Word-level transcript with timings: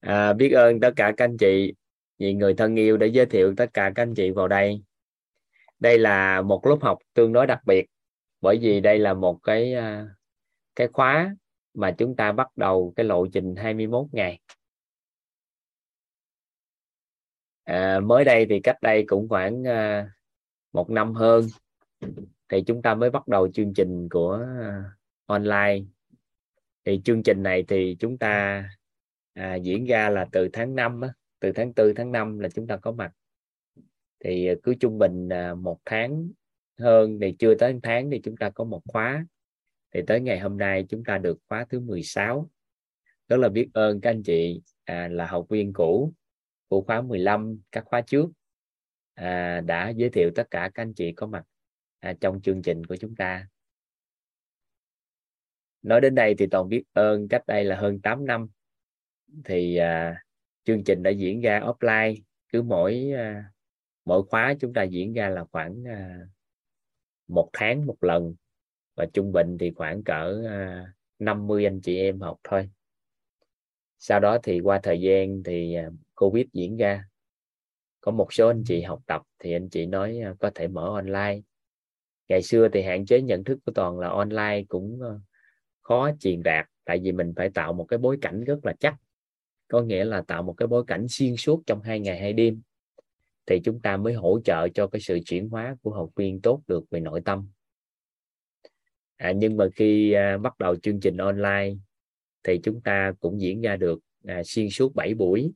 à, 0.00 0.32
biết 0.32 0.50
ơn 0.50 0.80
tất 0.80 0.90
cả 0.96 1.12
các 1.16 1.24
anh 1.24 1.36
chị 1.36 1.74
vì 2.18 2.34
người 2.34 2.54
thân 2.54 2.76
yêu 2.76 2.96
đã 2.96 3.06
giới 3.06 3.26
thiệu 3.26 3.54
tất 3.56 3.74
cả 3.74 3.92
các 3.94 4.02
anh 4.02 4.14
chị 4.14 4.30
vào 4.30 4.48
đây. 4.48 4.82
Đây 5.78 5.98
là 5.98 6.42
một 6.42 6.66
lớp 6.66 6.78
học 6.80 6.98
tương 7.14 7.32
đối 7.32 7.46
đặc 7.46 7.60
biệt 7.66 7.86
bởi 8.40 8.58
vì 8.62 8.80
đây 8.80 8.98
là 8.98 9.14
một 9.14 9.38
cái 9.42 9.74
à, 9.74 10.08
cái 10.76 10.88
khóa 10.92 11.36
mà 11.74 11.94
chúng 11.98 12.16
ta 12.16 12.32
bắt 12.32 12.56
đầu 12.56 12.92
cái 12.96 13.06
lộ 13.06 13.26
trình 13.26 13.56
21 13.56 14.06
ngày. 14.12 14.40
À, 17.64 18.00
mới 18.00 18.24
đây 18.24 18.46
thì 18.48 18.60
cách 18.60 18.76
đây 18.82 19.04
cũng 19.06 19.28
khoảng 19.28 19.64
à, 19.64 20.10
một 20.72 20.90
năm 20.90 21.14
hơn 21.14 21.46
thì 22.48 22.62
chúng 22.66 22.82
ta 22.82 22.94
mới 22.94 23.10
bắt 23.10 23.28
đầu 23.28 23.48
chương 23.52 23.74
trình 23.74 24.08
của 24.08 24.46
à, 24.60 24.84
online. 25.26 25.80
Thì 26.84 27.00
chương 27.04 27.22
trình 27.22 27.42
này 27.42 27.64
thì 27.68 27.96
chúng 28.00 28.18
ta 28.18 28.64
à, 29.38 29.54
diễn 29.54 29.84
ra 29.84 30.10
là 30.10 30.26
từ 30.32 30.48
tháng 30.52 30.74
5 30.74 31.00
á, 31.00 31.12
từ 31.40 31.52
tháng 31.52 31.72
4 31.76 31.94
tháng 31.96 32.12
5 32.12 32.38
là 32.38 32.48
chúng 32.48 32.66
ta 32.66 32.76
có 32.76 32.92
mặt. 32.92 33.12
Thì 34.20 34.46
à, 34.46 34.54
cứ 34.62 34.74
trung 34.80 34.98
bình 34.98 35.28
à, 35.28 35.54
một 35.54 35.80
tháng 35.84 36.30
hơn 36.78 37.18
thì 37.20 37.36
chưa 37.38 37.54
tới 37.54 37.78
tháng 37.82 38.10
thì 38.10 38.20
chúng 38.24 38.36
ta 38.36 38.50
có 38.50 38.64
một 38.64 38.82
khóa. 38.84 39.26
Thì 39.94 40.00
tới 40.06 40.20
ngày 40.20 40.38
hôm 40.38 40.58
nay 40.58 40.86
chúng 40.88 41.04
ta 41.04 41.18
được 41.18 41.38
khóa 41.48 41.66
thứ 41.70 41.80
16 41.80 42.50
rất 43.28 43.36
là 43.36 43.48
biết 43.48 43.68
ơn 43.72 44.00
các 44.00 44.10
anh 44.10 44.22
chị 44.22 44.60
à, 44.84 45.08
là 45.08 45.26
học 45.26 45.46
viên 45.48 45.72
cũ 45.72 46.12
của 46.68 46.80
khóa 46.80 47.02
15 47.02 47.60
các 47.72 47.84
khóa 47.84 48.00
trước 48.00 48.30
à, 49.14 49.60
đã 49.60 49.88
giới 49.88 50.10
thiệu 50.10 50.30
tất 50.34 50.50
cả 50.50 50.70
các 50.74 50.82
anh 50.82 50.94
chị 50.94 51.12
có 51.12 51.26
mặt 51.26 51.44
à, 52.00 52.14
trong 52.20 52.40
chương 52.42 52.62
trình 52.62 52.86
của 52.86 52.96
chúng 52.96 53.14
ta. 53.16 53.48
Nói 55.82 56.00
đến 56.00 56.14
đây 56.14 56.34
thì 56.38 56.46
toàn 56.46 56.68
biết 56.68 56.82
ơn 56.92 57.28
cách 57.28 57.46
đây 57.46 57.64
là 57.64 57.76
hơn 57.76 58.00
8 58.00 58.26
năm 58.26 58.48
thì 59.44 59.76
à, 59.76 60.22
chương 60.64 60.84
trình 60.84 61.02
đã 61.02 61.10
diễn 61.10 61.40
ra 61.40 61.60
offline 61.60 62.16
cứ 62.52 62.62
mỗi 62.62 63.12
à, 63.16 63.44
mỗi 64.04 64.22
khóa 64.22 64.54
chúng 64.60 64.72
ta 64.72 64.82
diễn 64.82 65.12
ra 65.12 65.28
là 65.28 65.44
khoảng 65.44 65.84
à, 65.88 66.18
một 67.28 67.50
tháng 67.52 67.86
một 67.86 67.96
lần. 68.00 68.34
Và 68.94 69.06
trung 69.12 69.32
bình 69.32 69.58
thì 69.58 69.72
khoảng 69.76 70.02
cỡ 70.02 70.42
à, 70.48 70.86
50 71.18 71.64
anh 71.64 71.80
chị 71.80 71.98
em 71.98 72.20
học 72.20 72.40
thôi. 72.44 72.70
Sau 73.98 74.20
đó 74.20 74.38
thì 74.42 74.60
qua 74.60 74.80
thời 74.82 75.00
gian 75.00 75.42
thì 75.42 75.74
à, 75.74 75.90
covid 76.14 76.46
diễn 76.52 76.76
ra. 76.76 77.04
Có 78.00 78.12
một 78.12 78.32
số 78.32 78.48
anh 78.48 78.62
chị 78.66 78.82
học 78.82 79.02
tập 79.06 79.22
thì 79.38 79.52
anh 79.52 79.68
chị 79.68 79.86
nói 79.86 80.20
à, 80.24 80.34
có 80.40 80.50
thể 80.54 80.68
mở 80.68 80.94
online. 80.94 81.40
Ngày 82.28 82.42
xưa 82.42 82.68
thì 82.68 82.82
hạn 82.82 83.06
chế 83.06 83.20
nhận 83.20 83.44
thức 83.44 83.58
của 83.66 83.72
toàn 83.72 83.98
là 83.98 84.08
online 84.08 84.62
cũng 84.68 85.00
à, 85.02 85.10
khó 85.82 86.10
truyền 86.20 86.42
đạt 86.42 86.66
tại 86.84 87.00
vì 87.02 87.12
mình 87.12 87.32
phải 87.36 87.50
tạo 87.50 87.72
một 87.72 87.84
cái 87.84 87.98
bối 87.98 88.18
cảnh 88.20 88.44
rất 88.44 88.58
là 88.62 88.74
chắc 88.80 88.94
có 89.68 89.82
nghĩa 89.82 90.04
là 90.04 90.22
tạo 90.22 90.42
một 90.42 90.52
cái 90.52 90.68
bối 90.68 90.84
cảnh 90.86 91.06
xuyên 91.08 91.36
suốt 91.36 91.62
trong 91.66 91.82
hai 91.82 92.00
ngày 92.00 92.20
hai 92.20 92.32
đêm. 92.32 92.62
Thì 93.46 93.60
chúng 93.64 93.80
ta 93.80 93.96
mới 93.96 94.14
hỗ 94.14 94.40
trợ 94.44 94.68
cho 94.74 94.86
cái 94.86 95.00
sự 95.00 95.18
chuyển 95.26 95.48
hóa 95.48 95.76
của 95.82 95.90
học 95.90 96.10
viên 96.16 96.40
tốt 96.40 96.62
được 96.66 96.90
về 96.90 97.00
nội 97.00 97.20
tâm. 97.24 97.48
À, 99.16 99.32
nhưng 99.32 99.56
mà 99.56 99.66
khi 99.74 100.12
à, 100.12 100.38
bắt 100.38 100.58
đầu 100.58 100.76
chương 100.76 101.00
trình 101.00 101.16
online 101.16 101.74
thì 102.42 102.60
chúng 102.62 102.80
ta 102.80 103.12
cũng 103.20 103.40
diễn 103.40 103.60
ra 103.60 103.76
được 103.76 104.00
à, 104.24 104.42
xuyên 104.44 104.70
suốt 104.70 104.94
7 104.94 105.14
buổi. 105.14 105.52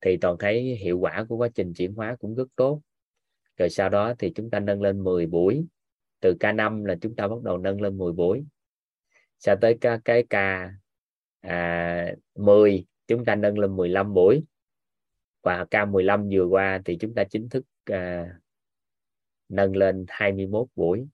Thì 0.00 0.16
toàn 0.16 0.36
thấy 0.38 0.62
hiệu 0.62 0.98
quả 0.98 1.24
của 1.28 1.36
quá 1.36 1.48
trình 1.54 1.74
chuyển 1.74 1.94
hóa 1.94 2.16
cũng 2.20 2.34
rất 2.34 2.48
tốt. 2.56 2.80
Rồi 3.56 3.70
sau 3.70 3.88
đó 3.88 4.14
thì 4.18 4.32
chúng 4.34 4.50
ta 4.50 4.60
nâng 4.60 4.82
lên 4.82 5.04
10 5.04 5.26
buổi. 5.26 5.64
Từ 6.20 6.34
K5 6.40 6.84
là 6.84 6.94
chúng 7.00 7.16
ta 7.16 7.28
bắt 7.28 7.42
đầu 7.42 7.58
nâng 7.58 7.82
lên 7.82 7.98
10 7.98 8.12
buổi. 8.12 8.44
Sau 9.38 9.56
tới 9.60 9.78
cái, 9.80 9.98
cái 10.04 10.22
K 10.22 10.34
à, 11.40 12.14
10 12.34 12.84
chúng 13.10 13.24
ta 13.24 13.34
nâng 13.34 13.58
lên 13.58 13.76
15 13.76 14.14
buổi 14.14 14.44
và 15.42 15.64
K15 15.70 16.30
vừa 16.32 16.44
qua 16.44 16.80
thì 16.84 16.96
chúng 17.00 17.14
ta 17.14 17.24
chính 17.30 17.48
thức 17.48 17.64
à, 17.84 18.28
nâng 19.48 19.76
lên 19.76 20.04
21 20.08 20.66
buổi 20.74 21.08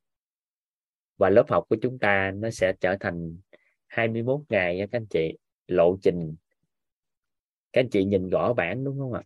và 1.16 1.30
lớp 1.30 1.44
học 1.48 1.64
của 1.68 1.76
chúng 1.82 1.98
ta 1.98 2.32
nó 2.36 2.50
sẽ 2.50 2.72
trở 2.80 2.96
thành 3.00 3.36
21 3.86 4.40
ngày 4.48 4.76
nha 4.76 4.86
các 4.92 4.98
anh 4.98 5.06
chị. 5.06 5.38
Lộ 5.66 5.96
trình. 6.02 6.34
Các 7.72 7.80
anh 7.80 7.90
chị 7.90 8.04
nhìn 8.04 8.28
gõ 8.28 8.54
bảng 8.54 8.84
đúng 8.84 8.98
không 8.98 9.12
ạ? 9.12 9.22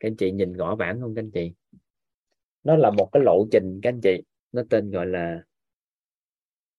Các 0.00 0.08
anh 0.08 0.16
chị 0.16 0.32
nhìn 0.32 0.52
gõ 0.52 0.76
bảng 0.76 1.00
không 1.00 1.14
các 1.14 1.22
anh 1.22 1.30
chị? 1.30 1.52
Nó 2.64 2.76
là 2.76 2.90
một 2.90 3.08
cái 3.12 3.22
lộ 3.24 3.46
trình 3.52 3.80
các 3.82 3.88
anh 3.88 4.00
chị. 4.00 4.22
Nó 4.52 4.62
tên 4.70 4.90
gọi 4.90 5.06
là 5.06 5.42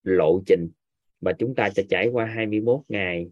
lộ 0.03 0.41
trình. 0.46 0.69
Mà 1.22 1.31
chúng 1.40 1.56
ta 1.56 1.69
sẽ 1.69 1.84
trải 1.90 2.07
qua 2.07 2.25
21 2.25 2.81
ngày 2.88 3.30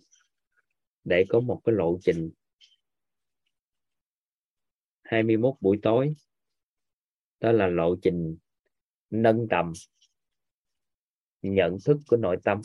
để 1.07 1.25
có 1.29 1.40
một 1.40 1.62
cái 1.66 1.75
lộ 1.75 1.97
trình. 2.01 2.31
21 5.03 5.56
buổi 5.62 5.79
tối, 5.81 6.16
đó 7.40 7.51
là 7.51 7.68
lộ 7.68 7.95
trình 8.01 8.38
nâng 9.09 9.47
tầm 9.50 9.73
nhận 11.41 11.78
thức 11.85 11.97
của 12.07 12.18
nội 12.18 12.38
tâm. 12.44 12.62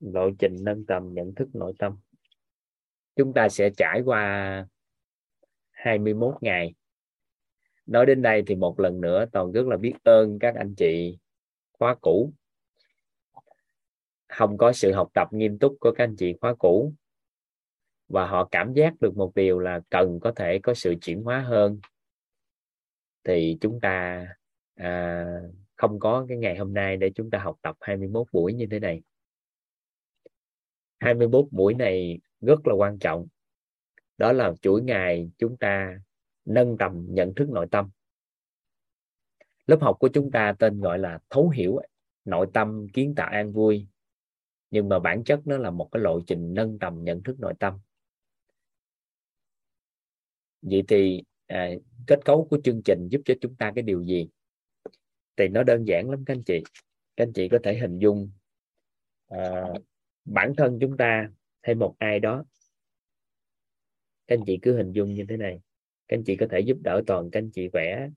Lộ 0.00 0.30
trình 0.38 0.56
nâng 0.60 0.86
tầm 0.86 1.14
nhận 1.14 1.34
thức 1.34 1.48
nội 1.52 1.72
tâm. 1.78 1.96
Chúng 3.16 3.32
ta 3.34 3.48
sẽ 3.48 3.70
trải 3.76 4.02
qua 4.04 4.66
21 5.70 6.34
ngày. 6.40 6.74
Nói 7.86 8.06
đến 8.06 8.22
đây 8.22 8.42
thì 8.46 8.54
một 8.54 8.80
lần 8.80 9.00
nữa, 9.00 9.24
toàn 9.32 9.52
rất 9.52 9.66
là 9.66 9.76
biết 9.76 9.94
ơn 10.02 10.38
các 10.38 10.54
anh 10.54 10.74
chị 10.74 11.18
khóa 11.72 11.96
cũ 12.00 12.32
không 14.30 14.58
có 14.58 14.72
sự 14.72 14.92
học 14.92 15.08
tập 15.14 15.28
nghiêm 15.32 15.58
túc 15.58 15.76
của 15.80 15.92
các 15.96 16.04
anh 16.04 16.16
chị 16.16 16.34
khóa 16.40 16.54
cũ. 16.58 16.94
Và 18.08 18.26
họ 18.26 18.48
cảm 18.50 18.72
giác 18.72 19.00
được 19.00 19.16
một 19.16 19.34
điều 19.34 19.58
là 19.58 19.80
cần 19.90 20.20
có 20.20 20.32
thể 20.36 20.58
có 20.62 20.74
sự 20.74 20.94
chuyển 21.00 21.22
hóa 21.22 21.40
hơn. 21.40 21.80
Thì 23.24 23.58
chúng 23.60 23.80
ta 23.80 24.26
à, 24.74 25.24
không 25.76 25.98
có 26.00 26.26
cái 26.28 26.38
ngày 26.38 26.58
hôm 26.58 26.74
nay 26.74 26.96
để 26.96 27.10
chúng 27.14 27.30
ta 27.30 27.38
học 27.38 27.58
tập 27.62 27.76
21 27.80 28.26
buổi 28.32 28.52
như 28.52 28.66
thế 28.70 28.78
này. 28.78 29.02
21 31.00 31.44
buổi 31.50 31.74
này 31.74 32.20
rất 32.40 32.66
là 32.66 32.74
quan 32.74 32.98
trọng. 32.98 33.26
Đó 34.18 34.32
là 34.32 34.52
chuỗi 34.62 34.82
ngày 34.82 35.30
chúng 35.38 35.56
ta 35.56 36.00
nâng 36.44 36.78
tầm 36.78 37.06
nhận 37.08 37.34
thức 37.34 37.48
nội 37.48 37.66
tâm. 37.70 37.90
Lớp 39.66 39.78
học 39.80 39.96
của 40.00 40.08
chúng 40.08 40.30
ta 40.30 40.54
tên 40.58 40.80
gọi 40.80 40.98
là 40.98 41.18
thấu 41.30 41.48
hiểu 41.48 41.80
nội 42.24 42.46
tâm 42.52 42.86
kiến 42.92 43.14
tạo 43.14 43.28
an 43.28 43.52
vui 43.52 43.86
nhưng 44.70 44.88
mà 44.88 44.98
bản 44.98 45.24
chất 45.24 45.40
nó 45.44 45.58
là 45.58 45.70
một 45.70 45.88
cái 45.92 46.02
lộ 46.02 46.20
trình 46.26 46.54
nâng 46.54 46.78
tầm 46.78 47.04
nhận 47.04 47.22
thức 47.22 47.40
nội 47.40 47.54
tâm. 47.58 47.78
Vậy 50.62 50.82
thì 50.88 51.22
à, 51.46 51.70
kết 52.06 52.20
cấu 52.24 52.46
của 52.50 52.58
chương 52.64 52.82
trình 52.84 53.08
giúp 53.10 53.20
cho 53.24 53.34
chúng 53.40 53.54
ta 53.54 53.72
cái 53.74 53.82
điều 53.82 54.04
gì? 54.04 54.28
Thì 55.36 55.48
nó 55.48 55.62
đơn 55.62 55.84
giản 55.84 56.10
lắm 56.10 56.24
các 56.26 56.34
anh 56.34 56.42
chị. 56.42 56.62
Các 57.16 57.24
anh 57.24 57.32
chị 57.32 57.48
có 57.48 57.58
thể 57.62 57.78
hình 57.78 57.98
dung 57.98 58.30
à, 59.28 59.64
bản 60.24 60.52
thân 60.56 60.78
chúng 60.80 60.96
ta 60.96 61.30
hay 61.62 61.74
một 61.74 61.94
ai 61.98 62.20
đó. 62.20 62.44
Các 64.26 64.38
anh 64.38 64.44
chị 64.46 64.58
cứ 64.62 64.76
hình 64.76 64.92
dung 64.92 65.14
như 65.14 65.24
thế 65.28 65.36
này. 65.36 65.60
Các 66.08 66.16
anh 66.16 66.24
chị 66.24 66.36
có 66.36 66.46
thể 66.50 66.60
giúp 66.60 66.78
đỡ 66.82 67.02
toàn 67.06 67.30
các 67.30 67.38
anh 67.38 67.50
chị 67.50 67.68
vẽ 67.68 68.10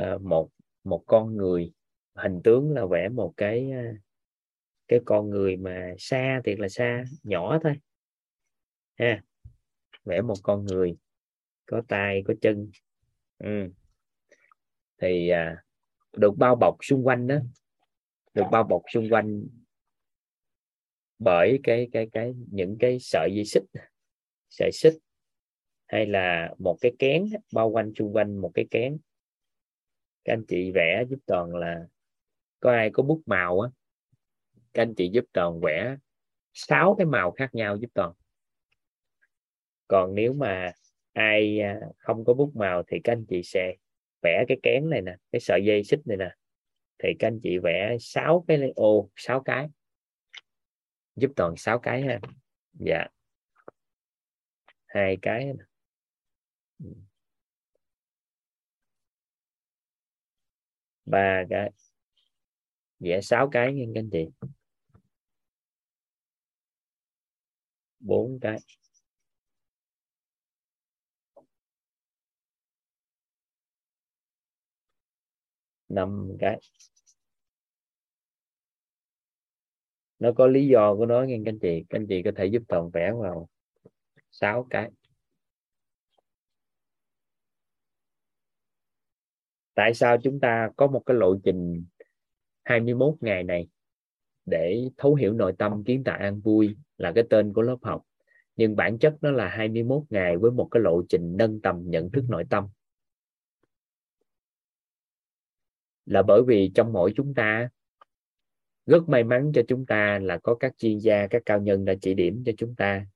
uh, 0.00 0.22
một 0.22 0.50
một 0.84 1.04
con 1.06 1.36
người. 1.36 1.72
Hình 2.14 2.40
tướng 2.44 2.70
là 2.70 2.86
vẽ 2.86 3.08
một 3.08 3.34
cái 3.36 3.70
uh, 3.70 3.96
cái 4.88 5.00
con 5.04 5.30
người 5.30 5.56
mà 5.56 5.94
xa 5.98 6.40
thiệt 6.44 6.58
là 6.58 6.68
xa 6.68 7.04
nhỏ 7.22 7.58
thôi. 7.62 7.74
Ha 8.98 9.22
vẽ 10.04 10.20
một 10.20 10.34
con 10.42 10.64
người 10.64 10.96
có 11.66 11.82
tay 11.88 12.22
có 12.26 12.34
chân. 12.40 12.70
Ừ. 13.38 13.70
thì 15.00 15.28
à, 15.28 15.64
được 16.12 16.36
bao 16.36 16.56
bọc 16.56 16.76
xung 16.82 17.06
quanh 17.06 17.26
đó 17.26 17.36
được 18.34 18.44
bao 18.50 18.62
bọc 18.62 18.82
xung 18.92 19.08
quanh 19.10 19.46
bởi 21.18 21.60
cái 21.62 21.88
cái 21.92 22.08
cái 22.12 22.34
những 22.50 22.76
cái 22.80 22.98
sợi 23.00 23.30
dây 23.34 23.44
xích. 23.44 23.62
Sợi 24.50 24.70
xích 24.72 24.94
hay 25.86 26.06
là 26.06 26.54
một 26.58 26.76
cái 26.80 26.92
kén 26.98 27.24
bao 27.52 27.68
quanh 27.68 27.92
xung 27.98 28.12
quanh 28.12 28.36
một 28.36 28.50
cái 28.54 28.66
kén. 28.70 28.98
Các 30.24 30.32
anh 30.32 30.44
chị 30.48 30.72
vẽ 30.74 31.04
giúp 31.08 31.18
toàn 31.26 31.54
là 31.54 31.86
có 32.60 32.72
ai 32.72 32.90
có 32.92 33.02
bút 33.02 33.22
màu 33.26 33.60
á 33.60 33.70
các 34.74 34.82
anh 34.82 34.94
chị 34.94 35.10
giúp 35.12 35.24
toàn 35.32 35.60
vẽ 35.60 35.96
sáu 36.52 36.94
cái 36.98 37.06
màu 37.06 37.30
khác 37.30 37.54
nhau 37.54 37.76
giúp 37.76 37.90
toàn. 37.94 38.12
Còn 39.88 40.14
nếu 40.14 40.32
mà 40.32 40.72
ai 41.12 41.60
à, 41.60 41.80
không 41.98 42.24
có 42.24 42.34
bút 42.34 42.56
màu 42.56 42.82
thì 42.86 43.00
các 43.04 43.12
anh 43.12 43.24
chị 43.28 43.42
sẽ 43.42 43.74
vẽ 44.22 44.44
cái 44.48 44.58
kén 44.62 44.90
này 44.90 45.02
nè, 45.02 45.16
cái 45.32 45.40
sợi 45.40 45.64
dây 45.64 45.84
xích 45.84 46.00
này 46.04 46.16
nè. 46.16 46.34
Thì 46.98 47.08
các 47.18 47.28
anh 47.28 47.40
chị 47.42 47.58
vẽ 47.58 47.96
sáu 48.00 48.44
cái 48.48 48.72
ô, 48.76 49.10
sáu 49.16 49.42
cái. 49.42 49.68
Giúp 51.16 51.30
toàn 51.36 51.56
sáu 51.56 51.78
cái 51.78 52.02
ha. 52.02 52.20
Dạ. 52.72 53.06
Hai 54.86 55.18
cái 55.22 55.44
nè. 55.44 55.64
ba 61.04 61.44
cái. 61.50 61.70
Vẽ 63.00 63.20
sáu 63.20 63.48
cái 63.52 63.72
nha 63.72 63.84
các 63.94 64.00
anh 64.00 64.10
chị. 64.12 64.26
Bốn 68.04 68.38
cái. 68.40 68.58
Năm 75.88 76.28
cái. 76.40 76.60
Nó 80.18 80.32
có 80.32 80.46
lý 80.46 80.68
do 80.68 80.94
của 80.96 81.06
nó 81.06 81.22
nghe 81.22 81.38
các 81.44 81.50
anh 81.52 81.58
chị. 81.58 81.84
Các 81.88 81.98
anh 81.98 82.06
chị 82.08 82.22
có 82.24 82.30
thể 82.36 82.46
giúp 82.46 82.62
toàn 82.68 82.90
vẽ 82.90 83.12
vào 83.12 83.48
sáu 84.30 84.66
cái. 84.70 84.90
Tại 89.74 89.94
sao 89.94 90.16
chúng 90.22 90.40
ta 90.40 90.70
có 90.76 90.86
một 90.86 91.02
cái 91.06 91.16
lộ 91.16 91.36
trình 91.44 91.84
21 92.64 93.14
ngày 93.20 93.44
này 93.44 93.68
để 94.46 94.88
thấu 94.96 95.14
hiểu 95.14 95.32
nội 95.32 95.54
tâm, 95.58 95.84
kiến 95.84 96.04
tạo 96.04 96.18
an 96.18 96.40
vui? 96.40 96.76
Là 96.98 97.12
cái 97.14 97.24
tên 97.30 97.52
của 97.52 97.62
lớp 97.62 97.76
học. 97.82 98.02
Nhưng 98.56 98.76
bản 98.76 98.98
chất 98.98 99.16
nó 99.20 99.30
là 99.30 99.48
21 99.48 100.02
ngày 100.10 100.36
với 100.36 100.50
một 100.50 100.68
cái 100.70 100.82
lộ 100.82 101.02
trình 101.08 101.36
nâng 101.36 101.60
tầm 101.60 101.82
nhận 101.84 102.10
thức 102.10 102.24
nội 102.28 102.44
tâm. 102.50 102.68
Là 106.06 106.22
bởi 106.22 106.42
vì 106.46 106.70
trong 106.74 106.92
mỗi 106.92 107.12
chúng 107.16 107.34
ta 107.34 107.68
rất 108.86 109.08
may 109.08 109.24
mắn 109.24 109.52
cho 109.54 109.62
chúng 109.68 109.86
ta 109.86 110.18
là 110.22 110.38
có 110.38 110.54
các 110.54 110.72
chuyên 110.78 110.98
gia 110.98 111.26
các 111.26 111.42
cao 111.46 111.60
nhân 111.60 111.84
đã 111.84 111.94
chỉ 112.00 112.14
điểm 112.14 112.42
cho 112.46 112.52
chúng 112.56 112.74
ta. 112.74 113.06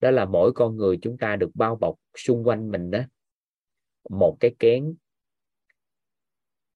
Đó 0.00 0.10
là 0.10 0.24
mỗi 0.24 0.52
con 0.52 0.76
người 0.76 0.98
chúng 1.02 1.18
ta 1.18 1.36
được 1.36 1.50
bao 1.54 1.76
bọc 1.76 1.96
xung 2.16 2.44
quanh 2.44 2.70
mình 2.70 2.90
đó. 2.90 3.00
Một 4.10 4.36
cái 4.40 4.54
kén. 4.58 4.94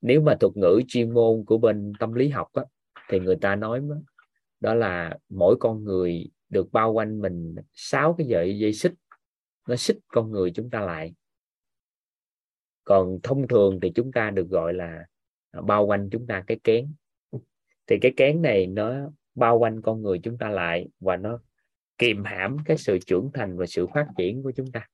Nếu 0.01 0.21
mà 0.21 0.37
thuật 0.41 0.57
ngữ 0.57 0.81
chuyên 0.89 1.15
môn 1.15 1.45
của 1.45 1.59
bên 1.59 1.93
tâm 1.99 2.13
lý 2.13 2.29
học 2.29 2.49
á, 2.53 2.65
thì 3.09 3.21
người 3.21 3.37
ta 3.37 3.57
nói 3.57 3.81
đó 4.65 4.75
là 4.75 5.19
mỗi 5.29 5.57
con 5.61 5.85
người 5.85 6.31
được 6.49 6.73
bao 6.73 6.93
quanh 6.93 7.21
mình 7.21 7.55
sáu 7.73 8.15
cái 8.19 8.27
sợi 8.31 8.59
dây 8.59 8.73
xích. 8.73 8.93
Nó 9.69 9.77
xích 9.77 9.99
con 10.07 10.31
người 10.31 10.51
chúng 10.55 10.71
ta 10.71 10.81
lại. 10.81 11.15
Còn 12.85 13.19
thông 13.23 13.49
thường 13.49 13.79
thì 13.83 13.93
chúng 13.95 14.13
ta 14.13 14.31
được 14.31 14.49
gọi 14.49 14.75
là 14.75 15.07
bao 15.63 15.87
quanh 15.87 16.09
chúng 16.13 16.27
ta 16.27 16.45
cái 16.47 16.61
kén. 16.65 16.95
Thì 17.87 17.97
cái 18.01 18.13
kén 18.17 18.43
này 18.43 18.67
nó 18.67 19.11
bao 19.35 19.59
quanh 19.59 19.83
con 19.83 20.03
người 20.03 20.21
chúng 20.23 20.39
ta 20.39 20.49
lại 20.49 20.89
và 21.01 21.17
nó 21.17 21.39
kìm 21.99 22.25
hãm 22.25 22.57
cái 22.65 22.77
sự 22.77 22.99
trưởng 23.07 23.31
thành 23.35 23.57
và 23.57 23.67
sự 23.67 23.87
phát 23.95 24.07
triển 24.17 24.43
của 24.43 24.53
chúng 24.57 24.73
ta. 24.73 24.89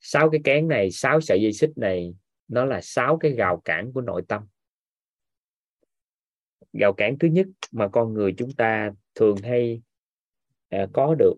Sáu 0.00 0.30
cái 0.30 0.40
kén 0.44 0.68
này, 0.68 0.90
sáu 0.90 1.20
sợi 1.20 1.42
dây 1.42 1.52
xích 1.52 1.72
này, 1.76 2.14
nó 2.48 2.64
là 2.64 2.80
sáu 2.80 3.18
cái 3.18 3.32
rào 3.32 3.60
cản 3.64 3.92
của 3.92 4.00
nội 4.00 4.22
tâm 4.28 4.42
rào 6.72 6.92
cản 6.92 7.18
thứ 7.18 7.28
nhất 7.28 7.46
mà 7.72 7.88
con 7.88 8.14
người 8.14 8.34
chúng 8.38 8.52
ta 8.52 8.90
thường 9.14 9.36
hay 9.42 9.82
à, 10.68 10.86
có 10.92 11.14
được 11.18 11.34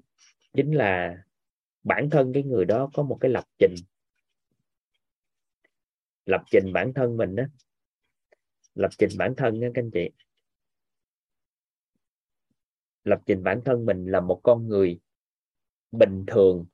chính 0.52 0.72
là 0.72 1.22
bản 1.82 2.10
thân 2.10 2.32
cái 2.32 2.42
người 2.42 2.64
đó 2.64 2.90
có 2.94 3.02
một 3.02 3.18
cái 3.20 3.30
lập 3.30 3.44
trình. 3.58 3.74
Lập 6.26 6.42
trình 6.50 6.72
bản 6.72 6.92
thân 6.94 7.16
mình 7.16 7.36
đó 7.36 7.44
lập 8.74 8.90
trình 8.98 9.10
bản 9.18 9.34
thân 9.36 9.60
nha 9.60 9.68
các 9.74 9.82
anh 9.82 9.90
chị. 9.90 10.10
Lập 13.04 13.20
trình 13.26 13.42
bản 13.42 13.60
thân 13.64 13.86
mình 13.86 14.06
là 14.06 14.20
một 14.20 14.40
con 14.42 14.68
người 14.68 15.00
bình 15.92 16.24
thường. 16.26 16.66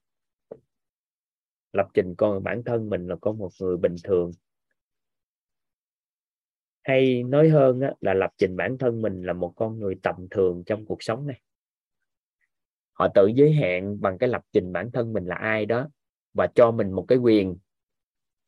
Lập 1.72 1.88
trình 1.94 2.14
con 2.18 2.42
bản 2.42 2.62
thân 2.66 2.90
mình 2.90 3.06
là 3.06 3.16
con 3.20 3.38
một 3.38 3.50
người 3.60 3.76
bình 3.76 3.96
thường 4.04 4.30
hay 6.86 7.22
nói 7.22 7.48
hơn 7.48 7.80
là 8.00 8.14
lập 8.14 8.30
trình 8.38 8.56
bản 8.56 8.78
thân 8.78 9.02
mình 9.02 9.22
là 9.22 9.32
một 9.32 9.52
con 9.56 9.78
người 9.78 9.94
tầm 10.02 10.26
thường 10.30 10.62
trong 10.66 10.86
cuộc 10.86 11.02
sống 11.02 11.26
này. 11.26 11.40
Họ 12.92 13.08
tự 13.14 13.26
giới 13.34 13.52
hạn 13.52 14.00
bằng 14.00 14.18
cái 14.18 14.28
lập 14.28 14.42
trình 14.52 14.72
bản 14.72 14.90
thân 14.92 15.12
mình 15.12 15.26
là 15.26 15.34
ai 15.34 15.66
đó 15.66 15.88
và 16.34 16.46
cho 16.54 16.70
mình 16.70 16.92
một 16.92 17.04
cái 17.08 17.18
quyền. 17.18 17.56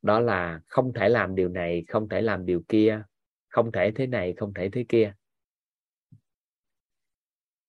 Đó 0.01 0.19
là 0.19 0.61
không 0.67 0.93
thể 0.93 1.09
làm 1.09 1.35
điều 1.35 1.49
này, 1.49 1.83
không 1.87 2.09
thể 2.09 2.21
làm 2.21 2.45
điều 2.45 2.61
kia, 2.67 3.01
không 3.47 3.71
thể 3.71 3.91
thế 3.95 4.07
này, 4.07 4.33
không 4.37 4.53
thể 4.53 4.69
thế 4.69 4.85
kia. 4.89 5.13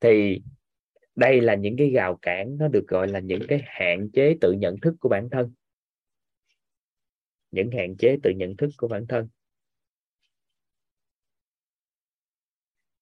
Thì 0.00 0.43
đây 1.17 1.40
là 1.40 1.55
những 1.55 1.76
cái 1.76 1.90
rào 1.90 2.19
cản, 2.22 2.58
nó 2.58 2.69
được 2.69 2.84
gọi 2.88 3.08
là 3.08 3.20
những 3.20 3.43
cái 3.49 3.62
hạn 3.64 4.11
chế 4.12 4.37
tự 4.40 4.52
nhận 4.52 4.81
thức 4.82 4.94
của 5.00 5.08
bản 5.08 5.28
thân. 5.31 5.52
Những 7.50 7.70
hạn 7.70 7.96
chế 7.96 8.17
tự 8.22 8.31
nhận 8.37 8.56
thức 8.56 8.70
của 8.76 8.88
bản 8.88 9.06
thân. 9.06 9.28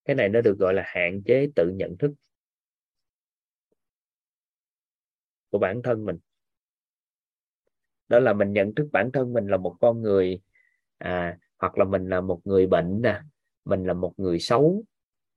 Cái 0.08 0.14
này 0.14 0.28
nó 0.28 0.40
được 0.40 0.58
gọi 0.58 0.74
là 0.74 0.82
hạn 0.86 1.22
chế 1.26 1.48
tự 1.56 1.70
nhận 1.74 1.96
thức 1.96 2.10
của 5.50 5.58
bản 5.58 5.82
thân 5.82 6.04
mình. 6.04 6.18
Đó 8.08 8.18
là 8.18 8.32
mình 8.32 8.52
nhận 8.52 8.74
thức 8.74 8.88
bản 8.92 9.10
thân 9.12 9.32
mình 9.32 9.46
là 9.46 9.56
một 9.56 9.76
con 9.80 10.02
người 10.02 10.40
à, 10.98 11.38
hoặc 11.58 11.78
là 11.78 11.84
mình 11.84 12.08
là 12.08 12.20
một 12.20 12.40
người 12.44 12.66
bệnh 12.66 13.02
nè 13.02 13.20
mình 13.64 13.84
là 13.84 13.94
một 13.94 14.12
người 14.16 14.38
xấu 14.38 14.84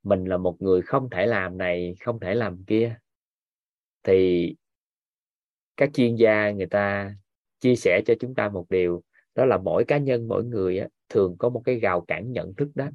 mình 0.02 0.24
là 0.24 0.36
một 0.36 0.62
người 0.62 0.82
không 0.82 1.10
thể 1.10 1.26
làm 1.26 1.58
này 1.58 1.94
không 2.00 2.20
thể 2.20 2.34
làm 2.34 2.64
kia. 2.64 2.98
Thì 4.02 4.54
các 5.76 5.90
chuyên 5.94 6.14
gia 6.14 6.50
người 6.50 6.66
ta 6.66 7.14
chia 7.60 7.76
sẻ 7.76 8.02
cho 8.06 8.14
chúng 8.20 8.34
ta 8.34 8.48
một 8.48 8.66
điều 8.70 9.02
đó 9.34 9.44
là 9.44 9.58
mỗi 9.58 9.84
cá 9.84 9.98
nhân 9.98 10.28
mỗi 10.28 10.44
người 10.44 10.78
á, 10.78 10.88
thường 11.08 11.36
có 11.38 11.48
một 11.48 11.62
cái 11.64 11.78
rào 11.80 12.00
cản 12.00 12.32
nhận 12.32 12.54
thức 12.54 12.68
đó 12.74 12.88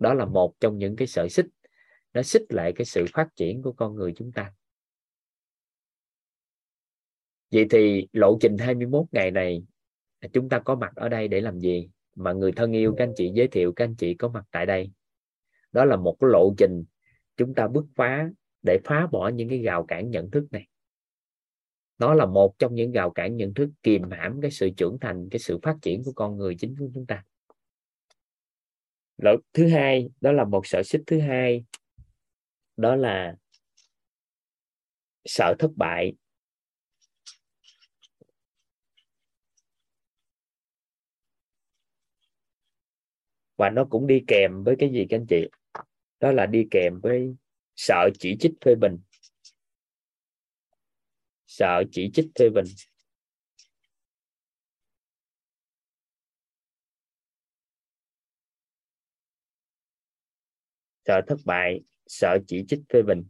đó 0.00 0.14
là 0.14 0.24
một 0.24 0.54
trong 0.60 0.78
những 0.78 0.96
cái 0.96 1.08
sợi 1.08 1.28
xích, 1.28 1.46
nó 2.12 2.22
xích 2.22 2.42
lại 2.48 2.72
cái 2.76 2.84
sự 2.84 3.04
phát 3.12 3.28
triển 3.36 3.62
của 3.62 3.72
con 3.72 3.94
người 3.94 4.12
chúng 4.16 4.32
ta. 4.32 4.52
Vậy 7.52 7.66
thì 7.70 8.08
lộ 8.12 8.38
trình 8.40 8.58
21 8.58 9.06
ngày 9.12 9.30
này, 9.30 9.62
chúng 10.32 10.48
ta 10.48 10.58
có 10.58 10.74
mặt 10.74 10.92
ở 10.96 11.08
đây 11.08 11.28
để 11.28 11.40
làm 11.40 11.60
gì? 11.60 11.90
Mà 12.14 12.32
người 12.32 12.52
thân 12.52 12.72
yêu, 12.72 12.94
các 12.98 13.04
anh 13.04 13.12
chị 13.16 13.30
giới 13.34 13.48
thiệu, 13.48 13.72
các 13.72 13.84
anh 13.84 13.94
chị 13.94 14.14
có 14.14 14.28
mặt 14.28 14.44
tại 14.50 14.66
đây. 14.66 14.90
Đó 15.72 15.84
là 15.84 15.96
một 15.96 16.16
cái 16.20 16.30
lộ 16.30 16.54
trình 16.58 16.84
chúng 17.36 17.54
ta 17.54 17.68
bứt 17.68 17.84
phá 17.96 18.30
để 18.62 18.78
phá 18.84 19.06
bỏ 19.06 19.28
những 19.28 19.48
cái 19.48 19.62
rào 19.62 19.84
cản 19.84 20.10
nhận 20.10 20.30
thức 20.30 20.44
này. 20.50 20.66
Nó 21.98 22.14
là 22.14 22.26
một 22.26 22.58
trong 22.58 22.74
những 22.74 22.92
rào 22.92 23.10
cản 23.10 23.36
nhận 23.36 23.54
thức 23.54 23.70
kìm 23.82 24.02
hãm 24.10 24.40
cái 24.40 24.50
sự 24.50 24.70
trưởng 24.76 24.98
thành, 25.00 25.28
cái 25.30 25.38
sự 25.38 25.58
phát 25.62 25.76
triển 25.82 26.04
của 26.04 26.12
con 26.12 26.36
người 26.36 26.54
chính 26.54 26.76
của 26.78 26.90
chúng 26.94 27.06
ta. 27.06 27.24
Lỗi 29.22 29.38
thứ 29.52 29.68
hai, 29.68 30.08
đó 30.20 30.32
là 30.32 30.44
một 30.44 30.66
sở 30.66 30.82
xích 30.82 31.00
thứ 31.06 31.20
hai. 31.20 31.64
Đó 32.76 32.96
là 32.96 33.34
sợ 35.24 35.54
thất 35.58 35.70
bại. 35.76 36.12
Và 43.56 43.70
nó 43.70 43.84
cũng 43.84 44.06
đi 44.06 44.24
kèm 44.26 44.64
với 44.64 44.76
cái 44.78 44.90
gì 44.92 45.06
các 45.10 45.16
anh 45.16 45.26
chị? 45.26 45.48
Đó 46.20 46.32
là 46.32 46.46
đi 46.46 46.66
kèm 46.70 47.00
với 47.02 47.34
sợ 47.76 48.10
chỉ 48.18 48.36
trích 48.40 48.52
phê 48.64 48.74
bình. 48.74 48.98
Sợ 51.46 51.82
chỉ 51.92 52.10
trích 52.14 52.26
phê 52.38 52.48
bình. 52.54 52.64
Sợ 61.10 61.20
thất 61.26 61.38
bại 61.44 61.80
sợ 62.06 62.38
chỉ 62.46 62.64
trích 62.68 62.80
phê 62.92 63.02
bình. 63.02 63.24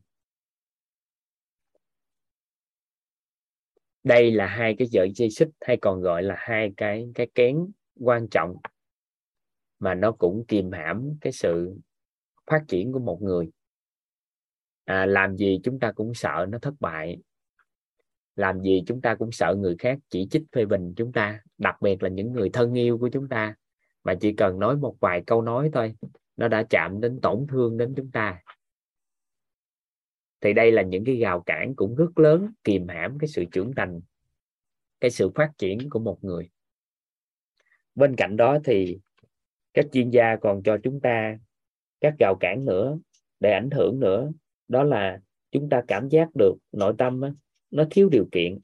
Đây 4.05 4.31
là 4.31 4.47
hai 4.47 4.75
cái 4.79 4.89
sợi 4.93 5.13
dây 5.15 5.31
xích 5.31 5.49
hay 5.61 5.77
còn 5.83 6.01
gọi 6.01 6.23
là 6.23 6.35
hai 6.39 6.73
cái 6.77 7.09
cái 7.15 7.31
kén 7.35 7.57
quan 7.95 8.29
trọng 8.29 8.57
mà 9.79 9.95
nó 9.95 10.13
cũng 10.13 10.45
kìm 10.49 10.73
hãm 10.73 11.17
cái 11.21 11.33
sự 11.33 11.77
phát 12.51 12.65
triển 12.69 12.93
của 12.93 12.99
một 12.99 13.23
người. 13.23 13.51
À, 14.85 15.07
làm 15.07 15.37
gì 15.37 15.61
chúng 15.63 15.81
ta 15.81 15.93
cũng 15.93 16.15
sợ 16.15 16.47
nó 16.49 16.59
thất 16.59 16.75
bại. 16.81 17.19
Làm 18.37 18.61
gì 18.61 18.83
chúng 18.87 19.01
ta 19.01 19.15
cũng 19.15 19.33
sợ 19.33 19.55
người 19.59 19.77
khác 19.79 19.99
chỉ 20.09 20.27
trích 20.31 20.43
phê 20.53 20.65
bình 20.65 20.95
chúng 20.97 21.13
ta 21.13 21.41
đặc 21.59 21.83
biệt 21.83 22.03
là 22.03 22.09
những 22.09 22.33
người 22.33 22.51
thân 22.53 22.75
yêu 22.75 22.99
của 22.99 23.09
chúng 23.13 23.29
ta. 23.29 23.55
Mà 24.05 24.15
chỉ 24.21 24.33
cần 24.33 24.59
nói 24.59 24.77
một 24.77 24.97
vài 25.01 25.23
câu 25.27 25.43
nói 25.43 25.71
thôi 25.73 25.95
nó 26.41 26.49
đã 26.49 26.63
chạm 26.71 27.01
đến 27.01 27.21
tổn 27.23 27.47
thương 27.49 27.77
đến 27.77 27.95
chúng 27.97 28.11
ta. 28.11 28.43
Thì 30.41 30.53
đây 30.53 30.73
là 30.73 30.83
những 30.83 31.05
cái 31.05 31.17
rào 31.17 31.41
cản 31.41 31.75
cũng 31.77 31.95
rất 31.95 32.19
lớn 32.19 32.53
kìm 32.65 32.89
hãm 32.89 33.19
cái 33.19 33.29
sự 33.29 33.45
trưởng 33.53 33.73
thành 33.77 34.01
cái 35.01 35.11
sự 35.11 35.31
phát 35.35 35.51
triển 35.59 35.91
của 35.91 35.99
một 35.99 36.25
người. 36.25 36.51
Bên 37.95 38.17
cạnh 38.17 38.37
đó 38.37 38.59
thì 38.65 38.99
các 39.75 39.87
chuyên 39.93 40.11
gia 40.11 40.37
còn 40.37 40.63
cho 40.63 40.79
chúng 40.83 41.01
ta 41.01 41.39
các 42.01 42.15
rào 42.19 42.37
cản 42.41 42.65
nữa 42.65 42.99
để 43.41 43.53
ảnh 43.53 43.71
hưởng 43.71 44.01
nữa. 44.01 44.31
Đó 44.69 44.83
là 44.83 45.21
chúng 45.51 45.69
ta 45.69 45.83
cảm 45.89 46.09
giác 46.09 46.29
được 46.39 46.55
nội 46.73 46.95
tâm 46.99 47.21
á, 47.21 47.31
nó 47.71 47.85
thiếu 47.91 48.09
điều 48.09 48.29
kiện. 48.33 48.59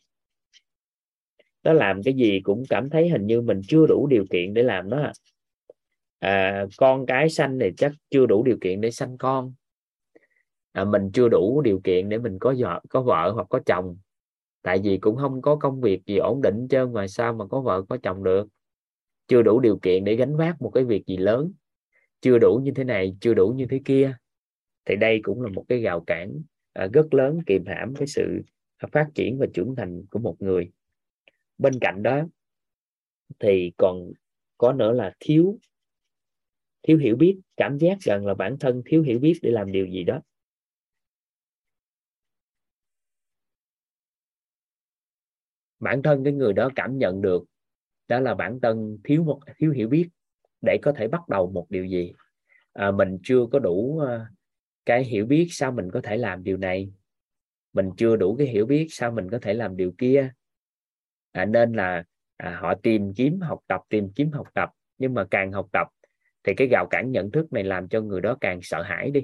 Nó 1.63 1.73
làm 1.73 2.03
cái 2.03 2.15
gì 2.15 2.41
cũng 2.41 2.63
cảm 2.69 2.91
thấy 2.91 3.09
hình 3.09 3.27
như 3.27 3.41
mình 3.41 3.61
chưa 3.69 3.87
đủ 3.87 4.07
điều 4.11 4.25
kiện 4.31 4.55
để 4.55 4.63
làm 4.63 4.91
nó 4.91 5.03
à 5.03 5.13
à, 6.19 6.67
con 6.77 7.07
cái 7.07 7.31
sanh 7.31 7.59
thì 7.61 7.71
chắc 7.77 7.93
chưa 8.11 8.27
đủ 8.27 8.43
điều 8.43 8.57
kiện 8.61 8.81
để 8.81 8.91
sanh 8.91 9.19
con. 9.19 9.55
À, 10.73 10.85
mình 10.85 11.11
chưa 11.13 11.29
đủ 11.29 11.61
điều 11.61 11.81
kiện 11.85 12.09
để 12.09 12.19
mình 12.19 12.39
có 12.39 12.55
vợ 12.59 12.81
có 12.89 13.03
vợ 13.03 13.33
hoặc 13.35 13.47
có 13.51 13.61
chồng. 13.67 13.97
Tại 14.63 14.81
vì 14.85 14.99
cũng 14.99 15.17
không 15.17 15.43
có 15.43 15.57
công 15.57 15.81
việc 15.81 16.03
gì 16.07 16.17
ổn 16.17 16.43
định 16.43 16.67
trơn 16.71 16.93
mà 16.93 17.07
sao 17.07 17.33
mà 17.33 17.47
có 17.47 17.61
vợ 17.61 17.83
có 17.89 17.97
chồng 18.03 18.25
được? 18.25 18.49
Chưa 19.29 19.43
đủ 19.43 19.61
điều 19.61 19.79
kiện 19.79 20.05
để 20.05 20.17
gánh 20.17 20.37
vác 20.37 20.63
một 20.63 20.71
cái 20.75 20.85
việc 20.85 21.07
gì 21.07 21.17
lớn. 21.17 21.53
Chưa 22.21 22.39
đủ 22.39 22.61
như 22.63 22.73
thế 22.77 22.85
này 22.85 23.17
chưa 23.21 23.35
đủ 23.35 23.49
như 23.49 23.67
thế 23.67 23.81
kia. 23.85 24.17
Thì 24.85 24.97
đây 24.97 25.21
cũng 25.23 25.43
là 25.43 25.49
một 25.49 25.65
cái 25.69 25.83
rào 25.83 26.01
cản 26.01 26.43
à, 26.73 26.89
rất 26.93 27.15
lớn 27.15 27.39
kìm 27.47 27.65
hãm 27.67 27.95
cái 27.95 28.07
sự 28.07 28.43
phát 28.93 29.07
triển 29.15 29.39
và 29.39 29.47
trưởng 29.55 29.75
thành 29.77 30.07
của 30.11 30.19
một 30.19 30.37
người. 30.43 30.71
Bên 31.59 31.73
cạnh 31.81 32.03
đó 32.03 32.23
thì 33.39 33.73
còn 33.77 34.13
có 34.59 34.73
nữa 34.73 34.93
là 34.93 35.13
thiếu 35.21 35.59
thiếu 36.87 36.99
hiểu 36.99 37.17
biết 37.17 37.41
cảm 37.57 37.79
giác 37.79 38.01
rằng 38.01 38.27
là 38.27 38.35
bản 38.35 38.59
thân 38.59 38.83
thiếu 38.87 39.03
hiểu 39.03 39.19
biết 39.19 39.39
để 39.43 39.51
làm 39.51 39.73
điều 39.73 39.87
gì 39.87 40.05
đó. 40.05 40.21
Bản 45.81 46.03
thân 46.03 46.25
cái 46.25 46.33
người 46.33 46.53
đó 46.53 46.71
cảm 46.77 46.99
nhận 46.99 47.23
được 47.23 47.45
đó 48.09 48.21
là 48.21 48.35
bản 48.35 48.61
thân 48.63 48.99
thiếu 49.05 49.25
một 49.25 49.41
thiếu 49.59 49.71
hiểu 49.71 49.89
biết 49.89 50.09
để 50.61 50.79
có 50.83 50.93
thể 50.93 51.09
bắt 51.09 51.29
đầu 51.29 51.51
một 51.51 51.67
điều 51.71 51.85
gì. 51.85 52.13
À, 52.73 52.91
mình 52.91 53.19
chưa 53.23 53.47
có 53.53 53.59
đủ 53.59 53.99
à, 53.99 54.27
cái 54.85 55.05
hiểu 55.05 55.27
biết 55.27 55.49
sao 55.51 55.73
mình 55.73 55.91
có 55.91 56.01
thể 56.05 56.17
làm 56.17 56.45
điều 56.45 56.57
này. 56.57 56.91
Mình 57.73 57.91
chưa 57.97 58.17
đủ 58.17 58.37
cái 58.37 58.47
hiểu 58.47 58.67
biết 58.67 58.87
sao 58.91 59.11
mình 59.11 59.31
có 59.31 59.39
thể 59.43 59.55
làm 59.55 59.77
điều 59.77 59.93
kia. 59.99 60.31
À, 61.33 61.45
nên 61.45 61.73
là 61.73 62.05
à, 62.37 62.59
họ 62.61 62.75
tìm 62.75 63.15
kiếm 63.15 63.41
học 63.41 63.61
tập 63.67 63.81
tìm 63.89 64.11
kiếm 64.15 64.31
học 64.33 64.47
tập 64.55 64.71
nhưng 64.99 65.15
mà 65.15 65.27
càng 65.31 65.53
học 65.53 65.69
tập 65.73 65.89
thì 66.47 66.55
cái 66.57 66.69
gào 66.69 66.87
cản 66.87 67.11
nhận 67.11 67.31
thức 67.31 67.53
này 67.53 67.65
làm 67.65 67.89
cho 67.89 68.01
người 68.01 68.21
đó 68.21 68.37
càng 68.41 68.59
sợ 68.63 68.83
hãi 68.83 69.11
đi. 69.11 69.21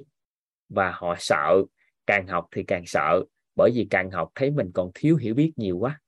Và 0.69 0.93
họ 0.95 1.14
sợ, 1.19 1.62
càng 2.07 2.26
học 2.26 2.47
thì 2.50 2.62
càng 2.62 2.83
sợ, 2.87 3.25
bởi 3.57 3.71
vì 3.75 3.87
càng 3.91 4.11
học 4.11 4.31
thấy 4.35 4.50
mình 4.50 4.71
còn 4.75 4.91
thiếu 4.95 5.17
hiểu 5.17 5.35
biết 5.35 5.52
nhiều 5.57 5.79
quá. 5.79 6.00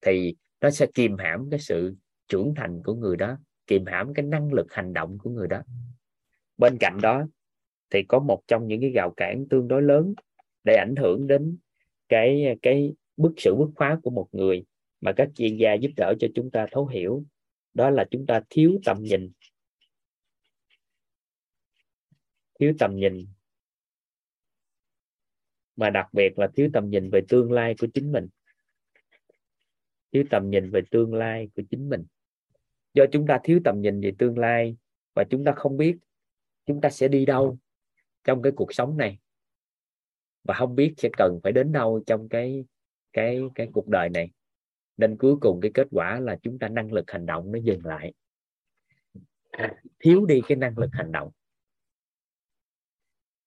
Thì 0.00 0.36
nó 0.60 0.70
sẽ 0.70 0.86
kìm 0.94 1.16
hãm 1.18 1.50
cái 1.50 1.60
sự 1.60 1.94
trưởng 2.28 2.54
thành 2.56 2.82
của 2.84 2.94
người 2.94 3.16
đó, 3.16 3.38
kìm 3.66 3.86
hãm 3.86 4.14
cái 4.14 4.26
năng 4.26 4.52
lực 4.52 4.72
hành 4.72 4.92
động 4.92 5.18
của 5.18 5.30
người 5.30 5.48
đó. 5.48 5.62
Bên 6.56 6.76
cạnh 6.80 6.98
đó, 7.02 7.26
thì 7.90 8.02
có 8.02 8.18
một 8.18 8.42
trong 8.46 8.66
những 8.66 8.80
cái 8.80 8.90
gào 8.90 9.10
cản 9.10 9.48
tương 9.50 9.68
đối 9.68 9.82
lớn 9.82 10.14
để 10.64 10.74
ảnh 10.74 10.94
hưởng 10.96 11.26
đến 11.26 11.58
cái 12.08 12.58
cái 12.62 12.94
bức 13.16 13.32
sự 13.36 13.54
bứt 13.54 13.70
phá 13.76 13.98
của 14.02 14.10
một 14.10 14.28
người 14.32 14.64
mà 15.00 15.12
các 15.12 15.28
chuyên 15.34 15.56
gia 15.56 15.74
giúp 15.74 15.90
đỡ 15.96 16.14
cho 16.20 16.28
chúng 16.34 16.50
ta 16.50 16.66
thấu 16.70 16.86
hiểu 16.86 17.24
đó 17.74 17.90
là 17.90 18.04
chúng 18.10 18.26
ta 18.26 18.40
thiếu 18.50 18.80
tầm 18.84 19.02
nhìn. 19.02 19.32
Thiếu 22.60 22.72
tầm 22.78 22.96
nhìn. 22.96 23.26
Mà 25.76 25.90
đặc 25.90 26.06
biệt 26.12 26.38
là 26.38 26.48
thiếu 26.56 26.70
tầm 26.72 26.90
nhìn 26.90 27.10
về 27.10 27.20
tương 27.28 27.52
lai 27.52 27.74
của 27.78 27.86
chính 27.94 28.12
mình. 28.12 28.28
Thiếu 30.12 30.24
tầm 30.30 30.50
nhìn 30.50 30.70
về 30.70 30.80
tương 30.90 31.14
lai 31.14 31.48
của 31.56 31.62
chính 31.70 31.88
mình. 31.88 32.04
Do 32.94 33.04
chúng 33.12 33.26
ta 33.26 33.40
thiếu 33.44 33.60
tầm 33.64 33.80
nhìn 33.80 34.00
về 34.00 34.12
tương 34.18 34.38
lai 34.38 34.76
và 35.14 35.24
chúng 35.30 35.44
ta 35.44 35.52
không 35.56 35.76
biết 35.76 35.96
chúng 36.66 36.80
ta 36.80 36.90
sẽ 36.90 37.08
đi 37.08 37.26
đâu 37.26 37.58
trong 38.24 38.42
cái 38.42 38.52
cuộc 38.56 38.74
sống 38.74 38.96
này. 38.96 39.18
Và 40.44 40.54
không 40.54 40.74
biết 40.74 40.94
sẽ 40.96 41.08
cần 41.18 41.40
phải 41.42 41.52
đến 41.52 41.72
đâu 41.72 42.02
trong 42.06 42.28
cái 42.28 42.64
cái 43.12 43.40
cái 43.54 43.68
cuộc 43.72 43.88
đời 43.88 44.08
này 44.08 44.30
nên 45.00 45.16
cuối 45.16 45.36
cùng 45.40 45.60
cái 45.60 45.70
kết 45.74 45.86
quả 45.90 46.20
là 46.20 46.36
chúng 46.42 46.58
ta 46.58 46.68
năng 46.68 46.92
lực 46.92 47.10
hành 47.10 47.26
động 47.26 47.52
nó 47.52 47.58
dừng 47.58 47.86
lại. 47.86 48.12
Thiếu 49.98 50.26
đi 50.26 50.40
cái 50.48 50.56
năng 50.56 50.78
lực 50.78 50.90
hành 50.92 51.12
động. 51.12 51.30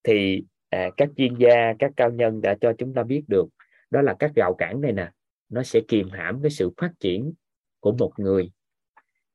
Thì 0.03 0.43
à, 0.69 0.89
các 0.97 1.09
chuyên 1.17 1.35
gia 1.39 1.73
các 1.79 1.91
cao 1.95 2.11
nhân 2.11 2.41
đã 2.41 2.55
cho 2.61 2.73
chúng 2.77 2.93
ta 2.93 3.03
biết 3.03 3.23
được 3.27 3.45
đó 3.89 4.01
là 4.01 4.15
các 4.19 4.31
rào 4.35 4.55
cản 4.57 4.81
này 4.81 4.91
nè 4.91 5.11
nó 5.49 5.63
sẽ 5.63 5.81
kìm 5.87 6.09
hãm 6.09 6.41
cái 6.41 6.51
sự 6.51 6.71
phát 6.77 6.91
triển 6.99 7.33
của 7.79 7.91
một 7.91 8.13
người. 8.17 8.51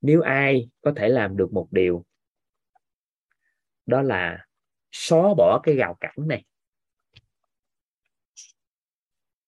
Nếu 0.01 0.21
ai 0.21 0.69
có 0.81 0.93
thể 0.97 1.09
làm 1.09 1.37
được 1.37 1.53
một 1.53 1.69
điều 1.71 2.05
đó 3.87 4.03
là 4.03 4.47
xóa 4.93 5.35
bỏ 5.35 5.61
cái 5.63 5.75
rào 5.75 5.97
cản 6.01 6.15
này. 6.17 6.45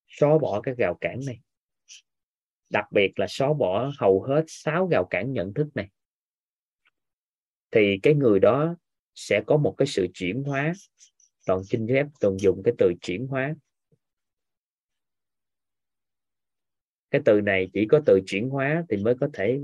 Xóa 0.09 0.39
bỏ 0.39 0.61
cái 0.61 0.75
rào 0.79 0.99
cản 1.00 1.21
này 1.27 1.41
đặc 2.71 2.85
biệt 2.93 3.19
là 3.19 3.27
xóa 3.29 3.53
bỏ 3.53 3.93
hầu 3.99 4.23
hết 4.23 4.45
sáu 4.47 4.89
rào 4.89 5.07
cản 5.11 5.33
nhận 5.33 5.55
thức 5.55 5.67
này. 5.75 5.91
Thì 7.71 7.99
cái 8.03 8.15
người 8.15 8.41
đó 8.41 8.77
sẽ 9.15 9.43
có 9.47 9.57
một 9.57 9.75
cái 9.79 9.87
sự 9.87 10.07
chuyển 10.15 10.43
hóa. 10.43 10.73
Toàn 11.47 11.65
xin 11.65 11.87
phép 11.89 12.07
toàn 12.21 12.39
dùng 12.39 12.62
cái 12.65 12.75
từ 12.79 12.93
chuyển 13.00 13.27
hóa. 13.27 13.55
Cái 17.11 17.21
từ 17.25 17.41
này 17.41 17.71
chỉ 17.73 17.87
có 17.91 18.00
từ 18.07 18.21
chuyển 18.27 18.49
hóa 18.49 18.85
thì 18.89 18.97
mới 18.97 19.15
có 19.21 19.29
thể 19.35 19.61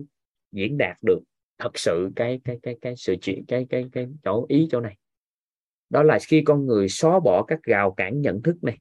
diễn 0.53 0.79
đạt 0.79 0.97
được 1.03 1.21
thật 1.59 1.79
sự 1.79 2.11
cái 2.17 2.41
cái 2.45 2.59
cái 2.63 2.77
cái 2.81 2.97
sự 2.97 3.17
chuyển, 3.23 3.45
cái 3.49 3.67
cái 3.69 3.85
cái 3.93 4.07
chỗ 4.25 4.47
ý 4.49 4.69
chỗ 4.71 4.81
này. 4.81 4.97
Đó 5.91 6.03
là 6.03 6.19
khi 6.27 6.43
con 6.47 6.67
người 6.67 6.89
xóa 6.89 7.21
bỏ 7.21 7.45
các 7.49 7.63
rào 7.63 7.95
cản 7.95 8.21
nhận 8.21 8.43
thức 8.43 8.57
này, 8.63 8.79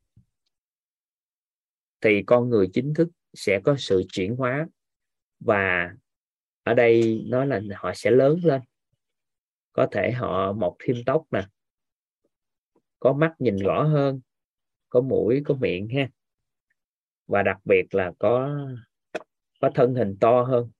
thì 2.01 2.23
con 2.25 2.49
người 2.49 2.69
chính 2.73 2.93
thức 2.93 3.07
sẽ 3.35 3.59
có 3.63 3.75
sự 3.77 4.03
chuyển 4.11 4.35
hóa. 4.35 4.67
Và 5.39 5.93
ở 6.63 6.73
đây 6.73 7.23
nói 7.27 7.47
là 7.47 7.61
họ 7.75 7.91
sẽ 7.95 8.11
lớn 8.11 8.39
lên. 8.43 8.61
Có 9.73 9.87
thể 9.91 10.11
họ 10.11 10.53
mọc 10.53 10.75
thêm 10.79 10.97
tóc 11.05 11.23
nè. 11.31 11.47
Có 12.99 13.13
mắt 13.13 13.35
nhìn 13.39 13.57
rõ 13.57 13.83
hơn. 13.83 14.21
Có 14.89 15.01
mũi, 15.01 15.41
có 15.45 15.55
miệng 15.55 15.89
ha. 15.89 16.09
Và 17.27 17.43
đặc 17.43 17.57
biệt 17.65 17.95
là 17.95 18.11
có 18.19 18.59
có 19.61 19.71
thân 19.75 19.95
hình 19.95 20.17
to 20.19 20.41
hơn. 20.41 20.71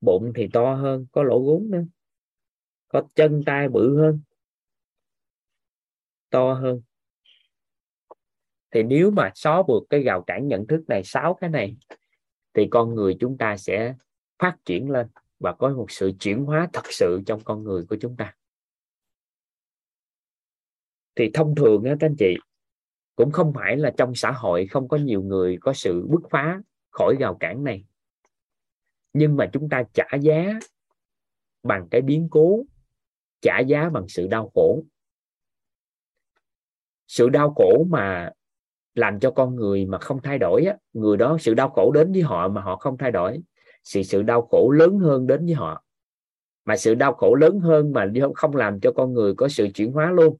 Bụng 0.00 0.32
thì 0.34 0.48
to 0.52 0.74
hơn. 0.74 1.06
Có 1.12 1.22
lỗ 1.22 1.40
gún 1.40 1.70
nữa. 1.70 1.84
Có 2.88 3.02
chân 3.14 3.42
tay 3.46 3.68
bự 3.68 3.98
hơn. 3.98 4.20
To 6.30 6.54
hơn 6.54 6.80
thì 8.70 8.82
nếu 8.82 9.10
mà 9.10 9.30
xóa 9.34 9.62
vượt 9.68 9.82
cái 9.90 10.02
rào 10.02 10.22
cản 10.22 10.48
nhận 10.48 10.66
thức 10.66 10.84
này 10.88 11.02
sáu 11.04 11.34
cái 11.34 11.50
này, 11.50 11.76
thì 12.54 12.68
con 12.70 12.94
người 12.94 13.16
chúng 13.20 13.38
ta 13.38 13.56
sẽ 13.56 13.94
phát 14.38 14.56
triển 14.64 14.90
lên 14.90 15.06
và 15.38 15.52
có 15.52 15.68
một 15.68 15.90
sự 15.90 16.12
chuyển 16.20 16.44
hóa 16.44 16.68
thật 16.72 16.86
sự 16.92 17.20
trong 17.26 17.40
con 17.44 17.64
người 17.64 17.84
của 17.88 17.96
chúng 18.00 18.16
ta. 18.16 18.34
Thì 21.14 21.30
thông 21.34 21.54
thường 21.54 21.84
á, 21.84 21.94
các 22.00 22.06
anh 22.06 22.16
chị, 22.18 22.36
cũng 23.16 23.32
không 23.32 23.52
phải 23.54 23.76
là 23.76 23.92
trong 23.96 24.14
xã 24.14 24.32
hội 24.32 24.66
không 24.66 24.88
có 24.88 24.96
nhiều 24.96 25.22
người 25.22 25.58
có 25.60 25.72
sự 25.72 26.06
bứt 26.08 26.20
phá 26.30 26.60
khỏi 26.90 27.16
rào 27.20 27.36
cản 27.40 27.64
này. 27.64 27.84
Nhưng 29.12 29.36
mà 29.36 29.50
chúng 29.52 29.68
ta 29.68 29.82
trả 29.92 30.04
giá 30.20 30.58
bằng 31.62 31.88
cái 31.90 32.00
biến 32.00 32.28
cố, 32.30 32.64
trả 33.40 33.58
giá 33.58 33.88
bằng 33.88 34.08
sự 34.08 34.26
đau 34.26 34.50
khổ. 34.54 34.82
Sự 37.06 37.28
đau 37.28 37.54
khổ 37.54 37.86
mà 37.90 38.30
làm 38.96 39.20
cho 39.20 39.30
con 39.30 39.56
người 39.56 39.86
mà 39.86 39.98
không 39.98 40.20
thay 40.22 40.38
đổi 40.38 40.64
á, 40.64 40.76
người 40.92 41.16
đó 41.16 41.36
sự 41.40 41.54
đau 41.54 41.68
khổ 41.68 41.92
đến 41.92 42.12
với 42.12 42.22
họ 42.22 42.48
mà 42.48 42.60
họ 42.60 42.76
không 42.76 42.98
thay 42.98 43.10
đổi 43.10 43.40
thì 43.94 44.04
sự 44.04 44.22
đau 44.22 44.42
khổ 44.42 44.70
lớn 44.70 44.98
hơn 44.98 45.26
đến 45.26 45.46
với 45.46 45.54
họ. 45.54 45.82
Mà 46.64 46.76
sự 46.76 46.94
đau 46.94 47.12
khổ 47.12 47.34
lớn 47.34 47.60
hơn 47.60 47.92
mà 47.92 48.06
không 48.34 48.56
làm 48.56 48.80
cho 48.80 48.92
con 48.92 49.12
người 49.12 49.34
có 49.34 49.48
sự 49.48 49.68
chuyển 49.74 49.92
hóa 49.92 50.10
luôn 50.10 50.36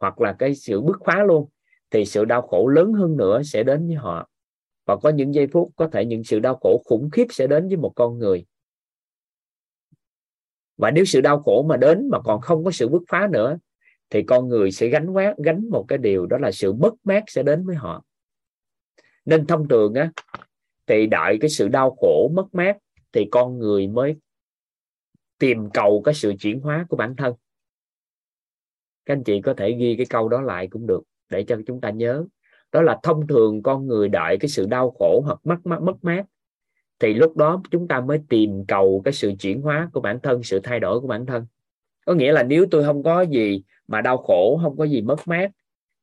hoặc 0.00 0.20
là 0.20 0.32
cái 0.32 0.54
sự 0.54 0.80
bứt 0.80 0.96
phá 1.04 1.24
luôn 1.24 1.48
thì 1.90 2.04
sự 2.04 2.24
đau 2.24 2.42
khổ 2.42 2.68
lớn 2.68 2.92
hơn 2.92 3.16
nữa 3.16 3.42
sẽ 3.42 3.62
đến 3.62 3.86
với 3.86 3.96
họ. 3.96 4.28
Và 4.86 4.96
có 4.96 5.08
những 5.08 5.34
giây 5.34 5.46
phút 5.46 5.70
có 5.76 5.88
thể 5.88 6.04
những 6.04 6.24
sự 6.24 6.40
đau 6.40 6.56
khổ 6.56 6.82
khủng 6.84 7.10
khiếp 7.10 7.26
sẽ 7.30 7.46
đến 7.46 7.68
với 7.68 7.76
một 7.76 7.92
con 7.96 8.18
người. 8.18 8.44
Và 10.76 10.90
nếu 10.90 11.04
sự 11.04 11.20
đau 11.20 11.42
khổ 11.42 11.64
mà 11.68 11.76
đến 11.76 12.08
mà 12.10 12.20
còn 12.20 12.40
không 12.40 12.64
có 12.64 12.70
sự 12.70 12.88
bứt 12.88 13.02
phá 13.08 13.28
nữa 13.32 13.58
thì 14.10 14.22
con 14.22 14.48
người 14.48 14.70
sẽ 14.70 14.88
gánh 14.88 15.10
quá 15.10 15.34
gánh 15.44 15.70
một 15.70 15.84
cái 15.88 15.98
điều 15.98 16.26
đó 16.26 16.38
là 16.38 16.52
sự 16.52 16.72
mất 16.72 16.94
mát 17.04 17.24
sẽ 17.26 17.42
đến 17.42 17.66
với 17.66 17.76
họ. 17.76 18.04
Nên 19.24 19.46
thông 19.46 19.68
thường 19.68 19.94
á, 19.94 20.10
thì 20.86 21.06
đợi 21.06 21.38
cái 21.40 21.50
sự 21.50 21.68
đau 21.68 21.96
khổ, 22.00 22.30
mất 22.34 22.54
mát 22.54 22.76
thì 23.12 23.28
con 23.30 23.58
người 23.58 23.88
mới 23.88 24.16
tìm 25.38 25.70
cầu 25.74 26.02
cái 26.04 26.14
sự 26.14 26.32
chuyển 26.38 26.60
hóa 26.60 26.86
của 26.88 26.96
bản 26.96 27.16
thân. 27.16 27.34
Các 29.04 29.14
anh 29.14 29.24
chị 29.24 29.40
có 29.40 29.54
thể 29.54 29.72
ghi 29.78 29.94
cái 29.96 30.06
câu 30.10 30.28
đó 30.28 30.40
lại 30.40 30.68
cũng 30.70 30.86
được, 30.86 31.02
để 31.30 31.44
cho 31.44 31.56
chúng 31.66 31.80
ta 31.80 31.90
nhớ. 31.90 32.24
Đó 32.72 32.82
là 32.82 32.98
thông 33.02 33.26
thường 33.26 33.62
con 33.62 33.86
người 33.86 34.08
đợi 34.08 34.36
cái 34.40 34.48
sự 34.48 34.66
đau 34.66 34.90
khổ 34.98 35.22
hoặc 35.24 35.38
mất 35.44 35.66
mát 35.66 35.82
mất 35.82 36.04
mát, 36.04 36.24
thì 36.98 37.14
lúc 37.14 37.36
đó 37.36 37.62
chúng 37.70 37.88
ta 37.88 38.00
mới 38.00 38.20
tìm 38.28 38.64
cầu 38.68 39.02
cái 39.04 39.12
sự 39.12 39.32
chuyển 39.38 39.62
hóa 39.62 39.90
của 39.92 40.00
bản 40.00 40.18
thân, 40.22 40.42
sự 40.42 40.60
thay 40.62 40.80
đổi 40.80 41.00
của 41.00 41.06
bản 41.06 41.26
thân. 41.26 41.46
Có 42.06 42.14
nghĩa 42.14 42.32
là 42.32 42.42
nếu 42.42 42.66
tôi 42.70 42.84
không 42.84 43.02
có 43.02 43.22
gì 43.22 43.62
mà 43.88 44.00
đau 44.00 44.16
khổ 44.16 44.60
không 44.62 44.76
có 44.76 44.84
gì 44.84 45.02
mất 45.02 45.28
mát 45.28 45.50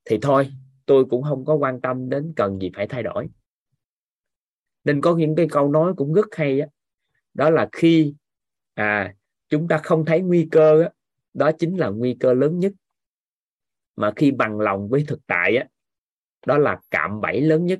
thì 0.06 0.20
thôi 0.22 0.52
tôi 0.86 1.06
cũng 1.06 1.24
không 1.24 1.46
có 1.46 1.54
quan 1.54 1.82
tâm 1.82 2.10
đến 2.10 2.34
cần 2.36 2.60
gì 2.62 2.72
phải 2.76 2.88
thay 2.88 3.04
đổi. 3.04 3.28
Nên 4.84 5.02
có 5.02 5.16
những 5.16 5.36
cái 5.36 5.48
câu 5.52 5.70
nói 5.70 5.94
cũng 5.98 6.14
rất 6.14 6.26
hay 6.32 6.60
đó, 6.60 6.66
đó 7.34 7.50
là 7.50 7.70
khi 7.72 8.16
à 8.74 9.16
chúng 9.50 9.68
ta 9.68 9.78
không 9.78 10.06
thấy 10.06 10.22
nguy 10.22 10.48
cơ 10.52 10.84
đó, 10.84 10.90
đó 11.34 11.52
chính 11.52 11.78
là 11.78 11.90
nguy 11.90 12.18
cơ 12.20 12.34
lớn 12.34 12.60
nhất. 12.60 12.74
Mà 13.96 14.12
khi 14.16 14.32
bằng 14.32 14.60
lòng 14.60 14.90
với 14.90 15.06
thực 15.08 15.28
tại 15.28 15.58
đó, 15.58 15.64
đó 16.46 16.58
là 16.58 16.80
cạm 16.92 17.22
bẫy 17.22 17.42
lớn 17.42 17.66
nhất. 17.66 17.80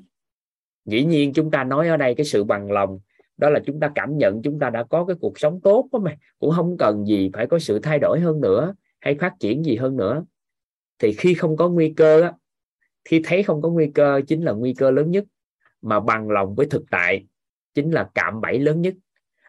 Dĩ 0.84 1.04
nhiên 1.04 1.32
chúng 1.32 1.50
ta 1.50 1.64
nói 1.64 1.88
ở 1.88 1.96
đây 1.96 2.14
cái 2.14 2.26
sự 2.26 2.44
bằng 2.44 2.72
lòng 2.72 3.00
đó 3.36 3.50
là 3.50 3.60
chúng 3.66 3.80
ta 3.80 3.92
cảm 3.94 4.18
nhận 4.18 4.42
chúng 4.42 4.58
ta 4.58 4.70
đã 4.70 4.82
có 4.82 5.04
cái 5.04 5.16
cuộc 5.20 5.38
sống 5.38 5.60
tốt 5.60 5.88
đó 5.92 5.98
mà 5.98 6.16
cũng 6.38 6.50
không 6.56 6.76
cần 6.78 7.06
gì 7.06 7.30
phải 7.34 7.46
có 7.46 7.58
sự 7.58 7.78
thay 7.78 7.98
đổi 7.98 8.20
hơn 8.20 8.40
nữa 8.40 8.74
hay 9.04 9.14
phát 9.14 9.34
triển 9.40 9.64
gì 9.64 9.76
hơn 9.76 9.96
nữa. 9.96 10.24
Thì 10.98 11.12
khi 11.12 11.34
không 11.34 11.56
có 11.56 11.68
nguy 11.68 11.94
cơ 11.96 12.22
á, 12.22 12.32
khi 13.04 13.20
thấy 13.24 13.42
không 13.42 13.62
có 13.62 13.68
nguy 13.70 13.90
cơ 13.94 14.20
chính 14.26 14.42
là 14.42 14.52
nguy 14.52 14.74
cơ 14.74 14.90
lớn 14.90 15.10
nhất 15.10 15.24
mà 15.82 16.00
bằng 16.00 16.30
lòng 16.30 16.54
với 16.54 16.66
thực 16.66 16.84
tại 16.90 17.26
chính 17.74 17.90
là 17.90 18.10
cạm 18.14 18.40
bẫy 18.40 18.58
lớn 18.58 18.80
nhất. 18.82 18.94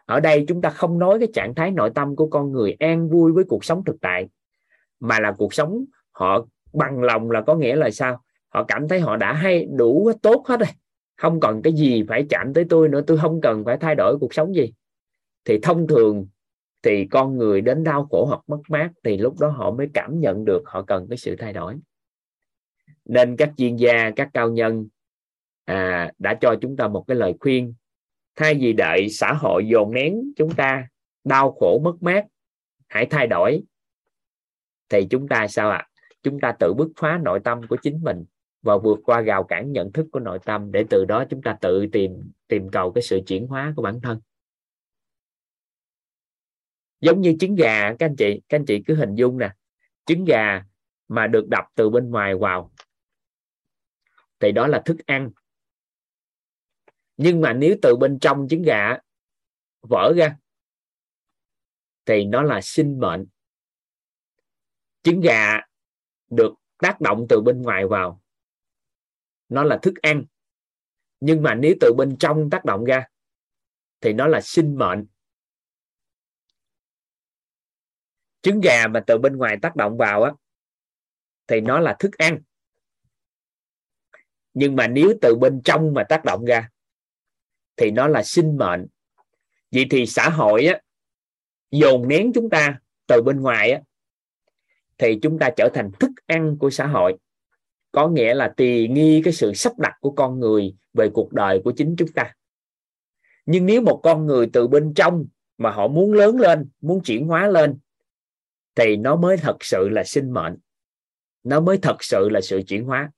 Ở 0.04 0.20
đây 0.20 0.44
chúng 0.48 0.62
ta 0.62 0.70
không 0.70 0.98
nói 0.98 1.18
cái 1.18 1.28
trạng 1.34 1.54
thái 1.54 1.70
nội 1.70 1.90
tâm 1.94 2.16
của 2.16 2.26
con 2.26 2.52
người 2.52 2.76
an 2.78 3.08
vui 3.08 3.32
với 3.32 3.44
cuộc 3.44 3.64
sống 3.64 3.84
thực 3.84 3.96
tại 4.00 4.28
mà 5.00 5.20
là 5.20 5.32
cuộc 5.38 5.54
sống 5.54 5.84
họ 6.10 6.46
bằng 6.72 7.02
lòng 7.02 7.30
là 7.30 7.40
có 7.40 7.54
nghĩa 7.54 7.76
là 7.76 7.90
sao? 7.90 8.22
Họ 8.48 8.64
cảm 8.64 8.88
thấy 8.88 9.00
họ 9.00 9.16
đã 9.16 9.32
hay 9.32 9.66
đủ 9.76 10.12
tốt 10.22 10.44
hết 10.46 10.60
rồi. 10.60 10.68
Không 11.16 11.40
cần 11.40 11.62
cái 11.62 11.72
gì 11.72 12.04
phải 12.08 12.26
chạm 12.28 12.54
tới 12.54 12.64
tôi 12.68 12.88
nữa 12.88 13.00
tôi 13.06 13.18
không 13.18 13.40
cần 13.40 13.64
phải 13.64 13.76
thay 13.76 13.94
đổi 13.94 14.18
cuộc 14.18 14.34
sống 14.34 14.54
gì. 14.54 14.72
Thì 15.44 15.58
thông 15.62 15.86
thường 15.86 16.26
thì 16.82 17.06
con 17.10 17.38
người 17.38 17.60
đến 17.60 17.84
đau 17.84 18.08
khổ 18.10 18.24
hoặc 18.28 18.40
mất 18.46 18.60
mát 18.68 18.90
thì 19.04 19.16
lúc 19.16 19.40
đó 19.40 19.48
họ 19.48 19.70
mới 19.70 19.88
cảm 19.94 20.20
nhận 20.20 20.44
được 20.44 20.62
họ 20.66 20.82
cần 20.82 21.06
cái 21.10 21.18
sự 21.18 21.36
thay 21.36 21.52
đổi. 21.52 21.74
Nên 23.04 23.36
các 23.36 23.52
chuyên 23.56 23.76
gia 23.76 24.10
các 24.16 24.28
cao 24.34 24.50
nhân 24.50 24.88
à, 25.64 26.12
đã 26.18 26.34
cho 26.34 26.56
chúng 26.60 26.76
ta 26.76 26.88
một 26.88 27.04
cái 27.08 27.16
lời 27.16 27.34
khuyên. 27.40 27.74
Thay 28.36 28.54
vì 28.54 28.72
đợi 28.72 29.08
xã 29.08 29.32
hội 29.32 29.66
dồn 29.68 29.94
nén 29.94 30.32
chúng 30.36 30.50
ta 30.50 30.88
đau 31.24 31.52
khổ 31.60 31.80
mất 31.84 32.02
mát 32.02 32.26
hãy 32.88 33.06
thay 33.06 33.26
đổi 33.26 33.62
thì 34.88 35.06
chúng 35.10 35.28
ta 35.28 35.46
sao 35.46 35.70
ạ? 35.70 35.76
À? 35.76 35.88
chúng 36.26 36.40
ta 36.40 36.52
tự 36.60 36.74
bứt 36.74 36.88
phá 36.96 37.18
nội 37.22 37.40
tâm 37.44 37.60
của 37.68 37.76
chính 37.82 38.00
mình 38.02 38.24
và 38.62 38.78
vượt 38.78 38.98
qua 39.04 39.20
rào 39.20 39.44
cản 39.44 39.72
nhận 39.72 39.92
thức 39.92 40.06
của 40.12 40.20
nội 40.20 40.38
tâm 40.44 40.72
để 40.72 40.84
từ 40.90 41.04
đó 41.04 41.24
chúng 41.30 41.42
ta 41.42 41.56
tự 41.60 41.86
tìm 41.92 42.30
tìm 42.48 42.68
cầu 42.68 42.92
cái 42.92 43.02
sự 43.02 43.20
chuyển 43.26 43.46
hóa 43.46 43.72
của 43.76 43.82
bản 43.82 44.00
thân 44.00 44.20
giống 47.06 47.20
như 47.20 47.36
trứng 47.40 47.54
gà, 47.54 47.94
các 47.98 48.06
anh 48.06 48.16
chị, 48.16 48.40
các 48.48 48.58
anh 48.58 48.64
chị 48.66 48.82
cứ 48.86 48.94
hình 48.94 49.14
dung 49.14 49.38
nè. 49.38 49.50
Trứng 50.06 50.24
gà 50.24 50.64
mà 51.08 51.26
được 51.26 51.48
đập 51.48 51.64
từ 51.74 51.90
bên 51.90 52.10
ngoài 52.10 52.34
vào, 52.34 52.72
thì 54.40 54.52
đó 54.52 54.66
là 54.66 54.82
thức 54.84 54.96
ăn. 55.06 55.30
Nhưng 57.16 57.40
mà 57.40 57.52
nếu 57.52 57.76
từ 57.82 57.96
bên 57.96 58.18
trong 58.18 58.46
trứng 58.50 58.62
gà 58.62 58.96
vỡ 59.80 60.12
ra, 60.16 60.36
thì 62.04 62.24
nó 62.24 62.42
là 62.42 62.60
sinh 62.60 63.00
mệnh. 63.00 63.26
Trứng 65.02 65.20
gà 65.20 65.60
được 66.30 66.54
tác 66.78 67.00
động 67.00 67.26
từ 67.28 67.40
bên 67.40 67.62
ngoài 67.62 67.86
vào, 67.86 68.22
nó 69.48 69.64
là 69.64 69.78
thức 69.82 69.94
ăn. 70.02 70.24
Nhưng 71.20 71.42
mà 71.42 71.54
nếu 71.54 71.74
từ 71.80 71.92
bên 71.96 72.16
trong 72.18 72.50
tác 72.50 72.64
động 72.64 72.84
ra, 72.84 73.06
thì 74.00 74.12
nó 74.12 74.26
là 74.26 74.40
sinh 74.40 74.78
mệnh. 74.78 75.06
Trứng 78.46 78.60
gà 78.60 78.86
mà 78.86 79.00
từ 79.00 79.18
bên 79.18 79.36
ngoài 79.36 79.56
tác 79.62 79.76
động 79.76 79.96
vào 79.96 80.22
á, 80.22 80.32
thì 81.46 81.60
nó 81.60 81.80
là 81.80 81.96
thức 81.98 82.18
ăn. 82.18 82.40
Nhưng 84.54 84.76
mà 84.76 84.86
nếu 84.86 85.14
từ 85.20 85.34
bên 85.34 85.60
trong 85.64 85.94
mà 85.94 86.04
tác 86.04 86.24
động 86.24 86.44
ra, 86.44 86.68
thì 87.76 87.90
nó 87.90 88.08
là 88.08 88.22
sinh 88.22 88.56
mệnh. 88.56 88.86
Vậy 89.70 89.86
thì 89.90 90.06
xã 90.06 90.28
hội 90.28 90.66
á, 90.66 90.80
dồn 91.70 92.08
nén 92.08 92.32
chúng 92.34 92.50
ta 92.50 92.78
từ 93.06 93.22
bên 93.22 93.40
ngoài 93.40 93.70
á, 93.70 93.80
thì 94.98 95.18
chúng 95.22 95.38
ta 95.38 95.50
trở 95.56 95.68
thành 95.74 95.90
thức 96.00 96.10
ăn 96.26 96.56
của 96.58 96.70
xã 96.70 96.86
hội. 96.86 97.16
Có 97.92 98.08
nghĩa 98.08 98.34
là 98.34 98.54
tùy 98.56 98.88
nghi 98.88 99.22
cái 99.24 99.32
sự 99.32 99.54
sắp 99.54 99.78
đặt 99.78 99.92
của 100.00 100.10
con 100.10 100.40
người 100.40 100.76
về 100.94 101.10
cuộc 101.14 101.32
đời 101.32 101.60
của 101.64 101.72
chính 101.76 101.94
chúng 101.98 102.12
ta. 102.12 102.34
Nhưng 103.46 103.66
nếu 103.66 103.82
một 103.82 104.00
con 104.02 104.26
người 104.26 104.50
từ 104.52 104.68
bên 104.68 104.94
trong 104.94 105.26
mà 105.58 105.70
họ 105.70 105.88
muốn 105.88 106.12
lớn 106.12 106.40
lên, 106.40 106.68
muốn 106.80 107.02
chuyển 107.02 107.26
hóa 107.26 107.46
lên 107.46 107.78
thì 108.76 108.96
nó 108.96 109.16
mới 109.16 109.36
thật 109.36 109.56
sự 109.60 109.88
là 109.88 110.04
sinh 110.04 110.30
mệnh. 110.30 110.56
Nó 111.42 111.60
mới 111.60 111.78
thật 111.78 111.96
sự 112.00 112.28
là 112.28 112.40
sự 112.40 112.62
chuyển 112.66 112.84
hóa. 112.84 113.10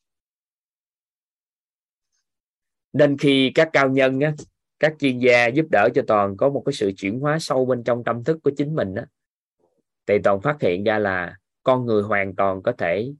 Nên 2.92 3.18
khi 3.18 3.52
các 3.54 3.70
cao 3.72 3.88
nhân 3.88 4.20
á, 4.20 4.34
các 4.78 4.94
chuyên 4.98 5.18
gia 5.18 5.46
giúp 5.46 5.66
đỡ 5.70 5.88
cho 5.94 6.02
toàn 6.06 6.36
có 6.36 6.48
một 6.48 6.62
cái 6.66 6.72
sự 6.72 6.92
chuyển 6.96 7.20
hóa 7.20 7.38
sâu 7.38 7.64
bên 7.64 7.84
trong 7.84 8.04
tâm 8.04 8.24
thức 8.24 8.38
của 8.44 8.50
chính 8.56 8.74
mình 8.74 8.94
á, 8.94 9.06
thì 10.06 10.18
toàn 10.24 10.40
phát 10.40 10.56
hiện 10.60 10.84
ra 10.84 10.98
là 10.98 11.36
con 11.62 11.86
người 11.86 12.02
hoàn 12.02 12.34
toàn 12.34 12.62
có 12.62 12.72
thể 12.72 13.12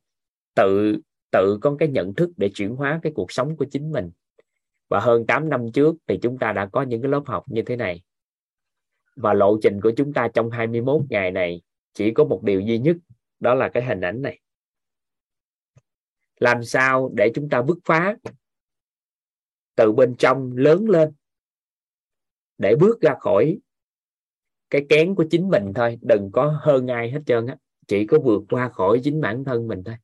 tự 0.55 0.97
tự 1.31 1.59
có 1.61 1.77
cái 1.79 1.89
nhận 1.89 2.15
thức 2.15 2.31
để 2.37 2.51
chuyển 2.55 2.77
hóa 2.77 3.01
cái 3.03 3.13
cuộc 3.15 3.33
sống 3.33 3.57
của 3.57 3.67
chính 3.71 3.93
mình. 3.93 4.11
Và 4.89 5.01
hơn 5.01 5.27
8 5.27 5.49
năm 5.49 5.73
trước 5.75 5.97
thì 6.07 6.19
chúng 6.23 6.39
ta 6.39 6.53
đã 6.53 6.67
có 6.67 6.83
những 6.83 7.03
cái 7.03 7.11
lớp 7.11 7.23
học 7.27 7.45
như 7.47 7.63
thế 7.63 7.77
này. 7.77 8.03
Và 9.17 9.35
lộ 9.35 9.59
trình 9.63 9.81
của 9.81 9.93
chúng 9.97 10.13
ta 10.13 10.29
trong 10.35 10.51
21 10.51 11.03
ngày 11.11 11.31
này 11.31 11.63
chỉ 11.99 12.13
có 12.15 12.25
một 12.25 12.43
điều 12.43 12.61
duy 12.61 12.79
nhất, 12.79 12.97
đó 13.41 13.55
là 13.55 13.69
cái 13.69 13.85
hình 13.85 14.01
ảnh 14.01 14.23
này. 14.23 14.41
Làm 16.41 16.65
sao 16.65 17.11
để 17.15 17.31
chúng 17.35 17.49
ta 17.49 17.63
bứt 17.63 17.79
phá 17.85 18.17
từ 19.75 19.93
bên 19.93 20.15
trong 20.19 20.57
lớn 20.57 20.89
lên 20.89 21.13
để 22.59 22.77
bước 22.77 23.01
ra 23.01 23.15
khỏi 23.21 23.59
cái 24.71 24.87
kén 24.89 25.15
của 25.15 25.25
chính 25.31 25.49
mình 25.49 25.73
thôi, 25.75 25.99
đừng 26.03 26.31
có 26.33 26.59
hơn 26.63 26.87
ai 26.87 27.11
hết 27.11 27.21
trơn 27.27 27.47
á, 27.47 27.57
chỉ 27.87 28.07
có 28.07 28.19
vượt 28.25 28.43
qua 28.51 28.69
khỏi 28.69 29.01
chính 29.05 29.21
bản 29.21 29.45
thân 29.45 29.69
mình 29.69 29.85
thôi. 29.85 29.97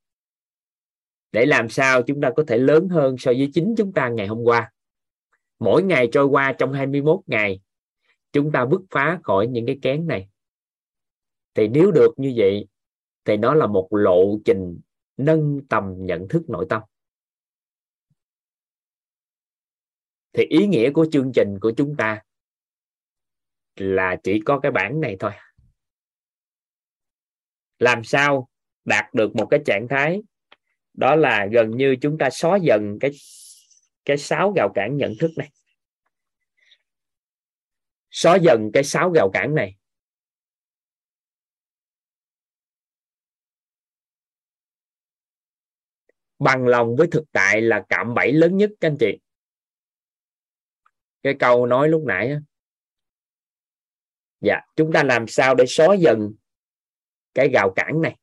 Để 1.33 1.46
làm 1.46 1.68
sao 1.68 2.02
chúng 2.02 2.20
ta 2.20 2.30
có 2.37 2.44
thể 2.46 2.59
lớn 2.59 2.88
hơn 2.88 3.16
so 3.18 3.33
với 3.33 3.50
chính 3.54 3.74
chúng 3.76 3.92
ta 3.92 4.09
ngày 4.09 4.26
hôm 4.26 4.44
qua? 4.44 4.72
Mỗi 5.59 5.83
ngày 5.83 6.09
trôi 6.12 6.26
qua 6.26 6.54
trong 6.59 6.72
21 6.72 7.20
ngày, 7.26 7.61
chúng 8.33 8.52
ta 8.52 8.64
bứt 8.64 8.80
phá 8.90 9.20
khỏi 9.22 9.46
những 9.46 9.66
cái 9.66 9.78
kén 9.83 10.07
này 10.07 10.28
thì 11.54 11.68
nếu 11.68 11.90
được 11.90 12.14
như 12.16 12.32
vậy, 12.36 12.66
thì 13.24 13.36
nó 13.36 13.54
là 13.54 13.66
một 13.66 13.88
lộ 13.90 14.38
trình 14.44 14.80
nâng 15.16 15.60
tầm 15.68 15.94
nhận 15.98 16.28
thức 16.28 16.42
nội 16.48 16.66
tâm. 16.68 16.82
Thì 20.32 20.44
ý 20.44 20.66
nghĩa 20.66 20.90
của 20.90 21.06
chương 21.12 21.32
trình 21.34 21.58
của 21.60 21.72
chúng 21.76 21.96
ta 21.96 22.22
là 23.76 24.16
chỉ 24.22 24.42
có 24.46 24.60
cái 24.60 24.72
bản 24.72 25.00
này 25.00 25.16
thôi. 25.20 25.32
Làm 27.78 28.04
sao 28.04 28.48
đạt 28.84 29.14
được 29.14 29.36
một 29.36 29.46
cái 29.50 29.60
trạng 29.66 29.86
thái? 29.90 30.22
Đó 30.94 31.16
là 31.16 31.46
gần 31.52 31.76
như 31.76 31.96
chúng 32.00 32.18
ta 32.18 32.30
xóa 32.30 32.56
dần 32.56 32.98
cái 33.00 33.10
cái 34.04 34.18
sáu 34.18 34.52
gào 34.56 34.72
cản 34.74 34.96
nhận 34.96 35.12
thức 35.20 35.30
này. 35.36 35.50
Xóa 38.10 38.36
dần 38.36 38.70
cái 38.72 38.84
sáu 38.84 39.10
gào 39.10 39.30
cản 39.30 39.54
này. 39.54 39.76
Bằng 46.44 46.66
lòng 46.66 46.96
với 46.96 47.09
thực 47.11 47.24
tại 47.33 47.61
là 47.61 47.85
cạm 47.88 48.14
bẫy 48.14 48.33
lớn 48.33 48.57
nhất, 48.57 48.70
các 48.80 48.88
anh 48.88 48.96
chị. 49.00 49.18
Cái 51.22 51.35
câu 51.38 51.66
nói 51.66 51.88
lúc 51.88 52.02
nãy 52.07 52.30
á. 52.30 52.40
Dạ 54.40 54.61
chúng 54.76 54.92
ta 54.92 55.02
làm 55.02 55.26
sao 55.26 55.54
để 55.54 55.64
xóa 55.66 55.94
dần 55.94 56.35
cái 57.35 57.48
gào 57.48 57.72
cản 57.76 58.02
này? 58.02 58.16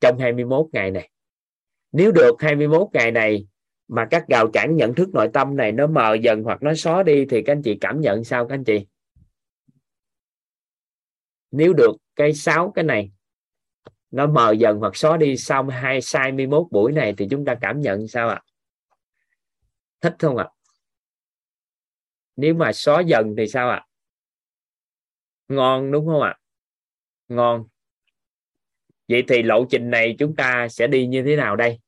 Trong 0.00 0.18
21 0.18 0.66
ngày 0.72 0.90
này. 0.90 1.10
Nếu 1.92 2.12
được 2.12 2.36
21 2.38 2.88
ngày 2.92 3.10
này 3.10 3.46
mà 3.88 4.06
các 4.10 4.24
gào 4.28 4.50
cản 4.52 4.76
nhận 4.76 4.94
thức 4.94 5.08
nội 5.14 5.30
tâm 5.32 5.56
này 5.56 5.72
nó 5.72 5.86
mờ 5.86 6.14
dần 6.14 6.42
hoặc 6.42 6.62
nó 6.62 6.74
xóa 6.74 7.02
đi 7.02 7.26
thì 7.30 7.42
các 7.42 7.52
anh 7.52 7.62
chị 7.62 7.78
cảm 7.80 8.00
nhận 8.00 8.24
sao, 8.24 8.48
các 8.48 8.54
anh 8.54 8.64
chị? 8.64 8.86
Nếu 11.50 11.72
được 11.72 11.96
cái 12.16 12.34
sáu, 12.34 12.72
cái 12.74 12.84
này, 12.84 13.10
nó 14.10 14.26
mờ 14.26 14.52
dần 14.52 14.78
hoặc 14.78 14.96
xóa 14.96 15.16
đi 15.16 15.36
sau 15.36 15.64
hai, 15.64 16.00
sai 16.00 16.22
21 16.22 16.66
buổi 16.70 16.92
này 16.92 17.14
thì 17.18 17.26
chúng 17.30 17.44
ta 17.44 17.54
cảm 17.60 17.80
nhận 17.80 18.08
sao 18.08 18.28
ạ? 18.28 18.42
Thích 20.00 20.14
không 20.18 20.36
ạ? 20.36 20.48
Nếu 22.36 22.54
mà 22.54 22.72
xóa 22.72 23.00
dần 23.00 23.34
thì 23.38 23.46
sao 23.46 23.70
ạ? 23.70 23.86
Ngon, 25.48 25.90
đúng 25.90 26.06
không 26.06 26.22
ạ? 26.22 26.38
Ngon. 27.28 27.64
Vậy 29.08 29.24
thì 29.28 29.42
lộ 29.42 29.64
trình 29.70 29.90
này 29.90 30.16
chúng 30.18 30.36
ta 30.36 30.68
sẽ 30.68 30.86
đi 30.86 31.06
như 31.06 31.22
thế 31.22 31.36
nào 31.36 31.56
đây? 31.56 31.78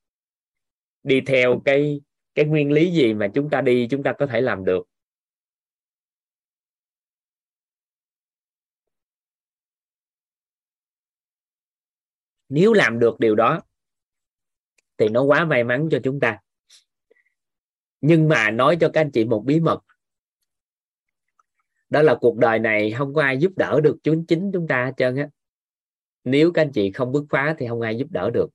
Đi 1.03 1.21
theo 1.21 1.63
cái 1.65 2.01
cái 2.35 2.45
nguyên 2.45 2.73
lý 2.73 2.93
gì 2.93 3.15
mà 3.15 3.29
chúng 3.35 3.51
ta 3.51 3.61
đi, 3.61 3.89
chúng 3.91 4.03
ta 4.03 4.13
có 4.13 4.27
thể 4.27 4.41
làm 4.41 4.65
được? 4.65 4.88
Nếu 12.49 12.73
làm 12.73 12.99
được 12.99 13.21
điều 13.21 13.35
đó, 13.35 13.61
thì 14.99 15.09
nó 15.09 15.23
quá 15.23 15.45
may 15.45 15.65
mắn 15.65 15.89
cho 15.91 15.99
chúng 16.05 16.21
ta. 16.21 16.39
Nhưng 18.01 18.29
mà 18.29 18.51
nói 18.51 18.77
cho 18.81 18.91
các 18.93 19.01
anh 19.01 19.11
chị 19.11 19.25
một 19.25 19.43
bí 19.47 19.61
mật. 19.61 19.81
Đó 21.91 22.03
là 22.03 22.15
cuộc 22.21 22.37
đời 22.37 22.59
này 22.59 22.93
không 22.93 23.15
có 23.15 23.23
ai 23.23 23.39
giúp 23.39 23.53
đỡ 23.57 23.81
được 23.81 23.97
chúng 24.03 24.27
chính 24.27 24.51
chúng 24.53 24.69
ta 24.69 24.85
hết 24.85 24.93
trơn 24.97 25.17
á. 25.17 25.29
Nếu 26.25 26.53
các 26.53 26.63
anh 26.63 26.73
chị 26.73 26.93
không 26.93 27.13
bứt 27.13 27.25
phá 27.31 27.55
thì 27.59 27.69
không 27.69 27.81
ai 27.81 27.99
giúp 27.99 28.07
đỡ 28.11 28.31
được. 28.35 28.49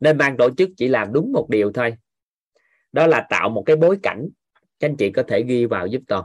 Nên 0.00 0.18
ban 0.18 0.36
tổ 0.36 0.50
chức 0.54 0.70
chỉ 0.76 0.88
làm 0.88 1.12
đúng 1.12 1.32
một 1.32 1.46
điều 1.50 1.72
thôi. 1.72 1.96
Đó 2.92 3.06
là 3.06 3.26
tạo 3.30 3.48
một 3.48 3.62
cái 3.66 3.76
bối 3.76 3.98
cảnh. 4.02 4.28
Các 4.78 4.88
anh 4.88 4.96
chị 4.96 5.12
có 5.12 5.24
thể 5.28 5.42
ghi 5.42 5.66
vào 5.66 5.86
giúp 5.86 6.02
tôi. 6.08 6.22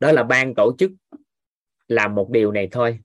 Đó 0.00 0.12
là 0.12 0.22
ban 0.22 0.54
tổ 0.54 0.76
chức 0.78 0.90
làm 1.88 2.14
một 2.14 2.30
điều 2.30 2.52
này 2.52 2.68
thôi 2.70 3.00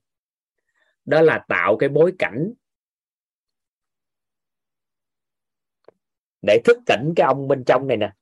đó 1.05 1.21
là 1.21 1.45
tạo 1.47 1.77
cái 1.77 1.89
bối 1.89 2.13
cảnh. 2.19 2.53
Để 6.41 6.61
thức 6.65 6.77
tỉnh 6.85 7.13
cái 7.15 7.25
ông 7.27 7.47
bên 7.47 7.63
trong 7.63 7.87
này 7.87 7.97
nè. 7.97 8.13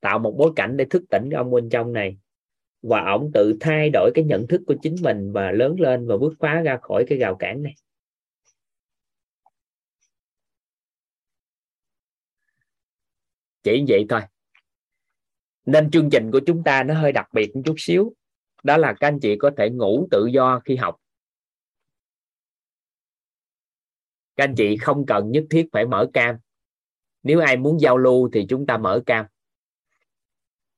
Tạo 0.00 0.18
một 0.18 0.34
bối 0.38 0.52
cảnh 0.56 0.76
để 0.76 0.86
thức 0.90 1.02
tỉnh 1.10 1.28
cái 1.30 1.38
ông 1.38 1.50
bên 1.50 1.68
trong 1.68 1.92
này. 1.92 2.18
Và 2.82 3.04
ông 3.06 3.30
tự 3.34 3.56
thay 3.60 3.90
đổi 3.92 4.10
cái 4.14 4.24
nhận 4.24 4.46
thức 4.46 4.60
của 4.66 4.74
chính 4.82 4.96
mình 5.02 5.32
và 5.32 5.50
lớn 5.52 5.80
lên 5.80 6.06
và 6.06 6.16
bước 6.16 6.34
phá 6.38 6.60
ra 6.60 6.78
khỏi 6.82 7.04
cái 7.08 7.18
rào 7.18 7.36
cản 7.36 7.62
này. 7.62 7.74
Chỉ 13.62 13.84
vậy 13.88 14.06
thôi. 14.08 14.20
Nên 15.66 15.90
chương 15.90 16.10
trình 16.10 16.30
của 16.32 16.40
chúng 16.46 16.64
ta 16.64 16.82
nó 16.82 16.94
hơi 16.94 17.12
đặc 17.12 17.28
biệt 17.32 17.56
một 17.56 17.62
chút 17.64 17.74
xíu. 17.78 18.14
Đó 18.62 18.76
là 18.76 18.94
các 19.00 19.08
anh 19.08 19.18
chị 19.20 19.36
có 19.38 19.50
thể 19.56 19.70
ngủ 19.70 20.08
tự 20.10 20.26
do 20.26 20.60
khi 20.64 20.76
học. 20.76 20.96
Các 24.36 24.44
anh 24.44 24.54
chị 24.56 24.76
không 24.76 25.06
cần 25.06 25.30
nhất 25.30 25.44
thiết 25.50 25.68
phải 25.72 25.86
mở 25.86 26.10
cam. 26.12 26.36
Nếu 27.22 27.40
ai 27.40 27.56
muốn 27.56 27.80
giao 27.80 27.98
lưu 27.98 28.30
thì 28.32 28.46
chúng 28.48 28.66
ta 28.66 28.78
mở 28.78 29.02
cam. 29.06 29.26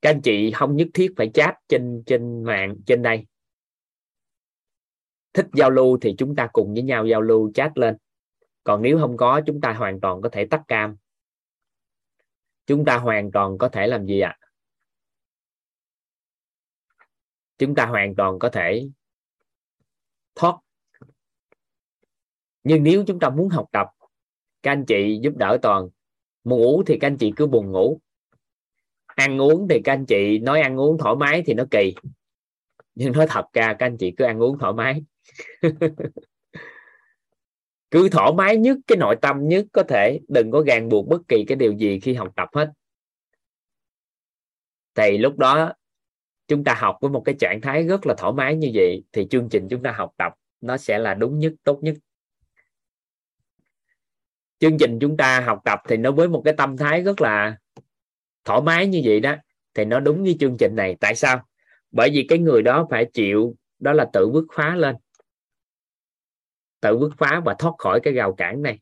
Các 0.01 0.11
anh 0.11 0.21
chị 0.23 0.51
không 0.51 0.77
nhất 0.77 0.89
thiết 0.95 1.13
phải 1.17 1.31
chat 1.35 1.55
trên 1.69 2.03
trên 2.07 2.45
mạng, 2.45 2.77
trên 2.87 3.03
đây. 3.03 3.27
Thích 5.33 5.47
giao 5.53 5.71
lưu 5.71 5.99
thì 6.01 6.15
chúng 6.19 6.37
ta 6.37 6.49
cùng 6.53 6.75
với 6.75 6.83
nhau 6.83 7.07
giao 7.07 7.23
lưu, 7.23 7.53
chat 7.55 7.79
lên. 7.79 7.97
Còn 8.65 8.83
nếu 8.83 8.99
không 8.99 9.17
có, 9.17 9.41
chúng 9.47 9.61
ta 9.61 9.73
hoàn 9.73 10.01
toàn 10.01 10.23
có 10.23 10.29
thể 10.29 10.47
tắt 10.47 10.63
cam. 10.69 10.97
Chúng 12.67 12.85
ta 12.85 12.99
hoàn 12.99 13.31
toàn 13.33 13.59
có 13.59 13.69
thể 13.69 13.87
làm 13.87 14.07
gì 14.07 14.21
ạ? 14.21 14.37
À? 14.41 14.49
chúng 17.59 17.75
ta 17.75 17.87
hoàn 17.87 18.15
toàn 18.15 18.39
có 18.39 18.51
thể 18.53 18.89
thoát 20.35 20.59
nhưng 22.69 22.83
nếu 22.83 23.05
chúng 23.07 23.21
ta 23.21 23.31
muốn 23.31 23.49
học 23.49 23.67
tập, 23.73 23.87
các 24.63 24.73
anh 24.73 24.85
chị 24.87 25.19
giúp 25.23 25.37
đỡ 25.37 25.59
toàn. 25.63 25.89
Ngủ 26.45 26.83
thì 26.87 26.99
các 26.99 27.07
anh 27.07 27.17
chị 27.17 27.33
cứ 27.37 27.47
buồn 27.47 27.73
ngủ. 27.73 28.01
Ăn 29.07 29.41
uống 29.41 29.69
thì 29.69 29.81
các 29.85 29.93
anh 29.93 30.07
chị 30.07 30.39
nói 30.39 30.61
ăn 30.61 30.81
uống 30.81 30.99
thoải 30.99 31.17
mái 31.17 31.43
thì 31.47 31.55
nó 31.55 31.65
kỳ. 31.71 31.95
Nhưng 32.95 33.13
nói 33.13 33.27
thật 33.31 33.45
ra, 33.53 33.75
các 33.79 33.87
anh 33.87 33.97
chị 33.97 34.15
cứ 34.17 34.25
ăn 34.25 34.43
uống 34.43 34.59
thoải 34.59 34.73
mái. 34.73 35.05
Cứ 37.91 38.09
thoải 38.09 38.33
mái 38.33 38.57
nhất, 38.57 38.77
cái 38.87 38.99
nội 38.99 39.17
tâm 39.23 39.49
nhất 39.49 39.67
có 39.73 39.83
thể. 39.83 40.21
Đừng 40.29 40.51
có 40.51 40.65
ràng 40.67 40.89
buộc 40.89 41.09
bất 41.09 41.29
kỳ 41.29 41.45
cái 41.49 41.57
điều 41.57 41.73
gì 41.73 42.01
khi 42.01 42.15
học 42.15 42.33
tập 42.37 42.49
hết. 42.53 42.71
Thì 44.95 45.19
lúc 45.19 45.39
đó, 45.39 45.73
chúng 46.49 46.65
ta 46.65 46.75
học 46.75 46.99
với 47.01 47.11
một 47.11 47.23
cái 47.25 47.35
trạng 47.39 47.61
thái 47.61 47.87
rất 47.87 48.07
là 48.07 48.15
thoải 48.19 48.33
mái 48.33 48.57
như 48.57 48.71
vậy, 48.75 49.05
thì 49.13 49.27
chương 49.31 49.49
trình 49.49 49.69
chúng 49.71 49.83
ta 49.83 49.93
học 49.93 50.13
tập 50.17 50.33
nó 50.61 50.77
sẽ 50.77 50.99
là 50.99 51.15
đúng 51.15 51.39
nhất, 51.39 51.53
tốt 51.65 51.79
nhất 51.83 51.95
chương 54.59 54.79
trình 54.79 54.99
chúng 55.01 55.17
ta 55.17 55.41
học 55.41 55.61
tập 55.65 55.81
thì 55.89 55.97
nó 55.97 56.13
với 56.13 56.29
một 56.29 56.43
cái 56.45 56.55
tâm 56.57 56.77
thái 56.77 57.03
rất 57.03 57.21
là 57.21 57.57
thoải 58.45 58.61
mái 58.61 58.87
như 58.87 59.03
vậy 59.05 59.21
đó. 59.21 59.35
Thì 59.75 59.85
nó 59.85 60.01
đúng 60.01 60.23
với 60.23 60.37
chương 60.41 60.57
trình 60.57 60.77
này. 60.77 60.97
Tại 61.01 61.15
sao? 61.15 61.49
Bởi 61.91 62.11
vì 62.11 62.27
cái 62.29 62.39
người 62.39 62.63
đó 62.63 62.87
phải 62.91 63.05
chịu, 63.05 63.57
đó 63.79 63.93
là 63.93 64.07
tự 64.13 64.29
bứt 64.29 64.47
phá 64.53 64.77
lên. 64.77 64.97
Tự 66.81 66.99
bứt 66.99 67.11
phá 67.19 67.41
và 67.45 67.55
thoát 67.59 67.75
khỏi 67.79 68.01
cái 68.03 68.15
rào 68.15 68.35
cản 68.35 68.63
này. 68.63 68.79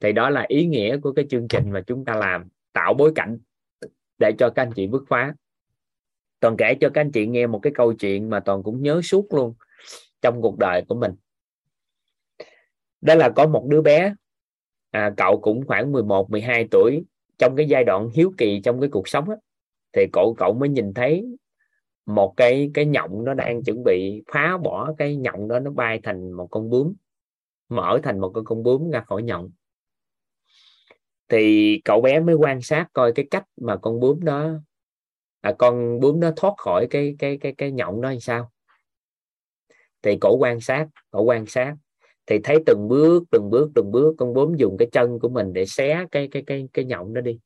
Thì 0.00 0.12
đó 0.12 0.30
là 0.30 0.44
ý 0.48 0.66
nghĩa 0.66 0.96
của 0.96 1.12
cái 1.12 1.26
chương 1.30 1.48
trình 1.48 1.70
mà 1.70 1.82
chúng 1.86 2.04
ta 2.04 2.14
làm. 2.14 2.48
Tạo 2.72 2.94
bối 2.94 3.12
cảnh 3.14 3.38
để 4.18 4.32
cho 4.38 4.50
các 4.50 4.62
anh 4.62 4.72
chị 4.76 4.86
bứt 4.86 5.04
phá. 5.08 5.34
Toàn 6.40 6.56
kể 6.58 6.74
cho 6.80 6.90
các 6.94 7.00
anh 7.00 7.12
chị 7.12 7.26
nghe 7.26 7.46
một 7.46 7.60
cái 7.62 7.72
câu 7.76 7.92
chuyện 7.92 8.30
mà 8.30 8.40
toàn 8.40 8.62
cũng 8.62 8.82
nhớ 8.82 9.00
suốt 9.04 9.26
luôn 9.34 9.54
trong 10.22 10.42
cuộc 10.42 10.58
đời 10.58 10.84
của 10.88 10.94
mình 10.94 11.14
đó 13.02 13.14
là 13.14 13.28
có 13.36 13.46
một 13.46 13.66
đứa 13.68 13.82
bé 13.82 14.14
à, 14.90 15.12
cậu 15.16 15.40
cũng 15.40 15.66
khoảng 15.66 15.92
11 15.92 16.30
12 16.30 16.68
tuổi 16.70 17.04
trong 17.38 17.56
cái 17.56 17.66
giai 17.68 17.84
đoạn 17.84 18.10
hiếu 18.14 18.32
kỳ 18.38 18.60
trong 18.64 18.80
cái 18.80 18.90
cuộc 18.92 19.08
sống 19.08 19.30
á, 19.30 19.36
thì 19.92 20.06
cậu 20.12 20.34
cậu 20.38 20.52
mới 20.52 20.68
nhìn 20.68 20.94
thấy 20.94 21.24
một 22.06 22.34
cái 22.36 22.70
cái 22.74 22.86
nhộng 22.86 23.24
nó 23.24 23.34
đang 23.34 23.62
chuẩn 23.62 23.84
bị 23.84 24.22
phá 24.32 24.56
bỏ 24.56 24.94
cái 24.98 25.16
nhộng 25.16 25.48
đó 25.48 25.58
nó 25.58 25.70
bay 25.70 26.00
thành 26.02 26.32
một 26.32 26.48
con 26.50 26.70
bướm 26.70 26.94
mở 27.68 28.00
thành 28.02 28.18
một 28.18 28.30
con 28.34 28.44
con 28.44 28.62
bướm 28.62 28.90
ra 28.90 29.00
khỏi 29.00 29.22
nhộng. 29.22 29.50
Thì 31.28 31.80
cậu 31.84 32.00
bé 32.00 32.20
mới 32.20 32.34
quan 32.34 32.62
sát 32.62 32.88
coi 32.92 33.12
cái 33.12 33.26
cách 33.30 33.44
mà 33.56 33.76
con 33.76 34.00
bướm 34.00 34.24
đó 34.24 34.50
à, 35.40 35.52
con 35.58 36.00
bướm 36.00 36.20
nó 36.20 36.30
thoát 36.36 36.54
khỏi 36.56 36.86
cái 36.90 37.16
cái 37.18 37.38
cái 37.40 37.54
cái 37.58 37.72
nhộng 37.72 38.00
đó 38.00 38.10
làm 38.10 38.20
sao. 38.20 38.52
Thì 40.02 40.18
cổ 40.20 40.36
quan 40.36 40.60
sát 40.60 40.88
cổ 41.10 41.22
quan 41.22 41.46
sát 41.46 41.74
thì 42.26 42.38
thấy 42.44 42.56
từng 42.66 42.88
bước 42.88 43.24
từng 43.30 43.50
bước 43.50 43.70
từng 43.74 43.90
bước, 43.90 44.14
con 44.18 44.34
bướm 44.34 44.54
dùng 44.56 44.76
cái 44.78 44.88
chân 44.92 45.18
của 45.18 45.28
mình 45.28 45.52
để 45.52 45.66
xé 45.66 46.06
cái 46.10 46.28
cái 46.30 46.42
cái 46.46 46.68
cái 46.72 46.84
nhộng 46.84 47.14
đó 47.14 47.20
đi. 47.20 47.38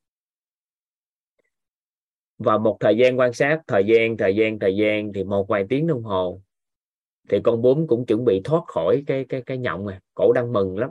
Và 2.38 2.58
một 2.58 2.76
thời 2.80 2.96
gian 2.96 3.18
quan 3.18 3.32
sát, 3.32 3.60
thời 3.66 3.84
gian 3.84 4.16
thời 4.16 4.36
gian 4.36 4.58
thời 4.58 4.76
gian 4.76 5.12
thì 5.12 5.24
một 5.24 5.48
vài 5.48 5.66
tiếng 5.68 5.86
đồng 5.86 6.02
hồ 6.02 6.40
thì 7.28 7.38
con 7.44 7.62
bướm 7.62 7.86
cũng 7.86 8.06
chuẩn 8.06 8.24
bị 8.24 8.40
thoát 8.44 8.64
khỏi 8.66 9.04
cái 9.06 9.26
cái 9.28 9.42
cái 9.46 9.58
nhộng 9.58 9.86
này 9.86 9.98
cổ 10.14 10.32
đang 10.32 10.52
mừng 10.52 10.78
lắm. 10.78 10.90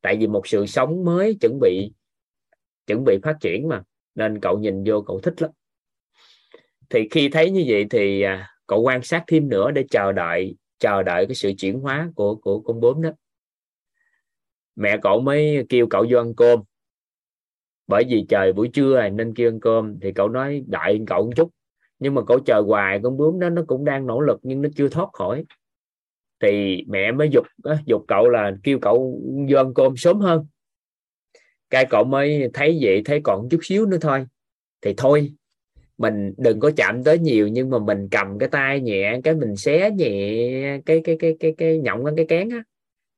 Tại 0.00 0.16
vì 0.16 0.26
một 0.26 0.46
sự 0.46 0.66
sống 0.66 1.04
mới 1.04 1.36
chuẩn 1.40 1.58
bị 1.60 1.92
chuẩn 2.86 3.04
bị 3.04 3.18
phát 3.22 3.36
triển 3.40 3.68
mà. 3.68 3.82
Nên 4.14 4.40
cậu 4.40 4.58
nhìn 4.58 4.84
vô 4.86 5.02
cậu 5.06 5.20
thích 5.20 5.42
lắm. 5.42 5.50
Thì 6.90 7.08
khi 7.10 7.28
thấy 7.28 7.50
như 7.50 7.64
vậy 7.68 7.86
thì 7.90 8.22
à, 8.22 8.50
cậu 8.66 8.82
quan 8.82 9.02
sát 9.02 9.24
thêm 9.26 9.48
nữa 9.48 9.70
để 9.70 9.84
chờ 9.90 10.12
đợi 10.12 10.56
chờ 10.84 11.02
đợi 11.02 11.26
cái 11.26 11.34
sự 11.34 11.52
chuyển 11.58 11.80
hóa 11.80 12.10
của 12.14 12.34
của 12.34 12.60
con 12.60 12.80
bướm 12.80 13.02
đó. 13.02 13.10
Mẹ 14.76 14.98
cậu 15.02 15.20
mới 15.20 15.66
kêu 15.68 15.86
cậu 15.90 16.06
vô 16.10 16.18
ăn 16.18 16.34
cơm. 16.34 16.60
Bởi 17.86 18.04
vì 18.08 18.26
trời 18.28 18.52
buổi 18.52 18.68
trưa 18.68 18.94
rồi 18.94 19.10
nên 19.10 19.34
kêu 19.34 19.50
ăn 19.50 19.60
cơm, 19.60 20.00
thì 20.00 20.12
cậu 20.12 20.28
nói 20.28 20.64
đợi 20.66 21.00
cậu 21.06 21.24
một 21.24 21.32
chút. 21.36 21.50
Nhưng 21.98 22.14
mà 22.14 22.22
cậu 22.26 22.38
chờ 22.46 22.60
hoài 22.60 23.00
con 23.02 23.16
bướm 23.16 23.38
đó, 23.38 23.50
nó 23.50 23.62
cũng 23.66 23.84
đang 23.84 24.06
nỗ 24.06 24.20
lực 24.20 24.40
nhưng 24.42 24.62
nó 24.62 24.68
chưa 24.76 24.88
thoát 24.88 25.08
khỏi. 25.12 25.44
Thì 26.40 26.84
mẹ 26.88 27.12
mới 27.12 27.28
dục 27.32 27.46
dục 27.86 28.04
cậu 28.08 28.28
là 28.28 28.52
kêu 28.62 28.78
cậu 28.82 29.20
vô 29.50 29.58
ăn 29.58 29.74
cơm 29.74 29.96
sớm 29.96 30.20
hơn. 30.20 30.46
Cái 31.70 31.86
cậu 31.90 32.04
mới 32.04 32.50
thấy 32.54 32.78
vậy, 32.82 33.02
thấy 33.04 33.20
còn 33.24 33.48
chút 33.50 33.60
xíu 33.62 33.86
nữa 33.86 33.98
thôi. 34.00 34.26
Thì 34.80 34.94
thôi 34.96 35.32
mình 35.98 36.34
đừng 36.36 36.60
có 36.60 36.70
chạm 36.76 37.04
tới 37.04 37.18
nhiều, 37.18 37.48
nhưng 37.48 37.70
mà 37.70 37.78
mình 37.78 38.08
cầm 38.10 38.38
cái 38.38 38.48
tay 38.48 38.80
nhẹ, 38.80 39.20
cái 39.24 39.34
mình 39.34 39.56
xé 39.56 39.90
nhẹ 39.90 40.78
cái 40.86 41.00
cái 41.04 41.16
cái 41.18 41.36
cái 41.40 41.54
cái 41.58 41.78
nhộng 41.78 42.04
cái 42.16 42.26
kén 42.28 42.48
á. 42.48 42.62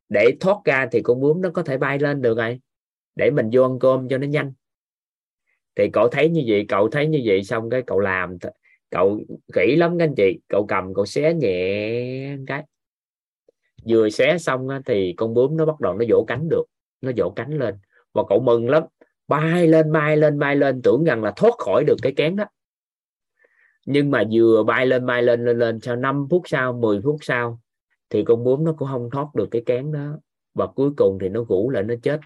Để 0.08 0.32
thoát 0.40 0.56
ra 0.64 0.88
thì 0.92 1.00
con 1.02 1.20
bướm 1.20 1.40
nó 1.40 1.50
có 1.50 1.62
thể 1.62 1.78
bay 1.78 1.98
lên 1.98 2.22
được 2.22 2.38
rồi. 2.38 2.60
Để 3.16 3.30
mình 3.30 3.50
vô 3.52 3.62
ăn 3.62 3.78
cơm 3.78 4.08
cho 4.08 4.18
nó 4.18 4.26
nhanh. 4.26 4.52
Thì 5.76 5.88
cậu 5.92 6.08
thấy 6.08 6.28
như 6.28 6.42
vậy, 6.46 6.64
cậu 6.68 6.88
thấy 6.88 7.06
như 7.06 7.22
vậy 7.24 7.44
xong 7.44 7.70
cái 7.70 7.82
cậu 7.86 8.00
làm 8.00 8.38
cậu 8.90 9.20
kỹ 9.52 9.76
lắm 9.76 9.98
các 9.98 10.04
anh 10.04 10.14
chị. 10.14 10.38
Cậu 10.48 10.66
cầm, 10.66 10.94
cậu 10.94 11.06
xé 11.06 11.34
nhẹ 11.34 12.36
cái. 12.46 12.62
Vừa 13.88 14.08
xé 14.08 14.38
xong 14.38 14.68
thì 14.86 15.14
con 15.16 15.34
bướm 15.34 15.56
nó 15.56 15.66
bắt 15.66 15.80
đầu 15.80 15.94
nó 15.94 16.04
vỗ 16.08 16.24
cánh 16.28 16.48
được, 16.48 16.64
nó 17.00 17.12
vỗ 17.16 17.32
cánh 17.36 17.50
lên. 17.50 17.74
Và 18.12 18.22
cậu 18.28 18.40
mừng 18.40 18.68
lắm. 18.68 18.82
Bay 19.28 19.66
lên 19.66 19.92
bay 19.92 20.16
lên 20.16 20.38
bay 20.38 20.56
lên, 20.56 20.82
tưởng 20.82 21.04
rằng 21.04 21.22
là 21.22 21.32
thoát 21.36 21.54
khỏi 21.58 21.84
được 21.84 21.96
cái 22.02 22.12
kén 22.16 22.36
đó 22.36 22.44
nhưng 23.86 24.10
mà 24.10 24.24
vừa 24.32 24.62
bay 24.64 24.86
lên 24.86 25.06
bay 25.06 25.22
lên 25.22 25.44
lên 25.44 25.58
lên 25.58 25.80
sau 25.80 25.96
5 25.96 26.26
phút 26.30 26.42
sau 26.44 26.72
10 26.72 27.00
phút 27.04 27.16
sau 27.20 27.60
thì 28.10 28.24
con 28.26 28.44
bướm 28.44 28.64
nó 28.64 28.74
cũng 28.78 28.88
không 28.88 29.08
thoát 29.12 29.34
được 29.34 29.48
cái 29.50 29.62
kén 29.66 29.92
đó. 29.92 30.18
Và 30.54 30.66
cuối 30.66 30.90
cùng 30.96 31.18
thì 31.20 31.28
nó 31.28 31.44
ngủ 31.48 31.70
lại 31.70 31.82
nó 31.82 31.94
chết. 32.02 32.20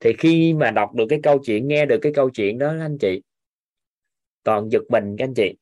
Thì 0.00 0.12
khi 0.18 0.54
mà 0.54 0.70
đọc 0.70 0.94
được 0.94 1.06
cái 1.08 1.20
câu 1.22 1.38
chuyện 1.44 1.68
nghe 1.68 1.86
được 1.86 1.98
cái 2.02 2.12
câu 2.14 2.30
chuyện 2.30 2.58
đó 2.58 2.68
anh 2.80 2.98
chị 2.98 3.22
toàn 4.42 4.68
giật 4.68 4.82
mình 4.88 5.16
các 5.18 5.24
anh 5.24 5.34
chị. 5.34 5.54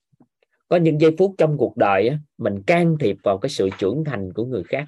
Có 0.69 0.77
những 0.77 1.01
giây 1.01 1.15
phút 1.19 1.35
trong 1.39 1.57
cuộc 1.59 1.77
đời 1.77 2.09
á, 2.09 2.19
mình 2.39 2.63
can 2.67 2.97
thiệp 3.01 3.17
vào 3.23 3.39
cái 3.39 3.51
sự 3.51 3.69
trưởng 3.79 4.05
thành 4.05 4.33
của 4.33 4.45
người 4.45 4.63
khác. 4.65 4.85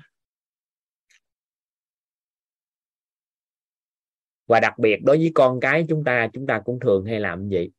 Và 4.47 4.61
đặc 4.61 4.79
biệt 4.79 4.97
đối 5.05 5.19
với 5.19 5.31
con 5.35 5.61
cái 5.61 5.87
chúng 5.89 6.05
ta 6.05 6.29
chúng 6.33 6.47
ta 6.47 6.63
cũng 6.65 6.81
thường 6.81 7.05
hay 7.05 7.21
làm 7.21 7.49
vậy 7.49 7.71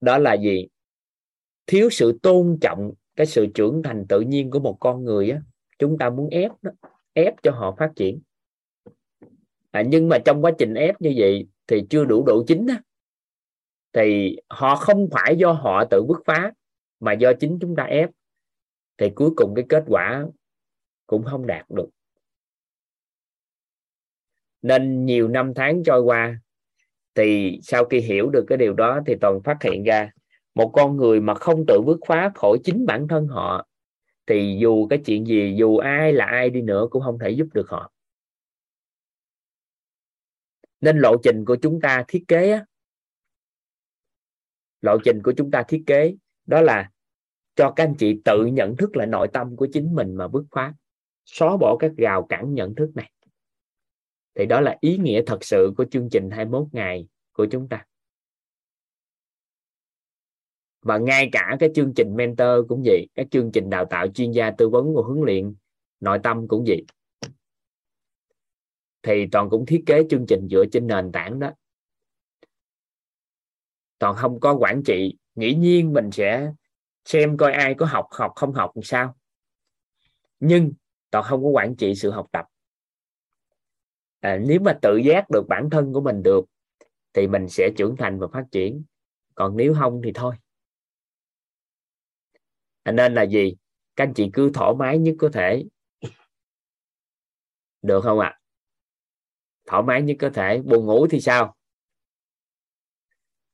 đó 0.00 0.18
là 0.18 0.34
gì? 0.34 0.68
Thiếu 1.66 1.90
sự 1.90 2.18
tôn 2.22 2.58
trọng 2.60 2.92
cái 3.16 3.26
sự 3.26 3.46
trưởng 3.54 3.82
thành 3.82 4.06
tự 4.08 4.20
nhiên 4.20 4.50
của 4.50 4.60
một 4.60 4.76
con 4.80 5.04
người 5.04 5.30
á 5.30 5.40
chúng 5.78 5.98
ta 5.98 6.10
muốn 6.10 6.28
ép 6.30 6.50
đó 6.62 6.70
ép 7.12 7.34
cho 7.42 7.50
họ 7.50 7.74
phát 7.78 7.92
triển. 7.96 8.20
À, 9.70 9.82
nhưng 9.86 10.08
mà 10.08 10.18
trong 10.24 10.44
quá 10.44 10.50
trình 10.58 10.74
ép 10.74 11.00
như 11.00 11.14
vậy 11.16 11.46
thì 11.66 11.82
chưa 11.90 12.04
đủ 12.04 12.24
độ 12.26 12.44
chính 12.46 12.66
á. 12.66 12.82
Thì 13.92 14.36
họ 14.48 14.76
không 14.76 15.08
phải 15.12 15.36
do 15.36 15.52
họ 15.52 15.84
tự 15.90 16.02
bứt 16.08 16.18
phá 16.24 16.52
mà 17.00 17.12
do 17.12 17.32
chính 17.40 17.58
chúng 17.60 17.76
ta 17.76 17.82
ép. 17.82 18.10
Thì 18.98 19.10
cuối 19.14 19.30
cùng 19.36 19.54
cái 19.54 19.64
kết 19.68 19.84
quả 19.86 20.26
cũng 21.06 21.24
không 21.24 21.46
đạt 21.46 21.70
được. 21.70 21.88
Nên 24.62 25.06
nhiều 25.06 25.28
năm 25.28 25.52
tháng 25.54 25.82
trôi 25.84 26.00
qua 26.00 26.40
thì 27.18 27.58
sau 27.62 27.84
khi 27.84 28.00
hiểu 28.00 28.30
được 28.30 28.44
cái 28.48 28.58
điều 28.58 28.72
đó 28.72 29.00
thì 29.06 29.14
toàn 29.20 29.40
phát 29.44 29.62
hiện 29.62 29.84
ra 29.84 30.10
một 30.54 30.70
con 30.74 30.96
người 30.96 31.20
mà 31.20 31.34
không 31.34 31.64
tự 31.68 31.80
bước 31.86 32.00
phá 32.06 32.30
khỏi 32.34 32.58
chính 32.64 32.86
bản 32.86 33.08
thân 33.08 33.26
họ 33.26 33.66
thì 34.26 34.56
dù 34.60 34.86
cái 34.90 34.98
chuyện 35.06 35.26
gì 35.26 35.54
dù 35.58 35.76
ai 35.76 36.12
là 36.12 36.24
ai 36.24 36.50
đi 36.50 36.62
nữa 36.62 36.86
cũng 36.90 37.02
không 37.02 37.18
thể 37.18 37.30
giúp 37.30 37.46
được 37.54 37.68
họ. 37.68 37.92
Nên 40.80 40.98
lộ 40.98 41.16
trình 41.22 41.44
của 41.44 41.56
chúng 41.62 41.80
ta 41.80 42.04
thiết 42.08 42.24
kế 42.28 42.50
á, 42.50 42.64
lộ 44.80 44.98
trình 45.04 45.22
của 45.22 45.32
chúng 45.36 45.50
ta 45.50 45.62
thiết 45.68 45.82
kế 45.86 46.14
đó 46.46 46.60
là 46.60 46.90
cho 47.56 47.72
các 47.76 47.84
anh 47.84 47.94
chị 47.98 48.20
tự 48.24 48.46
nhận 48.46 48.76
thức 48.76 48.96
lại 48.96 49.06
nội 49.06 49.28
tâm 49.32 49.56
của 49.56 49.68
chính 49.72 49.94
mình 49.94 50.14
mà 50.14 50.28
bước 50.28 50.44
phá 50.50 50.74
xóa 51.24 51.56
bỏ 51.56 51.76
các 51.80 51.92
rào 51.96 52.26
cản 52.26 52.54
nhận 52.54 52.74
thức 52.74 52.90
này 52.94 53.10
thì 54.38 54.46
đó 54.46 54.60
là 54.60 54.76
ý 54.80 54.98
nghĩa 54.98 55.22
thật 55.26 55.44
sự 55.44 55.72
của 55.76 55.84
chương 55.90 56.08
trình 56.10 56.30
21 56.30 56.66
ngày 56.72 57.06
của 57.32 57.46
chúng 57.50 57.68
ta. 57.68 57.86
Và 60.82 60.98
ngay 60.98 61.28
cả 61.32 61.56
cái 61.60 61.70
chương 61.74 61.92
trình 61.96 62.16
mentor 62.16 62.68
cũng 62.68 62.82
vậy, 62.84 63.06
các 63.14 63.26
chương 63.30 63.50
trình 63.52 63.70
đào 63.70 63.84
tạo 63.90 64.08
chuyên 64.08 64.30
gia 64.30 64.50
tư 64.50 64.68
vấn 64.68 64.94
và 64.94 65.02
huấn 65.02 65.20
luyện, 65.24 65.54
nội 66.00 66.18
tâm 66.22 66.48
cũng 66.48 66.64
vậy. 66.66 66.84
Thì 69.02 69.26
toàn 69.32 69.50
cũng 69.50 69.66
thiết 69.66 69.82
kế 69.86 70.02
chương 70.10 70.26
trình 70.26 70.48
dựa 70.50 70.64
trên 70.72 70.86
nền 70.86 71.12
tảng 71.12 71.38
đó. 71.38 71.52
Toàn 73.98 74.16
không 74.16 74.40
có 74.40 74.54
quản 74.54 74.82
trị, 74.86 75.16
nghĩ 75.34 75.54
nhiên 75.54 75.92
mình 75.92 76.10
sẽ 76.10 76.52
xem 77.04 77.36
coi 77.36 77.52
ai 77.52 77.74
có 77.74 77.86
học 77.86 78.06
học 78.10 78.32
không 78.36 78.52
học 78.52 78.70
làm 78.74 78.82
sao. 78.82 79.16
Nhưng 80.40 80.72
toàn 81.10 81.24
không 81.24 81.42
có 81.42 81.48
quản 81.48 81.76
trị 81.76 81.94
sự 81.94 82.10
học 82.10 82.26
tập 82.32 82.46
à, 84.20 84.36
nếu 84.36 84.60
mà 84.60 84.78
tự 84.82 84.96
giác 84.96 85.30
được 85.30 85.42
bản 85.48 85.70
thân 85.70 85.92
của 85.92 86.00
mình 86.00 86.22
được 86.22 86.44
thì 87.12 87.26
mình 87.26 87.48
sẽ 87.48 87.70
trưởng 87.76 87.96
thành 87.96 88.18
và 88.18 88.26
phát 88.32 88.44
triển. 88.50 88.84
Còn 89.34 89.56
nếu 89.56 89.74
không 89.74 90.00
thì 90.04 90.12
thôi. 90.14 90.34
À, 92.82 92.92
nên 92.92 93.14
là 93.14 93.22
gì? 93.22 93.56
Các 93.96 94.04
anh 94.04 94.14
chị 94.14 94.30
cứ 94.32 94.50
thoải 94.54 94.74
mái 94.78 94.98
nhất 94.98 95.14
có 95.18 95.28
thể. 95.32 95.64
Được 97.82 98.00
không 98.00 98.18
ạ? 98.18 98.28
À? 98.28 98.38
thoải 99.66 99.82
mái 99.82 100.02
nhất 100.02 100.16
có 100.20 100.30
thể. 100.30 100.62
Buồn 100.64 100.86
ngủ 100.86 101.06
thì 101.10 101.20
sao? 101.20 101.54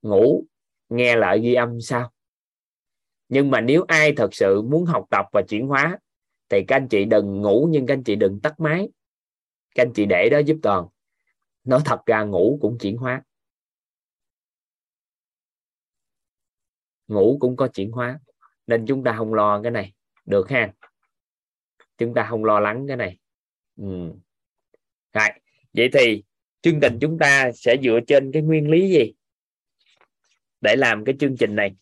Ngủ 0.02 0.44
nghe 0.88 1.16
lại 1.16 1.40
ghi 1.40 1.54
âm 1.54 1.80
sao? 1.80 2.10
Nhưng 3.28 3.50
mà 3.50 3.60
nếu 3.60 3.84
ai 3.88 4.12
thật 4.16 4.34
sự 4.34 4.62
muốn 4.62 4.84
học 4.84 5.04
tập 5.10 5.26
và 5.32 5.42
chuyển 5.48 5.66
hóa 5.66 5.98
thì 6.48 6.64
các 6.68 6.76
anh 6.76 6.88
chị 6.88 7.04
đừng 7.04 7.42
ngủ 7.42 7.68
nhưng 7.70 7.86
các 7.86 7.94
anh 7.94 8.04
chị 8.04 8.16
đừng 8.16 8.40
tắt 8.40 8.60
máy 8.60 8.88
các 9.74 9.82
anh 9.82 9.92
chị 9.94 10.06
để 10.06 10.28
đó 10.30 10.38
giúp 10.38 10.56
toàn. 10.62 10.86
Nói 11.64 11.80
thật 11.84 12.00
ra 12.06 12.22
ngủ 12.24 12.58
cũng 12.62 12.78
chuyển 12.80 12.96
hóa. 12.96 13.22
Ngủ 17.08 17.36
cũng 17.40 17.56
có 17.56 17.68
chuyển 17.68 17.90
hóa. 17.90 18.20
Nên 18.66 18.86
chúng 18.86 19.04
ta 19.04 19.14
không 19.16 19.34
lo 19.34 19.62
cái 19.62 19.70
này. 19.72 19.92
Được 20.24 20.50
ha? 20.50 20.72
Chúng 21.98 22.14
ta 22.14 22.26
không 22.30 22.44
lo 22.44 22.60
lắng 22.60 22.84
cái 22.88 22.96
này. 22.96 23.18
Ừ. 23.76 24.12
Rồi. 25.12 25.28
vậy 25.72 25.90
thì 25.92 26.24
chương 26.62 26.80
trình 26.80 26.98
chúng 27.00 27.18
ta 27.18 27.52
sẽ 27.54 27.76
dựa 27.82 27.98
trên 28.06 28.32
cái 28.32 28.42
nguyên 28.42 28.70
lý 28.70 28.90
gì? 28.90 29.14
Để 30.60 30.76
làm 30.76 31.04
cái 31.04 31.14
chương 31.20 31.36
trình 31.36 31.56
này. 31.56 31.74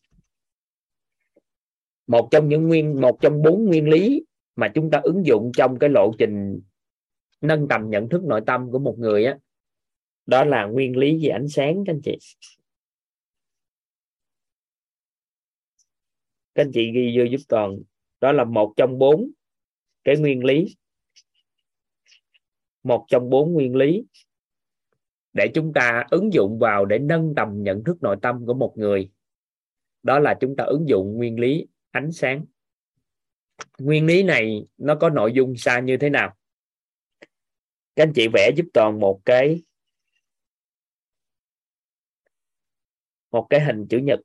Một 2.06 2.28
trong 2.30 2.48
những 2.48 2.68
nguyên, 2.68 3.00
một 3.00 3.18
trong 3.20 3.42
bốn 3.42 3.64
nguyên 3.64 3.88
lý 3.88 4.24
mà 4.56 4.68
chúng 4.74 4.90
ta 4.90 5.00
ứng 5.02 5.26
dụng 5.26 5.52
trong 5.56 5.78
cái 5.78 5.90
lộ 5.90 6.12
trình 6.18 6.60
nâng 7.42 7.66
tầm 7.68 7.90
nhận 7.90 8.08
thức 8.08 8.24
nội 8.24 8.40
tâm 8.46 8.70
của 8.70 8.78
một 8.78 8.94
người 8.98 9.24
á, 9.24 9.38
đó 10.26 10.44
là 10.44 10.64
nguyên 10.64 10.96
lý 10.96 11.26
về 11.26 11.28
ánh 11.28 11.48
sáng, 11.48 11.84
các 11.86 11.92
anh 11.92 12.00
chị. 12.04 12.18
Các 16.54 16.62
anh 16.62 16.70
chị 16.74 16.92
ghi 16.92 17.18
vô 17.18 17.24
giúp 17.24 17.40
toàn. 17.48 17.78
Đó 18.20 18.32
là 18.32 18.44
một 18.44 18.72
trong 18.76 18.98
bốn 18.98 19.30
cái 20.04 20.16
nguyên 20.16 20.44
lý. 20.44 20.76
Một 22.82 23.04
trong 23.08 23.30
bốn 23.30 23.52
nguyên 23.52 23.76
lý 23.76 24.04
để 25.32 25.50
chúng 25.54 25.72
ta 25.72 26.04
ứng 26.10 26.32
dụng 26.32 26.58
vào 26.58 26.84
để 26.84 26.98
nâng 26.98 27.34
tầm 27.36 27.62
nhận 27.62 27.84
thức 27.84 28.02
nội 28.02 28.16
tâm 28.22 28.46
của 28.46 28.54
một 28.54 28.74
người. 28.76 29.10
Đó 30.02 30.18
là 30.18 30.34
chúng 30.40 30.56
ta 30.56 30.64
ứng 30.64 30.88
dụng 30.88 31.16
nguyên 31.16 31.40
lý 31.40 31.66
ánh 31.90 32.12
sáng. 32.12 32.44
Nguyên 33.78 34.06
lý 34.06 34.22
này 34.22 34.66
nó 34.78 34.94
có 34.94 35.10
nội 35.10 35.32
dung 35.32 35.56
xa 35.56 35.80
như 35.80 35.96
thế 35.96 36.10
nào? 36.10 36.36
Các 37.96 38.02
anh 38.02 38.12
chị 38.14 38.28
vẽ 38.28 38.50
giúp 38.56 38.64
toàn 38.72 39.00
một 39.00 39.20
cái 39.24 39.62
một 43.30 43.46
cái 43.50 43.60
hình 43.60 43.86
chữ 43.90 43.98
nhật. 43.98 44.20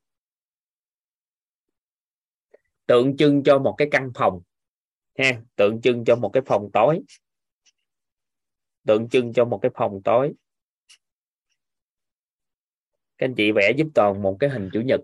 Tượng 2.86 3.18
trưng 3.18 3.44
cho 3.44 3.60
một 3.60 3.76
cái 3.78 3.88
căn 3.92 4.12
phòng, 4.16 4.42
ha, 5.18 5.42
tượng 5.56 5.82
trưng 5.82 6.06
cho 6.06 6.16
một 6.16 6.30
cái 6.34 6.44
phòng 6.46 6.70
tối. 6.74 7.02
Tượng 8.86 9.10
trưng 9.10 9.34
cho 9.34 9.46
một 9.46 9.60
cái 9.62 9.72
phòng 9.76 10.02
tối. 10.04 10.34
Các 13.18 13.26
anh 13.26 13.36
chị 13.36 13.52
vẽ 13.52 13.72
giúp 13.78 13.88
toàn 13.94 14.22
một 14.22 14.38
cái 14.40 14.50
hình 14.50 14.70
chữ 14.74 14.80
nhật. 14.80 15.00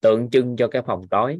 Tượng 0.00 0.30
trưng 0.30 0.56
cho 0.56 0.68
cái 0.68 0.82
phòng 0.86 1.08
tối. 1.10 1.38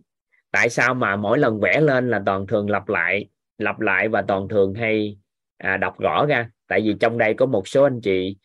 Tại 0.51 0.71
sao 0.71 0.95
mà 0.95 1.17
mỗi 1.17 1.39
lần 1.39 1.61
vẽ 1.61 1.81
lên 1.81 2.11
là 2.11 2.23
toàn 2.27 2.47
thường 2.47 2.71
lặp 2.71 2.89
lại 2.89 3.29
lặp 3.59 3.81
lại 3.81 4.09
và 4.09 4.25
toàn 4.29 4.49
thường 4.49 4.75
hay 4.75 5.19
à, 5.59 5.77
đọc 5.77 6.01
rõ 6.01 6.27
ra. 6.27 6.51
Tại 6.67 6.81
vì 6.81 6.95
trong 7.01 7.19
đây 7.19 7.35
có 7.35 7.47
một 7.47 7.69
số 7.69 7.83
anh 7.83 8.01
chị 8.01 8.37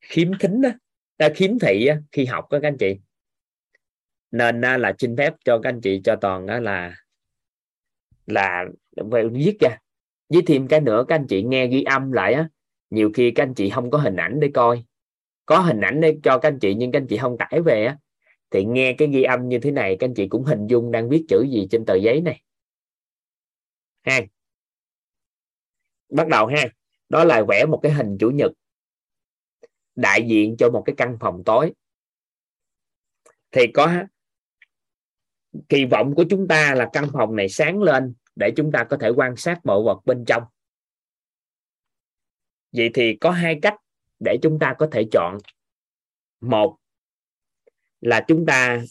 khiếm 0.00 0.28
thính 0.40 0.60
đó, 0.60 0.68
à, 1.16 1.28
khiếm 1.34 1.58
thị 1.58 1.86
á, 1.86 1.98
khi 2.12 2.24
học 2.24 2.50
đó 2.50 2.58
các 2.62 2.68
anh 2.68 2.78
chị. 2.78 2.96
Nên 4.30 4.60
là 4.60 4.92
xin 4.98 5.16
phép 5.16 5.34
cho 5.44 5.58
các 5.58 5.68
anh 5.68 5.80
chị 5.80 6.00
cho 6.04 6.16
toàn 6.16 6.46
đó 6.46 6.58
là 6.58 6.96
là 8.26 8.64
về 9.10 9.28
viết 9.28 9.56
ra. 9.60 9.78
Với 10.28 10.42
thêm 10.46 10.68
cái 10.68 10.80
nữa 10.80 11.04
các 11.08 11.14
anh 11.14 11.26
chị 11.26 11.42
nghe 11.42 11.66
ghi 11.66 11.82
âm 11.82 12.12
lại 12.12 12.32
á 12.32 12.48
nhiều 12.90 13.10
khi 13.14 13.30
các 13.30 13.42
anh 13.42 13.54
chị 13.54 13.70
không 13.70 13.90
có 13.90 13.98
hình 13.98 14.16
ảnh 14.16 14.40
để 14.40 14.50
coi. 14.54 14.84
Có 15.46 15.58
hình 15.58 15.80
ảnh 15.80 16.00
để 16.00 16.18
cho 16.22 16.38
các 16.38 16.48
anh 16.48 16.58
chị 16.58 16.74
nhưng 16.74 16.92
các 16.92 17.00
anh 17.00 17.06
chị 17.06 17.16
không 17.16 17.38
tải 17.38 17.60
về 17.64 17.84
á 17.84 17.96
thì 18.50 18.64
nghe 18.64 18.94
cái 18.98 19.08
ghi 19.08 19.22
âm 19.22 19.48
như 19.48 19.58
thế 19.58 19.70
này 19.70 19.96
các 20.00 20.06
anh 20.06 20.14
chị 20.14 20.28
cũng 20.28 20.44
hình 20.44 20.66
dung 20.66 20.90
đang 20.90 21.08
viết 21.08 21.24
chữ 21.28 21.46
gì 21.50 21.68
trên 21.70 21.84
tờ 21.84 21.94
giấy 21.94 22.20
này. 22.20 22.42
Ha 24.02 24.20
bắt 26.12 26.28
đầu 26.28 26.46
ha. 26.46 26.64
Đó 27.08 27.24
là 27.24 27.42
vẽ 27.48 27.66
một 27.66 27.80
cái 27.82 27.92
hình 27.92 28.16
chủ 28.20 28.30
nhật. 28.30 28.52
Đại 29.94 30.26
diện 30.28 30.56
cho 30.58 30.70
một 30.70 30.82
cái 30.86 30.94
căn 30.96 31.16
phòng 31.20 31.42
tối. 31.44 31.72
Thì 33.50 33.66
có 33.74 33.94
kỳ 35.68 35.84
vọng 35.84 36.14
của 36.14 36.24
chúng 36.30 36.48
ta 36.48 36.74
là 36.74 36.90
căn 36.92 37.08
phòng 37.12 37.36
này 37.36 37.48
sáng 37.48 37.82
lên 37.82 38.14
để 38.36 38.52
chúng 38.56 38.72
ta 38.72 38.84
có 38.84 38.96
thể 39.00 39.08
quan 39.08 39.36
sát 39.36 39.60
bộ 39.64 39.84
vật 39.84 40.00
bên 40.04 40.24
trong. 40.26 40.42
Vậy 42.72 42.90
thì 42.94 43.16
có 43.20 43.30
hai 43.30 43.58
cách 43.62 43.74
để 44.20 44.36
chúng 44.42 44.58
ta 44.58 44.74
có 44.78 44.88
thể 44.92 45.04
chọn. 45.12 45.38
Một 46.40 46.78
là 48.00 48.24
chúng 48.28 48.46
ta 48.46 48.82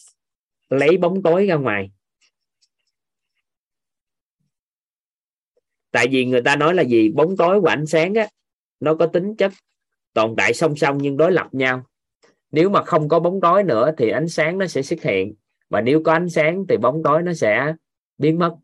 lấy 0.69 0.97
bóng 0.97 1.23
tối 1.23 1.47
ra 1.47 1.55
ngoài. 1.55 1.91
Tại 5.91 6.07
vì 6.11 6.25
người 6.25 6.41
ta 6.41 6.55
nói 6.55 6.73
là 6.73 6.83
gì? 6.83 7.09
Bóng 7.09 7.37
tối 7.37 7.61
và 7.61 7.71
ánh 7.71 7.85
sáng 7.85 8.13
á, 8.13 8.27
nó 8.79 8.95
có 8.95 9.05
tính 9.05 9.35
chất 9.35 9.51
tồn 10.13 10.35
tại 10.37 10.53
song 10.53 10.75
song 10.75 10.97
nhưng 11.01 11.17
đối 11.17 11.31
lập 11.31 11.47
nhau. 11.51 11.83
Nếu 12.51 12.69
mà 12.69 12.83
không 12.83 13.09
có 13.09 13.19
bóng 13.19 13.41
tối 13.41 13.63
nữa 13.63 13.91
thì 13.97 14.09
ánh 14.09 14.27
sáng 14.27 14.57
nó 14.57 14.67
sẽ 14.67 14.81
xuất 14.81 15.01
hiện. 15.03 15.33
Và 15.69 15.81
nếu 15.81 16.01
có 16.03 16.11
ánh 16.11 16.29
sáng 16.29 16.65
thì 16.69 16.77
bóng 16.77 17.03
tối 17.03 17.21
nó 17.23 17.33
sẽ 17.33 17.73
biến 18.17 18.39
mất. 18.39 18.55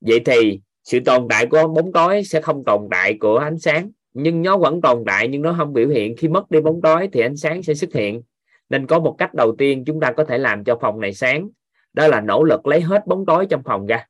Vậy 0.00 0.20
thì 0.24 0.60
sự 0.84 1.00
tồn 1.00 1.26
tại 1.28 1.46
của 1.46 1.68
bóng 1.68 1.92
tối 1.92 2.24
sẽ 2.24 2.40
không 2.40 2.64
tồn 2.64 2.88
tại 2.90 3.16
của 3.20 3.36
ánh 3.36 3.58
sáng. 3.58 3.90
Nhưng 4.14 4.42
nó 4.42 4.56
vẫn 4.56 4.80
tồn 4.80 5.02
tại 5.06 5.28
nhưng 5.28 5.42
nó 5.42 5.54
không 5.58 5.72
biểu 5.72 5.88
hiện. 5.88 6.16
Khi 6.16 6.28
mất 6.28 6.50
đi 6.50 6.60
bóng 6.60 6.80
tối 6.82 7.08
thì 7.12 7.20
ánh 7.20 7.36
sáng 7.36 7.62
sẽ 7.62 7.74
xuất 7.74 7.92
hiện. 7.92 8.22
Nên 8.68 8.86
có 8.86 8.98
một 8.98 9.14
cách 9.18 9.34
đầu 9.34 9.54
tiên 9.58 9.84
chúng 9.86 10.00
ta 10.00 10.12
có 10.12 10.24
thể 10.24 10.38
làm 10.38 10.64
cho 10.64 10.78
phòng 10.80 11.00
này 11.00 11.14
sáng. 11.14 11.48
Đó 11.92 12.08
là 12.08 12.20
nỗ 12.20 12.44
lực 12.44 12.66
lấy 12.66 12.80
hết 12.80 13.06
bóng 13.06 13.26
tối 13.26 13.46
trong 13.50 13.62
phòng 13.62 13.86
ra 13.86 14.06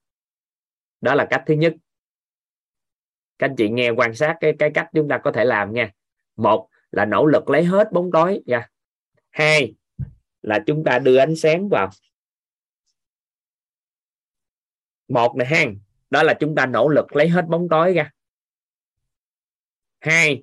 đó 1.01 1.15
là 1.15 1.27
cách 1.31 1.43
thứ 1.47 1.55
nhất. 1.55 1.75
Các 3.39 3.47
anh 3.47 3.57
chị 3.57 3.69
nghe 3.69 3.91
quan 3.91 4.15
sát 4.15 4.37
cái 4.41 4.53
cái 4.59 4.71
cách 4.75 4.89
chúng 4.95 5.09
ta 5.09 5.19
có 5.19 5.33
thể 5.33 5.45
làm 5.45 5.73
nha. 5.73 5.91
Một 6.37 6.69
là 6.91 7.05
nỗ 7.05 7.27
lực 7.27 7.51
lấy 7.51 7.65
hết 7.65 7.93
bóng 7.93 8.11
tối 8.13 8.41
ra 8.47 8.69
hai 9.31 9.75
là 10.43 10.59
chúng 10.67 10.85
ta 10.85 10.99
đưa 10.99 11.17
ánh 11.17 11.37
sáng 11.37 11.69
vào. 11.69 11.91
Một 15.09 15.37
này 15.37 15.47
hang, 15.47 15.77
đó 16.11 16.23
là 16.23 16.35
chúng 16.41 16.55
ta 16.55 16.67
nỗ 16.67 16.89
lực 16.89 17.17
lấy 17.17 17.29
hết 17.29 17.45
bóng 17.49 17.69
tối 17.69 17.95
ra 17.95 18.11
hai 20.01 20.43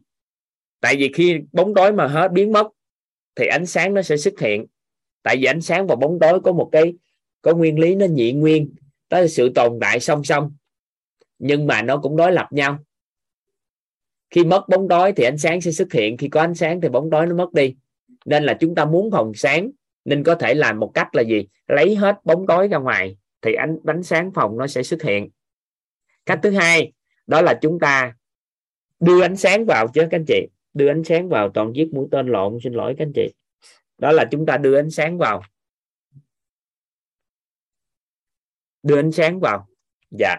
tại 0.80 0.96
vì 0.98 1.12
khi 1.14 1.40
bóng 1.52 1.74
tối 1.74 1.94
mà 1.94 2.08
hết 2.08 2.32
biến 2.32 2.52
mất 2.52 2.68
thì 3.36 3.48
ánh 3.48 3.66
sáng 3.66 3.94
nó 3.94 4.02
sẽ 4.02 4.18
xuất 4.18 4.40
hiện. 4.40 4.66
Tại 5.24 5.38
vì 5.38 5.44
ánh 5.44 5.62
sáng 5.62 5.88
và 5.88 5.96
bóng 5.96 6.18
tối 6.22 6.40
có 6.44 6.52
một 6.52 6.70
cái 6.72 6.94
có 7.42 7.56
nguyên 7.56 7.80
lý 7.80 7.96
nó 7.96 8.06
nhị 8.06 8.32
nguyên 8.32 8.76
đó 9.10 9.20
là 9.20 9.28
sự 9.28 9.52
tồn 9.56 9.78
tại 9.82 10.00
song 10.00 10.24
song. 10.24 10.52
Nhưng 11.40 11.68
mà 11.68 11.82
nó 11.82 11.98
cũng 11.98 12.18
đối 12.18 12.32
lập 12.32 12.48
nhau. 12.52 12.80
Khi 14.30 14.44
mất 14.44 14.70
bóng 14.70 14.88
tối 14.88 15.14
thì 15.16 15.24
ánh 15.24 15.38
sáng 15.38 15.62
sẽ 15.62 15.72
xuất 15.72 15.94
hiện, 15.94 16.18
khi 16.18 16.28
có 16.28 16.42
ánh 16.42 16.56
sáng 16.56 16.82
thì 16.82 16.90
bóng 16.90 17.10
tối 17.10 17.28
nó 17.28 17.36
mất 17.36 17.54
đi. 17.54 17.76
Nên 18.26 18.44
là 18.44 18.58
chúng 18.60 18.76
ta 18.76 18.86
muốn 18.86 19.12
phòng 19.12 19.32
sáng, 19.36 19.72
nên 20.06 20.24
có 20.24 20.36
thể 20.36 20.54
làm 20.54 20.80
một 20.80 20.92
cách 20.94 21.16
là 21.16 21.22
gì? 21.22 21.48
Lấy 21.68 21.96
hết 21.96 22.16
bóng 22.24 22.48
tối 22.48 22.68
ra 22.68 22.78
ngoài, 22.78 23.18
thì 23.42 23.54
ánh 23.54 23.78
ánh 23.86 24.04
sáng 24.04 24.32
phòng 24.34 24.58
nó 24.58 24.68
sẽ 24.68 24.84
xuất 24.84 25.04
hiện. 25.04 25.30
Cách 26.26 26.40
thứ 26.44 26.52
hai, 26.52 26.94
đó 27.28 27.42
là 27.42 27.60
chúng 27.62 27.80
ta 27.80 28.14
đưa 29.00 29.22
ánh 29.22 29.36
sáng 29.36 29.66
vào 29.66 29.88
chứ, 29.88 30.02
các 30.02 30.18
anh 30.18 30.26
chị. 30.28 30.48
Đưa 30.74 30.88
ánh 30.88 31.04
sáng 31.04 31.30
vào, 31.30 31.50
toàn 31.50 31.76
giết 31.76 31.94
mũi 31.94 32.08
tên 32.12 32.28
lộn, 32.28 32.58
xin 32.64 32.74
lỗi 32.74 32.96
các 32.98 33.06
anh 33.06 33.12
chị. 33.16 33.34
Đó 33.98 34.12
là 34.12 34.26
chúng 34.32 34.46
ta 34.46 34.58
đưa 34.58 34.80
ánh 34.80 34.90
sáng 34.90 35.18
vào. 35.18 35.44
Đưa 38.88 39.00
ánh 39.00 39.12
sáng 39.12 39.40
vào. 39.40 39.68
Dạ. 40.12 40.36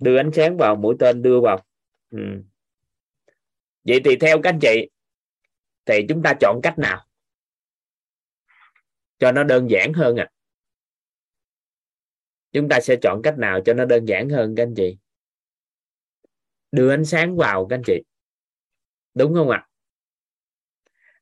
Đưa 0.00 0.16
ánh 0.16 0.30
sáng 0.32 0.56
vào, 0.56 0.76
mũi 0.76 0.96
tên 0.98 1.22
đưa 1.22 1.40
vào. 1.40 1.64
Ừ. 2.10 2.18
vậy 3.84 4.00
thì 4.04 4.16
theo 4.16 4.40
các 4.42 4.50
anh 4.50 4.58
chị, 4.60 4.90
thì 5.84 6.06
chúng 6.08 6.22
ta 6.22 6.34
chọn 6.40 6.60
cách 6.62 6.78
nào? 6.78 7.06
Cho 9.18 9.32
nó 9.32 9.44
đơn 9.44 9.70
giản 9.70 9.92
hơn 9.92 10.16
à. 10.16 10.30
Chúng 12.52 12.68
ta 12.68 12.80
sẽ 12.80 12.96
chọn 13.02 13.22
cách 13.22 13.38
nào 13.38 13.60
cho 13.64 13.74
nó 13.74 13.84
đơn 13.84 14.04
giản 14.04 14.28
hơn 14.28 14.54
các 14.56 14.62
anh 14.62 14.74
chị? 14.74 14.96
Đưa 16.72 16.90
ánh 16.90 17.04
sáng 17.04 17.36
vào 17.36 17.66
các 17.66 17.76
anh 17.76 17.82
chị. 17.86 18.02
Đúng 19.14 19.34
không 19.34 19.50
ạ? 19.50 19.68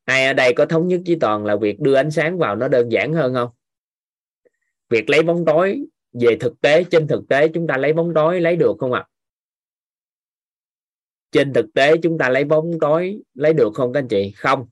Ai 0.05 0.27
ở 0.27 0.33
đây 0.33 0.53
có 0.57 0.67
thống 0.67 0.89
nhất 0.89 1.01
với 1.07 1.17
toàn 1.21 1.45
là 1.45 1.57
việc 1.57 1.81
đưa 1.81 1.95
ánh 1.95 2.11
sáng 2.11 2.39
vào 2.39 2.57
nó 2.57 2.69
đơn 2.69 2.89
giản 2.89 3.13
hơn 3.13 3.35
không? 3.35 3.51
Việc 4.89 5.11
lấy 5.11 5.23
bóng 5.23 5.45
tối 5.45 5.85
về 6.13 6.37
thực 6.41 6.61
tế, 6.61 6.85
trên 6.91 7.09
thực 7.09 7.29
tế 7.29 7.49
chúng 7.49 7.67
ta 7.67 7.77
lấy 7.77 7.93
bóng 7.93 8.15
tối 8.15 8.41
lấy 8.41 8.57
được 8.57 8.77
không 8.79 8.93
ạ? 8.93 9.07
Trên 11.33 11.53
thực 11.53 11.67
tế 11.75 11.97
chúng 12.03 12.19
ta 12.19 12.29
lấy 12.29 12.45
bóng 12.45 12.79
tối 12.81 13.21
lấy 13.35 13.53
được 13.53 13.75
không 13.75 13.93
các 13.93 14.01
anh 14.01 14.09
chị? 14.09 14.33
Không. 14.37 14.69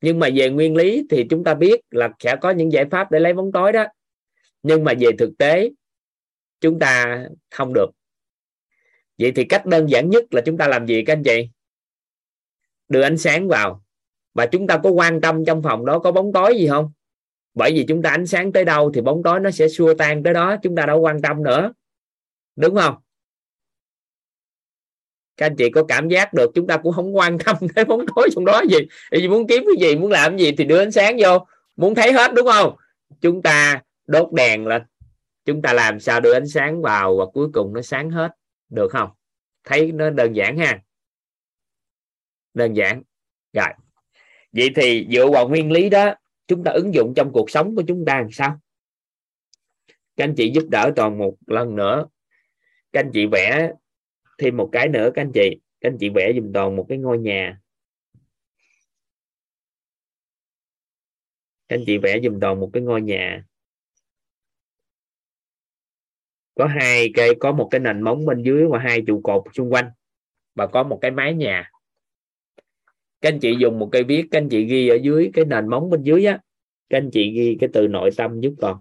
Nhưng 0.00 0.18
mà 0.18 0.28
về 0.34 0.50
nguyên 0.50 0.76
lý 0.76 1.06
thì 1.10 1.26
chúng 1.30 1.44
ta 1.44 1.54
biết 1.54 1.80
là 1.90 2.08
sẽ 2.18 2.36
có 2.40 2.50
những 2.50 2.72
giải 2.72 2.84
pháp 2.90 3.10
để 3.10 3.20
lấy 3.20 3.32
bóng 3.32 3.52
tối 3.52 3.72
đó. 3.72 3.86
Nhưng 4.62 4.84
mà 4.84 4.92
về 5.00 5.08
thực 5.18 5.30
tế, 5.38 5.70
chúng 6.60 6.78
ta 6.78 7.24
không 7.50 7.72
được. 7.74 7.86
Vậy 9.18 9.32
thì 9.36 9.44
cách 9.44 9.66
đơn 9.66 9.86
giản 9.86 10.10
nhất 10.10 10.24
là 10.30 10.40
chúng 10.40 10.58
ta 10.58 10.68
làm 10.68 10.86
gì 10.86 11.04
các 11.06 11.12
anh 11.12 11.22
chị? 11.22 11.48
Đưa 12.88 13.02
ánh 13.02 13.18
sáng 13.18 13.48
vào. 13.48 13.84
Và 14.34 14.46
chúng 14.46 14.66
ta 14.66 14.80
có 14.82 14.90
quan 14.90 15.20
tâm 15.20 15.44
trong 15.44 15.62
phòng 15.62 15.86
đó 15.86 15.98
có 15.98 16.12
bóng 16.12 16.32
tối 16.32 16.56
gì 16.58 16.68
không? 16.68 16.92
Bởi 17.54 17.72
vì 17.72 17.84
chúng 17.88 18.02
ta 18.02 18.10
ánh 18.10 18.26
sáng 18.26 18.52
tới 18.52 18.64
đâu 18.64 18.90
thì 18.94 19.00
bóng 19.00 19.22
tối 19.22 19.40
nó 19.40 19.50
sẽ 19.50 19.68
xua 19.68 19.94
tan 19.94 20.22
tới 20.22 20.34
đó, 20.34 20.56
chúng 20.62 20.76
ta 20.76 20.86
đâu 20.86 21.00
quan 21.00 21.22
tâm 21.22 21.42
nữa. 21.42 21.72
Đúng 22.56 22.76
không? 22.76 22.94
Các 25.36 25.46
anh 25.46 25.56
chị 25.56 25.70
có 25.70 25.84
cảm 25.84 26.08
giác 26.08 26.34
được 26.34 26.50
chúng 26.54 26.66
ta 26.66 26.76
cũng 26.76 26.92
không 26.92 27.16
quan 27.16 27.38
tâm 27.38 27.56
tới 27.74 27.84
bóng 27.84 28.06
tối 28.16 28.28
trong 28.34 28.44
đó 28.44 28.62
gì. 28.70 28.78
Vì 29.10 29.28
muốn 29.28 29.46
kiếm 29.46 29.64
cái 29.66 29.88
gì, 29.88 29.96
muốn 29.96 30.10
làm 30.10 30.36
gì 30.38 30.52
thì 30.58 30.64
đưa 30.64 30.78
ánh 30.78 30.92
sáng 30.92 31.16
vô. 31.20 31.46
Muốn 31.76 31.94
thấy 31.94 32.12
hết, 32.12 32.34
đúng 32.34 32.46
không? 32.46 32.76
Chúng 33.20 33.42
ta 33.42 33.82
đốt 34.06 34.32
đèn 34.32 34.66
lên. 34.66 34.82
Chúng 35.44 35.62
ta 35.62 35.72
làm 35.72 36.00
sao 36.00 36.20
đưa 36.20 36.32
ánh 36.32 36.48
sáng 36.48 36.82
vào 36.82 37.16
và 37.16 37.24
cuối 37.26 37.48
cùng 37.52 37.72
nó 37.72 37.82
sáng 37.82 38.10
hết, 38.10 38.30
được 38.68 38.88
không? 38.92 39.10
Thấy 39.64 39.92
nó 39.92 40.10
đơn 40.10 40.32
giản 40.32 40.58
ha? 40.58 40.80
Đơn 42.54 42.76
giản. 42.76 43.02
Rồi. 43.52 43.68
Vậy 44.52 44.70
thì 44.76 45.06
dựa 45.10 45.26
vào 45.26 45.48
nguyên 45.48 45.72
lý 45.72 45.88
đó 45.88 46.14
chúng 46.46 46.64
ta 46.64 46.70
ứng 46.70 46.94
dụng 46.94 47.12
trong 47.16 47.32
cuộc 47.32 47.50
sống 47.50 47.74
của 47.76 47.82
chúng 47.88 48.04
ta 48.04 48.20
làm 48.20 48.30
sao? 48.32 48.58
Các 50.16 50.24
anh 50.24 50.34
chị 50.36 50.52
giúp 50.54 50.64
đỡ 50.70 50.92
toàn 50.96 51.18
một 51.18 51.36
lần 51.46 51.76
nữa. 51.76 52.06
Các 52.92 53.00
anh 53.00 53.10
chị 53.12 53.26
vẽ 53.32 53.72
thêm 54.38 54.56
một 54.56 54.68
cái 54.72 54.88
nữa, 54.88 55.10
các 55.14 55.22
anh 55.22 55.32
chị. 55.34 55.60
Các 55.80 55.88
anh 55.90 55.96
chị 56.00 56.08
vẽ 56.08 56.32
dùm 56.36 56.52
toàn 56.52 56.76
một 56.76 56.86
cái 56.88 56.98
ngôi 56.98 57.18
nhà. 57.18 57.60
Các 61.68 61.76
anh 61.76 61.84
chị 61.86 61.98
vẽ 61.98 62.20
dùm 62.24 62.40
toàn 62.40 62.60
một 62.60 62.70
cái 62.72 62.82
ngôi 62.82 63.02
nhà. 63.02 63.44
Có 66.54 66.66
hai 66.66 67.10
cây, 67.14 67.34
có 67.40 67.52
một 67.52 67.68
cái 67.70 67.80
nền 67.80 68.02
móng 68.02 68.26
bên 68.26 68.42
dưới 68.42 68.64
và 68.70 68.78
hai 68.78 69.02
trụ 69.06 69.20
cột 69.24 69.42
xung 69.54 69.72
quanh 69.72 69.90
và 70.54 70.66
có 70.66 70.82
một 70.82 70.98
cái 71.02 71.10
mái 71.10 71.34
nhà 71.34 71.70
các 73.24 73.32
anh 73.32 73.40
chị 73.40 73.56
dùng 73.58 73.78
một 73.78 73.88
cây 73.92 74.04
viết, 74.04 74.24
các 74.30 74.38
anh 74.38 74.48
chị 74.48 74.64
ghi 74.64 74.88
ở 74.88 74.96
dưới 75.02 75.30
cái 75.34 75.44
nền 75.44 75.68
móng 75.70 75.90
bên 75.90 76.02
dưới 76.02 76.24
á. 76.24 76.40
Các 76.88 76.98
anh 76.98 77.10
chị 77.12 77.32
ghi 77.34 77.56
cái 77.60 77.70
từ 77.72 77.88
nội 77.88 78.10
tâm 78.16 78.40
giúp 78.40 78.54
con. 78.60 78.80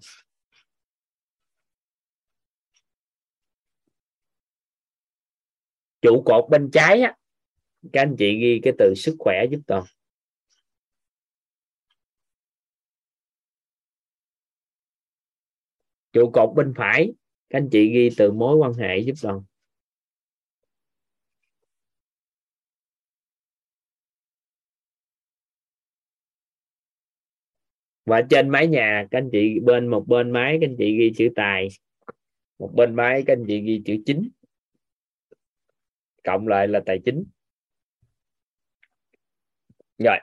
Trụ 6.02 6.24
cột 6.26 6.50
bên 6.50 6.70
trái 6.72 7.02
á, 7.02 7.16
các 7.94 8.02
anh 8.02 8.16
chị 8.20 8.40
ghi 8.40 8.60
cái 8.64 8.74
từ 8.78 8.94
sức 8.96 9.16
khỏe 9.20 9.46
giúp 9.52 9.60
con. 9.68 9.84
Trụ 16.14 16.32
cột 16.34 16.50
bên 16.56 16.74
phải, 16.78 17.14
các 17.50 17.58
anh 17.58 17.70
chị 17.72 17.90
ghi 17.94 18.10
từ 18.18 18.32
mối 18.32 18.58
quan 18.58 18.74
hệ 18.74 18.98
giúp 18.98 19.14
con. 19.22 19.44
Và 28.06 28.22
trên 28.30 28.50
mái 28.50 28.68
nhà, 28.68 29.08
các 29.12 29.18
anh 29.18 29.30
chị, 29.32 29.60
bên 29.60 29.88
một 29.88 30.04
bên 30.08 30.32
mái, 30.32 30.58
các 30.62 30.68
anh 30.70 30.76
chị 30.78 30.98
ghi 30.98 31.13
chữ 31.18 31.30
tài. 31.36 31.68
Một 32.60 32.72
bên 32.76 32.96
mái, 32.96 33.24
các 33.28 33.34
anh 33.34 33.46
chị 33.48 33.62
ghi 33.62 33.82
chữ 33.86 33.98
chính. 34.06 34.30
Cộng 36.24 36.48
lại 36.48 36.68
là 36.68 36.82
tài 36.86 37.00
chính. 37.06 37.24
Rồi. 39.98 40.18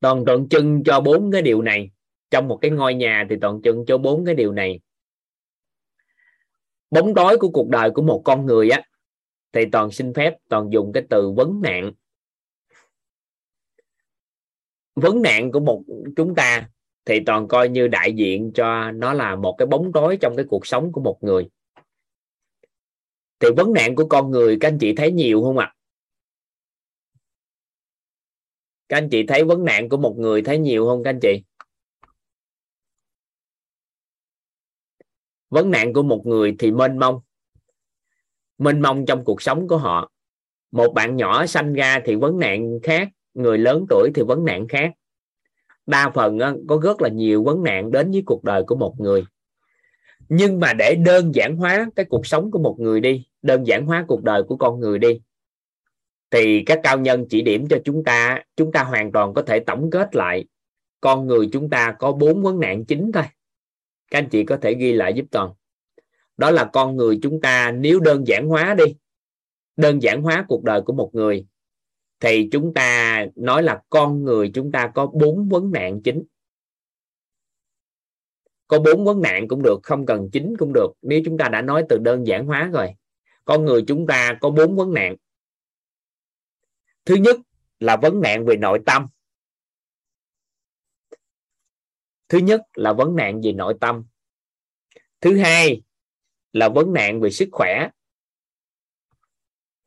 Toàn 0.00 0.24
tượng 0.26 0.48
trưng 0.48 0.82
cho 0.84 1.00
bốn 1.00 1.30
cái 1.32 1.42
điều 1.42 1.62
này. 1.62 1.90
Trong 2.30 2.48
một 2.48 2.58
cái 2.62 2.70
ngôi 2.70 2.94
nhà 2.94 3.26
thì 3.30 3.36
toàn 3.40 3.60
trưng 3.64 3.84
cho 3.86 3.98
bốn 3.98 4.24
cái 4.24 4.34
điều 4.34 4.52
này. 4.52 4.80
Bóng 6.90 7.14
tối 7.14 7.38
của 7.38 7.50
cuộc 7.50 7.68
đời 7.68 7.90
của 7.90 8.02
một 8.02 8.22
con 8.24 8.46
người 8.46 8.70
á 8.70 8.82
thì 9.52 9.64
toàn 9.72 9.90
xin 9.90 10.14
phép, 10.14 10.36
toàn 10.48 10.72
dùng 10.72 10.92
cái 10.92 11.02
từ 11.10 11.32
vấn 11.36 11.60
nạn. 11.62 11.92
Vấn 14.94 15.22
nạn 15.22 15.52
của 15.52 15.60
một 15.60 15.82
chúng 16.16 16.34
ta 16.34 16.68
thì 17.04 17.20
toàn 17.26 17.48
coi 17.48 17.68
như 17.68 17.88
đại 17.88 18.12
diện 18.12 18.52
cho 18.54 18.90
nó 18.90 19.12
là 19.12 19.36
một 19.36 19.54
cái 19.58 19.66
bóng 19.66 19.92
tối 19.92 20.18
trong 20.20 20.36
cái 20.36 20.44
cuộc 20.48 20.66
sống 20.66 20.92
của 20.92 21.00
một 21.00 21.18
người. 21.20 21.48
Thì 23.38 23.48
vấn 23.56 23.72
nạn 23.72 23.94
của 23.94 24.06
con 24.06 24.30
người, 24.30 24.56
các 24.60 24.68
anh 24.68 24.78
chị 24.78 24.94
thấy 24.94 25.12
nhiều 25.12 25.42
không 25.42 25.58
ạ? 25.58 25.66
À? 25.66 25.76
các 28.90 28.96
anh 28.96 29.08
chị 29.10 29.26
thấy 29.28 29.44
vấn 29.44 29.64
nạn 29.64 29.88
của 29.88 29.96
một 29.96 30.14
người 30.18 30.42
thấy 30.42 30.58
nhiều 30.58 30.86
không 30.86 31.02
các 31.02 31.10
anh 31.10 31.20
chị? 31.22 31.42
Vấn 35.50 35.70
nạn 35.70 35.92
của 35.92 36.02
một 36.02 36.22
người 36.26 36.56
thì 36.58 36.72
mênh 36.72 36.98
mông 36.98 37.20
mênh 38.60 38.80
mông 38.80 39.06
trong 39.06 39.24
cuộc 39.24 39.42
sống 39.42 39.68
của 39.68 39.76
họ. 39.76 40.10
Một 40.72 40.92
bạn 40.94 41.16
nhỏ 41.16 41.46
sanh 41.46 41.72
ra 41.72 42.00
thì 42.04 42.14
vấn 42.14 42.38
nạn 42.38 42.78
khác, 42.82 43.08
người 43.34 43.58
lớn 43.58 43.86
tuổi 43.88 44.10
thì 44.14 44.22
vấn 44.22 44.44
nạn 44.44 44.68
khác. 44.68 44.90
Đa 45.86 46.10
phần 46.14 46.38
có 46.68 46.80
rất 46.82 47.02
là 47.02 47.08
nhiều 47.08 47.44
vấn 47.44 47.62
nạn 47.62 47.90
đến 47.90 48.10
với 48.10 48.22
cuộc 48.26 48.44
đời 48.44 48.62
của 48.66 48.76
một 48.76 48.94
người. 49.00 49.24
Nhưng 50.28 50.60
mà 50.60 50.72
để 50.72 50.94
đơn 50.94 51.34
giản 51.34 51.56
hóa 51.56 51.90
cái 51.96 52.06
cuộc 52.08 52.26
sống 52.26 52.50
của 52.50 52.58
một 52.58 52.76
người 52.78 53.00
đi, 53.00 53.26
đơn 53.42 53.66
giản 53.66 53.86
hóa 53.86 54.04
cuộc 54.08 54.22
đời 54.22 54.42
của 54.42 54.56
con 54.56 54.80
người 54.80 54.98
đi, 54.98 55.20
thì 56.30 56.62
các 56.66 56.80
cao 56.82 56.98
nhân 56.98 57.26
chỉ 57.30 57.42
điểm 57.42 57.68
cho 57.68 57.78
chúng 57.84 58.04
ta 58.04 58.42
chúng 58.56 58.72
ta 58.72 58.82
hoàn 58.82 59.12
toàn 59.12 59.34
có 59.34 59.42
thể 59.42 59.60
tổng 59.60 59.90
kết 59.90 60.16
lại. 60.16 60.44
Con 61.00 61.26
người 61.26 61.48
chúng 61.52 61.70
ta 61.70 61.96
có 61.98 62.12
bốn 62.12 62.42
vấn 62.42 62.60
nạn 62.60 62.84
chính 62.84 63.12
thôi. 63.12 63.24
Các 64.10 64.18
anh 64.18 64.28
chị 64.28 64.44
có 64.44 64.56
thể 64.56 64.74
ghi 64.74 64.92
lại 64.92 65.14
giúp 65.14 65.24
toàn 65.30 65.50
đó 66.40 66.50
là 66.50 66.70
con 66.72 66.96
người 66.96 67.18
chúng 67.22 67.40
ta, 67.40 67.70
nếu 67.70 68.00
đơn 68.00 68.26
giản 68.26 68.48
hóa 68.48 68.74
đi, 68.74 68.84
đơn 69.76 70.02
giản 70.02 70.22
hóa 70.22 70.44
cuộc 70.48 70.64
đời 70.64 70.82
của 70.82 70.92
một 70.92 71.10
người, 71.12 71.46
thì 72.20 72.48
chúng 72.52 72.74
ta 72.74 73.26
nói 73.34 73.62
là 73.62 73.82
con 73.90 74.24
người 74.24 74.50
chúng 74.54 74.72
ta 74.72 74.92
có 74.94 75.06
bốn 75.06 75.48
vấn 75.48 75.72
nạn 75.72 76.00
chính. 76.04 76.24
Có 78.66 78.78
bốn 78.78 79.04
vấn 79.04 79.20
nạn 79.20 79.48
cũng 79.48 79.62
được, 79.62 79.80
không 79.82 80.06
cần 80.06 80.28
chính 80.32 80.54
cũng 80.58 80.72
được. 80.72 80.92
Nếu 81.02 81.20
chúng 81.24 81.38
ta 81.38 81.48
đã 81.48 81.62
nói 81.62 81.84
từ 81.88 81.98
đơn 81.98 82.26
giản 82.26 82.46
hóa 82.46 82.70
rồi, 82.72 82.94
con 83.44 83.64
người 83.64 83.84
chúng 83.86 84.06
ta 84.06 84.38
có 84.40 84.50
bốn 84.50 84.76
vấn 84.76 84.94
nạn. 84.94 85.16
Thứ 87.04 87.14
nhất 87.14 87.36
là 87.80 87.96
vấn 87.96 88.20
nạn 88.20 88.46
về 88.46 88.56
nội 88.56 88.80
tâm. 88.86 89.06
Thứ 92.28 92.38
nhất 92.38 92.60
là 92.74 92.92
vấn 92.92 93.16
nạn 93.16 93.40
về 93.44 93.52
nội 93.52 93.74
tâm. 93.80 94.04
Thứ 95.20 95.38
hai 95.38 95.82
là 96.52 96.68
vấn 96.68 96.92
nạn 96.92 97.20
về 97.20 97.30
sức 97.30 97.48
khỏe. 97.52 97.90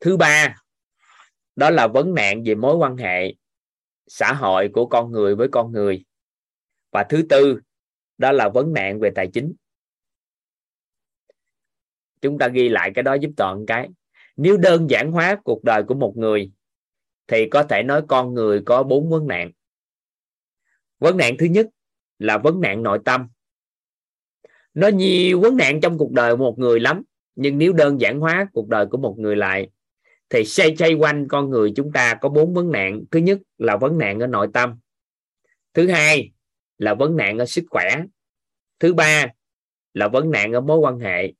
Thứ 0.00 0.16
ba, 0.16 0.56
đó 1.56 1.70
là 1.70 1.86
vấn 1.86 2.14
nạn 2.14 2.42
về 2.46 2.54
mối 2.54 2.76
quan 2.76 2.96
hệ 2.96 3.34
xã 4.06 4.32
hội 4.32 4.70
của 4.72 4.86
con 4.86 5.12
người 5.12 5.34
với 5.34 5.48
con 5.52 5.72
người. 5.72 6.04
Và 6.90 7.04
thứ 7.08 7.22
tư, 7.28 7.60
đó 8.18 8.32
là 8.32 8.48
vấn 8.48 8.72
nạn 8.72 9.00
về 9.00 9.10
tài 9.14 9.30
chính. 9.32 9.54
Chúng 12.20 12.38
ta 12.38 12.48
ghi 12.48 12.68
lại 12.68 12.90
cái 12.94 13.02
đó 13.02 13.14
giúp 13.14 13.30
toàn 13.36 13.66
cái. 13.66 13.88
Nếu 14.36 14.56
đơn 14.56 14.90
giản 14.90 15.12
hóa 15.12 15.36
cuộc 15.44 15.64
đời 15.64 15.82
của 15.82 15.94
một 15.94 16.12
người, 16.16 16.52
thì 17.26 17.48
có 17.50 17.62
thể 17.62 17.82
nói 17.82 18.02
con 18.08 18.34
người 18.34 18.62
có 18.66 18.82
bốn 18.82 19.10
vấn 19.10 19.26
nạn. 19.26 19.50
Vấn 20.98 21.16
nạn 21.16 21.34
thứ 21.38 21.46
nhất 21.46 21.66
là 22.18 22.38
vấn 22.38 22.60
nạn 22.60 22.82
nội 22.82 22.98
tâm 23.04 23.28
nó 24.74 24.88
nhiều 24.88 25.40
vấn 25.40 25.56
nạn 25.56 25.80
trong 25.80 25.98
cuộc 25.98 26.12
đời 26.12 26.36
một 26.36 26.58
người 26.58 26.80
lắm, 26.80 27.02
nhưng 27.34 27.58
nếu 27.58 27.72
đơn 27.72 28.00
giản 28.00 28.20
hóa 28.20 28.46
cuộc 28.52 28.68
đời 28.68 28.86
của 28.86 28.98
một 28.98 29.18
người 29.18 29.36
lại, 29.36 29.68
thì 30.30 30.44
xoay 30.44 30.76
xoay 30.76 30.94
quanh 30.94 31.28
con 31.28 31.50
người 31.50 31.72
chúng 31.76 31.92
ta 31.92 32.14
có 32.20 32.28
bốn 32.28 32.54
vấn 32.54 32.70
nạn. 32.70 33.04
Thứ 33.10 33.18
nhất 33.18 33.38
là 33.58 33.76
vấn 33.76 33.98
nạn 33.98 34.20
ở 34.20 34.26
nội 34.26 34.48
tâm. 34.54 34.78
Thứ 35.74 35.88
hai 35.88 36.32
là 36.78 36.94
vấn 36.94 37.16
nạn 37.16 37.38
ở 37.38 37.46
sức 37.46 37.64
khỏe. 37.70 38.02
Thứ 38.80 38.94
ba 38.94 39.26
là 39.94 40.08
vấn 40.08 40.30
nạn 40.30 40.52
ở 40.52 40.60
mối 40.60 40.78
quan 40.78 40.98
hệ. 40.98 41.32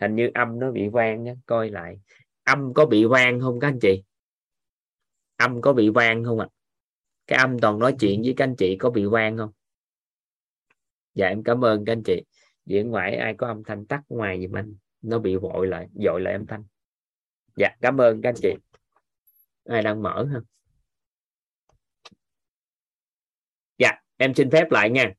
Hình 0.00 0.14
như 0.14 0.30
âm 0.34 0.58
nó 0.58 0.70
bị 0.70 0.88
vang 0.88 1.24
nhé 1.24 1.34
coi 1.46 1.70
lại. 1.70 1.96
Âm 2.44 2.74
có 2.74 2.86
bị 2.86 3.04
vang 3.04 3.40
không 3.40 3.60
các 3.60 3.68
anh 3.68 3.78
chị? 3.80 4.02
Âm 5.36 5.60
có 5.60 5.72
bị 5.72 5.88
vang 5.88 6.24
không 6.24 6.40
ạ? 6.40 6.46
À? 6.50 6.60
cái 7.30 7.38
âm 7.38 7.58
toàn 7.58 7.78
nói 7.78 7.94
chuyện 8.00 8.22
với 8.22 8.34
các 8.36 8.44
anh 8.44 8.56
chị 8.56 8.76
có 8.76 8.90
bị 8.90 9.04
vang 9.04 9.36
không? 9.36 9.50
Dạ 11.14 11.28
em 11.28 11.42
cảm 11.42 11.64
ơn 11.64 11.84
các 11.84 11.92
anh 11.92 12.02
chị. 12.02 12.22
Diễn 12.66 12.90
ngoại 12.90 13.16
ai 13.16 13.34
có 13.34 13.46
âm 13.46 13.64
thanh 13.64 13.86
tắt 13.86 14.02
ngoài 14.08 14.40
gì 14.40 14.46
anh. 14.54 14.74
Nó 15.02 15.18
bị 15.18 15.36
vội 15.36 15.66
lại, 15.66 15.86
dội 15.94 16.20
lại 16.20 16.32
âm 16.32 16.46
thanh. 16.46 16.64
Dạ 17.56 17.68
cảm 17.80 18.00
ơn 18.00 18.22
các 18.22 18.28
anh 18.28 18.34
chị. 18.42 18.54
Ai 19.64 19.82
đang 19.82 20.02
mở 20.02 20.28
ha? 20.32 20.40
Dạ 23.78 23.92
em 24.16 24.34
xin 24.34 24.50
phép 24.50 24.70
lại 24.70 24.90
nha. 24.90 25.12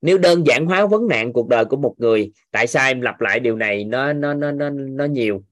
Nếu 0.00 0.18
đơn 0.18 0.46
giản 0.46 0.66
hóa 0.66 0.86
vấn 0.86 1.08
nạn 1.08 1.32
cuộc 1.32 1.48
đời 1.48 1.64
của 1.64 1.76
một 1.76 1.94
người, 1.98 2.32
tại 2.50 2.66
sao 2.66 2.90
em 2.90 3.00
lặp 3.00 3.20
lại 3.20 3.40
điều 3.40 3.56
này? 3.56 3.84
Nó 3.84 4.12
nó 4.12 4.34
nó 4.34 4.50
nó 4.52 4.70
nó 4.70 5.04
nhiều. 5.04 5.42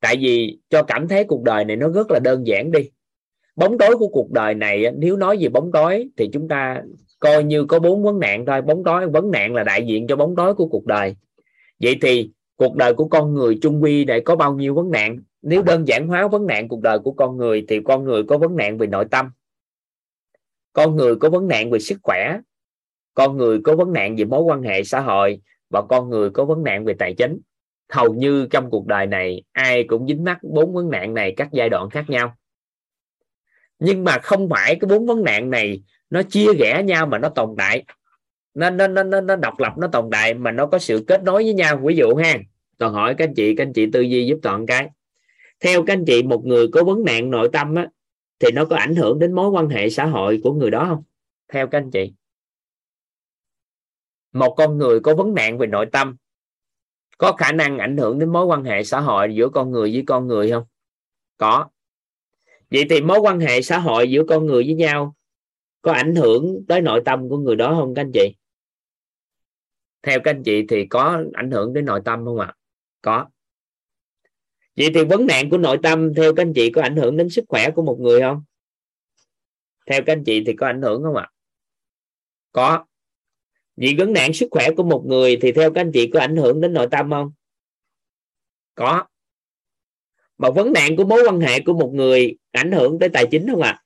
Tại 0.00 0.16
vì 0.16 0.58
cho 0.68 0.82
cảm 0.82 1.08
thấy 1.08 1.24
cuộc 1.24 1.42
đời 1.42 1.64
này 1.64 1.76
nó 1.76 1.88
rất 1.88 2.10
là 2.10 2.18
đơn 2.18 2.46
giản 2.46 2.70
đi. 2.70 2.90
Bóng 3.56 3.78
tối 3.78 3.98
của 3.98 4.08
cuộc 4.08 4.30
đời 4.30 4.54
này 4.54 4.84
nếu 4.96 5.16
nói 5.16 5.38
về 5.40 5.48
bóng 5.48 5.72
tối 5.72 6.08
thì 6.16 6.30
chúng 6.32 6.48
ta 6.48 6.82
coi 7.22 7.44
như 7.44 7.64
có 7.64 7.78
bốn 7.78 8.02
vấn 8.02 8.18
nạn 8.18 8.46
thôi, 8.46 8.62
bóng 8.62 8.84
tối, 8.84 9.06
vấn 9.06 9.30
nạn 9.30 9.54
là 9.54 9.64
đại 9.64 9.86
diện 9.86 10.06
cho 10.06 10.16
bóng 10.16 10.36
tối 10.36 10.54
của 10.54 10.66
cuộc 10.66 10.86
đời. 10.86 11.16
Vậy 11.80 11.98
thì 12.02 12.30
cuộc 12.56 12.76
đời 12.76 12.94
của 12.94 13.08
con 13.08 13.34
người 13.34 13.58
chung 13.62 13.82
quy 13.82 14.04
để 14.04 14.20
có 14.20 14.36
bao 14.36 14.54
nhiêu 14.54 14.74
vấn 14.74 14.90
nạn? 14.90 15.18
Nếu 15.42 15.62
đơn 15.62 15.88
giản 15.88 16.08
hóa 16.08 16.28
vấn 16.28 16.46
nạn 16.46 16.68
cuộc 16.68 16.80
đời 16.80 16.98
của 16.98 17.12
con 17.12 17.36
người 17.36 17.64
thì 17.68 17.80
con 17.84 18.04
người 18.04 18.22
có 18.24 18.38
vấn 18.38 18.56
nạn 18.56 18.78
về 18.78 18.86
nội 18.86 19.04
tâm. 19.10 19.30
Con 20.72 20.96
người 20.96 21.16
có 21.16 21.30
vấn 21.30 21.48
nạn 21.48 21.70
về 21.70 21.78
sức 21.78 21.98
khỏe. 22.02 22.38
Con 23.14 23.36
người 23.36 23.60
có 23.64 23.76
vấn 23.76 23.92
nạn 23.92 24.16
về 24.16 24.24
mối 24.24 24.42
quan 24.42 24.62
hệ 24.62 24.84
xã 24.84 25.00
hội. 25.00 25.40
Và 25.70 25.82
con 25.88 26.10
người 26.10 26.30
có 26.30 26.44
vấn 26.44 26.64
nạn 26.64 26.84
về 26.84 26.94
tài 26.98 27.14
chính. 27.14 27.40
Hầu 27.88 28.14
như 28.14 28.46
trong 28.50 28.70
cuộc 28.70 28.86
đời 28.86 29.06
này, 29.06 29.42
ai 29.52 29.84
cũng 29.84 30.06
dính 30.06 30.24
mắc 30.24 30.38
bốn 30.42 30.74
vấn 30.74 30.90
nạn 30.90 31.14
này 31.14 31.34
các 31.36 31.48
giai 31.52 31.68
đoạn 31.68 31.90
khác 31.90 32.04
nhau. 32.10 32.36
Nhưng 33.78 34.04
mà 34.04 34.18
không 34.18 34.48
phải 34.48 34.76
cái 34.76 34.88
bốn 34.88 35.06
vấn 35.06 35.24
nạn 35.24 35.50
này 35.50 35.82
nó 36.12 36.22
chia 36.22 36.46
rẽ 36.58 36.82
nhau 36.82 37.06
mà 37.06 37.18
nó 37.18 37.28
tồn 37.28 37.54
tại. 37.58 37.84
Nó 38.54 38.70
nó 38.70 38.86
nó 38.86 39.20
nó 39.20 39.36
độc 39.36 39.58
lập 39.58 39.72
nó 39.78 39.88
tồn 39.92 40.08
tại 40.12 40.34
mà 40.34 40.50
nó 40.50 40.66
có 40.66 40.78
sự 40.78 41.04
kết 41.08 41.22
nối 41.22 41.44
với 41.44 41.54
nhau. 41.54 41.80
Ví 41.84 41.96
dụ 41.96 42.14
ha 42.14 42.38
toàn 42.78 42.92
hỏi 42.92 43.14
các 43.18 43.28
anh 43.28 43.34
chị 43.34 43.54
các 43.56 43.66
anh 43.66 43.72
chị 43.72 43.86
tư 43.92 44.00
duy 44.00 44.26
giúp 44.26 44.38
toàn 44.42 44.66
cái. 44.66 44.90
Theo 45.60 45.84
các 45.84 45.92
anh 45.92 46.04
chị 46.04 46.22
một 46.22 46.46
người 46.46 46.68
có 46.72 46.84
vấn 46.84 47.04
nạn 47.04 47.30
nội 47.30 47.48
tâm 47.52 47.74
á, 47.74 47.88
thì 48.38 48.48
nó 48.52 48.64
có 48.64 48.76
ảnh 48.76 48.96
hưởng 48.96 49.18
đến 49.18 49.32
mối 49.32 49.48
quan 49.48 49.68
hệ 49.68 49.90
xã 49.90 50.04
hội 50.04 50.40
của 50.44 50.52
người 50.52 50.70
đó 50.70 50.84
không? 50.88 51.02
Theo 51.52 51.66
các 51.66 51.78
anh 51.78 51.90
chị. 51.90 52.12
Một 54.32 54.54
con 54.56 54.78
người 54.78 55.00
có 55.00 55.14
vấn 55.14 55.34
nạn 55.34 55.58
về 55.58 55.66
nội 55.66 55.86
tâm 55.92 56.16
có 57.18 57.32
khả 57.32 57.52
năng 57.52 57.78
ảnh 57.78 57.96
hưởng 57.96 58.18
đến 58.18 58.32
mối 58.32 58.44
quan 58.44 58.64
hệ 58.64 58.84
xã 58.84 59.00
hội 59.00 59.34
giữa 59.34 59.48
con 59.48 59.70
người 59.70 59.92
với 59.92 60.04
con 60.06 60.26
người 60.26 60.50
không? 60.50 60.64
Có. 61.36 61.68
Vậy 62.70 62.84
thì 62.90 63.00
mối 63.00 63.18
quan 63.18 63.40
hệ 63.40 63.62
xã 63.62 63.78
hội 63.78 64.10
giữa 64.10 64.22
con 64.28 64.46
người 64.46 64.62
với 64.64 64.74
nhau 64.74 65.14
có 65.82 65.92
ảnh 65.92 66.14
hưởng 66.14 66.64
tới 66.68 66.80
nội 66.80 67.02
tâm 67.04 67.28
của 67.28 67.38
người 67.38 67.56
đó 67.56 67.74
không 67.78 67.94
các 67.94 68.02
anh 68.02 68.10
chị? 68.14 68.34
Theo 70.02 70.20
các 70.24 70.30
anh 70.30 70.42
chị 70.42 70.66
thì 70.68 70.86
có 70.86 71.24
ảnh 71.32 71.50
hưởng 71.50 71.72
đến 71.72 71.84
nội 71.84 72.00
tâm 72.04 72.24
không 72.24 72.38
ạ? 72.38 72.54
Có. 73.02 73.26
Vậy 74.76 74.90
thì 74.94 75.04
vấn 75.04 75.26
nạn 75.26 75.50
của 75.50 75.58
nội 75.58 75.78
tâm, 75.82 76.14
theo 76.14 76.34
các 76.34 76.42
anh 76.42 76.52
chị, 76.54 76.70
có 76.70 76.82
ảnh 76.82 76.96
hưởng 76.96 77.16
đến 77.16 77.30
sức 77.30 77.44
khỏe 77.48 77.70
của 77.70 77.82
một 77.82 77.98
người 78.00 78.20
không? 78.20 78.44
Theo 79.86 80.02
các 80.06 80.12
anh 80.12 80.24
chị 80.24 80.42
thì 80.46 80.52
có 80.52 80.66
ảnh 80.66 80.82
hưởng 80.82 81.02
không 81.02 81.16
ạ? 81.16 81.30
Có. 82.52 82.84
Vì 83.76 83.94
vấn 83.98 84.12
nạn 84.12 84.32
sức 84.32 84.48
khỏe 84.50 84.68
của 84.76 84.82
một 84.82 85.04
người 85.06 85.38
thì 85.42 85.52
theo 85.52 85.72
các 85.72 85.80
anh 85.80 85.90
chị 85.94 86.10
có 86.12 86.20
ảnh 86.20 86.36
hưởng 86.36 86.60
đến 86.60 86.72
nội 86.72 86.88
tâm 86.90 87.10
không? 87.10 87.32
Có. 88.74 89.04
Mà 90.38 90.50
vấn 90.50 90.72
nạn 90.72 90.96
của 90.96 91.04
mối 91.04 91.22
quan 91.26 91.40
hệ 91.40 91.60
của 91.60 91.72
một 91.72 91.90
người 91.94 92.36
ảnh 92.50 92.72
hưởng 92.72 92.98
tới 92.98 93.08
tài 93.08 93.26
chính 93.30 93.46
không 93.50 93.62
ạ? 93.62 93.70
À? 93.70 93.82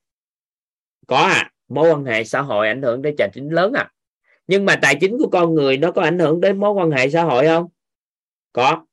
có 1.06 1.16
à 1.16 1.50
mối 1.68 1.90
quan 1.90 2.04
hệ 2.04 2.24
xã 2.24 2.40
hội 2.42 2.68
ảnh 2.68 2.82
hưởng 2.82 3.02
tới 3.02 3.14
tài 3.18 3.30
chính 3.34 3.48
lớn 3.48 3.72
à? 3.72 3.90
Nhưng 4.46 4.64
mà 4.64 4.76
tài 4.82 4.96
chính 5.00 5.18
của 5.18 5.28
con 5.32 5.54
người 5.54 5.76
nó 5.76 5.92
có 5.92 6.02
ảnh 6.02 6.18
hưởng 6.18 6.40
đến 6.40 6.60
mối 6.60 6.70
quan 6.70 6.90
hệ 6.90 7.10
xã 7.10 7.22
hội 7.22 7.46
không? 7.46 7.68
Có. 8.52 8.84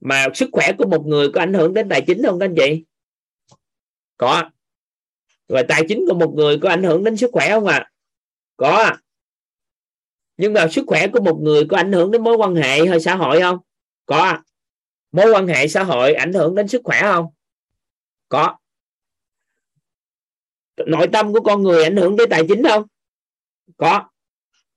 Mà 0.00 0.26
sức 0.34 0.48
khỏe 0.52 0.72
của 0.78 0.86
một 0.86 1.06
người 1.06 1.32
có 1.34 1.40
ảnh 1.40 1.54
hưởng 1.54 1.74
đến 1.74 1.88
tài 1.88 2.02
chính 2.06 2.22
không 2.22 2.38
các 2.38 2.46
anh 2.46 2.54
chị? 2.56 2.84
Có. 4.16 4.50
Và 5.48 5.62
tài 5.68 5.82
chính 5.88 6.04
của 6.08 6.14
một 6.14 6.32
người 6.36 6.58
có 6.62 6.68
ảnh 6.68 6.82
hưởng 6.82 7.04
đến 7.04 7.16
sức 7.16 7.30
khỏe 7.32 7.50
không 7.50 7.66
ạ? 7.66 7.76
À? 7.76 7.90
có. 8.58 8.96
Nhưng 10.36 10.52
mà 10.52 10.68
sức 10.68 10.84
khỏe 10.86 11.06
của 11.12 11.20
một 11.20 11.38
người 11.42 11.64
có 11.68 11.76
ảnh 11.76 11.92
hưởng 11.92 12.10
đến 12.10 12.22
mối 12.22 12.36
quan 12.36 12.54
hệ 12.54 12.86
hay 12.86 13.00
xã 13.00 13.16
hội 13.16 13.40
không? 13.40 13.58
Có. 14.06 14.38
Mối 15.12 15.32
quan 15.32 15.46
hệ 15.46 15.68
xã 15.68 15.82
hội 15.82 16.14
ảnh 16.14 16.32
hưởng 16.32 16.54
đến 16.54 16.68
sức 16.68 16.80
khỏe 16.84 17.00
không? 17.02 17.26
Có 18.28 18.56
nội 20.86 21.06
tâm 21.12 21.32
của 21.32 21.40
con 21.40 21.62
người 21.62 21.84
ảnh 21.84 21.96
hưởng 21.96 22.16
đến 22.16 22.28
tài 22.30 22.42
chính 22.48 22.62
không? 22.64 22.84
Có. 23.76 24.08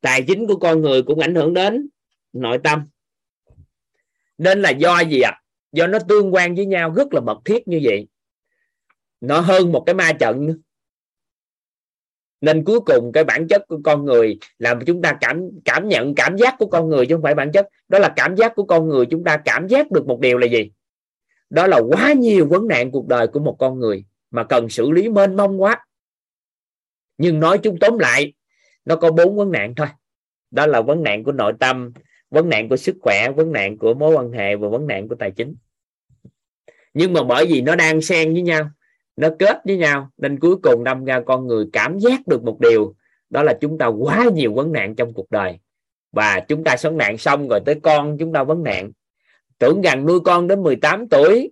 Tài 0.02 0.24
chính 0.28 0.47
của 0.47 0.56
con 0.56 0.82
người 0.82 1.04
cũng 1.04 1.20
ảnh 1.20 1.36
hưởng 1.36 1.54
đến 1.54 1.89
nội 2.34 2.58
tâm. 2.64 2.88
Nên 4.38 4.62
là 4.62 4.70
do 4.70 4.99
gì 4.99 5.22
ạ? 5.22 5.32
À? 5.32 5.41
do 5.72 5.88
nó 5.88 5.99
tương 5.99 6.34
quan 6.34 6.56
với 6.56 6.66
nhau 6.66 6.93
rất 6.93 7.14
là 7.14 7.22
mật 7.22 7.38
thiết 7.45 7.68
như 7.68 7.80
vậy. 7.84 8.08
Nó 9.22 9.39
hơn 9.39 9.72
một 9.72 9.84
cái 9.86 9.95
ma 9.95 10.14
trận 10.14 10.62
nên 12.41 12.64
cuối 12.64 12.80
cùng 12.80 13.12
cái 13.12 13.24
bản 13.24 13.47
chất 13.47 13.68
của 13.68 13.80
con 13.84 14.06
người 14.06 14.39
làm 14.58 14.86
chúng 14.86 15.02
ta 15.02 15.18
cảm 15.22 15.49
cảm 15.66 15.88
nhận 15.88 16.16
cảm 16.16 16.38
giác 16.38 16.56
của 16.60 16.66
con 16.66 16.89
người 16.89 17.06
chứ 17.06 17.16
không 17.16 17.24
phải 17.24 17.36
bản 17.36 17.52
chất. 17.52 17.68
Đó 17.89 17.99
là 17.99 18.14
cảm 18.16 18.36
giác 18.36 18.56
của 18.56 18.64
con 18.64 18.88
người, 18.88 19.06
chúng 19.06 19.24
ta 19.24 19.38
cảm 19.45 19.68
giác 19.68 19.91
được 19.91 20.08
một 20.08 20.20
điều 20.20 20.38
là 20.38 20.47
gì? 20.47 20.72
Đó 21.49 21.68
là 21.68 21.82
quá 21.89 22.14
nhiều 22.14 22.47
vấn 22.47 22.68
nạn 22.68 22.91
cuộc 22.91 23.08
đời 23.08 23.28
của 23.28 23.39
một 23.39 23.56
con 23.60 23.80
người 23.80 24.06
mà 24.32 24.43
cần 24.43 24.70
xử 24.70 24.91
lý 24.91 25.10
mênh 25.10 25.36
mông 25.36 25.62
quá 25.62 25.86
nhưng 27.22 27.39
nói 27.39 27.57
chúng 27.57 27.80
tóm 27.80 27.99
lại, 27.99 28.34
nó 28.86 28.95
có 28.95 29.11
bốn 29.11 29.36
vấn 29.38 29.51
nạn 29.51 29.76
thôi. 29.76 29.88
Đó 30.51 30.65
là 30.65 30.82
vấn 30.82 31.03
nạn 31.03 31.24
của 31.24 31.32
nội 31.32 31.53
tâm, 31.59 31.93
vấn 32.30 32.49
nạn 32.49 32.69
của 32.69 32.78
sức 32.78 32.95
khỏe, 33.01 33.32
vấn 33.36 33.51
nạn 33.51 33.78
của 33.78 33.93
mối 33.93 34.15
quan 34.15 34.32
hệ 34.32 34.55
và 34.55 34.67
vấn 34.67 34.88
nạn 34.88 35.07
của 35.07 35.15
tài 35.15 35.32
chính. 35.32 35.55
Nhưng 36.93 37.13
mà 37.13 37.24
bởi 37.24 37.45
vì 37.45 37.61
nó 37.61 37.76
đang 37.76 38.01
xen 38.01 38.34
với 38.34 38.41
nhau, 38.41 38.69
nó 39.15 39.30
kết 39.39 39.61
với 39.65 39.78
nhau, 39.78 40.09
nên 40.17 40.39
cuối 40.39 40.55
cùng 40.63 40.84
đâm 40.84 41.05
ra 41.05 41.22
con 41.26 41.47
người 41.47 41.65
cảm 41.74 41.99
giác 41.99 42.28
được 42.28 42.43
một 42.43 42.59
điều, 42.59 42.95
đó 43.30 43.43
là 43.43 43.57
chúng 43.61 43.78
ta 43.78 43.86
quá 43.88 44.26
nhiều 44.34 44.53
vấn 44.53 44.72
nạn 44.72 44.95
trong 44.95 45.13
cuộc 45.13 45.32
đời. 45.32 45.59
Và 46.11 46.39
chúng 46.39 46.63
ta 46.63 46.78
sống 46.78 46.97
nạn 46.97 47.17
xong 47.17 47.47
rồi 47.47 47.59
tới 47.65 47.76
con 47.84 48.17
chúng 48.17 48.34
ta 48.34 48.43
vấn 48.43 48.63
nạn. 48.63 48.91
Tưởng 49.57 49.82
rằng 49.82 50.05
nuôi 50.05 50.19
con 50.19 50.47
đến 50.47 50.63
18 50.63 51.07
tuổi 51.09 51.51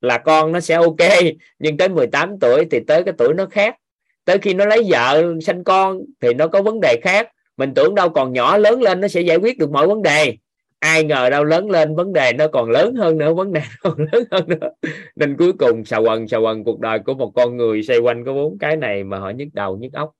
là 0.00 0.18
con 0.18 0.52
nó 0.52 0.60
sẽ 0.60 0.74
ok, 0.74 1.10
nhưng 1.58 1.76
tới 1.76 1.88
18 1.88 2.38
tuổi 2.38 2.64
thì 2.70 2.80
tới 2.86 3.04
cái 3.04 3.14
tuổi 3.18 3.34
nó 3.34 3.46
khác 3.46 3.76
tới 4.24 4.38
khi 4.38 4.54
nó 4.54 4.64
lấy 4.66 4.82
vợ 4.90 5.34
sanh 5.42 5.64
con 5.64 6.00
thì 6.20 6.34
nó 6.34 6.48
có 6.48 6.62
vấn 6.62 6.80
đề 6.80 7.00
khác. 7.02 7.28
Mình 7.56 7.74
tưởng 7.74 7.94
đâu 7.94 8.10
còn 8.10 8.32
nhỏ 8.32 8.56
lớn 8.56 8.82
lên 8.82 9.00
nó 9.00 9.08
sẽ 9.08 9.20
giải 9.20 9.36
quyết 9.36 9.58
được 9.58 9.70
mọi 9.70 9.86
vấn 9.86 10.02
đề. 10.02 10.36
Ai 10.78 11.04
ngờ 11.04 11.30
đâu 11.30 11.44
lớn 11.44 11.70
lên 11.70 11.94
vấn 11.96 12.12
đề 12.12 12.32
nó 12.32 12.48
còn 12.48 12.70
lớn 12.70 12.94
hơn 12.94 13.18
nữa, 13.18 13.34
vấn 13.34 13.52
đề 13.52 13.60
còn 13.80 13.94
lớn 14.12 14.24
hơn 14.30 14.48
nữa. 14.48 14.68
Nên 15.16 15.36
cuối 15.36 15.52
cùng, 15.58 15.84
xà 15.84 15.96
quần 15.98 16.28
xà 16.28 16.36
quần, 16.38 16.64
cuộc 16.64 16.80
đời 16.80 16.98
của 17.06 17.14
một 17.14 17.32
con 17.36 17.56
người 17.56 17.82
xoay 17.82 17.98
quanh 17.98 18.24
có 18.24 18.32
bốn 18.34 18.58
cái 18.58 18.76
này 18.76 19.04
mà 19.04 19.18
họ 19.18 19.30
nhức 19.30 19.48
đầu, 19.52 19.76
nhức 19.76 19.92
óc. 19.92 20.12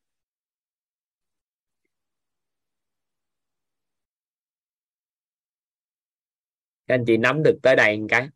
Các 6.86 6.94
anh 6.94 7.04
chị 7.06 7.16
nắm 7.16 7.42
được 7.42 7.58
tới 7.62 7.76
đây 7.76 7.98
một 7.98 8.06
cái. 8.08 8.28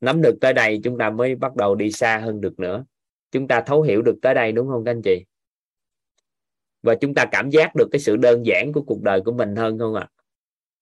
Nắm 0.00 0.22
được 0.22 0.34
tới 0.40 0.52
đây, 0.52 0.80
chúng 0.84 0.98
ta 0.98 1.10
mới 1.10 1.34
bắt 1.34 1.56
đầu 1.56 1.74
đi 1.74 1.92
xa 1.92 2.18
hơn 2.18 2.40
được 2.40 2.58
nữa 2.60 2.84
chúng 3.30 3.48
ta 3.48 3.60
thấu 3.66 3.82
hiểu 3.82 4.02
được 4.02 4.16
tới 4.22 4.34
đây 4.34 4.52
đúng 4.52 4.68
không 4.68 4.84
các 4.84 4.90
anh 4.90 5.02
chị? 5.02 5.24
Và 6.82 6.94
chúng 6.94 7.14
ta 7.14 7.24
cảm 7.32 7.50
giác 7.50 7.74
được 7.74 7.88
cái 7.92 8.00
sự 8.00 8.16
đơn 8.16 8.46
giản 8.46 8.72
của 8.72 8.82
cuộc 8.82 9.02
đời 9.02 9.20
của 9.24 9.32
mình 9.32 9.56
hơn 9.56 9.78
không 9.78 9.94
ạ? 9.94 10.08
À? 10.10 10.20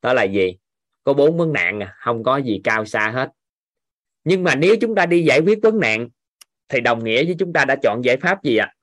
đó 0.03 0.13
là 0.13 0.25
gì? 0.25 0.57
Có 1.05 1.15
bốn 1.15 1.37
vấn 1.37 1.53
nạn 1.53 1.81
à, 1.81 1.95
không 1.99 2.23
có 2.23 2.37
gì 2.37 2.61
cao 2.65 2.85
xa 2.85 3.11
hết. 3.11 3.31
Nhưng 4.25 4.45
mà 4.45 4.55
nếu 4.55 4.77
chúng 4.81 4.95
ta 4.95 5.07
đi 5.07 5.25
giải 5.25 5.41
quyết 5.41 5.59
vấn 5.63 5.81
nạn 5.81 6.09
thì 6.69 6.81
đồng 6.81 7.05
nghĩa 7.05 7.25
với 7.25 7.37
chúng 7.39 7.53
ta 7.53 7.65
đã 7.65 7.77
chọn 7.83 8.05
giải 8.05 8.17
pháp 8.17 8.45
gì 8.45 8.57
ạ? 8.57 8.67
À? 8.67 8.75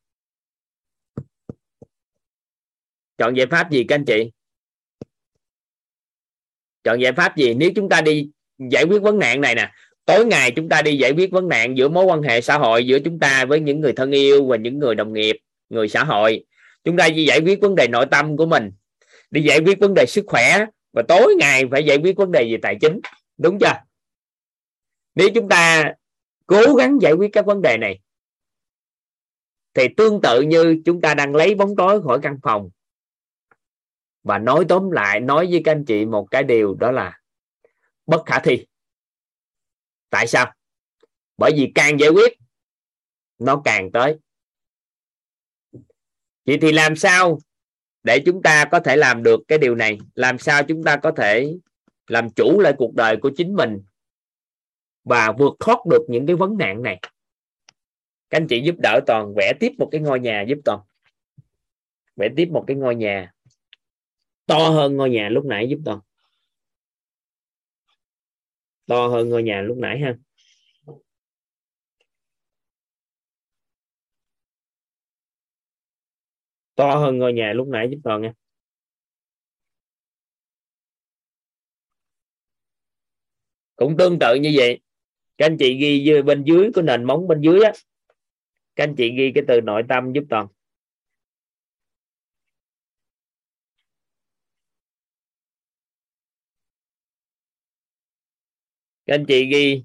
chọn 3.17 3.37
giải 3.37 3.47
pháp 3.47 3.71
gì 3.71 3.85
các 3.87 3.95
anh 3.95 4.05
chị? 4.05 4.31
Chọn 6.83 7.01
giải 7.01 7.13
pháp 7.13 7.37
gì? 7.37 7.53
Nếu 7.53 7.71
chúng 7.75 7.89
ta 7.89 8.01
đi 8.01 8.29
giải 8.71 8.83
quyết 8.83 9.01
vấn 9.01 9.19
nạn 9.19 9.41
này 9.41 9.55
nè 9.55 9.71
tối 10.05 10.25
ngày 10.25 10.51
chúng 10.51 10.69
ta 10.69 10.81
đi 10.81 10.97
giải 10.97 11.11
quyết 11.11 11.31
vấn 11.31 11.47
nạn 11.49 11.77
giữa 11.77 11.89
mối 11.89 12.05
quan 12.05 12.21
hệ 12.21 12.41
xã 12.41 12.57
hội 12.57 12.87
giữa 12.87 12.99
chúng 12.99 13.19
ta 13.19 13.45
với 13.45 13.59
những 13.59 13.81
người 13.81 13.93
thân 13.93 14.11
yêu 14.11 14.45
và 14.45 14.57
những 14.57 14.79
người 14.79 14.95
đồng 14.95 15.13
nghiệp, 15.13 15.37
người 15.69 15.89
xã 15.89 16.03
hội. 16.03 16.45
Chúng 16.83 16.97
ta 16.97 17.09
đi 17.09 17.25
giải 17.25 17.39
quyết 17.41 17.61
vấn 17.61 17.75
đề 17.75 17.87
nội 17.87 18.05
tâm 18.11 18.37
của 18.37 18.45
mình, 18.45 18.71
đi 19.31 19.41
giải 19.41 19.59
quyết 19.59 19.79
vấn 19.79 19.93
đề 19.93 20.05
sức 20.05 20.25
khỏe 20.27 20.65
và 20.93 21.01
tối 21.07 21.35
ngày 21.39 21.63
phải 21.71 21.85
giải 21.85 21.97
quyết 21.97 22.17
vấn 22.17 22.31
đề 22.31 22.43
về 22.43 22.57
tài 22.61 22.77
chính. 22.81 22.99
Đúng 23.37 23.59
chưa? 23.59 23.73
Nếu 25.15 25.29
chúng 25.35 25.49
ta 25.49 25.93
cố 26.47 26.75
gắng 26.75 26.97
giải 27.01 27.13
quyết 27.13 27.29
các 27.33 27.45
vấn 27.45 27.61
đề 27.61 27.77
này, 27.77 27.99
thì 29.73 29.87
tương 29.97 30.21
tự 30.21 30.41
như 30.41 30.81
chúng 30.85 31.01
ta 31.01 31.13
đang 31.13 31.35
lấy 31.35 31.55
bóng 31.55 31.75
tối 31.75 32.01
khỏi 32.03 32.19
căn 32.21 32.37
phòng. 32.43 32.69
Và 34.23 34.37
nói 34.37 34.65
tóm 34.69 34.91
lại, 34.91 35.19
nói 35.19 35.47
với 35.51 35.61
các 35.65 35.71
anh 35.71 35.85
chị 35.85 36.05
một 36.05 36.25
cái 36.31 36.43
điều 36.43 36.75
đó 36.75 36.91
là 36.91 37.19
bất 38.05 38.25
khả 38.25 38.39
thi 38.39 38.65
tại 40.09 40.27
sao? 40.27 40.53
Bởi 41.37 41.51
vì 41.55 41.71
càng 41.75 41.99
giải 41.99 42.09
quyết, 42.09 42.33
nó 43.39 43.61
càng 43.65 43.91
tới. 43.91 44.17
Vậy 46.45 46.57
thì 46.61 46.71
làm 46.71 46.95
sao 46.95 47.39
để 48.03 48.19
chúng 48.25 48.41
ta 48.41 48.65
có 48.71 48.79
thể 48.79 48.95
làm 48.95 49.23
được 49.23 49.39
cái 49.47 49.57
điều 49.57 49.75
này? 49.75 49.97
Làm 50.15 50.39
sao 50.39 50.63
chúng 50.63 50.83
ta 50.83 50.97
có 50.97 51.11
thể 51.11 51.55
làm 52.07 52.29
chủ 52.29 52.59
lại 52.59 52.73
cuộc 52.77 52.95
đời 52.95 53.17
của 53.21 53.31
chính 53.37 53.55
mình 53.55 53.83
và 55.03 55.31
vượt 55.31 55.53
thoát 55.59 55.79
được 55.89 56.05
những 56.07 56.27
cái 56.27 56.35
vấn 56.35 56.57
nạn 56.57 56.83
này? 56.83 56.99
Các 58.29 58.37
anh 58.37 58.47
chị 58.47 58.61
giúp 58.61 58.75
đỡ 58.77 58.99
toàn, 59.07 59.33
vẽ 59.35 59.53
tiếp 59.59 59.71
một 59.77 59.89
cái 59.91 60.01
ngôi 60.01 60.19
nhà 60.19 60.45
giúp 60.47 60.57
toàn. 60.65 60.79
Vẽ 62.15 62.29
tiếp 62.35 62.49
một 62.51 62.63
cái 62.67 62.77
ngôi 62.77 62.95
nhà 62.95 63.31
to 64.45 64.69
hơn 64.69 64.97
ngôi 64.97 65.09
nhà 65.09 65.29
lúc 65.29 65.45
nãy 65.45 65.69
giúp 65.69 65.79
toàn 65.85 65.99
to 68.87 69.07
hơn 69.07 69.29
ngôi 69.29 69.43
nhà 69.43 69.61
lúc 69.61 69.77
nãy 69.77 69.99
ha. 69.99 70.15
To 76.75 76.95
hơn 76.95 77.17
ngôi 77.17 77.33
nhà 77.33 77.53
lúc 77.53 77.67
nãy 77.67 77.87
giúp 77.91 77.97
toàn 78.03 78.21
nha. 78.21 78.33
Cũng 83.75 83.97
tương 83.97 84.19
tự 84.19 84.35
như 84.35 84.51
vậy. 84.55 84.79
Các 85.37 85.45
anh 85.45 85.57
chị 85.59 85.77
ghi 85.77 86.21
bên 86.21 86.43
dưới 86.43 86.71
của 86.75 86.81
nền 86.81 87.03
móng 87.03 87.27
bên 87.27 87.41
dưới 87.41 87.61
á. 87.63 87.71
Các 88.75 88.83
anh 88.83 88.95
chị 88.95 89.11
ghi 89.17 89.31
cái 89.35 89.43
từ 89.47 89.61
nội 89.61 89.83
tâm 89.89 90.13
giúp 90.13 90.23
toàn 90.29 90.47
các 99.05 99.13
anh 99.13 99.25
chị 99.27 99.45
ghi 99.45 99.83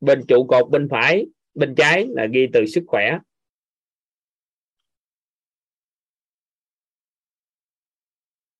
bên 0.00 0.24
trụ 0.28 0.46
cột 0.46 0.70
bên 0.70 0.88
phải, 0.90 1.26
bên 1.54 1.74
trái 1.74 2.06
là 2.10 2.26
ghi 2.32 2.46
từ 2.52 2.66
sức 2.66 2.84
khỏe. 2.86 3.18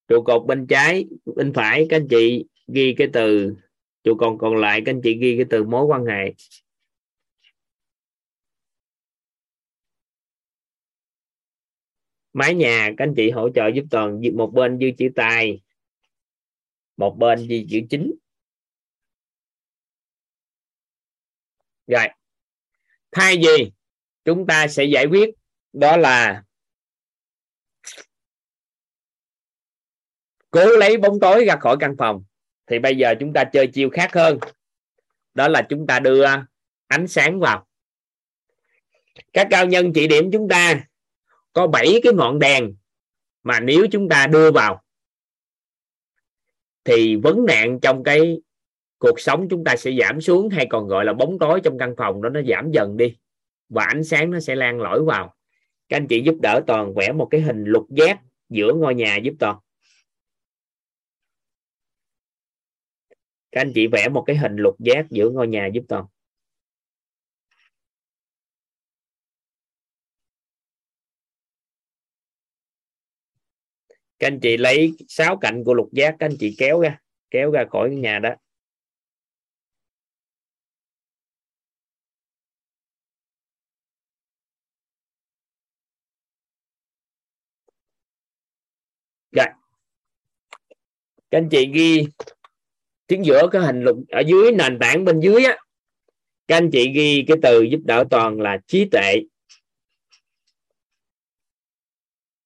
Trụ 0.09 0.23
cột 0.23 0.47
bên 0.47 0.66
trái, 0.66 1.07
bên 1.37 1.53
phải, 1.53 1.87
các 1.91 1.97
anh 1.97 2.07
chị 2.11 2.45
ghi 2.66 2.95
cái 2.99 3.09
từ, 3.12 3.57
trụ 4.05 4.14
cột 4.18 4.37
còn 4.41 4.57
lại, 4.57 4.83
các 4.87 4.93
anh 4.93 5.01
chị 5.05 5.18
ghi 5.18 5.37
cái 5.37 5.47
từ 5.51 5.64
mối 5.64 5.85
quan 5.85 6.05
hệ. 6.05 6.35
Mái 12.33 12.55
nhà, 12.55 12.91
các 12.97 13.05
anh 13.05 13.14
chị 13.16 13.31
hỗ 13.31 13.51
trợ 13.55 13.68
giúp 13.75 13.85
toàn, 13.91 14.21
một 14.35 14.51
bên 14.55 14.79
dư 14.79 14.87
chữ 14.99 15.09
tài, 15.14 15.61
một 16.97 17.16
bên 17.18 17.39
dư 17.39 17.57
chữ 17.71 17.81
chính. 17.91 18.12
Rồi. 21.91 22.09
Thay 23.12 23.36
vì 23.36 23.72
chúng 24.24 24.47
ta 24.47 24.68
sẽ 24.68 24.84
giải 24.84 25.07
quyết, 25.07 25.30
đó 25.72 25.97
là 25.97 26.45
cố 30.51 30.66
lấy 30.76 30.97
bóng 30.97 31.20
tối 31.20 31.45
ra 31.45 31.57
khỏi 31.57 31.76
căn 31.80 31.95
phòng, 31.99 32.24
thì 32.66 32.78
bây 32.78 32.97
giờ 32.97 33.14
chúng 33.20 33.32
ta 33.32 33.45
chơi 33.45 33.66
chiêu 33.66 33.91
khác 33.91 34.11
hơn. 34.12 34.38
Đó 35.34 35.49
là 35.49 35.62
chúng 35.68 35.86
ta 35.86 35.99
đưa 35.99 36.26
ánh 36.86 37.09
sáng 37.09 37.41
vào. 37.41 37.66
Các 39.32 39.47
cao 39.51 39.66
nhân 39.66 39.93
chỉ 39.95 40.09
điểm 40.09 40.30
chúng 40.32 40.49
ta 40.49 40.84
có 41.53 41.66
7 41.66 42.01
cái 42.03 42.12
ngọn 42.12 42.38
đèn 42.38 42.76
mà 43.43 43.61
nếu 43.61 43.86
chúng 43.93 44.09
ta 44.09 44.26
đưa 44.26 44.51
vào, 44.51 44.84
thì 46.84 47.16
vấn 47.16 47.47
nạn 47.47 47.78
trong 47.82 48.05
cái 48.05 48.41
cuộc 49.01 49.21
sống 49.21 49.47
chúng 49.51 49.65
ta 49.65 49.77
sẽ 49.77 49.91
giảm 50.01 50.21
xuống 50.21 50.49
hay 50.49 50.67
còn 50.71 50.89
gọi 50.89 51.05
là 51.05 51.13
bóng 51.13 51.39
tối 51.39 51.61
trong 51.65 51.79
căn 51.79 51.95
phòng 51.97 52.23
đó, 52.23 52.29
nó 52.29 52.41
giảm 52.49 52.71
dần 52.73 52.97
đi. 52.97 53.17
Và 53.69 53.85
ánh 53.85 54.05
sáng 54.05 54.31
nó 54.31 54.41
sẽ 54.41 54.55
lan 54.55 54.81
lỏi 54.81 55.05
vào. 55.05 55.35
Các 55.89 55.97
anh 55.97 56.07
chị 56.09 56.23
giúp 56.23 56.35
đỡ 56.43 56.61
toàn 56.67 56.95
vẽ 56.95 57.13
một 57.13 57.29
cái 57.31 57.41
hình 57.41 57.65
lục 57.65 57.87
giác 57.91 58.21
giữa 58.49 58.75
ngôi 58.75 58.95
nhà 58.95 59.17
giúp 59.17 59.35
toàn. 59.39 59.59
Các 63.53 63.61
anh 63.61 63.73
chị 63.75 63.87
vẽ 63.87 64.09
một 64.09 64.25
cái 64.27 64.37
hình 64.37 64.57
lục 64.57 64.77
giác 64.79 65.07
giữa 65.11 65.31
ngôi 65.31 65.49
nhà 65.49 65.67
giúp 65.75 65.83
toàn. 65.89 66.05
Các 74.19 74.27
anh 74.27 74.41
chị 74.41 74.57
lấy 74.57 74.93
sáu 75.09 75.37
cạnh 75.37 75.65
của 75.65 75.75
lục 75.75 75.89
giác, 75.93 76.17
các 76.19 76.27
anh 76.27 76.37
chị 76.41 76.55
kéo 76.59 76.81
ra 76.81 76.99
kéo 77.31 77.51
ra 77.51 77.65
khỏi 77.71 77.91
nhà 77.91 78.19
đó 78.19 78.35
rồi 89.33 89.47
các 91.31 91.39
anh 91.39 91.49
chị 91.51 91.70
ghi 91.74 92.07
tiếng 93.07 93.24
giữa 93.24 93.49
cái 93.53 93.62
hình 93.62 93.83
lục 93.83 93.99
ở 94.09 94.20
dưới 94.26 94.53
nền 94.53 94.78
tảng 94.81 95.05
bên 95.05 95.20
dưới 95.20 95.45
á, 95.45 95.57
các 96.47 96.57
anh 96.57 96.70
chị 96.72 96.93
ghi 96.95 97.24
cái 97.28 97.37
từ 97.43 97.62
giúp 97.62 97.81
đỡ 97.85 98.05
toàn 98.11 98.41
là 98.41 98.59
trí 98.66 98.89
tuệ. 98.93 99.14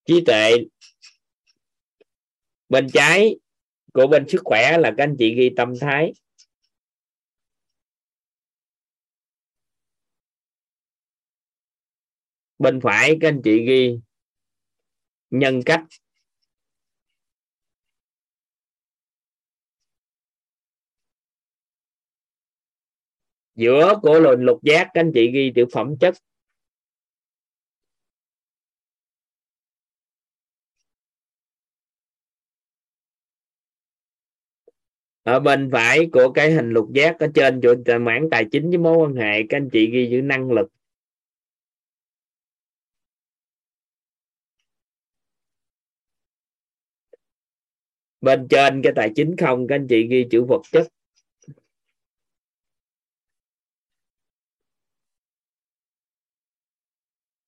Trí 0.04 0.24
tuệ 0.26 0.52
bên 2.68 2.86
trái 2.92 3.36
của 3.92 4.06
bên 4.06 4.28
sức 4.28 4.40
khỏe 4.44 4.78
là 4.78 4.94
các 4.96 5.04
anh 5.04 5.16
chị 5.18 5.34
ghi 5.34 5.50
tâm 5.56 5.72
thái. 5.80 6.12
Bên 12.58 12.80
phải 12.82 13.16
các 13.20 13.28
anh 13.28 13.40
chị 13.44 13.66
ghi 13.66 13.98
nhân 15.30 15.62
cách. 15.66 15.84
Giữa 23.54 23.94
của 24.02 24.20
lục, 24.20 24.38
lục 24.38 24.62
giác 24.62 24.88
các 24.94 25.00
anh 25.00 25.10
chị 25.14 25.30
ghi 25.32 25.52
tiểu 25.54 25.66
phẩm 25.72 25.96
chất. 26.00 26.14
Ở 35.22 35.40
bên 35.40 35.70
phải 35.72 36.08
của 36.12 36.32
cái 36.34 36.52
hình 36.52 36.70
lục 36.70 36.88
giác 36.94 37.16
ở 37.18 37.26
trên 37.34 37.60
chỗ 37.62 37.98
mảng 37.98 38.28
tài 38.30 38.44
chính 38.52 38.68
với 38.70 38.78
mối 38.78 38.96
quan 38.96 39.14
hệ 39.14 39.42
các 39.48 39.56
anh 39.56 39.68
chị 39.72 39.90
ghi 39.90 40.08
chữ 40.10 40.22
năng 40.22 40.50
lực. 40.50 40.68
Bên 48.20 48.46
trên 48.50 48.82
cái 48.82 48.92
tài 48.96 49.12
chính 49.16 49.36
không 49.36 49.66
các 49.66 49.74
anh 49.74 49.86
chị 49.88 50.06
ghi 50.10 50.26
chữ 50.30 50.44
vật 50.48 50.62
chất. 50.72 50.88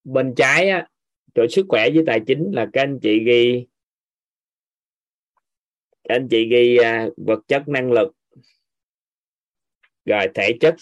Bên 0.06 0.34
trái 0.36 0.68
á, 0.68 0.88
chỗ 1.34 1.46
sức 1.50 1.66
khỏe 1.68 1.90
với 1.94 2.04
tài 2.06 2.20
chính 2.26 2.50
là 2.52 2.66
các 2.72 2.80
anh 2.82 2.98
chị 3.02 3.24
ghi 3.26 3.66
các 6.04 6.14
anh 6.14 6.28
chị 6.30 6.48
ghi 6.50 6.76
à, 6.76 7.08
vật 7.16 7.40
chất 7.48 7.68
năng 7.68 7.92
lực 7.92 8.12
rồi 10.04 10.26
thể 10.34 10.58
chất. 10.60 10.74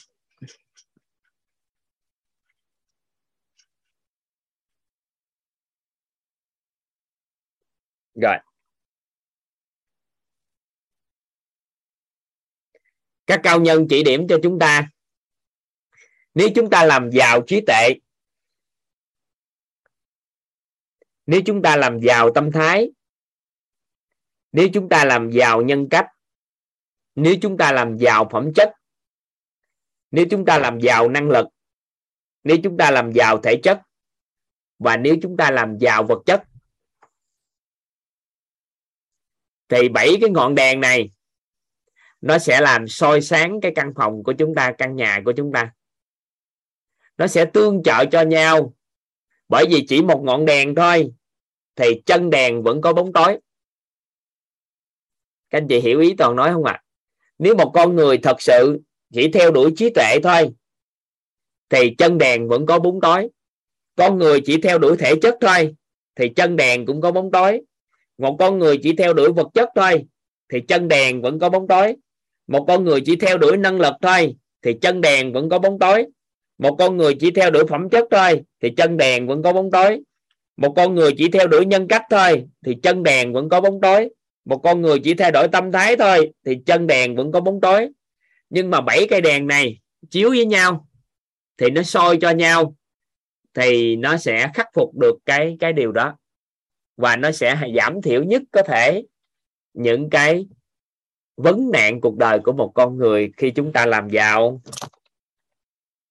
Rồi. 8.14 8.36
Các 13.26 13.40
cao 13.42 13.60
nhân 13.60 13.86
chỉ 13.90 14.02
điểm 14.02 14.26
cho 14.28 14.38
chúng 14.42 14.58
ta. 14.58 14.88
Nếu 16.34 16.48
chúng 16.54 16.70
ta 16.70 16.84
làm 16.84 17.10
giàu 17.10 17.42
trí 17.46 17.60
tuệ 17.66 17.88
nếu 21.26 21.40
chúng 21.46 21.62
ta 21.62 21.76
làm 21.76 22.00
giàu 22.00 22.30
tâm 22.34 22.52
thái, 22.52 22.90
nếu 24.52 24.68
chúng 24.74 24.88
ta 24.88 25.04
làm 25.04 25.30
giàu 25.30 25.62
nhân 25.62 25.88
cách, 25.90 26.06
nếu 27.14 27.34
chúng 27.42 27.58
ta 27.58 27.72
làm 27.72 27.96
giàu 27.98 28.28
phẩm 28.32 28.52
chất, 28.54 28.72
nếu 30.10 30.26
chúng 30.30 30.44
ta 30.44 30.58
làm 30.58 30.80
giàu 30.80 31.08
năng 31.08 31.30
lực, 31.30 31.46
nếu 32.44 32.56
chúng 32.62 32.76
ta 32.76 32.90
làm 32.90 33.12
giàu 33.12 33.38
thể 33.38 33.60
chất, 33.62 33.80
và 34.78 34.96
nếu 34.96 35.16
chúng 35.22 35.36
ta 35.36 35.50
làm 35.50 35.78
giàu 35.78 36.04
vật 36.04 36.22
chất, 36.26 36.42
thì 39.68 39.88
bảy 39.88 40.16
cái 40.20 40.30
ngọn 40.30 40.54
đèn 40.54 40.80
này, 40.80 41.10
nó 42.20 42.38
sẽ 42.38 42.60
làm 42.60 42.88
soi 42.88 43.20
sáng 43.20 43.60
cái 43.60 43.72
căn 43.74 43.92
phòng 43.96 44.22
của 44.22 44.32
chúng 44.38 44.54
ta, 44.54 44.72
căn 44.78 44.96
nhà 44.96 45.22
của 45.24 45.32
chúng 45.36 45.52
ta. 45.52 45.72
Nó 47.16 47.26
sẽ 47.26 47.44
tương 47.44 47.82
trợ 47.82 48.04
cho 48.12 48.22
nhau 48.22 48.74
bởi 49.54 49.66
vì 49.70 49.86
chỉ 49.88 50.02
một 50.02 50.22
ngọn 50.24 50.44
đèn 50.44 50.74
thôi, 50.74 51.12
thì 51.76 52.00
chân 52.06 52.30
đèn 52.30 52.62
vẫn 52.62 52.80
có 52.80 52.92
bóng 52.92 53.12
tối. 53.12 53.38
Các 55.50 55.58
anh 55.58 55.68
chị 55.68 55.80
hiểu 55.80 56.00
ý 56.00 56.14
toàn 56.18 56.36
nói 56.36 56.52
không 56.52 56.64
ạ? 56.64 56.72
À? 56.72 56.82
nếu 57.38 57.56
một 57.56 57.70
con 57.74 57.96
người 57.96 58.18
thật 58.18 58.42
sự 58.42 58.80
chỉ 59.12 59.32
theo 59.32 59.50
đuổi 59.50 59.72
trí 59.76 59.90
tuệ 59.90 60.18
thôi, 60.22 60.50
thì 61.68 61.94
chân 61.98 62.18
đèn 62.18 62.48
vẫn 62.48 62.66
có 62.66 62.78
bóng 62.78 63.00
tối. 63.00 63.28
Con 63.96 64.18
người 64.18 64.40
chỉ 64.40 64.60
theo 64.60 64.78
đuổi 64.78 64.96
thể 64.96 65.14
chất 65.22 65.34
thôi, 65.40 65.74
thì 66.16 66.28
chân 66.36 66.56
đèn 66.56 66.86
cũng 66.86 67.00
có 67.00 67.12
bóng 67.12 67.30
tối. 67.30 67.60
Một 68.18 68.36
con 68.38 68.58
người 68.58 68.78
chỉ 68.82 68.96
theo 68.96 69.14
đuổi 69.14 69.32
vật 69.32 69.48
chất 69.54 69.68
thôi, 69.74 70.04
thì 70.48 70.60
chân 70.68 70.88
đèn 70.88 71.22
vẫn 71.22 71.38
có 71.38 71.48
bóng 71.48 71.68
tối. 71.68 71.96
Một 72.46 72.64
con 72.68 72.84
người 72.84 73.00
chỉ 73.00 73.16
theo 73.16 73.38
đuổi 73.38 73.56
năng 73.56 73.80
lực 73.80 73.94
thôi, 74.02 74.36
thì 74.62 74.72
chân 74.80 75.00
đèn 75.00 75.32
vẫn 75.32 75.48
có 75.48 75.58
bóng 75.58 75.78
tối 75.78 76.06
một 76.64 76.76
con 76.78 76.96
người 76.96 77.14
chỉ 77.20 77.30
theo 77.30 77.50
đuổi 77.50 77.64
phẩm 77.66 77.88
chất 77.90 78.04
thôi, 78.10 78.42
thì 78.62 78.70
chân 78.76 78.96
đèn 78.96 79.26
vẫn 79.26 79.42
có 79.42 79.52
bóng 79.52 79.70
tối. 79.70 80.00
Một 80.56 80.72
con 80.76 80.94
người 80.94 81.14
chỉ 81.16 81.30
theo 81.30 81.46
đuổi 81.46 81.66
nhân 81.66 81.88
cách 81.88 82.02
thôi, 82.10 82.44
thì 82.66 82.76
chân 82.82 83.02
đèn 83.02 83.32
vẫn 83.32 83.48
có 83.48 83.60
bóng 83.60 83.80
tối. 83.80 84.08
Một 84.44 84.58
con 84.58 84.82
người 84.82 84.98
chỉ 85.04 85.14
thay 85.14 85.30
đổi 85.30 85.48
tâm 85.48 85.72
thái 85.72 85.96
thôi, 85.96 86.32
thì 86.46 86.58
chân 86.66 86.86
đèn 86.86 87.16
vẫn 87.16 87.32
có 87.32 87.40
bóng 87.40 87.60
tối. 87.60 87.88
Nhưng 88.50 88.70
mà 88.70 88.80
bảy 88.80 89.06
cây 89.10 89.20
đèn 89.20 89.46
này 89.46 89.78
chiếu 90.10 90.30
với 90.30 90.46
nhau, 90.46 90.88
thì 91.58 91.70
nó 91.70 91.82
soi 91.82 92.18
cho 92.20 92.30
nhau, 92.30 92.76
thì 93.54 93.96
nó 93.96 94.16
sẽ 94.16 94.50
khắc 94.54 94.68
phục 94.74 94.98
được 94.98 95.18
cái 95.26 95.56
cái 95.60 95.72
điều 95.72 95.92
đó. 95.92 96.16
Và 96.96 97.16
nó 97.16 97.32
sẽ 97.32 97.60
giảm 97.76 98.02
thiểu 98.02 98.24
nhất 98.24 98.42
có 98.52 98.62
thể 98.62 99.02
những 99.74 100.10
cái 100.10 100.46
vấn 101.36 101.70
nạn 101.72 102.00
cuộc 102.00 102.16
đời 102.16 102.38
của 102.38 102.52
một 102.52 102.72
con 102.74 102.96
người 102.96 103.32
khi 103.36 103.50
chúng 103.50 103.72
ta 103.72 103.86
làm 103.86 104.08
giàu 104.08 104.60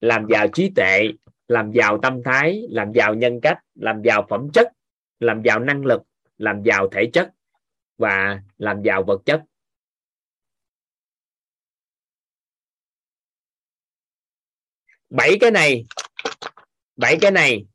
làm 0.04 0.28
giàu 0.30 0.48
trí 0.54 0.72
tuệ, 0.76 1.08
làm 1.48 1.72
giàu 1.72 2.00
tâm 2.02 2.22
thái, 2.26 2.62
làm 2.70 2.92
giàu 2.94 3.14
nhân 3.16 3.40
cách, 3.42 3.58
làm 3.76 4.02
giàu 4.04 4.26
phẩm 4.30 4.48
chất, 4.54 4.68
làm 5.20 5.42
giàu 5.44 5.60
năng 5.60 5.86
lực, 5.86 6.02
làm 6.38 6.64
giàu 6.64 6.90
thể 6.92 7.10
chất 7.14 7.32
và 7.98 8.42
làm 8.58 8.82
giàu 8.84 9.04
vật 9.04 9.22
chất. 9.26 9.44
Bảy 15.10 15.38
cái 15.42 15.52
này, 15.52 15.86
bảy 16.96 17.18
cái 17.22 17.32
này 17.32 17.66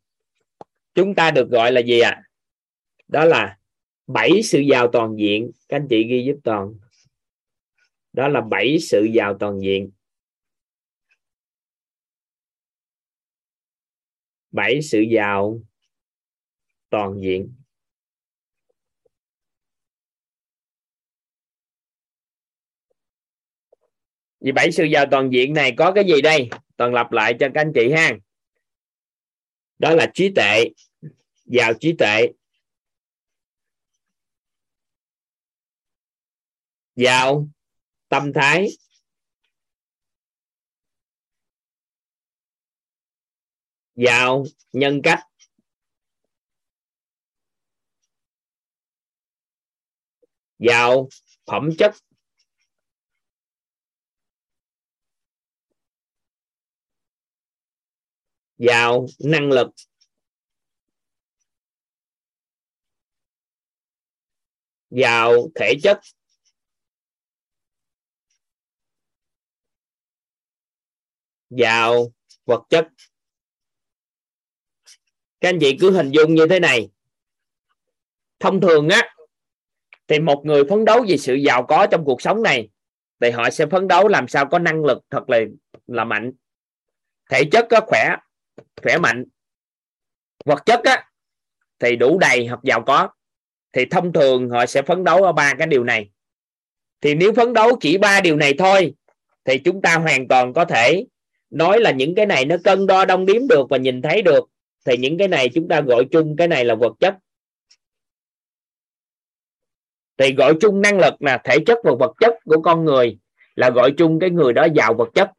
chúng 0.95 1.15
ta 1.15 1.31
được 1.31 1.49
gọi 1.51 1.73
là 1.73 1.81
gì 1.81 2.01
ạ? 2.01 2.11
À? 2.11 2.23
đó 3.09 3.25
là 3.25 3.59
bảy 4.07 4.43
sự 4.43 4.61
giàu 4.61 4.89
toàn 4.93 5.17
diện. 5.17 5.51
Các 5.69 5.77
anh 5.77 5.87
chị 5.91 6.05
ghi 6.09 6.25
giúp 6.27 6.37
toàn. 6.45 6.75
Đó 8.13 8.29
là 8.29 8.41
bảy 8.41 8.79
sự 8.81 9.05
giàu 9.05 9.37
toàn 9.41 9.61
diện. 9.61 9.91
Bảy 14.51 14.83
sự 14.83 15.01
giàu 15.01 15.61
toàn 16.91 17.21
diện. 17.21 17.55
Vì 24.41 24.53
bảy 24.53 24.73
sự 24.73 24.85
giàu 24.85 25.07
toàn 25.11 25.31
diện 25.33 25.55
này 25.55 25.75
có 25.77 25.93
cái 25.95 26.05
gì 26.05 26.21
đây? 26.23 26.49
Toàn 26.77 26.95
lặp 26.95 27.13
lại 27.13 27.35
cho 27.41 27.47
các 27.55 27.61
anh 27.61 27.73
chị 27.75 27.93
ha. 27.93 28.11
Đó 29.79 29.95
là 29.95 30.11
trí 30.15 30.33
tuệ, 30.35 30.65
giàu 31.45 31.73
trí 31.81 31.95
tuệ. 31.99 32.29
Giàu 36.97 37.49
tâm 38.09 38.33
thái. 38.33 38.69
Giàu, 43.99 44.45
nhân 44.73 45.01
cách. 45.05 45.21
Giàu, 50.59 51.09
phẩm 51.47 51.69
chất. 51.79 51.95
Giàu, 58.59 59.07
năng 59.19 59.49
lực. 59.51 59.69
Giàu, 64.91 65.33
thể 65.55 65.75
chất. 65.83 66.01
Giàu, 71.51 72.13
vật 72.45 72.63
chất 72.71 72.89
các 75.41 75.49
anh 75.49 75.59
chị 75.61 75.77
cứ 75.81 75.91
hình 75.91 76.11
dung 76.11 76.35
như 76.35 76.47
thế 76.47 76.61
này. 76.61 76.89
Thông 78.41 78.61
thường 78.61 78.89
á, 78.89 79.15
thì 80.09 80.19
một 80.19 80.43
người 80.47 80.65
phấn 80.65 80.85
đấu 80.85 81.05
vì 81.09 81.19
sự 81.19 81.35
giàu 81.35 81.63
có 81.63 81.87
trong 81.87 82.05
cuộc 82.05 82.23
sống 82.23 82.43
này, 82.43 82.69
thì 83.21 83.31
họ 83.31 83.51
sẽ 83.51 83.67
phấn 83.67 83.89
đấu 83.89 84.09
làm 84.09 84.29
sao 84.29 84.47
có 84.47 84.59
năng 84.59 84.85
lực 84.85 84.99
thật 85.11 85.31
là 85.31 85.39
là 85.87 86.05
mạnh. 86.05 86.33
Thể 87.31 87.45
chất 87.45 87.67
có 87.71 87.81
khỏe 87.87 88.17
khỏe 88.83 88.99
mạnh. 88.99 89.25
Vật 90.45 90.63
chất 90.67 90.81
á, 90.85 91.05
thì 91.79 91.97
đủ 91.97 92.19
đầy 92.19 92.47
hoặc 92.47 92.61
giàu 92.63 92.83
có. 92.83 93.09
Thì 93.73 93.85
thông 93.85 94.13
thường 94.13 94.51
họ 94.51 94.67
sẽ 94.67 94.83
phấn 94.83 95.05
đấu 95.05 95.23
ở 95.23 95.33
ba 95.33 95.55
cái 95.59 95.67
điều 95.67 95.85
này. 95.85 96.11
Thì 97.01 97.15
nếu 97.15 97.33
phấn 97.33 97.53
đấu 97.53 97.77
chỉ 97.81 97.99
ba 97.99 98.21
điều 98.21 98.37
này 98.37 98.55
thôi, 98.59 98.95
thì 99.45 99.59
chúng 99.59 99.83
ta 99.83 99.99
hoàn 99.99 100.29
toàn 100.29 100.53
có 100.53 100.65
thể 100.65 101.05
nói 101.51 101.81
là 101.81 101.91
những 101.91 102.15
cái 102.15 102.27
này 102.27 102.45
nó 102.45 102.57
cân 102.65 102.87
đo 102.87 103.05
đong 103.05 103.27
đếm 103.27 103.49
được 103.49 103.67
và 103.71 103.79
nhìn 103.79 104.03
thấy 104.03 104.23
được 104.23 104.45
thì 104.85 104.97
những 104.97 105.19
cái 105.19 105.29
này 105.29 105.49
chúng 105.55 105.69
ta 105.69 105.81
gọi 105.81 106.05
chung, 106.11 106.37
cái 106.39 106.49
này 106.49 106.65
là 106.65 106.75
vật 106.75 106.93
chất. 107.01 107.19
Thì 110.17 110.35
gọi 110.35 110.55
chung 110.61 110.81
năng 110.81 110.99
lực 110.99 111.15
là 111.19 111.41
thể 111.45 111.57
chất 111.67 111.79
và 111.85 111.93
vật 111.99 112.13
chất 112.21 112.35
của 112.45 112.63
con 112.63 112.85
người 112.85 113.19
là 113.55 113.71
gọi 113.71 113.95
chung 113.99 114.19
cái 114.21 114.31
người 114.31 114.53
đó 114.53 114.67
giàu 114.75 114.95
vật 114.95 115.09
chất. 115.15 115.31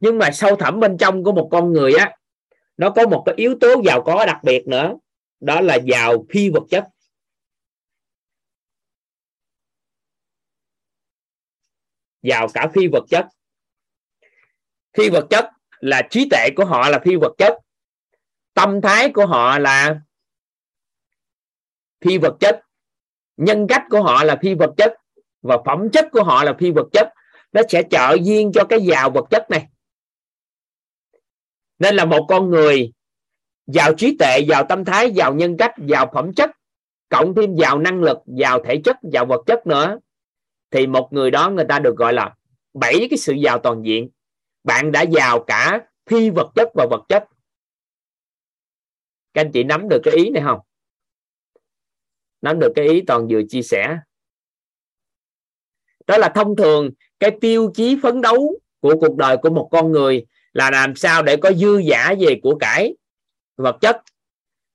Nhưng 0.00 0.18
mà 0.18 0.30
sâu 0.30 0.56
thẳm 0.56 0.80
bên 0.80 0.98
trong 0.98 1.24
của 1.24 1.32
một 1.32 1.48
con 1.52 1.72
người 1.72 1.94
á, 1.94 2.16
nó 2.76 2.90
có 2.90 3.06
một 3.06 3.22
cái 3.26 3.34
yếu 3.38 3.54
tố 3.60 3.82
giàu 3.84 4.02
có 4.02 4.26
đặc 4.26 4.38
biệt 4.42 4.66
nữa, 4.66 4.94
đó 5.40 5.60
là 5.60 5.78
giàu 5.84 6.26
phi 6.30 6.50
vật 6.50 6.62
chất. 6.70 6.84
Giàu 12.22 12.48
cả 12.54 12.70
phi 12.74 12.88
vật 12.88 13.04
chất. 13.08 13.26
Phi 14.96 15.10
vật 15.10 15.26
chất 15.30 15.50
là 15.80 16.02
trí 16.10 16.28
tuệ 16.30 16.48
của 16.56 16.64
họ 16.64 16.88
là 16.88 16.98
phi 17.04 17.16
vật 17.16 17.32
chất 17.38 17.61
tâm 18.54 18.80
thái 18.80 19.10
của 19.12 19.26
họ 19.26 19.58
là 19.58 20.00
phi 22.04 22.18
vật 22.18 22.36
chất. 22.40 22.60
Nhân 23.36 23.66
cách 23.68 23.82
của 23.90 24.02
họ 24.02 24.24
là 24.24 24.36
phi 24.42 24.54
vật 24.54 24.70
chất 24.76 24.92
và 25.42 25.58
phẩm 25.66 25.90
chất 25.92 26.08
của 26.12 26.24
họ 26.24 26.44
là 26.44 26.54
phi 26.58 26.70
vật 26.70 26.86
chất. 26.92 27.08
Nó 27.52 27.62
sẽ 27.68 27.82
trợ 27.90 28.16
duyên 28.22 28.52
cho 28.54 28.64
cái 28.64 28.80
giàu 28.80 29.10
vật 29.10 29.24
chất 29.30 29.50
này. 29.50 29.68
Nên 31.78 31.94
là 31.94 32.04
một 32.04 32.26
con 32.28 32.50
người 32.50 32.92
giàu 33.66 33.94
trí 33.94 34.16
tuệ, 34.18 34.38
giàu 34.38 34.64
tâm 34.68 34.84
thái, 34.84 35.10
giàu 35.10 35.34
nhân 35.34 35.56
cách, 35.56 35.74
giàu 35.86 36.10
phẩm 36.14 36.34
chất, 36.34 36.50
cộng 37.08 37.34
thêm 37.34 37.56
giàu 37.56 37.78
năng 37.78 38.00
lực, 38.00 38.18
giàu 38.26 38.64
thể 38.64 38.80
chất, 38.84 38.96
giàu 39.12 39.26
vật 39.26 39.42
chất 39.46 39.66
nữa, 39.66 39.98
thì 40.70 40.86
một 40.86 41.12
người 41.12 41.30
đó 41.30 41.50
người 41.50 41.64
ta 41.68 41.78
được 41.78 41.96
gọi 41.96 42.12
là 42.12 42.34
bảy 42.74 43.06
cái 43.10 43.18
sự 43.18 43.32
giàu 43.32 43.58
toàn 43.58 43.82
diện. 43.82 44.08
Bạn 44.64 44.92
đã 44.92 45.02
giàu 45.02 45.44
cả 45.44 45.80
phi 46.06 46.30
vật 46.30 46.52
chất 46.54 46.68
và 46.74 46.86
vật 46.90 47.02
chất 47.08 47.24
các 49.34 49.40
anh 49.40 49.52
chị 49.52 49.64
nắm 49.64 49.88
được 49.88 50.00
cái 50.04 50.14
ý 50.14 50.30
này 50.30 50.42
không? 50.42 50.60
Nắm 52.42 52.58
được 52.58 52.72
cái 52.74 52.88
ý 52.88 53.02
toàn 53.06 53.28
vừa 53.30 53.40
chia 53.48 53.62
sẻ. 53.62 53.98
Đó 56.06 56.18
là 56.18 56.32
thông 56.34 56.56
thường 56.56 56.90
cái 57.20 57.30
tiêu 57.40 57.70
chí 57.74 57.98
phấn 58.02 58.20
đấu 58.20 58.60
của 58.80 58.96
cuộc 59.00 59.16
đời 59.16 59.36
của 59.36 59.50
một 59.50 59.68
con 59.72 59.92
người 59.92 60.26
là 60.52 60.70
làm 60.70 60.96
sao 60.96 61.22
để 61.22 61.36
có 61.36 61.52
dư 61.52 61.78
giả 61.78 62.14
về 62.20 62.40
của 62.42 62.58
cải 62.60 62.94
vật 63.56 63.76
chất. 63.80 63.96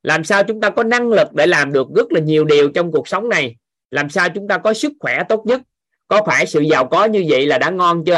Làm 0.04 0.24
sao 0.24 0.44
chúng 0.44 0.62
ta 0.62 0.70
có 0.70 0.84
năng 0.84 1.10
lực 1.10 1.34
để 1.34 1.48
làm 1.48 1.74
được 1.74 1.88
rất 1.96 2.12
là 2.12 2.20
nhiều 2.20 2.46
điều 2.46 2.72
trong 2.72 2.92
cuộc 2.92 3.08
sống 3.08 3.30
này? 3.30 3.56
Làm 3.92 4.10
sao 4.10 4.30
chúng 4.36 4.48
ta 4.48 4.58
có 4.58 4.74
sức 4.74 4.94
khỏe 5.00 5.24
tốt 5.30 5.44
nhất? 5.46 5.62
Có 6.08 6.24
phải 6.26 6.48
sự 6.48 6.62
giàu 6.62 6.88
có 6.88 7.06
như 7.06 7.26
vậy 7.30 7.46
là 7.46 7.58
đã 7.58 7.70
ngon 7.70 8.04
chưa 8.06 8.14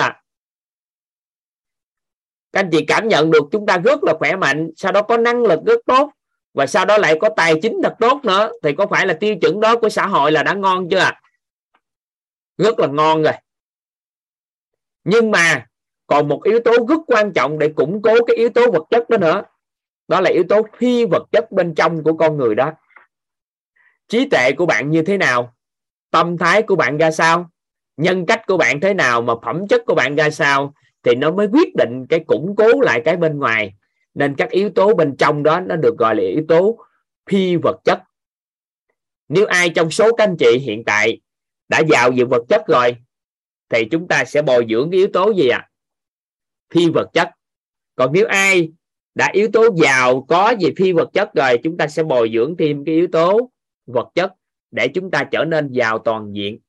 các 2.51 2.59
anh 2.59 2.69
chị 2.71 2.85
cảm 2.87 3.07
nhận 3.07 3.31
được 3.31 3.43
chúng 3.51 3.65
ta 3.65 3.77
rất 3.77 4.03
là 4.03 4.13
khỏe 4.19 4.35
mạnh, 4.35 4.69
sau 4.75 4.91
đó 4.91 5.01
có 5.01 5.17
năng 5.17 5.43
lực 5.43 5.59
rất 5.65 5.79
tốt 5.85 6.11
và 6.53 6.67
sau 6.67 6.85
đó 6.85 6.97
lại 6.97 7.17
có 7.21 7.29
tài 7.29 7.53
chính 7.61 7.79
thật 7.83 7.95
tốt 7.99 8.19
nữa. 8.23 8.51
Thì 8.63 8.73
có 8.73 8.87
phải 8.87 9.07
là 9.07 9.13
tiêu 9.13 9.35
chuẩn 9.41 9.59
đó 9.59 9.75
của 9.77 9.89
xã 9.89 10.07
hội 10.07 10.31
là 10.31 10.43
đã 10.43 10.53
ngon 10.53 10.89
chưa 10.89 11.11
rất 12.59 12.79
là 12.79 12.87
ngon 12.87 13.23
rồi. 13.23 13.33
Nhưng 15.03 15.31
mà 15.31 15.67
còn 16.07 16.27
một 16.27 16.43
yếu 16.43 16.59
tố 16.59 16.71
rất 16.71 16.99
quan 17.07 17.33
trọng 17.33 17.59
để 17.59 17.69
củng 17.75 18.01
cố 18.01 18.13
cái 18.27 18.35
yếu 18.35 18.49
tố 18.49 18.71
vật 18.71 18.83
chất 18.89 19.09
đó 19.09 19.17
nữa. 19.17 19.41
Đó 20.07 20.21
là 20.21 20.29
yếu 20.29 20.43
tố 20.49 20.61
phi 20.77 21.05
vật 21.05 21.23
chất 21.31 21.51
bên 21.51 21.75
trong 21.75 22.03
của 22.03 22.13
con 22.13 22.37
người 22.37 22.55
đó. 22.55 22.71
Trí 24.07 24.29
tuệ 24.29 24.51
của 24.51 24.65
bạn 24.65 24.89
như 24.89 25.01
thế 25.01 25.17
nào? 25.17 25.53
Tâm 26.11 26.37
thái 26.37 26.61
của 26.61 26.75
bạn 26.75 26.97
ra 26.97 27.11
sao? 27.11 27.49
Nhân 27.97 28.25
cách 28.25 28.41
của 28.47 28.57
bạn 28.57 28.79
thế 28.79 28.93
nào 28.93 29.21
mà 29.21 29.33
phẩm 29.45 29.67
chất 29.67 29.81
của 29.85 29.95
bạn 29.95 30.15
ra 30.15 30.29
sao? 30.29 30.73
Thì 31.03 31.15
nó 31.15 31.31
mới 31.31 31.47
quyết 31.47 31.75
định 31.75 32.05
cái 32.09 32.19
củng 32.19 32.55
cố 32.55 32.81
lại 32.81 33.01
cái 33.05 33.17
bên 33.17 33.39
ngoài 33.39 33.73
nên 34.19 34.35
các 34.35 34.49
yếu 34.49 34.69
tố 34.69 34.93
bên 34.95 35.15
trong 35.17 35.43
đó 35.43 35.59
nó 35.59 35.75
được 35.75 35.97
gọi 35.97 36.15
là 36.15 36.23
yếu 36.23 36.45
tố 36.47 36.85
phi 37.29 37.55
vật 37.55 37.79
chất. 37.83 38.01
Nếu 39.29 39.45
ai 39.45 39.69
trong 39.69 39.91
số 39.91 40.15
các 40.15 40.23
anh 40.23 40.37
chị 40.39 40.57
hiện 40.57 40.83
tại 40.85 41.21
đã 41.69 41.81
giàu 41.89 42.11
về 42.11 42.23
vật 42.23 42.43
chất 42.49 42.67
rồi, 42.67 42.95
thì 43.69 43.85
chúng 43.91 44.07
ta 44.07 44.25
sẽ 44.25 44.41
bồi 44.41 44.65
dưỡng 44.69 44.91
cái 44.91 44.97
yếu 44.97 45.07
tố 45.13 45.33
gì 45.33 45.49
à 45.49 45.69
phi 46.73 46.89
vật 46.89 47.09
chất. 47.13 47.29
Còn 47.95 48.13
nếu 48.13 48.25
ai 48.25 48.71
đã 49.15 49.29
yếu 49.33 49.47
tố 49.53 49.67
giàu 49.83 50.25
có 50.29 50.53
về 50.59 50.69
phi 50.77 50.91
vật 50.91 51.09
chất 51.13 51.33
rồi, 51.33 51.59
chúng 51.63 51.77
ta 51.77 51.87
sẽ 51.87 52.03
bồi 52.03 52.31
dưỡng 52.33 52.55
thêm 52.59 52.85
cái 52.85 52.95
yếu 52.95 53.07
tố 53.11 53.51
vật 53.85 54.07
chất 54.15 54.33
để 54.71 54.87
chúng 54.87 55.11
ta 55.11 55.23
trở 55.31 55.45
nên 55.45 55.71
giàu 55.71 55.99
toàn 55.99 56.33
diện. 56.33 56.59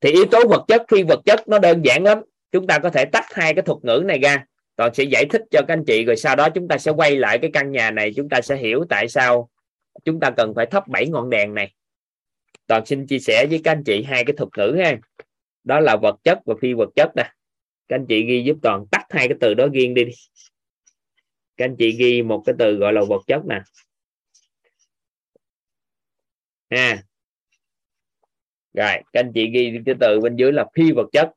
Thì 0.00 0.10
yếu 0.10 0.24
tố 0.30 0.48
vật 0.48 0.64
chất, 0.68 0.82
phi 0.88 1.02
vật 1.02 1.20
chất 1.24 1.48
nó 1.48 1.58
đơn 1.58 1.82
giản 1.84 2.04
lắm. 2.04 2.18
Chúng 2.52 2.66
ta 2.66 2.78
có 2.78 2.90
thể 2.90 3.04
tách 3.04 3.26
hai 3.30 3.54
cái 3.54 3.62
thuật 3.62 3.78
ngữ 3.82 4.02
này 4.06 4.18
ra 4.18 4.44
toàn 4.78 4.94
sẽ 4.94 5.04
giải 5.04 5.26
thích 5.30 5.42
cho 5.50 5.60
các 5.68 5.74
anh 5.74 5.84
chị, 5.86 6.04
rồi 6.04 6.16
sau 6.16 6.36
đó 6.36 6.48
chúng 6.54 6.68
ta 6.68 6.78
sẽ 6.78 6.90
quay 6.90 7.16
lại 7.16 7.38
cái 7.38 7.50
căn 7.52 7.72
nhà 7.72 7.90
này, 7.90 8.12
chúng 8.16 8.28
ta 8.28 8.40
sẽ 8.40 8.56
hiểu 8.56 8.84
tại 8.88 9.08
sao 9.08 9.50
chúng 10.04 10.20
ta 10.20 10.30
cần 10.36 10.52
phải 10.56 10.66
thắp 10.66 10.88
bảy 10.88 11.06
ngọn 11.06 11.30
đèn 11.30 11.54
này. 11.54 11.74
Toàn 12.66 12.86
xin 12.86 13.06
chia 13.06 13.18
sẻ 13.18 13.46
với 13.50 13.60
các 13.64 13.72
anh 13.72 13.84
chị 13.84 14.02
hai 14.02 14.24
cái 14.24 14.36
thuật 14.36 14.48
ngữ 14.56 14.76
ha. 14.84 14.98
Đó 15.64 15.80
là 15.80 15.96
vật 15.96 16.16
chất 16.24 16.38
và 16.44 16.54
phi 16.60 16.72
vật 16.72 16.88
chất 16.96 17.12
nè. 17.16 17.32
Các 17.88 17.96
anh 17.96 18.06
chị 18.08 18.24
ghi 18.24 18.42
giúp 18.46 18.56
toàn 18.62 18.86
tắt 18.90 19.06
hai 19.10 19.28
cái 19.28 19.36
từ 19.40 19.54
đó 19.54 19.66
riêng 19.72 19.94
đi. 19.94 20.02
Các 21.56 21.64
anh 21.64 21.76
chị 21.78 21.96
ghi 21.98 22.22
một 22.22 22.42
cái 22.46 22.54
từ 22.58 22.74
gọi 22.74 22.92
là 22.92 23.00
vật 23.08 23.22
chất 23.26 23.42
nè. 23.48 23.60
Ha. 26.70 27.02
Rồi, 28.74 29.02
các 29.12 29.20
anh 29.20 29.32
chị 29.34 29.50
ghi 29.50 29.80
cái 29.86 29.94
từ 30.00 30.20
bên 30.20 30.36
dưới 30.36 30.52
là 30.52 30.66
phi 30.74 30.92
vật 30.92 31.06
chất. 31.12 31.30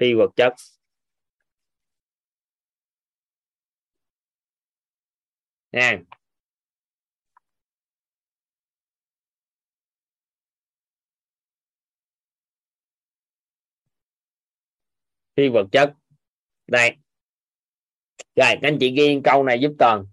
Phi 0.00 0.14
vật 0.14 0.30
chất. 0.36 0.54
Nha. 5.72 6.00
Phi 15.36 15.48
vật 15.48 15.66
chất. 15.72 15.94
Đây. 16.66 16.96
Rồi, 18.36 18.54
các 18.54 18.58
anh 18.62 18.76
chị 18.80 18.94
ghi 18.96 19.20
câu 19.24 19.44
này 19.44 19.60
giúp 19.60 19.72
toàn. 19.78 20.06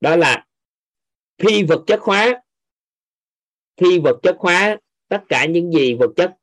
Đó 0.00 0.16
là 0.16 0.46
phi 1.38 1.62
vật 1.62 1.84
chất 1.86 2.00
hóa. 2.02 2.42
Phi 3.76 3.98
vật 3.98 4.20
chất 4.22 4.36
hóa 4.38 4.76
tất 5.08 5.22
cả 5.28 5.46
những 5.46 5.72
gì 5.72 5.94
vật 5.94 6.10
chất 6.16 6.39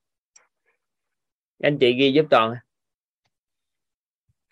anh 1.60 1.78
chị 1.80 1.94
ghi 2.00 2.12
giúp 2.14 2.26
toàn. 2.30 2.56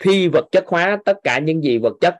Phi 0.04 0.28
vật 0.28 0.48
chất 0.52 0.64
hóa 0.68 0.98
tất 1.06 1.18
cả 1.24 1.40
những 1.40 1.62
gì 1.62 1.78
vật 1.78 1.94
chất. 2.02 2.18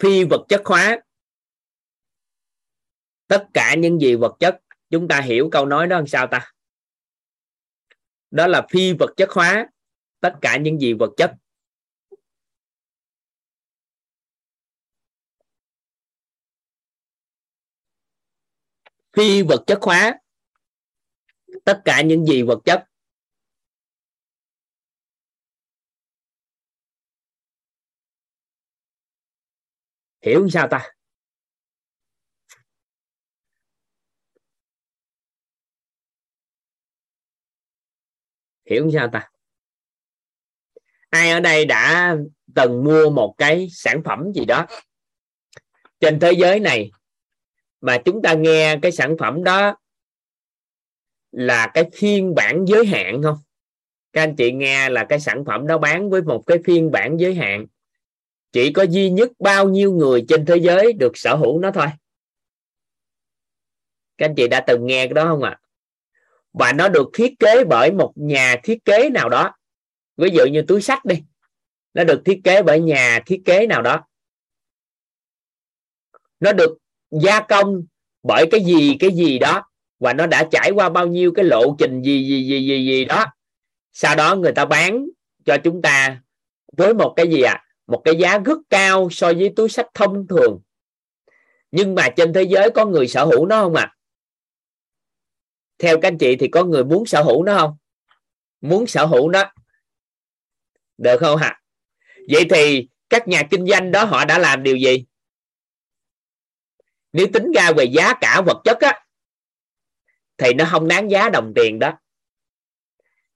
Phi 0.00 0.24
vật 0.24 0.46
chất 0.48 0.62
hóa 0.64 1.00
tất 3.26 3.46
cả 3.54 3.74
những 3.78 4.00
gì 4.00 4.14
vật 4.14 4.36
chất. 4.40 4.60
Chúng 4.90 5.08
ta 5.08 5.20
hiểu 5.20 5.48
câu 5.52 5.66
nói 5.66 5.86
đó 5.86 5.96
làm 5.96 6.06
sao 6.06 6.26
ta? 6.26 6.52
Đó 8.30 8.46
là 8.46 8.66
phi 8.70 8.92
vật 8.98 9.10
chất 9.16 9.30
hóa 9.30 9.71
tất 10.22 10.38
cả 10.42 10.56
những 10.56 10.78
gì 10.78 10.92
vật 10.98 11.10
chất. 11.16 11.34
Phi 19.16 19.42
vật 19.42 19.64
chất 19.66 19.78
hóa, 19.82 20.18
tất 21.64 21.82
cả 21.84 22.02
những 22.02 22.26
gì 22.26 22.42
vật 22.42 22.58
chất. 22.64 22.84
Hiểu 30.20 30.48
sao 30.50 30.68
ta? 30.70 30.90
Hiểu 38.64 38.90
sao 38.92 39.08
ta? 39.12 39.31
Ai 41.12 41.30
ở 41.30 41.40
đây 41.40 41.64
đã 41.64 42.16
từng 42.54 42.84
mua 42.84 43.10
một 43.10 43.34
cái 43.38 43.68
sản 43.70 44.02
phẩm 44.04 44.32
gì 44.34 44.44
đó 44.44 44.66
trên 46.00 46.20
thế 46.20 46.32
giới 46.32 46.60
này 46.60 46.90
mà 47.80 47.98
chúng 48.04 48.22
ta 48.22 48.34
nghe 48.34 48.78
cái 48.82 48.92
sản 48.92 49.16
phẩm 49.18 49.44
đó 49.44 49.76
là 51.32 51.70
cái 51.74 51.90
phiên 51.94 52.34
bản 52.34 52.64
giới 52.64 52.86
hạn 52.86 53.22
không? 53.22 53.38
Các 54.12 54.22
anh 54.22 54.36
chị 54.36 54.52
nghe 54.52 54.88
là 54.88 55.04
cái 55.04 55.20
sản 55.20 55.44
phẩm 55.44 55.66
đó 55.66 55.78
bán 55.78 56.10
với 56.10 56.22
một 56.22 56.42
cái 56.46 56.58
phiên 56.64 56.90
bản 56.90 57.16
giới 57.16 57.34
hạn. 57.34 57.66
Chỉ 58.52 58.72
có 58.72 58.82
duy 58.82 59.10
nhất 59.10 59.30
bao 59.38 59.68
nhiêu 59.68 59.92
người 59.92 60.24
trên 60.28 60.46
thế 60.46 60.56
giới 60.56 60.92
được 60.92 61.12
sở 61.14 61.34
hữu 61.34 61.60
nó 61.60 61.70
thôi. 61.70 61.86
Các 64.18 64.26
anh 64.26 64.34
chị 64.34 64.48
đã 64.48 64.64
từng 64.66 64.86
nghe 64.86 65.06
cái 65.06 65.14
đó 65.14 65.24
không 65.24 65.42
ạ? 65.42 65.50
À? 65.50 65.62
và 66.52 66.72
nó 66.72 66.88
được 66.88 67.10
thiết 67.14 67.38
kế 67.38 67.64
bởi 67.64 67.92
một 67.92 68.12
nhà 68.16 68.56
thiết 68.62 68.84
kế 68.84 69.10
nào 69.10 69.28
đó 69.28 69.52
ví 70.16 70.30
dụ 70.30 70.44
như 70.46 70.62
túi 70.62 70.82
sách 70.82 71.04
đi, 71.04 71.22
nó 71.94 72.04
được 72.04 72.22
thiết 72.24 72.40
kế 72.44 72.62
bởi 72.62 72.80
nhà 72.80 73.20
thiết 73.26 73.42
kế 73.44 73.66
nào 73.66 73.82
đó. 73.82 74.04
Nó 76.40 76.52
được 76.52 76.78
gia 77.10 77.40
công 77.40 77.84
bởi 78.22 78.46
cái 78.50 78.64
gì 78.64 78.96
cái 79.00 79.10
gì 79.10 79.38
đó, 79.38 79.62
và 79.98 80.12
nó 80.12 80.26
đã 80.26 80.48
trải 80.50 80.70
qua 80.70 80.88
bao 80.88 81.06
nhiêu 81.06 81.32
cái 81.32 81.44
lộ 81.44 81.76
trình 81.78 82.02
gì 82.02 82.28
gì 82.28 82.46
gì 82.48 82.66
gì 82.66 82.86
gì 82.86 83.04
đó. 83.04 83.24
Sau 83.92 84.16
đó 84.16 84.36
người 84.36 84.52
ta 84.52 84.64
bán 84.64 85.06
cho 85.44 85.56
chúng 85.64 85.82
ta 85.82 86.22
với 86.76 86.94
một 86.94 87.12
cái 87.16 87.30
gì 87.30 87.42
à 87.42 87.64
một 87.86 88.02
cái 88.04 88.16
giá 88.16 88.38
rất 88.38 88.58
cao 88.70 89.08
so 89.10 89.32
với 89.32 89.52
túi 89.56 89.68
sách 89.68 89.86
thông 89.94 90.26
thường. 90.28 90.60
Nhưng 91.70 91.94
mà 91.94 92.08
trên 92.16 92.32
thế 92.32 92.42
giới 92.42 92.70
có 92.70 92.86
người 92.86 93.08
sở 93.08 93.24
hữu 93.24 93.46
nó 93.46 93.62
không 93.62 93.74
ạ? 93.74 93.82
À? 93.82 93.96
theo 95.82 96.00
các 96.00 96.08
anh 96.08 96.18
chị 96.18 96.36
thì 96.36 96.48
có 96.48 96.64
người 96.64 96.84
muốn 96.84 97.06
sở 97.06 97.22
hữu 97.22 97.42
nó 97.42 97.58
không? 97.58 97.76
Muốn 98.60 98.86
sở 98.86 99.06
hữu 99.06 99.28
nó 99.28 99.52
được 100.98 101.18
không 101.20 101.36
hả? 101.36 101.60
Vậy 102.28 102.46
thì 102.50 102.88
các 103.08 103.28
nhà 103.28 103.42
kinh 103.50 103.66
doanh 103.66 103.90
đó 103.90 104.04
họ 104.04 104.24
đã 104.24 104.38
làm 104.38 104.62
điều 104.62 104.76
gì? 104.76 105.04
Nếu 107.12 107.26
tính 107.32 107.52
ra 107.54 107.72
về 107.76 107.84
giá 107.84 108.14
cả 108.20 108.42
vật 108.46 108.62
chất 108.64 108.78
á, 108.80 109.04
thì 110.36 110.54
nó 110.54 110.64
không 110.70 110.88
đáng 110.88 111.10
giá 111.10 111.28
đồng 111.28 111.52
tiền 111.56 111.78
đó. 111.78 111.92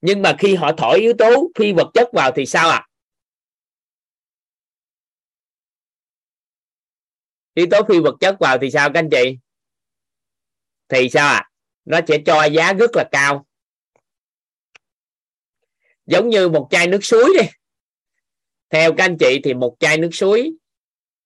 Nhưng 0.01 0.21
mà 0.21 0.35
khi 0.39 0.55
họ 0.55 0.71
thổi 0.77 0.99
yếu 0.99 1.13
tố 1.17 1.51
phi 1.55 1.73
vật 1.73 1.91
chất 1.93 2.09
vào 2.13 2.31
thì 2.35 2.45
sao 2.45 2.69
ạ? 2.69 2.77
À? 2.77 2.87
yếu 7.53 7.67
tố 7.71 7.81
phi 7.89 7.99
vật 7.99 8.15
chất 8.19 8.35
vào 8.39 8.57
thì 8.61 8.71
sao 8.71 8.89
các 8.93 8.99
anh 8.99 9.09
chị? 9.11 9.37
Thì 10.89 11.09
sao 11.09 11.27
ạ? 11.27 11.33
À? 11.33 11.49
nó 11.87 11.99
sẽ 12.07 12.17
cho 12.25 12.45
giá 12.45 12.73
rất 12.73 12.91
là 12.95 13.09
cao 13.11 13.46
giống 16.07 16.29
như 16.29 16.49
một 16.49 16.67
chai 16.71 16.87
nước 16.87 17.05
suối 17.05 17.33
đi. 17.39 17.47
Theo 18.69 18.93
các 18.93 19.03
anh 19.03 19.17
chị 19.17 19.39
thì 19.43 19.53
một 19.53 19.75
chai 19.79 19.97
nước 19.97 20.09
suối 20.11 20.51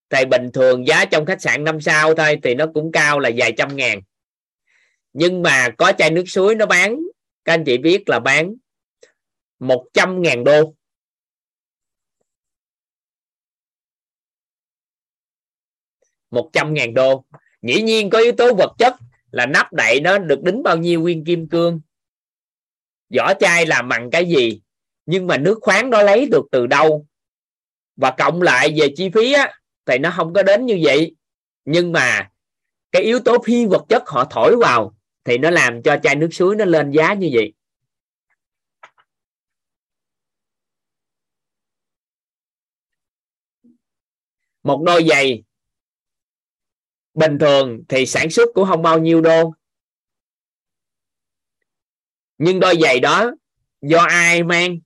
thì 0.09 0.25
bình 0.25 0.49
thường 0.53 0.87
giá 0.87 1.05
trong 1.05 1.25
khách 1.25 1.41
sạn 1.41 1.63
năm 1.63 1.81
sao 1.81 2.15
thôi, 2.15 2.39
thì 2.43 2.55
nó 2.55 2.65
cũng 2.73 2.91
cao 2.91 3.19
là 3.19 3.29
vài 3.37 3.53
trăm 3.57 3.75
ngàn. 3.75 4.01
Nhưng 5.13 5.41
mà 5.41 5.69
có 5.77 5.91
chai 5.97 6.11
nước 6.11 6.23
suối 6.27 6.55
nó 6.55 6.65
bán, 6.65 6.99
các 7.45 7.53
anh 7.53 7.63
chị 7.65 7.77
biết 7.77 8.09
là 8.09 8.19
bán 8.19 8.53
100 9.59 10.21
ngàn 10.21 10.43
đô. 10.43 10.73
một 16.31 16.49
trăm 16.53 16.73
ngàn 16.73 16.93
đô. 16.93 17.25
Dĩ 17.61 17.81
nhiên 17.81 18.09
có 18.09 18.19
yếu 18.19 18.31
tố 18.31 18.53
vật 18.53 18.75
chất 18.77 18.95
là 19.31 19.45
nắp 19.45 19.73
đậy 19.73 19.99
nó 20.01 20.17
được 20.17 20.43
đính 20.43 20.63
bao 20.63 20.77
nhiêu 20.77 21.01
nguyên 21.01 21.25
kim 21.25 21.49
cương. 21.49 21.81
Vỏ 23.17 23.33
chai 23.39 23.65
làm 23.65 23.89
bằng 23.89 24.09
cái 24.11 24.25
gì? 24.25 24.61
Nhưng 25.05 25.27
mà 25.27 25.37
nước 25.37 25.59
khoáng 25.61 25.89
đó 25.89 26.01
lấy 26.01 26.25
được 26.25 26.45
từ 26.51 26.67
đâu? 26.67 27.05
Và 27.95 28.11
cộng 28.17 28.41
lại 28.41 28.73
về 28.79 28.87
chi 28.95 29.09
phí 29.09 29.33
á, 29.33 29.53
thì 29.85 29.97
nó 29.97 30.13
không 30.15 30.33
có 30.33 30.43
đến 30.43 30.65
như 30.65 30.79
vậy. 30.83 31.15
Nhưng 31.65 31.91
mà 31.91 32.29
cái 32.91 33.01
yếu 33.01 33.19
tố 33.19 33.37
phi 33.45 33.65
vật 33.65 33.85
chất 33.89 34.03
họ 34.07 34.27
thổi 34.29 34.55
vào 34.61 34.95
thì 35.23 35.37
nó 35.37 35.49
làm 35.49 35.81
cho 35.83 35.97
chai 36.03 36.15
nước 36.15 36.29
suối 36.31 36.55
nó 36.55 36.65
lên 36.65 36.91
giá 36.91 37.13
như 37.13 37.29
vậy. 37.33 37.53
Một 44.63 44.81
đôi 44.85 45.05
giày 45.09 45.43
bình 47.13 47.39
thường 47.39 47.83
thì 47.89 48.05
sản 48.05 48.29
xuất 48.29 48.49
cũng 48.53 48.67
không 48.67 48.81
bao 48.81 48.99
nhiêu 48.99 49.21
đô 49.21 49.53
nhưng 52.37 52.59
đôi 52.59 52.75
giày 52.81 52.99
đó 52.99 53.31
do 53.81 53.99
ai 53.99 54.43
mang? 54.43 54.79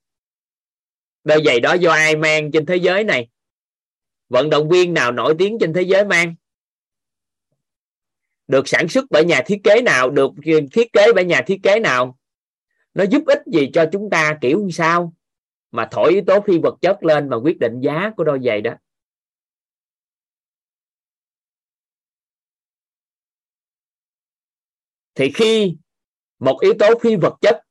Đôi 1.26 1.42
giày 1.46 1.60
đó, 1.60 1.74
do 1.74 1.92
ai 1.92 2.16
mang 2.16 2.52
trên 2.52 2.66
thế 2.66 2.76
giới 2.76 3.04
này? 3.04 3.30
Vận 4.30 4.50
động 4.50 4.70
viên 4.70 4.94
nào 4.94 5.12
nổi 5.12 5.36
tiếng 5.40 5.58
trên 5.60 5.74
thế 5.74 5.82
giới 5.82 6.06
mang? 6.06 6.36
Được 8.48 8.68
sản 8.68 8.88
xuất 8.88 9.06
bởi 9.10 9.26
nhà 9.26 9.42
thiết 9.46 9.62
kế 9.64 9.82
nào? 9.82 10.10
Được 10.10 10.32
thiết 10.72 10.94
kế 10.94 11.14
bởi 11.16 11.26
nhà 11.26 11.42
thiết 11.48 11.60
kế 11.64 11.80
nào? 11.80 12.18
Nó 12.94 13.04
giúp 13.04 13.24
ích 13.26 13.42
gì 13.46 13.70
cho 13.74 13.86
chúng 13.92 14.10
ta, 14.10 14.38
kiểu 14.42 14.64
như 14.64 14.72
sao? 14.72 15.14
Mà 15.72 15.88
thổi 15.92 16.12
yếu 16.12 16.22
tố 16.28 16.42
phi 16.48 16.58
vật 16.58 16.76
chất 16.82 17.04
lên 17.04 17.30
mà 17.30 17.38
quyết 17.38 17.60
định 17.60 17.80
giá 17.82 18.12
của 18.18 18.24
đôi 18.24 18.40
giày 18.46 18.62
đó. 18.62 18.74
Thì 25.16 25.32
khi 25.36 25.76
một 26.40 26.58
yếu 26.62 26.74
tố 26.80 27.00
phi 27.02 27.16
vật 27.16 27.36
chất, 27.42 27.62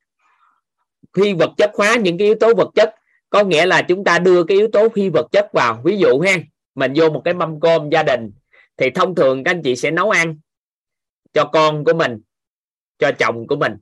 phi 1.16 1.32
vật 1.34 1.50
chất 1.56 1.70
hóa 1.74 1.96
những 1.96 2.18
cái 2.18 2.26
yếu 2.26 2.36
tố 2.40 2.54
vật 2.54 2.70
chất 2.74 2.94
có 3.34 3.44
nghĩa 3.44 3.66
là 3.66 3.82
chúng 3.82 4.04
ta 4.04 4.18
đưa 4.18 4.44
cái 4.44 4.56
yếu 4.56 4.68
tố 4.72 4.88
phi 4.88 5.08
vật 5.08 5.26
chất 5.32 5.52
vào. 5.52 5.80
Ví 5.84 5.96
dụ 5.96 6.20
ha, 6.20 6.38
mình 6.74 6.92
vô 6.96 7.10
một 7.10 7.22
cái 7.24 7.34
mâm 7.34 7.60
cơm 7.60 7.90
gia 7.90 8.02
đình, 8.02 8.32
thì 8.76 8.90
thông 8.90 9.14
thường 9.14 9.44
các 9.44 9.50
anh 9.50 9.62
chị 9.62 9.76
sẽ 9.76 9.90
nấu 9.90 10.10
ăn 10.10 10.38
cho 11.32 11.44
con 11.44 11.84
của 11.84 11.94
mình, 11.94 12.20
cho 12.98 13.12
chồng 13.18 13.46
của 13.46 13.56
mình. 13.56 13.76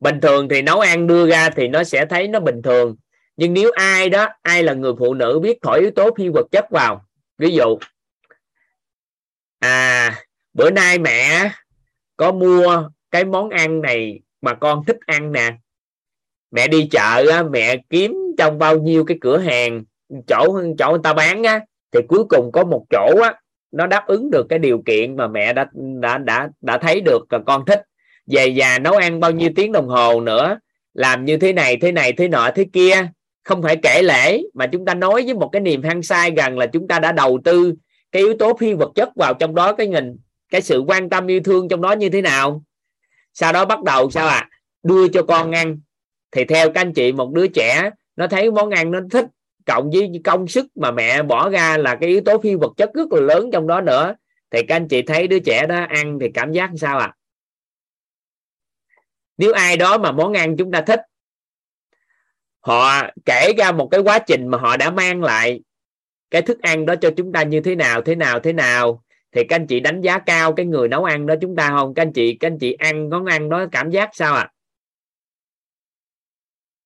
Bình 0.00 0.20
thường 0.20 0.48
thì 0.48 0.62
nấu 0.62 0.80
ăn 0.80 1.06
đưa 1.06 1.30
ra 1.30 1.50
thì 1.50 1.68
nó 1.68 1.84
sẽ 1.84 2.06
thấy 2.06 2.28
nó 2.28 2.40
bình 2.40 2.62
thường. 2.62 2.96
Nhưng 3.36 3.54
nếu 3.54 3.70
ai 3.70 4.08
đó, 4.08 4.28
ai 4.42 4.62
là 4.62 4.74
người 4.74 4.92
phụ 4.98 5.14
nữ 5.14 5.40
biết 5.42 5.58
thổi 5.62 5.80
yếu 5.80 5.90
tố 5.90 6.10
phi 6.16 6.28
vật 6.28 6.46
chất 6.50 6.70
vào, 6.70 7.04
ví 7.38 7.54
dụ 7.54 7.78
à 9.58 10.18
bữa 10.54 10.70
nay 10.70 10.98
mẹ 10.98 11.50
có 12.16 12.32
mua 12.32 12.90
cái 13.10 13.24
món 13.24 13.50
ăn 13.50 13.80
này 13.80 14.20
mà 14.40 14.54
con 14.54 14.84
thích 14.84 14.98
ăn 15.06 15.32
nè. 15.32 15.54
Mẹ 16.50 16.68
đi 16.68 16.88
chợ 16.90 17.42
mẹ 17.50 17.76
kiếm 17.90 18.21
trong 18.38 18.58
bao 18.58 18.78
nhiêu 18.78 19.04
cái 19.04 19.18
cửa 19.20 19.38
hàng, 19.38 19.84
chỗ 20.26 20.60
chỗ 20.78 20.90
người 20.90 21.00
ta 21.02 21.12
bán 21.14 21.42
á, 21.42 21.60
thì 21.92 22.00
cuối 22.08 22.24
cùng 22.28 22.52
có 22.52 22.64
một 22.64 22.84
chỗ 22.90 23.20
á, 23.22 23.34
nó 23.72 23.86
đáp 23.86 24.06
ứng 24.06 24.30
được 24.30 24.46
cái 24.48 24.58
điều 24.58 24.82
kiện 24.86 25.16
mà 25.16 25.28
mẹ 25.28 25.52
đã 25.52 25.66
đã 26.00 26.18
đã 26.18 26.48
đã 26.60 26.78
thấy 26.78 27.00
được 27.00 27.32
là 27.32 27.38
con 27.46 27.64
thích. 27.66 27.82
Về 28.26 28.46
già 28.46 28.78
nấu 28.78 28.96
ăn 28.96 29.20
bao 29.20 29.30
nhiêu 29.30 29.50
tiếng 29.56 29.72
đồng 29.72 29.88
hồ 29.88 30.20
nữa, 30.20 30.58
làm 30.94 31.24
như 31.24 31.36
thế 31.36 31.52
này 31.52 31.76
thế 31.76 31.92
này, 31.92 32.12
thế 32.12 32.28
nọ, 32.28 32.50
thế 32.54 32.66
kia. 32.72 33.08
Không 33.44 33.62
phải 33.62 33.76
kể 33.76 34.02
lễ 34.02 34.42
mà 34.54 34.66
chúng 34.66 34.84
ta 34.84 34.94
nói 34.94 35.22
với 35.24 35.34
một 35.34 35.48
cái 35.52 35.60
niềm 35.60 35.82
hăng 35.82 36.02
sai 36.02 36.30
rằng 36.30 36.58
là 36.58 36.66
chúng 36.66 36.88
ta 36.88 36.98
đã 36.98 37.12
đầu 37.12 37.40
tư 37.44 37.74
cái 38.12 38.22
yếu 38.22 38.34
tố 38.38 38.56
phi 38.56 38.72
vật 38.72 38.92
chất 38.94 39.08
vào 39.16 39.34
trong 39.34 39.54
đó, 39.54 39.72
cái 39.72 39.86
nhìn 39.86 40.16
cái 40.50 40.62
sự 40.62 40.84
quan 40.86 41.08
tâm 41.08 41.26
yêu 41.26 41.40
thương 41.44 41.68
trong 41.68 41.80
đó 41.80 41.92
như 41.92 42.08
thế 42.08 42.22
nào. 42.22 42.62
Sau 43.34 43.52
đó 43.52 43.64
bắt 43.64 43.82
đầu 43.82 44.10
sao 44.10 44.26
ạ? 44.26 44.34
À? 44.34 44.48
đưa 44.82 45.08
cho 45.08 45.22
con 45.22 45.52
ăn. 45.52 45.80
Thì 46.32 46.44
theo 46.44 46.70
các 46.70 46.80
anh 46.80 46.92
chị, 46.92 47.12
một 47.12 47.32
đứa 47.32 47.46
trẻ 47.46 47.90
nó 48.22 48.28
thấy 48.28 48.50
món 48.50 48.70
ăn 48.70 48.90
nó 48.90 49.00
thích, 49.10 49.26
cộng 49.66 49.90
với 49.90 50.20
công 50.24 50.48
sức 50.48 50.66
mà 50.74 50.90
mẹ 50.90 51.22
bỏ 51.22 51.48
ra 51.48 51.76
là 51.76 51.96
cái 51.96 52.10
yếu 52.10 52.20
tố 52.24 52.38
phi 52.38 52.54
vật 52.54 52.72
chất 52.76 52.90
rất 52.94 53.12
là 53.12 53.20
lớn 53.20 53.50
trong 53.52 53.66
đó 53.66 53.80
nữa 53.80 54.14
thì 54.50 54.62
các 54.62 54.76
anh 54.76 54.88
chị 54.88 55.02
thấy 55.02 55.28
đứa 55.28 55.38
trẻ 55.38 55.66
đó 55.66 55.86
ăn 55.88 56.18
thì 56.20 56.28
cảm 56.34 56.52
giác 56.52 56.70
sao 56.76 56.98
ạ 56.98 57.06
à? 57.06 57.14
nếu 59.36 59.52
ai 59.52 59.76
đó 59.76 59.98
mà 59.98 60.12
món 60.12 60.32
ăn 60.32 60.56
chúng 60.56 60.70
ta 60.70 60.80
thích, 60.80 61.00
họ 62.60 63.02
kể 63.24 63.52
ra 63.58 63.72
một 63.72 63.88
cái 63.90 64.00
quá 64.00 64.18
trình 64.18 64.48
mà 64.48 64.58
họ 64.58 64.76
đã 64.76 64.90
mang 64.90 65.22
lại 65.22 65.60
cái 66.30 66.42
thức 66.42 66.60
ăn 66.62 66.86
đó 66.86 66.94
cho 66.96 67.10
chúng 67.16 67.32
ta 67.32 67.42
như 67.42 67.60
thế 67.60 67.74
nào 67.74 68.02
thế 68.02 68.14
nào 68.14 68.40
thế 68.40 68.52
nào, 68.52 69.02
thì 69.32 69.44
các 69.44 69.56
anh 69.56 69.66
chị 69.66 69.80
đánh 69.80 70.00
giá 70.00 70.18
cao 70.18 70.52
cái 70.52 70.66
người 70.66 70.88
nấu 70.88 71.04
ăn 71.04 71.26
đó 71.26 71.34
chúng 71.40 71.56
ta 71.56 71.68
không 71.68 71.94
các 71.94 72.02
anh 72.02 72.12
chị, 72.12 72.34
các 72.34 72.46
anh 72.50 72.58
chị 72.58 72.72
ăn 72.72 73.10
món 73.10 73.24
ăn 73.24 73.48
đó 73.48 73.66
cảm 73.72 73.90
giác 73.90 74.10
sao 74.12 74.34
ạ 74.34 74.40
à? 74.40 74.51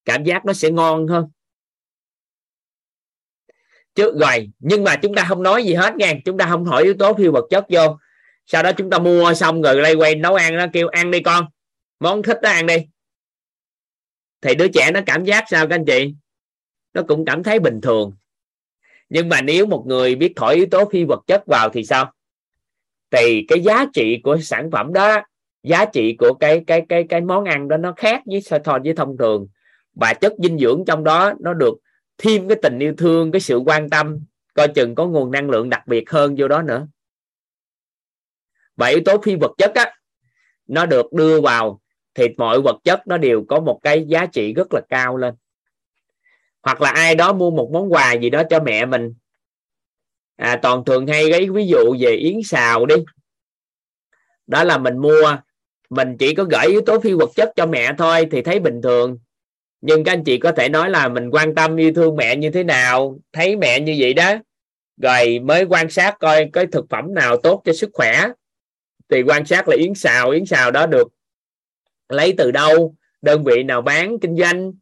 Cảm 0.06 0.24
giác 0.24 0.44
nó 0.44 0.52
sẽ 0.52 0.70
ngon 0.70 1.06
hơn. 1.06 1.26
Chứ 3.94 4.18
rồi 4.20 4.50
nhưng 4.58 4.84
mà 4.84 4.96
chúng 4.96 5.14
ta 5.14 5.24
không 5.28 5.42
nói 5.42 5.64
gì 5.64 5.74
hết 5.74 5.96
nha. 5.96 6.12
Chúng 6.24 6.38
ta 6.38 6.46
không 6.48 6.64
hỏi 6.64 6.82
yếu 6.82 6.94
tố 6.98 7.14
phi 7.14 7.28
vật 7.28 7.44
chất 7.50 7.64
vô. 7.68 7.98
Sau 8.46 8.62
đó 8.62 8.72
chúng 8.72 8.90
ta 8.90 8.98
mua 8.98 9.34
xong 9.34 9.62
rồi 9.62 9.74
lay 9.74 9.94
quay 9.94 10.14
nấu 10.14 10.34
ăn 10.34 10.56
nó 10.56 10.66
kêu, 10.72 10.88
ăn 10.88 11.10
đi 11.10 11.20
con. 11.20 11.44
Món 12.00 12.22
thích 12.22 12.38
đó 12.42 12.50
ăn 12.50 12.66
đi. 12.66 12.76
Thì 14.40 14.54
đứa 14.54 14.68
trẻ 14.68 14.90
nó 14.94 15.00
cảm 15.06 15.24
giác 15.24 15.44
sao 15.50 15.68
các 15.68 15.74
anh 15.74 15.84
chị? 15.84 16.14
Nó 16.94 17.02
cũng 17.08 17.24
cảm 17.24 17.42
thấy 17.42 17.58
bình 17.58 17.80
thường. 17.80 18.12
Nhưng 19.08 19.28
mà 19.28 19.40
nếu 19.40 19.66
một 19.66 19.84
người 19.86 20.14
biết 20.14 20.32
thổi 20.36 20.54
yếu 20.54 20.66
tố 20.70 20.88
phi 20.92 21.04
vật 21.04 21.20
chất 21.26 21.46
vào 21.46 21.68
thì 21.68 21.84
sao? 21.84 22.12
Thì 23.10 23.44
cái 23.48 23.60
giá 23.60 23.86
trị 23.94 24.20
của 24.22 24.38
sản 24.40 24.70
phẩm 24.70 24.92
đó, 24.92 25.22
giá 25.62 25.84
trị 25.84 26.16
của 26.18 26.34
cái 26.40 26.64
cái 26.66 26.82
cái 26.88 27.04
cái 27.08 27.20
món 27.20 27.44
ăn 27.44 27.68
đó 27.68 27.76
nó 27.76 27.92
khác 27.96 28.22
với 28.26 28.40
so 28.40 28.78
với 28.84 28.94
thông 28.94 29.16
thường 29.18 29.46
và 29.96 30.14
chất 30.14 30.32
dinh 30.38 30.58
dưỡng 30.58 30.84
trong 30.86 31.04
đó 31.04 31.32
nó 31.40 31.54
được 31.54 31.74
thêm 32.18 32.48
cái 32.48 32.58
tình 32.62 32.78
yêu 32.78 32.94
thương 32.98 33.32
cái 33.32 33.40
sự 33.40 33.56
quan 33.56 33.90
tâm 33.90 34.18
coi 34.54 34.68
chừng 34.68 34.94
có 34.94 35.06
nguồn 35.06 35.30
năng 35.30 35.50
lượng 35.50 35.70
đặc 35.70 35.86
biệt 35.86 36.10
hơn 36.10 36.34
vô 36.38 36.48
đó 36.48 36.62
nữa. 36.62 36.86
Và 38.76 38.86
yếu 38.86 39.00
tố 39.04 39.18
phi 39.22 39.36
vật 39.36 39.52
chất 39.58 39.74
á 39.74 39.94
nó 40.66 40.86
được 40.86 41.12
đưa 41.12 41.40
vào 41.40 41.80
thì 42.14 42.28
mọi 42.36 42.60
vật 42.60 42.76
chất 42.84 43.06
nó 43.06 43.18
đều 43.18 43.44
có 43.48 43.60
một 43.60 43.80
cái 43.82 44.04
giá 44.04 44.26
trị 44.26 44.54
rất 44.54 44.66
là 44.74 44.80
cao 44.88 45.16
lên. 45.16 45.34
Hoặc 46.62 46.80
là 46.80 46.90
ai 46.90 47.14
đó 47.14 47.32
mua 47.32 47.50
một 47.50 47.70
món 47.72 47.92
quà 47.92 48.12
gì 48.12 48.30
đó 48.30 48.42
cho 48.50 48.60
mẹ 48.60 48.86
mình. 48.86 49.14
À, 50.36 50.58
toàn 50.62 50.84
thường 50.84 51.06
hay 51.06 51.30
cái 51.30 51.50
ví 51.50 51.66
dụ 51.66 51.96
về 52.00 52.10
yến 52.10 52.40
xào 52.44 52.86
đi. 52.86 52.94
Đó 54.46 54.64
là 54.64 54.78
mình 54.78 54.98
mua 54.98 55.36
mình 55.90 56.16
chỉ 56.18 56.34
có 56.34 56.44
gửi 56.44 56.66
yếu 56.66 56.80
tố 56.86 57.00
phi 57.00 57.12
vật 57.12 57.30
chất 57.34 57.52
cho 57.56 57.66
mẹ 57.66 57.94
thôi 57.98 58.26
thì 58.30 58.42
thấy 58.42 58.60
bình 58.60 58.82
thường 58.82 59.18
nhưng 59.80 60.04
các 60.04 60.12
anh 60.12 60.24
chị 60.24 60.38
có 60.38 60.52
thể 60.52 60.68
nói 60.68 60.90
là 60.90 61.08
mình 61.08 61.30
quan 61.30 61.54
tâm 61.54 61.76
yêu 61.76 61.92
thương 61.94 62.16
mẹ 62.16 62.36
như 62.36 62.50
thế 62.50 62.64
nào, 62.64 63.18
thấy 63.32 63.56
mẹ 63.56 63.80
như 63.80 63.96
vậy 63.98 64.14
đó. 64.14 64.34
Rồi 65.02 65.38
mới 65.38 65.64
quan 65.64 65.90
sát 65.90 66.16
coi 66.20 66.50
cái 66.52 66.66
thực 66.72 66.84
phẩm 66.90 67.14
nào 67.14 67.36
tốt 67.36 67.62
cho 67.64 67.72
sức 67.72 67.90
khỏe. 67.92 68.26
Thì 69.10 69.22
quan 69.22 69.46
sát 69.46 69.68
là 69.68 69.76
yến 69.76 69.94
xào 69.94 70.30
yến 70.30 70.46
xào 70.46 70.70
đó 70.70 70.86
được 70.86 71.08
lấy 72.08 72.34
từ 72.38 72.50
đâu, 72.50 72.94
đơn 73.22 73.44
vị 73.44 73.62
nào 73.62 73.82
bán, 73.82 74.18
kinh 74.18 74.36
doanh. 74.36 74.72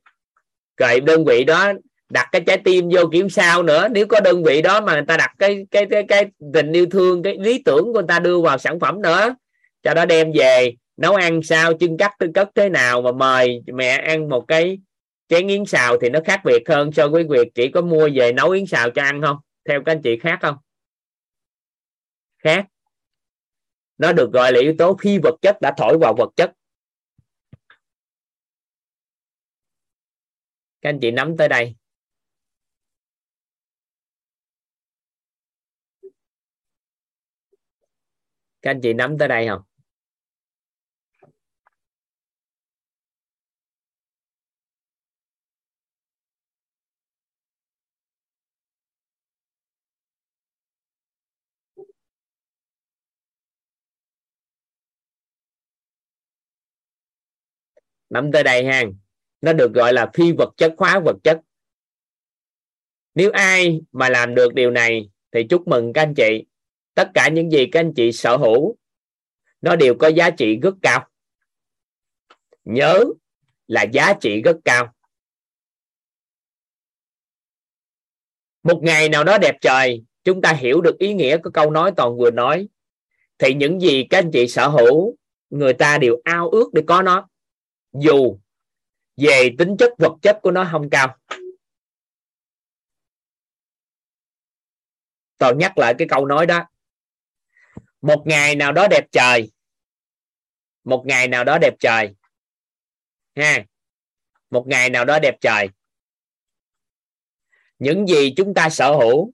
Rồi 0.77 1.01
đơn 1.01 1.25
vị 1.25 1.45
đó 1.45 1.73
đặt 2.11 2.29
cái 2.33 2.41
trái 2.47 2.59
tim 2.65 2.89
vô 2.93 3.01
kiểu 3.13 3.29
sao 3.29 3.63
nữa. 3.63 3.89
Nếu 3.91 4.07
có 4.07 4.21
đơn 4.21 4.45
vị 4.45 4.63
đó 4.63 4.81
mà 4.81 4.93
người 4.93 5.05
ta 5.09 5.17
đặt 5.17 5.31
cái 5.39 5.67
cái 5.71 5.87
cái 5.91 6.05
cái 6.09 6.27
tình 6.53 6.73
yêu 6.73 6.87
thương, 6.91 7.23
cái 7.23 7.37
lý 7.41 7.63
tưởng 7.65 7.85
của 7.85 7.93
người 7.93 8.09
ta 8.09 8.19
đưa 8.19 8.41
vào 8.41 8.59
sản 8.59 8.81
phẩm 8.81 9.03
nữa, 9.03 9.35
cho 9.83 9.95
đó 9.95 10.05
đem 10.05 10.33
về, 10.35 10.75
nấu 10.97 11.15
ăn 11.15 11.43
sao 11.43 11.75
chân 11.75 11.97
cắt, 11.97 12.13
tư 12.19 12.27
cất 12.35 12.49
thế 12.55 12.69
nào 12.69 13.03
mà 13.03 13.13
mời 13.13 13.63
mẹ 13.75 13.89
ăn 13.89 14.29
một 14.29 14.45
cái 14.49 14.79
chén 15.29 15.49
yến 15.49 15.65
xào 15.67 15.97
thì 16.01 16.11
nó 16.11 16.21
khác 16.25 16.41
biệt 16.45 16.63
hơn 16.69 16.93
so 16.93 17.09
với 17.09 17.25
việc 17.31 17.49
chỉ 17.55 17.71
có 17.71 17.81
mua 17.81 18.09
về 18.15 18.33
nấu 18.33 18.51
yến 18.51 18.67
xào 18.67 18.91
cho 18.91 19.03
ăn 19.03 19.23
không? 19.23 19.37
Theo 19.69 19.83
các 19.87 19.93
anh 19.93 20.01
chị 20.03 20.19
khác 20.19 20.39
không? 20.43 20.57
Khác. 22.39 22.67
Nó 23.99 24.13
được 24.13 24.31
gọi 24.33 24.53
là 24.53 24.61
yếu 24.61 24.75
tố 24.79 24.97
phi 25.01 25.19
vật 25.19 25.35
chất, 25.43 25.61
đã 25.61 25.75
thổi 25.77 25.99
vào 26.01 26.15
vật 26.19 26.31
chất. 26.37 26.53
Các 30.81 30.91
anh 30.91 30.99
chị 31.03 31.11
nắm 31.11 31.37
tới 31.37 31.49
đây. 31.49 31.77
Các 38.63 38.71
anh 38.71 38.81
chị 38.83 38.93
nắm 38.93 39.19
tới 39.19 39.29
đây 39.29 39.49
không? 39.49 39.63
Nắm 58.15 58.33
tới 58.33 58.43
đây 58.43 58.65
ha 58.65 58.83
nó 59.41 59.53
được 59.53 59.73
gọi 59.73 59.93
là 59.93 60.11
phi 60.15 60.33
vật 60.33 60.55
chất, 60.57 60.75
hóa 60.79 61.01
vật 61.01 61.17
chất. 61.25 61.41
Nếu 63.15 63.31
ai 63.31 63.81
mà 63.93 64.09
làm 64.09 64.35
được 64.35 64.55
điều 64.55 64.71
này, 64.71 65.11
thì 65.33 65.47
chúc 65.51 65.69
mừng 65.69 65.93
các 65.93 66.03
anh 66.03 66.15
chị. 66.15 66.45
Tất 66.95 67.11
cả 67.15 67.29
những 67.29 67.51
gì 67.51 67.67
các 67.73 67.81
anh 67.81 67.93
chị 67.97 68.13
sở 68.13 68.37
hữu, 68.37 68.77
nó 69.61 69.77
đều 69.77 69.95
có 69.95 70.09
giá 70.09 70.31
trị 70.31 70.57
rất 70.63 70.75
cao. 70.83 71.09
Nhớ 72.65 73.05
là 73.67 73.83
giá 73.83 74.15
trị 74.21 74.43
rất 74.43 74.57
cao. 74.65 74.95
Một 78.63 78.81
ngày 78.83 79.09
nào 79.09 79.25
đó 79.25 79.39
đẹp 79.39 79.57
trời, 79.61 80.05
chúng 80.25 80.43
ta 80.43 80.53
hiểu 80.53 80.81
được 80.81 80.99
ý 80.99 81.15
nghĩa 81.15 81.37
của 81.37 81.51
câu 81.51 81.71
nói 81.71 81.93
toàn 81.97 82.19
vừa 82.19 82.31
nói, 82.31 82.69
thì 83.39 83.55
những 83.55 83.81
gì 83.81 84.05
các 84.11 84.19
anh 84.19 84.31
chị 84.33 84.49
sở 84.49 84.69
hữu, 84.69 85.17
người 85.51 85.73
ta 85.73 85.99
đều 85.99 86.21
ao 86.25 86.51
ước 86.51 86.71
để 86.73 86.83
có 86.87 87.03
nó 87.03 87.29
dù 88.01 88.39
về 89.17 89.51
tính 89.59 89.77
chất 89.79 89.93
vật 89.99 90.13
chất 90.23 90.39
của 90.43 90.51
nó 90.51 90.69
không 90.73 90.91
cao. 90.91 91.19
Tôi 95.39 95.55
nhắc 95.57 95.79
lại 95.79 95.95
cái 95.99 96.09
câu 96.11 96.27
nói 96.27 96.47
đó. 96.47 96.67
Một 98.01 98.23
ngày 98.27 98.57
nào 98.57 98.73
đó 98.73 98.89
đẹp 98.91 99.07
trời. 99.13 99.53
Một 100.85 101.05
ngày 101.07 101.29
nào 101.29 101.45
đó 101.45 101.59
đẹp 101.59 101.75
trời. 101.81 102.15
Ha. 103.37 103.65
Một 104.51 104.65
ngày 104.67 104.91
nào 104.91 105.05
đó 105.05 105.19
đẹp 105.19 105.37
trời. 105.41 105.69
Những 107.79 108.07
gì 108.07 108.35
chúng 108.37 108.55
ta 108.55 108.71
sở 108.71 108.93
hữu 108.93 109.33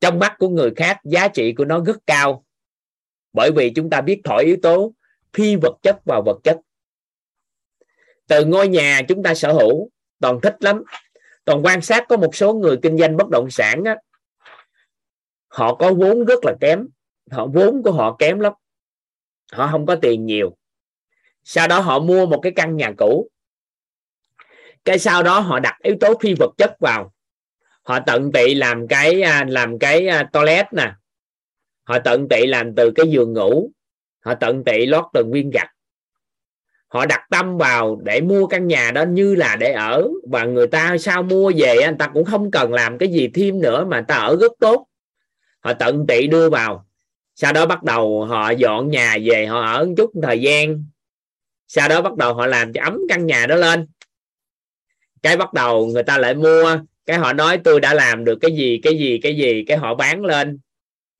trong 0.00 0.18
mắt 0.18 0.36
của 0.38 0.48
người 0.48 0.72
khác, 0.76 1.00
giá 1.04 1.28
trị 1.28 1.54
của 1.56 1.64
nó 1.64 1.84
rất 1.84 1.96
cao. 2.06 2.46
Bởi 3.32 3.50
vì 3.56 3.72
chúng 3.76 3.90
ta 3.90 4.00
biết 4.00 4.20
thổi 4.24 4.44
yếu 4.44 4.56
tố 4.62 4.94
phi 5.32 5.56
vật 5.56 5.76
chất 5.82 6.04
vào 6.04 6.22
vật 6.22 6.40
chất. 6.44 6.60
Từ 8.26 8.44
ngôi 8.44 8.68
nhà 8.68 9.00
chúng 9.08 9.22
ta 9.22 9.34
sở 9.34 9.52
hữu 9.52 9.90
toàn 10.20 10.40
thích 10.40 10.56
lắm. 10.60 10.82
Toàn 11.44 11.62
quan 11.64 11.82
sát 11.82 12.04
có 12.08 12.16
một 12.16 12.34
số 12.34 12.54
người 12.54 12.78
kinh 12.82 12.98
doanh 12.98 13.16
bất 13.16 13.28
động 13.28 13.50
sản 13.50 13.84
á, 13.84 13.96
họ 15.48 15.74
có 15.74 15.94
vốn 15.94 16.24
rất 16.24 16.44
là 16.44 16.54
kém. 16.60 16.88
Họ 17.30 17.46
vốn 17.46 17.82
của 17.82 17.92
họ 17.92 18.16
kém 18.18 18.40
lắm. 18.40 18.52
Họ 19.52 19.68
không 19.72 19.86
có 19.86 19.96
tiền 19.96 20.26
nhiều. 20.26 20.56
Sau 21.44 21.68
đó 21.68 21.80
họ 21.80 21.98
mua 21.98 22.26
một 22.26 22.40
cái 22.42 22.52
căn 22.56 22.76
nhà 22.76 22.92
cũ. 22.98 23.28
Cái 24.84 24.98
sau 24.98 25.22
đó 25.22 25.40
họ 25.40 25.60
đặt 25.60 25.78
yếu 25.82 25.96
tố 26.00 26.14
phi 26.20 26.34
vật 26.38 26.50
chất 26.58 26.76
vào. 26.80 27.12
Họ 27.82 27.98
tận 28.06 28.32
tị 28.32 28.54
làm 28.54 28.88
cái 28.88 29.22
à, 29.22 29.44
làm 29.48 29.78
cái 29.78 30.08
à, 30.08 30.30
toilet 30.32 30.66
nè. 30.72 30.92
Họ 31.82 31.98
tận 32.04 32.28
tị 32.28 32.46
làm 32.46 32.74
từ 32.74 32.92
cái 32.94 33.06
giường 33.10 33.32
ngủ 33.32 33.70
họ 34.24 34.34
tận 34.34 34.64
tị 34.64 34.86
lót 34.86 35.04
từng 35.12 35.30
viên 35.32 35.50
gạch. 35.50 35.68
Họ 36.88 37.06
đặt 37.06 37.20
tâm 37.30 37.58
vào 37.58 38.00
để 38.04 38.20
mua 38.20 38.46
căn 38.46 38.66
nhà 38.66 38.90
đó 38.90 39.04
như 39.04 39.34
là 39.34 39.56
để 39.56 39.72
ở. 39.72 40.08
Và 40.30 40.44
người 40.44 40.66
ta 40.66 40.98
sao 40.98 41.22
mua 41.22 41.52
về 41.56 41.76
anh 41.76 41.98
ta 41.98 42.10
cũng 42.14 42.24
không 42.24 42.50
cần 42.50 42.72
làm 42.72 42.98
cái 42.98 43.08
gì 43.08 43.30
thêm 43.34 43.60
nữa 43.60 43.84
mà 43.84 44.04
ta 44.08 44.14
ở 44.14 44.36
rất 44.40 44.52
tốt. 44.60 44.86
Họ 45.60 45.72
tận 45.72 46.06
tị 46.06 46.26
đưa 46.26 46.50
vào. 46.50 46.86
Sau 47.34 47.52
đó 47.52 47.66
bắt 47.66 47.82
đầu 47.82 48.24
họ 48.24 48.50
dọn 48.50 48.90
nhà 48.90 49.18
về, 49.24 49.46
họ 49.46 49.72
ở 49.72 49.84
một 49.84 49.94
chút 49.96 50.10
thời 50.22 50.40
gian. 50.40 50.84
Sau 51.68 51.88
đó 51.88 52.02
bắt 52.02 52.16
đầu 52.16 52.34
họ 52.34 52.46
làm 52.46 52.72
cho 52.72 52.82
ấm 52.82 52.98
căn 53.08 53.26
nhà 53.26 53.46
đó 53.46 53.56
lên. 53.56 53.86
Cái 55.22 55.36
bắt 55.36 55.52
đầu 55.52 55.86
người 55.86 56.02
ta 56.02 56.18
lại 56.18 56.34
mua. 56.34 56.78
Cái 57.06 57.18
họ 57.18 57.32
nói, 57.32 57.58
tôi 57.64 57.80
đã 57.80 57.94
làm 57.94 58.24
được 58.24 58.38
cái 58.40 58.52
gì 58.52 58.80
cái 58.82 58.98
gì 58.98 59.18
cái 59.22 59.36
gì? 59.36 59.64
Cái 59.66 59.76
họ 59.76 59.94
bán 59.94 60.24
lên 60.24 60.58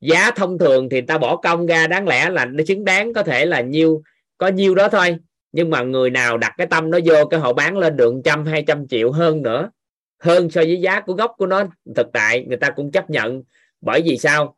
giá 0.03 0.31
thông 0.31 0.59
thường 0.59 0.89
thì 0.89 1.01
ta 1.01 1.19
bỏ 1.19 1.37
công 1.37 1.67
ra, 1.67 1.87
đáng 1.87 2.09
lẽ 2.09 2.31
là 2.31 2.45
nó 2.45 2.65
xứng 2.69 2.85
đáng 2.85 3.13
có 3.13 3.23
thể 3.23 3.47
là 3.47 3.61
nhiêu, 3.61 4.03
có 4.39 4.49
nhiêu 4.49 4.75
đó 4.75 4.89
thôi. 4.89 5.17
Nhưng 5.53 5.71
mà 5.71 5.83
người 5.83 6.11
nào 6.11 6.39
đặt 6.39 6.55
cái 6.59 6.67
tâm 6.67 6.91
nó 6.91 6.99
vô, 7.05 7.27
cái 7.27 7.41
họ 7.41 7.53
bán 7.53 7.79
lên 7.79 7.97
được 7.97 8.15
trăm, 8.25 8.47
hai 8.47 8.65
trăm 8.67 8.89
triệu 8.89 9.13
hơn 9.13 9.43
nữa, 9.43 9.71
hơn 10.19 10.51
so 10.51 10.61
với 10.61 10.81
giá 10.81 11.01
của 11.01 11.13
gốc 11.13 11.35
của 11.39 11.47
nó. 11.47 11.65
Thực 11.97 12.07
tại, 12.13 12.45
người 12.45 12.57
ta 12.57 12.71
cũng 12.71 12.93
chấp 12.93 13.11
nhận. 13.11 13.43
Bởi 13.81 14.03
vì 14.03 14.19
sao? 14.19 14.57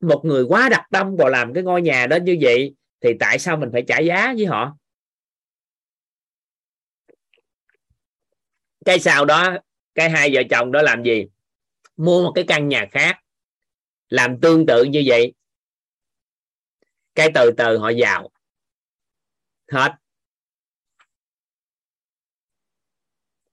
Một 0.00 0.24
người 0.24 0.44
quá 0.44 0.68
đặt 0.68 0.86
tâm 0.90 1.16
vào 1.16 1.28
làm 1.28 1.54
cái 1.54 1.62
ngôi 1.62 1.82
nhà 1.82 2.06
đó 2.06 2.16
như 2.16 2.38
vậy, 2.40 2.74
thì 3.00 3.10
tại 3.20 3.38
sao 3.38 3.56
mình 3.56 3.68
phải 3.72 3.82
trả 3.82 3.98
giá 3.98 4.34
với 4.36 4.46
họ? 4.46 4.76
Cái 8.84 8.98
sau 8.98 9.24
đó, 9.24 9.56
cái 9.94 10.10
hai 10.10 10.30
vợ 10.32 10.42
chồng 10.50 10.72
đó 10.72 10.82
làm 10.82 11.02
gì? 11.02 11.26
Mua 11.96 12.22
một 12.22 12.32
cái 12.34 12.44
căn 12.48 12.68
nhà 12.68 12.86
khác 12.90 13.18
làm 14.08 14.40
tương 14.40 14.66
tự 14.66 14.84
như 14.84 15.02
vậy. 15.06 15.34
Cái 17.14 17.30
từ 17.34 17.50
từ 17.56 17.78
họ 17.78 17.88
giàu 17.88 18.30
hết. 19.72 19.92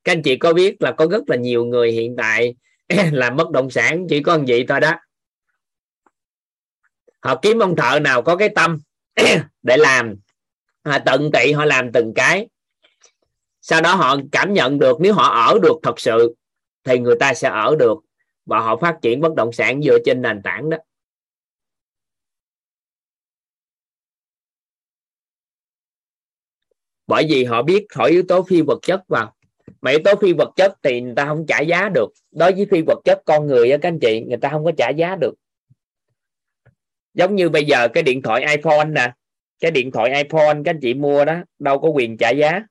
Các 0.03 0.11
anh 0.11 0.21
chị 0.23 0.37
có 0.37 0.53
biết 0.53 0.81
là 0.81 0.91
có 0.91 1.07
rất 1.11 1.23
là 1.27 1.35
nhiều 1.35 1.65
người 1.65 1.91
hiện 1.91 2.15
tại 2.17 2.55
làm 3.11 3.35
bất 3.35 3.51
động 3.51 3.69
sản 3.69 4.05
chỉ 4.09 4.23
có 4.23 4.39
vậy 4.47 4.65
thôi 4.67 4.79
đó. 4.79 4.95
Họ 7.19 7.39
kiếm 7.41 7.59
ông 7.59 7.75
thợ 7.75 7.99
nào 7.99 8.21
có 8.21 8.35
cái 8.35 8.49
tâm 8.55 8.77
để 9.61 9.77
làm. 9.77 10.15
Họ 10.85 10.99
tận 11.05 11.29
tị 11.33 11.51
họ 11.51 11.65
làm 11.65 11.91
từng 11.91 12.13
cái. 12.15 12.47
Sau 13.61 13.81
đó 13.81 13.95
họ 13.95 14.17
cảm 14.31 14.53
nhận 14.53 14.79
được 14.79 14.97
nếu 14.99 15.13
họ 15.13 15.47
ở 15.47 15.59
được 15.59 15.75
thật 15.83 15.99
sự 15.99 16.35
thì 16.83 16.99
người 16.99 17.15
ta 17.19 17.33
sẽ 17.33 17.49
ở 17.49 17.75
được 17.79 17.97
và 18.45 18.59
họ 18.59 18.77
phát 18.77 18.97
triển 19.01 19.21
bất 19.21 19.35
động 19.35 19.51
sản 19.51 19.81
dựa 19.81 19.97
trên 20.05 20.21
nền 20.21 20.41
tảng 20.43 20.69
đó. 20.69 20.77
Bởi 27.07 27.25
vì 27.29 27.43
họ 27.43 27.63
biết 27.63 27.85
thổi 27.93 28.11
yếu 28.11 28.23
tố 28.27 28.43
phi 28.43 28.61
vật 28.61 28.79
chất 28.81 29.07
vào. 29.07 29.35
Mà 29.81 29.91
yếu 29.91 29.99
tố 30.05 30.11
phi 30.21 30.33
vật 30.33 30.49
chất 30.55 30.73
thì 30.83 31.01
người 31.01 31.13
ta 31.15 31.25
không 31.25 31.45
trả 31.47 31.61
giá 31.61 31.89
được. 31.89 32.07
Đối 32.31 32.53
với 32.53 32.65
phi 32.71 32.81
vật 32.81 32.99
chất, 33.05 33.21
con 33.25 33.47
người 33.47 33.69
các 33.69 33.87
anh 33.87 33.99
chị, 33.99 34.21
người 34.21 34.37
ta 34.37 34.49
không 34.49 34.65
có 34.65 34.71
trả 34.77 34.89
giá 34.89 35.15
được. 35.15 35.33
Giống 37.13 37.35
như 37.35 37.49
bây 37.49 37.65
giờ 37.65 37.87
cái 37.87 38.03
điện 38.03 38.21
thoại 38.21 38.45
iPhone 38.55 38.85
nè. 38.85 39.13
Cái 39.59 39.71
điện 39.71 39.91
thoại 39.91 40.23
iPhone, 40.23 40.53
các 40.65 40.71
anh 40.71 40.79
chị 40.81 40.93
mua 40.93 41.25
đó, 41.25 41.35
đâu 41.59 41.79
có 41.79 41.89
quyền 41.89 42.17
trả 42.17 42.29
giá. 42.29 42.61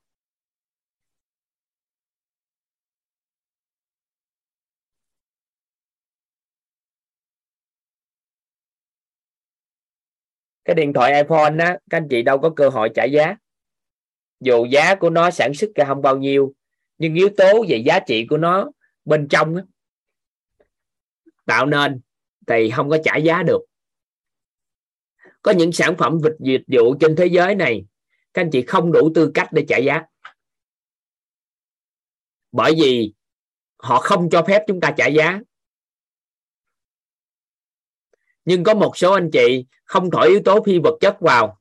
Cái 10.64 10.74
điện 10.74 10.92
thoại 10.92 11.22
iPhone 11.22 11.56
á 11.58 11.78
các 11.90 11.96
anh 11.96 12.08
chị 12.08 12.22
đâu 12.22 12.38
có 12.38 12.50
cơ 12.56 12.68
hội 12.68 12.90
trả 12.94 13.04
giá. 13.04 13.36
Dù 14.40 14.64
giá 14.64 14.94
của 14.94 15.10
nó 15.10 15.30
sản 15.30 15.54
xuất 15.54 15.70
ra 15.74 15.84
không 15.84 16.02
bao 16.02 16.18
nhiêu 16.18 16.54
nhưng 16.98 17.14
yếu 17.14 17.28
tố 17.36 17.64
về 17.68 17.76
giá 17.76 18.00
trị 18.06 18.26
của 18.30 18.36
nó 18.36 18.70
bên 19.04 19.28
trong 19.28 19.56
á, 19.56 19.62
tạo 21.46 21.66
nên 21.66 22.00
thì 22.46 22.70
không 22.70 22.90
có 22.90 22.98
trả 23.04 23.16
giá 23.16 23.42
được. 23.42 23.60
Có 25.42 25.52
những 25.52 25.72
sản 25.72 25.96
phẩm 25.98 26.18
dịch 26.22 26.36
dịch 26.38 26.62
vụ 26.66 26.94
trên 27.00 27.16
thế 27.16 27.26
giới 27.26 27.54
này 27.54 27.84
các 28.34 28.42
anh 28.42 28.50
chị 28.50 28.62
không 28.62 28.92
đủ 28.92 29.12
tư 29.14 29.30
cách 29.34 29.48
để 29.52 29.64
trả 29.68 29.76
giá. 29.76 30.02
Bởi 32.52 32.74
vì 32.82 33.12
họ 33.76 34.00
không 34.00 34.30
cho 34.30 34.42
phép 34.42 34.62
chúng 34.66 34.80
ta 34.80 34.94
trả 34.96 35.06
giá 35.06 35.40
nhưng 38.44 38.64
có 38.64 38.74
một 38.74 38.96
số 38.96 39.12
anh 39.12 39.30
chị 39.32 39.66
không 39.84 40.10
thổi 40.10 40.28
yếu 40.28 40.40
tố 40.44 40.62
phi 40.62 40.78
vật 40.78 40.98
chất 41.00 41.20
vào, 41.20 41.58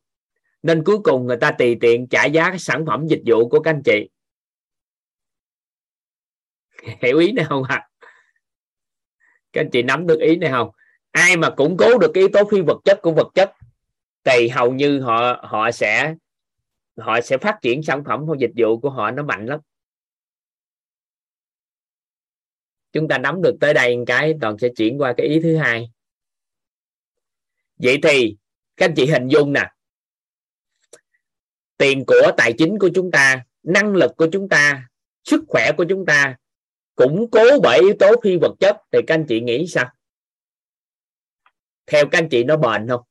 nên 0.63 0.83
cuối 0.83 0.97
cùng 1.03 1.27
người 1.27 1.37
ta 1.37 1.51
tùy 1.51 1.77
tiện 1.81 2.07
trả 2.07 2.25
giá 2.25 2.49
cái 2.49 2.59
sản 2.59 2.85
phẩm 2.85 3.07
dịch 3.07 3.21
vụ 3.25 3.49
của 3.49 3.59
các 3.59 3.71
anh 3.71 3.81
chị. 3.85 4.09
Hiểu 7.01 7.17
ý 7.17 7.31
này 7.31 7.45
không 7.45 7.63
ạ? 7.63 7.89
Các 9.53 9.61
anh 9.61 9.69
chị 9.69 9.83
nắm 9.83 10.07
được 10.07 10.19
ý 10.19 10.35
này 10.35 10.51
không? 10.51 10.69
Ai 11.11 11.37
mà 11.37 11.49
củng 11.49 11.77
cố 11.77 11.97
được 11.97 12.11
cái 12.13 12.21
yếu 12.21 12.29
tố 12.33 12.39
phi 12.51 12.61
vật 12.61 12.77
chất 12.85 12.99
của 13.01 13.11
vật 13.11 13.27
chất, 13.35 13.51
thì 14.23 14.47
hầu 14.47 14.73
như 14.73 14.99
họ 15.01 15.39
họ 15.43 15.71
sẽ 15.71 16.15
họ 16.97 17.21
sẽ 17.21 17.37
phát 17.37 17.57
triển 17.61 17.83
sản 17.83 18.03
phẩm 18.03 18.23
hoặc 18.23 18.39
dịch 18.39 18.51
vụ 18.57 18.79
của 18.79 18.89
họ 18.89 19.11
nó 19.11 19.23
mạnh 19.23 19.45
lắm. 19.45 19.59
Chúng 22.93 23.07
ta 23.07 23.17
nắm 23.17 23.41
được 23.41 23.57
tới 23.59 23.73
đây 23.73 23.97
một 23.97 24.03
cái, 24.07 24.33
toàn 24.41 24.57
sẽ 24.57 24.69
chuyển 24.77 25.01
qua 25.01 25.13
cái 25.17 25.27
ý 25.27 25.39
thứ 25.39 25.57
hai 25.57 25.91
vậy 27.83 27.99
thì 28.03 28.37
các 28.77 28.85
anh 28.85 28.93
chị 28.95 29.05
hình 29.05 29.27
dung 29.27 29.53
nè. 29.53 29.71
Tiền 31.77 32.03
của 32.07 32.31
tài 32.37 32.53
chính 32.57 32.79
của 32.79 32.89
chúng 32.95 33.11
ta, 33.11 33.45
năng 33.63 33.95
lực 33.95 34.11
của 34.17 34.27
chúng 34.31 34.49
ta, 34.49 34.89
sức 35.23 35.43
khỏe 35.47 35.71
của 35.77 35.85
chúng 35.89 36.05
ta 36.05 36.35
củng 36.95 37.31
cố 37.31 37.59
bởi 37.63 37.79
yếu 37.79 37.93
tố 37.99 38.15
phi 38.23 38.37
vật 38.37 38.55
chất 38.59 38.77
thì 38.91 38.99
các 39.07 39.15
anh 39.15 39.25
chị 39.29 39.41
nghĩ 39.41 39.67
sao? 39.67 39.91
Theo 41.85 42.05
các 42.11 42.17
anh 42.17 42.29
chị 42.29 42.43
nó 42.43 42.57
bền 42.57 42.87
không? 42.87 43.01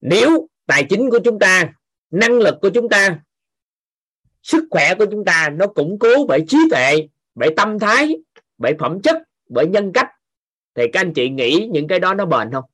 Nếu 0.00 0.48
tài 0.66 0.86
chính 0.88 1.10
của 1.10 1.18
chúng 1.24 1.38
ta, 1.38 1.72
năng 2.10 2.32
lực 2.32 2.54
của 2.62 2.70
chúng 2.74 2.88
ta, 2.88 3.20
sức 4.42 4.64
khỏe 4.70 4.94
của 4.98 5.06
chúng 5.10 5.24
ta 5.24 5.50
nó 5.52 5.66
củng 5.66 5.98
cố 5.98 6.26
bởi 6.28 6.44
trí 6.48 6.58
tuệ, 6.70 7.08
bởi 7.34 7.50
tâm 7.56 7.78
thái, 7.78 8.16
bởi 8.58 8.72
phẩm 8.78 9.02
chất, 9.02 9.16
bởi 9.48 9.66
nhân 9.66 9.90
cách 9.94 10.08
thì 10.74 10.82
các 10.92 11.00
anh 11.00 11.12
chị 11.14 11.30
nghĩ 11.30 11.68
những 11.72 11.88
cái 11.88 11.98
đó 11.98 12.14
nó 12.14 12.26
bền 12.26 12.52
không? 12.52 12.64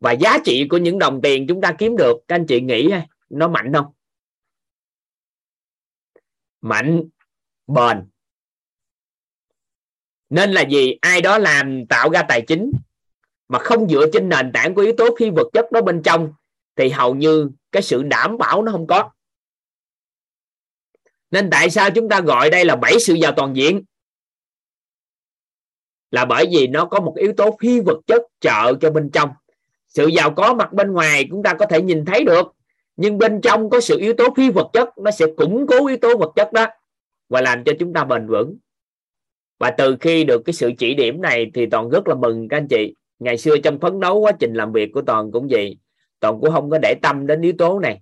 Và 0.00 0.12
giá 0.12 0.38
trị 0.44 0.66
của 0.70 0.76
những 0.76 0.98
đồng 0.98 1.20
tiền 1.22 1.46
chúng 1.48 1.60
ta 1.60 1.74
kiếm 1.78 1.96
được, 1.96 2.16
các 2.28 2.34
anh 2.34 2.46
chị 2.46 2.60
nghĩ 2.60 2.90
nó 3.28 3.48
mạnh 3.48 3.72
không? 3.72 3.92
Mạnh, 6.60 7.02
bền. 7.66 8.08
Nên 10.30 10.52
là 10.52 10.62
gì? 10.62 10.94
Ai 11.00 11.20
đó 11.20 11.38
làm, 11.38 11.86
tạo 11.86 12.10
ra 12.10 12.22
tài 12.28 12.42
chính, 12.42 12.72
mà 13.48 13.58
không 13.58 13.88
dựa 13.88 14.06
trên 14.12 14.28
nền 14.28 14.52
tảng 14.52 14.74
của 14.74 14.82
yếu 14.82 14.92
tố 14.96 15.16
phi 15.18 15.30
vật 15.30 15.48
chất 15.52 15.72
đó 15.72 15.82
bên 15.82 16.02
trong, 16.02 16.32
thì 16.76 16.88
hầu 16.88 17.14
như 17.14 17.50
cái 17.72 17.82
sự 17.82 18.02
đảm 18.02 18.38
bảo 18.38 18.62
nó 18.62 18.72
không 18.72 18.86
có. 18.86 19.10
Nên 21.30 21.50
tại 21.50 21.70
sao 21.70 21.90
chúng 21.90 22.08
ta 22.08 22.20
gọi 22.20 22.50
đây 22.50 22.64
là 22.64 22.76
bảy 22.76 23.00
sự 23.00 23.14
giàu 23.14 23.32
toàn 23.36 23.56
diện? 23.56 23.84
Là 26.10 26.24
bởi 26.24 26.46
vì 26.52 26.66
nó 26.66 26.84
có 26.84 27.00
một 27.00 27.14
yếu 27.16 27.32
tố 27.32 27.56
phi 27.60 27.80
vật 27.80 27.98
chất 28.06 28.22
trợ 28.40 28.74
cho 28.80 28.90
bên 28.90 29.10
trong. 29.10 29.30
Sự 29.88 30.06
giàu 30.06 30.30
có 30.30 30.54
mặt 30.54 30.72
bên 30.72 30.92
ngoài 30.92 31.26
chúng 31.30 31.42
ta 31.42 31.54
có 31.54 31.66
thể 31.66 31.82
nhìn 31.82 32.04
thấy 32.04 32.24
được, 32.24 32.52
nhưng 32.96 33.18
bên 33.18 33.40
trong 33.40 33.70
có 33.70 33.80
sự 33.80 33.98
yếu 33.98 34.14
tố 34.14 34.24
phi 34.36 34.50
vật 34.50 34.70
chất, 34.72 34.98
nó 34.98 35.10
sẽ 35.10 35.26
củng 35.36 35.66
cố 35.66 35.86
yếu 35.86 35.96
tố 35.96 36.16
vật 36.16 36.32
chất 36.36 36.52
đó 36.52 36.66
và 37.28 37.40
làm 37.40 37.64
cho 37.64 37.72
chúng 37.78 37.92
ta 37.92 38.04
bền 38.04 38.26
vững. 38.26 38.56
Và 39.58 39.70
từ 39.70 39.96
khi 40.00 40.24
được 40.24 40.42
cái 40.44 40.52
sự 40.52 40.70
chỉ 40.78 40.94
điểm 40.94 41.22
này 41.22 41.50
thì 41.54 41.66
toàn 41.66 41.88
rất 41.88 42.08
là 42.08 42.14
mừng 42.14 42.48
các 42.48 42.56
anh 42.56 42.68
chị. 42.68 42.94
Ngày 43.18 43.38
xưa 43.38 43.56
trong 43.58 43.78
phấn 43.80 44.00
đấu 44.00 44.20
quá 44.20 44.32
trình 44.32 44.54
làm 44.54 44.72
việc 44.72 44.90
của 44.92 45.02
toàn 45.02 45.32
cũng 45.32 45.46
vậy. 45.50 45.78
Toàn 46.20 46.40
cũng 46.40 46.52
không 46.52 46.70
có 46.70 46.78
để 46.78 46.94
tâm 47.02 47.26
đến 47.26 47.40
yếu 47.40 47.52
tố 47.58 47.78
này. 47.78 48.00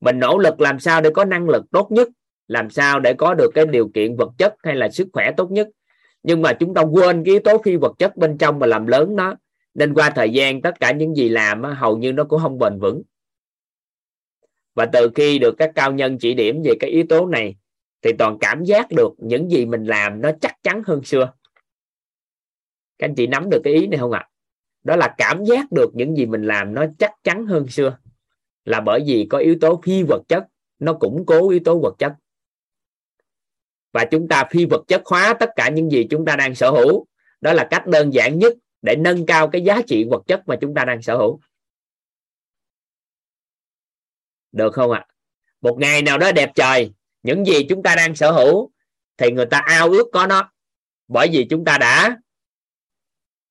Mình 0.00 0.18
nỗ 0.18 0.38
lực 0.38 0.60
làm 0.60 0.78
sao 0.78 1.00
để 1.00 1.10
có 1.10 1.24
năng 1.24 1.48
lực 1.48 1.64
tốt 1.72 1.88
nhất, 1.90 2.08
làm 2.48 2.70
sao 2.70 3.00
để 3.00 3.14
có 3.14 3.34
được 3.34 3.50
cái 3.54 3.66
điều 3.66 3.88
kiện 3.88 4.16
vật 4.16 4.30
chất 4.38 4.54
hay 4.62 4.74
là 4.74 4.88
sức 4.88 5.08
khỏe 5.12 5.30
tốt 5.36 5.50
nhất 5.50 5.68
nhưng 6.24 6.42
mà 6.42 6.52
chúng 6.52 6.74
ta 6.74 6.82
quên 6.82 7.24
cái 7.24 7.32
yếu 7.32 7.40
tố 7.40 7.62
phi 7.64 7.76
vật 7.76 7.92
chất 7.98 8.16
bên 8.16 8.38
trong 8.38 8.58
mà 8.58 8.66
làm 8.66 8.86
lớn 8.86 9.16
nó. 9.16 9.36
Nên 9.74 9.94
qua 9.94 10.10
thời 10.10 10.30
gian 10.30 10.62
tất 10.62 10.80
cả 10.80 10.92
những 10.92 11.14
gì 11.14 11.28
làm 11.28 11.62
hầu 11.62 11.96
như 11.96 12.12
nó 12.12 12.24
cũng 12.24 12.40
không 12.40 12.58
bền 12.58 12.78
vững. 12.78 13.02
Và 14.74 14.86
từ 14.92 15.10
khi 15.14 15.38
được 15.38 15.54
các 15.58 15.72
cao 15.74 15.92
nhân 15.92 16.18
chỉ 16.18 16.34
điểm 16.34 16.62
về 16.64 16.72
cái 16.80 16.90
yếu 16.90 17.04
tố 17.08 17.26
này, 17.26 17.56
thì 18.02 18.12
toàn 18.18 18.38
cảm 18.40 18.64
giác 18.64 18.86
được 18.90 19.10
những 19.18 19.50
gì 19.50 19.66
mình 19.66 19.84
làm 19.84 20.20
nó 20.20 20.30
chắc 20.40 20.62
chắn 20.62 20.82
hơn 20.86 21.02
xưa. 21.02 21.32
Các 22.98 23.06
anh 23.08 23.14
chị 23.14 23.26
nắm 23.26 23.50
được 23.50 23.60
cái 23.64 23.72
ý 23.72 23.86
này 23.86 23.98
không 23.98 24.12
ạ? 24.12 24.28
Đó 24.84 24.96
là 24.96 25.14
cảm 25.18 25.44
giác 25.44 25.72
được 25.72 25.90
những 25.94 26.16
gì 26.16 26.26
mình 26.26 26.42
làm 26.42 26.74
nó 26.74 26.86
chắc 26.98 27.12
chắn 27.24 27.46
hơn 27.46 27.68
xưa. 27.68 27.98
Là 28.64 28.80
bởi 28.80 29.02
vì 29.06 29.26
có 29.30 29.38
yếu 29.38 29.56
tố 29.60 29.80
phi 29.84 30.02
vật 30.02 30.22
chất, 30.28 30.46
nó 30.78 30.92
củng 30.92 31.26
cố 31.26 31.50
yếu 31.50 31.60
tố 31.64 31.78
vật 31.78 31.94
chất 31.98 32.12
và 33.94 34.04
chúng 34.04 34.28
ta 34.28 34.44
phi 34.50 34.66
vật 34.70 34.84
chất 34.88 35.02
hóa 35.04 35.34
tất 35.40 35.50
cả 35.56 35.68
những 35.68 35.90
gì 35.90 36.06
chúng 36.10 36.24
ta 36.24 36.36
đang 36.36 36.54
sở 36.54 36.70
hữu. 36.70 37.06
Đó 37.40 37.52
là 37.52 37.68
cách 37.70 37.86
đơn 37.86 38.14
giản 38.14 38.38
nhất 38.38 38.52
để 38.82 38.96
nâng 38.96 39.26
cao 39.26 39.48
cái 39.48 39.62
giá 39.62 39.80
trị 39.86 40.04
vật 40.10 40.22
chất 40.26 40.42
mà 40.46 40.56
chúng 40.60 40.74
ta 40.74 40.84
đang 40.84 41.02
sở 41.02 41.16
hữu. 41.16 41.40
Được 44.52 44.74
không 44.74 44.90
ạ? 44.90 45.06
Một 45.60 45.76
ngày 45.80 46.02
nào 46.02 46.18
đó 46.18 46.32
đẹp 46.32 46.50
trời, 46.54 46.92
những 47.22 47.44
gì 47.44 47.66
chúng 47.68 47.82
ta 47.82 47.94
đang 47.96 48.14
sở 48.14 48.32
hữu, 48.32 48.72
thì 49.16 49.30
người 49.32 49.46
ta 49.46 49.58
ao 49.58 49.90
ước 49.90 50.08
có 50.12 50.26
nó. 50.26 50.52
Bởi 51.08 51.28
vì 51.32 51.46
chúng 51.50 51.64
ta 51.64 51.78
đã 51.78 52.16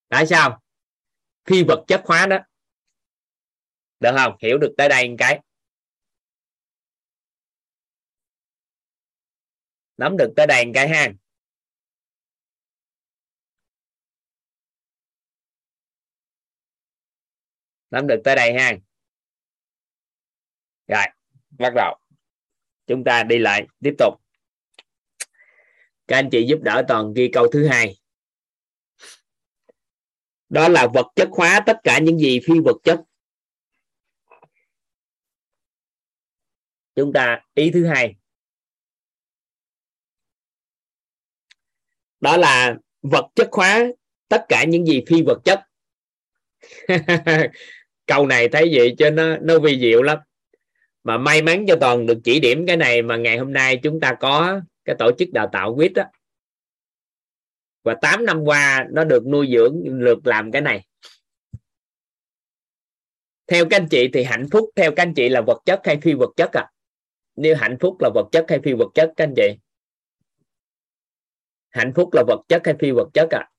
tại 0.09 0.27
sao? 0.27 0.61
Phi 1.45 1.63
vật 1.63 1.83
chất 1.87 2.01
hóa 2.05 2.25
đó. 2.25 2.37
Được 3.99 4.11
không? 4.17 4.35
Hiểu 4.39 4.57
được 4.57 4.73
tới 4.77 4.89
đây 4.89 5.09
một 5.09 5.15
cái. 5.17 5.39
Nắm 9.97 10.17
được 10.17 10.33
tới 10.35 10.47
đây 10.47 10.65
một 10.65 10.71
cái 10.75 10.89
ha. 10.89 11.13
Nắm 17.91 18.07
được 18.07 18.21
tới 18.23 18.35
đây 18.35 18.53
ha. 18.53 18.73
Rồi, 20.87 21.05
bắt 21.49 21.73
đầu. 21.75 21.99
Chúng 22.87 23.03
ta 23.03 23.23
đi 23.23 23.39
lại 23.39 23.67
tiếp 23.83 23.93
tục. 23.97 24.13
Các 26.07 26.17
anh 26.17 26.29
chị 26.31 26.45
giúp 26.49 26.59
đỡ 26.63 26.83
toàn 26.87 27.13
ghi 27.13 27.29
câu 27.33 27.47
thứ 27.51 27.67
hai. 27.67 27.95
Đó 30.49 30.67
là 30.67 30.87
vật 30.93 31.07
chất 31.15 31.29
hóa 31.31 31.63
tất 31.65 31.77
cả 31.83 31.99
những 31.99 32.17
gì 32.17 32.39
phi 32.43 32.53
vật 32.65 32.77
chất. 32.83 33.01
Chúng 36.95 37.13
ta, 37.13 37.45
ý 37.53 37.71
thứ 37.73 37.87
hai. 37.87 38.15
Đó 42.23 42.37
là 42.37 42.75
vật 43.01 43.25
chất 43.35 43.47
hóa 43.51 43.85
tất 44.27 44.45
cả 44.49 44.63
những 44.63 44.85
gì 44.85 45.03
phi 45.07 45.21
vật 45.25 45.39
chất. 45.43 45.59
Câu 48.05 48.27
này 48.27 48.49
thấy 48.49 48.69
vậy 48.73 48.95
cho 48.97 49.09
nó 49.09 49.37
nó 49.37 49.59
vi 49.59 49.79
diệu 49.79 50.01
lắm. 50.01 50.17
Mà 51.03 51.17
may 51.17 51.41
mắn 51.41 51.65
cho 51.67 51.75
toàn 51.81 52.05
được 52.05 52.17
chỉ 52.23 52.39
điểm 52.39 52.65
cái 52.67 52.77
này 52.77 53.01
mà 53.01 53.17
ngày 53.17 53.37
hôm 53.37 53.53
nay 53.53 53.79
chúng 53.83 53.99
ta 53.99 54.15
có 54.19 54.61
cái 54.85 54.95
tổ 54.99 55.11
chức 55.19 55.29
đào 55.31 55.49
tạo 55.51 55.75
quýt 55.75 55.93
đó 55.93 56.03
và 57.83 57.95
8 58.01 58.25
năm 58.25 58.43
qua 58.43 58.87
nó 58.91 59.03
được 59.03 59.27
nuôi 59.27 59.49
dưỡng, 59.53 59.99
được 59.99 60.27
làm 60.27 60.51
cái 60.51 60.61
này. 60.61 60.85
Theo 63.47 63.65
các 63.69 63.77
anh 63.77 63.87
chị 63.89 64.09
thì 64.13 64.23
hạnh 64.23 64.47
phúc, 64.51 64.69
theo 64.75 64.91
các 64.95 65.03
anh 65.03 65.13
chị 65.13 65.29
là 65.29 65.41
vật 65.41 65.61
chất 65.65 65.81
hay 65.83 65.97
phi 66.01 66.13
vật 66.13 66.29
chất 66.35 66.51
à? 66.53 66.69
Nếu 67.35 67.55
hạnh 67.55 67.77
phúc 67.79 67.97
là 67.99 68.09
vật 68.13 68.27
chất 68.31 68.45
hay 68.49 68.59
phi 68.63 68.73
vật 68.73 68.89
chất 68.93 69.13
các 69.15 69.23
anh 69.23 69.33
chị? 69.35 69.57
Hạnh 71.73 71.93
phúc 71.95 72.09
là 72.13 72.23
vật 72.27 72.41
chất 72.49 72.61
hay 72.65 72.75
phi 72.79 72.91
vật 72.91 73.09
chất 73.13 73.27
à 73.31 73.49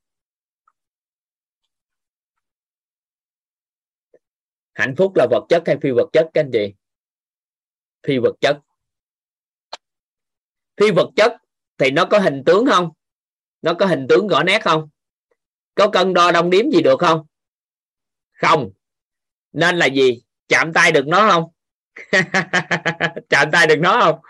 hạnh 4.74 4.94
phúc 4.96 5.12
là 5.16 5.26
vật 5.30 5.46
chất 5.48 5.62
hay 5.66 5.76
phi 5.82 5.90
vật 5.90 6.08
chất 6.12 6.30
các 6.34 6.40
anh 6.40 6.50
chị? 6.52 6.74
Phi 8.06 8.18
vật 8.18 8.34
chất. 8.40 8.60
Phi 10.80 10.90
vật 10.90 11.10
chất 11.16 11.32
thì 11.78 11.90
nó 11.90 12.04
có 12.04 12.18
hình 12.18 12.42
tướng 12.46 12.66
không? 12.66 12.90
Nó 13.62 13.74
có 13.74 13.86
hình 13.86 14.06
tướng 14.08 14.28
rõ 14.28 14.42
nét 14.42 14.64
không? 14.64 14.88
Có 15.74 15.90
cân 15.90 16.14
đo 16.14 16.32
đong 16.32 16.50
điếm 16.50 16.70
gì 16.70 16.82
được 16.82 17.00
không? 17.00 17.26
Không. 18.32 18.70
Nên 19.52 19.76
là 19.76 19.86
gì? 19.86 20.22
Chạm 20.48 20.72
tay 20.72 20.92
được 20.92 21.06
nó 21.06 21.30
không? 21.30 21.50
Chạm 23.28 23.50
tay 23.52 23.66
được 23.66 23.78
nó 23.78 24.00
không? 24.00 24.20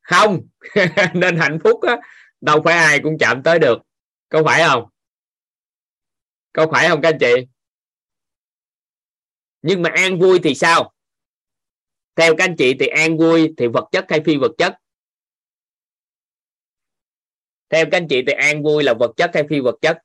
Không. 0.00 0.40
Nên 1.14 1.36
hạnh 1.36 1.58
phúc 1.64 1.82
á, 1.82 1.96
đâu 2.40 2.62
phải 2.64 2.74
ai 2.74 3.00
cũng 3.02 3.18
chạm 3.20 3.42
tới 3.42 3.58
được. 3.58 3.78
Có 4.28 4.42
phải 4.44 4.62
không? 4.68 4.88
Có 6.52 6.66
phải 6.72 6.88
không 6.88 7.02
các 7.02 7.08
anh 7.08 7.18
chị? 7.20 7.46
Nhưng 9.62 9.82
mà 9.82 9.90
an 9.90 10.18
vui 10.18 10.40
thì 10.42 10.54
sao? 10.54 10.92
Theo 12.14 12.34
các 12.38 12.44
anh 12.44 12.54
chị 12.58 12.74
thì 12.80 12.86
an 12.86 13.18
vui 13.18 13.54
thì 13.56 13.66
vật 13.66 13.88
chất 13.92 14.04
hay 14.08 14.20
phi 14.24 14.36
vật 14.36 14.52
chất? 14.58 14.74
Theo 17.68 17.84
các 17.90 17.96
anh 17.96 18.06
chị 18.08 18.22
thì 18.26 18.32
an 18.32 18.62
vui 18.62 18.82
là 18.82 18.94
vật 18.94 19.12
chất 19.16 19.30
hay 19.34 19.44
phi 19.50 19.60
vật 19.60 19.74
chất? 19.82 19.98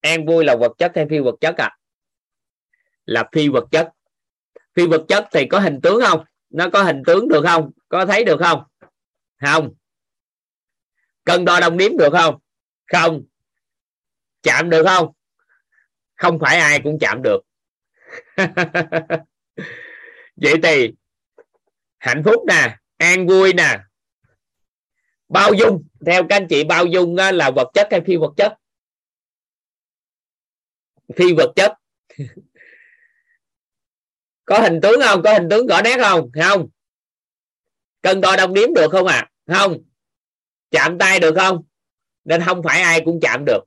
An 0.00 0.26
vui 0.26 0.44
là 0.44 0.56
vật 0.56 0.72
chất 0.78 0.92
hay 0.94 1.06
phi 1.10 1.18
vật 1.18 1.34
chất 1.40 1.54
à 1.56 1.76
là 3.06 3.28
phi 3.32 3.48
vật 3.48 3.64
chất. 3.70 3.92
Phi 4.74 4.86
vật 4.86 5.04
chất 5.08 5.28
thì 5.32 5.46
có 5.50 5.60
hình 5.60 5.80
tướng 5.82 6.00
không? 6.06 6.24
Nó 6.50 6.70
có 6.72 6.82
hình 6.82 7.02
tướng 7.06 7.28
được 7.28 7.42
không? 7.48 7.70
Có 7.88 8.06
thấy 8.06 8.24
được 8.24 8.36
không? 8.40 8.62
Không. 9.40 9.74
Cân 11.24 11.44
đo 11.44 11.60
đong 11.60 11.76
đếm 11.76 11.96
được 11.96 12.10
không? 12.12 12.38
Không. 12.92 13.24
Chạm 14.42 14.70
được 14.70 14.84
không? 14.86 15.12
Không 16.14 16.38
phải 16.38 16.58
ai 16.58 16.80
cũng 16.84 16.98
chạm 17.00 17.22
được. 17.22 17.40
Vậy 20.36 20.54
thì, 20.62 20.92
hạnh 21.98 22.22
phúc 22.24 22.42
nè, 22.48 22.78
an 22.96 23.26
vui 23.26 23.52
nè. 23.52 23.78
Bao 25.28 25.52
dung, 25.54 25.88
theo 26.06 26.22
các 26.28 26.36
anh 26.36 26.46
chị, 26.48 26.64
bao 26.64 26.86
dung 26.86 27.16
là 27.16 27.50
vật 27.50 27.70
chất 27.74 27.88
hay 27.90 28.00
phi 28.06 28.16
vật 28.16 28.32
chất? 28.36 28.54
Phi 31.16 31.32
vật 31.32 31.52
chất. 31.56 31.72
Có 34.44 34.58
hình 34.58 34.80
tướng 34.82 35.00
không? 35.04 35.22
Có 35.22 35.32
hình 35.32 35.48
tướng 35.50 35.66
rõ 35.66 35.82
nét 35.82 35.96
không? 36.02 36.30
Không 36.42 36.68
cân 38.02 38.20
đo 38.20 38.36
đong 38.36 38.54
đếm 38.54 38.74
được 38.74 38.88
không 38.90 39.06
à 39.06 39.30
không. 39.46 39.78
Chạm 40.70 40.98
tay 40.98 41.20
được 41.20 41.34
không? 41.36 41.64
Nên 42.24 42.42
không 42.46 42.62
phải 42.62 42.80
ai 42.80 43.02
cũng 43.04 43.18
chạm 43.22 43.44
được. 43.46 43.60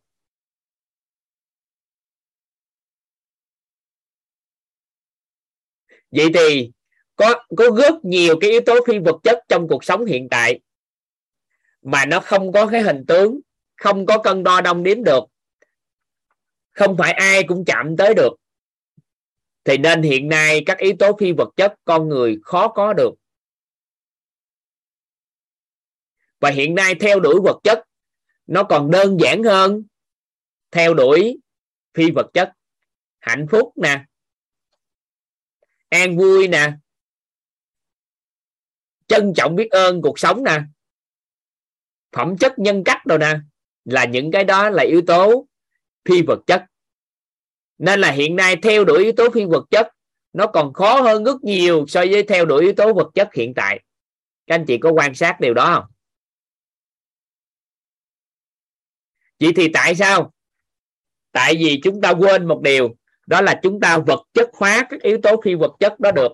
Vậy 6.11 6.27
thì 6.34 6.72
có 7.15 7.43
có 7.57 7.69
rất 7.77 7.93
nhiều 8.06 8.38
cái 8.41 8.49
yếu 8.49 8.61
tố 8.65 8.76
phi 8.88 8.99
vật 8.99 9.15
chất 9.23 9.39
trong 9.47 9.68
cuộc 9.68 9.84
sống 9.84 10.06
hiện 10.06 10.27
tại 10.31 10.60
mà 11.81 12.06
nó 12.06 12.19
không 12.19 12.51
có 12.51 12.68
cái 12.68 12.81
hình 12.81 13.06
tướng, 13.07 13.39
không 13.76 14.06
có 14.06 14.18
cân 14.18 14.43
đo 14.43 14.61
đong 14.61 14.84
đếm 14.84 15.03
được. 15.03 15.23
Không 16.72 16.97
phải 16.97 17.11
ai 17.11 17.43
cũng 17.43 17.65
chạm 17.65 17.97
tới 17.97 18.14
được. 18.14 18.34
Thì 19.64 19.77
nên 19.77 20.01
hiện 20.01 20.30
nay 20.30 20.64
các 20.65 20.77
yếu 20.77 20.93
tố 20.99 21.18
phi 21.19 21.31
vật 21.31 21.49
chất 21.56 21.73
con 21.85 22.10
người 22.10 22.38
khó 22.43 22.68
có 22.68 22.93
được. 22.93 23.14
Và 26.39 26.49
hiện 26.49 26.75
nay 26.75 26.95
theo 26.95 27.19
đuổi 27.19 27.39
vật 27.43 27.59
chất, 27.63 27.83
nó 28.47 28.63
còn 28.63 28.91
đơn 28.91 29.17
giản 29.19 29.43
hơn 29.43 29.83
theo 30.71 30.93
đuổi 30.93 31.37
phi 31.93 32.11
vật 32.11 32.27
chất. 32.33 32.53
Hạnh 33.19 33.45
phúc 33.51 33.73
nè, 33.75 34.05
an 35.89 36.17
vui 36.17 36.47
nè, 36.47 36.71
trân 39.07 39.33
trọng 39.35 39.55
biết 39.55 39.71
ơn 39.71 40.01
cuộc 40.01 40.19
sống 40.19 40.43
nè. 40.43 40.61
Phẩm 42.11 42.37
chất 42.37 42.59
nhân 42.59 42.83
cách 42.83 43.05
đâu 43.05 43.17
nè, 43.17 43.39
là 43.85 44.05
những 44.05 44.31
cái 44.31 44.43
đó 44.43 44.69
là 44.69 44.83
yếu 44.83 45.01
tố 45.07 45.47
phi 46.05 46.21
vật 46.21 46.39
chất. 46.47 46.65
Nên 47.77 47.99
là 48.01 48.11
hiện 48.11 48.35
nay 48.35 48.55
theo 48.63 48.85
đuổi 48.85 49.03
yếu 49.03 49.11
tố 49.17 49.29
phi 49.29 49.45
vật 49.45 49.65
chất, 49.71 49.87
nó 50.33 50.47
còn 50.47 50.73
khó 50.73 51.01
hơn 51.01 51.23
rất 51.23 51.43
nhiều 51.43 51.85
so 51.87 51.99
với 52.11 52.23
theo 52.23 52.45
đuổi 52.45 52.61
yếu 52.61 52.73
tố 52.73 52.93
vật 52.93 53.09
chất 53.15 53.33
hiện 53.33 53.53
tại. 53.53 53.83
Các 54.47 54.55
anh 54.55 54.65
chị 54.65 54.77
có 54.77 54.91
quan 54.91 55.15
sát 55.15 55.39
điều 55.39 55.53
đó 55.53 55.75
không? 55.75 55.91
Vậy 59.39 59.53
thì 59.55 59.67
tại 59.73 59.95
sao? 59.95 60.33
Tại 61.31 61.55
vì 61.55 61.79
chúng 61.83 62.01
ta 62.01 62.09
quên 62.09 62.45
một 62.45 62.61
điều, 62.61 62.95
đó 63.27 63.41
là 63.41 63.59
chúng 63.63 63.79
ta 63.79 63.97
vật 63.97 64.23
chất 64.33 64.49
hóa 64.53 64.87
các 64.89 65.01
yếu 65.01 65.17
tố 65.23 65.41
phi 65.43 65.55
vật 65.55 65.71
chất 65.79 65.99
đó 65.99 66.11
được. 66.11 66.31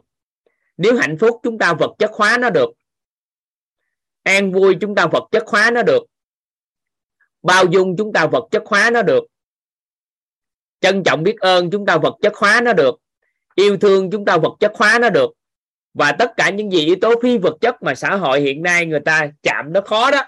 Nếu 0.77 0.95
hạnh 0.95 1.17
phúc 1.19 1.39
chúng 1.43 1.57
ta 1.57 1.73
vật 1.73 1.95
chất 1.99 2.11
hóa 2.13 2.37
nó 2.37 2.49
được, 2.49 2.69
an 4.23 4.51
vui 4.51 4.77
chúng 4.81 4.95
ta 4.95 5.05
vật 5.05 5.23
chất 5.31 5.43
hóa 5.47 5.71
nó 5.71 5.83
được, 5.83 6.03
bao 7.43 7.65
dung 7.65 7.95
chúng 7.97 8.13
ta 8.13 8.25
vật 8.25 8.47
chất 8.51 8.63
hóa 8.65 8.89
nó 8.89 9.01
được, 9.01 9.23
trân 10.79 11.03
trọng 11.03 11.23
biết 11.23 11.35
ơn 11.39 11.71
chúng 11.71 11.85
ta 11.85 11.97
vật 11.97 12.15
chất 12.21 12.35
hóa 12.35 12.61
nó 12.61 12.73
được, 12.73 12.95
yêu 13.55 13.77
thương 13.77 14.11
chúng 14.11 14.25
ta 14.25 14.37
vật 14.37 14.53
chất 14.59 14.71
hóa 14.75 14.99
nó 14.99 15.09
được. 15.09 15.29
Và 15.93 16.11
tất 16.11 16.31
cả 16.37 16.49
những 16.49 16.71
gì 16.71 16.85
yếu 16.85 16.95
tố 17.01 17.13
phi 17.21 17.37
vật 17.37 17.57
chất 17.61 17.83
mà 17.83 17.95
xã 17.95 18.15
hội 18.15 18.41
hiện 18.41 18.63
nay 18.63 18.85
người 18.85 18.99
ta 18.99 19.27
chạm 19.43 19.73
nó 19.73 19.81
khó 19.81 20.11
đó 20.11 20.23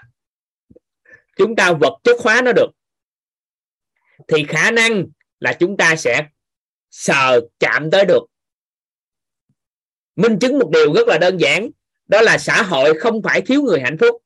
chúng 1.38 1.56
ta 1.56 1.72
vật 1.72 1.98
chất 2.04 2.16
hóa 2.20 2.42
nó 2.44 2.52
được, 2.52 2.70
thì 4.28 4.44
khả 4.48 4.70
năng 4.70 5.06
là 5.40 5.52
chúng 5.52 5.76
ta 5.76 5.96
sẽ 5.96 6.26
sờ 6.90 7.40
chạm 7.58 7.90
tới 7.90 8.04
được. 8.04 8.22
Minh 10.16 10.38
chứng 10.38 10.58
một 10.58 10.70
điều 10.70 10.92
rất 10.92 11.08
là 11.08 11.18
đơn 11.18 11.36
giản, 11.36 11.70
đó 12.06 12.20
là 12.20 12.38
xã 12.38 12.62
hội 12.62 12.98
không 12.98 13.22
phải 13.22 13.40
thiếu 13.40 13.62
người 13.62 13.80
hạnh 13.80 13.98
phúc. 13.98 14.22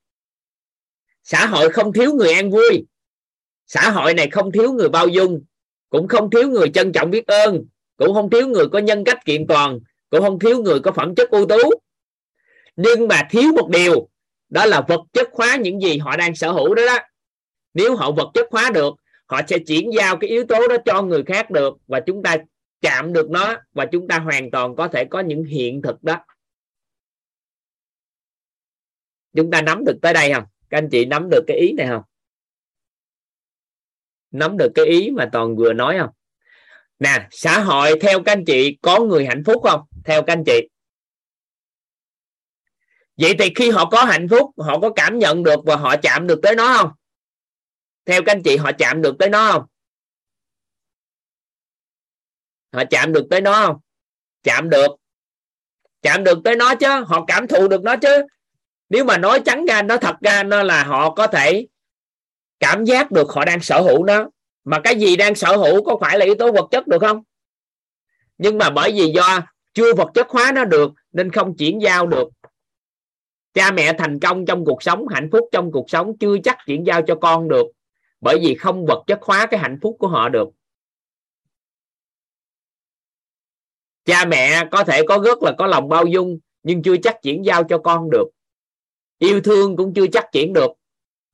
Xã 1.22 1.46
hội 1.46 1.70
không 1.70 1.92
thiếu 1.92 2.14
người 2.14 2.32
an 2.32 2.50
vui. 2.50 2.86
Xã 3.66 3.90
hội 3.90 4.14
này 4.14 4.30
không 4.30 4.52
thiếu 4.52 4.72
người 4.72 4.88
bao 4.88 5.08
dung, 5.08 5.44
cũng 5.88 6.08
không 6.08 6.30
thiếu 6.30 6.48
người 6.48 6.70
trân 6.74 6.92
trọng 6.92 7.10
biết 7.10 7.26
ơn, 7.26 7.64
cũng 7.96 8.14
không 8.14 8.30
thiếu 8.30 8.48
người 8.48 8.68
có 8.72 8.78
nhân 8.78 9.04
cách 9.04 9.24
kiện 9.24 9.46
toàn, 9.46 9.78
cũng 10.10 10.20
không 10.20 10.38
thiếu 10.38 10.62
người 10.62 10.80
có 10.80 10.92
phẩm 10.92 11.14
chất 11.14 11.30
ưu 11.30 11.46
tú. 11.46 11.58
Nhưng 12.76 13.08
mà 13.08 13.28
thiếu 13.30 13.52
một 13.52 13.68
điều 13.72 14.08
đó 14.52 14.66
là 14.66 14.80
vật 14.88 15.00
chất 15.12 15.28
hóa 15.32 15.56
những 15.56 15.80
gì 15.80 15.98
họ 15.98 16.16
đang 16.16 16.34
sở 16.34 16.52
hữu 16.52 16.74
đó 16.74 16.82
đó. 16.86 16.98
Nếu 17.74 17.96
họ 17.96 18.12
vật 18.12 18.30
chất 18.34 18.46
hóa 18.50 18.70
được, 18.74 18.94
họ 19.26 19.40
sẽ 19.48 19.58
chuyển 19.58 19.90
giao 19.98 20.16
cái 20.16 20.30
yếu 20.30 20.44
tố 20.44 20.68
đó 20.68 20.76
cho 20.84 21.02
người 21.02 21.22
khác 21.24 21.50
được 21.50 21.74
và 21.86 22.00
chúng 22.00 22.22
ta 22.22 22.36
chạm 22.80 23.12
được 23.12 23.30
nó 23.30 23.56
và 23.72 23.86
chúng 23.92 24.08
ta 24.08 24.18
hoàn 24.18 24.50
toàn 24.50 24.76
có 24.76 24.88
thể 24.88 25.04
có 25.04 25.20
những 25.20 25.44
hiện 25.44 25.82
thực 25.82 26.02
đó. 26.02 26.16
Chúng 29.36 29.50
ta 29.50 29.62
nắm 29.62 29.84
được 29.84 29.98
tới 30.02 30.14
đây 30.14 30.32
không? 30.32 30.44
Các 30.70 30.78
anh 30.78 30.88
chị 30.90 31.04
nắm 31.04 31.30
được 31.30 31.44
cái 31.46 31.56
ý 31.56 31.72
này 31.72 31.86
không? 31.86 32.02
Nắm 34.30 34.56
được 34.56 34.72
cái 34.74 34.86
ý 34.86 35.10
mà 35.10 35.28
toàn 35.32 35.56
vừa 35.56 35.72
nói 35.72 35.96
không? 36.00 36.10
Nè, 36.98 37.28
xã 37.30 37.60
hội 37.60 37.98
theo 38.00 38.22
các 38.22 38.32
anh 38.32 38.44
chị 38.44 38.78
có 38.82 39.00
người 39.00 39.26
hạnh 39.26 39.42
phúc 39.46 39.62
không? 39.62 39.80
Theo 40.04 40.22
các 40.22 40.32
anh 40.32 40.44
chị 40.46 40.68
vậy 43.16 43.34
thì 43.38 43.52
khi 43.56 43.70
họ 43.70 43.90
có 43.90 44.04
hạnh 44.04 44.28
phúc, 44.28 44.50
họ 44.58 44.80
có 44.80 44.92
cảm 44.96 45.18
nhận 45.18 45.42
được 45.42 45.60
và 45.64 45.76
họ 45.76 45.96
chạm 45.96 46.26
được 46.26 46.40
tới 46.42 46.54
nó 46.54 46.76
không? 46.76 46.90
Theo 48.06 48.22
các 48.26 48.32
anh 48.32 48.42
chị, 48.42 48.56
họ 48.56 48.72
chạm 48.78 49.02
được 49.02 49.16
tới 49.18 49.28
nó 49.28 49.52
không? 49.52 49.66
Họ 52.72 52.82
chạm 52.90 53.12
được 53.12 53.26
tới 53.30 53.40
nó 53.40 53.66
không? 53.66 53.76
Chạm 54.42 54.70
được. 54.70 54.88
Chạm 56.02 56.24
được 56.24 56.38
tới 56.44 56.56
nó 56.56 56.74
chứ, 56.74 57.04
họ 57.06 57.24
cảm 57.26 57.46
thụ 57.46 57.68
được 57.68 57.82
nó 57.82 57.96
chứ. 57.96 58.26
Nếu 58.88 59.04
mà 59.04 59.18
nói 59.18 59.42
trắng 59.44 59.66
ra 59.66 59.82
nó 59.82 59.96
thật 59.96 60.16
ra, 60.20 60.42
nó 60.42 60.62
là 60.62 60.84
họ 60.84 61.14
có 61.14 61.26
thể 61.26 61.66
cảm 62.60 62.84
giác 62.84 63.10
được 63.10 63.30
họ 63.30 63.44
đang 63.44 63.60
sở 63.60 63.80
hữu 63.80 64.04
nó. 64.04 64.28
Mà 64.64 64.80
cái 64.84 64.96
gì 64.96 65.16
đang 65.16 65.34
sở 65.34 65.56
hữu 65.56 65.84
có 65.84 65.98
phải 66.00 66.18
là 66.18 66.24
yếu 66.24 66.34
tố 66.34 66.52
vật 66.52 66.68
chất 66.70 66.86
được 66.86 66.98
không? 67.00 67.22
Nhưng 68.38 68.58
mà 68.58 68.70
bởi 68.70 68.92
vì 68.92 69.12
do 69.14 69.40
chưa 69.74 69.94
vật 69.94 70.08
chất 70.14 70.28
hóa 70.28 70.52
nó 70.54 70.64
được, 70.64 70.92
nên 71.12 71.32
không 71.32 71.56
chuyển 71.56 71.82
giao 71.82 72.06
được 72.06 72.28
cha 73.54 73.72
mẹ 73.72 73.92
thành 73.98 74.20
công 74.20 74.46
trong 74.46 74.64
cuộc 74.64 74.82
sống, 74.82 75.08
hạnh 75.08 75.28
phúc 75.32 75.48
trong 75.52 75.72
cuộc 75.72 75.90
sống 75.90 76.18
chưa 76.18 76.36
chắc 76.44 76.58
chuyển 76.66 76.86
giao 76.86 77.02
cho 77.02 77.14
con 77.14 77.48
được, 77.48 77.66
bởi 78.20 78.38
vì 78.38 78.54
không 78.54 78.86
vật 78.86 79.04
chất 79.06 79.22
hóa 79.22 79.46
cái 79.46 79.60
hạnh 79.60 79.78
phúc 79.82 79.96
của 79.98 80.08
họ 80.08 80.28
được. 80.28 80.48
Cha 84.04 84.24
mẹ 84.24 84.68
có 84.70 84.84
thể 84.84 85.02
có 85.08 85.18
rất 85.18 85.42
là 85.42 85.52
có 85.58 85.66
lòng 85.66 85.88
bao 85.88 86.06
dung, 86.06 86.38
nhưng 86.62 86.82
chưa 86.82 86.96
chắc 86.96 87.22
chuyển 87.22 87.44
giao 87.44 87.64
cho 87.64 87.78
con 87.78 88.10
được. 88.10 88.24
Yêu 89.18 89.40
thương 89.40 89.76
cũng 89.76 89.94
chưa 89.94 90.06
chắc 90.06 90.32
chuyển 90.32 90.52
được. 90.52 90.70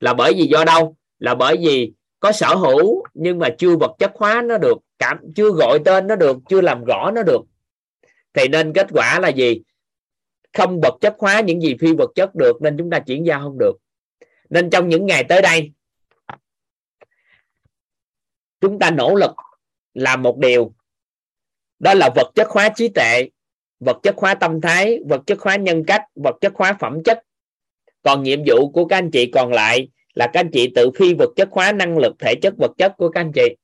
Là 0.01 0.15
bởi 0.15 0.35
vì 0.35 0.47
do 0.47 0.65
đâu? 0.65 0.97
Là 1.19 1.35
bởi 1.35 1.57
vì 1.57 1.93
có 2.21 2.33
sở 2.33 2.55
hữu, 2.55 3.03
nhưng 3.15 3.39
mà 3.39 3.49
chưa 3.59 3.77
vật 3.77 3.97
chất 3.99 4.13
hóa 4.15 4.43
nó 4.43 4.59
được, 4.59 4.79
cảm, 4.99 5.19
chưa 5.37 5.51
gọi 5.51 5.79
tên 5.85 6.07
nó 6.07 6.17
được, 6.17 6.37
chưa 6.49 6.61
làm 6.61 6.85
rõ 6.85 7.11
nó 7.15 7.23
được. 7.23 7.41
Thì 8.35 8.49
nên 8.49 8.73
kết 8.73 8.87
quả 8.91 9.21
là 9.21 9.29
gì? 9.29 9.63
Không 10.59 10.81
vật 10.81 10.99
chất 11.01 11.15
hóa 11.19 11.41
những 11.41 11.61
gì 11.61 11.77
phi 11.81 11.95
vật 11.95 12.11
chất 12.15 12.35
được, 12.35 12.63
nên 12.63 12.77
chúng 12.79 12.91
ta 12.91 13.01
chuyển 13.01 13.27
giao 13.27 13.41
không 13.41 13.59
được. 13.59 13.73
Nên 14.51 14.71
trong 14.71 14.89
những 14.89 15.07
ngày 15.07 15.25
tới 15.29 15.43
đây, 15.43 15.73
chúng 18.61 18.79
ta 18.79 18.91
nỗ 18.91 19.15
lực 19.15 19.31
làm 19.95 20.23
một 20.23 20.39
điều. 20.39 20.75
Đó 21.79 21.95
là 21.95 22.11
vật 22.17 22.33
chất 22.35 22.49
hóa 22.49 22.69
trí 22.77 22.89
tuệ, 22.89 23.29
vật 23.81 23.97
chất 24.03 24.15
hóa 24.17 24.35
tâm 24.35 24.61
thái, 24.61 24.99
vật 25.09 25.23
chất 25.27 25.41
hóa 25.41 25.57
nhân 25.57 25.85
cách, 25.87 26.03
vật 26.15 26.37
chất 26.41 26.53
hóa 26.55 26.77
phẩm 26.81 27.03
chất. 27.05 27.23
Còn 28.03 28.23
nhiệm 28.23 28.41
vụ 28.47 28.71
của 28.71 28.85
các 28.85 28.97
anh 28.97 29.11
chị 29.11 29.31
còn 29.35 29.53
lại 29.53 29.89
là 30.15 30.31
các 30.33 30.41
anh 30.41 30.51
chị 30.53 30.73
tự 30.75 30.91
phi 30.95 31.15
vật 31.15 31.31
chất 31.37 31.49
hóa 31.51 31.73
năng 31.73 31.99
lực 31.99 32.17
thể 32.19 32.35
chất 32.43 32.55
vật 32.59 32.73
chất 32.79 32.95
của 32.97 33.09
các 33.09 33.21
anh 33.21 33.33
chị. 33.35 33.57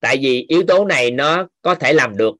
Tại 0.00 0.16
vì 0.20 0.44
yếu 0.48 0.62
tố 0.68 0.84
này 0.84 1.10
nó 1.10 1.48
có 1.62 1.74
thể 1.74 1.92
làm 1.92 2.16
được. 2.16 2.34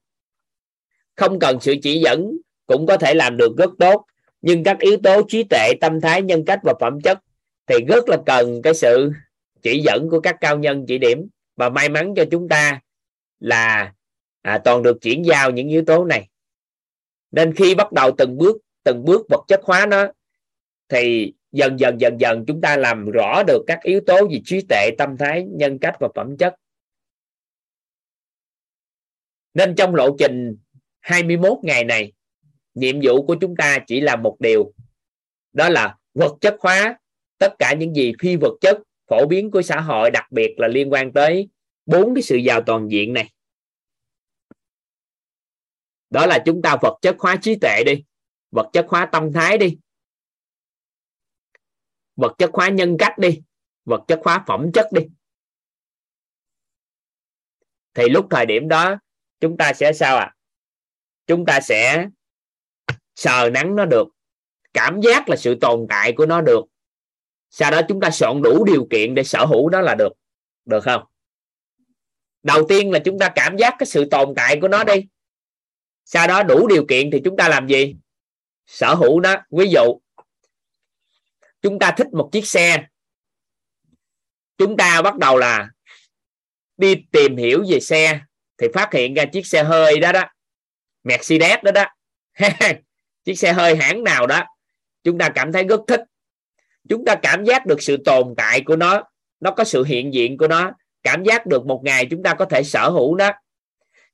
Không 1.16 1.38
cần 1.38 1.60
sự 1.60 1.74
chỉ 1.82 2.00
dẫn 2.00 2.36
cũng 2.70 2.86
có 2.86 2.96
thể 2.96 3.14
làm 3.14 3.36
được 3.36 3.56
rất 3.58 3.70
tốt. 3.78 4.04
Nhưng 4.42 4.64
các 4.64 4.78
yếu 4.78 4.96
tố 5.02 5.22
trí 5.28 5.44
tuệ 5.44 5.72
tâm 5.80 6.00
thái 6.00 6.22
nhân 6.22 6.44
cách 6.44 6.60
và 6.62 6.74
phẩm 6.80 7.00
chất 7.00 7.18
thì 7.66 7.76
rất 7.88 8.08
là 8.08 8.16
cần 8.26 8.62
cái 8.62 8.74
sự 8.74 9.12
chỉ 9.62 9.82
dẫn 9.84 10.08
của 10.10 10.20
các 10.20 10.36
cao 10.40 10.58
nhân 10.58 10.84
chỉ 10.88 10.98
điểm. 10.98 11.28
Và 11.56 11.68
may 11.68 11.88
mắn 11.88 12.14
cho 12.16 12.24
chúng 12.30 12.48
ta 12.48 12.80
là 13.40 13.92
à, 14.42 14.58
toàn 14.64 14.82
được 14.82 14.96
chuyển 15.00 15.24
giao 15.24 15.50
những 15.50 15.68
yếu 15.68 15.84
tố 15.86 16.04
này. 16.04 16.28
Nên 17.30 17.54
khi 17.54 17.74
bắt 17.74 17.92
đầu 17.92 18.10
từng 18.18 18.38
bước 18.38 18.56
từng 18.84 19.04
bước 19.04 19.26
vật 19.28 19.44
chất 19.48 19.60
hóa 19.64 19.86
nó 19.86 20.06
thì 20.88 21.32
dần 21.52 21.80
dần 21.80 22.00
dần 22.00 22.20
dần 22.20 22.44
chúng 22.46 22.60
ta 22.60 22.76
làm 22.76 23.10
rõ 23.10 23.42
được 23.46 23.64
các 23.66 23.80
yếu 23.82 24.00
tố 24.06 24.28
gì 24.28 24.42
trí 24.44 24.60
tuệ 24.68 24.90
tâm 24.98 25.16
thái 25.16 25.44
nhân 25.50 25.78
cách 25.78 25.96
và 26.00 26.08
phẩm 26.14 26.36
chất. 26.36 26.54
Nên 29.54 29.74
trong 29.74 29.94
lộ 29.94 30.16
trình 30.18 30.56
21 31.00 31.58
ngày 31.62 31.84
này 31.84 32.12
nhiệm 32.80 32.96
vụ 33.02 33.26
của 33.26 33.36
chúng 33.40 33.56
ta 33.56 33.78
chỉ 33.86 34.00
là 34.00 34.16
một 34.16 34.36
điều. 34.40 34.72
Đó 35.52 35.68
là 35.68 35.96
vật 36.14 36.36
chất 36.40 36.56
hóa 36.60 36.98
tất 37.38 37.54
cả 37.58 37.74
những 37.74 37.94
gì 37.94 38.12
phi 38.20 38.36
vật 38.36 38.54
chất 38.60 38.78
phổ 39.06 39.26
biến 39.26 39.50
của 39.50 39.62
xã 39.62 39.80
hội, 39.80 40.10
đặc 40.10 40.32
biệt 40.32 40.54
là 40.58 40.68
liên 40.68 40.92
quan 40.92 41.12
tới 41.12 41.48
bốn 41.86 42.14
cái 42.14 42.22
sự 42.22 42.36
giàu 42.36 42.62
toàn 42.66 42.90
diện 42.90 43.12
này. 43.12 43.30
Đó 46.10 46.26
là 46.26 46.42
chúng 46.46 46.62
ta 46.62 46.76
vật 46.82 46.98
chất 47.02 47.16
hóa 47.18 47.36
trí 47.42 47.56
tuệ 47.60 47.82
đi, 47.86 48.04
vật 48.50 48.70
chất 48.72 48.86
hóa 48.88 49.08
tâm 49.12 49.32
thái 49.32 49.58
đi, 49.58 49.78
vật 52.16 52.34
chất 52.38 52.50
hóa 52.52 52.68
nhân 52.68 52.96
cách 52.98 53.18
đi, 53.18 53.42
vật 53.84 54.04
chất 54.08 54.20
hóa 54.24 54.44
phẩm 54.46 54.70
chất 54.74 54.86
đi. 54.92 55.02
Thì 57.94 58.08
lúc 58.08 58.26
thời 58.30 58.46
điểm 58.46 58.68
đó, 58.68 58.98
chúng 59.40 59.56
ta 59.56 59.72
sẽ 59.72 59.92
sao 59.92 60.16
ạ? 60.16 60.24
À? 60.24 60.36
chúng 61.30 61.46
ta 61.46 61.60
sẽ 61.60 62.08
sờ 63.20 63.50
nắng 63.50 63.76
nó 63.76 63.84
được, 63.84 64.08
cảm 64.74 65.00
giác 65.00 65.28
là 65.28 65.36
sự 65.36 65.54
tồn 65.60 65.86
tại 65.88 66.12
của 66.12 66.26
nó 66.26 66.40
được. 66.40 66.64
Sau 67.50 67.70
đó 67.70 67.80
chúng 67.88 68.00
ta 68.00 68.10
soạn 68.10 68.42
đủ 68.42 68.64
điều 68.64 68.86
kiện 68.90 69.14
để 69.14 69.24
sở 69.24 69.44
hữu 69.44 69.70
nó 69.70 69.80
là 69.80 69.94
được 69.94 70.12
được 70.64 70.80
không? 70.80 71.02
Đầu 72.42 72.66
tiên 72.68 72.90
là 72.92 72.98
chúng 73.04 73.18
ta 73.18 73.32
cảm 73.34 73.56
giác 73.56 73.74
cái 73.78 73.86
sự 73.86 74.04
tồn 74.10 74.34
tại 74.36 74.58
của 74.60 74.68
nó 74.68 74.84
đi. 74.84 75.06
Sau 76.04 76.26
đó 76.26 76.42
đủ 76.42 76.66
điều 76.66 76.86
kiện 76.88 77.10
thì 77.10 77.20
chúng 77.24 77.36
ta 77.36 77.48
làm 77.48 77.68
gì? 77.68 77.96
Sở 78.66 78.94
hữu 78.94 79.20
nó. 79.20 79.36
Ví 79.50 79.70
dụ, 79.70 80.00
chúng 81.62 81.78
ta 81.78 81.94
thích 81.96 82.08
một 82.12 82.28
chiếc 82.32 82.46
xe. 82.46 82.86
Chúng 84.58 84.76
ta 84.76 85.02
bắt 85.02 85.18
đầu 85.18 85.38
là 85.38 85.70
đi 86.76 86.94
tìm 87.12 87.36
hiểu 87.36 87.64
về 87.68 87.80
xe 87.80 88.20
thì 88.58 88.66
phát 88.74 88.92
hiện 88.92 89.14
ra 89.14 89.24
chiếc 89.32 89.46
xe 89.46 89.64
hơi 89.64 90.00
đó 90.00 90.12
đó, 90.12 90.24
Mercedes 91.04 91.58
đó 91.62 91.70
đó. 91.72 91.84
chiếc 93.24 93.34
xe 93.34 93.52
hơi 93.52 93.76
hãng 93.76 94.04
nào 94.04 94.26
đó, 94.26 94.44
chúng 95.04 95.18
ta 95.18 95.28
cảm 95.28 95.52
thấy 95.52 95.64
rất 95.64 95.80
thích. 95.86 96.00
Chúng 96.88 97.04
ta 97.04 97.14
cảm 97.14 97.44
giác 97.44 97.66
được 97.66 97.82
sự 97.82 97.96
tồn 98.04 98.34
tại 98.36 98.60
của 98.60 98.76
nó 98.76 99.02
nó 99.40 99.50
có 99.50 99.64
sự 99.64 99.84
hiện 99.84 100.14
diện 100.14 100.38
của 100.38 100.48
nó, 100.48 100.72
cảm 101.02 101.24
giác 101.24 101.46
được 101.46 101.66
một 101.66 101.80
ngày 101.84 102.06
chúng 102.10 102.22
ta 102.22 102.34
có 102.34 102.44
thể 102.44 102.62
sở 102.62 102.90
hữu 102.90 103.14
nó. 103.16 103.32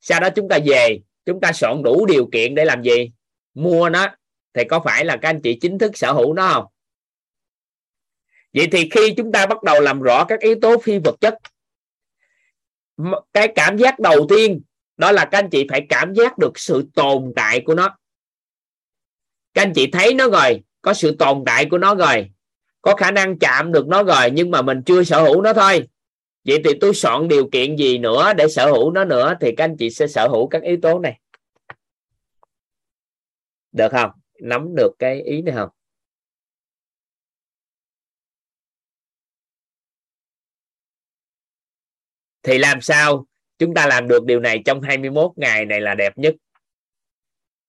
Sau 0.01 0.21
đó 0.21 0.29
chúng 0.31 0.49
ta 0.49 0.59
về, 0.67 0.99
chúng 1.27 1.41
ta 1.41 1.53
soạn 1.53 1.83
đủ 1.83 2.07
điều 2.07 2.29
kiện 2.33 2.55
để 2.55 2.65
làm 2.65 2.83
gì? 2.83 3.11
Mua 3.55 3.89
nó. 3.89 4.09
Thì 4.55 4.65
có 4.65 4.81
phải 4.81 5.05
là 5.05 5.17
các 5.17 5.29
anh 5.29 5.41
chị 5.43 5.59
chính 5.61 5.79
thức 5.79 5.97
sở 5.97 6.13
hữu 6.13 6.35
nó 6.35 6.53
không? 6.53 6.65
Vậy 8.55 8.69
thì 8.73 8.89
khi 8.91 9.15
chúng 9.17 9.33
ta 9.33 9.47
bắt 9.47 9.63
đầu 9.63 9.81
làm 9.81 10.01
rõ 10.01 10.25
các 10.25 10.41
yếu 10.41 10.57
tố 10.63 10.79
phi 10.79 10.99
vật 10.99 11.17
chất 11.21 11.35
cái 13.33 13.53
cảm 13.55 13.79
giác 13.79 13.99
đầu 13.99 14.27
tiên, 14.29 14.61
đó 14.97 15.13
là 15.13 15.25
các 15.25 15.39
anh 15.39 15.51
chị 15.51 15.67
phải 15.71 15.87
cảm 15.89 16.15
giác 16.15 16.39
được 16.39 16.59
sự 16.59 16.89
tồn 16.95 17.33
tại 17.37 17.61
của 17.61 17.75
nó 17.75 17.97
các 19.57 19.63
anh 19.63 19.73
chị 19.75 19.91
thấy 19.93 20.15
nó 20.15 20.31
rồi, 20.31 20.63
có 20.83 20.95
sự 20.95 21.17
tồn 21.19 21.43
tại 21.47 21.67
của 21.71 21.79
nó 21.79 21.95
rồi, 21.95 22.31
có 22.83 22.97
khả 22.97 23.11
năng 23.11 23.39
chạm 23.39 23.73
được 23.73 23.87
nó 23.87 24.03
rồi, 24.03 24.31
nhưng 24.33 24.51
mà 24.51 24.63
mình 24.63 24.83
chưa 24.87 25.05
sở 25.05 25.23
hữu 25.23 25.43
nó 25.43 25.53
thôi. 25.53 25.89
Vậy 26.45 26.59
thì 26.65 26.71
tôi 26.81 26.95
soạn 26.95 27.29
điều 27.29 27.49
kiện 27.53 27.77
gì 27.77 27.99
nữa 27.99 28.33
để 28.37 28.49
sở 28.49 28.67
hữu 28.67 28.91
nó 28.91 29.05
nữa 29.05 29.35
thì 29.41 29.55
các 29.57 29.65
anh 29.65 29.77
chị 29.77 29.91
sẽ 29.91 30.07
sở 30.07 30.29
hữu 30.29 30.49
các 30.49 30.63
yếu 30.63 30.77
tố 30.83 30.99
này. 30.99 31.21
Được 33.73 33.89
không? 33.93 34.11
Nắm 34.41 34.75
được 34.77 34.91
cái 34.99 35.23
ý 35.23 35.43
này 35.43 35.55
không? 35.55 35.69
Thì 42.43 42.59
làm 42.59 42.81
sao? 42.81 43.27
Chúng 43.59 43.75
ta 43.75 43.87
làm 43.87 44.09
được 44.09 44.25
điều 44.25 44.41
này 44.41 44.63
trong 44.65 44.81
21 44.81 45.31
ngày 45.37 45.65
này 45.65 45.81
là 45.81 45.95
đẹp 45.95 46.19
nhất 46.19 46.35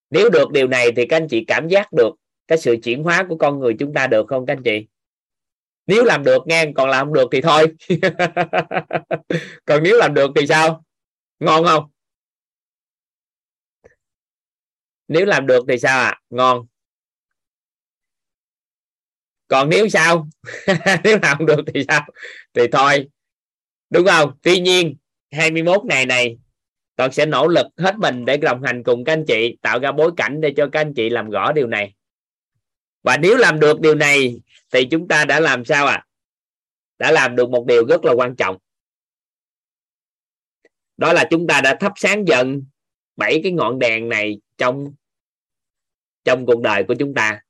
nếu 0.09 0.29
được 0.29 0.51
điều 0.51 0.67
này 0.67 0.91
thì 0.95 1.05
các 1.05 1.17
anh 1.17 1.27
chị 1.27 1.45
cảm 1.47 1.67
giác 1.67 1.93
được 1.93 2.11
cái 2.47 2.57
sự 2.57 2.75
chuyển 2.84 3.03
hóa 3.03 3.25
của 3.29 3.38
con 3.38 3.59
người 3.59 3.75
chúng 3.79 3.93
ta 3.93 4.07
được 4.07 4.27
không 4.27 4.45
các 4.45 4.53
anh 4.53 4.63
chị? 4.63 4.88
Nếu 5.88 6.03
làm 6.03 6.23
được 6.23 6.47
nghe, 6.47 6.71
còn 6.75 6.89
làm 6.89 7.05
không 7.05 7.13
được 7.13 7.27
thì 7.31 7.41
thôi. 7.41 7.75
Còn 9.65 9.84
nếu 9.84 9.97
làm 9.97 10.13
được 10.13 10.31
thì 10.35 10.47
sao? 10.47 10.84
Ngon 11.39 11.65
không? 11.65 11.89
Nếu 15.07 15.25
làm 15.25 15.47
được 15.47 15.65
thì 15.67 15.79
sao 15.79 15.99
ạ? 15.99 16.05
À? 16.05 16.19
ngon. 16.29 16.67
Còn 19.47 19.69
nếu 19.69 19.89
sao? 19.89 20.27
Nếu 21.03 21.19
làm 21.21 21.45
được 21.45 21.59
thì 21.73 21.85
sao? 21.88 22.07
Thì 22.53 22.61
thôi. 22.71 23.07
Đúng 23.89 24.05
không? 24.07 24.38
Tuy 24.41 24.59
nhiên 24.59 24.95
21 25.31 25.85
ngày 25.85 26.05
này 26.05 26.38
toàn 26.97 27.11
sẽ 27.11 27.25
nỗ 27.25 27.47
lực 27.47 27.67
hết 27.77 27.95
mình 27.97 28.25
để 28.25 28.37
đồng 28.37 28.63
hành 28.63 28.83
cùng 28.83 29.03
các 29.03 29.13
anh 29.13 29.25
chị, 29.27 29.57
tạo 29.61 29.79
ra 29.79 29.91
bối 29.91 30.11
cảnh 30.17 30.41
để 30.41 30.53
cho 30.57 30.69
các 30.71 30.81
anh 30.81 30.93
chị 30.93 31.09
làm 31.09 31.29
rõ 31.29 31.51
điều 31.51 31.67
này 31.67 31.93
và 33.03 33.17
nếu 33.17 33.37
làm 33.37 33.59
được 33.59 33.79
điều 33.81 33.95
này, 33.95 34.41
thì 34.71 34.85
chúng 34.91 35.07
ta 35.07 35.25
đã 35.25 35.39
làm 35.39 35.65
sao 35.65 35.85
ạ 35.85 35.93
à? 35.93 36.05
đã 36.97 37.11
làm 37.11 37.35
được 37.35 37.49
một 37.49 37.65
điều 37.67 37.85
rất 37.85 38.05
là 38.05 38.13
quan 38.13 38.35
trọng 38.35 38.57
đó 40.97 41.13
là 41.13 41.27
chúng 41.29 41.47
ta 41.47 41.61
đã 41.61 41.75
thắp 41.79 41.93
sáng 41.95 42.27
dần 42.27 42.63
bảy 43.15 43.39
cái 43.43 43.51
ngọn 43.51 43.79
đèn 43.79 44.09
này 44.09 44.39
trong 44.57 44.93
trong 46.23 46.45
cuộc 46.45 46.61
đời 46.61 46.83
của 46.83 46.95
chúng 46.99 47.13
ta 47.13 47.41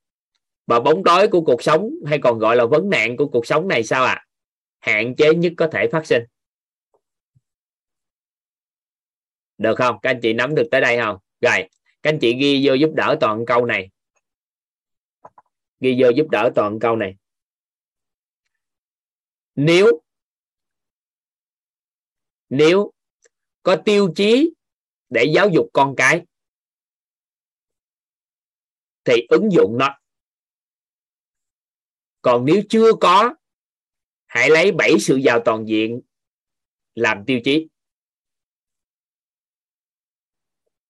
và 0.67 0.79
bóng 0.79 1.03
tối 1.03 1.27
của 1.27 1.41
cuộc 1.41 1.63
sống, 1.63 1.89
hay 2.05 2.19
còn 2.19 2.39
gọi 2.39 2.55
là 2.55 2.65
vấn 2.65 2.89
nạn 2.89 3.17
của 3.17 3.27
cuộc 3.27 3.45
sống 3.45 3.67
này 3.67 3.83
sao 3.83 4.03
ạ 4.03 4.13
à? 4.13 4.25
hạn 4.79 5.15
chế 5.15 5.33
nhất 5.33 5.53
có 5.57 5.67
thể 5.67 5.87
phát 5.91 6.05
sinh 6.05 6.23
được 9.57 9.75
không? 9.77 9.99
Các 10.01 10.09
anh 10.09 10.19
chị 10.21 10.33
nắm 10.33 10.55
được 10.55 10.67
tới 10.71 10.81
đây 10.81 10.97
không? 10.97 11.17
Rồi, 11.41 11.69
các 12.01 12.09
anh 12.09 12.19
chị 12.21 12.35
ghi 12.39 12.67
vô 12.67 12.73
giúp 12.73 12.89
đỡ 12.95 13.17
toàn 13.19 13.45
câu 13.47 13.65
này. 13.65 13.89
Ghi 15.79 15.97
vô 16.01 16.09
giúp 16.09 16.27
đỡ 16.31 16.51
toàn 16.55 16.79
câu 16.79 16.95
này. 16.95 17.17
Nếu 19.55 20.01
nếu 22.49 22.91
có 23.63 23.75
tiêu 23.85 24.13
chí 24.15 24.53
để 25.09 25.25
giáo 25.35 25.49
dục 25.49 25.69
con 25.73 25.93
cái, 25.97 26.25
thì 29.03 29.13
ứng 29.29 29.51
dụng 29.51 29.77
nó. 29.77 29.99
Còn 32.21 32.45
nếu 32.45 32.61
chưa 32.69 32.91
có, 33.01 33.35
hãy 34.25 34.49
lấy 34.49 34.71
bảy 34.71 34.93
sự 34.99 35.15
giàu 35.15 35.41
toàn 35.45 35.65
diện 35.67 36.01
làm 36.95 37.23
tiêu 37.25 37.39
chí. 37.43 37.67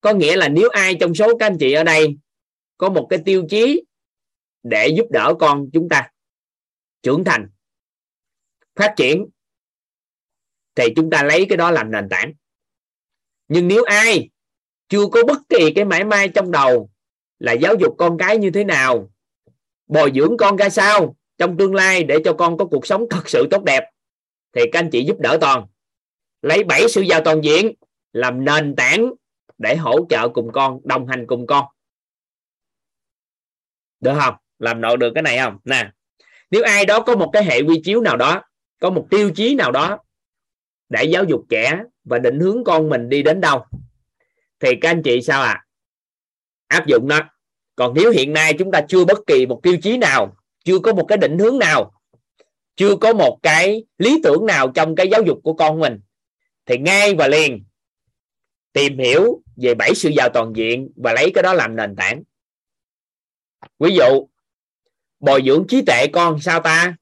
Có 0.02 0.14
nghĩa 0.14 0.36
là 0.36 0.50
nếu 0.50 0.70
ai 0.70 0.96
trong 1.00 1.16
số 1.16 1.38
các 1.38 1.46
anh 1.46 1.58
chị 1.60 1.74
ở 1.74 1.84
đây 1.84 2.18
có 2.78 2.90
một 2.90 3.08
cái 3.10 3.20
tiêu 3.26 3.46
chí 3.50 3.84
để 4.64 4.88
giúp 4.88 5.06
đỡ 5.12 5.34
con 5.40 5.70
chúng 5.74 5.90
ta 5.90 6.10
trưởng 7.04 7.24
thành, 7.24 7.50
phát 8.76 8.94
triển, 8.98 9.26
thì 10.76 10.84
chúng 10.96 11.10
ta 11.10 11.24
lấy 11.24 11.46
cái 11.50 11.58
đó 11.58 11.72
làm 11.72 11.92
nền 11.92 12.10
tảng. 12.10 12.34
Nhưng 13.48 13.68
nếu 13.68 13.84
ai 13.84 14.30
chưa 14.90 15.08
có 15.12 15.24
bất 15.28 15.38
kỳ 15.50 15.74
cái 15.76 15.86
mãi 15.86 16.04
mai 16.04 16.30
trong 16.30 16.52
đầu 16.52 16.90
là 17.40 17.52
giáo 17.52 17.76
dục 17.80 17.96
con 17.98 18.18
cái 18.18 18.38
như 18.38 18.52
thế 18.52 18.64
nào, 18.64 19.12
bồi 19.88 20.12
dưỡng 20.16 20.38
con 20.38 20.56
ra 20.56 20.70
sao 20.70 21.16
trong 21.38 21.58
tương 21.58 21.76
lai 21.76 22.04
để 22.04 22.18
cho 22.26 22.34
con 22.34 22.58
có 22.58 22.66
cuộc 22.66 22.88
sống 22.88 23.06
thật 23.10 23.30
sự 23.30 23.48
tốt 23.52 23.64
đẹp, 23.64 23.84
thì 24.54 24.62
các 24.72 24.80
anh 24.80 24.90
chị 24.92 25.06
giúp 25.06 25.20
đỡ 25.20 25.38
toàn. 25.42 25.68
Lấy 26.42 26.64
bảy 26.64 26.90
sự 26.90 27.02
giàu 27.02 27.22
toàn 27.26 27.44
diện 27.44 27.74
làm 28.14 28.46
nền 28.46 28.76
tảng 28.76 29.12
để 29.58 29.76
hỗ 29.76 30.06
trợ 30.10 30.30
cùng 30.30 30.52
con, 30.54 30.80
đồng 30.84 31.08
hành 31.08 31.28
cùng 31.28 31.48
con. 31.48 31.66
Được 34.00 34.14
không? 34.20 34.36
Làm 34.60 34.82
nội 34.82 34.98
được 34.98 35.12
cái 35.16 35.24
này 35.24 35.38
không? 35.38 35.58
Nè, 35.64 35.92
nếu 36.52 36.64
ai 36.64 36.86
đó 36.86 37.02
có 37.02 37.16
một 37.16 37.30
cái 37.34 37.44
hệ 37.44 37.62
quy 37.62 37.82
chiếu 37.84 38.02
nào 38.02 38.18
đó, 38.18 38.42
có 38.80 38.90
một 38.90 39.08
tiêu 39.10 39.32
chí 39.36 39.56
nào 39.56 39.72
đó 39.72 39.98
để 40.90 41.04
giáo 41.04 41.24
dục 41.24 41.46
trẻ 41.50 41.84
và 42.04 42.20
định 42.20 42.40
hướng 42.40 42.64
con 42.64 42.90
mình 42.90 43.10
đi 43.10 43.24
đến 43.24 43.42
đâu, 43.42 43.66
thì 44.60 44.70
các 44.82 44.90
anh 44.90 45.02
chị 45.04 45.22
sao 45.22 45.42
à 45.42 45.66
áp 46.68 46.88
dụng 46.88 47.08
nó. 47.08 47.20
Còn 47.76 47.94
nếu 47.94 48.12
hiện 48.12 48.34
nay 48.34 48.54
chúng 48.60 48.72
ta 48.72 48.82
chưa 48.88 49.06
bất 49.06 49.20
kỳ 49.28 49.46
một 49.46 49.60
tiêu 49.64 49.78
chí 49.82 49.98
nào, 49.98 50.38
chưa 50.66 50.80
có 50.80 50.94
một 50.94 51.06
cái 51.08 51.18
định 51.18 51.40
hướng 51.40 51.60
nào, 51.60 52.02
chưa 52.76 52.96
có 52.96 53.14
một 53.14 53.40
cái 53.44 53.86
lý 53.98 54.22
tưởng 54.24 54.46
nào 54.46 54.72
trong 54.76 54.96
cái 54.96 55.08
giáo 55.12 55.22
dục 55.22 55.40
của 55.44 55.54
con 55.54 55.80
mình, 55.80 56.00
thì 56.66 56.78
ngay 56.78 57.16
và 57.16 57.28
liền 57.28 57.64
tìm 58.74 58.98
hiểu 58.98 59.42
về 59.62 59.74
bảy 59.74 59.96
sự 59.96 60.10
giàu 60.10 60.30
toàn 60.30 60.54
diện 60.56 60.90
và 60.96 61.14
lấy 61.14 61.32
cái 61.34 61.44
đó 61.44 61.54
làm 61.54 61.76
nền 61.76 61.96
tảng. 61.96 62.24
Ví 63.80 63.96
dụ, 63.96 64.28
bồi 65.20 65.44
dưỡng 65.46 65.66
trí 65.68 65.82
tuệ 65.82 66.08
con 66.08 66.40
sao 66.40 66.60
ta? 66.60 66.96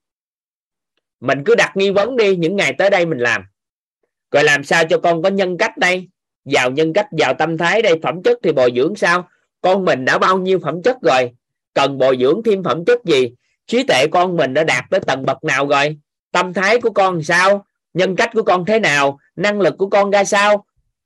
Mình 1.19 1.44
cứ 1.45 1.56
đặt 1.56 1.77
nghi 1.77 1.91
vấn 1.91 2.18
đi, 2.18 2.36
những 2.36 2.56
ngày 2.56 2.76
tới 2.77 2.90
đây 2.90 3.06
mình 3.06 3.18
làm. 3.18 3.44
Rồi 4.32 4.44
làm 4.44 4.64
sao 4.64 4.84
cho 4.90 4.99
con 4.99 5.23
có 5.23 5.30
nhân 5.30 5.57
cách 5.57 5.77
đây? 5.77 6.10
Giàu 6.45 6.72
nhân 6.72 6.94
cách, 6.94 7.07
giàu 7.18 7.34
tâm 7.40 7.57
thái 7.57 7.82
đây, 7.82 7.99
phẩm 8.03 8.23
chất 8.23 8.40
thì 8.44 8.52
bồi 8.52 8.72
dưỡng 8.76 8.95
sao? 8.95 9.30
Con 9.61 9.86
mình 9.86 10.06
đã 10.06 10.18
bao 10.18 10.38
nhiêu 10.38 10.60
phẩm 10.60 10.82
chất 10.84 10.98
rồi? 11.02 11.32
Cần 11.73 11.98
bồi 11.98 12.18
dưỡng 12.19 12.41
thêm 12.45 12.64
phẩm 12.64 12.86
chất 12.86 13.06
gì? 13.06 13.32
Trí 13.68 13.84
tuệ 13.84 14.07
con 14.11 14.38
mình 14.38 14.53
đã 14.53 14.64
đạt 14.64 14.86
tới 14.90 14.99
tầng 14.99 15.26
bậc 15.26 15.44
nào 15.44 15.68
rồi? 15.68 15.98
Tâm 16.32 16.53
thái 16.53 16.82
của 16.82 16.91
con 16.91 17.23
sao? 17.23 17.65
Nhân 17.94 18.15
cách 18.15 18.30
của 18.34 18.44
con 18.44 18.65
thế 18.65 18.80
nào? 18.80 19.19
Năng 19.36 19.61
lực 19.61 19.76
của 19.77 19.90
con 19.90 20.11
ra 20.11 20.23
sao? 20.23 20.65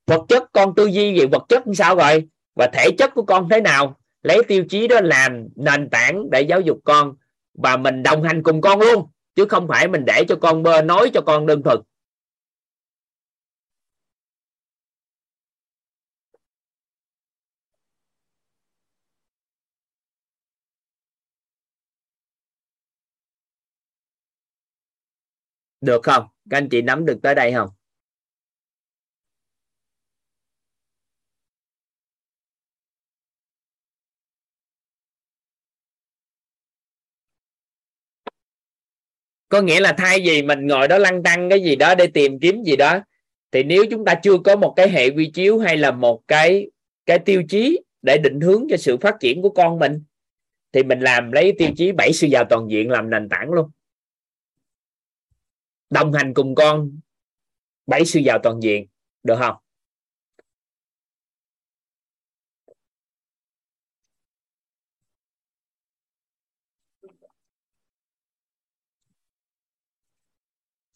Vật 0.10 0.26
chất 0.28 0.44
con 0.54 0.76
tư 0.76 0.86
duy 0.86 1.20
về 1.20 1.26
vật 1.26 1.46
chất 1.50 1.64
sao 1.74 1.96
rồi? 1.96 2.28
Và 2.56 2.70
thể 2.74 2.90
chất 2.98 3.14
của 3.16 3.24
con 3.24 3.50
thế 3.50 3.62
nào? 3.62 4.00
Lấy 4.24 4.44
tiêu 4.48 4.66
chí 4.70 4.88
đó 4.88 5.00
làm 5.04 5.48
nền 5.56 5.90
tảng 5.90 6.30
để 6.30 6.42
giáo 6.42 6.62
dục 6.62 6.80
con 6.84 7.16
và 7.54 7.78
mình 7.78 8.04
đồng 8.04 8.24
hành 8.24 8.44
cùng 8.44 8.62
con 8.62 8.80
luôn, 8.80 9.08
chứ 9.36 9.46
không 9.46 9.68
phải 9.68 9.88
mình 9.88 10.06
để 10.06 10.24
cho 10.30 10.36
con 10.42 10.64
bơ 10.64 10.82
nói 10.82 11.12
cho 11.14 11.22
con 11.22 11.46
đơn 11.46 11.64
thuần. 11.64 11.80
Được 25.82 26.04
không? 26.04 26.28
Các 26.50 26.58
anh 26.58 26.70
chị 26.70 26.82
nắm 26.82 27.06
được 27.06 27.20
tới 27.24 27.36
đây 27.36 27.54
không? 27.54 27.79
Có 39.50 39.62
nghĩa 39.62 39.80
là 39.80 39.94
thay 39.98 40.20
vì 40.24 40.42
mình 40.42 40.68
ngồi 40.68 40.88
đó 40.88 40.98
lăn 40.98 41.24
tăng 41.24 41.50
cái 41.50 41.64
gì 41.64 41.76
đó 41.76 41.96
để 41.96 42.08
tìm 42.08 42.40
kiếm 42.40 42.64
gì 42.64 42.76
đó, 42.76 43.00
thì 43.52 43.64
nếu 43.64 43.86
chúng 43.92 44.06
ta 44.06 44.16
chưa 44.24 44.38
có 44.38 44.56
một 44.56 44.74
cái 44.76 44.90
hệ 44.90 45.10
quy 45.10 45.32
chiếu 45.34 45.60
hay 45.60 45.78
là 45.78 45.92
một 45.92 46.22
cái 46.28 46.72
cái 47.06 47.20
tiêu 47.20 47.44
chí 47.50 47.80
để 48.02 48.18
định 48.18 48.42
hướng 48.42 48.68
cho 48.70 48.78
sự 48.78 48.98
phát 48.98 49.16
triển 49.20 49.42
của 49.42 49.50
con 49.50 49.80
mình, 49.80 50.04
thì 50.72 50.84
mình 50.84 51.00
làm 51.00 51.32
lấy 51.32 51.54
tiêu 51.58 51.70
chí 51.78 51.92
bảy 51.92 52.14
sự 52.14 52.28
giàu 52.28 52.44
toàn 52.50 52.68
diện 52.70 52.92
làm 52.92 53.10
nền 53.10 53.30
tảng 53.30 53.50
luôn. 53.52 53.70
Đồng 55.90 56.14
hành 56.14 56.34
cùng 56.34 56.56
con, 56.56 57.00
bảy 57.88 58.06
sự 58.06 58.20
giàu 58.20 58.40
toàn 58.44 58.60
diện, 58.64 58.88
được 59.24 59.36
không? 59.40 59.56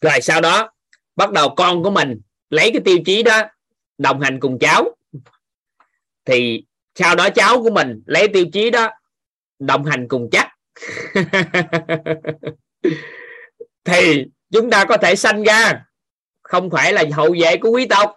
Rồi 0.04 0.20
sau 0.20 0.40
đó, 0.40 0.70
bắt 1.16 1.32
đầu 1.32 1.54
con 1.56 1.82
của 1.82 1.90
mình 1.90 2.20
lấy 2.50 2.70
cái 2.72 2.82
tiêu 2.84 2.98
chí 3.06 3.22
đó 3.22 3.42
đồng 3.98 4.20
hành 4.20 4.40
cùng 4.40 4.58
cháu. 4.58 4.96
Thì 6.24 6.64
sau 6.94 7.14
đó 7.14 7.30
cháu 7.30 7.62
của 7.62 7.70
mình 7.70 8.02
lấy 8.06 8.28
tiêu 8.28 8.44
chí 8.52 8.70
đó 8.70 8.90
đồng 9.58 9.84
hành 9.84 10.08
cùng 10.08 10.28
chắc. 10.32 10.48
Thì 13.84 14.24
chúng 14.52 14.70
ta 14.70 14.84
có 14.84 14.96
thể 14.96 15.16
sanh 15.16 15.42
ra, 15.42 15.84
không 16.42 16.70
phải 16.70 16.92
là 16.92 17.04
hậu 17.12 17.34
vệ 17.40 17.56
của 17.56 17.70
quý 17.70 17.86
tộc, 17.86 18.16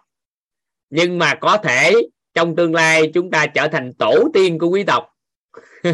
nhưng 0.90 1.20
mà 1.20 1.36
có 1.36 1.58
thể 1.58 1.94
trong 2.34 2.56
tương 2.56 2.76
lai 2.76 3.12
chúng 3.14 3.32
ta 3.32 3.46
trở 3.48 3.68
thành 3.68 3.94
tổ 3.94 4.30
tiên 4.34 4.60
của 4.60 4.70
quý 4.70 4.84
tộc. 4.84 5.14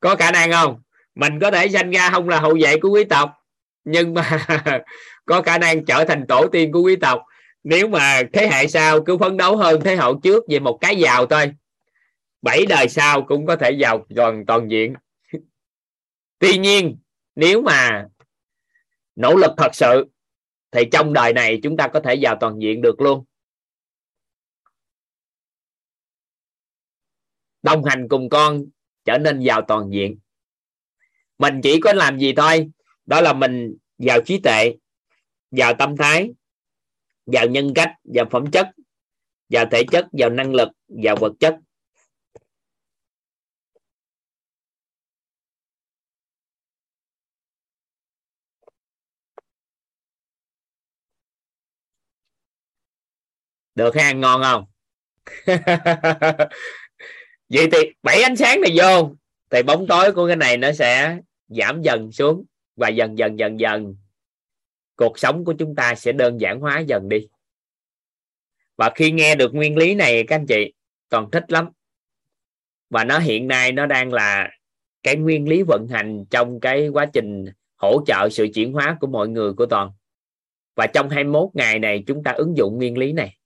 Có 0.00 0.16
khả 0.16 0.30
năng 0.30 0.52
không? 0.52 0.82
Mình 1.14 1.40
có 1.40 1.50
thể 1.50 1.68
sanh 1.68 1.90
ra 1.90 2.10
không 2.10 2.28
là 2.28 2.40
hậu 2.40 2.56
vệ 2.60 2.76
của 2.76 2.90
quý 2.90 3.04
tộc 3.04 3.41
nhưng 3.84 4.14
mà 4.14 4.46
có 5.24 5.42
khả 5.42 5.58
năng 5.58 5.84
trở 5.84 6.04
thành 6.08 6.24
tổ 6.28 6.48
tiên 6.52 6.72
của 6.72 6.82
quý 6.82 6.96
tộc. 6.96 7.22
Nếu 7.64 7.88
mà 7.88 8.22
thế 8.32 8.48
hệ 8.48 8.66
sau 8.66 9.04
cứ 9.04 9.18
phấn 9.18 9.36
đấu 9.36 9.56
hơn 9.56 9.80
thế 9.84 9.96
hệ 9.96 10.06
trước 10.22 10.44
về 10.48 10.58
một 10.58 10.78
cái 10.80 10.96
giàu 10.96 11.26
thôi, 11.26 11.52
bảy 12.42 12.66
đời 12.68 12.88
sau 12.88 13.22
cũng 13.22 13.46
có 13.46 13.56
thể 13.56 13.70
giàu 13.70 14.06
toàn 14.16 14.46
toàn 14.46 14.70
diện. 14.70 14.94
Tuy 16.38 16.58
nhiên, 16.58 16.96
nếu 17.34 17.62
mà 17.62 18.06
nỗ 19.16 19.34
lực 19.36 19.52
thật 19.56 19.74
sự, 19.74 20.06
thì 20.70 20.84
trong 20.92 21.12
đời 21.12 21.32
này 21.32 21.60
chúng 21.62 21.76
ta 21.76 21.88
có 21.88 22.00
thể 22.00 22.14
giàu 22.14 22.36
toàn 22.40 22.62
diện 22.62 22.82
được 22.82 23.00
luôn. 23.00 23.24
Đồng 27.62 27.84
hành 27.84 28.08
cùng 28.08 28.28
con 28.28 28.64
trở 29.04 29.18
nên 29.18 29.40
giàu 29.40 29.62
toàn 29.68 29.90
diện. 29.92 30.18
Mình 31.38 31.60
chỉ 31.62 31.80
có 31.80 31.92
làm 31.92 32.18
gì 32.18 32.32
thôi 32.36 32.70
đó 33.06 33.20
là 33.20 33.32
mình 33.32 33.76
vào 33.98 34.20
trí 34.26 34.40
tuệ 34.40 34.74
vào 35.50 35.74
tâm 35.78 35.96
thái 35.96 36.30
vào 37.26 37.46
nhân 37.46 37.72
cách 37.74 37.90
vào 38.04 38.26
phẩm 38.30 38.50
chất 38.50 38.68
vào 39.48 39.66
thể 39.70 39.84
chất 39.90 40.06
vào 40.12 40.30
năng 40.30 40.54
lực 40.54 40.68
vào 40.88 41.16
vật 41.20 41.32
chất. 41.40 41.56
Được 53.74 53.96
ha, 53.96 54.12
ngon 54.12 54.42
không? 54.42 54.64
Vậy 57.48 57.68
thì 57.72 57.78
bảy 58.02 58.22
ánh 58.22 58.36
sáng 58.36 58.60
này 58.60 58.72
vô, 58.76 59.14
thì 59.50 59.62
bóng 59.62 59.86
tối 59.88 60.12
của 60.12 60.26
cái 60.26 60.36
này 60.36 60.56
nó 60.56 60.72
sẽ 60.72 61.18
giảm 61.48 61.82
dần 61.82 62.12
xuống 62.12 62.44
và 62.76 62.88
dần 62.88 63.18
dần 63.18 63.38
dần 63.38 63.60
dần, 63.60 63.96
cuộc 64.96 65.18
sống 65.18 65.44
của 65.44 65.54
chúng 65.58 65.74
ta 65.74 65.94
sẽ 65.94 66.12
đơn 66.12 66.40
giản 66.40 66.60
hóa 66.60 66.78
dần 66.80 67.08
đi. 67.08 67.28
Và 68.76 68.90
khi 68.94 69.10
nghe 69.10 69.34
được 69.34 69.54
nguyên 69.54 69.76
lý 69.76 69.94
này, 69.94 70.24
các 70.28 70.36
anh 70.36 70.46
chị, 70.46 70.72
còn 71.08 71.30
thích 71.30 71.52
lắm. 71.52 71.68
Và 72.90 73.04
nó 73.04 73.18
hiện 73.18 73.48
nay 73.48 73.72
nó 73.72 73.86
đang 73.86 74.12
là 74.12 74.50
cái 75.02 75.16
nguyên 75.16 75.48
lý 75.48 75.62
vận 75.62 75.88
hành 75.88 76.24
trong 76.30 76.60
cái 76.60 76.88
quá 76.88 77.06
trình 77.12 77.44
hỗ 77.76 78.04
trợ 78.06 78.28
sự 78.30 78.46
chuyển 78.54 78.72
hóa 78.72 78.96
của 79.00 79.06
mọi 79.06 79.28
người 79.28 79.52
của 79.52 79.66
toàn. 79.66 79.92
Và 80.74 80.86
trong 80.86 81.10
21 81.10 81.48
ngày 81.54 81.78
này, 81.78 82.04
chúng 82.06 82.22
ta 82.22 82.32
ứng 82.32 82.56
dụng 82.56 82.76
nguyên 82.76 82.98
lý 82.98 83.12
này. 83.12 83.36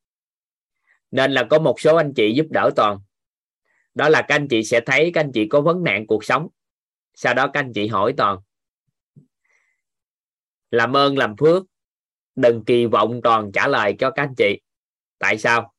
Nên 1.11 1.33
là 1.33 1.45
có 1.51 1.59
một 1.59 1.81
số 1.81 1.97
anh 1.97 2.15
chị 2.15 2.33
giúp 2.37 2.47
đỡ 2.51 2.71
toàn. 2.77 2.99
Đó 3.95 4.09
là 4.09 4.23
các 4.23 4.35
anh 4.35 4.49
chị 4.49 4.65
sẽ 4.65 4.81
thấy 4.81 5.11
các 5.15 5.21
anh 5.21 5.33
chị 5.33 5.49
có 5.49 5.61
vấn 5.61 5.85
nạn 5.85 6.07
cuộc 6.07 6.25
sống. 6.25 6.49
Sau 7.15 7.35
đó 7.35 7.51
các 7.53 7.61
anh 7.61 7.73
chị 7.73 7.87
hỏi 7.87 8.15
toàn 8.17 8.39
làm 10.71 10.97
ơn, 10.97 11.19
làm 11.19 11.37
phước. 11.37 11.65
Đừng 12.35 12.65
kỳ 12.65 12.87
vọng 12.87 13.21
toàn 13.23 13.53
trả 13.53 13.69
lời 13.69 13.95
cho 13.99 14.11
các 14.11 14.23
anh 14.23 14.35
chị. 14.35 14.61
Tại 15.19 15.39
sao? 15.39 15.73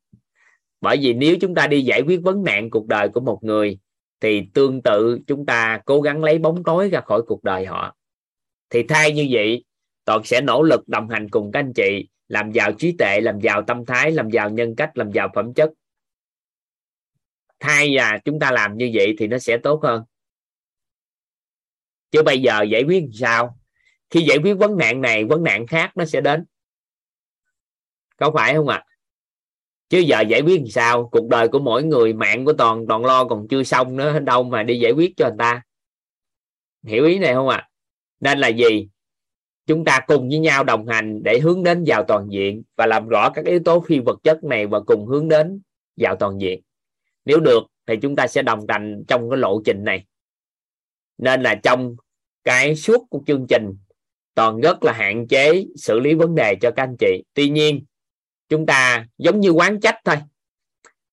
Bởi 0.82 0.98
vì 1.02 1.14
nếu 1.14 1.36
chúng 1.42 1.56
ta 1.56 1.68
đi 1.68 1.82
giải 1.82 2.02
quyết 2.02 2.20
vấn 2.24 2.44
nạn 2.44 2.70
cuộc 2.70 2.88
đời 2.88 3.10
của 3.10 3.20
một 3.20 3.40
người, 3.44 3.80
thì 4.20 4.44
tương 4.54 4.82
tự 4.82 5.20
chúng 5.28 5.46
ta 5.46 5.82
cố 5.86 6.02
gắng 6.02 6.24
lấy 6.24 6.38
bóng 6.38 6.64
tối 6.64 6.90
ra 6.90 7.02
khỏi 7.02 7.22
cuộc 7.28 7.44
đời 7.44 7.66
họ. 7.66 7.96
Thì 8.70 8.84
thay 8.84 9.12
như 9.12 9.28
vậy 9.32 9.64
toàn 10.06 10.24
sẽ 10.24 10.42
nỗ 10.42 10.64
lực 10.64 10.88
đồng 10.88 11.10
hành 11.10 11.30
cùng 11.30 11.52
các 11.52 11.60
anh 11.60 11.74
chị, 11.76 12.08
làm 12.28 12.52
giàu 12.52 12.72
trí 12.72 12.96
tuệ, 12.98 13.22
làm 13.22 13.40
giàu 13.40 13.62
tâm 13.68 13.86
thái, 13.86 14.12
làm 14.12 14.30
giàu 14.30 14.50
nhân 14.50 14.76
cách, 14.76 14.98
làm 14.98 15.12
giàu 15.12 15.30
phẩm 15.36 15.54
chất. 15.54 15.72
Thay 17.60 17.90
là 17.90 18.20
chúng 18.26 18.40
ta 18.40 18.52
làm 18.52 18.78
như 18.78 18.92
vậy 18.94 19.16
thì 19.18 19.28
nó 19.28 19.38
sẽ 19.38 19.58
tốt 19.58 19.80
hơn. 19.84 20.04
Chứ 22.12 22.24
bây 22.24 22.42
giờ 22.42 22.62
giải 22.62 22.84
quyết 22.84 23.04
sao? 23.14 23.60
Khi 24.10 24.22
giải 24.22 24.38
quyết 24.44 24.54
vấn 24.54 24.78
nạn 24.78 25.02
này, 25.02 25.26
vấn 25.26 25.44
nạn 25.44 25.68
khác 25.68 25.92
nó 25.96 26.06
sẽ 26.06 26.22
đến. 26.22 26.46
Có 28.18 28.32
phải 28.32 28.56
không 28.56 28.68
ạ? 28.68 28.78
À? 28.78 28.88
chứ 29.90 30.00
giờ 30.00 30.22
giải 30.22 30.42
quyết 30.42 30.58
làm 30.58 30.68
sao? 30.68 31.10
Cuộc 31.12 31.28
đời 31.30 31.48
của 31.48 31.60
mỗi 31.60 31.84
người, 31.84 32.14
mạng 32.14 32.46
của 32.46 32.54
toàn 32.54 32.86
toàn 32.88 33.06
lo 33.06 33.26
còn 33.26 33.48
chưa 33.48 33.64
xong 33.64 33.96
nữa, 33.96 34.20
đâu 34.20 34.44
mà 34.44 34.64
đi 34.64 34.80
giải 34.80 34.92
quyết 34.92 35.14
cho 35.18 35.28
người 35.28 35.36
ta. 35.40 35.62
Hiểu 36.84 37.06
ý 37.06 37.20
này 37.20 37.34
không 37.34 37.48
ạ? 37.48 37.58
À? 37.58 37.70
nên 38.20 38.40
là 38.40 38.48
gì? 38.48 38.90
Chúng 39.66 39.86
ta 39.86 40.00
cùng 40.08 40.30
với 40.30 40.40
nhau 40.40 40.64
đồng 40.64 40.88
hành 40.88 41.24
để 41.24 41.40
hướng 41.40 41.64
đến 41.64 41.84
vào 41.88 42.04
toàn 42.08 42.28
diện 42.32 42.64
và 42.76 42.86
làm 42.86 43.08
rõ 43.08 43.30
các 43.30 43.46
yếu 43.46 43.60
tố 43.66 43.80
phi 43.80 44.00
vật 44.00 44.20
chất 44.24 44.44
này 44.44 44.68
và 44.68 44.80
cùng 44.80 45.06
hướng 45.06 45.28
đến 45.28 45.62
vào 45.98 46.16
toàn 46.16 46.42
diện. 46.42 46.62
Nếu 47.26 47.40
được 47.40 47.64
thì 47.86 47.96
chúng 48.02 48.16
ta 48.16 48.28
sẽ 48.28 48.42
đồng 48.42 48.66
hành 48.70 49.04
trong 49.08 49.30
cái 49.30 49.38
lộ 49.38 49.62
trình 49.66 49.84
này. 49.84 50.06
Nên 51.18 51.42
là 51.42 51.56
trong 51.64 51.96
cái 52.44 52.76
suốt 52.76 53.08
của 53.10 53.22
chương 53.28 53.48
trình 53.50 53.78
toàn 54.38 54.62
rất 54.62 54.84
là 54.84 54.94
hạn 54.94 55.28
chế 55.28 55.66
xử 55.76 56.00
lý 56.00 56.14
vấn 56.14 56.36
đề 56.36 56.56
cho 56.62 56.72
các 56.76 56.84
anh 56.84 56.96
chị. 57.00 57.24
Tuy 57.34 57.50
nhiên, 57.50 57.86
chúng 58.50 58.66
ta 58.66 59.06
giống 59.18 59.40
như 59.40 59.50
quán 59.50 59.80
trách 59.80 59.96
thôi. 60.06 60.16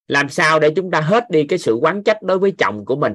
Làm 0.07 0.29
sao 0.29 0.61
để 0.61 0.71
chúng 0.77 0.91
ta 0.91 1.01
hết 1.01 1.25
đi 1.31 1.47
cái 1.49 1.59
sự 1.59 1.75
quán 1.75 2.05
trách 2.05 2.23
đối 2.23 2.39
với 2.39 2.55
chồng 2.59 2.85
của 2.85 2.97
mình? 2.97 3.13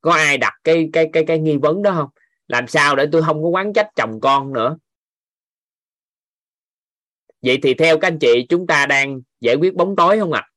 Có 0.00 0.12
ai 0.12 0.38
đặt 0.38 0.52
cái 0.64 0.88
cái 0.92 1.10
cái 1.12 1.24
cái 1.26 1.38
nghi 1.38 1.56
vấn 1.56 1.82
đó 1.82 1.92
không? 1.92 2.08
Làm 2.48 2.66
sao 2.66 2.96
để 2.96 3.06
tôi 3.12 3.22
không 3.22 3.42
có 3.42 3.48
quán 3.48 3.72
trách 3.72 3.88
chồng 3.96 4.20
con 4.20 4.52
nữa? 4.52 4.78
Vậy 7.42 7.58
thì 7.62 7.74
theo 7.74 7.98
các 7.98 8.08
anh 8.08 8.18
chị, 8.18 8.46
chúng 8.48 8.66
ta 8.66 8.86
đang 8.86 9.20
giải 9.40 9.54
quyết 9.54 9.74
bóng 9.74 9.96
tối 9.96 10.18
không 10.18 10.32
ạ? 10.32 10.40
À? 10.40 10.50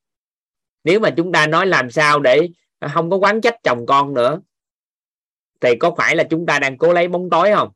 nếu 0.83 0.99
mà 0.99 1.09
chúng 1.17 1.31
ta 1.31 1.47
nói 1.47 1.67
làm 1.67 1.91
sao 1.91 2.19
để 2.19 2.49
không 2.93 3.09
có 3.09 3.17
quán 3.17 3.41
trách 3.41 3.55
chồng 3.63 3.85
con 3.85 4.13
nữa 4.13 4.39
thì 5.59 5.69
có 5.79 5.95
phải 5.97 6.15
là 6.15 6.23
chúng 6.29 6.45
ta 6.45 6.59
đang 6.59 6.77
cố 6.77 6.93
lấy 6.93 7.07
bóng 7.07 7.29
tối 7.29 7.51
không? 7.55 7.71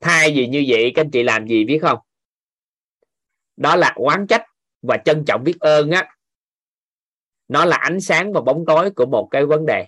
Thay 0.00 0.32
vì 0.36 0.46
như 0.46 0.64
vậy, 0.68 0.92
các 0.94 1.02
anh 1.02 1.10
chị 1.10 1.22
làm 1.22 1.46
gì 1.46 1.64
biết 1.64 1.78
không? 1.82 1.98
Đó 3.56 3.76
là 3.76 3.94
quán 3.96 4.26
trách 4.26 4.42
và 4.82 4.96
trân 5.04 5.24
trọng 5.26 5.44
biết 5.44 5.56
ơn 5.60 5.90
á. 5.90 6.16
Nó 7.48 7.64
là 7.64 7.76
ánh 7.76 8.00
sáng 8.00 8.32
và 8.32 8.40
bóng 8.40 8.64
tối 8.66 8.90
của 8.90 9.06
một 9.06 9.28
cái 9.30 9.46
vấn 9.46 9.66
đề. 9.66 9.86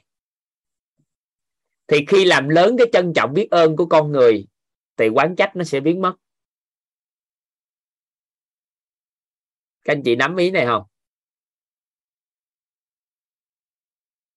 Thì 1.86 2.04
khi 2.08 2.24
làm 2.24 2.48
lớn 2.48 2.76
cái 2.78 2.86
trân 2.92 3.12
trọng 3.14 3.34
biết 3.34 3.48
ơn 3.50 3.76
của 3.76 3.86
con 3.86 4.12
người, 4.12 4.46
thì 4.96 5.08
quán 5.08 5.36
trách 5.36 5.56
nó 5.56 5.64
sẽ 5.64 5.80
biến 5.80 6.02
mất. 6.02 6.14
Các 9.84 9.92
anh 9.92 10.02
chị 10.04 10.16
nắm 10.16 10.36
ý 10.36 10.50
này 10.50 10.66
không? 10.66 10.82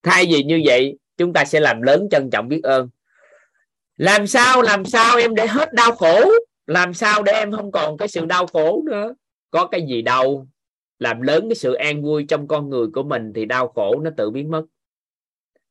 Thay 0.03 0.25
vì 0.25 0.43
như 0.43 0.61
vậy 0.65 0.97
chúng 1.17 1.33
ta 1.33 1.45
sẽ 1.45 1.59
làm 1.59 1.81
lớn 1.81 2.07
trân 2.11 2.29
trọng 2.29 2.47
biết 2.47 2.63
ơn. 2.63 2.89
Làm 3.97 4.27
sao 4.27 4.61
làm 4.61 4.85
sao 4.85 5.17
em 5.17 5.35
để 5.35 5.47
hết 5.47 5.73
đau 5.73 5.95
khổ? 5.95 6.31
Làm 6.67 6.93
sao 6.93 7.23
để 7.23 7.31
em 7.31 7.51
không 7.51 7.71
còn 7.71 7.97
cái 7.97 8.07
sự 8.07 8.25
đau 8.25 8.47
khổ 8.47 8.83
nữa? 8.85 9.13
Có 9.51 9.67
cái 9.67 9.85
gì 9.87 10.01
đâu 10.01 10.47
làm 10.99 11.21
lớn 11.21 11.45
cái 11.49 11.55
sự 11.55 11.73
an 11.73 12.01
vui 12.01 12.25
trong 12.29 12.47
con 12.47 12.69
người 12.69 12.87
của 12.93 13.03
mình 13.03 13.31
thì 13.35 13.45
đau 13.45 13.67
khổ 13.67 13.99
nó 13.99 14.09
tự 14.17 14.29
biến 14.29 14.51
mất. 14.51 14.65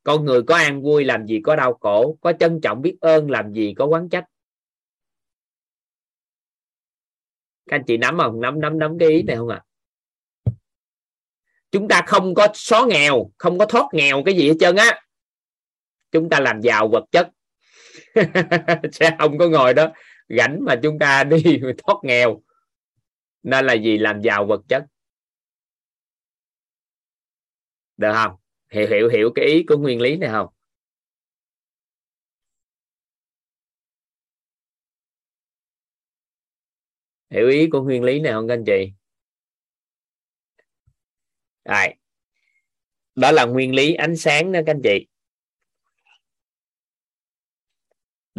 Con 0.02 0.24
người 0.24 0.42
có 0.42 0.56
an 0.56 0.82
vui 0.82 1.04
làm 1.04 1.26
gì 1.26 1.40
có 1.44 1.56
đau 1.56 1.74
khổ? 1.80 2.16
Có 2.20 2.32
trân 2.40 2.60
trọng 2.60 2.82
biết 2.82 2.96
ơn 3.00 3.30
làm 3.30 3.52
gì 3.52 3.74
có 3.76 3.86
quán 3.86 4.08
trách? 4.08 4.24
Các 7.66 7.76
anh 7.76 7.84
chị 7.86 7.96
nắm 7.96 8.18
không? 8.18 8.40
Nắm 8.40 8.60
nắm 8.60 8.78
nắm 8.78 8.98
cái 8.98 9.08
ý 9.08 9.22
này 9.22 9.36
không 9.36 9.48
ạ? 9.48 9.62
À? 9.64 9.68
chúng 11.70 11.88
ta 11.88 12.02
không 12.06 12.34
có 12.34 12.48
xóa 12.54 12.86
nghèo, 12.86 13.30
không 13.38 13.58
có 13.58 13.66
thoát 13.66 13.86
nghèo 13.92 14.22
cái 14.24 14.34
gì 14.34 14.48
hết 14.48 14.54
trơn 14.60 14.76
á 14.76 15.00
chúng 16.12 16.28
ta 16.30 16.40
làm 16.40 16.60
giàu 16.60 16.88
vật 16.88 17.04
chất. 17.12 17.30
Sẽ 18.92 19.16
không 19.18 19.38
có 19.38 19.48
ngồi 19.48 19.74
đó, 19.74 19.92
rảnh 20.28 20.64
mà 20.64 20.74
chúng 20.82 20.98
ta 20.98 21.24
đi 21.24 21.60
thoát 21.78 21.96
nghèo. 22.02 22.42
Nên 23.42 23.66
là 23.66 23.74
gì? 23.74 23.98
Làm 23.98 24.20
giàu 24.20 24.46
vật 24.46 24.60
chất. 24.68 24.84
Được 27.96 28.12
không? 28.14 28.36
Hiểu 28.72 28.88
hiểu 28.88 29.08
hiểu 29.08 29.32
cái 29.34 29.44
ý 29.44 29.64
của 29.68 29.76
nguyên 29.76 30.00
lý 30.00 30.16
này 30.16 30.30
không? 30.30 30.48
Hiểu 37.30 37.48
ý 37.48 37.68
của 37.72 37.82
nguyên 37.82 38.04
lý 38.04 38.20
này 38.20 38.32
không 38.32 38.48
các 38.48 38.54
anh 38.54 38.64
chị? 38.66 38.92
Rồi. 41.64 41.94
Đó 43.14 43.32
là 43.32 43.44
nguyên 43.44 43.74
lý 43.74 43.94
ánh 43.94 44.16
sáng 44.16 44.52
đó 44.52 44.60
các 44.66 44.74
anh 44.74 44.80
chị. 44.84 45.06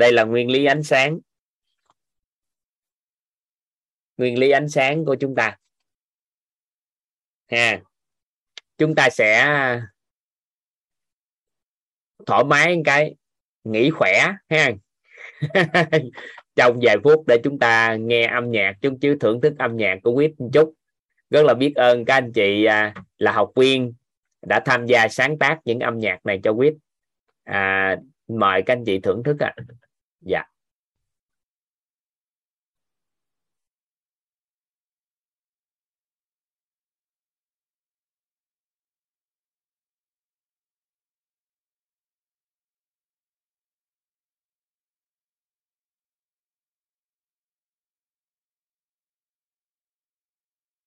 Đây 0.02 0.12
là 0.14 0.24
nguyên 0.24 0.52
lý 0.52 0.66
ánh 0.66 0.84
sáng. 0.84 1.20
Nguyên 4.18 4.40
lý 4.40 4.50
ánh 4.52 4.70
sáng 4.70 5.06
của 5.06 5.16
chúng 5.20 5.36
ta. 5.36 5.58
Ha. 7.52 7.82
Chúng 8.78 8.96
ta 8.96 9.10
sẽ 9.10 9.48
thoải 12.26 12.44
mái 12.44 12.76
một 12.76 12.82
cái 12.86 13.16
nghỉ 13.64 13.90
khỏe 13.90 14.32
ha. 14.50 14.72
Trong 16.56 16.80
vài 16.82 16.96
phút 17.04 17.24
để 17.28 17.38
chúng 17.44 17.60
ta 17.60 17.96
nghe 17.96 18.28
âm 18.28 18.52
nhạc 18.52 18.74
chúng 18.82 19.00
chứ 19.00 19.18
thưởng 19.20 19.42
thức 19.42 19.54
âm 19.60 19.78
nhạc 19.78 19.98
của 20.04 20.16
quýt 20.16 20.32
một 20.38 20.50
chút. 20.54 20.74
Rất 21.30 21.46
là 21.46 21.54
biết 21.54 21.76
ơn 21.76 22.06
các 22.06 22.14
anh 22.14 22.32
chị 22.34 22.66
à, 22.66 22.94
là 23.18 23.32
học 23.32 23.52
viên 23.56 23.94
đã 24.42 24.60
tham 24.66 24.86
gia 24.86 25.08
sáng 25.08 25.40
tác 25.40 25.60
những 25.66 25.80
âm 25.80 26.00
nhạc 26.00 26.26
này 26.26 26.40
cho 26.44 26.54
quýt 26.54 26.74
à, 27.44 27.98
mời 28.28 28.62
các 28.66 28.74
anh 28.74 28.86
chị 28.86 29.00
thưởng 29.00 29.24
thức 29.24 29.40
ạ. 29.40 29.54
à 29.56 29.81
dạ. 30.22 30.44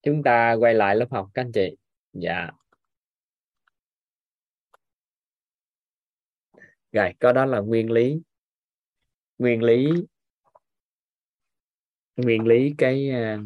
Chúng 0.02 0.22
ta 0.22 0.52
quay 0.60 0.74
lại 0.74 0.96
lớp 0.96 1.06
học 1.10 1.28
các 1.34 1.42
anh 1.42 1.52
chị. 1.52 1.76
Dạ. 2.12 2.50
Rồi, 6.92 7.14
có 7.20 7.32
đó 7.32 7.44
là 7.46 7.60
nguyên 7.60 7.90
lý 7.90 8.20
nguyên 9.38 9.62
lý 9.62 9.86
nguyên 12.16 12.46
lý 12.46 12.74
cái 12.78 13.10
ờ, 13.10 13.38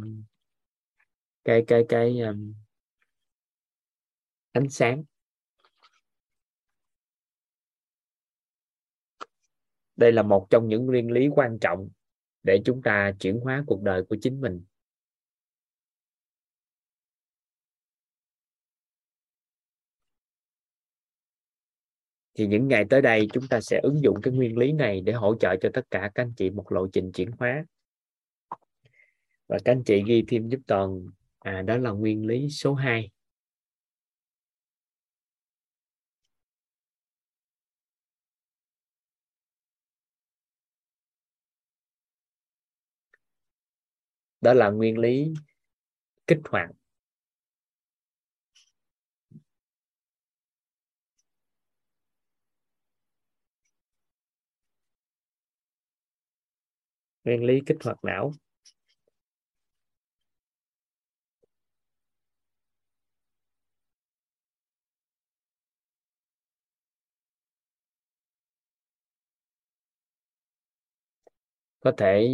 cái 1.45 1.65
cái 1.67 1.85
cái 1.89 2.21
um, 2.21 2.55
ánh 4.53 4.69
sáng. 4.69 5.05
Đây 9.97 10.13
là 10.13 10.23
một 10.23 10.47
trong 10.51 10.69
những 10.69 10.87
nguyên 10.87 11.11
lý 11.11 11.29
quan 11.29 11.59
trọng 11.59 11.89
để 12.43 12.61
chúng 12.65 12.83
ta 12.83 13.13
chuyển 13.21 13.41
hóa 13.41 13.65
cuộc 13.67 13.83
đời 13.83 14.05
của 14.05 14.17
chính 14.21 14.41
mình. 14.41 14.65
Thì 22.39 22.47
những 22.47 22.69
ngày 22.69 22.85
tới 22.91 23.03
đây 23.03 23.29
chúng 23.33 23.49
ta 23.49 23.61
sẽ 23.61 23.81
ứng 23.83 24.03
dụng 24.03 24.17
cái 24.23 24.35
nguyên 24.35 24.59
lý 24.59 24.73
này 24.73 25.01
để 25.01 25.13
hỗ 25.13 25.35
trợ 25.41 25.57
cho 25.61 25.69
tất 25.75 25.91
cả 25.91 26.11
các 26.15 26.23
anh 26.23 26.33
chị 26.37 26.51
một 26.51 26.73
lộ 26.73 26.87
trình 26.93 27.13
chuyển 27.13 27.31
hóa. 27.39 27.65
Và 29.49 29.59
các 29.65 29.73
anh 29.73 29.83
chị 29.85 30.03
ghi 30.07 30.25
thêm 30.29 30.49
giúp 30.49 30.61
toàn. 30.67 31.07
À 31.39 31.63
đó 31.63 31.77
là 31.79 31.91
nguyên 31.91 32.27
lý 32.27 32.49
số 32.51 32.75
2 32.75 33.11
đó 44.41 44.55
là 44.55 44.71
nguyên 44.71 44.99
lý 44.99 45.33
kích 46.27 46.41
hoạt. 46.51 46.71
Nguyên 57.29 57.45
lý 57.45 57.61
kích 57.67 57.77
hoạt 57.85 58.05
não. 58.05 58.33
Có 71.81 71.93
thể 71.97 72.29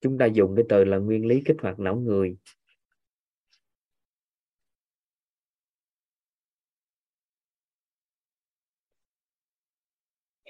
chúng 0.00 0.18
ta 0.18 0.26
dùng 0.26 0.56
cái 0.56 0.64
từ 0.68 0.84
là 0.84 0.96
nguyên 0.98 1.26
lý 1.26 1.42
kích 1.44 1.56
hoạt 1.62 1.78
não 1.78 1.96
người. 1.96 2.36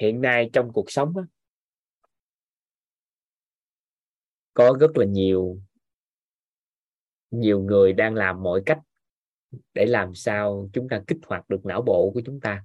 Hiện 0.00 0.20
nay 0.20 0.50
trong 0.52 0.72
cuộc 0.72 0.90
sống 0.90 1.16
á, 1.16 1.37
có 4.58 4.76
rất 4.80 4.96
là 4.96 5.04
nhiều 5.04 5.60
nhiều 7.30 7.60
người 7.60 7.92
đang 7.92 8.14
làm 8.14 8.42
mọi 8.42 8.62
cách 8.66 8.80
để 9.74 9.86
làm 9.86 10.14
sao 10.14 10.70
chúng 10.72 10.88
ta 10.88 11.02
kích 11.06 11.18
hoạt 11.26 11.48
được 11.48 11.66
não 11.66 11.82
bộ 11.82 12.10
của 12.14 12.22
chúng 12.24 12.40
ta. 12.40 12.64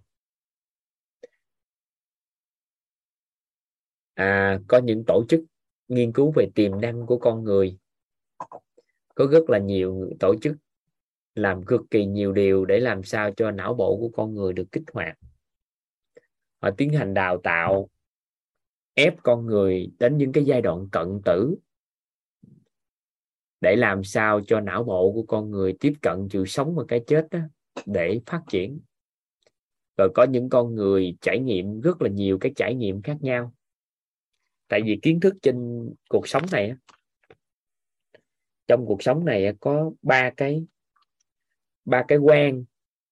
À, 4.14 4.60
có 4.68 4.78
những 4.78 5.04
tổ 5.08 5.26
chức 5.30 5.42
nghiên 5.88 6.14
cứu 6.14 6.32
về 6.36 6.50
tiềm 6.56 6.82
năng 6.82 7.06
của 7.06 7.18
con 7.18 7.44
người. 7.44 7.78
Có 9.16 9.28
rất 9.32 9.50
là 9.50 9.60
nhiều 9.60 10.10
tổ 10.20 10.36
chức 10.42 10.56
làm 11.36 11.66
cực 11.66 11.82
kỳ 11.92 12.06
nhiều 12.06 12.32
điều 12.32 12.66
để 12.66 12.80
làm 12.80 13.04
sao 13.04 13.32
cho 13.38 13.52
não 13.52 13.74
bộ 13.74 13.98
của 13.98 14.10
con 14.14 14.34
người 14.34 14.54
được 14.54 14.72
kích 14.72 14.84
hoạt. 14.94 15.18
Họ 16.62 16.70
tiến 16.78 16.94
hành 16.94 17.14
đào 17.14 17.38
tạo 17.44 17.90
ép 18.94 19.14
con 19.24 19.46
người 19.46 19.92
đến 20.00 20.18
những 20.18 20.32
cái 20.32 20.44
giai 20.46 20.62
đoạn 20.62 20.90
cận 20.92 21.22
tử 21.26 21.56
để 23.64 23.76
làm 23.76 24.04
sao 24.04 24.42
cho 24.48 24.60
não 24.60 24.84
bộ 24.84 25.12
của 25.14 25.24
con 25.24 25.52
người 25.52 25.78
tiếp 25.80 25.94
cận 26.02 26.28
sự 26.32 26.46
sống 26.46 26.76
và 26.76 26.84
cái 26.88 27.02
chết 27.08 27.28
đó, 27.32 27.40
để 27.86 28.20
phát 28.26 28.42
triển. 28.50 28.80
Rồi 29.98 30.10
có 30.16 30.24
những 30.24 30.50
con 30.50 30.76
người 30.76 31.18
trải 31.22 31.40
nghiệm 31.40 31.82
rất 31.82 32.02
là 32.02 32.10
nhiều 32.10 32.38
cái 32.42 32.52
trải 32.56 32.76
nghiệm 32.76 33.02
khác 33.02 33.18
nhau. 33.22 33.54
Tại 34.68 34.82
vì 34.86 35.00
kiến 35.02 35.20
thức 35.20 35.34
trên 35.42 35.90
cuộc 36.10 36.28
sống 36.28 36.44
này 36.52 36.74
trong 38.68 38.86
cuộc 38.86 39.04
sống 39.04 39.26
này 39.26 39.54
có 39.60 39.92
ba 40.02 40.32
cái 40.38 40.66
ba 41.86 42.06
cái 42.08 42.18
quan 42.18 42.64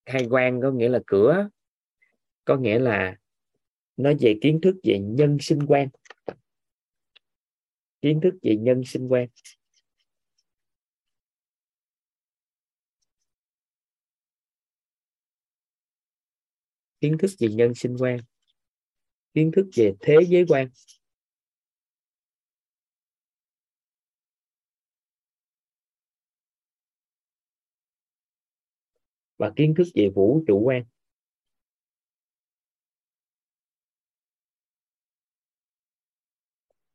hai 0.05 0.27
quan 0.29 0.61
có 0.61 0.71
nghĩa 0.71 0.89
là 0.89 0.99
cửa 1.07 1.49
có 2.45 2.57
nghĩa 2.57 2.79
là 2.79 3.17
nó 3.97 4.11
về 4.19 4.35
kiến 4.41 4.59
thức 4.61 4.75
về 4.83 4.99
nhân 4.99 5.37
sinh 5.41 5.59
quan. 5.67 5.87
Kiến 8.01 8.19
thức 8.23 8.33
về 8.41 8.55
nhân 8.55 8.83
sinh 8.85 9.07
quan. 9.07 9.27
Kiến 17.01 17.17
thức 17.19 17.31
về 17.39 17.47
nhân 17.47 17.73
sinh 17.75 17.95
quan, 17.99 18.17
kiến 19.33 19.51
thức 19.55 19.69
về 19.75 19.93
thế 19.99 20.15
giới 20.27 20.45
quan. 20.49 20.69
Và 29.37 29.51
kiến 29.55 29.73
thức 29.77 29.87
về 29.95 30.09
vũ 30.15 30.43
trụ 30.47 30.59
quan. 30.59 30.83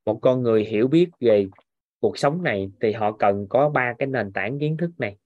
Một 0.05 0.19
con 0.23 0.43
người 0.43 0.65
hiểu 0.65 0.89
biết 0.89 1.11
về 1.20 1.47
cuộc 2.01 2.19
sống 2.19 2.43
này 2.43 2.70
thì 2.81 2.93
họ 2.93 3.16
cần 3.19 3.47
có 3.49 3.69
ba 3.69 3.95
cái 3.99 4.07
nền 4.07 4.33
tảng 4.33 4.59
kiến 4.59 4.77
thức 4.77 4.91
này. 4.99 5.16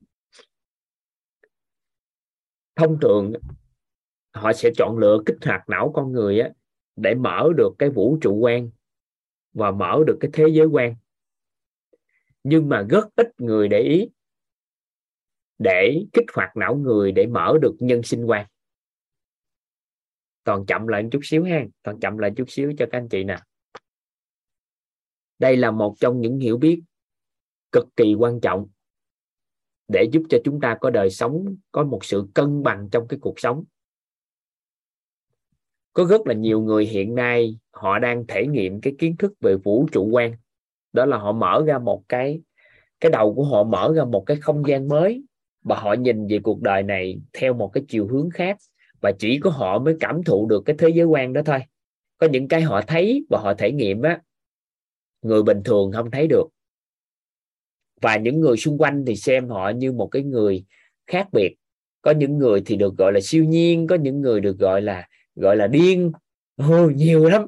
Thông 2.76 2.98
thường 3.02 3.32
họ 4.32 4.52
sẽ 4.52 4.70
chọn 4.76 4.98
lựa 4.98 5.18
kích 5.26 5.36
hoạt 5.44 5.68
não 5.68 5.92
con 5.94 6.12
người 6.12 6.40
á, 6.40 6.50
để 6.96 7.14
mở 7.14 7.48
được 7.56 7.70
cái 7.78 7.90
vũ 7.90 8.18
trụ 8.20 8.34
quan 8.34 8.70
và 9.52 9.70
mở 9.70 9.98
được 10.06 10.16
cái 10.20 10.30
thế 10.32 10.44
giới 10.52 10.66
quan. 10.66 10.94
Nhưng 12.44 12.68
mà 12.68 12.86
rất 12.90 13.08
ít 13.16 13.40
người 13.40 13.68
để 13.68 13.78
ý 13.78 14.08
để 15.58 16.04
kích 16.12 16.24
hoạt 16.34 16.56
não 16.56 16.76
người 16.76 17.12
để 17.12 17.26
mở 17.26 17.58
được 17.62 17.74
nhân 17.78 18.02
sinh 18.02 18.24
quan. 18.24 18.46
Toàn 20.44 20.66
chậm 20.66 20.86
lại 20.86 21.02
một 21.02 21.08
chút 21.12 21.20
xíu 21.22 21.44
ha, 21.44 21.64
toàn 21.82 22.00
chậm 22.00 22.18
lại 22.18 22.30
chút 22.36 22.44
xíu 22.48 22.72
cho 22.78 22.86
các 22.92 22.98
anh 22.98 23.08
chị 23.08 23.24
nè. 23.24 23.38
Đây 25.38 25.56
là 25.56 25.70
một 25.70 25.94
trong 26.00 26.20
những 26.20 26.38
hiểu 26.38 26.58
biết 26.58 26.82
cực 27.72 27.86
kỳ 27.96 28.14
quan 28.14 28.40
trọng 28.40 28.68
để 29.88 30.08
giúp 30.12 30.22
cho 30.30 30.38
chúng 30.44 30.60
ta 30.60 30.78
có 30.80 30.90
đời 30.90 31.10
sống, 31.10 31.56
có 31.72 31.84
một 31.84 32.04
sự 32.04 32.26
cân 32.34 32.62
bằng 32.62 32.88
trong 32.92 33.08
cái 33.08 33.18
cuộc 33.22 33.40
sống 33.40 33.64
có 35.92 36.04
rất 36.04 36.26
là 36.26 36.34
nhiều 36.34 36.60
người 36.60 36.86
hiện 36.86 37.14
nay 37.14 37.58
họ 37.70 37.98
đang 37.98 38.26
thể 38.26 38.46
nghiệm 38.46 38.80
cái 38.80 38.94
kiến 38.98 39.16
thức 39.16 39.32
về 39.40 39.56
vũ 39.56 39.88
trụ 39.92 40.04
quan 40.04 40.34
đó 40.92 41.06
là 41.06 41.18
họ 41.18 41.32
mở 41.32 41.64
ra 41.66 41.78
một 41.78 42.02
cái 42.08 42.40
cái 43.00 43.10
đầu 43.10 43.34
của 43.34 43.44
họ 43.44 43.64
mở 43.64 43.92
ra 43.96 44.04
một 44.04 44.22
cái 44.26 44.36
không 44.36 44.62
gian 44.68 44.88
mới 44.88 45.22
và 45.62 45.76
họ 45.76 45.92
nhìn 45.92 46.26
về 46.26 46.38
cuộc 46.42 46.60
đời 46.60 46.82
này 46.82 47.20
theo 47.32 47.54
một 47.54 47.68
cái 47.72 47.84
chiều 47.88 48.06
hướng 48.06 48.30
khác 48.30 48.56
và 49.00 49.12
chỉ 49.18 49.38
có 49.38 49.50
họ 49.50 49.78
mới 49.78 49.96
cảm 50.00 50.22
thụ 50.22 50.46
được 50.46 50.62
cái 50.66 50.76
thế 50.78 50.88
giới 50.88 51.06
quan 51.06 51.32
đó 51.32 51.42
thôi. 51.44 51.58
Có 52.18 52.26
những 52.26 52.48
cái 52.48 52.62
họ 52.62 52.82
thấy 52.82 53.26
và 53.30 53.38
họ 53.38 53.54
thể 53.54 53.72
nghiệm 53.72 54.02
á, 54.02 54.20
người 55.22 55.42
bình 55.42 55.62
thường 55.64 55.92
không 55.92 56.10
thấy 56.10 56.26
được. 56.26 56.44
Và 58.00 58.16
những 58.16 58.40
người 58.40 58.56
xung 58.56 58.78
quanh 58.78 59.04
thì 59.06 59.16
xem 59.16 59.48
họ 59.48 59.70
như 59.70 59.92
một 59.92 60.06
cái 60.06 60.22
người 60.22 60.64
khác 61.06 61.28
biệt. 61.32 61.56
Có 62.02 62.10
những 62.10 62.38
người 62.38 62.62
thì 62.66 62.76
được 62.76 62.96
gọi 62.96 63.12
là 63.12 63.20
siêu 63.22 63.44
nhiên, 63.44 63.86
có 63.86 63.94
những 63.94 64.20
người 64.20 64.40
được 64.40 64.58
gọi 64.58 64.82
là 64.82 65.08
gọi 65.40 65.56
là 65.56 65.66
điên 65.66 66.12
oh, 66.62 66.92
nhiều 66.94 67.28
lắm. 67.28 67.46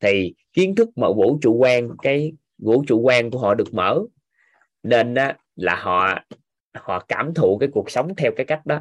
Thì 0.00 0.34
kiến 0.52 0.74
thức 0.74 0.88
mở 0.96 1.12
vũ 1.12 1.38
trụ 1.42 1.54
quan 1.54 1.88
cái 2.02 2.32
vũ 2.58 2.84
trụ 2.86 3.00
quan 3.00 3.30
của 3.30 3.38
họ 3.38 3.54
được 3.54 3.74
mở 3.74 4.00
nên 4.82 5.14
á, 5.14 5.36
là 5.56 5.76
họ 5.76 6.18
họ 6.74 7.04
cảm 7.08 7.34
thụ 7.34 7.58
cái 7.58 7.68
cuộc 7.72 7.90
sống 7.90 8.14
theo 8.16 8.32
cái 8.36 8.46
cách 8.46 8.66
đó. 8.66 8.80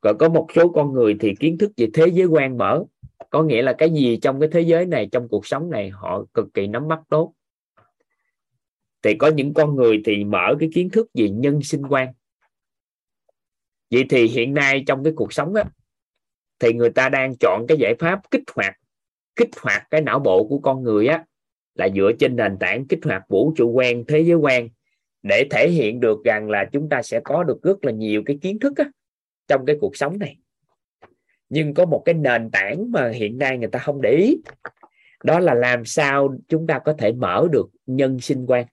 Còn 0.00 0.18
có 0.18 0.28
một 0.28 0.46
số 0.54 0.68
con 0.68 0.92
người 0.92 1.16
thì 1.20 1.34
kiến 1.40 1.58
thức 1.58 1.72
về 1.76 1.86
thế 1.94 2.06
giới 2.06 2.26
quan 2.26 2.58
mở 2.58 2.84
có 3.30 3.42
nghĩa 3.42 3.62
là 3.62 3.72
cái 3.72 3.90
gì 3.90 4.18
trong 4.22 4.40
cái 4.40 4.48
thế 4.52 4.60
giới 4.60 4.86
này 4.86 5.08
trong 5.12 5.28
cuộc 5.28 5.46
sống 5.46 5.70
này 5.70 5.90
họ 5.90 6.24
cực 6.34 6.54
kỳ 6.54 6.66
nắm 6.66 6.88
bắt 6.88 7.00
tốt. 7.08 7.34
Thì 9.02 9.14
có 9.14 9.28
những 9.28 9.54
con 9.54 9.76
người 9.76 10.02
thì 10.04 10.24
mở 10.24 10.54
cái 10.60 10.68
kiến 10.74 10.90
thức 10.90 11.08
về 11.14 11.28
nhân 11.28 11.62
sinh 11.62 11.82
quan. 11.88 12.08
Vậy 13.90 14.04
thì 14.10 14.26
hiện 14.26 14.54
nay 14.54 14.84
trong 14.86 15.04
cái 15.04 15.12
cuộc 15.16 15.32
sống 15.32 15.54
á 15.54 15.64
thì 16.58 16.72
người 16.72 16.90
ta 16.90 17.08
đang 17.08 17.34
chọn 17.40 17.64
cái 17.68 17.78
giải 17.78 17.94
pháp 17.98 18.30
kích 18.30 18.42
hoạt 18.54 18.76
kích 19.36 19.50
hoạt 19.62 19.86
cái 19.90 20.00
não 20.00 20.18
bộ 20.18 20.46
của 20.48 20.58
con 20.58 20.82
người 20.82 21.06
á 21.06 21.24
là 21.74 21.88
dựa 21.94 22.12
trên 22.18 22.36
nền 22.36 22.56
tảng 22.60 22.86
kích 22.86 23.04
hoạt 23.04 23.22
vũ 23.28 23.52
trụ 23.56 23.70
quan 23.70 24.04
thế 24.04 24.20
giới 24.20 24.36
quan 24.36 24.68
để 25.22 25.46
thể 25.50 25.70
hiện 25.70 26.00
được 26.00 26.24
rằng 26.24 26.50
là 26.50 26.64
chúng 26.72 26.88
ta 26.88 27.02
sẽ 27.02 27.20
có 27.24 27.44
được 27.44 27.62
rất 27.62 27.84
là 27.84 27.92
nhiều 27.92 28.22
cái 28.26 28.38
kiến 28.42 28.58
thức 28.58 28.76
á, 28.76 28.84
trong 29.48 29.66
cái 29.66 29.76
cuộc 29.80 29.96
sống 29.96 30.18
này. 30.18 30.36
Nhưng 31.48 31.74
có 31.74 31.86
một 31.86 32.02
cái 32.04 32.14
nền 32.14 32.50
tảng 32.50 32.92
mà 32.92 33.08
hiện 33.08 33.38
nay 33.38 33.58
người 33.58 33.68
ta 33.68 33.78
không 33.78 34.02
để 34.02 34.10
ý 34.10 34.36
đó 35.24 35.38
là 35.38 35.54
làm 35.54 35.84
sao 35.84 36.36
chúng 36.48 36.66
ta 36.66 36.78
có 36.78 36.94
thể 36.98 37.12
mở 37.12 37.48
được 37.52 37.70
nhân 37.86 38.20
sinh 38.20 38.46
quan. 38.46 38.66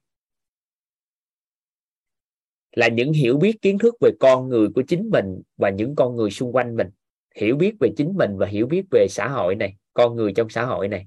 Là 2.72 2.88
những 2.88 3.12
hiểu 3.12 3.36
biết 3.36 3.62
kiến 3.62 3.78
thức 3.78 3.94
về 4.00 4.10
con 4.20 4.48
người 4.48 4.68
của 4.74 4.82
chính 4.88 5.10
mình 5.10 5.42
và 5.56 5.70
những 5.70 5.96
con 5.96 6.16
người 6.16 6.30
xung 6.30 6.52
quanh 6.52 6.76
mình 6.76 6.88
hiểu 7.34 7.56
biết 7.56 7.74
về 7.80 7.88
chính 7.96 8.12
mình 8.16 8.36
và 8.36 8.46
hiểu 8.46 8.66
biết 8.66 8.82
về 8.90 9.06
xã 9.10 9.28
hội 9.28 9.54
này, 9.54 9.76
con 9.94 10.16
người 10.16 10.32
trong 10.32 10.48
xã 10.48 10.64
hội 10.64 10.88
này. 10.88 11.06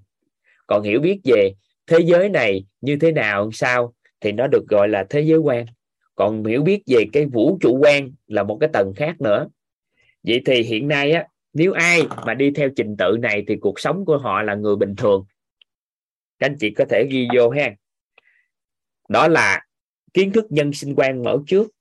Còn 0.67 0.83
hiểu 0.83 0.99
biết 0.99 1.19
về 1.23 1.51
thế 1.87 1.99
giới 1.99 2.29
này 2.29 2.65
như 2.81 2.97
thế 3.01 3.11
nào 3.11 3.51
sao, 3.51 3.93
thì 4.21 4.31
nó 4.31 4.47
được 4.47 4.65
gọi 4.69 4.89
là 4.89 5.05
thế 5.09 5.21
giới 5.21 5.39
quan. 5.39 5.65
Còn 6.15 6.45
hiểu 6.45 6.63
biết 6.63 6.81
về 6.87 7.05
cái 7.13 7.25
vũ 7.25 7.57
trụ 7.61 7.79
quan 7.81 8.11
là 8.27 8.43
một 8.43 8.57
cái 8.59 8.69
tầng 8.73 8.93
khác 8.95 9.21
nữa. 9.21 9.47
Vậy 10.23 10.41
thì 10.45 10.63
hiện 10.63 10.87
nay 10.87 11.11
á, 11.11 11.27
nếu 11.53 11.73
ai 11.73 12.01
mà 12.25 12.33
đi 12.33 12.51
theo 12.51 12.69
trình 12.75 12.95
tự 12.97 13.17
này 13.21 13.43
thì 13.47 13.55
cuộc 13.61 13.79
sống 13.79 14.05
của 14.05 14.17
họ 14.17 14.41
là 14.41 14.55
người 14.55 14.75
bình 14.75 14.95
thường. 14.95 15.25
Các 16.39 16.45
anh 16.45 16.57
chị 16.59 16.69
có 16.69 16.85
thể 16.89 17.07
ghi 17.11 17.27
vô 17.35 17.49
ha. 17.49 17.75
Đó 19.09 19.27
là 19.27 19.65
kiến 20.13 20.31
thức 20.31 20.45
nhân 20.49 20.73
sinh 20.73 20.95
quan 20.95 21.23
mở 21.23 21.37
trước, 21.47 21.71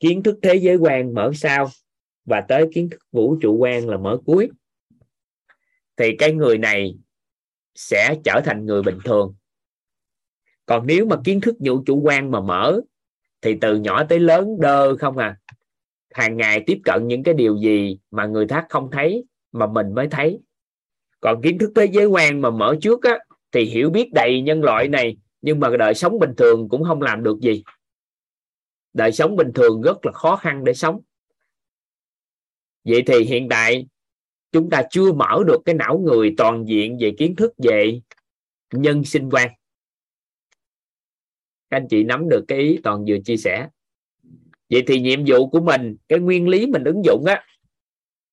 kiến 0.00 0.22
thức 0.22 0.38
thế 0.42 0.54
giới 0.54 0.76
quan 0.76 1.14
mở 1.14 1.30
sau 1.34 1.70
và 2.28 2.40
tới 2.40 2.68
kiến 2.74 2.90
thức 2.90 3.00
vũ 3.12 3.36
trụ 3.40 3.56
quan 3.56 3.88
là 3.88 3.96
mở 3.96 4.18
cuối. 4.26 4.50
Thì 5.96 6.16
cái 6.18 6.32
người 6.32 6.58
này 6.58 6.94
sẽ 7.74 8.14
trở 8.24 8.40
thành 8.44 8.66
người 8.66 8.82
bình 8.82 8.98
thường. 9.04 9.34
Còn 10.66 10.86
nếu 10.86 11.06
mà 11.06 11.16
kiến 11.24 11.40
thức 11.40 11.56
vũ 11.60 11.82
trụ 11.86 12.00
quan 12.04 12.30
mà 12.30 12.40
mở, 12.40 12.80
thì 13.42 13.56
từ 13.60 13.76
nhỏ 13.76 14.04
tới 14.04 14.20
lớn 14.20 14.60
đơ 14.60 14.96
không 14.96 15.16
à. 15.16 15.36
Hàng 16.14 16.36
ngày 16.36 16.62
tiếp 16.66 16.80
cận 16.84 17.06
những 17.06 17.22
cái 17.22 17.34
điều 17.34 17.56
gì 17.56 17.98
mà 18.10 18.26
người 18.26 18.48
khác 18.48 18.66
không 18.68 18.90
thấy, 18.92 19.24
mà 19.52 19.66
mình 19.66 19.94
mới 19.94 20.08
thấy. 20.10 20.40
Còn 21.20 21.42
kiến 21.42 21.58
thức 21.58 21.72
thế 21.76 21.84
giới 21.84 22.06
quan 22.06 22.40
mà 22.40 22.50
mở 22.50 22.76
trước 22.80 23.02
á, 23.02 23.18
thì 23.52 23.64
hiểu 23.64 23.90
biết 23.90 24.12
đầy 24.12 24.42
nhân 24.42 24.62
loại 24.62 24.88
này, 24.88 25.16
nhưng 25.42 25.60
mà 25.60 25.76
đời 25.78 25.94
sống 25.94 26.18
bình 26.18 26.34
thường 26.36 26.68
cũng 26.68 26.84
không 26.84 27.02
làm 27.02 27.22
được 27.22 27.40
gì. 27.40 27.64
Đời 28.92 29.12
sống 29.12 29.36
bình 29.36 29.52
thường 29.54 29.82
rất 29.82 30.06
là 30.06 30.12
khó 30.12 30.36
khăn 30.36 30.64
để 30.64 30.74
sống 30.74 31.00
vậy 32.84 33.02
thì 33.06 33.24
hiện 33.24 33.46
tại, 33.50 33.86
chúng 34.52 34.70
ta 34.70 34.82
chưa 34.90 35.12
mở 35.12 35.42
được 35.46 35.58
cái 35.64 35.74
não 35.74 35.98
người 35.98 36.34
toàn 36.36 36.64
diện 36.68 36.98
về 37.00 37.14
kiến 37.18 37.36
thức 37.36 37.52
về 37.58 38.00
nhân 38.72 39.04
sinh 39.04 39.30
quan. 39.30 39.48
Các 41.70 41.76
anh 41.76 41.86
chị 41.90 42.04
nắm 42.04 42.28
được 42.28 42.44
cái 42.48 42.58
ý 42.58 42.78
toàn 42.82 43.04
vừa 43.08 43.16
chia 43.24 43.36
sẻ. 43.36 43.68
Vậy 44.70 44.82
thì 44.86 45.00
nhiệm 45.00 45.20
vụ 45.26 45.48
của 45.48 45.60
mình, 45.60 45.96
cái 46.08 46.18
nguyên 46.18 46.48
lý 46.48 46.66
mình 46.66 46.84
ứng 46.84 47.04
dụng 47.04 47.24
á, 47.24 47.44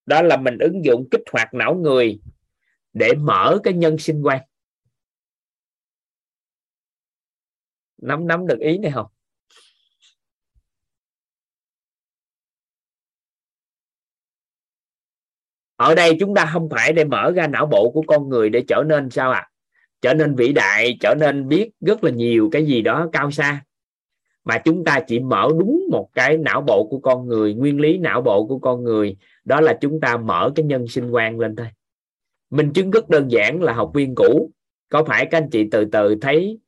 đó 0.06 0.22
là 0.22 0.38
mình 0.38 0.58
ứng 0.58 0.86
dụng 0.86 1.08
kích 1.12 1.22
hoạt 1.32 1.54
não 1.54 1.76
người 1.76 2.20
để 2.94 3.14
mở 3.20 3.60
cái 3.64 3.74
nhân 3.74 3.98
sinh 3.98 4.22
quan. 4.22 4.42
Nắm 7.98 8.28
nắm 8.28 8.48
được 8.48 8.60
ý 8.60 8.78
này 8.78 8.92
không? 8.92 9.08
Ở 15.76 15.96
đây 15.96 16.18
chúng 16.20 16.36
ta 16.36 16.50
không 16.54 16.70
phải 16.70 16.94
để 16.94 17.04
mở 17.04 17.32
ra 17.36 17.48
não 17.48 17.66
bộ 17.66 17.92
của 17.92 18.04
con 18.08 18.30
người 18.30 18.50
để 18.50 18.64
trở 18.68 18.84
nên 18.88 19.10
sao 19.10 19.32
ạ? 19.32 19.40
À? 19.40 19.50
trở 20.06 20.14
nên 20.14 20.36
vĩ 20.36 20.54
đại, 20.54 20.98
trở 21.00 21.16
nên 21.20 21.48
biết 21.48 21.72
rất 21.82 22.04
là 22.04 22.12
nhiều 22.12 22.50
cái 22.52 22.66
gì 22.66 22.82
đó 22.82 23.10
cao 23.12 23.32
xa. 23.32 23.64
Mà 24.44 24.58
chúng 24.58 24.84
ta 24.84 25.00
chỉ 25.08 25.20
mở 25.20 25.50
đúng 25.60 25.84
một 25.92 26.10
cái 26.14 26.38
não 26.38 26.62
bộ 26.62 26.88
của 26.88 27.00
con 27.00 27.28
người, 27.28 27.54
nguyên 27.54 27.80
lý 27.80 27.98
não 27.98 28.22
bộ 28.22 28.48
của 28.48 28.60
con 28.60 28.84
người, 28.84 29.18
đó 29.46 29.62
là 29.62 29.78
chúng 29.82 30.00
ta 30.00 30.18
mở 30.18 30.52
cái 30.56 30.66
nhân 30.66 30.88
sinh 30.88 31.10
quan 31.10 31.40
lên 31.40 31.56
thôi. 31.56 31.68
Mình 32.50 32.74
chứng 32.74 32.92
rất 32.92 33.10
đơn 33.10 33.32
giản 33.32 33.62
là 33.62 33.74
học 33.74 33.92
viên 33.94 34.16
cũ. 34.16 34.52
Có 34.90 35.04
phải 35.04 35.28
các 35.32 35.38
anh 35.38 35.50
chị 35.50 35.68
từ 35.72 35.86
từ 35.86 36.16
thấy 36.22 36.60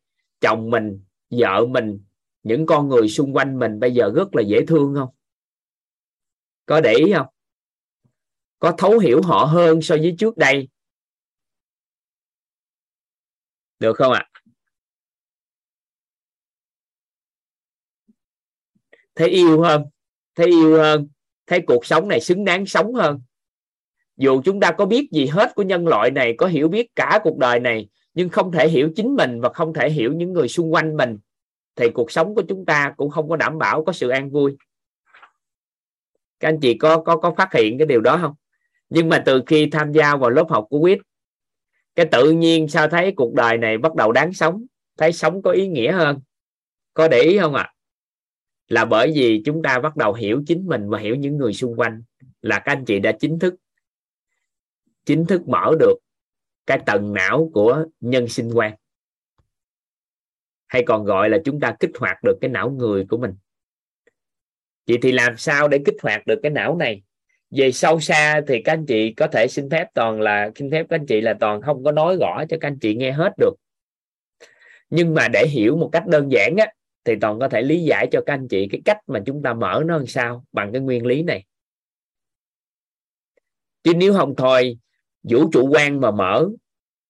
chồng 0.42 0.70
mình, 0.70 1.00
vợ 1.30 1.66
mình, 1.66 2.00
những 2.44 2.66
con 2.66 2.90
người 2.90 3.10
xung 3.10 3.36
quanh 3.36 3.60
mình 3.60 3.80
bây 3.80 3.94
giờ 3.94 4.12
rất 4.16 4.36
là 4.36 4.42
dễ 4.42 4.66
thương 4.66 4.96
không? 4.96 5.10
Có 6.66 6.82
để 6.82 6.94
ý 6.94 7.14
không? 7.14 7.28
Có 8.60 8.74
thấu 8.78 9.00
hiểu 9.00 9.22
họ 9.24 9.46
hơn 9.46 9.82
so 9.82 9.96
với 9.96 10.16
trước 10.20 10.38
đây. 10.38 10.68
Được 13.80 13.94
không 13.98 14.12
ạ? 14.12 14.30
À? 14.34 14.38
thấy 19.18 19.30
yêu 19.30 19.62
hơn, 19.62 19.84
thấy 20.36 20.48
yêu 20.48 20.78
hơn, 20.78 21.08
thấy 21.48 21.62
cuộc 21.68 21.86
sống 21.86 22.08
này 22.08 22.22
xứng 22.22 22.46
đáng 22.46 22.66
sống 22.66 22.94
hơn. 22.94 23.22
Dù 24.18 24.42
chúng 24.42 24.60
ta 24.60 24.72
có 24.72 24.86
biết 24.86 25.12
gì 25.12 25.26
hết 25.26 25.56
của 25.56 25.64
nhân 25.64 25.88
loại 25.88 26.12
này, 26.12 26.36
có 26.38 26.48
hiểu 26.48 26.68
biết 26.68 26.96
cả 26.96 27.20
cuộc 27.24 27.38
đời 27.38 27.60
này, 27.60 27.88
nhưng 28.14 28.30
không 28.30 28.52
thể 28.52 28.70
hiểu 28.70 28.90
chính 28.96 29.16
mình 29.16 29.42
và 29.42 29.50
không 29.54 29.74
thể 29.74 29.90
hiểu 29.90 30.14
những 30.14 30.34
người 30.34 30.48
xung 30.48 30.74
quanh 30.74 30.98
mình, 30.98 31.18
thì 31.76 31.90
cuộc 31.94 32.12
sống 32.12 32.36
của 32.36 32.44
chúng 32.50 32.66
ta 32.66 32.94
cũng 32.98 33.10
không 33.10 33.30
có 33.30 33.36
đảm 33.36 33.58
bảo, 33.58 33.84
có 33.84 33.94
sự 33.94 34.10
an 34.10 34.30
vui. 34.30 34.58
Các 36.40 36.48
anh 36.48 36.60
chị 36.62 36.78
có 36.78 37.02
có 37.02 37.18
có 37.18 37.34
phát 37.38 37.54
hiện 37.54 37.78
cái 37.78 37.88
điều 37.88 38.02
đó 38.02 38.18
không? 38.22 38.34
Nhưng 38.90 39.10
mà 39.10 39.24
từ 39.26 39.44
khi 39.48 39.70
tham 39.72 39.92
gia 39.92 40.16
vào 40.16 40.30
lớp 40.30 40.46
học 40.50 40.68
của 40.70 40.82
quýt 40.82 41.00
cái 41.96 42.06
tự 42.12 42.32
nhiên 42.32 42.68
sao 42.68 42.90
thấy 42.90 43.14
cuộc 43.16 43.34
đời 43.34 43.58
này 43.58 43.78
bắt 43.78 43.96
đầu 43.96 44.12
đáng 44.12 44.34
sống, 44.34 44.66
thấy 44.98 45.14
sống 45.14 45.42
có 45.42 45.52
ý 45.52 45.68
nghĩa 45.68 45.92
hơn? 45.92 46.20
Có 46.94 47.08
để 47.08 47.20
ý 47.20 47.38
không 47.38 47.56
ạ? 47.56 47.64
À? 47.64 47.74
là 48.68 48.86
bởi 48.86 49.12
vì 49.16 49.42
chúng 49.46 49.64
ta 49.64 49.80
bắt 49.80 49.98
đầu 49.98 50.14
hiểu 50.14 50.44
chính 50.48 50.68
mình 50.68 50.90
và 50.90 51.00
hiểu 51.00 51.16
những 51.16 51.38
người 51.38 51.54
xung 51.54 51.76
quanh. 51.76 52.04
Là 52.42 52.60
các 52.60 52.72
anh 52.72 52.86
chị 52.86 53.00
đã 53.00 53.12
chính 53.20 53.40
thức 53.40 53.56
chính 55.06 55.26
thức 55.26 55.48
mở 55.48 55.76
được 55.80 55.96
cái 56.66 56.80
tầng 56.86 57.14
não 57.14 57.50
của 57.54 57.86
nhân 58.00 58.28
sinh 58.28 58.52
quan. 58.54 58.76
Hay 60.68 60.84
còn 60.86 61.06
gọi 61.06 61.30
là 61.30 61.38
chúng 61.46 61.60
ta 61.60 61.76
kích 61.80 61.92
hoạt 62.00 62.18
được 62.24 62.38
cái 62.42 62.50
não 62.50 62.70
người 62.70 63.06
của 63.10 63.18
mình. 63.18 63.36
Vậy 64.88 64.98
thì 65.02 65.12
làm 65.12 65.38
sao 65.38 65.68
để 65.68 65.80
kích 65.86 65.96
hoạt 66.02 66.28
được 66.28 66.40
cái 66.44 66.52
não 66.52 66.78
này? 66.78 67.04
Về 67.52 67.72
sâu 67.72 68.00
xa 68.00 68.42
thì 68.48 68.62
các 68.62 68.74
anh 68.74 68.86
chị 68.86 69.14
có 69.14 69.28
thể 69.28 69.48
xin 69.48 69.70
phép 69.70 69.88
toàn 69.94 70.22
là, 70.22 70.52
xin 70.56 70.72
phép 70.72 70.86
các 70.90 70.96
anh 70.96 71.06
chị 71.06 71.22
là 71.22 71.34
toàn 71.40 71.62
không 71.62 71.84
có 71.84 71.92
nói 71.92 72.18
rõ 72.20 72.44
cho 72.50 72.58
các 72.62 72.68
anh 72.68 72.80
chị 72.80 72.96
nghe 72.96 73.12
hết 73.12 73.34
được. 73.38 73.54
Nhưng 74.90 75.14
mà 75.14 75.28
để 75.28 75.48
hiểu 75.48 75.78
một 75.78 75.90
cách 75.92 76.08
đơn 76.08 76.32
giản 76.32 76.56
á, 76.58 76.68
thì 77.06 77.14
toàn 77.22 77.40
có 77.40 77.50
thể 77.50 77.62
lý 77.62 77.84
giải 77.84 78.08
cho 78.12 78.22
các 78.26 78.34
anh 78.34 78.48
chị 78.48 78.68
cái 78.72 78.82
cách 78.86 78.98
mà 79.08 79.20
chúng 79.26 79.42
ta 79.42 79.54
mở 79.54 79.84
nó 79.86 79.98
làm 79.98 80.08
sao 80.08 80.44
bằng 80.52 80.72
cái 80.72 80.82
nguyên 80.82 81.06
lý 81.06 81.24
này. 81.24 81.44
Chứ 83.84 83.94
nếu 83.94 84.14
không 84.14 84.36
thôi, 84.36 84.78
vũ 85.24 85.50
trụ 85.52 85.70
quan 85.72 86.02
mà 86.02 86.12
mở, 86.12 86.50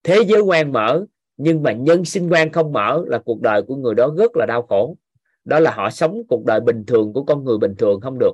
thế 0.04 0.22
giới 0.28 0.42
quan 0.42 0.72
mở, 0.72 1.06
nhưng 1.38 1.64
mà 1.64 1.72
nhân 1.72 2.06
sinh 2.06 2.30
quan 2.30 2.52
không 2.52 2.74
mở 2.74 3.04
là 3.08 3.20
cuộc 3.26 3.42
đời 3.42 3.62
của 3.62 3.76
người 3.76 3.96
đó 3.96 4.14
rất 4.18 4.36
là 4.36 4.46
đau 4.46 4.62
khổ. 4.62 4.98
Đó 5.46 5.60
là 5.60 5.72
họ 5.72 5.90
sống 5.90 6.22
cuộc 6.30 6.46
đời 6.46 6.60
bình 6.60 6.86
thường 6.86 7.14
của 7.14 7.24
con 7.24 7.44
người 7.44 7.58
bình 7.58 7.76
thường 7.76 8.02
không 8.02 8.20
được 8.20 8.34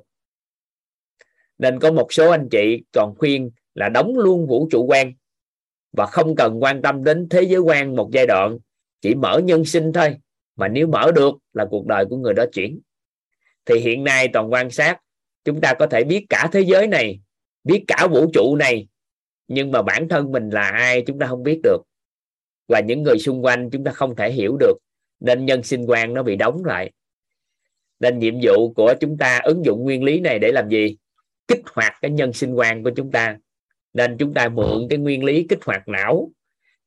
nên 1.64 1.80
có 1.80 1.92
một 1.92 2.14
số 2.14 2.30
anh 2.30 2.48
chị 2.52 2.84
còn 2.92 3.16
khuyên 3.18 3.52
là 3.76 3.90
đóng 3.90 4.18
luôn 4.18 4.48
vũ 4.48 4.68
trụ 4.72 4.86
quan 4.86 5.14
và 5.92 6.06
không 6.06 6.36
cần 6.36 6.64
quan 6.64 6.82
tâm 6.82 7.04
đến 7.04 7.28
thế 7.30 7.42
giới 7.44 7.60
quan 7.60 7.96
một 7.96 8.10
giai 8.12 8.26
đoạn, 8.28 8.58
chỉ 9.02 9.16
mở 9.16 9.42
nhân 9.44 9.66
sinh 9.66 9.94
thôi. 9.94 10.16
Mà 10.56 10.68
nếu 10.68 10.88
mở 10.88 11.12
được 11.16 11.36
là 11.54 11.66
cuộc 11.72 11.86
đời 11.88 12.06
của 12.10 12.18
người 12.18 12.34
đó 12.34 12.46
chuyển. 12.54 12.80
Thì 13.66 13.80
hiện 13.80 14.04
nay 14.04 14.28
toàn 14.28 14.52
quan 14.54 14.72
sát, 14.72 15.00
chúng 15.46 15.62
ta 15.62 15.74
có 15.74 15.88
thể 15.88 16.04
biết 16.04 16.26
cả 16.30 16.50
thế 16.52 16.62
giới 16.62 16.88
này, 16.88 17.20
biết 17.64 17.84
cả 17.88 18.08
vũ 18.12 18.32
trụ 18.34 18.56
này, 18.56 18.88
nhưng 19.48 19.72
mà 19.72 19.82
bản 19.82 20.10
thân 20.10 20.32
mình 20.32 20.50
là 20.50 20.62
ai 20.62 21.04
chúng 21.08 21.20
ta 21.20 21.28
không 21.28 21.44
biết 21.44 21.60
được. 21.64 21.82
Và 22.68 22.80
những 22.80 23.04
người 23.04 23.20
xung 23.20 23.46
quanh 23.46 23.70
chúng 23.70 23.84
ta 23.84 23.92
không 23.92 24.16
thể 24.16 24.32
hiểu 24.32 24.58
được, 24.60 24.78
nên 25.20 25.46
nhân 25.46 25.64
sinh 25.64 25.86
quan 25.88 26.14
nó 26.14 26.24
bị 26.24 26.36
đóng 26.36 26.66
lại. 26.66 26.92
Nên 28.00 28.20
nhiệm 28.20 28.36
vụ 28.44 28.74
của 28.74 28.94
chúng 29.00 29.18
ta 29.18 29.40
ứng 29.44 29.66
dụng 29.66 29.84
nguyên 29.84 30.04
lý 30.04 30.20
này 30.20 30.40
để 30.40 30.52
làm 30.52 30.70
gì? 30.70 30.98
Kích 31.54 31.74
hoạt 31.74 31.94
cái 32.02 32.12
nhân 32.12 32.34
sinh 32.34 32.54
quan 32.54 32.84
của 32.84 32.92
chúng 32.96 33.12
ta. 33.12 33.38
Nên 33.94 34.18
chúng 34.18 34.34
ta 34.34 34.50
mượn 34.50 34.88
cái 34.90 35.00
nguyên 35.00 35.24
lý 35.24 35.46
kích 35.50 35.60
hoạt 35.66 35.88
não. 35.88 36.32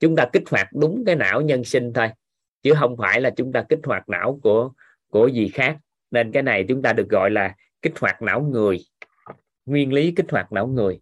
Chúng 0.01 0.17
ta 0.17 0.27
kích 0.33 0.43
hoạt 0.51 0.69
đúng 0.73 1.05
cái 1.07 1.17
não 1.17 1.41
nhân 1.41 1.65
sinh 1.65 1.93
thôi. 1.93 2.09
Chứ 2.63 2.75
không 2.79 2.97
phải 2.97 3.21
là 3.21 3.31
chúng 3.31 3.53
ta 3.53 3.65
kích 3.69 3.81
hoạt 3.85 4.09
não 4.09 4.39
của 4.43 4.71
của 5.11 5.27
gì 5.27 5.49
khác. 5.49 5.79
Nên 6.11 6.33
cái 6.33 6.43
này 6.43 6.65
chúng 6.69 6.83
ta 6.83 6.93
được 6.93 7.09
gọi 7.09 7.31
là 7.31 7.55
kích 7.83 7.99
hoạt 7.99 8.23
não 8.23 8.41
người. 8.41 8.79
Nguyên 9.67 9.93
lý 9.93 10.13
kích 10.17 10.27
hoạt 10.31 10.53
não 10.53 10.67
người. 10.67 11.01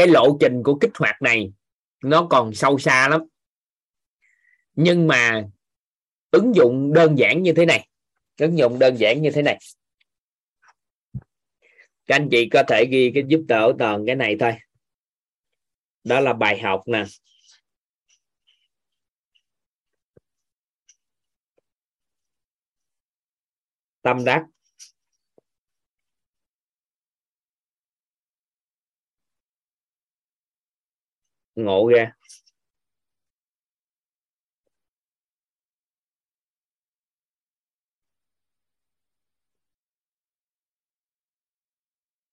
Cái 0.00 0.08
lộ 0.08 0.36
trình 0.40 0.62
của 0.62 0.78
kích 0.80 0.90
hoạt 0.94 1.22
này 1.22 1.52
nó 2.02 2.26
còn 2.30 2.54
sâu 2.54 2.78
xa 2.78 3.08
lắm. 3.08 3.20
Nhưng 4.74 5.06
mà 5.06 5.44
ứng 6.30 6.54
dụng 6.54 6.92
đơn 6.92 7.18
giản 7.18 7.42
như 7.42 7.52
thế 7.52 7.66
này, 7.66 7.88
ứng 8.36 8.58
dụng 8.58 8.78
đơn 8.78 8.96
giản 8.96 9.22
như 9.22 9.30
thế 9.30 9.42
này. 9.42 9.58
Các 12.06 12.16
anh 12.16 12.28
chị 12.30 12.48
có 12.52 12.62
thể 12.68 12.84
ghi 12.90 13.10
cái 13.14 13.24
giúp 13.28 13.44
đỡ 13.48 13.72
toàn 13.78 14.06
cái 14.06 14.16
này 14.16 14.36
thôi. 14.40 14.52
Đó 16.04 16.20
là 16.20 16.32
bài 16.32 16.60
học 16.60 16.82
nè. 16.86 17.04
Tâm 24.02 24.24
đắc. 24.24 24.44
Ngộ 31.54 31.88
ra. 31.88 32.12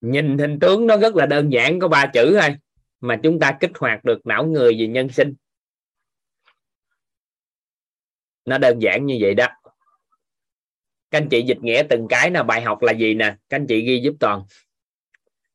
Nhìn 0.02 0.38
hình 0.38 0.60
tướng 0.60 0.88
nó 0.88 0.98
rất 0.98 1.16
là 1.16 1.26
đơn 1.26 1.50
giản, 1.50 1.80
có 1.80 1.88
ba 1.88 2.06
chữ 2.14 2.38
thôi, 2.42 2.56
mà 3.00 3.20
chúng 3.24 3.40
ta 3.40 3.58
kích 3.60 3.72
hoạt 3.80 4.04
được 4.04 4.28
não 4.28 4.46
người 4.46 4.76
về 4.80 4.88
nhân 4.88 5.10
sinh. 5.10 5.36
Nó 8.46 8.58
đơn 8.58 8.80
giản 8.80 9.06
như 9.06 9.18
vậy 9.22 9.34
đó. 9.34 9.48
Các 11.12 11.18
anh 11.18 11.30
chị 11.30 11.44
dịch 11.48 11.58
nghĩa 11.62 11.84
từng 11.90 12.08
cái 12.10 12.32
là 12.32 12.44
bài 12.44 12.62
học 12.62 12.82
là 12.82 12.94
gì 12.94 13.14
nè? 13.14 13.36
Các 13.50 13.58
anh 13.58 13.68
chị 13.68 13.82
ghi 13.82 14.02
giúp 14.04 14.16
toàn. 14.20 14.44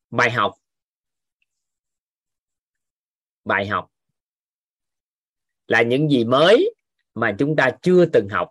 Bài 0.09 0.31
học 0.31 0.62
bài 3.45 3.67
học 3.67 3.91
là 5.67 5.81
những 5.81 6.09
gì 6.09 6.25
mới 6.25 6.75
mà 7.13 7.35
chúng 7.39 7.55
ta 7.55 7.69
chưa 7.81 8.05
từng 8.13 8.29
học. 8.29 8.49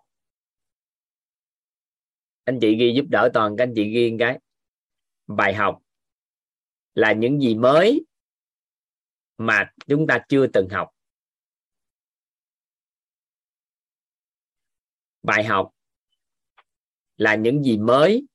Anh 2.43 2.57
chị 2.61 2.75
ghi 2.75 2.93
giúp 2.95 3.05
đỡ 3.09 3.29
toàn 3.33 3.55
các 3.57 3.63
anh 3.63 3.73
chị 3.75 3.93
ghi 3.93 4.15
cái. 4.19 4.39
Bài 5.27 5.53
học 5.53 5.81
là 6.93 7.13
những 7.13 7.39
gì 7.41 7.55
mới 7.55 8.05
mà 9.37 9.73
chúng 9.87 10.07
ta 10.07 10.25
chưa 10.29 10.47
từng 10.47 10.67
học. 10.71 10.89
Bài 15.21 15.43
học 15.43 15.71
là 17.17 17.35
những 17.35 17.63
gì 17.63 17.77
mới 17.77 18.27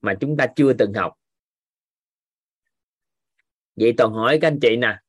mà 0.00 0.14
chúng 0.20 0.36
ta 0.36 0.46
chưa 0.56 0.72
từng 0.78 0.92
học. 0.94 1.14
Vậy 3.76 3.94
toàn 3.98 4.12
hỏi 4.12 4.38
các 4.40 4.48
anh 4.48 4.58
chị 4.62 4.76
nè 4.76 5.03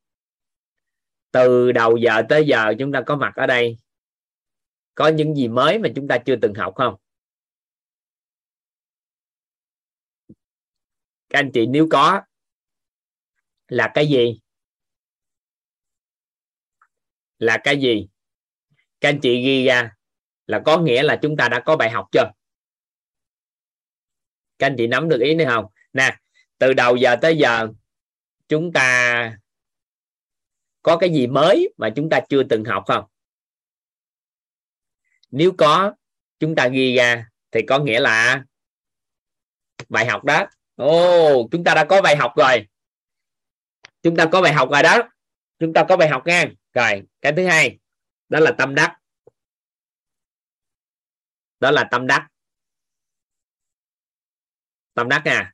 từ 1.35 1.71
đầu 1.71 1.97
giờ 1.97 2.21
tới 2.29 2.45
giờ 2.47 2.73
chúng 2.79 2.91
ta 2.91 3.01
có 3.05 3.15
mặt 3.15 3.33
ở 3.35 3.47
đây. 3.47 3.77
Có 4.95 5.07
những 5.07 5.35
gì 5.35 5.47
mới 5.47 5.79
mà 5.79 5.89
chúng 5.95 6.07
ta 6.07 6.17
chưa 6.25 6.35
từng 6.41 6.53
học 6.53 6.73
không? 6.75 6.95
Các 11.29 11.39
anh 11.39 11.51
chị, 11.53 11.65
nếu 11.65 11.87
có, 11.91 12.21
là 13.67 13.91
cái 13.93 14.07
gì? 14.07 14.39
Là 17.39 17.57
cái 17.63 17.81
gì? 17.81 18.07
Các 19.01 19.09
anh 19.09 19.19
chị 19.21 19.43
ghi 19.43 19.65
ra 19.65 19.95
là 20.47 20.61
có 20.65 20.81
nghĩa 20.81 21.03
là 21.03 21.19
chúng 21.21 21.37
ta 21.37 21.49
đã 21.49 21.63
có 21.65 21.75
bài 21.75 21.89
học 21.89 22.07
chưa? 22.11 22.31
Các 24.59 24.67
anh 24.67 24.75
chị 24.77 24.87
nắm 24.87 25.09
được 25.09 25.19
ý 25.21 25.35
này 25.35 25.45
không? 25.45 25.65
Nè, 25.93 26.17
từ 26.57 26.73
đầu 26.73 26.95
giờ 26.95 27.15
tới 27.21 27.37
giờ 27.37 27.67
chúng 28.47 28.73
ta 28.73 29.37
có 30.85 30.97
cái 30.97 31.09
gì 31.09 31.27
mới 31.27 31.73
mà 31.77 31.89
chúng 31.95 32.09
ta 32.09 32.19
chưa 32.29 32.43
từng 32.49 32.63
học 32.65 32.83
không? 32.87 33.05
Nếu 35.31 35.51
có, 35.57 35.93
chúng 36.39 36.55
ta 36.55 36.67
ghi 36.67 36.95
ra 36.95 37.29
thì 37.51 37.61
có 37.67 37.79
nghĩa 37.79 37.99
là 37.99 38.43
bài 39.89 40.05
học 40.05 40.23
đó. 40.23 40.45
Ồ, 40.75 41.47
chúng 41.51 41.63
ta 41.63 41.73
đã 41.73 41.85
có 41.89 42.01
bài 42.01 42.15
học 42.15 42.33
rồi. 42.37 42.67
Chúng 44.01 44.15
ta 44.15 44.29
có 44.31 44.41
bài 44.41 44.53
học 44.53 44.69
rồi 44.71 44.83
đó. 44.83 45.09
Chúng 45.59 45.73
ta 45.73 45.85
có 45.89 45.97
bài 45.97 46.09
học 46.09 46.27
nha. 46.27 46.45
Rồi, 46.73 47.03
cái 47.21 47.33
thứ 47.37 47.45
hai, 47.45 47.79
đó 48.29 48.39
là 48.39 48.51
tâm 48.57 48.75
đắc. 48.75 48.97
Đó 51.59 51.71
là 51.71 51.87
tâm 51.91 52.07
đắc. 52.07 52.27
Tâm 54.93 55.09
đắc 55.09 55.21
nha. 55.25 55.53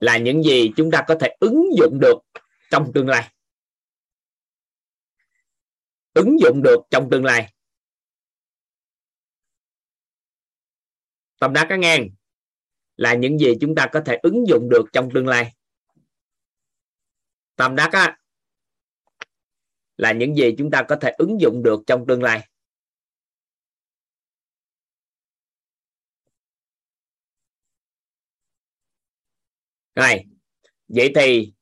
Là 0.00 0.18
những 0.18 0.42
gì 0.42 0.72
chúng 0.76 0.90
ta 0.90 1.04
có 1.08 1.14
thể 1.20 1.36
ứng 1.40 1.64
dụng 1.78 1.98
được 2.00 2.18
trong 2.70 2.92
tương 2.94 3.08
lai 3.08 3.32
ứng 6.14 6.40
dụng 6.40 6.62
được 6.62 6.78
trong 6.90 7.08
tương 7.10 7.24
lai. 7.24 7.54
Tâm 11.38 11.52
đắc 11.52 11.66
các 11.68 11.76
ngang 11.78 12.08
là 12.96 13.14
những 13.14 13.38
gì 13.38 13.52
chúng 13.60 13.74
ta 13.74 13.88
có 13.92 14.02
thể 14.06 14.18
ứng 14.22 14.48
dụng 14.48 14.68
được 14.68 14.84
trong 14.92 15.08
tương 15.14 15.26
lai. 15.26 15.54
Tâm 17.56 17.76
đắc 17.76 17.90
á, 17.92 18.18
là 19.96 20.12
những 20.12 20.34
gì 20.34 20.54
chúng 20.58 20.70
ta 20.70 20.84
có 20.88 20.96
thể 21.00 21.14
ứng 21.18 21.40
dụng 21.40 21.62
được 21.62 21.80
trong 21.86 22.04
tương 22.08 22.22
lai. 22.22 22.48
Rồi 29.94 30.24
vậy 30.88 31.12
thì 31.14 31.52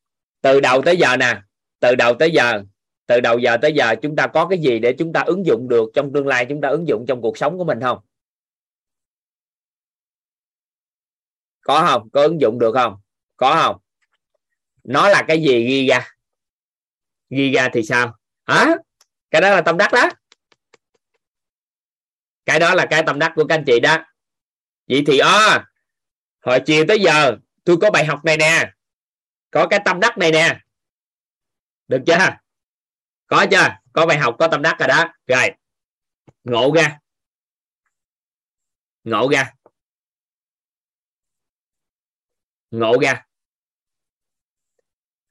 từ 0.40 0.60
đầu 0.60 0.82
tới 0.85 0.97
giờ 0.97 1.16
nè 1.16 1.43
từ 1.78 1.94
đầu 1.94 2.14
tới 2.18 2.31
giờ 2.35 2.64
từ 3.11 3.20
đầu 3.20 3.39
giờ 3.39 3.57
tới 3.62 3.73
giờ 3.73 3.95
chúng 4.03 4.16
ta 4.16 4.27
có 4.27 4.47
cái 4.47 4.59
gì 4.59 4.78
để 4.78 4.95
chúng 4.99 5.12
ta 5.12 5.20
ứng 5.20 5.47
dụng 5.47 5.69
được 5.69 5.91
trong 5.95 6.12
tương 6.12 6.27
lai 6.27 6.47
chúng 6.49 6.61
ta 6.61 6.69
ứng 6.69 6.89
dụng 6.89 7.05
trong 7.09 7.23
cuộc 7.23 7.39
sống 7.39 7.59
của 7.59 7.65
mình 7.65 7.81
không? 7.81 7.99
Có 11.61 11.87
không? 11.89 12.11
Có 12.11 12.23
ứng 12.23 12.41
dụng 12.41 12.59
được 12.59 12.73
không? 12.74 13.01
Có 13.37 13.55
không? 13.62 13.81
Nó 14.85 15.09
là 15.09 15.24
cái 15.28 15.43
gì 15.43 15.66
ghi 15.66 15.87
ra 15.87 16.09
ghi 17.31 17.53
ra 17.53 17.69
thì 17.73 17.82
sao? 17.82 18.16
Hả? 18.47 18.77
Cái 19.31 19.41
đó 19.41 19.51
là 19.51 19.61
tâm 19.61 19.77
đắc 19.77 19.93
đó. 19.93 20.11
Cái 22.45 22.61
đó 22.61 22.74
là 22.74 22.87
cái 22.91 23.03
tâm 23.07 23.19
đắc 23.19 23.32
của 23.37 23.45
các 23.45 23.55
anh 23.55 23.65
chị 23.66 23.81
đó. 23.81 24.05
Vậy 24.89 25.03
thì 25.07 25.19
à, 25.19 25.70
hồi 26.41 26.61
chiều 26.66 26.85
tới 26.89 27.01
giờ 27.01 27.37
tôi 27.65 27.77
có 27.81 27.91
bài 27.91 28.05
học 28.05 28.24
này 28.24 28.37
nè. 28.37 28.73
Có 29.51 29.66
cái 29.70 29.81
tâm 29.85 30.01
đắc 30.01 30.19
này 30.19 30.31
nè. 30.31 30.61
Được 31.89 32.03
chưa? 32.07 32.41
Có 33.31 33.47
chưa? 33.51 33.69
Có 33.93 34.07
bài 34.07 34.19
học 34.19 34.36
có 34.39 34.48
tâm 34.48 34.62
đắc 34.62 34.77
rồi 34.78 34.89
đó. 34.89 35.05
Rồi. 35.27 35.51
Ngộ 36.44 36.73
ra. 36.74 36.98
Ngộ 39.05 39.28
ra. 39.32 39.55
Ngộ 42.70 42.98
ra. 43.02 43.27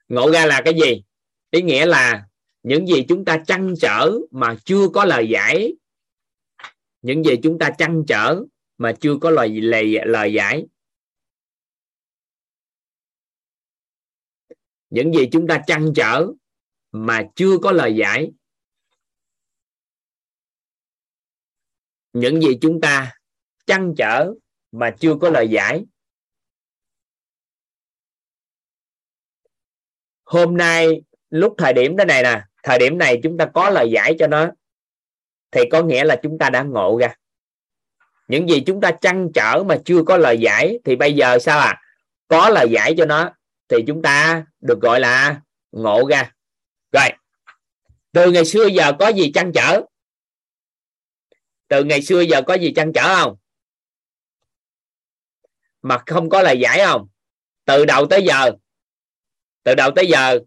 Ngộ 0.07 0.31
ra 0.31 0.45
là 0.45 0.61
cái 0.65 0.73
gì? 0.73 1.03
Ý 1.49 1.61
nghĩa 1.61 1.85
là 1.85 2.27
những 2.63 2.87
gì 2.87 3.05
chúng 3.09 3.25
ta 3.25 3.43
trăn 3.47 3.73
trở 3.81 4.11
mà 4.31 4.55
chưa 4.65 4.87
có 4.93 5.05
lời 5.05 5.29
giải. 5.29 5.73
Những 7.01 7.23
gì 7.23 7.31
chúng 7.43 7.59
ta 7.59 7.71
trăn 7.77 8.03
trở 8.07 8.41
mà 8.77 8.93
chưa 9.01 9.17
có 9.21 9.29
lời 9.29 9.61
lời, 9.61 9.95
lời 10.05 10.33
giải. 10.33 10.67
Những 14.89 15.13
gì 15.13 15.29
chúng 15.31 15.47
ta 15.47 15.63
trăn 15.67 15.91
trở 15.95 16.27
mà 16.91 17.23
chưa 17.35 17.57
có 17.61 17.71
lời 17.71 17.95
giải. 17.95 18.31
Những 22.13 22.41
gì 22.41 22.57
chúng 22.61 22.81
ta 22.81 23.15
chăn 23.65 23.93
trở 23.97 24.33
mà 24.71 24.95
chưa 24.99 25.15
có 25.21 25.29
lời 25.29 25.47
giải. 25.49 25.85
Hôm 30.23 30.57
nay, 30.57 31.01
lúc 31.29 31.55
thời 31.57 31.73
điểm 31.73 31.95
đó 31.95 32.05
này 32.05 32.23
nè, 32.23 32.43
thời 32.63 32.79
điểm 32.79 32.97
này 32.97 33.19
chúng 33.23 33.37
ta 33.37 33.49
có 33.53 33.69
lời 33.69 33.91
giải 33.91 34.15
cho 34.19 34.27
nó, 34.27 34.47
thì 35.51 35.61
có 35.71 35.83
nghĩa 35.83 36.03
là 36.03 36.19
chúng 36.23 36.37
ta 36.37 36.49
đã 36.49 36.63
ngộ 36.63 36.97
ra. 37.01 37.15
Những 38.27 38.49
gì 38.49 38.63
chúng 38.65 38.81
ta 38.81 38.91
chăn 39.01 39.29
trở 39.33 39.63
mà 39.67 39.77
chưa 39.85 40.03
có 40.03 40.17
lời 40.17 40.37
giải, 40.39 40.79
thì 40.85 40.95
bây 40.95 41.15
giờ 41.15 41.39
sao 41.39 41.59
à? 41.59 41.81
Có 42.27 42.49
lời 42.49 42.67
giải 42.71 42.93
cho 42.97 43.05
nó, 43.05 43.33
thì 43.67 43.77
chúng 43.87 44.01
ta 44.01 44.45
được 44.59 44.79
gọi 44.81 44.99
là 44.99 45.41
ngộ 45.71 46.07
ra 46.09 46.33
từ 48.11 48.31
ngày 48.31 48.45
xưa 48.45 48.65
giờ 48.65 48.93
có 48.99 49.07
gì 49.07 49.31
chăn 49.33 49.51
trở? 49.55 49.81
Từ 51.67 51.83
ngày 51.83 52.01
xưa 52.01 52.21
giờ 52.21 52.41
có 52.47 52.53
gì 52.53 52.73
chăn 52.75 52.91
trở 52.93 53.15
không? 53.15 53.37
Mà 55.81 55.97
không 56.05 56.29
có 56.29 56.41
lời 56.41 56.59
giải 56.59 56.79
không? 56.85 57.07
Từ 57.65 57.85
đầu 57.85 58.05
tới 58.05 58.25
giờ, 58.27 58.51
từ 59.63 59.75
đầu 59.75 59.91
tới 59.95 60.07
giờ 60.07 60.39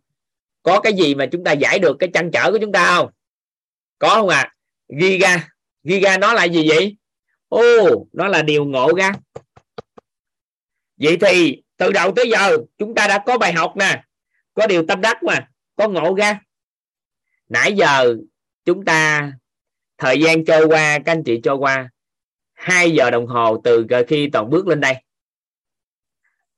có 0.63 0.81
cái 0.81 0.93
gì 0.93 1.15
mà 1.15 1.27
chúng 1.33 1.45
ta 1.45 1.53
giải 1.53 1.79
được 1.79 1.97
cái 1.99 2.11
chăn 2.15 2.31
trở 2.33 2.51
của 2.51 2.59
chúng 2.61 2.73
ta 2.73 2.97
không? 2.97 3.11
Có 3.99 4.09
không 4.09 4.29
ạ? 4.29 4.41
À? 4.41 4.53
ghi 4.89 5.19
ra 5.19 5.49
ghi 5.83 6.01
ra 6.01 6.19
nó 6.19 6.33
là 6.33 6.45
gì 6.45 6.69
vậy? 6.69 6.97
Ô, 7.49 7.63
nó 8.13 8.29
là 8.29 8.43
điều 8.43 8.65
ngộ 8.65 8.95
ra. 8.95 9.13
Vậy 10.97 11.19
thì 11.21 11.63
từ 11.77 11.93
đầu 11.93 12.13
tới 12.17 12.31
giờ 12.31 12.59
chúng 12.79 12.95
ta 12.95 13.07
đã 13.07 13.23
có 13.27 13.39
bài 13.39 13.53
học 13.53 13.75
nè, 13.77 14.05
có 14.55 14.67
điều 14.67 14.87
tâm 14.89 15.01
đắc 15.01 15.23
mà, 15.23 15.49
có 15.77 15.89
ngộ 15.89 16.15
ra 16.15 16.41
nãy 17.53 17.75
giờ 17.77 18.17
chúng 18.65 18.85
ta, 18.85 19.33
thời 19.99 20.21
gian 20.21 20.45
trôi 20.45 20.67
qua, 20.67 20.99
các 21.05 21.13
anh 21.13 21.23
chị 21.25 21.41
trôi 21.43 21.57
qua 21.57 21.91
2 22.53 22.91
giờ 22.91 23.11
đồng 23.11 23.27
hồ 23.27 23.61
từ 23.65 23.87
khi 24.09 24.29
toàn 24.33 24.51
bước 24.51 24.67
lên 24.67 24.81
đây. 24.81 24.95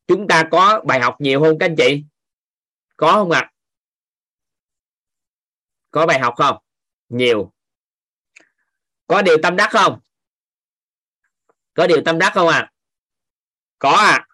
Chúng 0.07 0.29
ta 0.29 0.49
có 0.51 0.83
bài 0.87 1.01
học 1.01 1.17
nhiều 1.19 1.41
không 1.41 1.59
các 1.59 1.67
anh 1.67 1.77
chị? 1.77 2.05
Có 2.97 3.13
không 3.13 3.31
ạ? 3.31 3.41
À? 3.41 3.51
có 5.91 6.07
bài 6.07 6.19
học 6.19 6.35
không? 6.37 6.57
Nhiều. 7.09 7.53
Có 9.07 9.23
điều 9.23 9.37
tâm 9.43 9.57
đắc 9.57 9.69
không? 9.73 10.01
Có 11.75 11.87
điều 11.87 12.03
tâm 12.05 12.19
đắc 12.19 12.33
không 12.35 12.49
à 12.49 12.71
có 13.79 13.91
à 13.91 14.27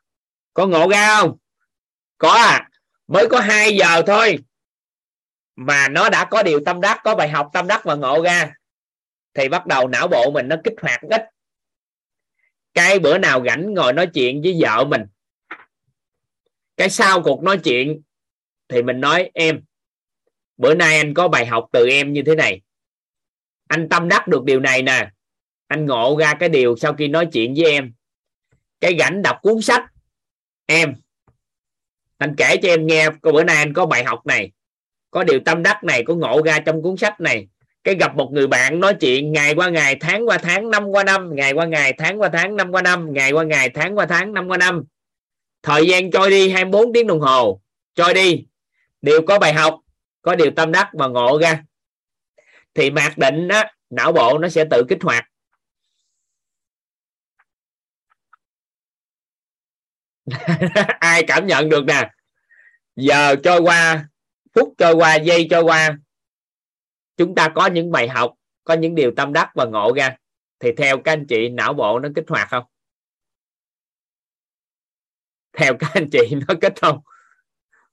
có 0.55 0.67
ngộ 0.67 0.89
ra 0.91 1.21
không? 1.21 1.37
Có 2.19 2.33
à 2.33 2.71
mới 3.07 3.27
có 3.31 3.41
2 3.41 3.77
giờ 3.77 4.03
thôi 4.07 4.39
mà 5.61 5.89
nó 5.89 6.11
đã 6.11 6.25
có 6.25 6.43
điều 6.43 6.61
tâm 6.67 6.81
đắc, 6.81 7.01
có 7.05 7.15
bài 7.15 7.29
học 7.29 7.51
tâm 7.53 7.67
đắc 7.67 7.85
và 7.85 7.95
ngộ 7.95 8.23
ra, 8.23 8.55
thì 9.35 9.49
bắt 9.49 9.67
đầu 9.67 9.89
não 9.89 10.09
bộ 10.09 10.31
mình 10.31 10.49
nó 10.49 10.57
kích 10.65 10.75
hoạt 10.83 11.01
ít. 11.03 11.23
Cái 12.75 12.99
bữa 12.99 13.19
nào 13.19 13.45
rảnh 13.47 13.75
ngồi 13.75 13.93
nói 13.93 14.07
chuyện 14.15 14.43
với 14.43 14.59
vợ 14.61 14.85
mình, 14.85 15.03
cái 16.77 16.91
sau 16.91 17.23
cuộc 17.23 17.43
nói 17.43 17.59
chuyện 17.59 18.03
thì 18.69 18.83
mình 18.83 19.01
nói, 19.01 19.31
em, 19.35 19.61
bữa 20.57 20.75
nay 20.75 20.97
anh 20.97 21.15
có 21.15 21.29
bài 21.29 21.47
học 21.47 21.69
từ 21.73 21.89
em 21.89 22.13
như 22.13 22.23
thế 22.27 22.35
này. 22.35 22.61
Anh 23.69 23.89
tâm 23.89 24.09
đắc 24.09 24.29
được 24.29 24.45
điều 24.45 24.61
này 24.61 24.83
nè. 24.83 25.11
Anh 25.67 25.87
ngộ 25.87 26.17
ra 26.21 26.35
cái 26.35 26.49
điều 26.49 26.77
sau 26.77 26.95
khi 26.95 27.09
nói 27.09 27.29
chuyện 27.33 27.55
với 27.57 27.73
em. 27.73 27.93
Cái 28.81 28.97
rảnh 28.99 29.23
đọc 29.23 29.37
cuốn 29.43 29.63
sách. 29.63 29.85
Em, 30.67 30.95
anh 32.19 32.35
kể 32.37 32.57
cho 32.63 32.69
em 32.69 32.87
nghe, 32.87 33.09
bữa 33.23 33.45
nay 33.45 33.57
anh 33.57 33.75
có 33.75 33.87
bài 33.87 34.05
học 34.05 34.27
này 34.27 34.53
có 35.11 35.25
điều 35.25 35.41
tâm 35.45 35.63
đắc 35.63 35.85
này, 35.85 36.05
có 36.07 36.15
ngộ 36.15 36.43
ra 36.43 36.59
trong 36.59 36.83
cuốn 36.83 36.97
sách 36.97 37.21
này. 37.21 37.49
Cái 37.85 37.95
gặp 37.95 38.17
một 38.17 38.31
người 38.33 38.47
bạn 38.47 38.81
nói 38.81 38.95
chuyện 39.01 39.33
ngày 39.33 39.55
qua 39.55 39.69
ngày, 39.69 39.97
tháng 40.01 40.29
qua 40.29 40.39
tháng, 40.39 40.71
năm 40.71 40.85
qua 40.85 41.05
năm, 41.05 41.31
ngày 41.35 41.53
qua 41.53 41.67
ngày, 41.67 41.93
tháng 41.99 42.21
qua 42.21 42.29
tháng, 42.33 42.57
năm 42.57 42.73
qua 42.73 42.83
năm, 42.83 43.13
ngày 43.13 43.33
qua 43.33 43.45
ngày, 43.45 43.71
tháng 43.71 43.99
qua 43.99 44.07
tháng, 44.07 44.35
năm 44.35 44.49
qua 44.49 44.59
năm. 44.59 44.85
Thời 45.63 45.87
gian 45.87 46.11
trôi 46.11 46.31
đi 46.31 46.51
24 46.51 46.93
tiếng 46.93 47.07
đồng 47.07 47.21
hồ, 47.21 47.61
trôi 47.95 48.15
đi. 48.15 48.47
Đều 49.03 49.23
có 49.27 49.39
bài 49.39 49.53
học, 49.53 49.81
có 50.23 50.35
điều 50.35 50.51
tâm 50.57 50.73
đắc 50.73 50.95
mà 50.95 51.07
ngộ 51.07 51.39
ra. 51.39 51.65
Thì 52.75 52.91
mặc 52.91 53.19
định 53.19 53.49
đó 53.49 53.63
não 53.91 54.13
bộ 54.13 54.39
nó 54.39 54.49
sẽ 54.49 54.65
tự 54.71 54.85
kích 54.89 55.03
hoạt. 55.03 55.25
Ai 61.01 61.25
cảm 61.27 61.47
nhận 61.47 61.69
được 61.69 61.85
nè? 61.85 62.11
Giờ 62.97 63.37
trôi 63.37 63.61
qua 63.61 64.09
phút 64.55 64.75
trôi 64.79 64.95
qua 64.95 65.15
giây 65.15 65.47
trôi 65.51 65.63
qua. 65.63 65.99
Chúng 67.17 67.35
ta 67.35 67.49
có 67.55 67.67
những 67.67 67.91
bài 67.91 68.09
học 68.09 68.35
có 68.65 68.75
những 68.75 68.95
điều 68.95 69.13
tâm 69.17 69.33
đắc 69.33 69.51
và 69.55 69.65
ngộ 69.65 69.93
ra. 69.97 70.17
Thì 70.59 70.73
theo 70.77 70.99
các 70.99 71.13
anh 71.13 71.27
chị 71.27 71.49
não 71.49 71.73
bộ 71.73 71.99
nó 71.99 72.09
kích 72.15 72.25
hoạt 72.29 72.49
không? 72.51 72.65
Theo 75.53 75.75
các 75.79 75.91
anh 75.95 76.09
chị 76.13 76.19
nó 76.49 76.55
kích 76.61 76.81
không? 76.81 77.01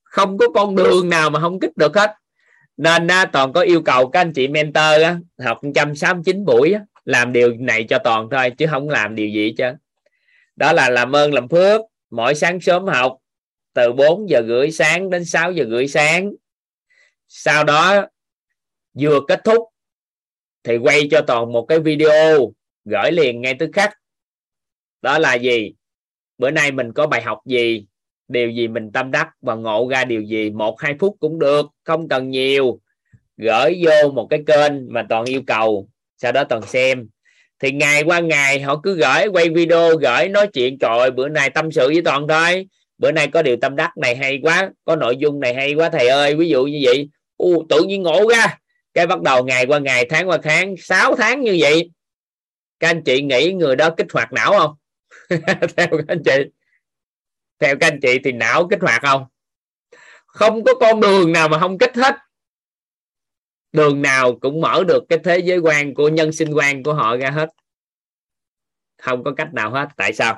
Không 0.03 0.37
có 0.37 0.45
con 0.53 0.75
đường 0.75 1.09
nào 1.09 1.29
mà 1.29 1.39
không 1.39 1.59
kích 1.59 1.77
được 1.77 1.95
hết. 1.95 2.15
Nên 2.77 3.07
toàn 3.33 3.53
có 3.53 3.61
yêu 3.61 3.81
cầu 3.81 4.09
các 4.09 4.21
anh 4.21 4.33
chị 4.33 4.47
mentor 4.47 5.01
á, 5.03 5.19
học 5.45 5.63
169 5.63 6.45
buổi 6.45 6.73
á, 6.73 6.81
làm 7.05 7.33
điều 7.33 7.53
này 7.59 7.83
cho 7.89 7.99
toàn 8.03 8.27
thôi 8.31 8.51
chứ 8.57 8.65
không 8.69 8.89
làm 8.89 9.15
điều 9.15 9.29
gì 9.29 9.53
chứ 9.57 9.65
đó 10.55 10.73
là 10.73 10.89
làm 10.89 11.15
ơn 11.15 11.33
làm 11.33 11.47
phước 11.47 11.81
mỗi 12.09 12.35
sáng 12.35 12.59
sớm 12.59 12.85
học 12.85 13.17
từ 13.73 13.93
4 13.93 14.29
giờ 14.29 14.41
rưỡi 14.47 14.71
sáng 14.71 15.09
đến 15.09 15.25
6 15.25 15.51
giờ 15.51 15.65
rưỡi 15.69 15.87
sáng 15.87 16.31
sau 17.27 17.63
đó, 17.63 18.05
vừa 18.99 19.19
kết 19.27 19.41
thúc, 19.43 19.63
thì 20.63 20.77
quay 20.77 21.07
cho 21.11 21.21
toàn 21.27 21.51
một 21.51 21.65
cái 21.65 21.79
video 21.79 22.51
gửi 22.85 23.11
liền 23.11 23.41
ngay 23.41 23.55
tức 23.59 23.69
khắc 23.73 23.93
đó 25.01 25.19
là 25.19 25.33
gì? 25.33 25.73
Bữa 26.37 26.51
nay 26.51 26.71
mình 26.71 26.93
có 26.93 27.07
bài 27.07 27.21
học 27.21 27.39
gì? 27.45 27.85
Điều 28.27 28.49
gì 28.49 28.67
mình 28.67 28.91
tâm 28.91 29.11
đắc 29.11 29.29
và 29.41 29.55
ngộ 29.55 29.87
ra 29.91 30.05
điều 30.05 30.21
gì? 30.21 30.49
Một, 30.49 30.81
hai 30.81 30.95
phút 30.99 31.15
cũng 31.19 31.39
được, 31.39 31.65
không 31.83 32.07
cần 32.07 32.29
nhiều. 32.29 32.79
Gửi 33.37 33.81
vô 33.85 34.11
một 34.11 34.27
cái 34.29 34.43
kênh 34.47 34.93
mà 34.93 35.05
toàn 35.09 35.25
yêu 35.25 35.41
cầu, 35.47 35.89
sau 36.17 36.31
đó 36.31 36.43
toàn 36.43 36.61
xem. 36.61 37.09
Thì 37.59 37.71
ngày 37.71 38.03
qua 38.03 38.19
ngày, 38.19 38.61
họ 38.61 38.79
cứ 38.83 38.95
gửi, 38.95 39.27
quay 39.27 39.49
video, 39.49 39.97
gửi, 39.97 40.29
nói 40.29 40.47
chuyện, 40.47 40.79
trời 40.79 41.11
bữa 41.11 41.29
nay 41.29 41.49
tâm 41.49 41.71
sự 41.71 41.87
với 41.87 42.01
toàn 42.05 42.27
thôi. 42.27 42.67
Bữa 42.97 43.11
nay 43.11 43.27
có 43.27 43.41
điều 43.41 43.57
tâm 43.57 43.75
đắc 43.75 43.97
này 43.97 44.15
hay 44.15 44.39
quá, 44.41 44.69
có 44.85 44.95
nội 44.95 45.17
dung 45.17 45.39
này 45.39 45.53
hay 45.53 45.73
quá 45.73 45.89
thầy 45.89 46.07
ơi. 46.07 46.35
Ví 46.35 46.49
dụ 46.49 46.65
như 46.65 46.79
vậy 46.83 47.09
u, 47.37 47.65
tự 47.69 47.83
nhiên 47.83 48.03
ngộ 48.03 48.29
ra. 48.29 48.57
Cái 48.93 49.07
bắt 49.07 49.21
đầu 49.21 49.45
ngày 49.45 49.65
qua 49.65 49.79
ngày, 49.79 50.05
tháng 50.09 50.29
qua 50.29 50.37
tháng 50.43 50.75
6 50.77 51.15
tháng 51.15 51.41
như 51.41 51.57
vậy. 51.59 51.91
Các 52.79 52.89
anh 52.89 53.03
chị 53.03 53.21
nghĩ 53.21 53.53
người 53.53 53.75
đó 53.75 53.89
kích 53.97 54.07
hoạt 54.13 54.33
não 54.33 54.51
không? 54.51 54.75
Theo 55.77 55.87
các 55.91 56.05
anh 56.07 56.21
chị. 56.25 56.43
Theo 57.59 57.75
các 57.79 57.87
anh 57.87 57.99
chị 58.01 58.19
thì 58.23 58.31
não 58.31 58.67
kích 58.69 58.81
hoạt 58.81 59.01
không? 59.01 59.25
Không 60.25 60.63
có 60.63 60.73
con 60.79 60.99
đường 61.01 61.31
nào 61.31 61.49
mà 61.49 61.59
không 61.59 61.77
kích 61.77 61.95
hết. 61.95 62.15
Đường 63.71 64.01
nào 64.01 64.35
cũng 64.41 64.61
mở 64.61 64.83
được 64.87 65.03
cái 65.09 65.19
thế 65.23 65.39
giới 65.39 65.57
quan 65.57 65.93
của 65.93 66.09
nhân 66.09 66.31
sinh 66.31 66.53
quan 66.53 66.83
của 66.83 66.93
họ 66.93 67.17
ra 67.17 67.29
hết. 67.29 67.49
Không 69.01 69.23
có 69.23 69.33
cách 69.37 69.53
nào 69.53 69.71
hết. 69.71 69.87
Tại 69.97 70.13
sao? 70.13 70.37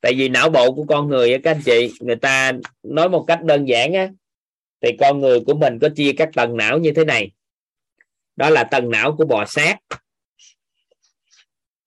Tại 0.00 0.14
vì 0.14 0.28
não 0.28 0.50
bộ 0.50 0.72
của 0.72 0.84
con 0.88 1.08
người 1.08 1.38
các 1.44 1.50
anh 1.50 1.62
chị, 1.64 1.92
người 2.00 2.16
ta 2.16 2.52
nói 2.82 3.08
một 3.08 3.24
cách 3.28 3.42
đơn 3.42 3.68
giản 3.68 3.92
á 3.92 4.08
thì 4.84 4.90
con 5.00 5.20
người 5.20 5.40
của 5.46 5.54
mình 5.54 5.78
có 5.80 5.88
chia 5.96 6.12
các 6.16 6.30
tầng 6.34 6.56
não 6.56 6.78
như 6.78 6.92
thế 6.96 7.04
này. 7.04 7.32
Đó 8.36 8.50
là 8.50 8.64
tầng 8.70 8.90
não 8.90 9.14
của 9.18 9.24
bò 9.26 9.44
sát. 9.46 9.76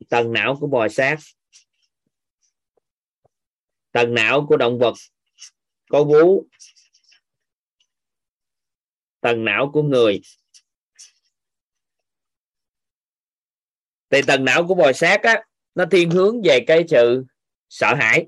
Tầng 0.09 0.33
não 0.33 0.57
của 0.59 0.67
bò 0.67 0.87
sát. 0.87 1.17
Tầng 3.91 4.13
não 4.13 4.45
của 4.49 4.57
động 4.57 4.79
vật. 4.79 4.93
Có 5.89 6.03
vú. 6.03 6.47
Tầng 9.21 9.45
não 9.45 9.71
của 9.73 9.83
người. 9.83 10.21
Thì 14.09 14.21
tầng 14.27 14.45
não 14.45 14.67
của 14.67 14.75
bò 14.75 14.93
sát 14.93 15.23
á, 15.23 15.43
nó 15.75 15.85
thiên 15.91 16.11
hướng 16.11 16.41
về 16.43 16.63
cái 16.67 16.83
sự 16.89 17.25
sợ 17.69 17.95
hãi. 17.95 18.27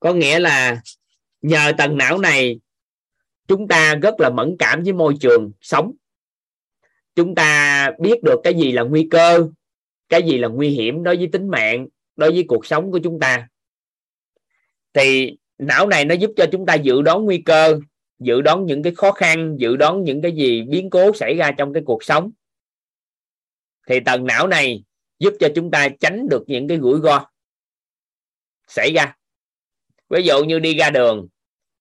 Có 0.00 0.12
nghĩa 0.12 0.38
là 0.38 0.82
nhờ 1.42 1.72
tầng 1.78 1.96
não 1.96 2.18
này, 2.18 2.60
chúng 3.48 3.68
ta 3.68 3.94
rất 3.94 4.20
là 4.20 4.30
mẫn 4.30 4.56
cảm 4.58 4.82
với 4.82 4.92
môi 4.92 5.14
trường 5.20 5.52
sống. 5.60 5.92
Chúng 7.14 7.34
ta 7.34 7.90
biết 7.98 8.22
được 8.22 8.40
cái 8.44 8.54
gì 8.54 8.72
là 8.72 8.82
nguy 8.82 9.08
cơ, 9.10 9.48
cái 10.08 10.22
gì 10.22 10.38
là 10.38 10.48
nguy 10.48 10.68
hiểm 10.68 11.02
đối 11.02 11.16
với 11.16 11.28
tính 11.32 11.48
mạng, 11.48 11.86
đối 12.16 12.30
với 12.30 12.44
cuộc 12.48 12.66
sống 12.66 12.90
của 12.90 13.00
chúng 13.04 13.20
ta. 13.20 13.48
Thì 14.92 15.36
não 15.58 15.86
này 15.86 16.04
nó 16.04 16.14
giúp 16.14 16.30
cho 16.36 16.46
chúng 16.52 16.66
ta 16.66 16.74
dự 16.74 17.02
đoán 17.02 17.24
nguy 17.24 17.42
cơ, 17.44 17.80
dự 18.18 18.40
đoán 18.40 18.66
những 18.66 18.82
cái 18.82 18.94
khó 18.94 19.12
khăn, 19.12 19.56
dự 19.58 19.76
đoán 19.76 20.04
những 20.04 20.22
cái 20.22 20.32
gì 20.32 20.62
biến 20.62 20.90
cố 20.90 21.12
xảy 21.12 21.34
ra 21.34 21.50
trong 21.58 21.72
cái 21.72 21.82
cuộc 21.86 22.04
sống. 22.04 22.30
Thì 23.88 24.00
tầng 24.00 24.26
não 24.26 24.46
này 24.46 24.84
giúp 25.18 25.34
cho 25.40 25.48
chúng 25.54 25.70
ta 25.70 25.88
tránh 26.00 26.28
được 26.28 26.44
những 26.46 26.68
cái 26.68 26.78
rủi 26.78 27.00
ro 27.00 27.26
xảy 28.66 28.92
ra 28.92 29.16
ví 30.10 30.22
dụ 30.22 30.44
như 30.44 30.58
đi 30.58 30.74
ra 30.74 30.90
đường, 30.90 31.28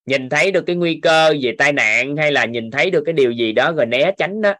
nhìn 0.05 0.29
thấy 0.29 0.51
được 0.51 0.63
cái 0.67 0.75
nguy 0.75 0.99
cơ 1.01 1.33
về 1.41 1.55
tai 1.57 1.73
nạn 1.73 2.17
hay 2.17 2.31
là 2.31 2.45
nhìn 2.45 2.71
thấy 2.71 2.91
được 2.91 3.03
cái 3.05 3.13
điều 3.13 3.31
gì 3.31 3.51
đó 3.51 3.71
rồi 3.71 3.85
né 3.85 4.11
tránh 4.17 4.41
đó. 4.41 4.53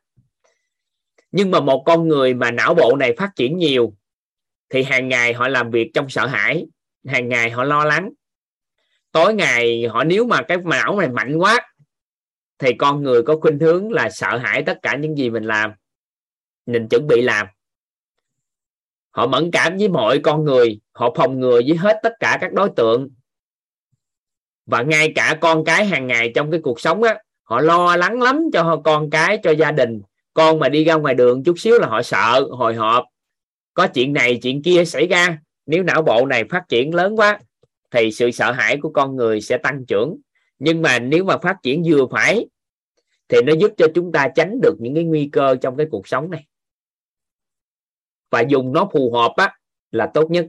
Nhưng 1.31 1.51
mà 1.51 1.59
một 1.59 1.83
con 1.85 2.07
người 2.07 2.33
mà 2.33 2.51
não 2.51 2.73
bộ 2.73 2.95
này 2.95 3.15
phát 3.17 3.29
triển 3.35 3.57
nhiều, 3.57 3.93
thì 4.69 4.83
hàng 4.83 5.09
ngày 5.09 5.33
họ 5.33 5.47
làm 5.47 5.71
việc 5.71 5.91
trong 5.93 6.09
sợ 6.09 6.27
hãi, 6.27 6.65
hàng 7.07 7.29
ngày 7.29 7.49
họ 7.49 7.63
lo 7.63 7.85
lắng. 7.85 8.09
Tối 9.11 9.33
ngày 9.33 9.87
họ 9.87 10.03
nếu 10.03 10.25
mà 10.25 10.41
cái 10.41 10.57
não 10.65 10.99
này 10.99 11.09
mạnh 11.09 11.37
quá, 11.37 11.73
thì 12.59 12.73
con 12.73 13.03
người 13.03 13.23
có 13.23 13.37
khuynh 13.41 13.59
hướng 13.59 13.91
là 13.91 14.09
sợ 14.09 14.37
hãi 14.37 14.63
tất 14.65 14.79
cả 14.81 14.95
những 14.95 15.17
gì 15.17 15.29
mình 15.29 15.43
làm 15.43 15.71
mình 16.65 16.87
chuẩn 16.89 17.07
bị 17.07 17.21
làm. 17.21 17.47
Họ 19.11 19.27
mẫn 19.27 19.51
cảm 19.51 19.77
với 19.77 19.89
mọi 19.89 20.19
con 20.19 20.43
người, 20.43 20.79
họ 20.91 21.13
phòng 21.15 21.39
ngừa 21.39 21.61
với 21.67 21.77
hết 21.77 21.99
tất 22.03 22.13
cả 22.19 22.37
các 22.41 22.53
đối 22.53 22.69
tượng 22.75 23.09
và 24.69 24.81
ngay 24.81 25.11
cả 25.15 25.37
con 25.41 25.65
cái 25.65 25.85
hàng 25.85 26.07
ngày 26.07 26.31
trong 26.35 26.51
cái 26.51 26.59
cuộc 26.63 26.79
sống 26.79 27.03
á, 27.03 27.17
họ 27.43 27.61
lo 27.61 27.95
lắng 27.95 28.21
lắm 28.21 28.43
cho 28.53 28.81
con 28.83 29.09
cái, 29.09 29.39
cho 29.43 29.51
gia 29.51 29.71
đình. 29.71 30.01
Con 30.33 30.59
mà 30.59 30.69
đi 30.69 30.83
ra 30.83 30.95
ngoài 30.95 31.15
đường 31.15 31.43
chút 31.43 31.59
xíu 31.59 31.79
là 31.79 31.87
họ 31.87 32.01
sợ, 32.01 32.47
hồi 32.51 32.75
hộp. 32.75 33.05
Có 33.73 33.87
chuyện 33.87 34.13
này, 34.13 34.39
chuyện 34.41 34.61
kia 34.61 34.85
xảy 34.85 35.07
ra. 35.07 35.39
Nếu 35.65 35.83
não 35.83 36.01
bộ 36.01 36.25
này 36.25 36.43
phát 36.49 36.63
triển 36.69 36.95
lớn 36.95 37.15
quá, 37.15 37.39
thì 37.91 38.11
sự 38.11 38.31
sợ 38.31 38.51
hãi 38.51 38.77
của 38.81 38.89
con 38.89 39.15
người 39.15 39.41
sẽ 39.41 39.57
tăng 39.57 39.85
trưởng. 39.85 40.17
Nhưng 40.59 40.81
mà 40.81 40.99
nếu 40.99 41.23
mà 41.23 41.37
phát 41.37 41.55
triển 41.63 41.83
vừa 41.85 42.07
phải, 42.11 42.47
thì 43.27 43.37
nó 43.41 43.53
giúp 43.59 43.71
cho 43.77 43.87
chúng 43.95 44.11
ta 44.11 44.27
tránh 44.35 44.59
được 44.61 44.75
những 44.79 44.95
cái 44.95 45.03
nguy 45.03 45.29
cơ 45.31 45.55
trong 45.61 45.77
cái 45.77 45.87
cuộc 45.91 46.07
sống 46.07 46.31
này. 46.31 46.45
Và 48.29 48.41
dùng 48.41 48.73
nó 48.73 48.89
phù 48.93 49.13
hợp 49.13 49.33
á, 49.37 49.57
là 49.91 50.11
tốt 50.13 50.31
nhất. 50.31 50.47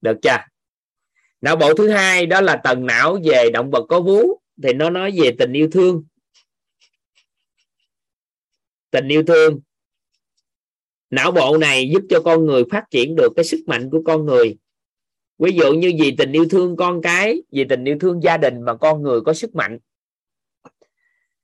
Được 0.00 0.16
chưa? 0.22 0.51
Não, 1.42 1.56
bộ 1.56 1.74
thứ 1.74 1.88
hai 1.88 2.26
đó 2.26 2.40
là 2.40 2.56
tầng 2.56 2.86
não 2.86 3.18
về 3.24 3.50
động 3.52 3.70
vật 3.70 3.86
có 3.88 4.00
vú. 4.00 4.40
Thì 4.62 4.72
nó 4.72 4.90
nói 4.90 5.12
về 5.22 5.30
tình 5.38 5.52
yêu 5.52 5.68
thương. 5.72 6.04
Tình 8.90 9.08
yêu 9.08 9.22
thương. 9.26 9.60
Não, 11.10 11.32
bộ 11.32 11.56
này 11.56 11.90
giúp 11.92 12.02
cho 12.10 12.20
con 12.24 12.46
người 12.46 12.62
phát 12.70 12.84
triển 12.90 13.16
được 13.16 13.32
cái 13.36 13.44
sức 13.44 13.60
mạnh 13.66 13.90
của 13.90 14.02
con 14.06 14.26
người. 14.26 14.56
Ví 15.38 15.52
dụ 15.52 15.72
như 15.72 15.92
vì 16.00 16.14
tình 16.18 16.32
yêu 16.32 16.46
thương 16.50 16.76
con 16.76 17.02
cái, 17.02 17.42
vì 17.52 17.64
tình 17.64 17.84
yêu 17.84 17.96
thương 18.00 18.22
gia 18.22 18.36
đình 18.36 18.62
mà 18.62 18.74
con 18.74 19.02
người 19.02 19.20
có 19.20 19.34
sức 19.34 19.54
mạnh. 19.54 19.78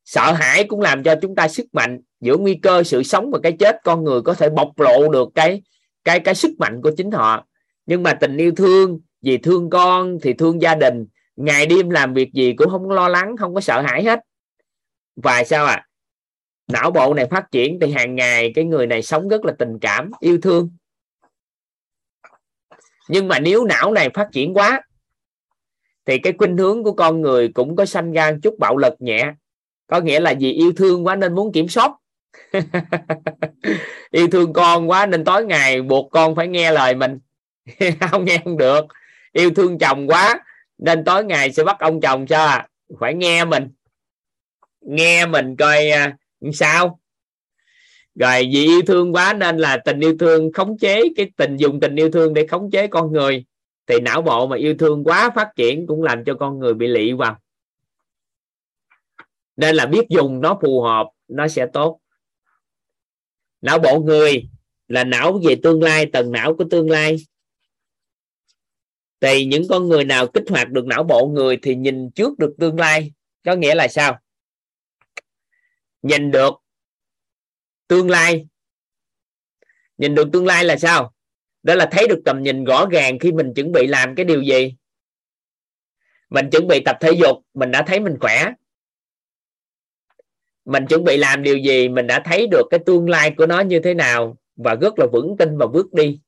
Sợ 0.05 0.33
hãi 0.33 0.65
cũng 0.65 0.81
làm 0.81 1.03
cho 1.03 1.15
chúng 1.23 1.35
ta 1.35 1.49
sức 1.49 1.66
mạnh. 1.73 2.01
Giữa 2.20 2.37
nguy 2.37 2.55
cơ 2.55 2.83
sự 2.83 3.03
sống 3.03 3.31
và 3.31 3.39
cái 3.43 3.53
chết, 3.59 3.77
con 3.85 4.05
người 4.05 4.23
có 4.23 4.35
thể 4.35 4.51
bộc 4.51 4.81
lộ 4.81 5.09
được 5.09 5.29
cái 5.35 5.62
cái 6.05 6.20
cái 6.20 6.35
sức 6.35 6.51
mạnh 6.59 6.81
của 6.83 6.91
chính 6.97 7.11
họ. 7.11 7.47
Nhưng 7.87 8.03
mà 8.03 8.15
tình 8.15 8.37
yêu 8.37 8.53
thương 8.57 9.01
vì 9.23 9.39
thương 9.39 9.70
con 9.70 10.19
thì 10.23 10.32
thương 10.32 10.62
gia 10.62 10.74
đình. 10.74 11.07
Ngày 11.36 11.66
đêm 11.66 11.90
làm 11.90 12.15
việc 12.15 12.32
gì 12.32 12.53
cũng 12.53 12.70
không 12.70 12.90
lo 12.90 13.09
lắng, 13.09 13.36
không 13.36 13.55
có 13.55 13.61
sợ 13.61 13.81
hãi 13.81 14.05
hết. 14.05 14.20
Và 15.16 15.45
sao 15.45 15.66
à 15.66 15.89
não 16.69 16.90
bộ 16.90 17.15
này 17.15 17.27
phát 17.31 17.51
triển 17.51 17.78
thì 17.81 17.93
hàng 17.93 18.15
ngày 18.15 18.53
cái 18.55 18.65
người 18.65 18.86
này 18.86 19.03
sống 19.03 19.28
rất 19.28 19.45
là 19.45 19.53
tình 19.59 19.78
cảm, 19.78 20.11
yêu 20.20 20.39
thương. 20.43 20.70
Nhưng 23.09 23.28
mà 23.28 23.39
nếu 23.39 23.65
não 23.65 23.93
này 23.93 24.11
phát 24.15 24.28
triển 24.32 24.55
quá, 24.55 24.82
thì 26.07 26.19
cái 26.19 26.32
khuynh 26.39 26.57
hướng 26.57 26.85
của 26.85 26.93
con 26.93 27.20
người 27.20 27.49
cũng 27.49 27.77
có 27.77 27.85
sanh 27.85 28.12
ra 28.12 28.32
chút 28.43 28.55
bạo 28.59 28.77
lực 28.77 28.95
nhẹ. 28.99 29.32
Có 29.86 30.01
nghĩa 30.01 30.20
là 30.20 30.35
vì 30.40 30.53
yêu 30.53 30.73
thương 30.77 31.07
quá 31.07 31.16
nên 31.16 31.35
muốn 31.35 31.53
kiểm 31.53 31.69
soát. 31.69 31.93
Yêu 34.11 34.28
thương 34.28 34.53
con 34.53 34.90
quá 34.90 35.07
nên 35.07 35.24
tối 35.24 35.45
ngày 35.45 35.82
buộc 35.82 36.11
con 36.11 36.35
phải 36.35 36.49
nghe 36.49 36.73
lời 36.73 36.95
mình. 36.95 37.19
Không, 38.01 38.24
nghe 38.24 38.40
không 38.45 38.57
được 38.57 38.86
yêu 39.39 39.51
thương 39.56 39.78
chồng 39.78 40.06
quá, 40.06 40.40
nên 40.78 41.05
tối 41.05 41.24
ngày 41.24 41.52
sẽ 41.52 41.65
bắt 41.65 41.77
ông 41.78 42.01
chồng 42.01 42.27
cho 42.27 42.44
à? 42.44 42.69
phải 43.01 43.15
nghe 43.15 43.44
mình. 43.44 43.69
Nghe 44.81 45.27
mình 45.27 45.56
coi 45.56 45.89
à, 45.89 46.16
sao. 46.52 47.01
Rồi 48.15 48.48
vì 48.52 48.65
yêu 48.65 48.81
thương 48.86 49.12
quá 49.15 49.32
nên 49.32 49.59
là 49.59 49.77
tình 49.77 50.01
yêu 50.01 50.16
thương 50.19 50.52
khống 50.52 50.78
chế, 50.78 51.02
cái 51.16 51.31
tình 51.36 51.56
dùng 51.56 51.81
tình 51.81 51.97
yêu 51.97 52.10
thương 52.10 52.35
để 52.35 52.47
khống 52.47 52.70
chế 52.70 52.86
con 52.86 53.12
người. 53.12 53.44
Thì 53.86 54.01
não 54.01 54.23
bộ 54.23 54.47
mà 54.47 54.56
yêu 54.56 54.74
thương 54.78 55.05
quá 55.05 55.31
phát 55.35 55.48
triển 55.56 55.86
cũng 55.86 56.02
làm 56.02 56.24
cho 56.24 56.35
con 56.35 56.59
người 56.59 56.74
bị 56.74 56.86
lị 56.86 57.12
vào. 57.12 57.39
Nên 59.56 59.77
là 59.77 59.86
biết 59.86 60.09
dùng 60.09 60.40
nó 60.40 60.59
phù 60.62 60.82
hợp, 60.82 61.06
nó 61.28 61.48
sẽ 61.48 61.66
tốt. 61.73 62.01
Não 63.60 63.78
bộ 63.78 64.01
người 64.01 64.48
là 64.89 65.05
não 65.05 65.40
về 65.48 65.56
tương 65.62 65.82
lai, 65.82 66.06
tầng 66.06 66.32
não 66.32 66.55
của 66.55 66.65
tương 66.70 66.90
lai 66.90 67.16
thì 69.20 69.45
những 69.45 69.62
con 69.69 69.89
người 69.89 70.05
nào 70.05 70.27
kích 70.27 70.45
hoạt 70.51 70.70
được 70.70 70.86
não 70.86 71.05
bộ 71.05 71.27
người 71.27 71.59
thì 71.62 71.74
nhìn 71.74 72.11
trước 72.11 72.39
được 72.39 72.55
tương 72.59 72.78
lai, 72.78 73.12
có 73.45 73.55
nghĩa 73.55 73.74
là 73.74 73.89
sao? 73.89 74.19
Nhìn 76.03 76.31
được 76.31 76.55
tương 77.89 78.11
lai. 78.11 78.47
Nhìn 79.99 80.15
được 80.15 80.28
tương 80.32 80.47
lai 80.47 80.65
là 80.65 80.77
sao? 80.77 81.15
Đó 81.62 81.74
là 81.74 81.89
thấy 81.93 82.09
được 82.09 82.23
tầm 82.24 82.43
nhìn 82.43 82.65
rõ 82.65 82.86
ràng 82.90 83.19
khi 83.19 83.32
mình 83.32 83.53
chuẩn 83.55 83.73
bị 83.73 83.86
làm 83.86 84.15
cái 84.15 84.24
điều 84.24 84.43
gì. 84.43 84.74
Mình 86.31 86.51
chuẩn 86.51 86.66
bị 86.66 86.82
tập 86.85 86.97
thể 87.01 87.12
dục, 87.12 87.36
mình 87.55 87.70
đã 87.70 87.85
thấy 87.86 88.01
mình 88.01 88.16
khỏe. 88.20 88.53
Mình 90.65 90.86
chuẩn 90.86 91.05
bị 91.05 91.16
làm 91.16 91.43
điều 91.43 91.59
gì, 91.59 91.89
mình 91.89 92.07
đã 92.07 92.23
thấy 92.24 92.47
được 92.47 92.62
cái 92.70 92.81
tương 92.86 93.09
lai 93.09 93.35
của 93.36 93.47
nó 93.47 93.61
như 93.61 93.81
thế 93.81 93.95
nào 93.95 94.36
và 94.57 94.74
rất 94.74 94.99
là 94.99 95.07
vững 95.12 95.36
tin 95.39 95.59
và 95.59 95.66
bước 95.66 95.93
đi 95.93 96.20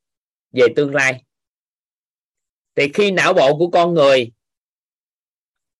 về 0.52 0.66
tương 0.76 0.94
lai 0.94 1.24
thì 2.76 2.88
khi 2.94 3.10
não 3.10 3.32
bộ 3.32 3.58
của 3.58 3.68
con 3.68 3.94
người 3.94 4.30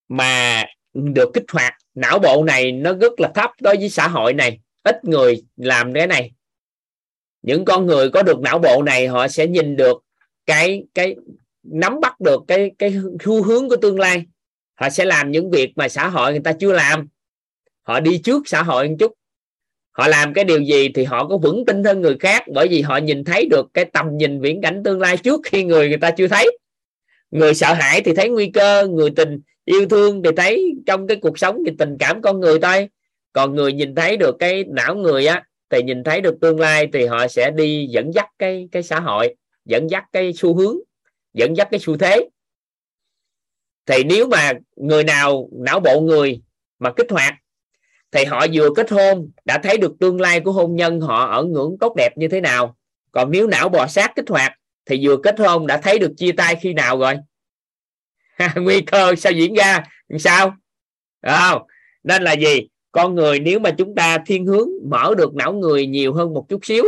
mà 0.07 0.65
được 0.93 1.29
kích 1.33 1.45
hoạt, 1.51 1.73
não 1.95 2.19
bộ 2.19 2.43
này 2.43 2.71
nó 2.71 2.93
rất 2.93 3.19
là 3.19 3.31
thấp 3.35 3.51
đối 3.61 3.77
với 3.77 3.89
xã 3.89 4.07
hội 4.07 4.33
này, 4.33 4.59
ít 4.83 5.05
người 5.05 5.43
làm 5.55 5.93
cái 5.93 6.07
này. 6.07 6.31
Những 7.41 7.65
con 7.65 7.85
người 7.85 8.09
có 8.09 8.23
được 8.23 8.39
não 8.39 8.59
bộ 8.59 8.83
này, 8.83 9.07
họ 9.07 9.27
sẽ 9.27 9.47
nhìn 9.47 9.75
được 9.75 10.03
cái 10.45 10.83
cái, 10.93 11.15
nắm 11.63 11.99
bắt 11.99 12.19
được 12.19 12.41
cái 12.47 12.71
cái 12.79 12.93
xu 13.23 13.43
hướng 13.43 13.69
của 13.69 13.75
tương 13.75 13.99
lai. 13.99 14.25
Họ 14.73 14.89
sẽ 14.89 15.05
làm 15.05 15.31
những 15.31 15.51
việc 15.51 15.71
mà 15.75 15.89
xã 15.89 16.07
hội 16.07 16.31
người 16.31 16.41
ta 16.43 16.53
chưa 16.53 16.71
làm. 16.71 17.07
Họ 17.81 17.99
đi 17.99 18.17
trước 18.23 18.47
xã 18.47 18.63
hội 18.63 18.89
một 18.89 18.95
chút. 18.99 19.13
Họ 19.91 20.07
làm 20.07 20.33
cái 20.33 20.43
điều 20.43 20.59
gì 20.59 20.89
thì 20.95 21.03
họ 21.03 21.27
có 21.27 21.37
vững 21.37 21.65
tin 21.65 21.83
hơn 21.83 22.01
người 22.01 22.17
khác, 22.19 22.43
bởi 22.53 22.67
vì 22.67 22.81
họ 22.81 22.97
nhìn 22.97 23.23
thấy 23.23 23.47
được 23.49 23.67
cái 23.73 23.85
tầm 23.85 24.17
nhìn 24.17 24.41
viễn 24.41 24.61
cảnh 24.61 24.81
tương 24.85 24.99
lai 24.99 25.17
trước 25.17 25.41
khi 25.43 25.63
người 25.63 25.89
người 25.89 25.97
ta 25.97 26.11
chưa 26.11 26.27
thấy 26.27 26.57
người 27.31 27.53
sợ 27.53 27.73
hãi 27.73 28.01
thì 28.01 28.13
thấy 28.13 28.29
nguy 28.29 28.51
cơ, 28.53 28.87
người 28.87 29.09
tình 29.15 29.41
yêu 29.65 29.87
thương 29.89 30.23
thì 30.23 30.29
thấy 30.37 30.73
trong 30.85 31.07
cái 31.07 31.17
cuộc 31.17 31.39
sống 31.39 31.57
thì 31.65 31.71
tình 31.79 31.97
cảm 31.99 32.21
con 32.21 32.39
người 32.39 32.59
thôi. 32.59 32.89
Còn 33.33 33.55
người 33.55 33.73
nhìn 33.73 33.95
thấy 33.95 34.17
được 34.17 34.35
cái 34.39 34.63
não 34.67 34.95
người 34.95 35.25
á, 35.25 35.43
thì 35.69 35.83
nhìn 35.83 36.03
thấy 36.03 36.21
được 36.21 36.37
tương 36.41 36.59
lai 36.59 36.87
thì 36.93 37.05
họ 37.05 37.27
sẽ 37.27 37.51
đi 37.51 37.87
dẫn 37.89 38.13
dắt 38.13 38.27
cái 38.39 38.69
cái 38.71 38.83
xã 38.83 38.99
hội, 38.99 39.35
dẫn 39.65 39.89
dắt 39.89 40.03
cái 40.11 40.33
xu 40.33 40.55
hướng, 40.55 40.77
dẫn 41.33 41.57
dắt 41.57 41.67
cái 41.71 41.79
xu 41.79 41.97
thế. 41.97 42.29
Thì 43.85 44.03
nếu 44.03 44.27
mà 44.27 44.53
người 44.75 45.03
nào, 45.03 45.49
não 45.51 45.79
bộ 45.79 46.01
người 46.01 46.41
mà 46.79 46.93
kích 46.93 47.11
hoạt, 47.11 47.33
thì 48.11 48.25
họ 48.25 48.45
vừa 48.53 48.69
kết 48.75 48.91
hôn, 48.91 49.31
đã 49.45 49.57
thấy 49.63 49.77
được 49.77 49.93
tương 49.99 50.21
lai 50.21 50.39
của 50.39 50.51
hôn 50.51 50.75
nhân 50.75 51.01
họ 51.01 51.25
ở 51.25 51.43
ngưỡng 51.43 51.77
tốt 51.79 51.93
đẹp 51.97 52.09
như 52.15 52.27
thế 52.27 52.41
nào. 52.41 52.75
Còn 53.11 53.31
nếu 53.31 53.47
não 53.47 53.69
bò 53.69 53.87
sát 53.87 54.11
kích 54.15 54.29
hoạt 54.29 54.53
thì 54.85 55.07
vừa 55.07 55.17
kết 55.23 55.39
hôn 55.39 55.67
đã 55.67 55.77
thấy 55.77 55.99
được 55.99 56.11
chia 56.17 56.31
tay 56.31 56.55
khi 56.61 56.73
nào 56.73 56.99
rồi? 56.99 57.13
Nguy 58.55 58.81
cơ 58.81 59.15
sao 59.15 59.31
diễn 59.31 59.53
ra? 59.53 59.83
Sao? 60.19 60.55
Không? 61.21 61.61
Nên 62.03 62.23
là 62.23 62.33
gì? 62.33 62.67
Con 62.91 63.15
người 63.15 63.39
nếu 63.39 63.59
mà 63.59 63.71
chúng 63.71 63.95
ta 63.95 64.17
thiên 64.25 64.45
hướng 64.45 64.69
mở 64.89 65.13
được 65.17 65.35
não 65.35 65.53
người 65.53 65.87
nhiều 65.87 66.13
hơn 66.13 66.33
một 66.33 66.45
chút 66.49 66.65
xíu, 66.65 66.83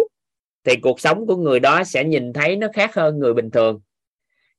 thì 0.64 0.76
cuộc 0.82 0.99
sống 0.99 1.28
của 1.28 1.36
người 1.36 1.60
đó 1.60 1.84
sẽ 1.84 2.03
nhìn 2.03 2.34
thấy 2.34 2.56
nó 2.56 2.68
khác 2.74 2.95
hơn 2.95 3.20
người 3.20 3.34
bình 3.34 3.52
thường. 3.52 3.82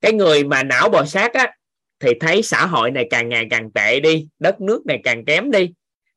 Cái 0.00 0.12
người 0.12 0.44
mà 0.44 0.62
não 0.62 0.88
bò 0.88 1.04
sát 1.04 1.34
á, 1.34 1.52
thì 2.00 2.10
thấy 2.20 2.42
xã 2.42 2.66
hội 2.66 2.90
này 2.90 3.06
càng 3.10 3.28
ngày 3.28 3.46
càng 3.50 3.70
tệ 3.70 4.00
đi, 4.00 4.28
đất 4.38 4.60
nước 4.60 4.86
này 4.86 5.00
càng 5.04 5.24
kém 5.24 5.50
đi. 5.50 5.72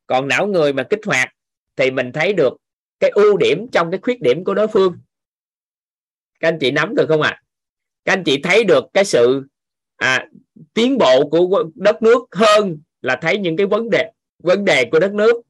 Còn 0.07 0.27
não 0.27 0.48
người 0.48 0.73
mà 0.73 0.84
kích 0.84 1.06
hoạt, 1.06 1.30
thì 1.76 1.91
mình 1.91 2.11
thấy 2.11 2.34
được 2.34 2.53
cái 2.99 3.10
ưu 3.10 3.38
điểm 3.38 3.68
trong 3.72 3.91
cái 3.91 3.99
khuyết 4.03 4.22
điểm 4.22 4.44
của 4.44 4.53
đối 4.53 4.68
phương 4.68 4.98
các 6.39 6.47
anh 6.47 6.57
chị 6.59 6.72
nắm 6.72 6.95
được 6.95 7.05
không 7.07 7.22
ạ? 7.22 7.30
À? 7.30 7.41
các 8.07 8.14
anh 8.14 8.23
chị 8.23 8.41
thấy 8.41 8.64
được 8.64 8.84
cái 8.93 9.05
sự 9.05 9.47
à, 9.95 10.27
tiến 10.73 10.97
bộ 10.97 11.30
của 11.30 11.64
đất 11.76 12.01
nước 12.01 12.23
hơn 12.31 12.80
là 13.01 13.19
thấy 13.22 13.38
những 13.38 13.57
cái 13.57 13.68
vấn 13.68 13.89
đề 13.89 14.11
vấn 14.43 14.65
đề 14.65 14.85
của 14.91 14.99
đất 14.99 15.14
nước. 15.14 15.41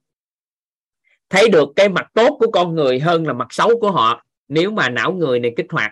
Thấy 1.29 1.49
được 1.49 1.69
cái 1.75 1.89
mặt 1.89 2.07
tốt 2.13 2.37
của 2.39 2.51
con 2.51 2.75
người 2.75 2.99
hơn 2.99 3.27
là 3.27 3.33
mặt 3.33 3.47
xấu 3.49 3.79
của 3.79 3.91
họ 3.91 4.25
nếu 4.47 4.71
mà 4.71 4.89
não 4.89 5.13
người 5.13 5.39
này 5.39 5.53
kích 5.57 5.65
hoạt. 5.69 5.91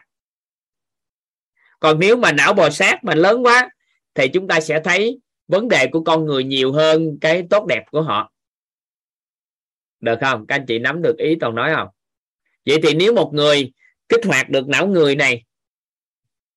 Còn 1.79 1.99
nếu 1.99 2.17
mà 2.17 2.31
não 2.31 2.53
bò 2.53 2.69
sát 2.69 3.03
mà 3.03 3.15
lớn 3.15 3.45
quá 3.45 3.69
thì 4.13 4.27
chúng 4.27 4.47
ta 4.47 4.59
sẽ 4.59 4.81
thấy 4.83 5.19
vấn 5.47 5.67
đề 5.67 5.87
của 5.91 6.03
con 6.03 6.25
người 6.25 6.43
nhiều 6.43 6.71
hơn 6.73 7.17
cái 7.21 7.47
tốt 7.49 7.65
đẹp 7.65 7.83
của 7.91 8.01
họ. 8.01 8.31
Được 9.99 10.19
không? 10.21 10.45
Các 10.47 10.55
anh 10.55 10.65
chị 10.65 10.79
nắm 10.79 11.01
được 11.01 11.17
ý 11.17 11.35
toàn 11.39 11.55
nói 11.55 11.71
không? 11.75 11.87
Vậy 12.65 12.77
thì 12.83 12.93
nếu 12.93 13.13
một 13.13 13.31
người 13.33 13.71
kích 14.09 14.25
hoạt 14.25 14.49
được 14.49 14.67
não 14.67 14.87
người 14.87 15.15
này, 15.15 15.43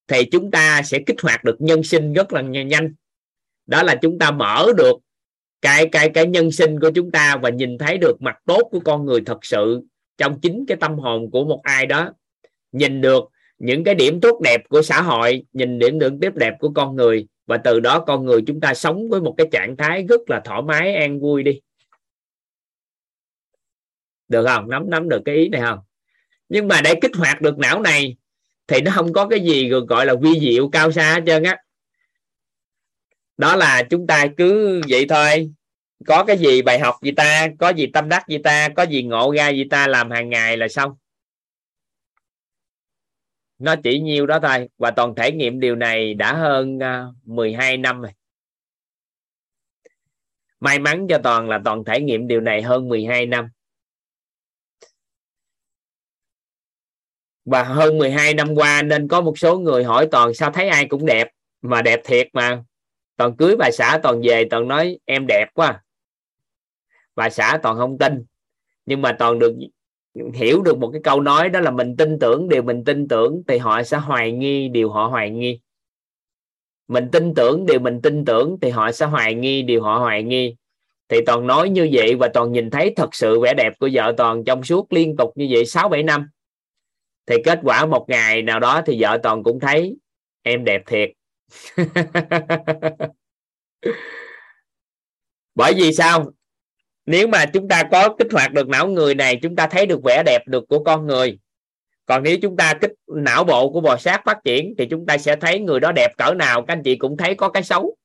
thì 0.08 0.24
chúng 0.32 0.50
ta 0.50 0.82
sẽ 0.82 0.98
kích 1.06 1.20
hoạt 1.22 1.44
được 1.44 1.56
nhân 1.60 1.82
sinh 1.82 2.12
rất 2.12 2.32
là 2.32 2.40
nhanh. 2.42 2.94
Đó 3.66 3.82
là 3.82 3.94
chúng 4.02 4.18
ta 4.18 4.30
mở 4.30 4.66
được 4.76 4.96
cái 5.62 5.88
cái 5.92 6.10
cái 6.14 6.26
nhân 6.26 6.50
sinh 6.52 6.80
của 6.80 6.90
chúng 6.94 7.10
ta 7.10 7.36
và 7.42 7.50
nhìn 7.50 7.78
thấy 7.78 7.98
được 7.98 8.22
mặt 8.22 8.36
tốt 8.46 8.68
của 8.70 8.80
con 8.80 9.04
người 9.04 9.20
thật 9.26 9.38
sự 9.42 9.80
trong 10.16 10.40
chính 10.40 10.64
cái 10.68 10.76
tâm 10.80 10.98
hồn 10.98 11.30
của 11.30 11.44
một 11.44 11.60
ai 11.62 11.86
đó. 11.86 12.12
Nhìn 12.72 13.00
được 13.00 13.24
những 13.58 13.84
cái 13.84 13.94
điểm 13.94 14.20
tốt 14.20 14.40
đẹp 14.44 14.68
của 14.68 14.82
xã 14.82 15.02
hội, 15.02 15.44
nhìn 15.52 15.78
điểm 15.78 15.98
được 15.98 16.12
tiếp 16.20 16.34
đẹp 16.34 16.54
của 16.60 16.70
con 16.74 16.96
người 16.96 17.26
và 17.46 17.58
từ 17.58 17.80
đó 17.80 18.04
con 18.06 18.24
người 18.24 18.42
chúng 18.46 18.60
ta 18.60 18.74
sống 18.74 19.08
với 19.08 19.20
một 19.20 19.34
cái 19.38 19.46
trạng 19.52 19.76
thái 19.76 20.04
rất 20.08 20.20
là 20.30 20.40
thoải 20.44 20.62
mái, 20.62 20.94
an 20.94 21.20
vui 21.20 21.42
đi. 21.42 21.60
Được 24.28 24.46
không? 24.46 24.70
Nắm 24.70 24.90
nắm 24.90 25.08
được 25.08 25.22
cái 25.24 25.36
ý 25.36 25.48
này 25.48 25.60
không? 25.60 25.78
Nhưng 26.48 26.68
mà 26.68 26.80
để 26.84 26.94
kích 27.02 27.16
hoạt 27.16 27.40
được 27.40 27.58
não 27.58 27.80
này 27.82 28.16
thì 28.66 28.80
nó 28.80 28.90
không 28.94 29.12
có 29.12 29.28
cái 29.28 29.40
gì 29.40 29.70
gọi 29.88 30.06
là 30.06 30.14
vi 30.20 30.40
diệu 30.40 30.68
cao 30.68 30.92
xa 30.92 31.14
hết 31.14 31.22
trơn 31.26 31.42
á. 31.42 31.56
Đó 33.36 33.56
là 33.56 33.82
chúng 33.90 34.06
ta 34.06 34.26
cứ 34.36 34.80
vậy 34.88 35.06
thôi. 35.08 35.50
Có 36.06 36.24
cái 36.24 36.38
gì 36.38 36.62
bài 36.62 36.78
học 36.78 36.94
gì 37.02 37.12
ta? 37.12 37.48
Có 37.58 37.68
gì 37.68 37.86
tâm 37.86 38.08
đắc 38.08 38.28
gì 38.28 38.38
ta? 38.38 38.68
Có 38.76 38.82
gì 38.82 39.02
ngộ 39.02 39.34
ra 39.36 39.48
gì 39.48 39.64
ta 39.70 39.86
làm 39.86 40.10
hàng 40.10 40.30
ngày 40.30 40.56
là 40.56 40.68
xong. 40.68 40.96
Nó 43.58 43.76
chỉ 43.84 44.00
nhiêu 44.00 44.26
đó 44.26 44.38
thôi. 44.42 44.68
Và 44.78 44.90
toàn 44.90 45.14
thể 45.14 45.32
nghiệm 45.32 45.60
điều 45.60 45.76
này 45.76 46.14
đã 46.14 46.32
hơn 46.32 46.82
à, 46.82 47.06
12 47.24 47.76
năm 47.76 48.00
rồi. 48.00 48.12
May 50.60 50.78
mắn 50.78 51.06
cho 51.08 51.18
toàn 51.22 51.48
là 51.48 51.60
toàn 51.64 51.84
thể 51.84 52.00
nghiệm 52.00 52.28
điều 52.28 52.40
này 52.40 52.62
hơn 52.62 52.88
12 52.88 53.26
năm. 53.26 53.48
Và 57.50 57.62
hơn 57.62 57.98
12 57.98 58.34
năm 58.34 58.54
qua 58.54 58.82
nên 58.82 59.08
có 59.08 59.20
một 59.20 59.38
số 59.38 59.58
người 59.58 59.84
hỏi 59.84 60.08
toàn 60.10 60.34
sao 60.34 60.50
thấy 60.50 60.68
ai 60.68 60.86
cũng 60.86 61.06
đẹp, 61.06 61.28
mà 61.62 61.82
đẹp 61.82 62.00
thiệt 62.04 62.28
mà. 62.32 62.62
Toàn 63.16 63.36
cưới 63.36 63.56
bà 63.56 63.70
xã, 63.70 63.98
toàn 64.02 64.20
về, 64.22 64.44
toàn 64.50 64.68
nói, 64.68 64.98
em 65.04 65.26
đẹp 65.28 65.46
quá. 65.54 65.82
Bà 67.16 67.30
xã 67.30 67.58
toàn 67.62 67.76
không 67.76 67.98
tin. 67.98 68.24
Nhưng 68.86 69.02
mà 69.02 69.16
toàn 69.18 69.38
được 69.38 69.54
hiểu 70.34 70.62
được 70.62 70.78
một 70.78 70.90
cái 70.92 71.00
câu 71.04 71.20
nói 71.20 71.48
đó 71.48 71.60
là 71.60 71.70
mình 71.70 71.96
tin 71.96 72.18
tưởng 72.18 72.48
điều 72.48 72.62
mình 72.62 72.84
tin 72.84 73.08
tưởng 73.08 73.42
thì 73.48 73.58
họ 73.58 73.82
sẽ 73.82 73.96
hoài 73.96 74.32
nghi 74.32 74.68
điều 74.68 74.90
họ 74.90 75.06
hoài 75.06 75.30
nghi. 75.30 75.60
Mình 76.88 77.08
tin 77.12 77.34
tưởng 77.34 77.66
điều 77.66 77.80
mình 77.80 78.00
tin 78.02 78.24
tưởng 78.24 78.58
thì 78.60 78.70
họ 78.70 78.92
sẽ 78.92 79.06
hoài 79.06 79.34
nghi 79.34 79.62
điều 79.62 79.82
họ 79.82 79.98
hoài 79.98 80.22
nghi. 80.22 80.56
Thì 81.08 81.20
toàn 81.26 81.46
nói 81.46 81.70
như 81.70 81.88
vậy 81.92 82.14
và 82.14 82.28
toàn 82.28 82.52
nhìn 82.52 82.70
thấy 82.70 82.92
thật 82.96 83.14
sự 83.14 83.40
vẻ 83.40 83.54
đẹp 83.54 83.72
của 83.78 83.88
vợ 83.92 84.14
toàn 84.16 84.44
trong 84.44 84.64
suốt 84.64 84.92
liên 84.92 85.16
tục 85.16 85.32
như 85.34 85.46
vậy 85.50 85.64
sáu 85.64 85.88
bảy 85.88 86.02
năm 86.02 86.28
thì 87.28 87.36
kết 87.44 87.58
quả 87.62 87.86
một 87.86 88.04
ngày 88.08 88.42
nào 88.42 88.60
đó 88.60 88.82
thì 88.86 88.96
vợ 89.00 89.18
toàn 89.22 89.42
cũng 89.42 89.60
thấy 89.60 89.96
em 90.42 90.64
đẹp 90.64 90.82
thiệt. 90.86 91.10
Bởi 95.54 95.74
vì 95.76 95.92
sao? 95.92 96.32
Nếu 97.06 97.28
mà 97.28 97.46
chúng 97.46 97.68
ta 97.68 97.82
có 97.90 98.14
kích 98.18 98.32
hoạt 98.32 98.52
được 98.52 98.68
não 98.68 98.88
người 98.88 99.14
này, 99.14 99.38
chúng 99.42 99.56
ta 99.56 99.66
thấy 99.66 99.86
được 99.86 100.00
vẻ 100.04 100.22
đẹp 100.26 100.42
được 100.46 100.64
của 100.68 100.84
con 100.84 101.06
người. 101.06 101.38
Còn 102.06 102.22
nếu 102.22 102.36
chúng 102.42 102.56
ta 102.56 102.74
kích 102.80 102.92
não 103.06 103.44
bộ 103.44 103.72
của 103.72 103.80
bò 103.80 103.96
sát 103.96 104.22
phát 104.24 104.38
triển, 104.44 104.74
thì 104.78 104.86
chúng 104.86 105.06
ta 105.06 105.18
sẽ 105.18 105.36
thấy 105.36 105.60
người 105.60 105.80
đó 105.80 105.92
đẹp 105.92 106.08
cỡ 106.18 106.34
nào, 106.34 106.62
các 106.62 106.72
anh 106.72 106.82
chị 106.82 106.96
cũng 106.96 107.16
thấy 107.16 107.34
có 107.34 107.48
cái 107.48 107.62
xấu. 107.62 107.96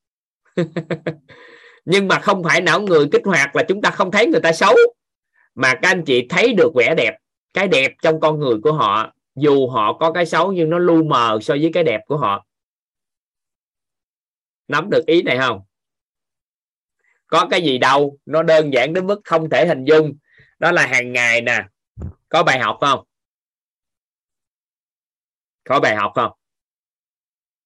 Nhưng 1.84 2.08
mà 2.08 2.18
không 2.18 2.42
phải 2.44 2.60
não 2.60 2.80
người 2.80 3.06
kích 3.12 3.22
hoạt 3.24 3.56
là 3.56 3.62
chúng 3.68 3.82
ta 3.82 3.90
không 3.90 4.10
thấy 4.10 4.26
người 4.26 4.40
ta 4.40 4.52
xấu, 4.52 4.76
mà 5.54 5.74
các 5.74 5.88
anh 5.88 6.04
chị 6.04 6.26
thấy 6.28 6.54
được 6.54 6.74
vẻ 6.74 6.94
đẹp, 6.96 7.14
cái 7.54 7.68
đẹp 7.68 7.92
trong 8.02 8.20
con 8.20 8.38
người 8.38 8.56
của 8.62 8.72
họ 8.72 9.13
dù 9.34 9.68
họ 9.68 9.98
có 9.98 10.12
cái 10.12 10.26
xấu 10.26 10.52
nhưng 10.52 10.70
nó 10.70 10.78
lu 10.78 11.04
mờ 11.04 11.38
so 11.42 11.54
với 11.54 11.70
cái 11.74 11.84
đẹp 11.84 12.00
của 12.06 12.16
họ. 12.16 12.46
Nắm 14.68 14.90
được 14.90 15.06
ý 15.06 15.22
này 15.22 15.38
không? 15.38 15.62
Có 17.26 17.46
cái 17.50 17.62
gì 17.62 17.78
đâu, 17.78 18.18
nó 18.26 18.42
đơn 18.42 18.72
giản 18.72 18.92
đến 18.92 19.06
mức 19.06 19.20
không 19.24 19.50
thể 19.50 19.66
hình 19.66 19.84
dung. 19.84 20.14
Đó 20.58 20.72
là 20.72 20.86
hàng 20.86 21.12
ngày 21.12 21.40
nè. 21.40 21.64
Có 22.28 22.42
bài 22.42 22.58
học 22.58 22.78
không? 22.80 23.04
Có 25.64 25.80
bài 25.80 25.96
học 25.96 26.12
không? 26.14 26.32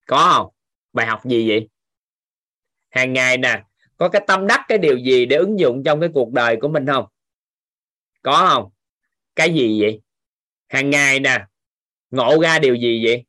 Có 0.06 0.32
không? 0.34 0.54
Bài 0.92 1.06
học 1.06 1.24
gì 1.24 1.48
vậy? 1.48 1.68
Hàng 2.90 3.12
ngày 3.12 3.38
nè. 3.38 3.64
Có 3.96 4.08
cái 4.08 4.24
tâm 4.26 4.46
đắc 4.46 4.64
cái 4.68 4.78
điều 4.78 4.98
gì 4.98 5.26
để 5.26 5.36
ứng 5.36 5.58
dụng 5.58 5.82
trong 5.84 6.00
cái 6.00 6.10
cuộc 6.14 6.32
đời 6.32 6.56
của 6.60 6.68
mình 6.68 6.86
không? 6.86 7.06
Có 8.22 8.46
không? 8.48 8.72
Cái 9.36 9.54
gì 9.54 9.82
vậy? 9.82 10.00
Hàng 10.68 10.90
ngày 10.90 11.20
nè 11.20 11.46
ngộ 12.10 12.43
ra 12.43 12.59
điều 12.59 12.74
gì 12.74 13.05
vậy? 13.05 13.24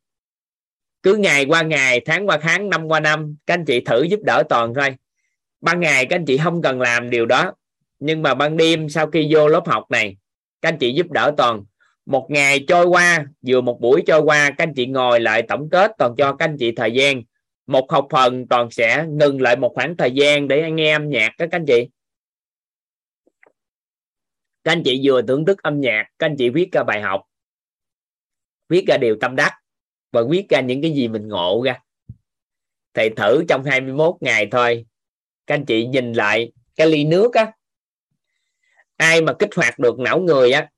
Cứ 1.02 1.16
ngày 1.16 1.44
qua 1.44 1.62
ngày, 1.62 2.00
tháng 2.00 2.28
qua 2.28 2.38
tháng, 2.42 2.70
năm 2.70 2.84
qua 2.84 3.00
năm, 3.00 3.36
các 3.46 3.54
anh 3.54 3.64
chị 3.64 3.80
thử 3.80 4.02
giúp 4.02 4.20
đỡ 4.22 4.42
toàn 4.48 4.74
thôi 4.74 4.96
ban 5.60 5.80
ngày 5.80 6.06
các 6.06 6.16
anh 6.16 6.24
chị 6.24 6.38
không 6.38 6.62
cần 6.62 6.80
làm 6.80 7.10
điều 7.10 7.26
đó, 7.26 7.52
nhưng 7.98 8.22
mà 8.22 8.34
ban 8.34 8.56
đêm 8.56 8.88
sau 8.88 9.06
khi 9.10 9.28
vô 9.30 9.48
lớp 9.48 9.66
học 9.66 9.90
này, 9.90 10.16
các 10.60 10.68
anh 10.68 10.78
chị 10.78 10.92
giúp 10.92 11.10
đỡ 11.10 11.34
toàn. 11.36 11.64
Một 12.06 12.26
ngày 12.30 12.64
trôi 12.68 12.86
qua, 12.86 13.26
vừa 13.46 13.60
một 13.60 13.80
buổi 13.80 14.02
trôi 14.06 14.20
qua, 14.20 14.50
các 14.50 14.64
anh 14.64 14.74
chị 14.74 14.86
ngồi 14.86 15.20
lại 15.20 15.42
tổng 15.42 15.70
kết 15.70 15.92
toàn 15.98 16.14
cho 16.16 16.32
các 16.32 16.44
anh 16.44 16.56
chị 16.58 16.72
thời 16.72 16.92
gian. 16.92 17.22
Một 17.66 17.92
học 17.92 18.06
phần 18.10 18.48
toàn 18.48 18.70
sẽ 18.70 19.06
ngừng 19.08 19.42
lại 19.42 19.56
một 19.56 19.72
khoảng 19.74 19.96
thời 19.96 20.10
gian 20.10 20.48
để 20.48 20.70
nghe 20.70 20.92
âm 20.92 21.08
nhạc 21.08 21.30
các 21.38 21.48
anh 21.52 21.64
chị. 21.66 21.88
Các 24.64 24.72
anh 24.72 24.82
chị 24.84 25.00
vừa 25.04 25.22
thưởng 25.22 25.44
thức 25.44 25.62
âm 25.62 25.80
nhạc, 25.80 26.04
các 26.18 26.26
anh 26.26 26.36
chị 26.36 26.48
viết 26.48 26.72
ra 26.72 26.82
bài 26.82 27.00
học 27.00 27.22
viết 28.70 28.84
ra 28.88 28.96
điều 28.96 29.16
tâm 29.20 29.36
đắc 29.36 29.52
và 30.12 30.22
viết 30.30 30.46
ra 30.48 30.60
những 30.60 30.82
cái 30.82 30.90
gì 30.90 31.08
mình 31.08 31.28
ngộ 31.28 31.62
ra. 31.64 31.80
Thầy 32.94 33.10
thử 33.10 33.44
trong 33.48 33.64
21 33.64 34.14
ngày 34.20 34.48
thôi. 34.50 34.86
Các 35.46 35.54
anh 35.54 35.64
chị 35.64 35.86
nhìn 35.86 36.12
lại 36.12 36.52
cái 36.76 36.86
ly 36.86 37.04
nước 37.04 37.34
á. 37.34 37.52
Ai 38.96 39.22
mà 39.22 39.32
kích 39.38 39.54
hoạt 39.56 39.78
được 39.78 39.98
não 39.98 40.20
người 40.20 40.52
á, 40.52 40.70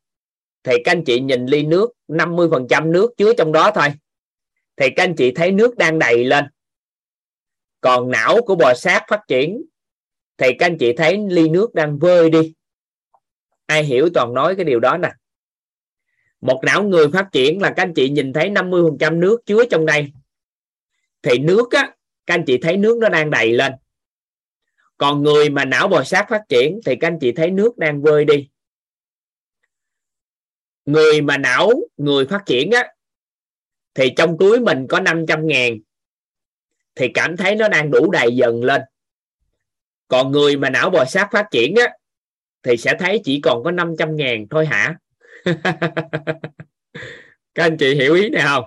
thì 0.63 0.73
các 0.85 0.93
anh 0.93 1.05
chị 1.05 1.21
nhìn 1.21 1.47
ly 1.47 1.63
nước 1.63 1.91
50% 2.09 2.91
nước 2.91 3.11
chứa 3.17 3.33
trong 3.39 3.53
đó 3.53 3.71
thôi. 3.75 3.89
Thì 4.77 4.91
các 4.97 5.05
anh 5.05 5.15
chị 5.17 5.33
thấy 5.33 5.53
nước 5.53 5.77
đang 5.77 5.99
đầy 5.99 6.25
lên. 6.25 6.45
Còn 7.81 8.11
não 8.11 8.43
của 8.47 8.55
bò 8.55 8.75
sát 8.75 9.05
phát 9.09 9.21
triển, 9.29 9.63
thì 10.37 10.49
các 10.59 10.67
anh 10.67 10.79
chị 10.79 10.93
thấy 10.93 11.19
ly 11.29 11.49
nước 11.49 11.75
đang 11.75 11.99
vơi 11.99 12.31
đi. 12.31 12.55
Ai 13.67 13.85
hiểu 13.85 14.09
toàn 14.15 14.35
nói 14.35 14.57
cái 14.57 14.65
điều 14.65 14.81
đó 14.81 14.97
nè 14.97 15.11
một 16.43 16.61
não 16.65 16.83
người 16.83 17.09
phát 17.13 17.29
triển 17.33 17.63
là 17.63 17.73
các 17.77 17.83
anh 17.83 17.95
chị 17.95 18.11
nhìn 18.11 18.33
thấy 18.33 18.51
50 18.51 18.83
phần 18.89 18.99
trăm 18.99 19.21
nước 19.21 19.41
chứa 19.47 19.65
trong 19.71 19.87
đây. 19.87 20.13
Thì 21.23 21.39
nước 21.39 21.71
á, 21.71 21.95
các 22.27 22.35
anh 22.35 22.45
chị 22.47 22.59
thấy 22.59 22.77
nước 22.77 22.99
nó 22.99 23.09
đang 23.09 23.31
đầy 23.31 23.53
lên. 23.53 23.73
Còn 24.99 25.23
người 25.23 25.51
mà 25.51 25.65
não 25.65 25.89
bò 25.89 26.05
sát 26.05 26.27
phát 26.29 26.43
triển 26.49 26.81
thì 26.87 26.97
các 26.97 27.09
anh 27.09 27.19
chị 27.21 27.33
thấy 27.33 27.51
nước 27.51 27.79
đang 27.79 28.03
vơi 28.03 28.25
đi. 28.25 28.49
Người 30.85 31.21
mà 31.21 31.39
não, 31.39 31.71
người 31.97 32.27
phát 32.27 32.43
triển 32.47 32.71
á, 32.71 32.93
thì 33.95 34.13
trong 34.17 34.37
túi 34.39 34.61
mình 34.61 34.87
có 34.89 35.01
500 35.01 35.47
ngàn, 35.47 35.79
thì 36.95 37.09
cảm 37.15 37.37
thấy 37.37 37.57
nó 37.57 37.69
đang 37.69 37.91
đủ 37.91 38.11
đầy 38.11 38.37
dần 38.37 38.65
lên. 38.65 38.83
Còn 40.09 40.33
người 40.33 40.57
mà 40.57 40.71
não 40.71 40.91
bò 40.91 41.05
sát 41.05 41.29
phát 41.33 41.47
triển 41.51 41.75
á, 41.75 41.93
thì 42.63 42.77
sẽ 42.77 42.95
thấy 42.99 43.21
chỉ 43.25 43.41
còn 43.41 43.65
có 43.65 43.71
500 43.71 44.17
ngàn 44.17 44.47
thôi 44.51 44.67
hả? 44.67 44.99
Các 47.55 47.63
anh 47.65 47.77
chị 47.79 47.95
hiểu 47.95 48.15
ý 48.15 48.31
này 48.31 48.43
không? 48.47 48.65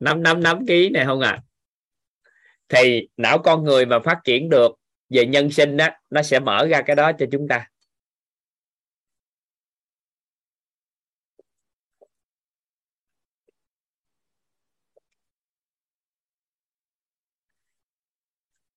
Năm 0.00 0.22
năm 0.22 0.42
năm 0.42 0.66
ký 0.66 0.90
này 0.90 1.04
không 1.04 1.20
à 1.20 1.42
thì 2.68 3.08
não 3.16 3.38
con 3.38 3.64
người 3.64 3.86
mà 3.86 3.98
phát 4.04 4.20
triển 4.24 4.48
được 4.48 4.72
về 5.10 5.26
nhân 5.26 5.50
sinh 5.50 5.76
đó 5.76 5.88
nó 6.10 6.22
sẽ 6.22 6.40
mở 6.40 6.66
ra 6.70 6.82
cái 6.86 6.96
đó 6.96 7.12
cho 7.18 7.26
chúng 7.32 7.48
ta. 7.48 7.68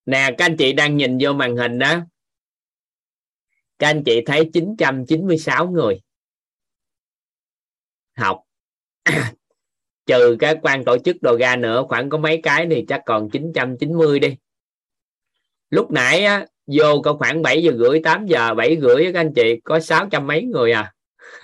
Nè, 0.06 0.36
các 0.38 0.46
anh 0.46 0.58
chị 0.58 0.74
đang 0.74 0.98
nhìn 0.98 1.18
vô 1.22 1.34
màn 1.34 1.56
hình 1.58 1.80
đó 1.80 2.02
các 3.80 3.88
anh 3.88 4.04
chị 4.04 4.22
thấy 4.26 4.50
996 4.54 5.68
người 5.68 6.02
học. 8.18 8.42
Trừ 10.06 10.38
các 10.40 10.58
quan 10.62 10.86
tổ 10.86 10.98
chức 10.98 11.16
đồ 11.22 11.36
ga 11.36 11.56
nữa 11.56 11.84
khoảng 11.88 12.10
có 12.10 12.18
mấy 12.18 12.40
cái 12.44 12.68
thì 12.70 12.86
chắc 12.88 13.02
còn 13.06 13.30
990 13.30 14.20
đi. 14.20 14.38
Lúc 15.70 15.92
nãy 15.92 16.26
á, 16.26 16.46
vô 16.68 17.02
có 17.04 17.14
khoảng 17.14 17.42
7 17.42 17.64
giờ 17.64 17.72
rưỡi 17.80 18.00
8 18.04 18.26
giờ 18.26 18.54
7 18.54 18.78
rưỡi 18.82 19.14
các 19.14 19.20
anh 19.20 19.34
chị 19.34 19.60
có 19.64 19.80
600 19.80 20.28
mấy 20.28 20.44
người 20.44 20.72
à. 20.72 20.94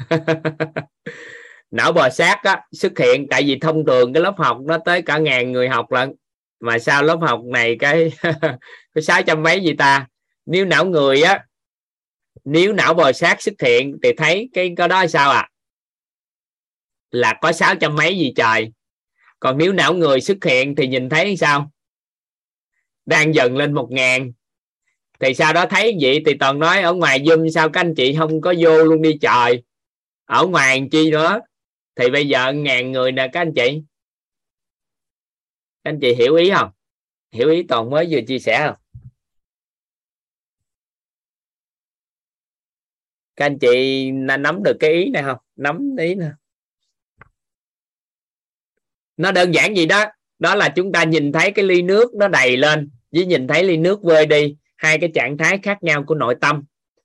Não 1.71 1.91
bò 1.91 2.09
sát 2.09 2.39
á, 2.43 2.61
xuất 2.71 2.99
hiện 2.99 3.27
tại 3.29 3.43
vì 3.43 3.59
thông 3.59 3.85
thường 3.85 4.13
cái 4.13 4.23
lớp 4.23 4.33
học 4.37 4.57
nó 4.65 4.77
tới 4.77 5.01
cả 5.01 5.17
ngàn 5.17 5.51
người 5.51 5.69
học 5.69 5.91
lận 5.91 6.13
mà 6.59 6.79
sao 6.79 7.03
lớp 7.03 7.17
học 7.21 7.41
này 7.43 7.75
cái 7.79 8.11
có 8.95 9.01
600 9.01 9.43
mấy 9.43 9.63
gì 9.63 9.73
ta? 9.73 10.07
Nếu 10.45 10.65
não 10.65 10.85
người 10.85 11.21
á 11.21 11.45
nếu 12.43 12.73
não 12.73 12.93
bò 12.93 13.11
sát 13.11 13.41
xuất 13.41 13.61
hiện 13.61 13.97
thì 14.03 14.09
thấy 14.17 14.49
cái 14.53 14.73
có 14.77 14.87
đó 14.87 15.07
sao 15.07 15.31
à 15.31 15.49
là 17.11 17.37
có 17.41 17.51
sáu 17.51 17.75
trăm 17.75 17.95
mấy 17.95 18.17
gì 18.17 18.33
trời? 18.35 18.71
Còn 19.39 19.57
nếu 19.57 19.73
não 19.73 19.93
người 19.93 20.21
xuất 20.21 20.43
hiện 20.43 20.75
thì 20.75 20.87
nhìn 20.87 21.09
thấy 21.09 21.37
sao? 21.37 21.71
Đang 23.05 23.35
dần 23.35 23.57
lên 23.57 23.73
một 23.73 23.87
ngàn. 23.91 24.31
Thì 25.19 25.33
sau 25.33 25.53
đó 25.53 25.65
thấy 25.69 25.97
vậy 26.01 26.23
thì 26.25 26.33
toàn 26.39 26.59
nói, 26.59 26.81
ở 26.81 26.93
ngoài 26.93 27.19
zoom 27.19 27.49
sao 27.49 27.69
các 27.69 27.81
anh 27.81 27.93
chị 27.95 28.15
không 28.17 28.41
có 28.41 28.53
vô 28.59 28.83
luôn 28.83 29.01
đi 29.01 29.17
trời? 29.21 29.63
Ở 30.25 30.47
ngoài 30.47 30.87
chi 30.91 31.11
nữa? 31.11 31.39
Thì 31.95 32.09
bây 32.09 32.27
giờ 32.27 32.53
ngàn 32.53 32.91
người 32.91 33.11
nè 33.11 33.27
các 33.33 33.41
anh 33.41 33.53
chị. 33.55 33.81
Các 35.83 35.89
anh 35.91 35.99
chị 36.01 36.13
hiểu 36.13 36.35
ý 36.35 36.51
không? 36.51 36.69
Hiểu 37.31 37.49
ý 37.49 37.63
toàn 37.63 37.89
mới 37.89 38.07
vừa 38.11 38.21
chia 38.27 38.39
sẻ 38.39 38.67
không? 38.67 38.80
Các 43.35 43.45
anh 43.45 43.59
chị 43.59 44.11
nắm 44.11 44.63
được 44.63 44.77
cái 44.79 44.91
ý 44.91 45.09
này 45.09 45.23
không? 45.23 45.37
Nắm 45.55 45.95
ý 45.99 46.15
nè. 46.15 46.29
Nó 49.17 49.31
đơn 49.31 49.53
giản 49.53 49.77
gì 49.77 49.85
đó 49.85 50.05
đó 50.39 50.55
là 50.55 50.69
chúng 50.69 50.91
ta 50.91 51.03
nhìn 51.03 51.31
thấy 51.31 51.51
cái 51.51 51.65
ly 51.65 51.81
nước 51.81 52.13
nó 52.15 52.27
đầy 52.27 52.57
lên, 52.57 52.89
với 53.11 53.25
nhìn 53.25 53.47
thấy 53.47 53.63
ly 53.63 53.77
nước 53.77 54.03
vơi 54.03 54.25
đi, 54.25 54.55
hai 54.75 54.97
cái 54.97 55.11
trạng 55.13 55.37
thái 55.37 55.59
khác 55.63 55.83
nhau 55.83 56.03
của 56.03 56.15
nội 56.15 56.35
tâm. 56.41 56.63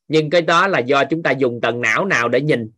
Nhưng 0.09 0.31
cái 0.31 0.43
đó 0.43 0.67
là 0.67 0.79
do 0.79 1.05
chúng 1.05 1.23
ta 1.23 1.31
dùng 1.31 1.61
tầng 1.61 1.81
não 1.81 2.05
nào 2.05 2.29
để 2.29 2.41
nhìn. 2.41 2.71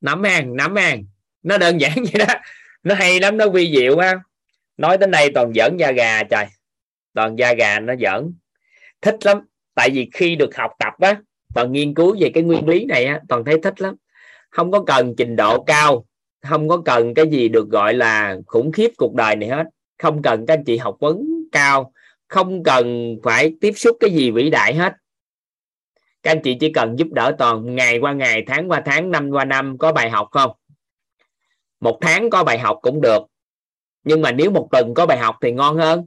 Nắm 0.00 0.22
hàng 0.22 0.56
nắm 0.56 0.76
hàng. 0.76 1.04
Nó 1.42 1.58
đơn 1.58 1.80
giản 1.80 1.94
vậy 2.12 2.26
đó. 2.26 2.34
Nó 2.82 2.94
hay 2.94 3.20
lắm, 3.20 3.36
nó 3.36 3.48
vi 3.48 3.72
diệu 3.76 3.98
ha 3.98 4.20
nói 4.80 4.98
đến 4.98 5.10
đây 5.10 5.30
toàn 5.34 5.52
giỡn 5.54 5.76
da 5.76 5.92
gà, 5.92 6.22
trời. 6.22 6.46
Toàn 7.14 7.36
da 7.36 7.54
gà 7.54 7.80
nó 7.80 7.94
giỡn. 8.00 8.34
Thích 9.02 9.26
lắm. 9.26 9.40
Tại 9.74 9.90
vì 9.90 10.10
khi 10.12 10.36
được 10.36 10.56
học 10.56 10.70
tập 10.78 10.92
á, 10.98 11.20
toàn 11.54 11.72
nghiên 11.72 11.94
cứu 11.94 12.16
về 12.20 12.30
cái 12.34 12.42
nguyên 12.42 12.68
lý 12.68 12.84
này 12.84 13.04
á, 13.04 13.20
toàn 13.28 13.44
thấy 13.44 13.58
thích 13.62 13.80
lắm. 13.80 13.94
Không 14.50 14.70
có 14.70 14.84
cần 14.86 15.14
trình 15.16 15.36
độ 15.36 15.62
cao. 15.62 16.04
Không 16.42 16.68
có 16.68 16.82
cần 16.84 17.14
cái 17.14 17.26
gì 17.30 17.48
được 17.48 17.68
gọi 17.68 17.94
là 17.94 18.36
khủng 18.46 18.72
khiếp 18.72 18.90
cuộc 18.96 19.14
đời 19.14 19.36
này 19.36 19.48
hết. 19.48 19.64
Không 19.98 20.22
cần 20.22 20.46
các 20.46 20.54
anh 20.54 20.64
chị 20.64 20.76
học 20.76 20.96
vấn 21.00 21.24
cao. 21.52 21.92
Không 22.28 22.62
cần 22.62 23.16
phải 23.22 23.52
tiếp 23.60 23.72
xúc 23.76 23.96
cái 24.00 24.10
gì 24.10 24.30
vĩ 24.30 24.50
đại 24.50 24.74
hết 24.74 24.92
các 26.22 26.30
anh 26.30 26.40
chị 26.44 26.56
chỉ 26.60 26.72
cần 26.72 26.98
giúp 26.98 27.08
đỡ 27.10 27.34
toàn 27.38 27.74
ngày 27.74 27.98
qua 27.98 28.12
ngày, 28.12 28.44
tháng 28.46 28.70
qua 28.70 28.82
tháng, 28.84 29.10
năm 29.10 29.30
qua 29.30 29.44
năm 29.44 29.78
có 29.78 29.92
bài 29.92 30.10
học 30.10 30.28
không? 30.30 30.50
Một 31.80 31.98
tháng 32.00 32.30
có 32.30 32.44
bài 32.44 32.58
học 32.58 32.78
cũng 32.82 33.00
được. 33.00 33.22
Nhưng 34.04 34.22
mà 34.22 34.32
nếu 34.32 34.50
một 34.50 34.68
tuần 34.70 34.94
có 34.94 35.06
bài 35.06 35.18
học 35.18 35.36
thì 35.42 35.52
ngon 35.52 35.76
hơn. 35.76 36.06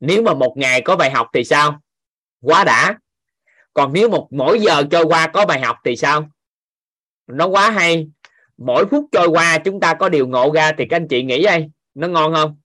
Nếu 0.00 0.22
mà 0.22 0.34
một 0.34 0.54
ngày 0.56 0.80
có 0.80 0.96
bài 0.96 1.10
học 1.10 1.28
thì 1.32 1.44
sao? 1.44 1.80
Quá 2.40 2.64
đã. 2.64 2.98
Còn 3.74 3.92
nếu 3.92 4.10
một, 4.10 4.28
mỗi 4.30 4.60
giờ 4.60 4.82
trôi 4.90 5.04
qua 5.04 5.26
có 5.26 5.46
bài 5.46 5.60
học 5.60 5.76
thì 5.84 5.96
sao? 5.96 6.28
Nó 7.26 7.46
quá 7.46 7.70
hay. 7.70 8.08
Mỗi 8.56 8.86
phút 8.90 9.04
trôi 9.12 9.28
qua 9.28 9.58
chúng 9.58 9.80
ta 9.80 9.94
có 9.94 10.08
điều 10.08 10.26
ngộ 10.28 10.52
ra 10.52 10.72
thì 10.78 10.86
các 10.90 10.96
anh 10.96 11.08
chị 11.08 11.22
nghĩ 11.22 11.42
đây, 11.44 11.70
nó 11.94 12.08
ngon 12.08 12.34
không? 12.34 12.56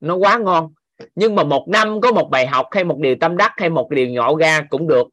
Nó 0.00 0.14
quá 0.14 0.38
ngon 0.38 0.72
nhưng 1.14 1.34
mà 1.34 1.44
một 1.44 1.66
năm 1.68 2.00
có 2.00 2.12
một 2.12 2.28
bài 2.30 2.46
học 2.46 2.66
hay 2.70 2.84
một 2.84 2.98
điều 2.98 3.16
tâm 3.20 3.36
đắc 3.36 3.52
hay 3.56 3.70
một 3.70 3.90
điều 3.90 4.08
ngộ 4.08 4.36
ra 4.36 4.66
cũng 4.70 4.88
được. 4.88 5.08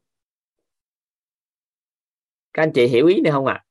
Các 2.52 2.62
anh 2.62 2.72
chị 2.72 2.86
hiểu 2.86 3.06
ý 3.06 3.20
này 3.20 3.32
không 3.32 3.46
ạ? 3.46 3.54
À? 3.54 3.64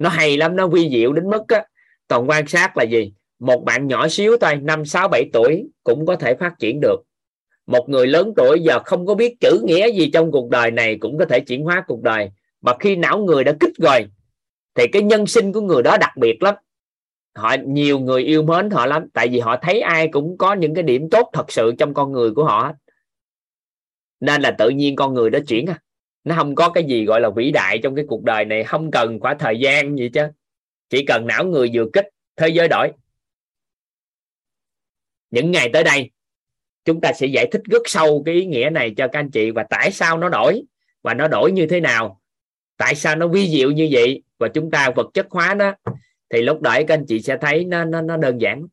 nó 0.00 0.08
hay 0.08 0.36
lắm, 0.36 0.56
nó 0.56 0.66
vi 0.66 0.90
diệu 0.90 1.12
đến 1.12 1.30
mức 1.30 1.48
á. 1.48 1.64
Toàn 2.08 2.28
quan 2.28 2.46
sát 2.46 2.76
là 2.76 2.84
gì? 2.84 3.12
Một 3.38 3.64
bạn 3.64 3.86
nhỏ 3.86 4.08
xíu 4.08 4.36
thôi, 4.40 4.56
năm, 4.56 4.84
sáu, 4.84 5.08
bảy 5.08 5.30
tuổi 5.32 5.64
cũng 5.84 6.06
có 6.06 6.16
thể 6.16 6.34
phát 6.34 6.52
triển 6.58 6.80
được. 6.80 6.96
Một 7.66 7.88
người 7.88 8.06
lớn 8.06 8.32
tuổi 8.36 8.60
giờ 8.60 8.78
không 8.84 9.06
có 9.06 9.14
biết 9.14 9.40
chữ 9.40 9.60
nghĩa 9.64 9.92
gì 9.92 10.10
trong 10.10 10.32
cuộc 10.32 10.50
đời 10.50 10.70
này 10.70 10.96
cũng 11.00 11.18
có 11.18 11.24
thể 11.24 11.40
chuyển 11.40 11.64
hóa 11.64 11.84
cuộc 11.86 12.02
đời. 12.02 12.30
Mà 12.60 12.72
khi 12.80 12.96
não 12.96 13.18
người 13.18 13.44
đã 13.44 13.52
kích 13.60 13.76
rồi, 13.78 14.06
thì 14.74 14.86
cái 14.86 15.02
nhân 15.02 15.26
sinh 15.26 15.52
của 15.52 15.60
người 15.60 15.82
đó 15.82 15.96
đặc 16.00 16.16
biệt 16.16 16.42
lắm 16.42 16.54
họ, 17.34 17.56
nhiều 17.66 17.98
người 17.98 18.22
yêu 18.22 18.42
mến 18.42 18.70
họ 18.70 18.86
lắm, 18.86 19.08
tại 19.12 19.28
vì 19.28 19.40
họ 19.40 19.56
thấy 19.62 19.80
ai 19.80 20.08
cũng 20.08 20.38
có 20.38 20.54
những 20.54 20.74
cái 20.74 20.82
điểm 20.82 21.10
tốt 21.10 21.30
thật 21.32 21.52
sự 21.52 21.72
trong 21.78 21.94
con 21.94 22.12
người 22.12 22.30
của 22.30 22.44
họ 22.44 22.72
nên 24.20 24.42
là 24.42 24.50
tự 24.58 24.68
nhiên 24.68 24.96
con 24.96 25.14
người 25.14 25.30
đó 25.30 25.38
chuyển 25.48 25.66
à. 25.66 25.78
Nó 26.24 26.34
không 26.34 26.54
có 26.54 26.70
cái 26.70 26.84
gì 26.84 27.04
gọi 27.04 27.20
là 27.20 27.30
vĩ 27.30 27.50
đại 27.50 27.78
trong 27.82 27.94
cái 27.94 28.04
cuộc 28.08 28.22
đời 28.22 28.44
này, 28.44 28.64
không 28.64 28.90
cần 28.90 29.20
khoảng 29.20 29.38
thời 29.38 29.58
gian 29.58 29.98
gì 29.98 30.08
chứ. 30.08 30.22
Chỉ 30.88 31.04
cần 31.06 31.26
não 31.26 31.44
người 31.44 31.70
vừa 31.72 31.86
kích, 31.92 32.08
thế 32.36 32.48
giới 32.48 32.68
đổi. 32.68 32.92
Những 35.30 35.50
ngày 35.50 35.70
tới 35.72 35.84
đây, 35.84 36.10
chúng 36.84 37.00
ta 37.00 37.12
sẽ 37.12 37.26
giải 37.26 37.46
thích 37.52 37.62
rất 37.64 37.82
sâu 37.84 38.22
cái 38.26 38.34
ý 38.34 38.46
nghĩa 38.46 38.70
này 38.72 38.94
cho 38.96 39.08
các 39.08 39.20
anh 39.20 39.30
chị 39.30 39.50
và 39.50 39.66
tại 39.70 39.90
sao 39.90 40.18
nó 40.18 40.28
đổi 40.28 40.62
và 41.02 41.14
nó 41.14 41.28
đổi 41.28 41.52
như 41.52 41.66
thế 41.66 41.80
nào, 41.80 42.20
tại 42.76 42.94
sao 42.94 43.16
nó 43.16 43.28
vi 43.28 43.48
diệu 43.48 43.70
như 43.70 43.88
vậy 43.92 44.22
và 44.38 44.48
chúng 44.48 44.70
ta 44.70 44.90
vật 44.96 45.06
chất 45.14 45.26
hóa 45.30 45.54
nó 45.54 45.74
thì 46.30 46.42
lúc 46.42 46.60
đấy 46.62 46.84
các 46.88 46.94
anh 46.94 47.06
chị 47.08 47.22
sẽ 47.22 47.36
thấy 47.40 47.64
nó 47.64 47.84
nó, 47.84 48.00
nó 48.00 48.16
đơn 48.16 48.40
giản. 48.40 48.66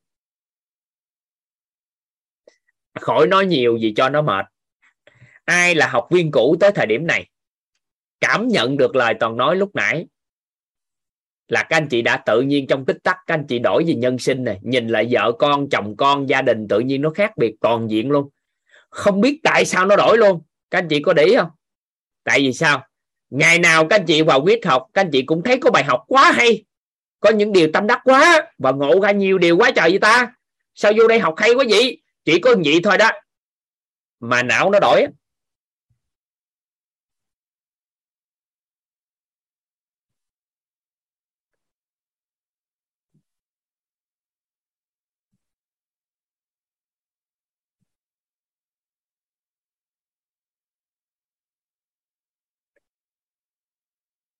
Khỏi 2.99 3.27
nói 3.27 3.45
nhiều 3.45 3.77
gì 3.77 3.93
cho 3.95 4.09
nó 4.09 4.21
mệt. 4.21 4.45
Ai 5.45 5.75
là 5.75 5.87
học 5.87 6.07
viên 6.11 6.31
cũ 6.31 6.55
tới 6.59 6.71
thời 6.71 6.85
điểm 6.85 7.07
này? 7.07 7.29
Cảm 8.19 8.47
nhận 8.47 8.77
được 8.77 8.95
lời 8.95 9.13
toàn 9.19 9.37
nói 9.37 9.55
lúc 9.55 9.75
nãy. 9.75 10.07
Là 11.47 11.63
các 11.63 11.77
anh 11.77 11.87
chị 11.87 12.01
đã 12.01 12.17
tự 12.17 12.41
nhiên 12.41 12.67
trong 12.67 12.85
tích 12.85 12.97
tắc 13.03 13.17
các 13.27 13.33
anh 13.33 13.45
chị 13.47 13.59
đổi 13.59 13.83
về 13.87 13.95
nhân 13.95 14.19
sinh 14.19 14.43
này. 14.43 14.59
Nhìn 14.61 14.87
lại 14.87 15.07
vợ 15.11 15.31
con 15.39 15.69
chồng 15.69 15.95
con 15.97 16.29
gia 16.29 16.41
đình 16.41 16.67
tự 16.67 16.79
nhiên 16.79 17.01
nó 17.01 17.09
khác 17.09 17.37
biệt 17.37 17.55
toàn 17.61 17.89
diện 17.89 18.11
luôn. 18.11 18.29
Không 18.89 19.21
biết 19.21 19.39
tại 19.43 19.65
sao 19.65 19.85
nó 19.85 19.95
đổi 19.95 20.17
luôn. 20.17 20.41
Các 20.69 20.79
anh 20.79 20.87
chị 20.87 21.01
có 21.01 21.13
để 21.13 21.23
ý 21.23 21.35
không? 21.35 21.49
Tại 22.23 22.39
vì 22.39 22.53
sao? 22.53 22.87
Ngày 23.29 23.59
nào 23.59 23.87
các 23.87 23.99
anh 23.99 24.05
chị 24.05 24.21
vào 24.21 24.41
quyết 24.41 24.65
học 24.65 24.87
các 24.93 25.01
anh 25.01 25.09
chị 25.11 25.21
cũng 25.21 25.43
thấy 25.43 25.59
có 25.59 25.71
bài 25.71 25.83
học 25.83 26.03
quá 26.07 26.31
hay 26.31 26.63
có 27.19 27.29
những 27.29 27.53
điều 27.53 27.67
tâm 27.73 27.87
đắc 27.87 27.99
quá 28.03 28.51
và 28.57 28.71
ngộ 28.71 28.99
ra 28.99 29.11
nhiều 29.11 29.37
điều 29.37 29.57
quá 29.57 29.71
trời 29.75 29.89
vậy 29.89 29.99
ta. 29.99 30.33
Sao 30.75 30.91
vô 30.97 31.07
đây 31.07 31.19
học 31.19 31.33
hay 31.37 31.53
quá 31.53 31.65
vậy? 31.69 32.01
Chỉ 32.25 32.39
có 32.39 32.55
vậy 32.65 32.79
thôi 32.83 32.97
đó. 32.97 33.11
Mà 34.19 34.43
não 34.43 34.69
nó 34.69 34.79
đổi 34.79 35.05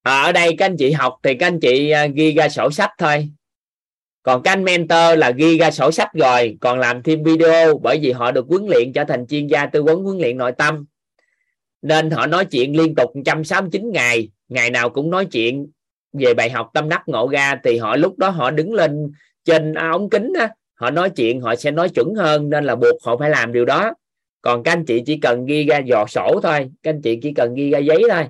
à, 0.08 0.22
ở 0.22 0.32
đây 0.32 0.56
các 0.58 0.66
anh 0.66 0.78
chị 0.78 0.92
học 0.92 1.16
thì 1.24 1.36
các 1.36 1.48
anh 1.48 1.60
chị 1.60 1.90
à, 1.90 2.06
ghi 2.06 2.34
ra 2.34 2.50
sổ 2.50 2.72
sách 2.72 2.92
thôi. 2.98 3.30
Còn 4.24 4.44
các 4.44 4.52
anh 4.52 4.64
mentor 4.64 5.18
là 5.18 5.32
ghi 5.32 5.58
ra 5.58 5.72
sổ 5.72 5.92
sách 5.92 6.14
rồi 6.14 6.58
còn 6.62 6.80
làm 6.80 7.04
thêm 7.04 7.24
video 7.24 7.78
bởi 7.78 8.00
vì 8.02 8.12
họ 8.12 8.32
được 8.32 8.46
huấn 8.50 8.66
luyện 8.70 8.94
trở 8.94 9.04
thành 9.04 9.28
chuyên 9.28 9.48
gia 9.48 9.66
tư 9.66 9.84
vấn 9.84 10.04
huấn 10.04 10.18
luyện 10.18 10.38
nội 10.38 10.52
tâm. 10.52 10.86
Nên 11.82 12.12
họ 12.12 12.26
nói 12.26 12.46
chuyện 12.46 12.78
liên 12.78 12.96
tục 12.96 13.16
169 13.16 13.92
ngày 13.92 14.30
ngày 14.48 14.70
nào 14.70 14.90
cũng 14.90 15.10
nói 15.10 15.26
chuyện. 15.26 15.68
Về 16.14 16.34
bài 16.34 16.50
học 16.50 16.70
tâm 16.74 16.90
đắc 16.90 17.04
ngộ 17.08 17.28
ra 17.28 17.56
thì 17.64 17.78
họ 17.78 17.96
lúc 17.96 18.18
đó 18.18 18.30
họ 18.30 18.52
đứng 18.52 18.74
lên 18.74 19.12
trên 19.46 19.74
à, 19.74 19.90
ống 19.92 20.10
kính 20.10 20.34
á, 20.40 20.50
họ 20.74 20.92
nói 20.92 21.10
chuyện 21.10 21.42
họ 21.42 21.56
sẽ 21.56 21.72
nói 21.72 21.90
chuẩn 21.90 22.16
hơn 22.16 22.50
nên 22.50 22.64
là 22.64 22.76
buộc 22.76 23.04
họ 23.04 23.18
phải 23.18 23.30
làm 23.30 23.54
điều 23.54 23.66
đó. 23.66 23.94
Còn 24.42 24.64
các 24.64 24.72
anh 24.72 24.86
chị 24.86 25.04
chỉ 25.06 25.18
cần 25.18 25.46
ghi 25.46 25.66
ra 25.66 25.78
dò 25.78 26.06
sổ 26.08 26.40
thôi 26.44 26.72
các 26.84 26.90
anh 26.90 27.02
chị 27.02 27.20
chỉ 27.22 27.34
cần 27.34 27.54
ghi 27.54 27.70
ra 27.70 27.80
giấy 27.80 28.04
thôi 28.10 28.24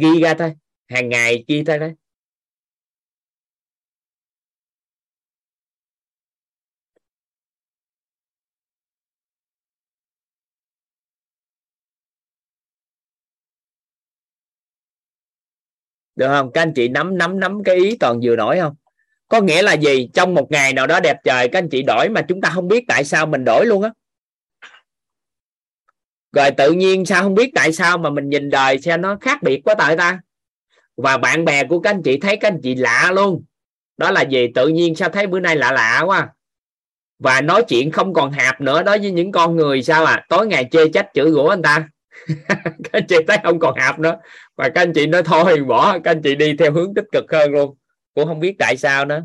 ghi 0.00 0.20
ra 0.20 0.34
thôi, 0.34 0.52
hàng 0.88 1.08
ngày 1.08 1.44
ghi 1.48 1.64
thôi 1.64 1.78
đấy. 1.78 1.92
Được 16.16 16.28
không? 16.28 16.50
Các 16.52 16.62
anh 16.62 16.72
chị 16.74 16.88
nắm 16.88 17.18
nắm 17.18 17.40
nắm 17.40 17.64
cái 17.64 17.76
ý 17.76 17.96
toàn 18.00 18.20
vừa 18.22 18.36
nổi 18.36 18.58
không? 18.60 18.74
Có 19.28 19.40
nghĩa 19.40 19.62
là 19.62 19.72
gì? 19.72 20.08
Trong 20.14 20.34
một 20.34 20.50
ngày 20.50 20.72
nào 20.72 20.86
đó 20.86 21.00
đẹp 21.00 21.16
trời, 21.24 21.48
các 21.48 21.58
anh 21.58 21.68
chị 21.68 21.82
đổi 21.82 22.08
mà 22.08 22.22
chúng 22.28 22.40
ta 22.40 22.50
không 22.54 22.68
biết 22.68 22.84
tại 22.88 23.04
sao 23.04 23.26
mình 23.26 23.44
đổi 23.44 23.66
luôn 23.66 23.82
á 23.82 23.90
rồi 26.32 26.50
tự 26.50 26.72
nhiên 26.72 27.06
sao 27.06 27.22
không 27.22 27.34
biết 27.34 27.50
tại 27.54 27.72
sao 27.72 27.98
mà 27.98 28.10
mình 28.10 28.28
nhìn 28.28 28.50
đời 28.50 28.80
xem 28.80 29.02
nó 29.02 29.16
khác 29.20 29.42
biệt 29.42 29.60
quá 29.64 29.74
tại 29.74 29.96
ta? 29.96 30.20
Và 30.96 31.16
bạn 31.16 31.44
bè 31.44 31.64
của 31.64 31.80
các 31.80 31.90
anh 31.90 32.02
chị 32.02 32.18
thấy 32.18 32.36
các 32.36 32.48
anh 32.48 32.60
chị 32.62 32.74
lạ 32.74 33.10
luôn. 33.14 33.44
Đó 33.96 34.10
là 34.10 34.22
gì 34.22 34.46
tự 34.54 34.68
nhiên 34.68 34.94
sao 34.94 35.08
thấy 35.08 35.26
bữa 35.26 35.40
nay 35.40 35.56
lạ 35.56 35.72
lạ 35.72 36.02
quá. 36.06 36.28
Và 37.18 37.40
nói 37.40 37.64
chuyện 37.68 37.90
không 37.90 38.14
còn 38.14 38.32
hạp 38.32 38.60
nữa 38.60 38.82
đối 38.82 38.98
với 38.98 39.10
những 39.10 39.32
con 39.32 39.56
người 39.56 39.82
sao 39.82 40.04
à? 40.04 40.24
Tối 40.28 40.46
ngày 40.46 40.68
chê 40.70 40.88
trách 40.88 41.06
chửi 41.14 41.30
rủa 41.30 41.48
anh 41.48 41.62
ta. 41.62 41.88
Các 42.58 42.92
anh 42.92 43.06
chị 43.08 43.16
thấy 43.28 43.38
không 43.42 43.58
còn 43.58 43.74
hạp 43.78 43.98
nữa. 43.98 44.16
Và 44.56 44.68
các 44.68 44.82
anh 44.82 44.92
chị 44.92 45.06
nói 45.06 45.22
thôi, 45.22 45.64
bỏ. 45.64 45.98
Các 45.98 46.10
anh 46.10 46.22
chị 46.22 46.34
đi 46.34 46.56
theo 46.56 46.72
hướng 46.72 46.94
tích 46.94 47.04
cực 47.12 47.24
hơn 47.32 47.52
luôn. 47.52 47.76
Cũng 48.14 48.28
không 48.28 48.40
biết 48.40 48.54
tại 48.58 48.76
sao 48.76 49.04
nữa. 49.04 49.22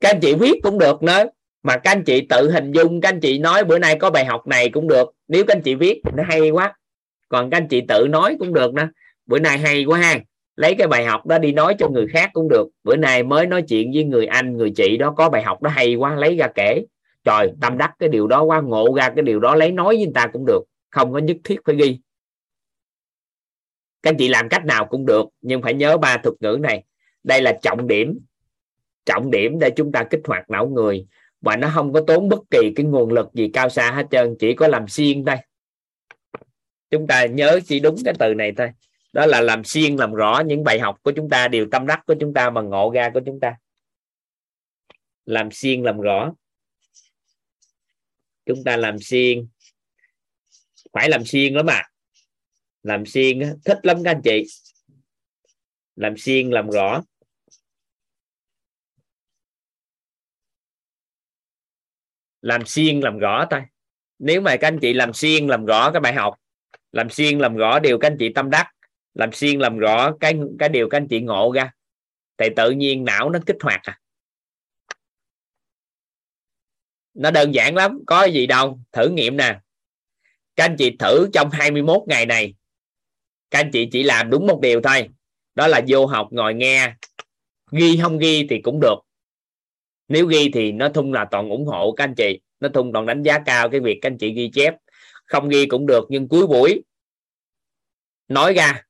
Các 0.00 0.08
anh 0.10 0.20
chị 0.20 0.34
viết 0.34 0.60
cũng 0.62 0.78
được 0.78 1.02
nữa 1.02 1.24
mà 1.62 1.76
các 1.76 1.90
anh 1.90 2.04
chị 2.04 2.26
tự 2.28 2.50
hình 2.50 2.72
dung, 2.72 3.00
các 3.00 3.08
anh 3.08 3.20
chị 3.20 3.38
nói 3.38 3.64
bữa 3.64 3.78
nay 3.78 3.96
có 4.00 4.10
bài 4.10 4.24
học 4.24 4.46
này 4.46 4.68
cũng 4.68 4.88
được. 4.88 5.10
Nếu 5.28 5.44
các 5.44 5.56
anh 5.56 5.62
chị 5.62 5.74
viết 5.74 6.02
nó 6.16 6.22
hay 6.26 6.50
quá. 6.50 6.74
Còn 7.28 7.50
các 7.50 7.56
anh 7.56 7.68
chị 7.68 7.82
tự 7.88 8.06
nói 8.10 8.36
cũng 8.38 8.54
được 8.54 8.74
nữa 8.74 8.88
bữa 9.28 9.38
nay 9.38 9.58
hay 9.58 9.84
quá 9.84 9.98
ha. 9.98 10.20
Lấy 10.56 10.74
cái 10.74 10.86
bài 10.86 11.04
học 11.04 11.26
đó 11.26 11.38
đi 11.38 11.52
nói 11.52 11.76
cho 11.78 11.88
người 11.88 12.06
khác 12.06 12.30
cũng 12.32 12.48
được. 12.48 12.68
Bữa 12.84 12.96
nay 12.96 13.22
mới 13.22 13.46
nói 13.46 13.62
chuyện 13.62 13.92
với 13.94 14.04
người 14.04 14.26
anh, 14.26 14.56
người 14.56 14.72
chị 14.76 14.96
đó, 14.96 15.14
có 15.16 15.28
bài 15.28 15.42
học 15.42 15.62
đó 15.62 15.70
hay 15.70 15.94
quá, 15.94 16.16
lấy 16.16 16.36
ra 16.36 16.48
kể. 16.54 16.84
Trời, 17.24 17.52
tâm 17.60 17.78
đắc 17.78 17.92
cái 17.98 18.08
điều 18.08 18.26
đó 18.26 18.42
quá, 18.42 18.60
ngộ 18.60 18.94
ra 18.96 19.10
cái 19.16 19.22
điều 19.22 19.40
đó, 19.40 19.54
lấy 19.54 19.72
nói 19.72 19.86
với 19.86 20.04
người 20.04 20.12
ta 20.14 20.26
cũng 20.32 20.44
được. 20.46 20.60
Không 20.90 21.12
có 21.12 21.18
nhất 21.18 21.36
thiết 21.44 21.56
phải 21.64 21.76
ghi. 21.76 21.98
Các 24.02 24.10
anh 24.10 24.16
chị 24.16 24.28
làm 24.28 24.48
cách 24.48 24.64
nào 24.64 24.86
cũng 24.86 25.06
được, 25.06 25.26
nhưng 25.40 25.62
phải 25.62 25.74
nhớ 25.74 25.96
ba 25.96 26.16
thuật 26.16 26.34
ngữ 26.40 26.58
này. 26.60 26.84
Đây 27.24 27.42
là 27.42 27.58
trọng 27.62 27.86
điểm 27.86 28.18
trọng 29.08 29.30
điểm 29.30 29.58
để 29.58 29.70
chúng 29.76 29.92
ta 29.92 30.04
kích 30.10 30.20
hoạt 30.24 30.50
não 30.50 30.68
người. 30.68 31.06
Và 31.40 31.56
nó 31.56 31.70
không 31.74 31.92
có 31.92 32.00
tốn 32.06 32.28
bất 32.28 32.40
kỳ 32.50 32.72
cái 32.76 32.86
nguồn 32.86 33.12
lực 33.12 33.26
gì 33.34 33.50
cao 33.52 33.68
xa 33.68 33.92
hết 33.92 34.06
trơn, 34.10 34.36
chỉ 34.38 34.54
có 34.54 34.68
làm 34.68 34.88
xuyên 34.88 35.24
thôi. 35.24 35.36
Chúng 36.90 37.06
ta 37.06 37.26
nhớ 37.26 37.60
chỉ 37.66 37.80
đúng 37.80 37.96
cái 38.04 38.14
từ 38.18 38.34
này 38.34 38.52
thôi. 38.56 38.70
Đó 39.12 39.26
là 39.26 39.40
làm 39.40 39.64
xuyên 39.64 39.96
làm 39.96 40.12
rõ 40.14 40.42
những 40.46 40.64
bài 40.64 40.80
học 40.80 40.98
của 41.02 41.12
chúng 41.16 41.30
ta, 41.30 41.48
điều 41.48 41.68
tâm 41.70 41.86
đắc 41.86 42.00
của 42.06 42.14
chúng 42.20 42.34
ta 42.34 42.50
mà 42.50 42.60
ngộ 42.60 42.90
ra 42.94 43.10
của 43.14 43.20
chúng 43.26 43.40
ta. 43.40 43.56
Làm 45.26 45.50
xuyên 45.50 45.82
làm 45.82 46.00
rõ. 46.00 46.32
Chúng 48.46 48.64
ta 48.64 48.76
làm 48.76 48.98
xuyên 48.98 49.46
phải 50.92 51.08
làm 51.08 51.24
xuyên 51.24 51.54
lắm 51.54 51.66
mà 51.66 51.82
làm 52.82 53.06
xuyên 53.06 53.40
thích 53.64 53.78
lắm 53.82 54.04
các 54.04 54.10
anh 54.10 54.20
chị. 54.24 54.44
Làm 55.96 56.16
xuyên 56.16 56.50
làm 56.50 56.70
rõ. 56.70 57.02
Làm 62.42 62.66
xuyên 62.66 63.00
làm 63.00 63.18
rõ 63.18 63.46
thôi 63.50 63.60
nếu 64.18 64.40
mà 64.40 64.56
các 64.56 64.68
anh 64.68 64.78
chị 64.78 64.92
làm 64.92 65.12
xuyên 65.12 65.46
làm 65.46 65.64
rõ 65.64 65.90
cái 65.90 66.00
bài 66.00 66.14
học, 66.14 66.34
làm 66.92 67.10
xuyên 67.10 67.38
làm 67.38 67.56
rõ 67.56 67.78
điều 67.78 67.98
các 67.98 68.10
anh 68.10 68.16
chị 68.18 68.32
tâm 68.34 68.50
đắc, 68.50 68.66
làm 69.14 69.32
xuyên 69.32 69.58
làm 69.58 69.78
rõ 69.78 70.12
cái 70.20 70.38
cái 70.58 70.68
điều 70.68 70.88
các 70.88 70.96
anh 70.96 71.08
chị 71.08 71.20
ngộ 71.20 71.52
ra, 71.54 71.72
thì 72.36 72.46
tự 72.56 72.70
nhiên 72.70 73.04
não 73.04 73.30
nó 73.30 73.38
kích 73.46 73.56
hoạt 73.60 73.80
à. 73.82 73.98
Nó 77.14 77.30
đơn 77.30 77.54
giản 77.54 77.74
lắm, 77.74 78.00
có 78.06 78.24
gì 78.24 78.46
đâu, 78.46 78.80
thử 78.92 79.08
nghiệm 79.08 79.36
nè. 79.36 79.60
Các 80.56 80.64
anh 80.64 80.76
chị 80.78 80.96
thử 80.98 81.28
trong 81.32 81.50
21 81.50 82.02
ngày 82.06 82.26
này, 82.26 82.54
các 83.50 83.58
anh 83.58 83.70
chị 83.72 83.88
chỉ 83.92 84.02
làm 84.02 84.30
đúng 84.30 84.46
một 84.46 84.60
điều 84.62 84.80
thôi, 84.80 85.08
đó 85.54 85.66
là 85.66 85.80
vô 85.88 86.06
học 86.06 86.28
ngồi 86.30 86.54
nghe. 86.54 86.94
Ghi 87.70 87.98
không 88.02 88.18
ghi 88.18 88.46
thì 88.50 88.60
cũng 88.62 88.80
được 88.80 88.98
nếu 90.08 90.26
ghi 90.26 90.50
thì 90.54 90.72
nó 90.72 90.88
thung 90.88 91.12
là 91.12 91.24
toàn 91.30 91.50
ủng 91.50 91.66
hộ 91.66 91.92
các 91.92 92.04
anh 92.04 92.14
chị 92.14 92.40
nó 92.60 92.68
thung 92.68 92.92
toàn 92.92 93.06
đánh 93.06 93.22
giá 93.22 93.38
cao 93.38 93.68
cái 93.70 93.80
việc 93.80 93.98
các 94.02 94.10
anh 94.10 94.18
chị 94.18 94.32
ghi 94.32 94.50
chép. 94.54 94.74
Không 95.26 95.48
ghi 95.48 95.66
cũng 95.66 95.86
được 95.86 96.06
nhưng 96.08 96.28
cuối 96.28 96.46
buổi 96.46 96.82
nói 98.28 98.54
ra 98.54 98.82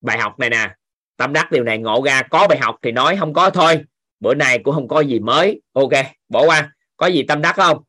bài 0.00 0.18
học 0.18 0.38
này 0.38 0.50
nè. 0.50 0.74
Tâm 1.16 1.32
đắc 1.32 1.52
điều 1.52 1.64
này 1.64 1.78
ngộ 1.78 2.02
ra 2.04 2.22
có 2.22 2.46
bài 2.48 2.58
học 2.58 2.76
thì 2.82 2.92
nói 2.92 3.16
không 3.16 3.32
có 3.32 3.50
thôi. 3.50 3.84
Bữa 4.20 4.34
nay 4.34 4.58
cũng 4.58 4.74
không 4.74 4.88
có 4.88 5.00
gì 5.00 5.20
mới. 5.20 5.60
Ok 5.72 5.92
bỏ 6.28 6.46
qua. 6.46 6.72
Có 6.96 7.06
gì 7.06 7.22
tâm 7.22 7.42
đắc 7.42 7.56
không? 7.56 7.82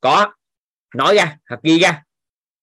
Có. 0.00 0.32
Nói 0.94 1.14
ra 1.14 1.38
hoặc 1.48 1.60
ghi 1.62 1.78
ra. 1.78 2.02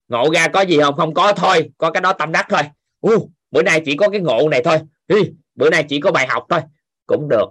Ngộ 0.07 0.31
ra 0.33 0.47
có 0.47 0.61
gì 0.61 0.79
không? 0.79 0.95
Không 0.95 1.13
có 1.13 1.33
thôi. 1.33 1.71
Có 1.77 1.91
cái 1.91 2.01
đó 2.01 2.13
tâm 2.13 2.31
đắc 2.31 2.45
thôi. 2.49 2.61
Uh, 3.07 3.29
bữa 3.51 3.63
nay 3.63 3.81
chỉ 3.85 3.95
có 3.95 4.09
cái 4.09 4.21
ngộ 4.21 4.49
này 4.49 4.61
thôi. 4.63 4.79
Ý, 5.07 5.17
bữa 5.55 5.69
nay 5.69 5.85
chỉ 5.89 5.99
có 5.99 6.11
bài 6.11 6.27
học 6.27 6.45
thôi. 6.49 6.59
Cũng 7.05 7.29
được 7.29 7.45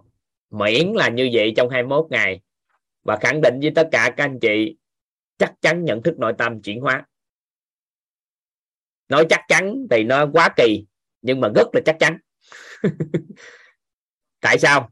miễn 0.50 0.92
là 0.92 1.08
như 1.08 1.30
vậy 1.32 1.52
trong 1.56 1.70
21 1.70 2.06
ngày. 2.10 2.40
Và 3.02 3.16
khẳng 3.20 3.40
định 3.40 3.58
với 3.62 3.72
tất 3.74 3.88
cả 3.92 4.14
các 4.16 4.24
anh 4.24 4.38
chị, 4.40 4.76
chắc 5.38 5.54
chắn 5.60 5.84
nhận 5.84 6.02
thức 6.02 6.18
nội 6.18 6.32
tâm 6.38 6.62
chuyển 6.62 6.80
hóa. 6.80 7.06
Nói 9.08 9.26
chắc 9.30 9.40
chắn 9.48 9.86
thì 9.90 10.04
nó 10.04 10.26
quá 10.32 10.48
kỳ, 10.56 10.86
nhưng 11.22 11.40
mà 11.40 11.48
rất 11.54 11.68
là 11.72 11.80
chắc 11.84 11.96
chắn. 11.98 12.18
Tại 14.40 14.58
sao? 14.58 14.90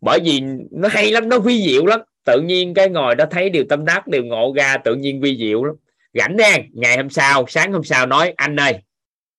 Bởi 0.00 0.20
vì 0.24 0.40
nó 0.70 0.88
hay 0.88 1.12
lắm, 1.12 1.28
nó 1.28 1.38
vi 1.38 1.62
diệu 1.66 1.86
lắm. 1.86 2.00
Tự 2.24 2.40
nhiên 2.40 2.74
cái 2.74 2.88
ngồi 2.88 3.14
đó 3.14 3.24
thấy 3.30 3.50
điều 3.50 3.64
tâm 3.68 3.84
đắc, 3.84 4.06
điều 4.06 4.24
ngộ 4.24 4.52
ra, 4.56 4.76
tự 4.84 4.94
nhiên 4.94 5.20
vi 5.20 5.36
diệu 5.38 5.64
lắm. 5.64 5.74
Rảnh 6.12 6.36
ra 6.36 6.58
ngày 6.72 6.96
hôm 6.96 7.10
sau, 7.10 7.44
sáng 7.48 7.72
hôm 7.72 7.84
sau 7.84 8.06
nói, 8.06 8.34
anh 8.36 8.60
ơi, 8.60 8.82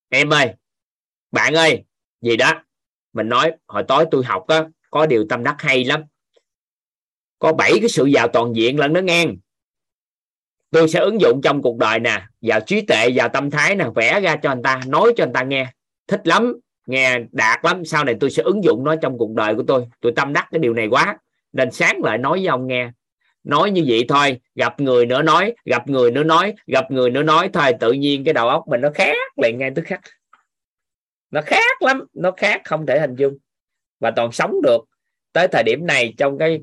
em 0.10 0.34
ơi, 0.34 0.54
bạn 1.32 1.54
ơi. 1.54 1.84
Gì 2.22 2.38
đó. 2.38 2.64
Mình 3.14 3.30
nói, 3.30 3.52
hồi 3.68 3.84
tối 3.88 4.06
tôi 4.12 4.24
học 4.24 4.48
á 4.48 4.66
có 4.92 5.06
điều 5.06 5.26
tâm 5.30 5.44
đắc 5.44 5.56
hay 5.60 5.84
lắm. 5.84 6.04
Có 7.40 7.54
bảy 7.54 7.72
cái 7.80 7.90
sự 7.90 8.06
giàu 8.06 8.28
toàn 8.28 8.56
diện 8.56 8.80
lần 8.80 8.94
nó 8.94 9.02
ngang. 9.02 9.38
Tôi 10.72 10.90
sẽ 10.90 11.00
ứng 11.00 11.22
dụng 11.22 11.42
trong 11.44 11.62
cuộc 11.62 11.78
đời 11.78 12.00
nè 12.00 12.22
vào 12.42 12.60
trí 12.60 12.82
tuệ 12.82 13.10
vào 13.16 13.30
tâm 13.30 13.50
thái 13.50 13.76
nè, 13.76 13.86
vẽ 13.96 14.20
ra 14.22 14.36
cho 14.36 14.50
anh 14.50 14.64
ta, 14.64 14.82
nói 14.88 15.14
cho 15.18 15.24
anh 15.24 15.34
ta 15.34 15.44
nghe. 15.44 15.68
Thích 16.08 16.28
lắm, 16.28 16.54
nghe 16.88 17.20
đạt 17.32 17.60
lắm, 17.64 17.86
sau 17.86 18.04
này 18.04 18.16
tôi 18.20 18.30
sẽ 18.30 18.44
ứng 18.44 18.64
dụng 18.64 18.84
nó 18.84 18.96
trong 18.96 19.18
cuộc 19.18 19.34
đời 19.34 19.56
của 19.56 19.64
tôi. 19.68 19.86
Tôi 20.02 20.14
tâm 20.16 20.34
đắc 20.34 20.48
cái 20.52 20.60
điều 20.60 20.74
này 20.74 20.88
quá, 20.88 21.18
nên 21.54 21.72
sáng 21.72 22.04
lại 22.04 22.18
nói 22.18 22.38
với 22.40 22.48
ông 22.48 22.68
nghe. 22.68 22.92
Nói 23.44 23.72
như 23.72 23.84
vậy 23.88 24.06
thôi, 24.10 24.40
gặp 24.56 24.80
người 24.80 25.06
nữa 25.06 25.22
nói, 25.22 25.56
gặp 25.66 25.88
người 25.88 26.12
nữa 26.12 26.24
nói, 26.24 26.54
gặp 26.68 26.92
người 26.92 27.10
nữa 27.10 27.24
nói 27.24 27.50
thôi. 27.54 27.74
Tự 27.80 27.92
nhiên 27.92 28.24
cái 28.24 28.34
đầu 28.34 28.48
óc 28.48 28.64
mình 28.68 28.82
nó 28.82 28.90
khác 28.96 29.16
liền 29.44 29.58
ngay 29.58 29.72
tức 29.76 29.82
khắc. 29.86 30.02
Nó 31.32 31.42
khác 31.46 31.82
lắm, 31.82 32.06
nó 32.14 32.32
khác 32.32 32.62
không 32.66 32.86
thể 32.86 33.00
hình 33.00 33.16
dung 33.16 33.38
và 34.00 34.12
toàn 34.16 34.32
sống 34.32 34.62
được. 34.64 34.78
Tới 35.34 35.48
thời 35.52 35.64
điểm 35.64 35.86
này 35.86 36.14
trong 36.18 36.38
cái 36.38 36.60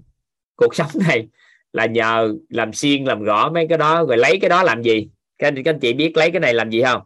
cuộc 0.56 0.74
sống 0.74 0.90
này 1.08 1.28
là 1.72 1.86
nhờ 1.86 2.34
làm 2.48 2.72
xiên 2.72 3.04
làm 3.04 3.22
gõ 3.22 3.50
mấy 3.54 3.66
cái 3.68 3.78
đó 3.78 4.04
rồi 4.04 4.16
lấy 4.16 4.38
cái 4.40 4.50
đó 4.50 4.62
làm 4.62 4.82
gì? 4.82 5.08
Các 5.38 5.48
anh, 5.48 5.62
các 5.64 5.74
anh 5.74 5.80
chị 5.80 5.92
biết 5.92 6.16
lấy 6.16 6.30
cái 6.30 6.40
này 6.40 6.54
làm 6.54 6.70
gì 6.70 6.82
không? 6.82 7.02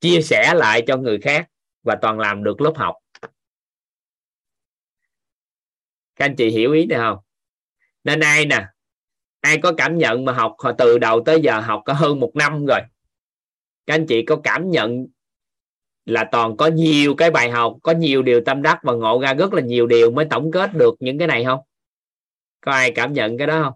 Chia 0.00 0.22
sẻ 0.22 0.54
lại 0.54 0.82
cho 0.86 0.96
người 0.96 1.18
khác 1.18 1.48
và 1.82 1.96
toàn 2.02 2.18
làm 2.18 2.44
được 2.44 2.60
lớp 2.60 2.72
học. 2.76 2.94
Các 6.16 6.24
anh 6.24 6.36
chị 6.36 6.50
hiểu 6.50 6.72
ý 6.72 6.86
này 6.86 6.98
không? 6.98 7.18
Nên 8.04 8.20
ai 8.20 8.46
nè 8.46 8.66
ai 9.44 9.58
có 9.58 9.72
cảm 9.76 9.98
nhận 9.98 10.24
mà 10.24 10.32
học 10.32 10.56
từ 10.78 10.98
đầu 10.98 11.22
tới 11.26 11.40
giờ 11.40 11.60
học 11.60 11.82
có 11.84 11.92
hơn 11.92 12.20
một 12.20 12.30
năm 12.34 12.66
rồi 12.66 12.80
các 13.86 13.94
anh 13.94 14.06
chị 14.06 14.22
có 14.22 14.40
cảm 14.44 14.70
nhận 14.70 15.06
là 16.04 16.28
toàn 16.32 16.56
có 16.56 16.66
nhiều 16.66 17.14
cái 17.14 17.30
bài 17.30 17.50
học, 17.50 17.76
có 17.82 17.92
nhiều 17.92 18.22
điều 18.22 18.40
tâm 18.46 18.62
đắc 18.62 18.78
và 18.82 18.92
ngộ 18.92 19.20
ra 19.20 19.34
rất 19.34 19.52
là 19.52 19.62
nhiều 19.62 19.86
điều 19.86 20.10
mới 20.10 20.26
tổng 20.30 20.50
kết 20.52 20.70
được 20.74 20.94
những 21.00 21.18
cái 21.18 21.28
này 21.28 21.44
không? 21.44 21.60
Có 22.60 22.72
ai 22.72 22.92
cảm 22.94 23.12
nhận 23.12 23.38
cái 23.38 23.46
đó 23.46 23.62
không? 23.62 23.72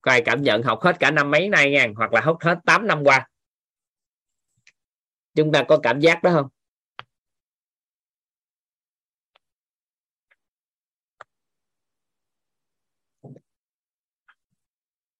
Có 0.00 0.10
ai 0.10 0.22
cảm 0.22 0.42
nhận 0.42 0.62
học 0.62 0.80
hết 0.82 0.96
cả 1.00 1.10
năm 1.10 1.30
mấy 1.30 1.48
nay 1.48 1.70
nha, 1.70 1.86
hoặc 1.96 2.12
là 2.12 2.20
học 2.20 2.36
hết 2.40 2.58
8 2.66 2.86
năm 2.86 3.04
qua? 3.04 3.28
Chúng 5.34 5.52
ta 5.52 5.62
có 5.62 5.78
cảm 5.82 6.00
giác 6.00 6.22
đó 6.22 6.30
không? 6.32 6.48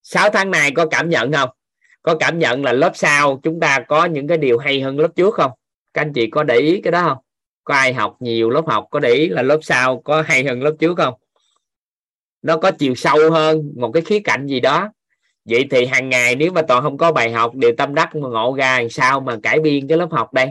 Sáu 0.03 0.31
tháng 0.31 0.51
này 0.51 0.71
có 0.75 0.87
cảm 0.91 1.09
nhận 1.09 1.33
không? 1.33 1.51
Có 2.03 2.17
cảm 2.21 2.39
nhận 2.39 2.65
là 2.65 2.73
lớp 2.73 2.93
sau 2.95 3.41
chúng 3.43 3.61
ta 3.61 3.85
có 3.89 4.05
những 4.05 4.29
cái 4.29 4.39
điều 4.39 4.59
hay 4.59 4.81
hơn 4.81 4.99
lớp 4.99 5.09
trước 5.17 5.35
không? 5.35 5.51
Các 5.97 6.03
anh 6.03 6.13
chị 6.13 6.31
có 6.31 6.43
để 6.43 6.57
ý 6.57 6.81
cái 6.81 6.91
đó 6.91 7.03
không? 7.03 7.19
Có 7.65 7.75
ai 7.75 7.95
học 7.95 8.17
nhiều 8.21 8.51
lớp 8.51 8.63
học 8.67 8.87
có 8.91 9.01
để 9.01 9.11
ý 9.11 9.29
là 9.29 9.43
lớp 9.43 9.59
sau 9.63 10.01
có 10.01 10.23
hay 10.23 10.45
hơn 10.45 10.63
lớp 10.63 10.73
trước 10.79 10.95
không? 10.97 11.15
Nó 12.43 12.57
có 12.57 12.71
chiều 12.71 12.95
sâu 12.95 13.31
hơn 13.31 13.73
một 13.77 13.93
cái 13.93 14.03
khía 14.03 14.21
cạnh 14.25 14.47
gì 14.47 14.61
đó. 14.61 14.93
Vậy 15.45 15.67
thì 15.71 15.87
hàng 15.87 16.09
ngày 16.09 16.37
nếu 16.37 16.53
mà 16.53 16.63
toàn 16.63 16.83
không 16.83 16.99
có 16.99 17.13
bài 17.13 17.33
học 17.33 17.55
điều 17.55 17.73
tâm 17.79 17.95
đắc 17.95 18.17
mà 18.17 18.29
ngộ 18.29 18.55
ra 18.59 18.81
làm 18.81 18.91
sao 18.91 19.21
mà 19.21 19.37
cải 19.43 19.61
biên 19.61 19.89
cái 19.89 19.99
lớp 19.99 20.09
học 20.11 20.33
đây? 20.33 20.47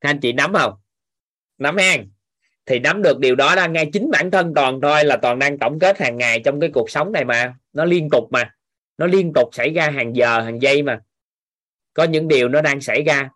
Các 0.00 0.10
anh 0.10 0.20
chị 0.20 0.32
nắm 0.32 0.52
không? 0.54 0.72
Nắm 1.58 1.76
hang 1.76 2.08
thì 2.66 2.78
nắm 2.78 3.02
được 3.02 3.18
điều 3.18 3.34
đó 3.34 3.54
là 3.54 3.66
ngay 3.66 3.90
chính 3.92 4.10
bản 4.10 4.30
thân 4.30 4.52
toàn 4.54 4.80
thôi 4.82 5.04
là 5.04 5.16
toàn 5.22 5.38
đang 5.38 5.58
tổng 5.58 5.78
kết 5.78 5.98
hàng 5.98 6.18
ngày 6.18 6.40
trong 6.44 6.60
cái 6.60 6.70
cuộc 6.74 6.90
sống 6.90 7.12
này 7.12 7.24
mà 7.24 7.54
nó 7.76 7.84
liên 7.84 8.08
tục 8.10 8.28
mà. 8.30 8.54
Nó 8.98 9.06
liên 9.06 9.32
tục 9.32 9.48
xảy 9.52 9.70
ra 9.70 9.90
hàng 9.90 10.16
giờ 10.16 10.40
hàng 10.40 10.62
giây 10.62 10.82
mà. 10.82 11.00
Có 11.94 12.04
những 12.04 12.28
điều 12.28 12.48
nó 12.48 12.60
đang 12.62 12.80
xảy 12.80 13.02
ra. 13.02 13.30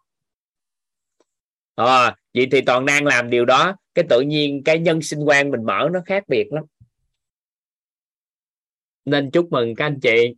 À, 1.75 2.17
vậy 2.35 2.49
thì 2.53 2.61
toàn 2.61 2.87
đang 2.87 3.07
làm 3.07 3.31
điều 3.31 3.45
đó 3.45 3.77
cái 3.95 4.05
tự 4.09 4.21
nhiên 4.21 4.63
cái 4.65 4.79
nhân 4.79 5.03
sinh 5.03 5.21
quan 5.25 5.51
mình 5.51 5.65
mở 5.65 5.89
nó 5.93 6.01
khác 6.07 6.25
biệt 6.29 6.53
lắm. 6.53 6.65
Nên 9.05 9.31
chúc 9.31 9.49
mừng 9.51 9.75
các 9.75 9.87
anh 9.87 10.01
chị. 10.01 10.35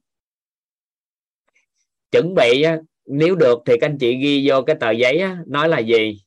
Chuẩn 2.11 2.35
bị 2.35 2.65
nếu 3.07 3.35
được 3.35 3.59
thì 3.67 3.75
các 3.81 3.87
anh 3.87 3.99
chị 3.99 4.17
ghi 4.17 4.49
vô 4.49 4.63
cái 4.63 4.77
tờ 4.81 4.91
giấy 4.91 5.23
nói 5.47 5.69
là 5.69 5.79
gì? 5.79 6.23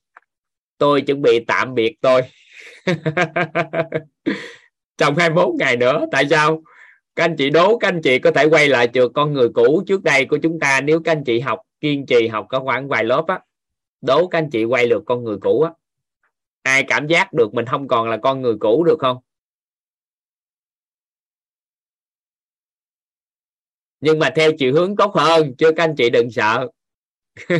Tôi 0.78 1.00
chuẩn 1.00 1.22
bị 1.22 1.44
tạm 1.46 1.74
biệt 1.74 1.96
tôi. 2.00 2.22
Trong 4.96 5.16
21 5.16 5.54
ngày 5.58 5.76
nữa 5.76 6.06
tại 6.12 6.26
sao? 6.30 6.62
Các 7.16 7.24
anh 7.24 7.36
chị 7.36 7.50
đố, 7.50 7.78
các 7.78 7.88
anh 7.88 8.00
chị 8.02 8.18
có 8.18 8.30
thể 8.30 8.48
quay 8.50 8.68
lại 8.68 8.88
trường 8.88 9.12
con 9.12 9.32
người 9.32 9.48
cũ 9.54 9.82
trước 9.86 10.02
đây 10.02 10.24
của 10.24 10.38
chúng 10.42 10.60
ta 10.60 10.80
nếu 10.80 11.00
các 11.04 11.12
anh 11.12 11.24
chị 11.24 11.40
học, 11.40 11.60
kiên 11.80 12.06
trì 12.06 12.28
học 12.28 12.46
có 12.48 12.60
khoảng 12.60 12.88
vài 12.88 13.04
lớp 13.04 13.24
á. 13.28 13.40
Đố 14.00 14.26
các 14.28 14.38
anh 14.38 14.50
chị 14.50 14.64
quay 14.64 14.88
được 14.88 15.02
con 15.06 15.24
người 15.24 15.38
cũ 15.40 15.62
á. 15.62 15.70
Ai 16.62 16.84
cảm 16.88 17.06
giác 17.06 17.32
được 17.32 17.54
mình 17.54 17.66
không 17.66 17.88
còn 17.88 18.08
là 18.08 18.16
con 18.16 18.42
người 18.42 18.56
cũ 18.60 18.84
được 18.84 18.98
không? 18.98 19.16
Nhưng 24.00 24.18
mà 24.18 24.30
theo 24.36 24.50
chiều 24.58 24.72
hướng 24.72 24.96
tốt 24.96 25.14
hơn, 25.14 25.54
chứ 25.58 25.72
các 25.76 25.84
anh 25.84 25.94
chị 25.96 26.10
đừng 26.10 26.30
sợ. 26.30 26.68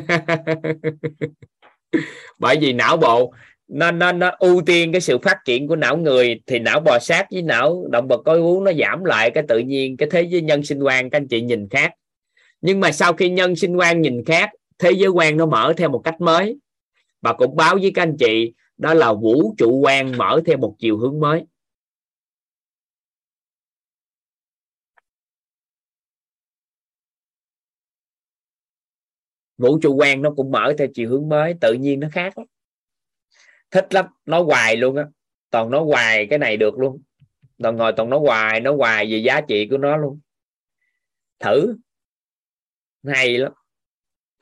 Bởi 2.38 2.58
vì 2.60 2.72
não 2.72 2.96
bộ 2.96 3.32
nó 3.68 3.90
nó 3.90 4.12
nó 4.12 4.30
ưu 4.38 4.62
tiên 4.66 4.92
cái 4.92 5.00
sự 5.00 5.18
phát 5.18 5.38
triển 5.44 5.68
của 5.68 5.76
não 5.76 5.96
người, 5.96 6.40
thì 6.46 6.58
não 6.58 6.80
bò 6.80 6.98
sát 6.98 7.26
với 7.32 7.42
não 7.42 7.86
động 7.90 8.08
vật 8.08 8.22
có 8.24 8.40
vú 8.40 8.60
nó 8.60 8.72
giảm 8.72 9.04
lại 9.04 9.30
cái 9.30 9.44
tự 9.48 9.58
nhiên, 9.58 9.96
cái 9.96 10.08
thế 10.12 10.22
giới 10.22 10.42
nhân 10.42 10.62
sinh 10.64 10.82
quan 10.82 11.10
các 11.10 11.18
anh 11.18 11.28
chị 11.28 11.40
nhìn 11.42 11.68
khác. 11.68 11.92
Nhưng 12.60 12.80
mà 12.80 12.92
sau 12.92 13.12
khi 13.12 13.30
nhân 13.30 13.56
sinh 13.56 13.76
quan 13.76 14.00
nhìn 14.02 14.24
khác, 14.24 14.50
thế 14.78 14.90
giới 14.90 15.08
quan 15.08 15.36
nó 15.36 15.46
mở 15.46 15.72
theo 15.76 15.88
một 15.88 16.00
cách 16.04 16.20
mới. 16.20 16.56
Và 17.22 17.32
cũng 17.32 17.56
báo 17.56 17.76
với 17.82 17.92
các 17.94 18.02
anh 18.02 18.16
chị, 18.18 18.52
đó 18.76 18.94
là 18.94 19.12
vũ 19.12 19.54
trụ 19.58 19.80
quan 19.84 20.18
mở 20.18 20.40
theo 20.46 20.56
một 20.58 20.76
chiều 20.78 20.98
hướng 20.98 21.20
mới. 21.20 21.44
Vũ 29.58 29.78
trụ 29.82 29.94
quan 29.94 30.22
nó 30.22 30.30
cũng 30.36 30.50
mở 30.50 30.74
theo 30.78 30.88
chiều 30.94 31.10
hướng 31.10 31.28
mới, 31.28 31.54
tự 31.60 31.72
nhiên 31.72 32.00
nó 32.00 32.08
khác 32.12 32.38
lắm 32.38 32.46
thích 33.76 33.94
lắm 33.94 34.06
nói 34.26 34.42
hoài 34.42 34.76
luôn 34.76 34.96
á. 34.96 35.04
Toàn 35.50 35.70
nói 35.70 35.84
hoài 35.84 36.26
cái 36.30 36.38
này 36.38 36.56
được 36.56 36.78
luôn. 36.78 37.02
Toàn 37.62 37.76
ngồi 37.76 37.92
toàn 37.92 38.10
nói 38.10 38.20
hoài 38.20 38.60
nói 38.60 38.74
hoài 38.76 39.12
về 39.12 39.18
giá 39.18 39.40
trị 39.40 39.68
của 39.70 39.78
nó 39.78 39.96
luôn. 39.96 40.20
Thử. 41.38 41.76
Hay 43.06 43.38
lắm. 43.38 43.52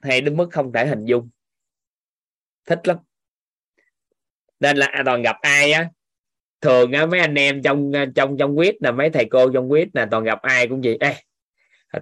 Hay 0.03 0.21
đến 0.21 0.37
mức 0.37 0.49
không 0.53 0.73
thể 0.73 0.87
hình 0.87 1.05
dung. 1.05 1.31
Thích 2.67 2.81
lắm. 2.85 2.97
Nên 4.61 4.77
là 4.77 4.87
à, 4.87 5.03
toàn 5.07 5.23
gặp 5.23 5.37
ai 5.41 5.73
á 5.73 5.91
thường 6.61 6.93
á 6.93 7.07
mấy 7.07 7.21
anh 7.21 7.35
em 7.35 7.63
trong 7.63 7.93
à, 7.97 8.07
trong 8.15 8.37
trong 8.39 8.57
quýt 8.57 8.77
là 8.81 8.93
mấy 8.93 9.11
thầy 9.11 9.25
cô 9.31 9.51
trong 9.53 9.69
quýt 9.69 9.89
là 9.93 10.09
toàn 10.11 10.25
gặp 10.25 10.43
ai 10.43 10.69
cũng 10.69 10.81
vậy, 10.81 10.97
Ê, 11.01 11.15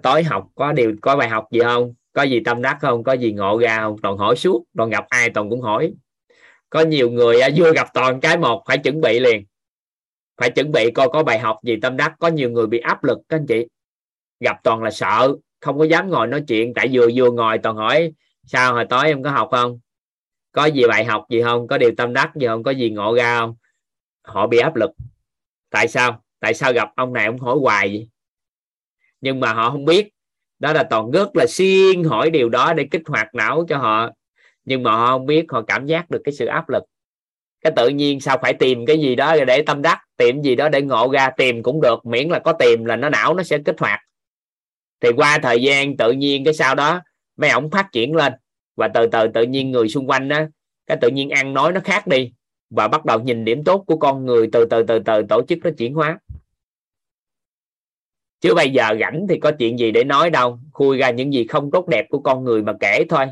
tối 0.02 0.22
học 0.22 0.48
có 0.54 0.72
điều 0.72 0.96
có 1.02 1.16
bài 1.16 1.28
học 1.28 1.48
gì 1.52 1.60
không? 1.60 1.94
Có 2.12 2.22
gì 2.22 2.40
tâm 2.44 2.62
đắc 2.62 2.78
không? 2.80 3.04
Có 3.04 3.12
gì 3.12 3.32
ngộ 3.32 3.58
ra 3.58 3.80
không? 3.80 3.96
Toàn 4.02 4.16
hỏi 4.16 4.36
suốt 4.36 4.64
toàn 4.76 4.90
gặp 4.90 5.04
ai 5.08 5.30
toàn 5.30 5.50
cũng 5.50 5.60
hỏi 5.60 5.94
có 6.72 6.80
nhiều 6.80 7.10
người 7.10 7.40
à, 7.40 7.48
vừa 7.56 7.72
gặp 7.72 7.88
toàn 7.94 8.20
cái 8.20 8.38
một, 8.38 8.62
phải 8.66 8.78
chuẩn 8.78 9.00
bị 9.00 9.20
liền. 9.20 9.44
Phải 10.36 10.50
chuẩn 10.50 10.72
bị 10.72 10.90
coi 10.90 11.08
có 11.12 11.22
bài 11.22 11.38
học 11.38 11.58
gì 11.62 11.76
tâm 11.82 11.96
đắc. 11.96 12.14
Có 12.18 12.28
nhiều 12.28 12.50
người 12.50 12.66
bị 12.66 12.78
áp 12.78 13.04
lực, 13.04 13.18
các 13.28 13.36
anh 13.36 13.46
chị. 13.46 13.66
Gặp 14.40 14.56
toàn 14.64 14.82
là 14.82 14.90
sợ, 14.90 15.34
không 15.60 15.78
có 15.78 15.84
dám 15.84 16.10
ngồi 16.10 16.26
nói 16.26 16.44
chuyện. 16.48 16.72
Tại 16.74 16.88
vừa 16.92 17.08
vừa 17.14 17.30
ngồi, 17.30 17.58
toàn 17.58 17.76
hỏi, 17.76 18.12
sao 18.46 18.74
hồi 18.74 18.84
tối 18.90 19.06
em 19.06 19.22
có 19.22 19.30
học 19.30 19.48
không? 19.50 19.78
Có 20.52 20.66
gì 20.66 20.82
bài 20.88 21.04
học 21.04 21.26
gì 21.30 21.42
không? 21.42 21.66
Có 21.66 21.78
điều 21.78 21.90
tâm 21.96 22.12
đắc 22.12 22.30
gì 22.34 22.46
không? 22.46 22.62
Có 22.62 22.70
gì 22.70 22.90
ngộ 22.90 23.16
ra 23.16 23.38
không? 23.38 23.54
Họ 24.22 24.46
bị 24.46 24.58
áp 24.58 24.76
lực. 24.76 24.90
Tại 25.70 25.88
sao? 25.88 26.22
Tại 26.40 26.54
sao 26.54 26.72
gặp 26.72 26.88
ông 26.96 27.12
này 27.12 27.26
ông 27.26 27.38
hỏi 27.38 27.56
hoài 27.60 27.88
vậy? 27.88 28.08
Nhưng 29.20 29.40
mà 29.40 29.52
họ 29.52 29.70
không 29.70 29.84
biết. 29.84 30.08
Đó 30.58 30.72
là 30.72 30.82
toàn 30.90 31.10
rất 31.10 31.36
là 31.36 31.46
xuyên 31.48 32.04
hỏi 32.04 32.30
điều 32.30 32.48
đó 32.48 32.72
để 32.72 32.88
kích 32.90 33.02
hoạt 33.06 33.34
não 33.34 33.64
cho 33.68 33.78
họ 33.78 34.10
nhưng 34.64 34.82
mà 34.82 34.92
họ 34.92 35.06
không 35.06 35.26
biết 35.26 35.44
họ 35.48 35.62
cảm 35.62 35.86
giác 35.86 36.10
được 36.10 36.20
cái 36.24 36.32
sự 36.32 36.46
áp 36.46 36.68
lực. 36.68 36.82
Cái 37.60 37.72
tự 37.76 37.88
nhiên 37.88 38.20
sao 38.20 38.38
phải 38.42 38.52
tìm 38.52 38.86
cái 38.86 39.00
gì 39.00 39.14
đó 39.14 39.36
để 39.46 39.62
tâm 39.62 39.82
đắc, 39.82 39.98
tìm 40.16 40.42
gì 40.42 40.54
đó 40.54 40.68
để 40.68 40.82
ngộ 40.82 41.12
ra, 41.12 41.30
tìm 41.30 41.62
cũng 41.62 41.80
được, 41.80 42.06
miễn 42.06 42.28
là 42.28 42.38
có 42.38 42.52
tìm 42.52 42.84
là 42.84 42.96
nó 42.96 43.08
não 43.08 43.34
nó 43.34 43.42
sẽ 43.42 43.58
kích 43.58 43.80
hoạt. 43.80 44.00
Thì 45.00 45.08
qua 45.16 45.38
thời 45.42 45.62
gian 45.62 45.96
tự 45.96 46.12
nhiên 46.12 46.44
cái 46.44 46.54
sau 46.54 46.74
đó, 46.74 47.00
mấy 47.36 47.50
ổng 47.50 47.70
phát 47.70 47.92
triển 47.92 48.14
lên. 48.14 48.32
Và 48.76 48.88
từ 48.88 49.06
từ 49.06 49.28
tự 49.34 49.42
nhiên 49.42 49.70
người 49.70 49.88
xung 49.88 50.10
quanh 50.10 50.28
đó 50.28 50.40
cái 50.86 50.98
tự 51.00 51.08
nhiên 51.08 51.30
ăn 51.30 51.54
nói 51.54 51.72
nó 51.72 51.80
khác 51.84 52.06
đi. 52.06 52.32
Và 52.70 52.88
bắt 52.88 53.04
đầu 53.04 53.20
nhìn 53.20 53.44
điểm 53.44 53.64
tốt 53.64 53.84
của 53.86 53.96
con 53.96 54.26
người 54.26 54.48
từ 54.52 54.64
từ 54.64 54.82
từ 54.82 54.98
từ 54.98 55.22
tổ 55.28 55.42
chức 55.48 55.58
nó 55.62 55.70
chuyển 55.78 55.94
hóa. 55.94 56.18
Chứ 58.40 58.54
bây 58.54 58.70
giờ 58.70 58.94
rảnh 59.00 59.26
thì 59.28 59.38
có 59.38 59.52
chuyện 59.58 59.78
gì 59.78 59.90
để 59.90 60.04
nói 60.04 60.30
đâu. 60.30 60.58
Khui 60.72 60.98
ra 60.98 61.10
những 61.10 61.32
gì 61.32 61.46
không 61.46 61.70
tốt 61.70 61.88
đẹp 61.88 62.06
của 62.08 62.18
con 62.18 62.44
người 62.44 62.62
mà 62.62 62.72
kể 62.80 63.04
thôi 63.08 63.26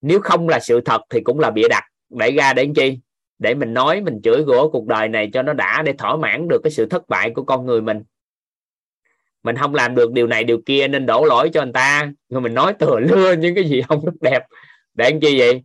nếu 0.00 0.20
không 0.20 0.48
là 0.48 0.60
sự 0.60 0.80
thật 0.80 1.00
thì 1.10 1.20
cũng 1.20 1.38
là 1.38 1.50
bịa 1.50 1.68
đặt. 1.70 1.84
Để 2.08 2.30
ra 2.30 2.52
để 2.52 2.68
chi? 2.76 2.98
Để 3.38 3.54
mình 3.54 3.74
nói, 3.74 4.00
mình 4.00 4.20
chửi 4.22 4.44
rủa 4.46 4.70
cuộc 4.70 4.86
đời 4.86 5.08
này 5.08 5.30
cho 5.32 5.42
nó 5.42 5.52
đã 5.52 5.82
để 5.82 5.92
thỏa 5.92 6.16
mãn 6.16 6.48
được 6.48 6.60
cái 6.64 6.70
sự 6.70 6.86
thất 6.86 7.08
bại 7.08 7.30
của 7.30 7.42
con 7.42 7.66
người 7.66 7.80
mình. 7.80 8.02
Mình 9.42 9.56
không 9.56 9.74
làm 9.74 9.94
được 9.94 10.12
điều 10.12 10.26
này, 10.26 10.44
điều 10.44 10.60
kia 10.66 10.88
nên 10.88 11.06
đổ 11.06 11.24
lỗi 11.24 11.50
cho 11.52 11.64
người 11.64 11.72
ta. 11.72 12.12
Rồi 12.28 12.40
mình 12.40 12.54
nói 12.54 12.74
thừa 12.78 13.00
lưa 13.00 13.32
những 13.32 13.54
cái 13.54 13.64
gì 13.64 13.82
không 13.82 14.02
tốt 14.04 14.12
đẹp. 14.20 14.42
Để 14.94 15.10
làm 15.10 15.20
chi 15.20 15.38
vậy? 15.38 15.62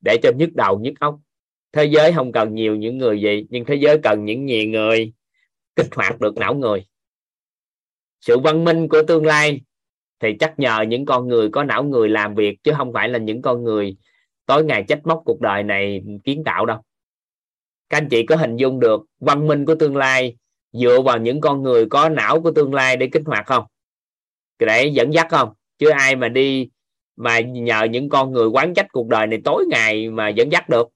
Để 0.00 0.18
cho 0.22 0.32
nhức 0.32 0.54
đầu, 0.54 0.78
nhức 0.78 0.94
óc. 1.00 1.18
Thế 1.72 1.84
giới 1.84 2.12
không 2.12 2.32
cần 2.32 2.54
nhiều 2.54 2.76
những 2.76 2.98
người 2.98 3.20
gì 3.20 3.46
nhưng 3.50 3.64
thế 3.64 3.74
giới 3.74 3.98
cần 3.98 4.24
những 4.24 4.44
nhiều 4.44 4.68
người. 4.68 5.12
Kích 5.76 5.94
hoạt 5.94 6.20
được 6.20 6.36
não 6.36 6.54
người. 6.54 6.86
Sự 8.20 8.38
văn 8.38 8.64
minh 8.64 8.88
của 8.88 9.02
tương 9.08 9.26
lai 9.26 9.60
thì 10.20 10.36
chắc 10.40 10.58
nhờ 10.58 10.80
những 10.88 11.06
con 11.06 11.28
người 11.28 11.48
có 11.50 11.64
não 11.64 11.84
người 11.84 12.08
làm 12.08 12.34
việc, 12.34 12.58
chứ 12.62 12.72
không 12.76 12.92
phải 12.92 13.08
là 13.08 13.18
những 13.18 13.42
con 13.42 13.64
người 13.64 13.96
tối 14.46 14.64
ngày 14.64 14.84
trách 14.88 15.06
móc 15.06 15.22
cuộc 15.24 15.40
đời 15.40 15.62
này 15.62 16.02
kiến 16.24 16.42
tạo 16.44 16.66
đâu. 16.66 16.78
Các 17.88 17.96
anh 17.96 18.08
chị 18.08 18.26
có 18.26 18.36
hình 18.36 18.56
dung 18.56 18.80
được 18.80 19.00
văn 19.18 19.46
minh 19.46 19.64
của 19.64 19.74
tương 19.74 19.96
lai 19.96 20.36
dựa 20.72 21.00
vào 21.00 21.18
những 21.18 21.40
con 21.40 21.62
người 21.62 21.86
có 21.90 22.08
não 22.08 22.42
của 22.42 22.50
tương 22.50 22.74
lai 22.74 22.96
để 22.96 23.08
kích 23.12 23.22
hoạt 23.26 23.46
không? 23.46 23.64
Để 24.58 24.86
dẫn 24.86 25.14
dắt 25.14 25.26
không? 25.30 25.52
Chứ 25.78 25.90
ai 25.90 26.16
mà 26.16 26.28
đi 26.28 26.70
mà 27.16 27.40
nhờ 27.40 27.84
những 27.84 28.08
con 28.08 28.32
người 28.32 28.46
quán 28.46 28.74
trách 28.74 28.86
cuộc 28.92 29.08
đời 29.08 29.26
này 29.26 29.40
tối 29.44 29.64
ngày 29.70 30.10
mà 30.10 30.28
dẫn 30.28 30.52
dắt 30.52 30.68
được? 30.68 30.88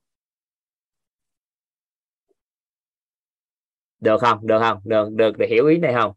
Được 4.00 4.20
không? 4.20 4.46
Được 4.46 4.58
không? 4.60 4.80
Được 4.84 5.10
được 5.12 5.38
để 5.38 5.46
hiểu 5.46 5.66
ý 5.66 5.76
này 5.76 5.92
không? 5.94 6.12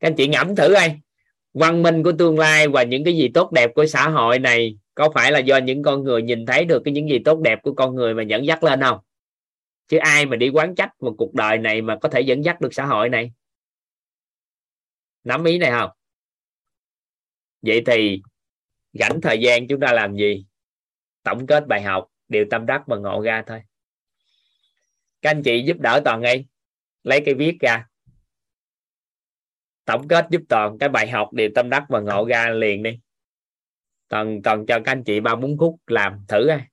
Các 0.00 0.08
anh 0.08 0.14
chị 0.16 0.28
ngẫm 0.28 0.56
thử 0.56 0.72
ai 0.72 1.00
văn 1.54 1.82
minh 1.82 2.02
của 2.02 2.12
tương 2.18 2.38
lai 2.38 2.68
và 2.68 2.82
những 2.82 3.04
cái 3.04 3.16
gì 3.16 3.28
tốt 3.34 3.52
đẹp 3.52 3.70
của 3.74 3.86
xã 3.86 4.08
hội 4.08 4.38
này, 4.38 4.78
có 4.94 5.10
phải 5.14 5.32
là 5.32 5.38
do 5.38 5.56
những 5.56 5.82
con 5.82 6.04
người 6.04 6.22
nhìn 6.22 6.46
thấy 6.46 6.64
được 6.64 6.82
cái 6.84 6.92
những 6.92 7.08
gì 7.08 7.18
tốt 7.24 7.40
đẹp 7.40 7.58
của 7.62 7.74
con 7.74 7.94
người 7.94 8.14
mà 8.14 8.22
dẫn 8.22 8.46
dắt 8.46 8.64
lên 8.64 8.80
không? 8.80 8.98
Chứ 9.88 9.96
ai 9.96 10.26
mà 10.26 10.36
đi 10.36 10.48
quán 10.48 10.74
trách 10.74 10.90
một 11.00 11.14
cuộc 11.18 11.34
đời 11.34 11.58
này 11.58 11.82
mà 11.82 11.96
có 11.96 12.08
thể 12.08 12.20
dẫn 12.20 12.44
dắt 12.44 12.60
được 12.60 12.74
xã 12.74 12.86
hội 12.86 13.08
này? 13.08 13.32
Nắm 15.24 15.44
ý 15.44 15.58
này 15.58 15.70
không? 15.70 15.90
Vậy 17.62 17.82
thì 17.86 18.22
rảnh 18.92 19.20
thời 19.20 19.40
gian 19.40 19.68
chúng 19.68 19.80
ta 19.80 19.92
làm 19.92 20.16
gì? 20.16 20.46
Tổng 21.22 21.46
kết 21.46 21.66
bài 21.66 21.82
học, 21.82 22.08
điều 22.28 22.44
tâm 22.50 22.66
đắc 22.66 22.82
và 22.86 22.96
ngộ 22.96 23.22
ra 23.22 23.42
thôi. 23.46 23.62
Các 25.22 25.30
anh 25.30 25.42
chị 25.42 25.62
giúp 25.66 25.76
đỡ 25.80 26.00
toàn 26.04 26.20
ngay. 26.20 26.46
Lấy 27.02 27.22
cái 27.24 27.34
viết 27.34 27.56
ra 27.60 27.86
tổng 29.92 30.08
kết 30.08 30.26
giúp 30.30 30.42
toàn 30.48 30.78
cái 30.78 30.88
bài 30.88 31.08
học 31.10 31.28
điều 31.32 31.48
tâm 31.54 31.70
đắc 31.70 31.84
và 31.88 32.00
ngộ 32.00 32.24
ra 32.28 32.50
liền 32.50 32.82
đi. 32.82 32.98
Toàn 34.08 34.42
toàn 34.42 34.66
cho 34.66 34.80
các 34.84 34.92
anh 34.92 35.04
chị 35.04 35.20
ba 35.20 35.36
bốn 35.36 35.58
phút 35.58 35.80
làm 35.86 36.24
thử 36.28 36.46
ai 36.46 36.68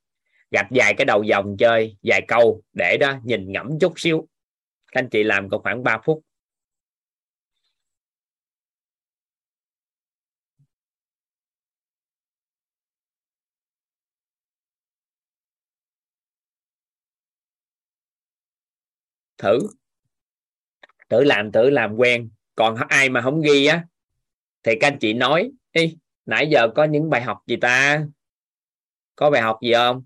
gạch 0.52 0.68
dài 0.72 0.94
cái 0.98 1.06
đầu 1.06 1.24
dòng 1.24 1.58
chơi, 1.58 1.98
vài 2.04 2.22
câu 2.28 2.62
để 2.74 2.98
đó 2.98 3.20
nhìn 3.24 3.52
ngẫm 3.52 3.80
chút 3.82 3.94
xíu. 4.00 4.28
Các 4.92 5.00
anh 5.02 5.10
chị 5.10 5.24
làm 5.24 5.50
còn 5.50 5.62
khoảng 5.64 5.84
3 5.84 5.98
phút. 6.06 6.24
Thử. 19.38 19.60
Thử 21.10 21.24
làm 21.24 21.52
thử 21.52 21.70
làm 21.70 21.96
quen 21.96 22.30
còn 22.60 22.76
ai 22.76 23.10
mà 23.10 23.22
không 23.22 23.42
ghi 23.42 23.66
á, 23.66 23.86
thì 24.64 24.76
các 24.80 24.88
anh 24.88 25.00
chị 25.00 25.14
nói 25.14 25.52
đi 25.74 25.98
nãy 26.26 26.48
giờ 26.52 26.68
có 26.76 26.84
những 26.84 27.10
bài 27.10 27.22
học 27.22 27.38
gì 27.48 27.56
ta? 27.56 28.06
Có 29.16 29.30
bài 29.30 29.42
học 29.42 29.60
gì 29.62 29.74
không? 29.74 30.04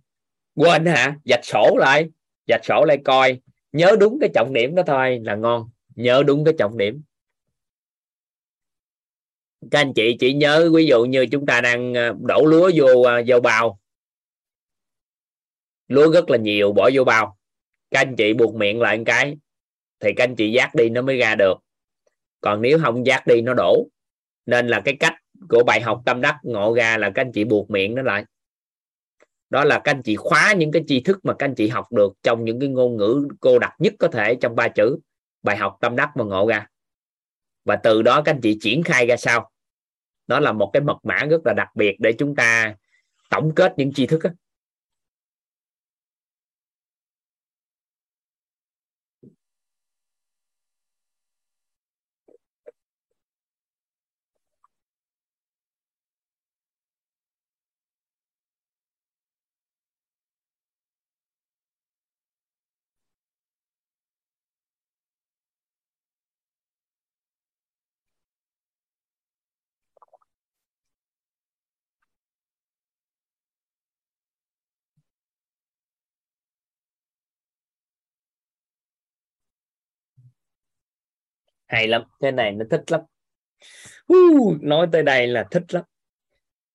Quên 0.56 0.86
hả? 0.86 1.18
Dạch 1.26 1.46
sổ 1.46 1.76
lại 1.80 2.10
dạch 2.48 2.66
sổ 2.66 2.86
lại 2.86 2.98
coi, 3.06 3.42
nhớ 3.72 3.96
đúng 4.00 4.18
cái 4.22 4.30
trọng 4.34 4.54
điểm 4.54 4.76
đó 4.76 4.84
thôi 4.88 5.20
là 5.24 5.36
ngon, 5.36 5.70
nhớ 5.96 6.24
đúng 6.28 6.46
cái 6.46 6.54
trọng 6.58 6.78
điểm. 6.78 7.04
Các 9.72 9.80
anh 9.80 9.94
chị 9.94 10.18
chỉ 10.20 10.34
nhớ 10.34 10.72
ví 10.74 10.86
dụ 10.86 11.06
như 11.06 11.26
chúng 11.32 11.46
ta 11.46 11.62
đang 11.62 11.94
ờ, 11.94 12.16
đổ 12.22 12.46
lúa 12.46 12.72
vô 12.76 13.02
ờ, 13.02 13.24
vô 13.28 13.40
bao. 13.40 13.80
Lúa 15.88 16.12
rất 16.12 16.30
là 16.30 16.38
nhiều, 16.38 16.72
bỏ 16.72 16.90
vô 16.94 17.04
bao. 17.04 17.38
Các 17.92 18.00
anh 18.00 18.16
chị 18.16 18.34
buộc 18.34 18.56
miệng 18.56 18.82
lại 18.82 18.98
một 18.98 19.04
cái, 19.06 19.38
thì 20.00 20.14
các 20.16 20.24
anh 20.24 20.36
chị 20.36 20.52
dắt 20.52 20.76
đi, 20.76 20.90
nó 20.90 21.02
mới 21.02 21.18
ra 21.18 21.36
được 21.36 21.62
còn 22.44 22.61
nếu 22.61 22.80
không 22.80 23.06
dắt 23.06 23.28
đi, 23.28 23.41
nó 23.41 23.53
đổ. 23.53 23.88
Nên 24.45 24.68
là 24.68 24.82
cái 24.86 24.98
cách 24.99 25.14
của 25.49 25.64
bài 25.64 25.82
học 25.82 26.02
tâm 26.06 26.22
đắc 26.22 26.40
ngộ 26.44 26.74
ra 26.76 26.98
là 26.98 27.10
các 27.10 27.22
anh 27.22 27.32
chị 27.32 27.44
buộc 27.44 27.70
miệng 27.70 27.95
nó 27.95 28.02
lại. 28.02 28.26
Đó 29.49 29.64
là 29.64 29.82
các 29.84 29.91
anh 29.91 30.02
chị 30.02 30.15
khóa 30.15 30.53
những 30.53 30.72
cái 30.72 30.84
tri 30.88 30.99
thức 30.99 31.20
mà 31.24 31.34
các 31.34 31.45
anh 31.45 31.56
chị 31.56 31.68
học 31.68 31.91
được 31.91 32.14
trong 32.24 32.45
những 32.45 32.60
cái 32.60 32.70
ngôn 32.70 32.98
ngữ 32.98 33.28
cô 33.40 33.60
đặc 33.60 33.74
nhất 33.80 33.94
có 33.99 34.07
thể 34.07 34.36
trong 34.36 34.56
ba 34.56 34.68
chữ, 34.68 34.98
bài 35.44 35.57
học 35.57 35.78
tâm 35.82 35.95
đắc 35.95 36.10
và 36.15 36.24
ngộ 36.24 36.48
ra. 36.48 36.68
Và 37.65 37.76
từ 37.76 38.02
đó 38.02 38.22
các 38.22 38.32
anh 38.32 38.41
chị 38.41 38.57
triển 38.61 38.84
khai 38.84 39.06
ra 39.06 39.18
sao 39.18 39.49
đó 40.28 40.40
là 40.40 40.52
một 40.52 40.70
cái 40.74 40.82
mật 40.82 40.98
mã 41.03 41.26
rất 41.30 41.41
là 41.45 41.53
đặc 41.53 41.68
biệt 41.76 41.95
để 41.99 42.14
chúng 42.14 42.36
ta 42.36 42.76
tổng 43.30 43.56
kết 43.56 43.74
những 43.78 43.94
tri 43.94 44.07
thức 44.07 44.24
đó. 44.24 44.30
Hay 81.74 81.88
lắm 81.88 82.02
cái 82.20 82.32
này 82.32 82.52
nó 82.52 82.66
thích 82.70 82.91
lắm. 82.91 83.02
Uh, 84.14 84.64
nói 84.64 84.88
tới 84.91 85.04
đây 85.04 85.28
là 85.28 85.48
thích 85.52 85.74
lắm. 85.74 85.84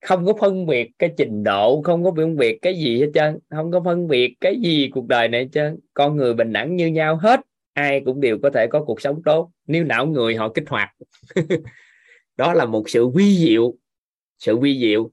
Không 0.07 0.27
có 0.27 0.35
phân 0.41 0.67
biệt 0.67 0.91
cái 0.99 1.11
trình 1.17 1.45
độ 1.45 1.83
không 1.83 2.05
có 2.05 2.13
phân 2.17 2.37
biệt 2.37 2.59
cái 2.63 2.75
gì 2.79 3.01
hết 3.01 3.11
trơn. 3.15 3.39
Không 3.51 3.73
có 3.73 3.83
phân 3.85 4.09
biệt 4.09 4.35
cái 4.41 4.57
gì 4.61 4.91
cuộc 4.95 5.07
đời 5.07 5.29
này 5.29 5.41
hết 5.41 5.49
trơn. 5.53 5.79
Con 5.95 6.17
người 6.17 6.35
bình 6.35 6.53
đẳng 6.53 6.77
như 6.77 6.87
nhau 6.87 7.17
hết 7.17 7.41
ai 7.73 8.03
cũng 8.05 8.21
đều 8.21 8.39
có 8.43 8.51
thể 8.51 8.67
có 8.71 8.85
cuộc 8.85 9.01
sống 9.01 9.23
tốt. 9.25 9.51
Nếu 9.67 9.85
não 9.85 10.07
người 10.07 10.37
họ 10.37 10.49
kích 10.49 10.69
hoạt. 10.69 10.91
Đó 12.37 12.55
là 12.55 12.65
một 12.65 12.89
sự 12.89 13.09
vi 13.09 13.37
diệu 13.37 13.75
sự 14.39 14.57
vi 14.57 14.81
diệu. 14.81 15.11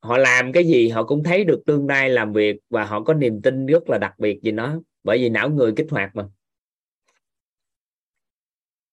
Họ 0.00 0.18
làm 0.18 0.52
cái 0.52 0.64
gì 0.64 0.88
họ 0.88 1.04
cũng 1.04 1.22
thấy 1.22 1.44
được 1.44 1.62
tương 1.66 1.86
lai 1.86 2.10
làm 2.10 2.32
việc 2.32 2.56
và 2.70 2.84
họ 2.84 3.02
có 3.02 3.14
niềm 3.14 3.42
tin 3.42 3.66
rất 3.66 3.90
là 3.90 3.98
đặc 3.98 4.14
biệt 4.18 4.42
gì 4.42 4.52
nó. 4.52 4.80
Bởi 5.04 5.18
vì 5.18 5.28
não 5.28 5.50
người 5.50 5.72
kích 5.76 5.86
hoạt 5.90 6.16
mà 6.16 6.24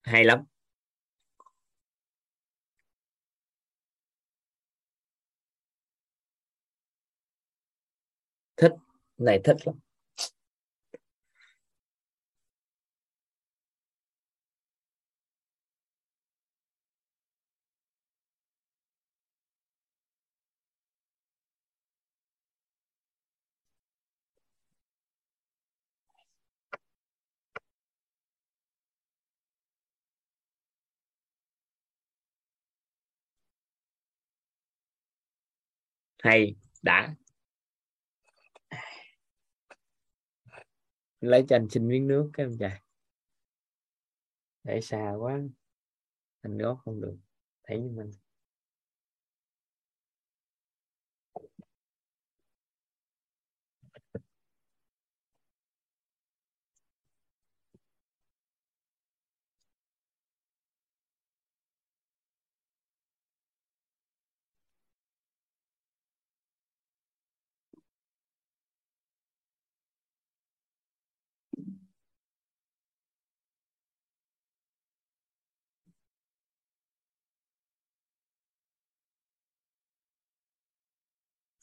hay 0.10 0.23
lắm. 0.23 0.44
Thích 8.57 8.72
này 9.18 9.40
thích 9.44 9.57
lắm. 9.65 9.76
Hay, 36.24 36.56
đã. 36.82 37.16
Lấy 41.20 41.46
cho 41.50 41.56
anh 41.56 41.70
xin 41.70 41.88
miếng 41.88 42.08
nước 42.08 42.30
cái 42.34 42.46
em 42.46 42.58
trai 42.60 42.82
để 44.64 44.82
xa 44.82 45.14
quá. 45.20 45.40
Anh 46.41 46.58
gót 46.58 46.76
không 46.86 47.02
được. 47.02 47.18
Thấy 47.64 47.80
như 47.80 47.90
mình. 47.90 48.12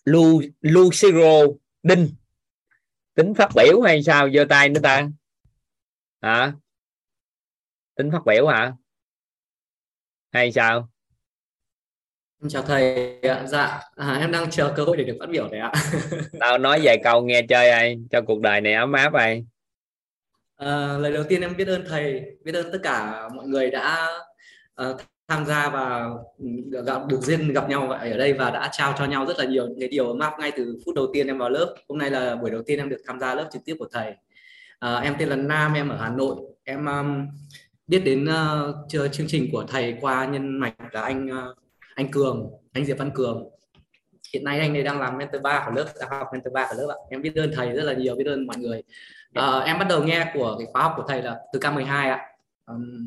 Lu 0.07 0.43
Lucero 0.61 1.47
Đinh. 1.83 2.09
Tính 3.15 3.35
phát 3.35 3.49
biểu 3.55 3.81
hay 3.81 4.03
sao 4.03 4.31
giơ 4.31 4.45
tay 4.49 4.69
nữa 4.69 4.81
ta? 4.83 5.09
Hả? 6.23 6.53
Tính 7.95 8.11
phát 8.11 8.27
biểu 8.27 8.47
hả? 8.47 8.73
Hay 10.33 10.53
sao? 10.53 10.89
Chào 12.49 12.63
thầy 12.63 13.13
dạ 13.47 13.81
à, 13.97 14.19
em 14.21 14.33
đang 14.33 14.51
chờ 14.51 14.73
cơ 14.77 14.85
hội 14.85 14.97
để 14.97 15.05
được 15.05 15.17
phát 15.21 15.31
biểu 15.31 15.49
đấy 15.49 15.61
ạ. 15.61 15.73
Tao 16.41 16.59
nói 16.59 16.81
vài 16.83 17.01
câu 17.05 17.23
nghe 17.23 17.43
chơi 17.49 17.71
ai 17.71 17.99
cho 18.11 18.21
cuộc 18.27 18.41
đời 18.41 18.61
này 18.61 18.75
ấm 18.75 18.93
áp 18.93 19.13
ai. 19.13 19.45
À, 20.57 20.99
lời 20.99 21.13
đầu 21.13 21.25
tiên 21.29 21.41
em 21.41 21.57
biết 21.57 21.69
ơn 21.69 21.85
thầy 21.89 22.23
biết 22.45 22.55
ơn 22.55 22.73
tất 22.73 22.79
cả 22.83 23.29
mọi 23.29 23.47
người 23.47 23.71
đã 23.71 24.09
uh, 24.83 25.01
tham 25.29 25.47
gia 25.47 25.69
và 25.69 26.11
gặp 26.71 27.07
được 27.09 27.21
duyên 27.21 27.53
gặp 27.53 27.69
nhau 27.69 27.91
ở 27.91 28.17
đây 28.17 28.33
và 28.33 28.51
đã 28.51 28.69
trao 28.73 28.95
cho 28.99 29.05
nhau 29.05 29.27
rất 29.27 29.39
là 29.39 29.45
nhiều 29.45 29.67
những 29.69 29.81
cái 29.81 29.89
điều 29.89 30.09
ấm 30.09 30.19
áp 30.19 30.33
ngay 30.41 30.53
từ 30.57 30.79
phút 30.85 30.95
đầu 30.95 31.07
tiên 31.13 31.27
em 31.27 31.39
vào 31.39 31.51
lớp. 31.51 31.75
Hôm 31.89 31.99
nay 31.99 32.11
là 32.11 32.37
buổi 32.37 32.51
đầu 32.51 32.63
tiên 32.67 32.79
em 32.79 32.89
được 32.89 33.03
tham 33.07 33.21
gia 33.21 33.35
lớp 33.35 33.49
trực 33.53 33.65
tiếp 33.65 33.77
của 33.79 33.89
thầy. 33.93 34.15
À, 34.79 34.97
em 34.97 35.15
tên 35.19 35.29
là 35.29 35.37
Nam 35.37 35.75
em 35.75 35.89
ở 35.89 35.97
Hà 35.97 36.09
Nội. 36.09 36.37
Em 36.65 36.87
um, 36.87 37.27
biết 37.87 38.03
đến 38.05 38.25
uh, 38.25 39.13
chương 39.13 39.27
trình 39.29 39.49
của 39.53 39.65
thầy 39.69 39.97
qua 40.01 40.27
nhân 40.27 40.59
mạch 40.59 40.75
là 40.93 41.01
anh 41.01 41.27
uh, 41.27 41.57
anh 41.95 42.11
Cường 42.11 42.51
anh 42.73 42.85
Diệp 42.85 42.99
Văn 42.99 43.11
Cường. 43.15 43.49
Hiện 44.33 44.45
nay 44.45 44.61
anh 44.61 44.77
ấy 44.77 44.83
đang 44.83 45.01
làm 45.01 45.19
mentor 45.19 45.43
ba 45.43 45.63
của 45.67 45.73
lớp 45.73 45.87
đang 46.01 46.11
học 46.11 46.29
mentor 46.33 46.53
ba 46.53 46.67
của 46.71 46.75
lớp 46.79 46.89
ạ. 46.89 46.99
Em 47.11 47.23
biết 47.23 47.35
ơn 47.37 47.53
thầy 47.55 47.73
rất 47.73 47.83
là 47.83 47.93
nhiều 47.93 48.17
biết 48.17 48.27
ơn 48.27 48.47
mọi 48.47 48.57
người. 48.57 48.83
Uh, 49.39 49.65
em 49.65 49.79
bắt 49.79 49.87
đầu 49.89 50.03
nghe 50.05 50.31
của 50.35 50.57
cái 50.59 50.67
khóa 50.73 50.83
học 50.83 50.93
của 50.97 51.05
thầy 51.09 51.23
là 51.23 51.37
từ 51.53 51.59
K12 51.59 51.87
ạ. 51.87 52.21
Um, 52.67 53.07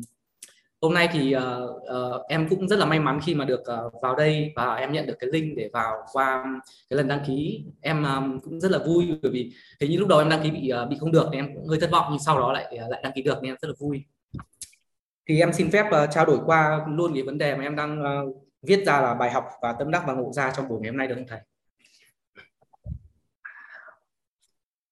hôm 0.80 0.94
nay 0.94 1.08
thì 1.12 1.36
uh, 1.36 1.42
uh, 1.76 2.26
em 2.28 2.48
cũng 2.48 2.68
rất 2.68 2.78
là 2.78 2.86
may 2.86 3.00
mắn 3.00 3.20
khi 3.24 3.34
mà 3.34 3.44
được 3.44 3.60
uh, 3.60 4.02
vào 4.02 4.16
đây 4.16 4.52
và 4.56 4.74
em 4.74 4.92
nhận 4.92 5.06
được 5.06 5.16
cái 5.18 5.30
link 5.32 5.56
để 5.56 5.70
vào 5.72 6.06
qua 6.12 6.44
cái 6.90 6.96
lần 6.96 7.08
đăng 7.08 7.24
ký. 7.26 7.64
Em 7.80 8.04
um, 8.04 8.40
cũng 8.40 8.60
rất 8.60 8.70
là 8.70 8.78
vui 8.78 9.18
bởi 9.22 9.32
vì 9.32 9.52
hình 9.80 9.90
như 9.90 9.98
lúc 9.98 10.08
đầu 10.08 10.18
em 10.18 10.28
đăng 10.28 10.42
ký 10.42 10.50
bị 10.50 10.72
uh, 10.82 10.90
bị 10.90 10.96
không 11.00 11.12
được 11.12 11.28
thì 11.32 11.38
em 11.38 11.54
cũng 11.54 11.66
hơi 11.68 11.80
thất 11.80 11.90
vọng 11.90 12.06
nhưng 12.10 12.18
sau 12.18 12.38
đó 12.38 12.52
lại 12.52 12.78
uh, 12.84 12.90
lại 12.90 13.00
đăng 13.02 13.12
ký 13.12 13.22
được 13.22 13.42
nên 13.42 13.50
em 13.50 13.56
rất 13.62 13.68
là 13.68 13.74
vui. 13.78 14.04
Thì 15.28 15.40
em 15.40 15.52
xin 15.52 15.70
phép 15.70 15.86
uh, 15.86 16.10
trao 16.10 16.26
đổi 16.26 16.38
qua 16.46 16.86
luôn 16.88 17.14
cái 17.14 17.22
vấn 17.22 17.38
đề 17.38 17.56
mà 17.56 17.62
em 17.62 17.76
đang 17.76 18.02
uh, 18.02 18.36
viết 18.62 18.86
ra 18.86 19.00
là 19.00 19.14
bài 19.14 19.30
học 19.30 19.44
và 19.62 19.72
tâm 19.72 19.90
đắc 19.90 20.02
và 20.06 20.12
ngộ 20.12 20.32
ra 20.32 20.52
trong 20.56 20.68
buổi 20.68 20.80
ngày 20.80 20.90
hôm 20.90 20.96
nay 20.96 21.08
được 21.08 21.14
không 21.14 21.26
thầy? 21.28 21.40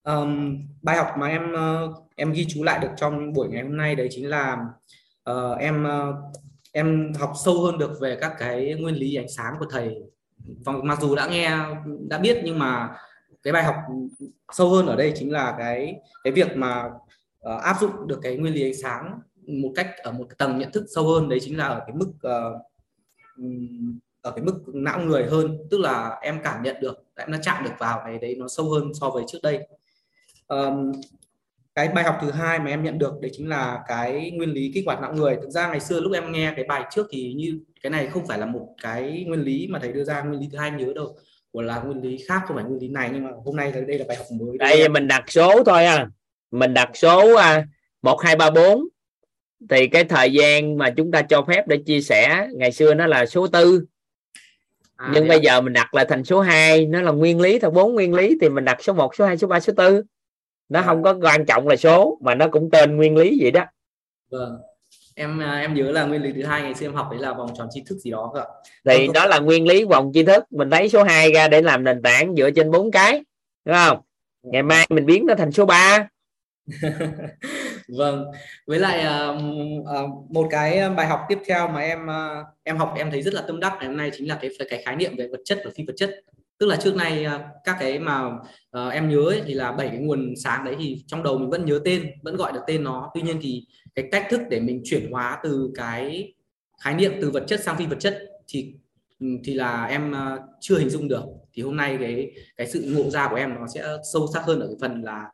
Um, 0.03 0.63
bài 0.83 0.97
học 0.97 1.07
mà 1.19 1.29
em 1.29 1.53
uh, 1.53 2.09
em 2.17 2.33
ghi 2.33 2.47
chú 2.49 2.65
lại 2.65 2.79
được 2.79 2.91
trong 2.97 3.33
buổi 3.33 3.49
ngày 3.49 3.63
hôm 3.63 3.77
nay 3.77 3.95
đấy 3.95 4.09
chính 4.11 4.29
là 4.29 4.57
uh, 5.31 5.59
em 5.59 5.87
uh, 5.87 6.15
em 6.73 7.13
học 7.19 7.33
sâu 7.45 7.61
hơn 7.63 7.79
được 7.79 8.01
về 8.01 8.19
các 8.21 8.33
cái 8.39 8.75
nguyên 8.75 8.95
lý 8.95 9.15
ánh 9.15 9.29
sáng 9.29 9.55
của 9.59 9.67
thầy. 9.71 9.97
Và 10.65 10.73
mặc 10.83 10.99
dù 11.01 11.15
đã 11.15 11.27
nghe 11.27 11.59
đã 12.09 12.19
biết 12.19 12.41
nhưng 12.45 12.59
mà 12.59 12.97
cái 13.43 13.53
bài 13.53 13.65
học 13.65 13.77
sâu 14.53 14.71
hơn 14.71 14.87
ở 14.87 14.97
đây 14.97 15.13
chính 15.17 15.33
là 15.33 15.55
cái 15.59 15.95
cái 16.25 16.33
việc 16.33 16.57
mà 16.57 16.85
uh, 16.85 17.63
áp 17.63 17.77
dụng 17.81 18.07
được 18.07 18.19
cái 18.23 18.37
nguyên 18.37 18.55
lý 18.55 18.63
ánh 18.63 18.83
sáng 18.83 19.21
một 19.47 19.73
cách 19.75 19.91
ở 20.03 20.13
một 20.13 20.27
tầng 20.39 20.59
nhận 20.59 20.73
thức 20.73 20.85
sâu 20.95 21.07
hơn. 21.07 21.29
Đấy 21.29 21.39
chính 21.43 21.59
là 21.59 21.67
ở 21.67 21.83
cái 21.87 21.97
mức 21.97 22.13
uh, 22.17 22.63
ở 24.23 24.31
cái 24.31 24.45
mức 24.45 24.63
não 24.67 25.01
người 25.01 25.27
hơn. 25.27 25.59
Tức 25.71 25.81
là 25.81 26.19
em 26.23 26.41
cảm 26.45 26.63
nhận 26.63 26.77
được 26.81 27.05
em 27.17 27.33
đã 27.33 27.39
chạm 27.43 27.65
được 27.65 27.73
vào 27.79 28.01
cái 28.05 28.19
đấy 28.19 28.37
nó 28.39 28.49
sâu 28.49 28.71
hơn 28.71 28.95
so 28.95 29.11
với 29.11 29.25
trước 29.29 29.39
đây. 29.43 29.69
Um, 30.49 30.93
cái 31.79 31.89
bài 31.89 32.05
học 32.05 32.19
thứ 32.21 32.31
hai 32.31 32.59
mà 32.59 32.71
em 32.71 32.83
nhận 32.83 32.99
được 32.99 33.21
đấy 33.21 33.31
chính 33.35 33.49
là 33.49 33.79
cái 33.89 34.31
nguyên 34.35 34.51
lý 34.51 34.71
kích 34.75 34.87
hoạt 34.87 35.01
não 35.01 35.13
người. 35.13 35.37
Thực 35.43 35.51
ra 35.51 35.69
ngày 35.69 35.81
xưa 35.81 36.01
lúc 36.01 36.13
em 36.13 36.33
nghe 36.33 36.53
cái 36.57 36.65
bài 36.65 36.83
trước 36.91 37.07
thì 37.11 37.33
như 37.33 37.61
cái 37.83 37.91
này 37.91 38.07
không 38.07 38.27
phải 38.27 38.39
là 38.39 38.47
một 38.47 38.69
cái 38.83 39.25
nguyên 39.27 39.41
lý 39.41 39.67
mà 39.71 39.79
thầy 39.79 39.93
đưa 39.93 40.05
ra. 40.05 40.23
Nguyên 40.23 40.41
lý 40.41 40.49
thứ 40.53 40.59
hai 40.59 40.71
nhớ 40.71 40.93
đâu. 40.95 41.17
Của 41.53 41.63
là 41.63 41.81
nguyên 41.81 42.03
lý 42.03 42.19
khác 42.29 42.43
không 42.47 42.57
phải 42.57 42.65
nguyên 42.65 42.81
lý 42.81 42.89
này. 42.89 43.11
Nhưng 43.13 43.25
mà 43.25 43.31
hôm 43.45 43.57
nay 43.57 43.73
đây 43.73 43.99
là 43.99 44.05
bài 44.09 44.17
học 44.17 44.27
mới. 44.31 44.59
Đây 44.59 44.89
mình 44.89 45.09
đặt 45.09 45.25
số 45.29 45.65
thôi 45.65 45.85
à 45.85 46.09
mình 46.51 46.75
đặt 46.75 46.91
số 46.95 47.35
à, 47.35 47.67
một 48.03 48.21
hai 48.23 48.37
ba 48.37 48.51
bốn. 48.51 48.89
Thì 49.71 49.87
cái 49.87 50.05
thời 50.05 50.33
gian 50.33 50.79
mà 50.79 50.91
chúng 50.91 51.11
ta 51.11 51.23
cho 51.23 51.43
phép 51.43 51.69
để 51.69 51.77
chia 51.87 52.01
sẻ 52.01 52.49
ngày 52.55 52.73
xưa 52.73 52.95
nó 52.95 53.07
là 53.07 53.27
số 53.27 53.47
tư. 53.47 53.85
À, 54.97 55.11
nhưng 55.15 55.29
bây 55.29 55.39
à? 55.39 55.41
giờ 55.43 55.61
mình 55.61 55.73
đặt 55.73 55.95
là 55.95 56.05
thành 56.05 56.25
số 56.25 56.41
2 56.41 56.87
nó 56.87 57.03
là 57.03 57.13
nguyên 57.13 57.41
lý 57.41 57.59
theo 57.59 57.71
bốn 57.71 57.95
nguyên 57.95 58.15
lý 58.15 58.39
thì 58.41 58.49
mình 58.49 58.65
đặt 58.65 58.83
số 58.83 58.93
1 58.93 59.15
số 59.15 59.27
2 59.27 59.39
số 59.39 59.47
3 59.47 59.61
số 59.61 59.73
4 59.77 60.03
nó 60.69 60.83
không 60.83 61.03
có 61.03 61.15
quan 61.23 61.45
trọng 61.47 61.69
là 61.69 61.77
số 61.77 62.19
mà 62.21 62.35
nó 62.35 62.49
cũng 62.49 62.71
tên 62.71 62.97
nguyên 62.97 63.17
lý 63.17 63.39
vậy 63.41 63.51
đó. 63.51 63.65
Vâng. 64.31 64.57
Em 65.15 65.39
à, 65.43 65.61
em 65.61 65.75
nhớ 65.75 65.91
là 65.93 66.05
nguyên 66.05 66.23
lý 66.23 66.33
thứ 66.33 66.45
hai 66.45 66.63
ngày 66.63 66.75
xưa 66.75 66.87
em 66.87 66.95
học 66.95 67.09
đấy 67.11 67.21
là 67.21 67.33
vòng 67.33 67.51
tròn 67.59 67.69
tri 67.71 67.83
thức 67.87 67.99
gì 67.99 68.11
đó 68.11 68.33
cơ 68.35 68.45
thì 68.85 69.07
vâng, 69.07 69.13
đó 69.13 69.27
là 69.27 69.39
nguyên 69.39 69.69
lý 69.69 69.85
vòng 69.85 70.11
tri 70.15 70.23
thức. 70.23 70.45
Mình 70.51 70.69
lấy 70.69 70.89
số 70.89 71.03
2 71.03 71.33
ra 71.33 71.49
để 71.49 71.63
làm 71.63 71.85
nền 71.85 72.03
tảng 72.03 72.35
dựa 72.37 72.51
trên 72.51 72.71
bốn 72.71 72.91
cái 72.91 73.25
đúng 73.65 73.75
không? 73.75 73.99
Ngày 74.43 74.63
mai 74.63 74.87
mình 74.91 75.07
biến 75.07 75.27
nó 75.27 75.35
thành 75.35 75.53
số 75.53 75.67
3 75.67 76.09
vâng. 77.89 78.25
Với 78.67 78.79
lại 78.79 79.05
uh, 79.31 79.43
uh, 79.81 80.31
một 80.31 80.47
cái 80.51 80.91
bài 80.91 81.07
học 81.07 81.21
tiếp 81.29 81.39
theo 81.47 81.69
mà 81.69 81.81
em 81.81 82.07
uh, 82.07 82.47
em 82.63 82.77
học 82.77 82.95
em 82.97 83.11
thấy 83.11 83.23
rất 83.23 83.35
là 83.35 83.43
tâm 83.47 83.61
đắc 83.61 83.73
ngày 83.79 83.87
hôm 83.87 83.97
nay 83.97 84.11
chính 84.15 84.29
là 84.29 84.39
cái 84.41 84.51
cái 84.71 84.83
khái 84.85 84.97
niệm 84.97 85.17
về 85.17 85.29
vật 85.29 85.41
chất 85.45 85.59
và 85.65 85.71
phi 85.77 85.85
vật 85.87 85.95
chất 85.97 86.11
tức 86.59 86.67
là 86.67 86.77
trước 86.77 86.97
nay 86.97 87.25
à, 87.25 87.49
các 87.65 87.77
cái 87.81 87.99
mà 87.99 88.27
uh, 88.27 88.93
em 88.93 89.09
nhớ 89.09 89.21
ấy, 89.29 89.43
thì 89.47 89.55
là 89.55 89.73
bảy 89.73 89.89
cái 89.89 89.99
nguồn 89.99 90.35
sáng 90.37 90.65
đấy 90.65 90.77
thì 90.79 91.05
trong 91.07 91.23
đầu 91.23 91.39
mình 91.39 91.51
vẫn 91.51 91.65
nhớ 91.65 91.81
tên 91.85 92.11
vẫn 92.23 92.37
gọi 92.37 92.53
được 92.53 92.61
tên 92.67 92.85
nó. 92.85 93.11
Tuy 93.15 93.23
nhiên 93.23 93.39
thì 93.43 93.67
cái 93.95 94.09
cách 94.13 94.27
thức 94.31 94.41
để 94.51 94.61
mình 94.61 94.83
chuyển 94.85 95.11
hóa 95.13 95.39
từ 95.43 95.71
cái 95.75 96.35
khái 96.81 96.95
niệm 96.95 97.13
từ 97.21 97.31
vật 97.31 97.45
chất 97.47 97.61
sang 97.61 97.77
phi 97.77 97.87
vật 97.87 97.97
chất 98.01 98.19
thì 98.49 98.75
ừ, 99.21 99.27
thì 99.45 99.55
là 99.55 99.85
em 99.85 100.15
à, 100.15 100.39
chưa 100.61 100.79
hình 100.79 100.91
dung 100.91 101.09
được. 101.09 101.25
Thì 101.53 101.63
hôm 101.63 101.77
nay 101.77 101.97
cái 102.01 102.31
cái 102.57 102.67
sự 102.67 102.83
ngộ 102.97 103.11
ra 103.11 103.29
của 103.29 103.37
em 103.37 103.55
nó 103.55 103.67
sẽ 103.75 103.85
sâu 104.13 104.27
sắc 104.35 104.45
hơn 104.45 104.61
ở 104.61 104.67
cái 104.67 104.77
phần 104.81 105.03
là 105.03 105.25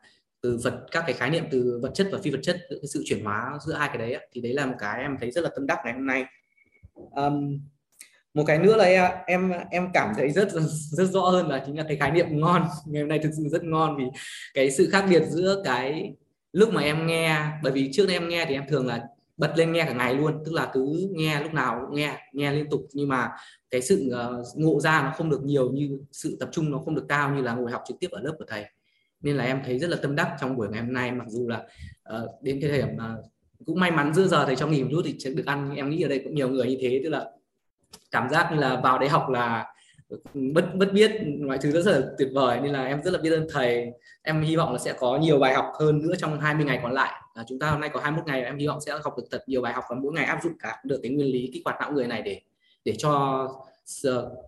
từ 0.41 0.59
vật 0.63 0.85
các 0.91 1.03
cái 1.07 1.13
khái 1.13 1.29
niệm 1.29 1.43
từ 1.51 1.79
vật 1.81 1.91
chất 1.93 2.07
và 2.11 2.19
phi 2.23 2.31
vật 2.31 2.39
chất 2.43 2.57
cái 2.69 2.87
sự 2.93 3.03
chuyển 3.05 3.23
hóa 3.23 3.57
giữa 3.65 3.73
hai 3.73 3.87
cái 3.87 3.97
đấy 3.97 4.27
thì 4.31 4.41
đấy 4.41 4.53
là 4.53 4.65
một 4.65 4.75
cái 4.79 5.01
em 5.01 5.17
thấy 5.19 5.31
rất 5.31 5.43
là 5.43 5.49
tâm 5.55 5.67
đắc 5.67 5.79
ngày 5.85 5.93
hôm 5.93 6.05
nay. 6.05 6.25
Um, 6.93 7.59
một 8.35 8.43
cái 8.47 8.59
nữa 8.59 8.75
là 8.75 9.23
em 9.27 9.51
em 9.71 9.89
cảm 9.93 10.13
thấy 10.17 10.29
rất 10.31 10.51
rất 10.91 11.05
rõ 11.11 11.21
hơn 11.21 11.47
là 11.47 11.63
chính 11.65 11.77
là 11.77 11.83
cái 11.87 11.97
khái 11.97 12.11
niệm 12.11 12.39
ngon. 12.39 12.67
Ngày 12.85 13.01
hôm 13.01 13.09
nay 13.09 13.19
thực 13.23 13.31
sự 13.37 13.43
rất 13.51 13.63
ngon 13.63 13.97
vì 13.97 14.03
cái 14.53 14.71
sự 14.71 14.89
khác 14.91 15.05
biệt 15.09 15.23
giữa 15.29 15.61
cái 15.65 16.13
lúc 16.53 16.73
mà 16.73 16.81
em 16.81 17.07
nghe 17.07 17.39
bởi 17.63 17.71
vì 17.71 17.89
trước 17.93 18.05
đây 18.07 18.15
em 18.15 18.29
nghe 18.29 18.45
thì 18.45 18.53
em 18.53 18.63
thường 18.69 18.87
là 18.87 19.03
bật 19.37 19.53
lên 19.57 19.71
nghe 19.71 19.83
cả 19.85 19.93
ngày 19.93 20.15
luôn 20.15 20.43
tức 20.45 20.53
là 20.53 20.69
cứ 20.73 21.09
nghe 21.11 21.41
lúc 21.43 21.53
nào 21.53 21.81
cũng 21.81 21.95
nghe 21.95 22.17
nghe 22.33 22.51
liên 22.51 22.69
tục. 22.69 22.81
Nhưng 22.93 23.07
mà 23.07 23.29
cái 23.71 23.81
sự 23.81 24.11
uh, 24.13 24.45
ngộ 24.55 24.79
ra 24.79 25.01
nó 25.01 25.13
không 25.17 25.29
được 25.29 25.43
nhiều 25.43 25.71
như 25.71 25.99
sự 26.11 26.37
tập 26.39 26.49
trung 26.51 26.71
nó 26.71 26.77
không 26.77 26.95
được 26.95 27.05
cao 27.09 27.35
như 27.35 27.41
là 27.41 27.53
ngồi 27.53 27.71
học 27.71 27.83
trực 27.87 27.97
tiếp 27.99 28.11
ở 28.11 28.21
lớp 28.21 28.35
của 28.39 28.45
thầy. 28.47 28.65
Nên 29.21 29.37
là 29.37 29.43
em 29.43 29.61
thấy 29.65 29.79
rất 29.79 29.89
là 29.89 29.97
tâm 30.01 30.15
đắc 30.15 30.35
trong 30.41 30.55
buổi 30.55 30.67
ngày 30.69 30.81
hôm 30.81 30.93
nay 30.93 31.11
mặc 31.11 31.25
dù 31.27 31.47
là 31.47 31.63
uh, 32.15 32.29
đến 32.41 32.61
cái 32.61 32.69
thời 32.69 32.79
điểm 32.79 32.97
cũng 33.65 33.79
may 33.79 33.91
mắn 33.91 34.13
giữa 34.13 34.27
giờ 34.27 34.45
thầy 34.45 34.55
cho 34.55 34.67
nghỉ 34.67 34.83
một 34.83 34.89
chút 34.91 35.01
thì 35.05 35.33
được 35.35 35.45
ăn. 35.45 35.75
Em 35.75 35.89
nghĩ 35.89 36.01
ở 36.01 36.09
đây 36.09 36.21
cũng 36.23 36.35
nhiều 36.35 36.49
người 36.49 36.67
như 36.67 36.77
thế 36.81 37.01
tức 37.03 37.09
là 37.09 37.25
cảm 38.11 38.29
giác 38.29 38.49
như 38.51 38.57
là 38.57 38.79
vào 38.83 38.99
đấy 38.99 39.09
học 39.09 39.29
là 39.29 39.65
bất 40.33 40.75
bất 40.75 40.93
biết 40.93 41.11
mọi 41.47 41.57
thứ 41.57 41.71
rất 41.71 41.91
là 41.91 42.01
tuyệt 42.17 42.29
vời 42.33 42.59
nên 42.61 42.73
là 42.73 42.85
em 42.85 43.03
rất 43.03 43.11
là 43.11 43.19
biết 43.19 43.29
ơn 43.29 43.47
thầy. 43.51 43.91
Em 44.21 44.41
hy 44.41 44.55
vọng 44.55 44.73
là 44.73 44.79
sẽ 44.79 44.93
có 44.99 45.17
nhiều 45.17 45.39
bài 45.39 45.53
học 45.53 45.65
hơn 45.79 46.01
nữa 46.01 46.13
trong 46.17 46.39
20 46.39 46.65
ngày 46.65 46.79
còn 46.83 46.91
lại. 46.91 47.21
À, 47.33 47.43
chúng 47.47 47.59
ta 47.59 47.69
hôm 47.69 47.79
nay 47.79 47.89
có 47.93 47.99
21 47.99 48.27
ngày 48.27 48.43
em 48.43 48.57
hy 48.57 48.67
vọng 48.67 48.81
sẽ 48.85 48.91
học 49.03 49.13
được 49.17 49.23
thật 49.31 49.43
nhiều 49.47 49.61
bài 49.61 49.73
học 49.73 49.83
và 49.89 49.95
mỗi 49.95 50.13
ngày 50.13 50.25
áp 50.25 50.39
dụng 50.43 50.53
cả 50.59 50.81
được 50.83 50.99
cái 51.03 51.11
nguyên 51.11 51.27
lý 51.27 51.49
kích 51.53 51.61
hoạt 51.65 51.77
não 51.79 51.91
người 51.91 52.07
này 52.07 52.21
để 52.21 52.41
để 52.85 52.95
cho 52.97 53.47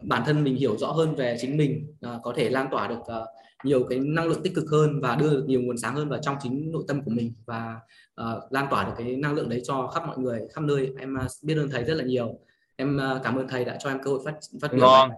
bản 0.02 0.24
thân 0.26 0.44
mình 0.44 0.56
hiểu 0.56 0.78
rõ 0.78 0.92
hơn 0.92 1.16
về 1.16 1.38
chính 1.42 1.58
mình 1.58 1.94
à, 2.02 2.20
có 2.24 2.34
thể 2.36 2.50
lan 2.50 2.68
tỏa 2.72 2.88
được 2.88 3.00
à, 3.08 3.20
nhiều 3.64 3.84
cái 3.90 4.00
năng 4.00 4.28
lượng 4.28 4.44
tích 4.44 4.56
cực 4.56 4.66
hơn 4.72 5.02
và 5.02 5.16
đưa 5.16 5.30
được 5.30 5.44
nhiều 5.48 5.62
nguồn 5.62 5.78
sáng 5.78 5.96
hơn 5.96 6.10
vào 6.10 6.20
trong 6.22 6.36
chính 6.42 6.72
nội 6.72 6.84
tâm 6.88 7.02
của 7.04 7.12
mình 7.12 7.34
và 7.46 7.76
uh, 8.22 8.52
lan 8.52 8.68
tỏa 8.70 8.84
được 8.84 8.94
cái 8.98 9.16
năng 9.16 9.34
lượng 9.34 9.50
đấy 9.50 9.62
cho 9.64 9.88
khắp 9.88 10.08
mọi 10.08 10.18
người 10.18 10.42
khắp 10.54 10.62
nơi. 10.62 10.90
Em 11.00 11.18
uh, 11.26 11.32
biết 11.42 11.56
ơn 11.58 11.70
thầy 11.70 11.84
rất 11.84 11.94
là 11.94 12.04
nhiều 12.04 12.40
em 12.78 13.00
uh, 13.18 13.24
cảm 13.24 13.36
ơn 13.36 13.48
thầy 13.48 13.66
đã 13.66 13.78
cho 13.80 13.90
em 13.90 14.00
cơ 14.04 14.12
hội 14.12 14.20
phát 14.26 14.36
phát 14.62 14.74
biểu 14.74 14.82
ngon. 14.82 15.12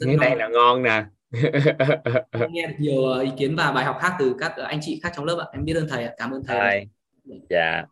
cái 0.00 0.16
này 0.16 0.36
là 0.36 0.48
ngon 0.48 0.82
nè. 0.82 1.04
Nghe 2.50 2.66
được 2.66 2.74
nhiều 2.78 3.18
ý 3.20 3.30
kiến 3.38 3.56
và 3.56 3.72
bài 3.72 3.84
học 3.84 3.98
khác 4.00 4.16
từ 4.18 4.36
các 4.38 4.52
anh 4.56 4.78
chị 4.82 5.00
khác 5.02 5.12
trong 5.16 5.24
lớp 5.24 5.38
ạ. 5.38 5.46
Em 5.52 5.64
biết 5.64 5.74
ơn 5.74 5.88
thầy 5.88 6.04
ạ. 6.04 6.14
Cảm 6.16 6.30
ơn 6.30 6.42
thầy. 6.46 6.58
Rồi. 6.58 6.88
dạ. 7.50 7.84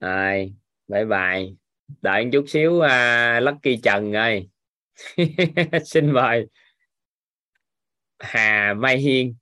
Rồi, 0.00 0.54
bye 0.88 1.04
bye. 1.04 1.46
Đợi 2.02 2.24
một 2.24 2.30
chút 2.32 2.44
xíu 2.48 2.72
uh, 2.72 3.42
Lucky 3.42 3.76
Trần 3.82 4.12
ơi. 4.12 4.48
Xin 5.84 6.12
mời. 6.12 6.46
Hà 8.18 8.74
Mai 8.74 8.96
Hiên. 8.96 9.34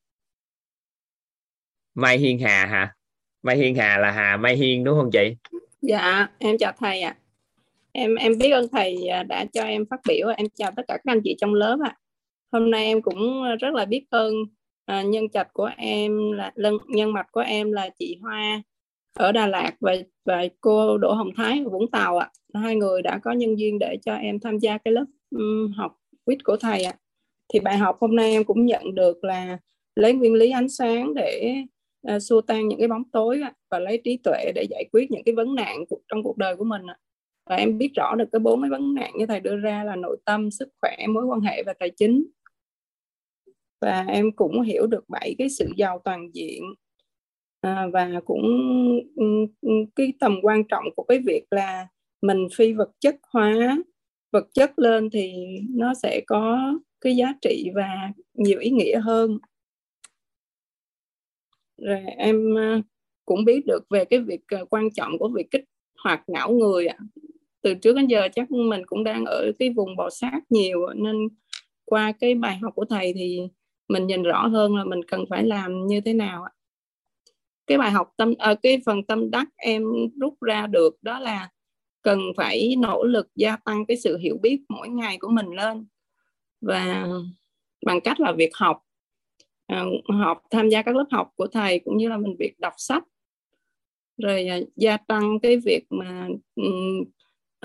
Mai 1.95 2.19
Hiên 2.19 2.39
Hà 2.39 2.67
hả? 2.67 2.95
Mai 3.43 3.57
Hiên 3.57 3.75
Hà 3.75 3.99
là 3.99 4.11
Hà 4.11 4.37
Mai 4.37 4.57
Hiên 4.57 4.85
đúng 4.85 4.99
không 4.99 5.11
chị? 5.13 5.37
Dạ 5.81 6.29
em 6.39 6.59
chào 6.59 6.73
thầy 6.79 7.01
ạ. 7.01 7.17
à 7.19 7.26
em 7.97 8.15
em 8.15 8.39
biết 8.39 8.51
ơn 8.51 8.69
thầy 8.73 9.09
à, 9.09 9.23
đã 9.23 9.45
cho 9.53 9.63
em 9.63 9.85
phát 9.91 10.01
biểu 10.09 10.29
em 10.37 10.47
chào 10.55 10.71
tất 10.77 10.83
cả 10.89 10.95
các 11.05 11.13
anh 11.13 11.21
chị 11.25 11.37
trong 11.39 11.55
lớp 11.55 11.79
ạ 11.85 11.91
à. 11.91 11.99
hôm 12.53 12.71
nay 12.71 12.85
em 12.85 13.03
cũng 13.03 13.43
rất 13.61 13.75
là 13.75 13.85
biết 13.85 14.07
ơn 14.11 14.35
à, 14.85 15.03
nhân 15.03 15.29
trạch 15.29 15.53
của 15.53 15.71
em 15.77 16.33
là 16.33 16.53
nhân 16.87 17.13
mạch 17.13 17.27
của 17.33 17.41
em 17.41 17.73
là 17.73 17.89
chị 17.99 18.19
Hoa 18.23 18.63
ở 19.15 19.33
Đà 19.33 19.47
Lạt 19.47 19.73
và 19.81 19.95
và 20.25 20.45
cô 20.61 20.99
Đỗ 20.99 21.13
Hồng 21.13 21.31
Thái 21.37 21.63
ở 21.65 21.71
Vũng 21.71 21.91
Tàu 21.91 22.19
ạ 22.19 22.31
à. 22.53 22.61
hai 22.61 22.77
người 22.77 23.03
đã 23.03 23.19
có 23.19 23.33
nhân 23.33 23.59
duyên 23.59 23.79
để 23.79 23.97
cho 24.05 24.15
em 24.15 24.41
tham 24.41 24.59
gia 24.59 24.79
cái 24.79 24.93
lớp 24.93 25.05
um, 25.31 25.73
học 25.77 25.97
quýt 26.25 26.45
của 26.45 26.57
thầy 26.57 26.83
ạ 26.85 26.93
à. 26.97 27.01
thì 27.53 27.61
bài 27.61 27.79
học 27.79 27.97
hôm 28.01 28.17
nay 28.17 28.31
em 28.31 28.45
cũng 28.45 28.67
nhận 28.67 28.95
được 28.95 29.25
là 29.25 29.59
lấy 29.95 30.13
nguyên 30.13 30.35
lý 30.35 30.51
ánh 30.51 30.69
sáng 30.69 31.15
để 31.15 31.55
uh, 32.15 32.23
xua 32.23 32.41
tan 32.41 32.69
những 32.69 32.79
cái 32.79 32.89
bóng 32.89 33.11
tối 33.13 33.41
và 33.71 33.79
lấy 33.79 34.01
trí 34.05 34.17
tuệ 34.17 34.53
để 34.55 34.67
giải 34.71 34.85
quyết 34.93 35.11
những 35.11 35.25
cái 35.25 35.35
vấn 35.35 35.55
nạn 35.55 35.85
trong 36.09 36.23
cuộc 36.23 36.37
đời 36.37 36.57
của 36.57 36.65
mình 36.65 36.83
ạ 36.87 36.97
và 37.47 37.57
em 37.57 37.79
biết 37.79 37.91
rõ 37.95 38.15
được 38.15 38.29
cái 38.33 38.41
bốn 38.41 38.63
cái 38.63 38.71
vấn 38.71 38.95
nạn 38.95 39.13
như 39.19 39.27
thầy 39.27 39.41
đưa 39.41 39.57
ra 39.57 39.85
là 39.85 39.97
nội 39.97 40.17
tâm 40.25 40.51
sức 40.51 40.69
khỏe 40.81 40.97
mối 41.09 41.25
quan 41.25 41.41
hệ 41.41 41.63
và 41.67 41.73
tài 41.73 41.91
chính. 41.91 42.27
Và 43.81 44.05
em 44.09 44.33
cũng 44.33 44.63
hiểu 44.63 44.87
được 44.87 45.09
bảy 45.09 45.35
cái 45.39 45.49
sự 45.49 45.69
giàu 45.77 46.01
toàn 46.05 46.31
diện 46.35 46.63
à, 47.61 47.87
và 47.93 48.21
cũng 48.25 48.43
cái 49.97 50.13
tầm 50.21 50.39
quan 50.43 50.65
trọng 50.69 50.85
của 50.97 51.03
cái 51.03 51.19
việc 51.27 51.45
là 51.51 51.89
mình 52.23 52.49
phi 52.57 52.73
vật 52.73 52.91
chất 53.01 53.17
hóa 53.33 53.77
vật 54.33 54.47
chất 54.55 54.79
lên 54.79 55.11
thì 55.13 55.33
nó 55.71 55.95
sẽ 55.95 56.21
có 56.27 56.73
cái 57.01 57.17
giá 57.17 57.35
trị 57.41 57.71
và 57.75 58.13
nhiều 58.35 58.59
ý 58.61 58.71
nghĩa 58.71 59.01
hơn. 59.01 59.39
Rồi 61.77 62.01
em 62.17 62.59
à, 62.59 62.83
cũng 63.25 63.45
biết 63.45 63.67
được 63.67 63.81
về 63.91 64.05
cái 64.05 64.21
việc 64.21 64.41
à, 64.47 64.65
quan 64.71 64.91
trọng 64.95 65.19
của 65.19 65.29
việc 65.29 65.51
kích 65.51 65.65
hoạt 66.05 66.29
não 66.29 66.53
người 66.53 66.87
từ 67.67 67.75
trước 67.75 67.97
đến 67.97 68.07
giờ 68.07 68.29
chắc 68.35 68.51
mình 68.51 68.83
cũng 68.87 69.05
đang 69.05 69.25
ở 69.25 69.53
cái 69.59 69.71
vùng 69.71 69.97
bò 69.97 70.11
sát 70.11 70.41
nhiều 70.51 70.87
nên 70.95 71.17
qua 71.85 72.13
cái 72.21 72.35
bài 72.35 72.57
học 72.57 72.73
của 72.75 72.85
thầy 72.85 73.13
thì 73.17 73.41
mình 73.89 74.07
nhìn 74.07 74.23
rõ 74.23 74.47
hơn 74.47 74.77
là 74.77 74.85
mình 74.85 75.01
cần 75.05 75.25
phải 75.31 75.45
làm 75.45 75.87
như 75.87 76.01
thế 76.01 76.13
nào 76.13 76.45
cái 77.67 77.79
bài 77.79 77.91
học 77.91 78.13
tâm 78.17 78.35
à, 78.39 78.55
cái 78.63 78.81
phần 78.87 79.03
tâm 79.03 79.31
đắc 79.31 79.49
em 79.57 79.83
rút 80.21 80.35
ra 80.41 80.67
được 80.67 81.03
đó 81.03 81.19
là 81.19 81.49
cần 82.03 82.21
phải 82.37 82.75
nỗ 82.79 83.05
lực 83.05 83.29
gia 83.35 83.57
tăng 83.57 83.87
cái 83.87 83.97
sự 83.97 84.19
hiểu 84.19 84.39
biết 84.43 84.61
mỗi 84.69 84.89
ngày 84.89 85.19
của 85.21 85.29
mình 85.29 85.47
lên. 85.47 85.87
Và 86.61 87.09
bằng 87.87 88.01
cách 88.01 88.21
là 88.21 88.33
việc 88.33 88.51
học 88.55 88.83
à, 89.67 89.85
học 90.09 90.43
tham 90.51 90.69
gia 90.69 90.83
các 90.83 90.97
lớp 90.97 91.07
học 91.11 91.31
của 91.37 91.47
thầy 91.47 91.79
cũng 91.79 91.97
như 91.97 92.09
là 92.09 92.17
mình 92.17 92.37
việc 92.39 92.55
đọc 92.59 92.73
sách. 92.77 93.05
Rồi 94.19 94.47
à, 94.47 94.59
gia 94.77 94.97
tăng 94.97 95.39
cái 95.43 95.57
việc 95.57 95.85
mà 95.91 96.29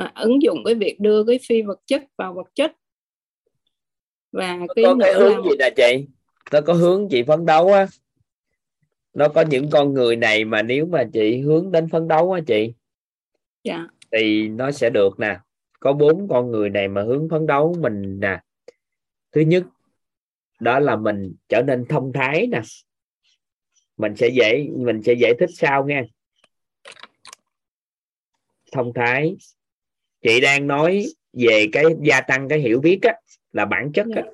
à, 0.02 0.12
ứng 0.16 0.42
dụng 0.42 0.58
cái 0.66 0.76
việc 0.76 1.00
đưa 1.00 1.24
cái 1.24 1.40
phi 1.48 1.62
vật 1.62 1.80
chất 1.86 2.04
vào 2.18 2.34
vật 2.34 2.48
chất. 2.56 2.72
Và 4.32 4.60
cái 4.76 4.86
có 4.86 4.96
cái 5.00 5.14
hướng 5.14 5.38
là... 5.38 5.44
gì 5.44 5.56
nè 5.60 5.70
chị? 5.76 6.08
Nó 6.52 6.62
có 6.62 6.74
hướng 6.74 7.08
chị 7.10 7.24
phấn 7.24 7.46
đấu 7.46 7.74
á? 7.74 7.88
Nó 9.14 9.28
có 9.28 9.42
những 9.42 9.70
con 9.70 9.94
người 9.94 10.16
này 10.16 10.46
mà 10.46 10.62
nếu 10.62 10.86
mà 10.86 11.04
chị 11.14 11.42
hướng 11.42 11.72
đến 11.72 11.90
phấn 11.90 12.08
đấu 12.08 12.32
á 12.32 12.42
chị 12.48 12.74
dạ. 13.64 13.88
thì 14.12 14.48
nó 14.48 14.72
sẽ 14.72 14.90
được 14.90 15.20
nè. 15.20 15.40
Có 15.80 15.94
bốn 15.94 16.28
con 16.28 16.52
người 16.52 16.70
này 16.70 16.88
mà 16.88 17.04
hướng 17.04 17.30
phấn 17.30 17.48
đấu 17.48 17.76
mình 17.80 18.20
nè. 18.20 18.40
Thứ 19.32 19.42
nhất 19.42 19.64
đó 20.60 20.80
là 20.80 20.96
mình 20.96 21.36
trở 21.50 21.62
nên 21.62 21.86
thông 21.86 22.14
thái 22.14 22.48
nè. 22.48 22.62
Mình 23.98 24.16
sẽ 24.16 24.28
dễ 24.28 24.68
mình 24.76 25.02
sẽ 25.02 25.14
giải 25.14 25.34
thích 25.40 25.50
sau 25.54 25.86
nha. 25.86 26.04
Thông 28.72 28.94
thái 28.94 29.36
chị 30.22 30.42
đang 30.42 30.68
nói 30.68 31.06
về 31.34 31.68
cái 31.72 31.86
gia 32.02 32.22
tăng 32.22 32.50
cái 32.50 32.60
hiểu 32.60 32.80
biết 32.80 33.00
á 33.02 33.14
là 33.52 33.66
bản 33.66 33.92
chất 33.94 34.08
á, 34.16 34.22
dạ. 34.26 34.32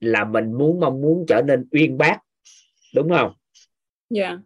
là 0.00 0.24
mình 0.24 0.52
muốn 0.52 0.80
mong 0.80 1.00
muốn 1.00 1.24
trở 1.28 1.42
nên 1.42 1.68
uyên 1.70 1.98
bác 1.98 2.18
đúng 2.94 3.10
không? 3.10 3.32
Dạ. 4.10 4.28
Yeah. 4.28 4.40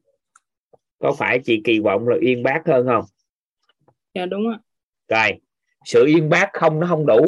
có 0.98 1.14
phải 1.18 1.40
chị 1.44 1.60
kỳ 1.64 1.78
vọng 1.78 2.08
là 2.08 2.16
uyên 2.22 2.42
bác 2.42 2.62
hơn 2.66 2.86
không? 2.86 3.04
Dạ 4.14 4.20
yeah, 4.20 4.28
đúng 4.28 4.50
ạ. 4.52 4.58
Rồi 5.08 5.40
sự 5.84 6.04
uyên 6.04 6.28
bác 6.28 6.50
không 6.52 6.80
nó 6.80 6.86
không 6.86 7.06
đủ. 7.06 7.24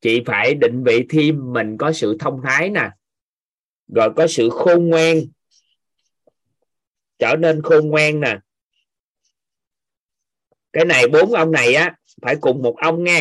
Chị 0.00 0.22
phải 0.26 0.54
định 0.54 0.84
vị 0.84 1.06
thêm 1.08 1.52
mình 1.52 1.76
có 1.76 1.92
sự 1.92 2.16
thông 2.20 2.40
thái 2.44 2.70
nè 2.70 2.90
rồi 3.88 4.12
có 4.16 4.26
sự 4.26 4.48
khôn 4.50 4.88
ngoan. 4.88 5.16
Trở 7.18 7.36
nên 7.36 7.62
khôn 7.62 7.88
ngoan 7.88 8.20
nè. 8.20 8.38
Cái 10.72 10.84
này 10.84 11.08
bốn 11.08 11.32
ông 11.32 11.52
này 11.52 11.74
á 11.74 11.96
phải 12.22 12.36
cùng 12.36 12.62
một 12.62 12.76
ông 12.76 13.04
nha 13.04 13.20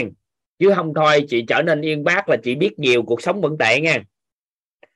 chứ 0.59 0.71
không 0.75 0.93
thôi 0.93 1.25
chị 1.29 1.45
trở 1.47 1.61
nên 1.61 1.81
yên 1.81 2.03
bác 2.03 2.29
là 2.29 2.37
chị 2.43 2.55
biết 2.55 2.79
nhiều 2.79 3.03
cuộc 3.03 3.21
sống 3.21 3.41
vẫn 3.41 3.57
tệ 3.57 3.79
nha. 3.79 4.03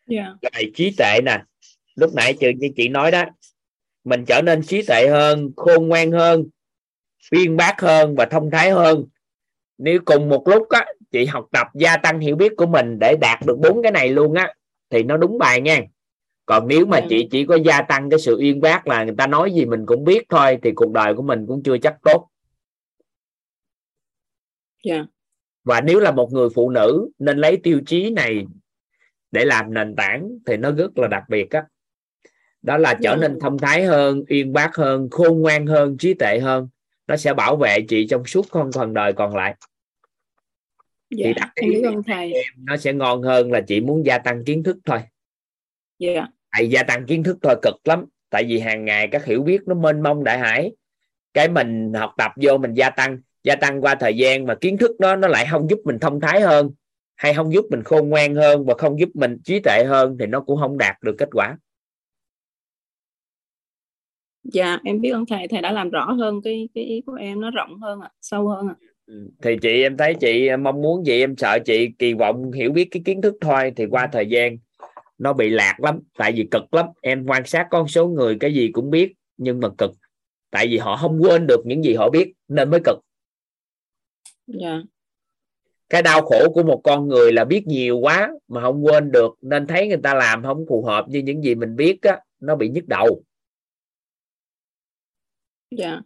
Yeah. 0.10 0.28
rồi 0.42 0.72
trí 0.76 0.96
tệ 0.98 1.22
nè. 1.26 1.44
Lúc 1.96 2.14
nãy 2.16 2.34
chị 2.40 2.48
như 2.58 2.70
chị 2.76 2.88
nói 2.90 3.12
đó 3.12 3.24
mình 4.04 4.26
trở 4.26 4.42
nên 4.42 4.64
trí 4.64 4.82
tệ 4.82 5.08
hơn 5.08 5.52
khôn 5.56 5.88
ngoan 5.88 6.12
hơn 6.12 6.46
uyên 7.32 7.58
bác 7.58 7.82
hơn 7.82 8.16
và 8.16 8.26
thông 8.26 8.52
thái 8.52 8.72
hơn. 8.72 9.06
Nếu 9.78 10.00
cùng 10.06 10.30
một 10.30 10.48
lúc 10.48 10.70
á 10.70 10.86
chị 11.12 11.26
học 11.26 11.46
tập 11.52 11.68
gia 11.74 11.98
tăng 11.98 12.20
hiểu 12.20 12.36
biết 12.36 12.54
của 12.58 12.66
mình 12.66 13.00
để 13.00 13.16
đạt 13.22 13.40
được 13.46 13.58
bốn 13.60 13.84
cái 13.84 13.92
này 13.92 14.10
luôn 14.10 14.34
á 14.34 14.54
thì 14.90 15.04
nó 15.04 15.18
đúng 15.18 15.38
bài 15.38 15.62
nha. 15.62 15.82
Còn 16.46 16.68
nếu 16.68 16.86
mà 16.86 17.00
chị 17.10 17.28
chỉ 17.32 17.46
có 17.46 17.56
gia 17.56 17.82
tăng 17.82 18.10
cái 18.10 18.20
sự 18.20 18.38
uyên 18.40 18.62
bác 18.62 18.88
là 18.88 19.04
người 19.04 19.16
ta 19.18 19.28
nói 19.28 19.54
gì 19.54 19.66
mình 19.66 19.86
cũng 19.86 20.04
biết 20.04 20.24
thôi 20.30 20.58
thì 20.64 20.72
cuộc 20.76 20.92
đời 20.92 21.14
của 21.14 21.24
mình 21.24 21.46
cũng 21.48 21.64
chưa 21.64 21.78
chắc 21.78 21.96
tốt 22.04 22.28
yeah. 24.86 25.06
Và 25.64 25.82
nếu 25.82 26.00
là 26.00 26.12
một 26.12 26.30
người 26.32 26.50
phụ 26.56 26.70
nữ 26.70 27.10
nên 27.20 27.38
lấy 27.38 27.58
tiêu 27.58 27.82
chí 27.86 28.10
này 28.10 28.46
để 29.32 29.46
làm 29.46 29.74
nền 29.74 29.96
tảng 29.96 30.30
thì 30.46 30.58
nó 30.58 30.72
rất 30.72 30.98
là 30.98 31.08
đặc 31.08 31.24
biệt 31.30 31.52
á. 31.52 31.66
Đó 32.62 32.78
là 32.78 33.00
trở 33.04 33.10
yeah. 33.10 33.20
Nên 33.20 33.40
thông 33.40 33.58
thái 33.58 33.84
hơn 33.84 34.24
uyên 34.30 34.54
bác 34.54 34.76
hơn 34.76 35.10
khôn 35.12 35.42
ngoan 35.42 35.66
hơn 35.66 35.98
trí 35.98 36.14
tuệ 36.14 36.40
hơn. 36.40 36.70
Nó 37.08 37.18
sẽ 37.18 37.34
bảo 37.34 37.56
vệ 37.56 37.78
chị 37.88 38.08
trong 38.08 38.26
suốt 38.26 38.46
con 38.50 38.72
phần 38.72 38.94
đời 38.94 39.14
còn 39.14 39.36
lại. 39.36 39.56
Dạ, 41.10 41.26
thì 41.26 41.34
đặt 41.34 41.52
em 41.56 42.04
thầy 42.04 42.34
nó 42.58 42.78
sẽ 42.78 42.94
ngon 42.94 43.22
hơn 43.22 43.52
là 43.52 43.62
chị 43.62 43.82
muốn 43.82 44.06
gia 44.06 44.18
tăng 44.18 44.46
kiến 44.46 44.64
thức 44.64 44.78
thôi. 44.86 45.00
Dạ 46.00 46.28
thầy 46.58 46.70
gia 46.70 46.84
tăng 46.84 47.06
kiến 47.06 47.24
thức 47.24 47.38
thôi 47.42 47.56
cực 47.62 47.76
lắm. 47.84 48.06
Tại 48.30 48.44
vì 48.44 48.60
hàng 48.60 48.86
ngày 48.86 49.08
các 49.12 49.26
hiểu 49.26 49.44
biết 49.44 49.62
nó 49.66 49.76
mênh 49.76 50.04
mông 50.04 50.24
đại 50.24 50.40
hải. 50.40 50.72
Cái 51.34 51.50
mình 51.50 51.94
học 51.94 52.14
tập 52.18 52.32
vô 52.42 52.58
mình 52.58 52.74
gia 52.74 52.90
tăng 52.90 53.20
gia 53.46 53.56
tăng 53.56 53.82
qua 53.82 53.96
thời 53.96 54.18
gian 54.18 54.46
mà 54.46 54.56
kiến 54.56 54.78
thức 54.78 55.00
đó 55.00 55.16
nó 55.16 55.28
lại 55.28 55.46
không 55.52 55.70
giúp 55.70 55.80
mình 55.86 56.00
thông 56.00 56.20
thái 56.20 56.42
hơn 56.42 56.72
hay 57.16 57.34
không 57.34 57.54
giúp 57.54 57.66
mình 57.70 57.84
khôn 57.84 58.10
ngoan 58.10 58.36
hơn 58.36 58.66
và 58.66 58.74
không 58.78 59.00
giúp 59.00 59.10
mình 59.14 59.38
trí 59.44 59.60
tuệ 59.60 59.84
hơn 59.88 60.18
thì 60.20 60.26
nó 60.26 60.42
cũng 60.42 60.60
không 60.60 60.78
đạt 60.78 60.96
được 61.02 61.16
kết 61.18 61.30
quả. 61.32 61.58
Dạ 64.44 64.80
em 64.84 65.02
biết 65.02 65.10
ơn 65.10 65.26
thầy 65.26 65.48
thầy 65.48 65.62
đã 65.62 65.72
làm 65.72 65.90
rõ 65.90 66.12
hơn 66.12 66.42
cái 66.44 66.70
cái 66.76 66.84
ý 66.84 67.02
của 67.06 67.14
em 67.14 67.42
nó 67.42 67.52
rộng 67.52 67.80
hơn 67.80 68.02
ạ 68.02 68.10
sâu 68.22 68.48
hơn 68.48 68.68
ạ. 68.68 68.76
Ừ, 69.06 69.30
thì 69.42 69.58
chị 69.62 69.82
em 69.82 69.98
thấy 69.98 70.14
chị 70.14 70.50
mong 70.60 70.82
muốn 70.82 71.06
gì 71.06 71.20
em 71.20 71.36
sợ 71.38 71.60
chị 71.66 71.90
kỳ 72.00 72.14
vọng 72.14 72.52
hiểu 72.52 72.72
biết 72.72 72.88
cái 72.92 73.02
kiến 73.06 73.22
thức 73.22 73.36
thôi 73.42 73.74
thì 73.76 73.86
qua 73.86 74.10
thời 74.12 74.26
gian 74.26 74.58
nó 75.18 75.34
bị 75.34 75.50
lạc 75.50 75.76
lắm 75.80 76.00
tại 76.18 76.32
vì 76.32 76.48
cực 76.52 76.74
lắm. 76.74 76.86
Em 77.02 77.26
quan 77.28 77.46
sát 77.46 77.68
con 77.72 77.88
số 77.88 78.08
người 78.08 78.38
cái 78.40 78.54
gì 78.54 78.70
cũng 78.74 78.90
biết 78.90 79.14
nhưng 79.38 79.60
mà 79.60 79.70
cực. 79.78 79.92
Tại 80.52 80.68
vì 80.68 80.78
họ 80.78 80.98
không 80.98 81.20
quên 81.22 81.48
được 81.48 81.62
những 81.66 81.84
gì 81.84 81.94
họ 81.94 82.10
biết 82.10 82.34
nên 82.48 82.70
mới 82.70 82.80
cực 82.84 83.05
yeah. 84.48 84.82
cái 85.90 86.02
đau 86.02 86.22
khổ 86.22 86.52
của 86.54 86.64
một 86.64 86.82
con 86.84 87.08
người 87.08 87.34
là 87.34 87.46
biết 87.46 87.68
nhiều 87.68 87.98
quá 87.98 88.32
mà 88.48 88.62
không 88.62 88.86
quên 88.86 89.12
được 89.12 89.38
nên 89.42 89.68
thấy 89.68 89.88
người 89.88 90.00
ta 90.04 90.14
làm 90.14 90.44
không 90.44 90.66
phù 90.70 90.86
hợp 90.86 91.06
như 91.08 91.20
những 91.20 91.44
gì 91.44 91.56
mình 91.56 91.76
biết 91.76 92.02
á 92.02 92.20
nó 92.40 92.56
bị 92.56 92.70
nhức 92.70 92.88
đầu. 92.88 93.24
Dạ. 95.72 96.02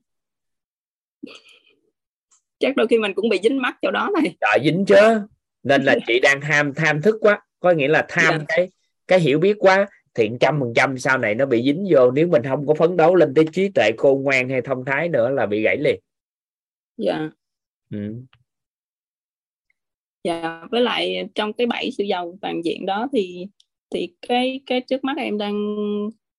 Chắc 2.60 2.76
đôi 2.76 2.88
khi 2.88 2.98
mình 2.98 3.14
cũng 3.16 3.30
bị 3.30 3.40
dính 3.44 3.62
mắt 3.62 3.78
chỗ 3.82 3.92
đó 3.92 4.10
này. 4.14 4.36
Trời 4.42 4.60
dính 4.64 4.86
chứ. 4.86 5.22
Nên 5.64 5.84
là 5.84 5.96
chị 6.08 6.20
đang 6.20 6.42
ham 6.42 6.74
tham 6.74 7.02
thức 7.02 7.16
quá. 7.22 7.42
Có 7.60 7.72
nghĩa 7.72 7.88
là 7.88 8.06
tham 8.10 8.40
dạ. 8.40 8.46
cái 8.48 8.70
cái 9.08 9.20
hiểu 9.20 9.40
biết 9.40 9.56
quá 9.60 9.88
thì 10.14 10.30
trăm 10.40 10.60
phần 10.60 10.74
trăm 10.76 10.98
sau 10.98 11.18
này 11.18 11.36
nó 11.36 11.46
bị 11.46 11.64
dính 11.64 11.86
vô. 11.90 12.12
Nếu 12.12 12.28
mình 12.28 12.44
không 12.44 12.68
có 12.68 12.74
phấn 12.74 12.98
đấu 12.98 13.16
lên 13.16 13.34
tới 13.34 13.46
trí 13.54 13.70
tuệ 13.70 13.92
khôn 13.98 14.24
ngoan 14.24 14.50
hay 14.50 14.62
thông 14.62 14.86
thái 14.86 15.10
nữa 15.10 15.30
là 15.30 15.46
bị 15.46 15.62
gãy 15.62 15.78
liền. 15.78 16.00
Dạ 16.98 17.30
ừ. 17.90 18.16
dạ 20.24 20.62
với 20.72 20.82
lại 20.82 21.30
trong 21.36 21.54
cái 21.54 21.68
bảy 21.68 21.92
sự 21.92 22.04
giàu 22.04 22.38
toàn 22.42 22.62
diện 22.66 22.86
đó 22.86 23.08
thì 23.14 23.48
thì 23.94 24.14
cái 24.28 24.62
cái 24.66 24.82
trước 24.82 25.04
mắt 25.04 25.18
em 25.18 25.38
đang 25.38 25.56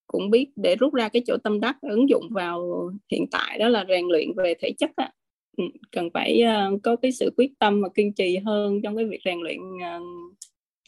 cũng 0.06 0.30
biết 0.30 0.50
để 0.56 0.76
rút 0.76 0.94
ra 0.94 1.08
cái 1.08 1.22
chỗ 1.26 1.36
tâm 1.44 1.60
đắc 1.60 1.76
ứng 1.80 2.08
dụng 2.08 2.24
vào 2.30 2.90
hiện 3.10 3.26
tại 3.30 3.58
đó 3.58 3.68
là 3.68 3.84
rèn 3.88 4.06
luyện 4.06 4.28
về 4.36 4.54
thể 4.60 4.72
chất 4.78 4.90
á. 4.96 5.12
Ừ, 5.56 5.64
cần 5.92 6.08
phải 6.14 6.42
uh, 6.74 6.80
có 6.82 6.96
cái 6.96 7.12
sự 7.12 7.32
quyết 7.36 7.52
tâm 7.58 7.82
và 7.82 7.88
kiên 7.94 8.12
trì 8.12 8.36
hơn 8.36 8.80
trong 8.82 8.96
cái 8.96 9.04
việc 9.04 9.20
rèn 9.24 9.40
luyện 9.40 9.58
uh, 9.60 10.36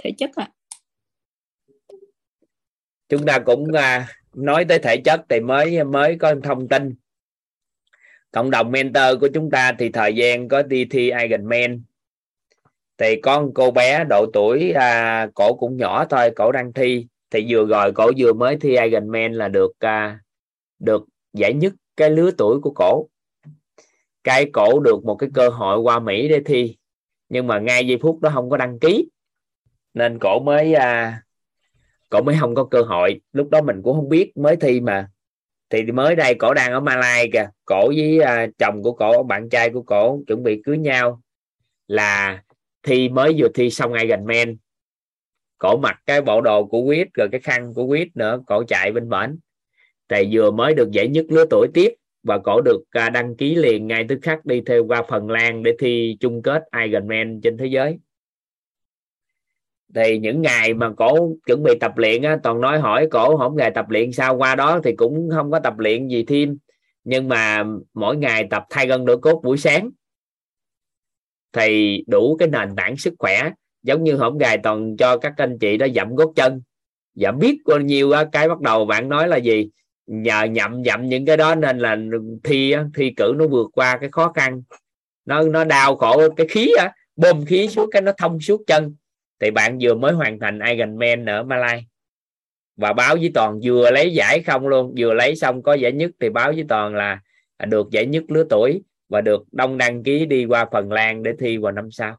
thể 0.03 0.11
chất 0.19 0.31
ạ. 0.37 0.49
À 0.51 0.63
chúng 3.13 3.27
ta 3.27 3.39
cũng 3.39 3.73
à, 3.73 4.09
nói 4.35 4.65
tới 4.65 4.79
thể 4.79 4.97
chất 4.97 5.21
thì 5.29 5.41
mới 5.41 5.85
mới 5.85 6.17
có 6.17 6.35
thông 6.43 6.69
tin 6.69 6.95
cộng 8.33 8.51
đồng 8.51 8.71
mentor 8.71 9.21
của 9.21 9.29
chúng 9.35 9.51
ta 9.51 9.73
thì 9.79 9.89
thời 9.89 10.15
gian 10.15 10.49
có 10.49 10.63
đi 10.63 10.85
thi 10.85 11.11
Ironman 11.23 11.83
thì 12.99 13.21
con 13.21 13.55
cô 13.55 13.71
bé 13.71 14.05
độ 14.05 14.27
tuổi 14.33 14.73
à, 14.73 15.27
cổ 15.35 15.55
cũng 15.55 15.77
nhỏ 15.77 16.05
thôi 16.05 16.31
cổ 16.37 16.53
đang 16.53 16.73
thi. 16.73 17.07
Thì 17.31 17.47
vừa 17.49 17.67
rồi 17.67 17.93
cổ 17.93 18.11
vừa 18.19 18.33
mới 18.33 18.57
thi 18.57 18.77
Ironman 18.77 19.33
là 19.33 19.49
được 19.49 19.73
à, 19.79 20.21
được 20.79 21.05
giải 21.33 21.55
nhất 21.55 21.73
cái 21.97 22.11
lứa 22.11 22.31
tuổi 22.39 22.61
của 22.61 22.73
cổ. 22.75 23.09
Cái 24.25 24.51
cổ 24.53 24.81
được 24.81 25.05
một 25.05 25.17
cái 25.17 25.31
cơ 25.35 25.49
hội 25.49 25.79
qua 25.79 25.99
Mỹ 25.99 26.29
để 26.29 26.41
thi 26.47 26.77
nhưng 27.29 27.47
mà 27.47 27.59
ngay 27.59 27.87
giây 27.87 27.99
phút 28.03 28.21
đó 28.21 28.31
không 28.35 28.51
có 28.51 28.57
đăng 28.57 28.79
ký. 28.79 29.09
Nên 29.95 30.19
cổ 30.19 30.41
mới 30.41 30.75
à, 30.75 31.23
cổ 32.11 32.23
mới 32.23 32.37
không 32.41 32.55
có 32.55 32.65
cơ 32.65 32.83
hội. 32.83 33.21
Lúc 33.33 33.51
đó 33.51 33.63
mình 33.63 33.83
cũng 33.83 33.97
không 33.97 34.09
biết 34.09 34.37
mới 34.37 34.57
thi 34.57 34.81
mà 34.81 35.11
thì 35.73 35.93
mới 35.93 36.17
đây 36.17 36.35
cổ 36.35 36.55
đang 36.55 36.73
ở 36.73 36.81
Malai 36.81 37.31
kìa. 37.33 37.49
Cổ 37.65 37.93
với 37.97 38.21
à, 38.21 38.47
chồng 38.59 38.83
của 38.83 38.93
cổ 38.93 39.23
bạn 39.23 39.49
trai 39.49 39.71
của 39.71 39.83
cổ 39.83 40.21
chuẩn 40.27 40.43
bị 40.43 40.63
cưới 40.65 40.79
nhau 40.79 41.21
là 41.89 42.43
thi 42.83 43.09
mới 43.09 43.35
vừa 43.37 43.49
thi 43.55 43.71
xong 43.71 43.93
ngay 43.93 44.07
gần 44.07 44.25
men 44.25 44.57
cổ 45.63 45.77
mặc 45.77 46.01
cái 46.07 46.23
bộ 46.23 46.41
đồ 46.41 46.65
của 46.65 46.87
quýt 46.87 47.09
rồi 47.15 47.29
cái 47.33 47.41
khăn 47.41 47.75
của 47.75 47.87
quýt 47.87 48.09
nữa 48.17 48.41
cổ 48.47 48.65
chạy 48.69 48.93
bên 48.93 49.09
bển. 49.09 49.39
Thì 50.09 50.29
vừa 50.33 50.51
mới 50.51 50.75
được 50.75 50.91
giải 50.91 51.09
nhất 51.09 51.25
lứa 51.29 51.45
tuổi 51.51 51.69
tiếp 51.75 51.95
và 52.23 52.39
cổ 52.39 52.61
được 52.61 52.83
à, 52.91 53.11
đăng 53.11 53.37
ký 53.37 53.55
liền 53.55 53.87
ngay 53.87 54.07
tức 54.09 54.19
khắc 54.23 54.47
đi 54.47 54.63
theo 54.67 54.85
qua 54.87 55.03
Phần 55.09 55.31
Lan 55.31 55.63
để 55.63 55.77
thi 55.79 56.17
chung 56.21 56.43
kết 56.43 56.63
Iron 56.85 57.09
Man 57.09 57.41
trên 57.41 57.57
thế 57.59 57.67
giới 57.67 57.99
thì 59.95 60.19
những 60.19 60.43
ngày 60.43 60.75
mà 60.75 60.93
cổ 60.97 61.37
chuẩn 61.47 61.63
bị 61.63 61.79
tập 61.81 61.93
luyện 61.97 62.23
á, 62.23 62.39
toàn 62.43 62.61
nói 62.61 62.79
hỏi 62.79 63.09
cổ 63.11 63.37
không 63.37 63.57
ngày 63.57 63.71
tập 63.71 63.91
luyện 63.91 64.13
sao, 64.13 64.37
qua 64.37 64.55
đó 64.55 64.81
thì 64.85 64.93
cũng 64.97 65.31
không 65.35 65.51
có 65.51 65.61
tập 65.61 65.79
luyện 65.79 66.09
gì 66.09 66.25
thêm. 66.25 66.59
Nhưng 67.05 67.29
mà 67.29 67.65
mỗi 67.95 68.17
ngày 68.17 68.47
tập 68.51 68.65
thay 68.71 68.87
gân 68.87 69.05
đổi 69.05 69.19
cốt 69.19 69.41
buổi 69.45 69.59
sáng 69.59 69.91
thì 71.53 72.05
đủ 72.07 72.37
cái 72.39 72.49
nền 72.49 72.77
tảng 72.77 72.97
sức 72.97 73.15
khỏe. 73.19 73.51
Giống 73.83 74.05
như 74.05 74.17
hổng 74.17 74.39
gài 74.39 74.59
toàn 74.59 74.97
cho 74.97 75.17
các 75.17 75.33
anh 75.37 75.59
chị 75.59 75.77
đó 75.77 75.87
dậm 75.95 76.15
gót 76.15 76.33
chân, 76.37 76.63
dậm 77.15 77.39
biết 77.39 77.59
bao 77.67 77.81
nhiêu 77.81 78.13
cái 78.33 78.49
bắt 78.49 78.61
đầu 78.61 78.85
bạn 78.85 79.09
nói 79.09 79.29
là 79.29 79.37
gì? 79.37 79.71
Nhờ 80.07 80.43
nhậm, 80.45 80.85
dậm 80.85 81.09
những 81.09 81.27
cái 81.27 81.37
đó 81.37 81.55
nên 81.55 81.79
là 81.79 81.97
thi 82.45 82.75
thi 82.95 83.13
cử 83.17 83.35
nó 83.37 83.47
vượt 83.47 83.71
qua 83.75 83.99
cái 84.01 84.09
khó 84.13 84.33
khăn. 84.33 84.63
Nó 85.25 85.43
nó 85.43 85.65
đau 85.65 85.97
khổ 85.97 86.31
cái 86.37 86.47
khí 86.49 86.73
á, 86.79 86.93
bơm 87.17 87.45
khí 87.45 87.69
xuống 87.69 87.91
cái 87.93 88.03
nó 88.03 88.13
thông 88.19 88.41
suốt 88.41 88.61
chân 88.67 88.95
thì 89.43 89.51
bạn 89.51 89.79
vừa 89.81 89.95
mới 89.95 90.13
hoàn 90.13 90.39
thành 90.39 90.59
Ironman 90.61 91.27
ở 91.27 91.43
Malai. 91.43 91.87
Và 92.77 92.93
báo 92.93 93.17
với 93.17 93.31
toàn 93.35 93.61
vừa 93.63 93.91
lấy 93.91 94.15
giải 94.15 94.43
không 94.43 94.69
luôn 94.69 94.95
vừa 94.99 95.15
lấy 95.15 95.37
xong 95.37 95.63
có 95.63 95.75
giải 95.75 95.93
nhất 95.93 96.11
thì 96.21 96.31
báo 96.31 96.53
với 96.53 96.65
toàn 96.69 96.95
là 96.95 97.21
được 97.67 97.91
giải 97.91 98.07
nhất 98.07 98.25
lứa 98.29 98.45
tuổi 98.51 98.83
và 99.09 99.21
được 99.21 99.45
đông 99.53 99.79
đăng 99.79 100.03
ký 100.03 100.27
đi 100.27 100.45
qua 100.45 100.67
Phần 100.73 100.93
Lan 100.93 101.23
để 101.23 101.33
thi 101.39 101.57
vào 101.57 101.73
năm 101.73 101.91
sau. 101.91 102.17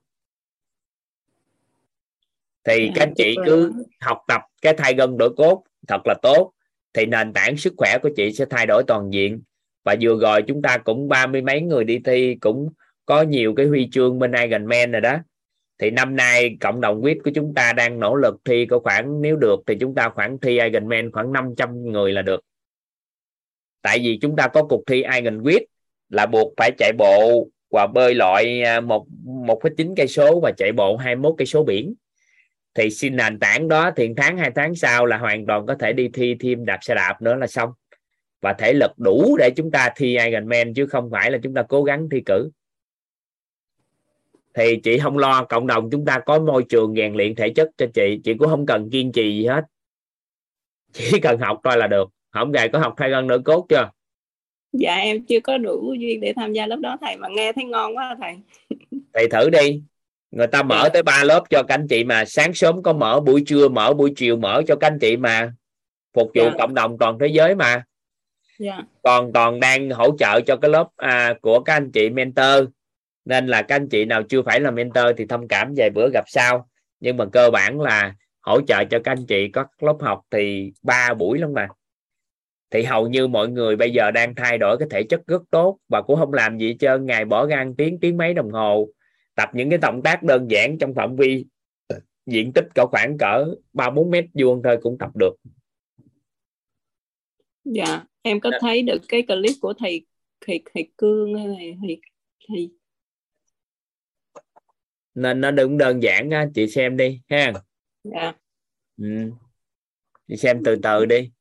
Thì 2.63 2.91
các 2.95 3.03
anh 3.03 3.13
chị 3.15 3.35
cứ 3.45 3.73
học 3.99 4.17
tập 4.27 4.41
cái 4.61 4.73
thay 4.77 4.93
gân 4.93 5.17
đổi 5.17 5.33
cốt 5.37 5.63
thật 5.87 6.01
là 6.05 6.15
tốt. 6.21 6.51
Thì 6.93 7.05
nền 7.05 7.33
tảng 7.33 7.57
sức 7.57 7.73
khỏe 7.77 7.97
của 8.03 8.09
chị 8.15 8.33
sẽ 8.33 8.45
thay 8.49 8.65
đổi 8.65 8.83
toàn 8.87 9.13
diện. 9.13 9.41
Và 9.83 9.95
vừa 10.01 10.19
rồi 10.21 10.41
chúng 10.41 10.61
ta 10.61 10.77
cũng 10.77 11.07
ba 11.07 11.27
mươi 11.27 11.41
mấy 11.41 11.61
người 11.61 11.83
đi 11.83 11.99
thi 12.05 12.35
cũng 12.41 12.69
có 13.05 13.21
nhiều 13.21 13.53
cái 13.55 13.65
huy 13.65 13.89
chương 13.91 14.19
bên 14.19 14.31
Ironman 14.31 14.91
rồi 14.91 15.01
đó 15.01 15.17
thì 15.79 15.91
năm 15.91 16.15
nay 16.15 16.57
cộng 16.59 16.81
đồng 16.81 17.01
quýt 17.01 17.17
của 17.23 17.31
chúng 17.35 17.53
ta 17.53 17.73
đang 17.73 17.99
nỗ 17.99 18.15
lực 18.15 18.35
thi 18.45 18.65
có 18.65 18.79
khoảng, 18.79 19.21
nếu 19.21 19.35
được 19.35 19.59
thì 19.67 19.75
chúng 19.79 19.95
ta 19.95 20.09
khoảng 20.09 20.39
thi 20.39 20.59
Ironman 20.59 21.11
khoảng 21.11 21.33
500 21.33 21.91
người 21.91 22.11
là 22.11 22.21
được. 22.21 22.41
Tại 23.81 23.99
vì 23.99 24.19
chúng 24.21 24.35
ta 24.35 24.47
có 24.47 24.63
cuộc 24.63 24.83
thi 24.87 25.03
Iron 25.15 25.43
quýt 25.43 25.63
là 26.09 26.25
buộc 26.25 26.53
phải 26.57 26.71
chạy 26.77 26.91
bộ 26.97 27.47
và 27.71 27.87
bơi 27.87 28.15
lội 28.15 28.61
à, 28.61 28.79
một 28.79 29.05
một 29.25 29.43
một 29.45 29.69
chín 29.77 29.93
cây 29.97 30.07
số 30.07 30.39
và 30.39 30.51
chạy 30.51 30.71
bộ 30.71 30.97
21 30.97 31.35
cây 31.37 31.45
số 31.45 31.63
biển. 31.63 31.93
Thì 32.75 32.89
xin 32.89 33.15
nền 33.15 33.39
tảng 33.39 33.67
đó 33.67 33.91
thì 33.95 34.09
tháng 34.17 34.37
hai, 34.37 34.51
tháng 34.55 34.75
sau 34.75 35.05
là 35.05 35.17
hoàn 35.17 35.45
toàn 35.45 35.65
có 35.65 35.75
thể 35.75 35.93
đi 35.93 36.09
thi 36.13 36.35
thêm 36.39 36.65
đạp 36.65 36.77
xe 36.81 36.95
đạp 36.95 37.21
nữa 37.21 37.35
là 37.35 37.47
xong. 37.47 37.69
Và 38.41 38.53
thể 38.53 38.73
lực 38.73 38.91
đủ 38.97 39.37
để 39.39 39.49
chúng 39.55 39.71
ta 39.71 39.89
thi 39.95 40.17
Ironman 40.17 40.73
chứ 40.73 40.85
không 40.85 41.09
phải 41.11 41.31
là 41.31 41.37
chúng 41.43 41.53
ta 41.53 41.63
cố 41.63 41.83
gắng 41.83 42.07
thi 42.11 42.21
cử 42.25 42.49
thì 44.53 44.79
chị 44.83 44.99
không 44.99 45.17
lo 45.17 45.43
cộng 45.43 45.67
đồng 45.67 45.89
chúng 45.91 46.05
ta 46.05 46.19
có 46.19 46.39
môi 46.39 46.63
trường 46.69 46.95
rèn 46.95 47.13
luyện 47.13 47.35
thể 47.35 47.49
chất 47.49 47.69
cho 47.77 47.85
chị. 47.93 48.19
Chị 48.23 48.33
cũng 48.33 48.47
không 48.49 48.65
cần 48.65 48.89
kiên 48.89 49.11
trì 49.11 49.37
gì 49.37 49.45
hết. 49.45 49.61
Chỉ 50.93 51.19
cần 51.23 51.39
học 51.39 51.59
thôi 51.63 51.77
là 51.77 51.87
được. 51.87 52.09
Không 52.31 52.51
gài 52.51 52.69
có 52.69 52.79
học 52.79 52.93
thay 52.97 53.09
gân 53.09 53.27
nữa 53.27 53.37
cốt 53.45 53.65
chưa? 53.69 53.89
Dạ 54.73 54.95
em 54.95 55.25
chưa 55.25 55.39
có 55.39 55.57
đủ 55.57 55.93
duyên 55.99 56.21
để 56.21 56.33
tham 56.35 56.53
gia 56.53 56.67
lớp 56.67 56.79
đó 56.79 56.97
thầy 57.01 57.17
mà 57.17 57.27
nghe 57.27 57.53
thấy 57.53 57.65
ngon 57.65 57.97
quá 57.97 58.15
thầy. 58.21 58.35
Thầy 59.13 59.27
thử 59.27 59.49
đi. 59.49 59.81
Người 60.31 60.47
ta 60.47 60.63
mở 60.63 60.81
dạ. 60.83 60.89
tới 60.89 61.03
ba 61.03 61.23
lớp 61.23 61.43
cho 61.49 61.63
các 61.63 61.75
anh 61.75 61.87
chị 61.87 62.03
mà. 62.03 62.25
Sáng 62.25 62.53
sớm 62.53 62.83
có 62.83 62.93
mở 62.93 63.19
buổi 63.19 63.43
trưa 63.47 63.69
mở 63.69 63.93
buổi 63.93 64.13
chiều 64.15 64.35
mở 64.35 64.61
cho 64.67 64.75
các 64.75 64.87
anh 64.87 64.99
chị 64.99 65.17
mà. 65.17 65.53
Phục 66.13 66.31
vụ 66.35 66.43
dạ. 66.43 66.53
cộng 66.57 66.73
đồng 66.73 66.97
toàn 66.99 67.17
thế 67.19 67.27
giới 67.27 67.55
mà. 67.55 67.83
Dạ. 68.59 68.81
còn 69.01 69.33
toàn 69.33 69.59
đang 69.59 69.89
hỗ 69.89 70.17
trợ 70.17 70.41
cho 70.41 70.55
cái 70.55 70.71
lớp 70.71 70.87
à, 70.95 71.33
của 71.41 71.59
các 71.59 71.73
anh 71.73 71.91
chị 71.91 72.09
mentor 72.09 72.65
nên 73.25 73.47
là 73.47 73.61
các 73.61 73.75
anh 73.75 73.89
chị 73.89 74.05
nào 74.05 74.23
chưa 74.23 74.41
phải 74.41 74.59
là 74.59 74.71
mentor 74.71 75.05
thì 75.17 75.25
thông 75.25 75.47
cảm 75.47 75.73
vài 75.77 75.89
bữa 75.89 76.09
gặp 76.13 76.23
sau. 76.27 76.69
Nhưng 76.99 77.17
mà 77.17 77.25
cơ 77.25 77.49
bản 77.51 77.81
là 77.81 78.15
hỗ 78.41 78.61
trợ 78.61 78.83
cho 78.83 78.99
các 79.03 79.11
anh 79.11 79.25
chị 79.27 79.47
có 79.47 79.65
lớp 79.79 79.97
học 79.99 80.21
thì 80.31 80.71
ba 80.81 81.13
buổi 81.13 81.39
lắm 81.39 81.53
mà. 81.53 81.67
Thì 82.71 82.83
hầu 82.83 83.07
như 83.07 83.27
mọi 83.27 83.49
người 83.49 83.75
bây 83.75 83.91
giờ 83.91 84.11
đang 84.11 84.35
thay 84.35 84.57
đổi 84.57 84.77
cái 84.77 84.87
thể 84.91 85.03
chất 85.03 85.21
rất 85.27 85.41
tốt 85.51 85.79
và 85.87 86.01
cũng 86.01 86.19
không 86.19 86.33
làm 86.33 86.57
gì 86.57 86.75
cho 86.79 86.97
ngày 86.97 87.25
bỏ 87.25 87.47
ra 87.47 87.65
tiếng 87.77 87.99
tiếng 87.99 88.17
mấy 88.17 88.33
đồng 88.33 88.51
hồ 88.51 88.89
tập 89.35 89.49
những 89.53 89.69
cái 89.69 89.79
động 89.81 90.01
tác 90.03 90.23
đơn 90.23 90.47
giản 90.51 90.77
trong 90.77 90.93
phạm 90.93 91.15
vi 91.15 91.45
diện 92.25 92.53
tích 92.53 92.65
cỡ 92.75 92.85
khoảng 92.85 93.17
cỡ 93.17 93.55
ba 93.73 93.89
bốn 93.89 94.11
mét 94.11 94.25
vuông 94.33 94.61
thôi 94.63 94.77
cũng 94.81 94.97
tập 94.97 95.09
được. 95.15 95.35
Dạ 97.63 98.03
em 98.21 98.39
có 98.39 98.51
thấy 98.59 98.81
được 98.81 99.01
cái 99.07 99.21
clip 99.21 99.53
của 99.61 99.73
thầy 99.73 100.05
thầy 100.47 100.63
thầy 100.73 100.91
cương 100.97 101.33
này 101.33 101.77
thầy 101.81 102.01
thầy 102.47 102.71
nên 105.15 105.41
nó 105.41 105.51
đừng 105.51 105.77
đơn 105.77 106.03
giản 106.03 106.29
á 106.29 106.45
chị 106.55 106.67
xem 106.67 106.97
đi 106.97 107.21
ha. 107.29 107.53
Dạ. 108.03 108.33
Ừ. 108.97 109.07
đi 110.27 110.37
xem 110.37 110.61
từ 110.65 110.75
từ 110.83 111.05
đi. 111.05 111.31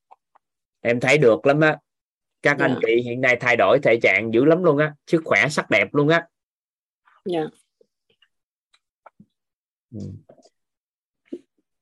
Em 0.81 0.99
thấy 0.99 1.17
được 1.17 1.45
lắm 1.45 1.59
á. 1.59 1.77
Các 2.41 2.57
Dạ. 2.59 2.65
anh 2.65 2.79
chị 2.87 3.01
hiện 3.01 3.21
nay 3.21 3.37
thay 3.39 3.55
đổi 3.55 3.79
thể 3.83 3.99
trạng 4.03 4.33
dữ 4.33 4.45
lắm 4.45 4.63
luôn 4.63 4.77
á. 4.77 4.93
Sức 5.07 5.21
khỏe 5.25 5.49
sắc 5.49 5.69
đẹp 5.69 5.93
luôn 5.93 6.07
á. 6.07 6.27
Dạ. 7.25 7.43
Ừ. 9.91 9.99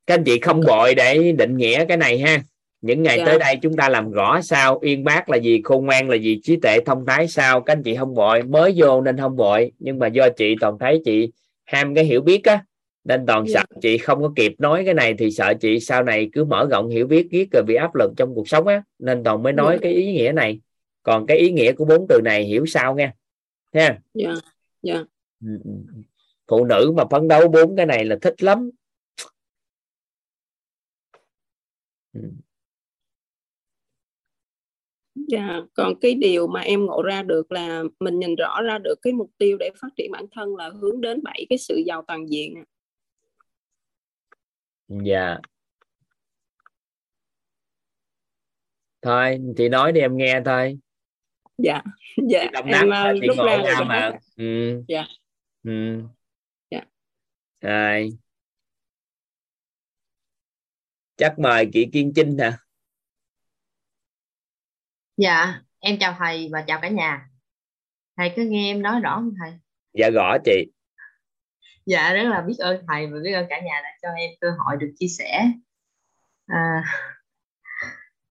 các 0.05 0.13
anh 0.15 0.23
chị 0.25 0.39
không 0.39 0.61
vội 0.61 0.95
để 0.95 1.31
định 1.31 1.57
nghĩa 1.57 1.85
cái 1.85 1.97
này 1.97 2.19
ha. 2.19 2.43
Những 2.81 3.03
ngày 3.03 3.17
Dạ. 3.17 3.25
tới 3.25 3.39
đây 3.39 3.55
chúng 3.61 3.75
ta 3.75 3.89
làm 3.89 4.11
rõ 4.11 4.41
sao 4.41 4.79
uyên 4.81 5.03
bác 5.03 5.29
là 5.29 5.37
gì 5.37 5.61
khôn 5.63 5.85
ngoan 5.85 6.09
là 6.09 6.15
gì 6.15 6.39
trí 6.43 6.57
tuệ 6.61 6.79
thông 6.85 7.05
thái 7.05 7.27
sao. 7.27 7.61
Các 7.61 7.73
anh 7.73 7.83
chị 7.83 7.95
không 7.95 8.15
vội 8.15 8.43
mới 8.43 8.73
vô 8.75 9.01
nên 9.01 9.17
không 9.17 9.35
vội 9.35 9.71
nhưng 9.79 9.99
mà 9.99 10.07
do 10.07 10.27
chị 10.37 10.55
toàn 10.61 10.77
thấy 10.79 11.01
chị 11.05 11.31
ham 11.71 11.95
cái 11.95 12.03
hiểu 12.03 12.21
biết 12.21 12.43
á 12.43 12.65
nên 13.03 13.25
toàn 13.25 13.45
Dạ. 13.47 13.59
sợ 13.71 13.79
chị 13.81 13.97
không 13.97 14.21
có 14.21 14.33
kịp 14.35 14.53
nói 14.57 14.83
cái 14.85 14.93
này 14.93 15.13
thì 15.17 15.31
sợ 15.31 15.53
chị 15.61 15.79
sau 15.79 16.03
này 16.03 16.29
cứ 16.33 16.43
mở 16.45 16.67
rộng 16.71 16.89
hiểu 16.89 17.07
biết 17.07 17.27
viết 17.31 17.47
rồi 17.51 17.63
bị 17.67 17.75
áp 17.75 17.95
lực 17.95 18.11
trong 18.17 18.35
cuộc 18.35 18.47
sống 18.49 18.67
á 18.67 18.83
nên 18.99 19.23
toàn 19.23 19.43
mới 19.43 19.53
nói 19.53 19.73
Dạ. 19.75 19.79
cái 19.83 19.91
ý 19.93 20.13
nghĩa 20.13 20.31
này 20.35 20.59
còn 21.03 21.25
cái 21.27 21.37
ý 21.37 21.51
nghĩa 21.51 21.71
của 21.71 21.85
bốn 21.85 22.05
từ 22.09 22.21
này 22.23 22.43
hiểu 22.43 22.65
sao 22.65 22.95
nha 22.95 23.13
ha 23.73 23.99
dạ 24.13 24.33
dạ 24.81 25.03
Ừ, 25.45 25.47
ừ, 25.63 25.71
ừ. 25.95 26.01
phụ 26.47 26.65
nữ 26.65 26.91
mà 26.95 27.03
phấn 27.11 27.27
đấu 27.27 27.47
bốn 27.47 27.75
cái 27.75 27.85
này 27.85 28.05
là 28.05 28.17
thích 28.21 28.43
lắm 28.43 28.69
Ừ. 32.13 32.21
dạ 35.15 35.61
còn 35.73 35.99
cái 36.01 36.15
điều 36.15 36.47
mà 36.47 36.61
em 36.61 36.85
ngộ 36.85 37.01
ra 37.01 37.23
được 37.23 37.51
là 37.51 37.83
mình 37.99 38.19
nhìn 38.19 38.35
rõ 38.35 38.61
ra 38.61 38.77
được 38.77 38.95
cái 39.01 39.13
mục 39.13 39.31
tiêu 39.37 39.57
để 39.57 39.69
phát 39.81 39.89
triển 39.97 40.11
bản 40.11 40.25
thân 40.31 40.55
là 40.55 40.69
hướng 40.69 41.01
đến 41.01 41.23
bảy 41.23 41.45
cái 41.49 41.57
sự 41.57 41.75
giàu 41.85 42.03
toàn 42.07 42.29
diện 42.29 42.63
dạ 44.87 45.37
thôi 49.01 49.39
chị 49.57 49.69
nói 49.69 49.91
đi 49.91 50.01
em 50.01 50.17
nghe 50.17 50.41
thôi 50.45 50.79
dạ 51.57 51.81
dạ 52.29 52.45
đồng 52.53 52.65
em 52.65 52.89
đắc 52.89 53.03
ờ, 53.05 53.13
ngộ 53.37 53.45
ra 53.45 53.57
ra 53.57 53.75
rồi 53.77 53.85
mà 53.85 54.11
ừ. 54.37 54.83
Dạ. 54.87 55.05
ừ. 55.63 56.01
Dạ. 56.71 56.81
rồi 57.61 58.09
chắc 61.17 61.39
mời 61.39 61.69
chị 61.73 61.89
Kiên 61.93 62.13
Trinh 62.15 62.37
hả 62.37 62.57
Dạ, 65.17 65.61
em 65.79 65.97
chào 65.99 66.15
thầy 66.19 66.49
và 66.51 66.61
chào 66.67 66.79
cả 66.81 66.89
nhà. 66.89 67.27
Thầy 68.17 68.33
cứ 68.35 68.43
nghe 68.45 68.71
em 68.71 68.81
nói 68.81 68.99
rõ 68.99 69.15
không 69.15 69.33
thầy? 69.41 69.53
dạ 69.93 70.09
gõ 70.09 70.37
chị 70.45 70.65
Dạ, 71.85 72.13
rất 72.13 72.23
là 72.23 72.41
biết 72.41 72.55
ơn 72.59 72.85
thầy 72.87 73.07
và 73.07 73.17
biết 73.23 73.33
ơn 73.33 73.45
cả 73.49 73.59
nhà 73.59 73.81
đã 73.83 73.89
cho 74.01 74.09
em 74.17 74.29
cơ 74.41 74.47
hội 74.57 74.77
được 74.79 74.91
chia 74.99 75.07
sẻ. 75.07 75.47
À, 76.47 76.83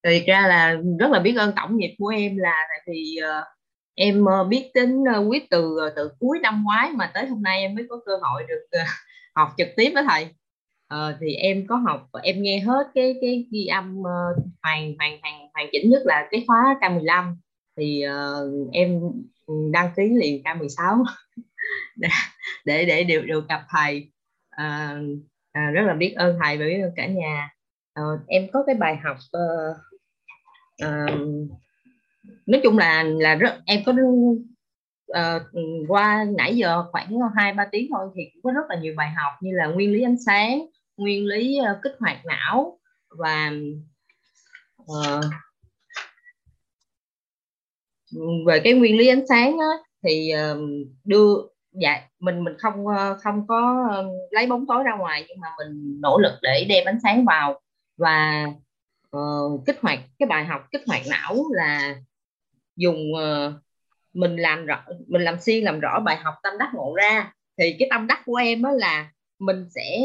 thực 0.04 0.10
ra 0.26 0.46
là 0.48 0.76
rất 0.98 1.10
là 1.10 1.20
biết 1.20 1.34
ơn 1.38 1.52
tổng 1.56 1.76
nghiệp 1.76 1.94
của 1.98 2.08
em 2.08 2.36
là 2.36 2.54
tại 2.68 2.80
vì 2.86 3.16
ờ, 3.22 3.44
em 3.94 4.24
ờ, 4.24 4.44
biết 4.44 4.70
tính 4.74 5.04
ờ, 5.14 5.24
quyết 5.28 5.50
từ 5.50 5.76
từ 5.96 6.10
cuối 6.20 6.38
năm 6.42 6.62
ngoái 6.64 6.90
mà 6.92 7.10
tới 7.14 7.26
hôm 7.26 7.42
nay 7.42 7.60
em 7.60 7.74
mới 7.74 7.86
có 7.90 7.96
cơ 8.06 8.12
hội 8.22 8.42
được 8.48 8.66
ờ, 8.70 8.80
học 9.34 9.48
trực 9.58 9.68
tiếp 9.76 9.90
với 9.94 10.04
thầy 10.08 10.28
uh, 10.94 11.16
thì 11.20 11.34
em 11.34 11.66
có 11.66 11.76
học 11.76 12.08
em 12.22 12.42
nghe 12.42 12.60
hết 12.60 12.86
cái 12.94 13.14
cái 13.20 13.46
ghi 13.50 13.66
âm 13.66 14.00
uh, 14.00 14.44
hoàn 14.62 14.94
hoàn 14.98 15.20
hoàn 15.22 15.48
hoàn 15.54 15.66
chỉnh 15.72 15.90
nhất 15.90 16.02
là 16.04 16.28
cái 16.30 16.44
khóa 16.46 16.76
K15 16.80 17.34
thì 17.76 18.04
uh, 18.06 18.72
em 18.72 19.00
đăng 19.72 19.90
ký 19.96 20.02
liền 20.20 20.42
K16 20.42 21.04
để 21.96 22.08
để 22.64 22.84
để 22.84 23.04
được 23.04 23.22
được 23.26 23.48
gặp 23.48 23.62
thầy. 23.68 24.10
Uh, 24.56 24.98
à, 25.52 25.70
rất 25.70 25.82
là 25.86 25.94
biết 25.94 26.14
ơn 26.16 26.38
thầy 26.42 26.58
và 26.58 26.64
biết 26.64 26.80
ơn 26.82 26.92
cả 26.96 27.06
nhà. 27.06 27.50
Ờ, 27.92 28.02
em 28.26 28.46
có 28.52 28.64
cái 28.66 28.74
bài 28.74 28.96
học 29.04 29.16
uh, 29.16 29.76
uh, 30.86 31.50
nói 32.46 32.60
chung 32.64 32.78
là 32.78 33.02
là 33.02 33.34
rất 33.34 33.60
em 33.66 33.82
có 33.86 33.92
uh, 33.92 35.42
qua 35.88 36.26
nãy 36.38 36.56
giờ 36.56 36.84
khoảng 36.92 37.18
hai 37.36 37.52
ba 37.52 37.68
tiếng 37.72 37.88
thôi 37.90 38.08
thì 38.16 38.22
cũng 38.32 38.42
có 38.42 38.52
rất 38.52 38.66
là 38.68 38.76
nhiều 38.76 38.94
bài 38.96 39.10
học 39.10 39.32
như 39.40 39.50
là 39.54 39.66
nguyên 39.66 39.92
lý 39.92 40.02
ánh 40.02 40.16
sáng 40.26 40.66
nguyên 41.00 41.26
lý 41.26 41.58
ờ, 41.58 41.80
kích 41.82 41.92
hoạt 42.00 42.26
não 42.26 42.78
và 43.08 43.52
ờ, 44.86 45.20
về 48.46 48.60
cái 48.64 48.72
nguyên 48.72 48.98
lý 48.98 49.08
ánh 49.08 49.26
sáng 49.28 49.58
á, 49.58 49.66
thì 50.04 50.30
ờ, 50.30 50.60
đưa 51.04 51.34
dạ 51.72 52.02
mình 52.20 52.44
mình 52.44 52.54
không 52.58 52.84
không 53.22 53.46
có 53.46 53.88
lấy 54.30 54.46
bóng 54.46 54.66
tối 54.66 54.82
ra 54.84 54.96
ngoài 54.96 55.24
nhưng 55.28 55.40
mà 55.40 55.48
mình 55.58 56.00
nỗ 56.00 56.18
lực 56.18 56.32
để 56.42 56.66
đem 56.68 56.84
ánh 56.84 56.98
sáng 57.02 57.24
vào 57.24 57.60
và 57.96 58.46
uh, 59.16 59.66
kích 59.66 59.78
hoạt 59.82 59.98
cái 60.18 60.26
bài 60.26 60.44
học 60.44 60.66
kích 60.72 60.82
hoạt 60.86 61.02
não 61.10 61.36
là 61.52 61.96
dùng 62.76 63.12
uh, 63.12 63.54
mình 64.12 64.36
làm 64.36 64.66
rõ 64.66 64.84
mình 65.08 65.22
làm 65.22 65.40
xuyên 65.40 65.64
làm 65.64 65.80
rõ 65.80 66.00
bài 66.00 66.16
học 66.16 66.34
tâm 66.42 66.58
đắc 66.58 66.70
ngộ 66.74 66.94
ra. 66.94 67.32
Thì 67.58 67.76
cái 67.78 67.88
tâm 67.90 68.06
đắc 68.06 68.22
của 68.26 68.36
em 68.36 68.62
á 68.62 68.72
là 68.72 69.10
mình 69.38 69.66
sẽ 69.74 70.00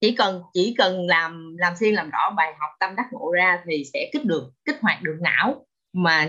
chỉ 0.00 0.12
cần 0.12 0.42
chỉ 0.54 0.74
cần 0.78 1.06
làm 1.06 1.56
làm 1.58 1.76
xuyên 1.76 1.94
làm 1.94 2.10
rõ 2.10 2.30
bài 2.36 2.52
học 2.58 2.70
tâm 2.80 2.96
đắc 2.96 3.06
ngộ 3.12 3.32
ra 3.32 3.62
thì 3.66 3.84
sẽ 3.92 4.10
kích 4.12 4.24
được 4.24 4.50
kích 4.64 4.76
hoạt 4.80 5.02
được 5.02 5.16
não. 5.20 5.66
Mà 5.92 6.28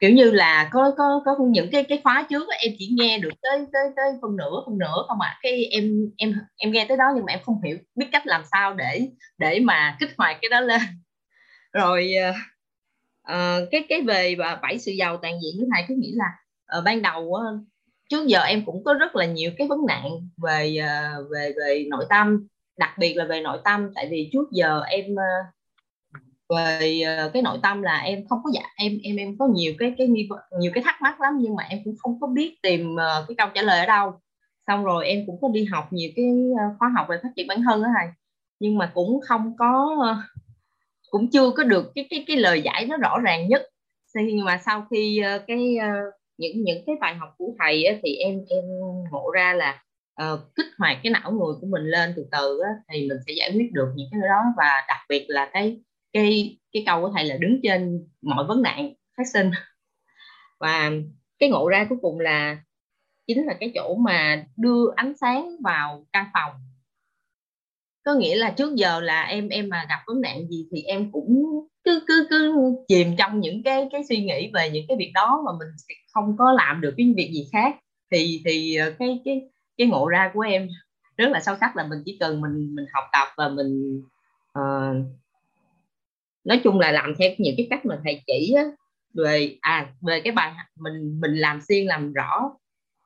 kiểu 0.00 0.10
như 0.10 0.30
là 0.30 0.68
có 0.72 0.94
có 0.98 1.22
có 1.24 1.36
những 1.40 1.70
cái 1.72 1.84
cái 1.84 2.00
khóa 2.04 2.26
trước 2.30 2.48
em 2.48 2.72
chỉ 2.78 2.88
nghe 2.92 3.18
được 3.18 3.32
tới 3.42 3.66
tới 3.72 3.82
tới 3.96 4.12
phần 4.22 4.36
nửa 4.36 4.62
phần 4.66 4.78
nửa 4.78 5.04
không 5.08 5.20
à. 5.20 5.38
Cái 5.42 5.64
em 5.64 6.10
em 6.16 6.34
em 6.56 6.72
nghe 6.72 6.84
tới 6.88 6.96
đó 6.96 7.04
nhưng 7.14 7.24
mà 7.24 7.32
em 7.32 7.40
không 7.46 7.62
hiểu 7.62 7.78
biết 7.94 8.06
cách 8.12 8.26
làm 8.26 8.42
sao 8.52 8.74
để 8.74 9.08
để 9.38 9.60
mà 9.60 9.96
kích 10.00 10.10
hoạt 10.18 10.38
cái 10.42 10.48
đó 10.48 10.60
lên. 10.60 10.80
Rồi 11.72 12.14
uh, 13.32 13.68
cái 13.70 13.84
cái 13.88 14.02
về 14.02 14.34
và 14.38 14.58
bảy 14.62 14.78
sự 14.78 14.92
giàu 14.92 15.16
toàn 15.16 15.34
diện 15.42 15.54
với 15.58 15.68
thầy 15.74 15.84
cứ 15.88 15.94
nghĩ 15.98 16.12
là 16.14 16.26
uh, 16.78 16.84
ban 16.84 17.02
đầu 17.02 17.22
uh, 17.22 17.66
trước 18.08 18.26
giờ 18.26 18.40
em 18.40 18.64
cũng 18.64 18.84
có 18.84 18.94
rất 18.94 19.16
là 19.16 19.26
nhiều 19.26 19.50
cái 19.58 19.68
vấn 19.68 19.78
nạn 19.86 20.10
về 20.42 20.78
uh, 20.78 21.26
về 21.30 21.52
về 21.56 21.86
nội 21.90 22.04
tâm 22.08 22.46
đặc 22.78 22.90
biệt 22.98 23.14
là 23.14 23.24
về 23.24 23.40
nội 23.40 23.58
tâm 23.64 23.90
tại 23.94 24.08
vì 24.10 24.30
trước 24.32 24.50
giờ 24.52 24.82
em 24.82 25.04
ờ, 25.16 25.24
về 26.56 27.00
ờ, 27.00 27.30
cái 27.32 27.42
nội 27.42 27.58
tâm 27.62 27.82
là 27.82 27.98
em 27.98 28.26
không 28.28 28.38
có 28.44 28.50
dạ 28.54 28.62
em 28.76 28.98
em 29.02 29.16
em 29.16 29.38
có 29.38 29.46
nhiều 29.54 29.72
cái 29.78 29.94
cái 29.98 30.06
nghi 30.06 30.26
vấn- 30.30 30.60
nhiều 30.60 30.72
cái 30.74 30.84
thắc 30.84 31.02
mắc 31.02 31.20
lắm 31.20 31.32
nhưng 31.40 31.56
mà 31.56 31.62
em 31.68 31.80
cũng 31.84 31.94
không 31.98 32.20
có 32.20 32.26
biết 32.26 32.54
tìm 32.62 32.96
ờ, 32.96 33.24
cái 33.28 33.34
câu 33.38 33.48
trả 33.54 33.62
lời 33.62 33.80
ở 33.80 33.86
đâu. 33.86 34.12
Xong 34.66 34.84
rồi 34.84 35.06
em 35.06 35.26
cũng 35.26 35.38
có 35.42 35.48
đi 35.48 35.64
học 35.64 35.92
nhiều 35.92 36.10
cái 36.16 36.24
khóa 36.78 36.88
học 36.96 37.06
về 37.10 37.18
phát 37.22 37.28
triển 37.36 37.46
bản 37.46 37.62
thân 37.62 37.82
đó 37.82 37.88
thầy. 37.98 38.08
Nhưng 38.60 38.78
mà 38.78 38.90
cũng 38.94 39.20
không 39.28 39.56
có 39.58 39.96
cũng 41.10 41.30
chưa 41.30 41.50
có 41.50 41.64
được 41.64 41.92
cái 41.94 42.06
cái 42.10 42.24
cái 42.26 42.36
lời 42.36 42.62
giải 42.62 42.86
nó 42.86 42.96
rõ 42.96 43.18
ràng 43.18 43.48
nhất. 43.48 43.62
Nhưng 44.14 44.44
mà 44.44 44.58
sau 44.64 44.86
khi 44.90 45.22
cái 45.46 45.76
những 46.38 46.62
những 46.62 46.82
cái 46.86 46.96
bài 47.00 47.14
học 47.14 47.34
của 47.38 47.52
thầy 47.58 47.84
ấy, 47.84 48.00
thì 48.02 48.16
em 48.16 48.40
em 48.48 48.64
ngộ 49.10 49.30
ra 49.30 49.52
là 49.52 49.82
Ờ, 50.16 50.46
kích 50.56 50.66
hoạt 50.78 50.98
cái 51.02 51.12
não 51.12 51.32
người 51.32 51.54
của 51.60 51.66
mình 51.70 51.82
lên 51.82 52.12
từ 52.16 52.26
từ 52.32 52.60
á, 52.64 52.70
thì 52.92 53.08
mình 53.08 53.18
sẽ 53.26 53.32
giải 53.36 53.50
quyết 53.54 53.72
được 53.72 53.88
những 53.96 54.08
cái 54.12 54.20
đó. 54.28 54.40
Và 54.56 54.84
đặc 54.88 54.98
biệt 55.08 55.26
là 55.28 55.50
cái 55.52 55.80
cái 56.12 56.58
cái 56.72 56.82
câu 56.86 57.02
của 57.02 57.12
thầy 57.16 57.24
là 57.24 57.36
đứng 57.36 57.60
trên 57.62 58.08
mọi 58.22 58.44
vấn 58.44 58.62
nạn 58.62 58.94
phát 59.16 59.24
sinh. 59.32 59.50
Và 60.60 60.90
cái 61.38 61.50
ngộ 61.50 61.68
ra 61.68 61.86
cuối 61.88 61.98
cùng 62.02 62.20
là 62.20 62.58
chính 63.26 63.46
là 63.46 63.54
cái 63.60 63.72
chỗ 63.74 63.94
mà 63.94 64.44
đưa 64.56 64.86
ánh 64.96 65.12
sáng 65.20 65.50
vào 65.64 66.06
căn 66.12 66.26
phòng. 66.34 66.52
Có 68.04 68.14
nghĩa 68.14 68.36
là 68.36 68.50
trước 68.50 68.74
giờ 68.74 69.00
là 69.00 69.22
em 69.22 69.48
em 69.48 69.68
mà 69.68 69.86
gặp 69.88 69.98
vấn 70.06 70.20
nạn 70.20 70.48
gì 70.50 70.68
thì 70.72 70.82
em 70.82 71.12
cũng 71.12 71.44
cứ 71.84 72.00
cứ 72.06 72.26
cứ 72.30 72.54
chìm 72.88 73.16
trong 73.18 73.40
những 73.40 73.62
cái 73.62 73.88
cái 73.92 74.02
suy 74.08 74.16
nghĩ 74.24 74.50
về 74.54 74.70
những 74.70 74.84
cái 74.88 74.96
việc 74.96 75.10
đó 75.14 75.42
mà 75.46 75.52
mình 75.58 75.68
không 76.14 76.36
có 76.38 76.52
làm 76.52 76.80
được 76.80 76.94
cái 76.96 77.14
việc 77.16 77.30
gì 77.34 77.48
khác. 77.52 77.76
Thì 78.12 78.42
thì 78.44 78.76
ờ, 78.76 78.92
cái 78.98 79.20
cái 79.24 79.42
cái 79.78 79.86
ngộ 79.86 80.08
ra 80.08 80.30
của 80.34 80.40
em 80.40 80.68
rất 81.16 81.28
là 81.30 81.40
sâu 81.40 81.56
sắc 81.60 81.76
là 81.76 81.86
mình 81.86 81.98
chỉ 82.04 82.16
cần 82.20 82.40
mình 82.40 82.74
mình 82.74 82.86
học 82.92 83.04
tập 83.12 83.28
và 83.36 83.48
mình 83.48 84.02
ờ, 84.52 84.94
nói 86.44 86.60
chung 86.64 86.78
là 86.78 86.92
làm 86.92 87.14
theo 87.18 87.30
những 87.38 87.54
cái 87.56 87.66
cách 87.70 87.86
mà 87.86 88.00
thầy 88.04 88.22
chỉ 88.26 88.54
á, 88.56 88.64
về 89.14 89.56
à 89.60 89.92
về 90.00 90.20
cái 90.20 90.32
bài 90.32 90.54
mình 90.76 91.20
mình 91.20 91.34
làm 91.34 91.60
xuyên 91.68 91.86
làm 91.86 92.12
rõ 92.12 92.50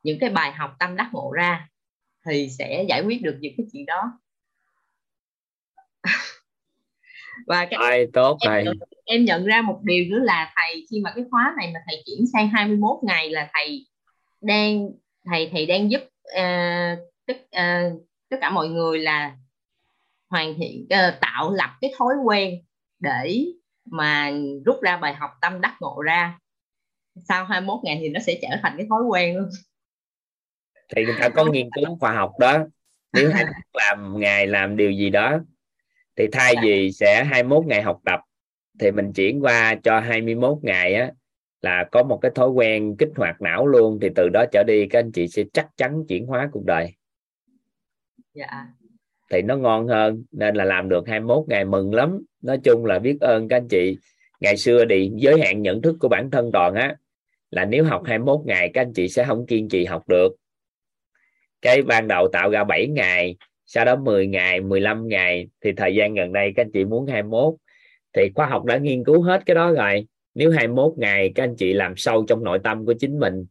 những 0.02 0.18
cái 0.18 0.30
bài 0.30 0.52
học 0.52 0.76
tâm 0.78 0.96
đắc 0.96 1.08
ngộ 1.12 1.32
ra 1.32 1.68
thì 2.26 2.48
sẽ 2.58 2.84
giải 2.88 3.02
quyết 3.02 3.22
được 3.22 3.36
những 3.40 3.54
cái 3.56 3.66
chuyện 3.72 3.86
đó. 3.86 4.02
Và 7.46 7.66
cái 7.66 7.78
Ai 7.82 8.06
tốt 8.12 8.38
em 8.40 8.50
thầy. 8.50 8.64
nhận, 8.64 8.76
em 9.04 9.24
nhận 9.24 9.44
ra 9.44 9.62
một 9.62 9.80
điều 9.82 10.04
nữa 10.04 10.18
là 10.22 10.52
thầy 10.56 10.86
khi 10.90 11.00
mà 11.00 11.12
cái 11.14 11.24
khóa 11.30 11.54
này 11.58 11.70
mà 11.74 11.80
thầy 11.86 12.02
chuyển 12.06 12.26
sang 12.32 12.48
21 12.48 12.98
ngày 13.02 13.30
là 13.30 13.50
thầy 13.52 13.86
đang 14.40 14.88
thầy 15.30 15.48
thầy 15.52 15.66
đang 15.66 15.90
giúp 15.90 16.00
ờ, 16.34 16.42
tất 17.26 17.36
ờ, 17.50 17.90
tất 18.28 18.36
cả 18.40 18.50
mọi 18.50 18.68
người 18.68 18.98
là 18.98 19.36
hoàn 20.28 20.54
thiện 20.58 20.86
ờ, 20.90 21.18
tạo 21.20 21.52
lập 21.52 21.70
cái 21.80 21.92
thói 21.98 22.14
quen 22.24 22.54
để 22.98 23.44
mà 23.84 24.32
rút 24.64 24.82
ra 24.82 24.96
bài 24.96 25.14
học 25.14 25.30
tâm 25.40 25.60
đắc 25.60 25.76
ngộ 25.80 26.02
ra. 26.02 26.38
Sau 27.28 27.44
21 27.44 27.80
ngày 27.84 27.98
thì 28.00 28.08
nó 28.08 28.20
sẽ 28.20 28.38
trở 28.42 28.48
thành 28.62 28.74
cái 28.76 28.86
thói 28.90 29.02
quen 29.02 29.36
luôn. 29.36 29.48
Thì 30.96 31.04
người 31.04 31.16
ta 31.20 31.28
có 31.28 31.44
nghiên 31.44 31.68
cứu 31.74 31.98
khoa 32.00 32.12
học 32.12 32.32
đó. 32.38 32.58
Nếu 33.12 33.30
làm 33.72 34.20
ngày 34.20 34.46
làm 34.46 34.76
điều 34.76 34.90
gì 34.90 35.10
đó 35.10 35.38
thì 36.16 36.28
thay 36.32 36.54
vì 36.62 36.92
sẽ 36.92 37.24
21 37.24 37.66
ngày 37.66 37.82
học 37.82 38.00
tập 38.04 38.20
thì 38.78 38.90
mình 38.90 39.12
chuyển 39.12 39.40
qua 39.40 39.74
cho 39.84 40.00
21 40.00 40.58
ngày 40.62 40.94
á 40.94 41.10
là 41.62 41.88
có 41.92 42.02
một 42.02 42.18
cái 42.22 42.30
thói 42.34 42.48
quen 42.48 42.96
kích 42.96 43.08
hoạt 43.16 43.42
não 43.42 43.66
luôn 43.66 43.98
thì 44.02 44.08
từ 44.14 44.28
đó 44.28 44.44
trở 44.52 44.62
đi 44.66 44.86
các 44.86 44.98
anh 44.98 45.12
chị 45.12 45.28
sẽ 45.28 45.44
chắc 45.52 45.68
chắn 45.76 46.04
chuyển 46.08 46.26
hóa 46.26 46.48
cuộc 46.52 46.64
đời. 46.64 46.94
Dạ. 48.34 48.66
Thì 49.30 49.42
nó 49.42 49.56
ngon 49.56 49.88
hơn 49.88 50.24
nên 50.32 50.54
là 50.54 50.64
làm 50.64 50.88
được 50.88 51.08
21 51.08 51.44
ngày 51.48 51.64
mừng 51.64 51.94
lắm. 51.94 52.18
Nói 52.42 52.58
chung 52.64 52.84
là 52.84 52.98
biết 52.98 53.16
ơn 53.20 53.48
các 53.48 53.56
anh 53.56 53.68
chị. 53.68 53.98
Ngày 54.40 54.56
xưa 54.56 54.84
thì 54.90 55.10
giới 55.14 55.40
hạn 55.40 55.62
nhận 55.62 55.82
thức 55.82 55.96
của 56.00 56.08
bản 56.08 56.30
thân 56.30 56.50
toàn 56.52 56.74
á 56.74 56.96
là 57.50 57.64
nếu 57.64 57.84
học 57.84 58.02
21 58.04 58.40
ngày 58.46 58.70
các 58.74 58.80
anh 58.80 58.92
chị 58.92 59.08
sẽ 59.08 59.24
không 59.24 59.46
kiên 59.46 59.68
trì 59.68 59.84
học 59.84 60.08
được. 60.08 60.36
Cái 61.62 61.82
ban 61.82 62.08
đầu 62.08 62.28
tạo 62.28 62.50
ra 62.50 62.64
7 62.64 62.86
ngày 62.86 63.36
sau 63.72 63.84
đó 63.84 63.96
10 63.96 64.26
ngày 64.26 64.60
15 64.60 65.08
ngày 65.08 65.48
thì 65.60 65.72
thời 65.72 65.94
gian 65.94 66.14
gần 66.14 66.32
đây 66.32 66.52
các 66.56 66.62
anh 66.62 66.70
chị 66.72 66.84
muốn 66.84 67.06
21 67.06 67.54
thì 68.12 68.30
khoa 68.34 68.46
học 68.46 68.64
đã 68.64 68.76
nghiên 68.76 69.04
cứu 69.04 69.22
hết 69.22 69.42
cái 69.46 69.54
đó 69.54 69.72
rồi 69.72 70.06
nếu 70.34 70.50
21 70.50 70.92
ngày 70.96 71.32
các 71.34 71.44
anh 71.44 71.56
chị 71.56 71.72
làm 71.72 71.96
sâu 71.96 72.24
trong 72.28 72.44
nội 72.44 72.58
tâm 72.64 72.86
của 72.86 72.94
chính 73.00 73.18
mình 73.18 73.46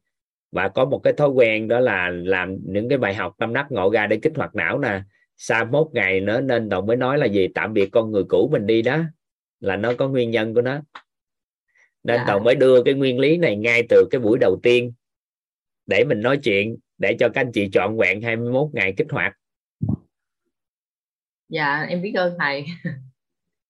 và 0.52 0.68
có 0.68 0.86
một 0.86 1.00
cái 1.04 1.14
thói 1.14 1.30
quen 1.30 1.68
đó 1.68 1.80
là 1.80 2.10
làm 2.10 2.58
những 2.66 2.90
cái 2.90 2.98
bài 2.98 3.16
học 3.16 3.36
tâm 3.38 3.54
đắc 3.54 3.66
ngộ 3.70 3.90
ra 3.90 4.08
để 4.08 4.20
kích 4.22 4.34
hoạt 4.36 4.56
não 4.56 4.80
nè 4.80 5.02
sau 5.38 5.66
một 5.66 5.90
ngày 5.94 6.20
nữa 6.20 6.42
nên 6.42 6.70
đồng 6.70 6.86
mới 6.86 6.98
nói 6.98 7.18
là 7.18 7.26
gì? 7.26 7.48
Tạm 7.56 7.74
biệt 7.74 7.90
con 7.92 8.12
người 8.12 8.24
cũ 8.30 8.50
mình 8.52 8.68
đi 8.68 8.82
đó 8.82 9.00
là 9.60 9.76
nó 9.76 9.94
có 9.98 10.08
nguyên 10.08 10.32
nhân 10.32 10.54
của 10.54 10.62
nó. 10.62 10.82
Nên 12.04 12.18
dạ. 12.18 12.26
đồng 12.28 12.44
mới 12.44 12.56
đưa 12.56 12.84
cái 12.84 12.94
nguyên 12.94 13.20
lý 13.20 13.38
này 13.38 13.56
ngay 13.56 13.84
từ 13.90 14.08
cái 14.12 14.22
buổi 14.22 14.38
đầu 14.42 14.60
tiên 14.64 14.94
để 15.86 16.04
mình 16.04 16.22
nói 16.22 16.38
chuyện 16.44 16.78
để 16.98 17.16
cho 17.20 17.30
các 17.30 17.42
anh 17.42 17.52
chị 17.52 17.70
chọn 17.74 17.98
vẹn 17.98 18.22
21 18.22 18.68
ngày 18.74 18.94
kích 18.98 19.08
hoạt. 19.10 19.34
Dạ 21.50 21.86
em 21.90 22.02
biết 22.02 22.14
ơn 22.16 22.36
thầy 22.40 22.66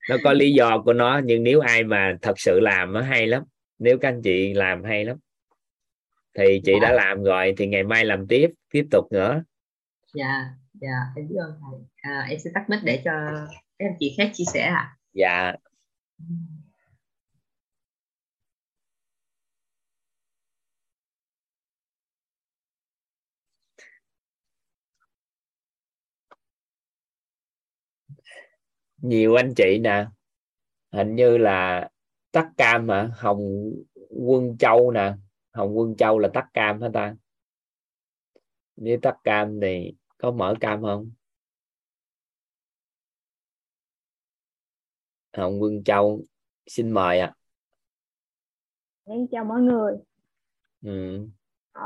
nó 0.09 0.15
có 0.23 0.33
lý 0.33 0.53
do 0.53 0.81
của 0.81 0.93
nó 0.93 1.21
nhưng 1.25 1.43
nếu 1.43 1.59
ai 1.59 1.83
mà 1.83 2.17
thật 2.21 2.39
sự 2.39 2.59
làm 2.59 2.93
nó 2.93 3.01
hay 3.01 3.27
lắm. 3.27 3.43
Nếu 3.79 3.97
các 3.97 4.09
anh 4.09 4.21
chị 4.21 4.53
làm 4.53 4.83
hay 4.83 5.05
lắm. 5.05 5.17
Thì 6.37 6.61
chị 6.65 6.73
dạ. 6.73 6.79
đã 6.81 6.93
làm 6.93 7.23
rồi 7.23 7.53
thì 7.57 7.67
ngày 7.67 7.83
mai 7.83 8.05
làm 8.05 8.27
tiếp 8.27 8.51
tiếp 8.73 8.87
tục 8.91 9.05
nữa. 9.11 9.43
Dạ 10.13 10.45
dạ 10.73 10.97
em 11.15 11.27
biết 11.27 11.35
ơn 11.39 11.51
thầy. 11.61 11.79
À, 12.01 12.25
em 12.29 12.39
sẽ 12.39 12.49
tắt 12.53 12.69
mic 12.69 12.79
để 12.83 13.01
cho 13.05 13.11
các 13.79 13.85
anh 13.85 13.95
chị 13.99 14.15
khác 14.17 14.31
chia 14.33 14.43
sẻ 14.53 14.61
ạ. 14.61 14.75
À. 14.75 14.95
dạ 15.13 15.53
nhiều 29.01 29.35
anh 29.35 29.53
chị 29.55 29.79
nè 29.83 30.05
hình 30.91 31.15
như 31.15 31.37
là 31.37 31.89
tắc 32.31 32.47
cam 32.57 32.89
hả? 32.89 33.09
Hồng 33.13 33.71
quân 34.09 34.57
châu 34.57 34.91
nè. 34.91 35.13
Hồng 35.53 35.77
quân 35.77 35.95
châu 35.95 36.19
là 36.19 36.29
tắc 36.33 36.45
cam 36.53 36.81
hả 36.81 36.89
ta? 36.93 37.15
Nếu 38.75 38.99
tắc 39.01 39.15
cam 39.23 39.59
thì 39.61 39.93
có 40.17 40.31
mở 40.31 40.55
cam 40.59 40.81
không? 40.81 41.11
Hồng 45.37 45.61
quân 45.61 45.83
châu 45.83 46.23
xin 46.67 46.91
mời 46.91 47.19
ạ. 47.19 47.35
À. 49.05 49.13
chào 49.31 49.45
mọi 49.45 49.61
người. 49.61 49.93
Ừ. 50.81 51.27
ờ, 51.71 51.81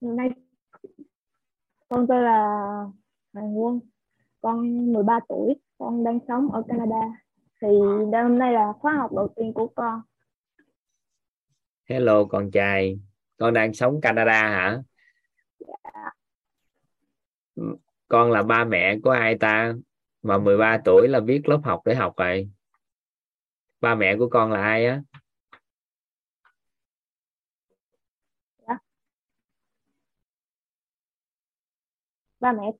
hôm 0.00 0.16
nay 0.16 0.28
con 1.88 2.06
tôi 2.08 2.22
là 2.22 2.46
Hoàng 3.32 3.58
Quân 3.58 3.80
con 4.40 4.92
13 4.92 5.20
tuổi 5.28 5.54
con 5.78 6.04
đang 6.04 6.18
sống 6.28 6.52
ở 6.52 6.62
Canada. 6.68 7.00
Thì 7.62 7.68
hôm 8.12 8.38
nay 8.38 8.52
là 8.52 8.72
khóa 8.80 8.92
học 8.92 9.12
đầu 9.12 9.32
tiên 9.36 9.52
của 9.54 9.66
con. 9.76 10.02
Hello 11.84 12.24
con 12.24 12.50
trai. 12.50 13.00
Con 13.36 13.54
đang 13.54 13.74
sống 13.74 14.00
Canada 14.00 14.48
hả? 14.48 14.82
Dạ. 15.58 16.10
con 18.08 18.30
là 18.30 18.42
ba 18.42 18.64
mẹ 18.64 18.98
của 19.04 19.10
ai 19.10 19.36
ta? 19.40 19.74
Mà 20.22 20.38
13 20.38 20.78
tuổi 20.84 21.08
là 21.08 21.20
viết 21.20 21.48
lớp 21.48 21.60
học 21.64 21.82
để 21.84 21.94
học 21.94 22.14
rồi. 22.16 22.50
Ba 23.80 23.94
mẹ 23.94 24.16
của 24.18 24.28
con 24.28 24.52
là 24.52 24.62
ai 24.62 24.86
á? 24.86 25.02
Dạ. 28.68 28.78
ba 32.40 32.52
mẹ 32.52 32.72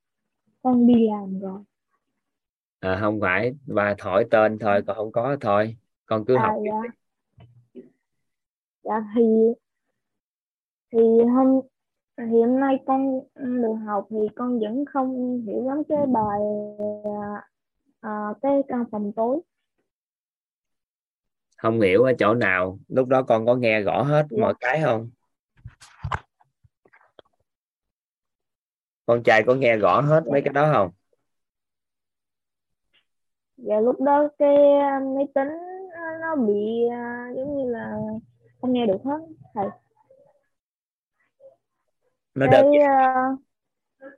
con 0.66 0.86
đi 0.86 1.08
làm 1.08 1.40
rồi. 1.40 1.60
À, 2.80 2.98
không 3.00 3.20
phải 3.20 3.54
và 3.66 3.94
thổi 3.98 4.24
tên 4.30 4.58
thôi 4.58 4.82
còn 4.86 4.96
không 4.96 5.12
có 5.12 5.36
thôi. 5.40 5.76
Con 6.06 6.24
cứ 6.24 6.36
à, 6.36 6.42
học. 6.42 6.62
dạ. 6.64 7.80
dạ 8.82 9.04
thì 9.14 9.22
thì 10.92 10.98
hôm 11.34 11.60
thì 12.18 12.40
hôm 12.40 12.60
nay 12.60 12.78
con 12.86 13.20
được 13.34 13.74
học 13.86 14.06
thì 14.10 14.16
con 14.36 14.60
vẫn 14.60 14.84
không 14.84 15.40
hiểu 15.46 15.68
lắm 15.68 15.82
cái 15.88 16.06
bài 16.06 16.40
à, 18.00 18.34
cái 18.42 18.62
căn 18.68 18.84
phòng 18.90 19.12
tối. 19.16 19.40
Không 21.56 21.80
hiểu 21.80 22.02
ở 22.02 22.12
chỗ 22.18 22.34
nào. 22.34 22.78
Lúc 22.88 23.08
đó 23.08 23.22
con 23.22 23.46
có 23.46 23.54
nghe 23.54 23.80
rõ 23.80 24.02
hết 24.02 24.26
dạ. 24.30 24.40
mọi 24.40 24.54
cái 24.60 24.80
không 24.84 25.10
con 29.06 29.22
trai 29.22 29.42
có 29.42 29.54
nghe 29.54 29.76
rõ 29.76 30.00
hết 30.00 30.24
mấy 30.32 30.42
cái 30.42 30.52
đó 30.52 30.70
không? 30.72 30.90
Dạ 33.56 33.80
lúc 33.80 34.00
đó 34.00 34.28
cái 34.38 34.56
máy 35.16 35.26
tính 35.34 35.48
nó 36.20 36.36
bị 36.36 36.84
uh, 36.86 37.36
giống 37.36 37.56
như 37.58 37.70
là 37.70 37.96
không 38.60 38.72
nghe 38.72 38.86
được 38.86 38.98
hết. 39.04 39.18
Thầy. 39.54 39.66
Nó 42.34 42.46
đơn 42.46 42.66
cái, 42.72 42.80
giản, 42.80 43.32
uh... 43.32 43.40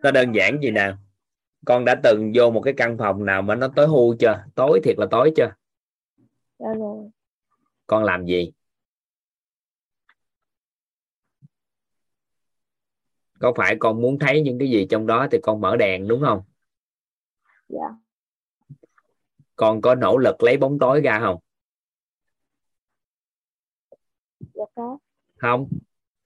nó 0.02 0.10
đơn 0.10 0.32
giản 0.32 0.60
gì 0.62 0.70
nào? 0.70 0.92
Con 1.66 1.84
đã 1.84 1.94
từng 2.02 2.32
vô 2.34 2.50
một 2.50 2.60
cái 2.60 2.74
căn 2.76 2.98
phòng 2.98 3.24
nào 3.24 3.42
mà 3.42 3.54
nó 3.54 3.68
tối 3.76 3.86
hưu 3.86 4.16
chưa? 4.18 4.44
Tối 4.54 4.80
thiệt 4.84 4.98
là 4.98 5.06
tối 5.10 5.32
chưa? 5.36 5.52
Dạ 6.58 6.68
rồi. 6.78 7.10
Con 7.86 8.04
làm 8.04 8.26
gì 8.26 8.52
có 13.38 13.52
phải 13.56 13.76
con 13.78 14.02
muốn 14.02 14.18
thấy 14.18 14.42
những 14.42 14.58
cái 14.58 14.70
gì 14.70 14.86
trong 14.90 15.06
đó 15.06 15.26
thì 15.30 15.38
con 15.42 15.60
mở 15.60 15.76
đèn 15.76 16.08
đúng 16.08 16.20
không? 16.20 16.42
Dạ. 17.68 17.88
Con 19.56 19.80
có 19.80 19.94
nỗ 19.94 20.18
lực 20.18 20.42
lấy 20.42 20.56
bóng 20.56 20.78
tối 20.78 21.00
ra 21.00 21.20
không? 21.20 21.38
Dạ 24.54 24.64
có. 24.74 24.98
Không. 25.36 25.68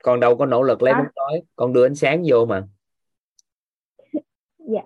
Con 0.02 0.20
đâu 0.20 0.36
có 0.36 0.46
nỗ 0.46 0.62
lực 0.62 0.82
lấy 0.82 0.92
à. 0.92 0.98
bóng 0.98 1.12
tối. 1.14 1.42
Con 1.56 1.72
đưa 1.72 1.86
ánh 1.86 1.94
sáng 1.94 2.22
vô 2.26 2.46
mà. 2.46 2.68
Dạ. 4.58 4.82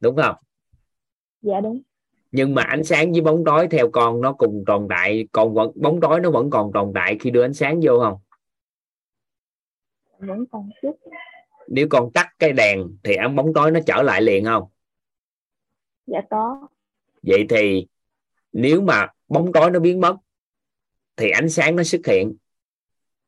Đúng 0.00 0.16
không? 0.16 0.36
Dạ 1.42 1.60
đúng. 1.60 1.82
Nhưng 2.32 2.54
mà 2.54 2.62
ánh 2.62 2.84
sáng 2.84 3.12
với 3.12 3.20
bóng 3.20 3.44
tối 3.44 3.68
theo 3.70 3.90
con 3.90 4.20
nó 4.20 4.32
cùng 4.32 4.64
tồn 4.66 4.86
tại. 4.90 5.28
Còn 5.32 5.54
vẫn 5.54 5.72
bóng 5.74 6.00
tối 6.00 6.20
nó 6.20 6.30
vẫn 6.30 6.50
còn 6.50 6.70
tồn 6.74 6.92
tại 6.94 7.16
khi 7.20 7.30
đưa 7.30 7.44
ánh 7.44 7.54
sáng 7.54 7.80
vô 7.82 8.00
không? 8.00 8.18
Vẫn 10.18 10.44
còn 10.50 10.70
chút 10.82 10.98
nếu 11.68 11.86
con 11.90 12.12
tắt 12.12 12.28
cái 12.38 12.52
đèn 12.52 12.96
thì 13.02 13.14
ánh 13.14 13.36
bóng 13.36 13.54
tối 13.54 13.70
nó 13.70 13.80
trở 13.86 14.02
lại 14.02 14.22
liền 14.22 14.44
không? 14.44 14.64
Dạ 16.06 16.20
có. 16.30 16.68
Vậy 17.22 17.46
thì 17.48 17.86
nếu 18.52 18.80
mà 18.80 19.06
bóng 19.28 19.52
tối 19.52 19.70
nó 19.70 19.80
biến 19.80 20.00
mất 20.00 20.16
thì 21.16 21.30
ánh 21.30 21.48
sáng 21.48 21.76
nó 21.76 21.82
xuất 21.82 22.06
hiện. 22.06 22.36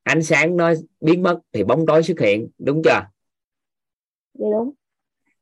Ánh 0.02 0.22
sáng 0.22 0.56
nó 0.56 0.72
biến 1.00 1.22
mất 1.22 1.40
thì 1.52 1.64
bóng 1.64 1.86
tối 1.86 2.02
xuất 2.02 2.20
hiện 2.20 2.48
đúng 2.58 2.82
chưa? 2.84 2.90
Dạ 4.34 4.46
đúng. 4.52 4.70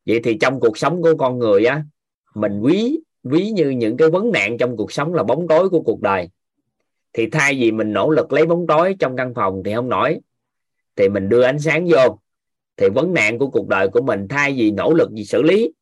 Vậy 0.06 0.20
thì 0.24 0.36
trong 0.40 0.60
cuộc 0.60 0.78
sống 0.78 1.02
của 1.02 1.14
con 1.18 1.38
người 1.38 1.64
á 1.64 1.84
mình 2.34 2.60
quý 2.60 3.00
ví 3.22 3.50
như 3.50 3.70
những 3.70 3.96
cái 3.96 4.10
vấn 4.10 4.32
nạn 4.32 4.56
trong 4.58 4.76
cuộc 4.76 4.92
sống 4.92 5.14
là 5.14 5.22
bóng 5.22 5.48
tối 5.48 5.68
của 5.68 5.82
cuộc 5.82 6.00
đời. 6.00 6.28
Thì 7.12 7.26
thay 7.30 7.54
vì 7.54 7.72
mình 7.72 7.92
nỗ 7.92 8.10
lực 8.10 8.32
lấy 8.32 8.46
bóng 8.46 8.66
tối 8.66 8.96
trong 8.98 9.16
căn 9.16 9.34
phòng 9.34 9.62
thì 9.64 9.74
không 9.74 9.88
nổi 9.88 10.20
thì 10.96 11.08
mình 11.08 11.28
đưa 11.28 11.42
ánh 11.42 11.58
sáng 11.58 11.86
vô 11.90 12.18
thì 12.76 12.88
vấn 12.94 13.14
nạn 13.14 13.38
của 13.38 13.50
cuộc 13.50 13.68
đời 13.68 13.88
của 13.88 14.02
mình 14.02 14.26
thay 14.28 14.54
vì 14.56 14.70
nỗ 14.70 14.94
lực 14.94 15.10
gì 15.10 15.24
xử 15.24 15.42
lý 15.42 15.72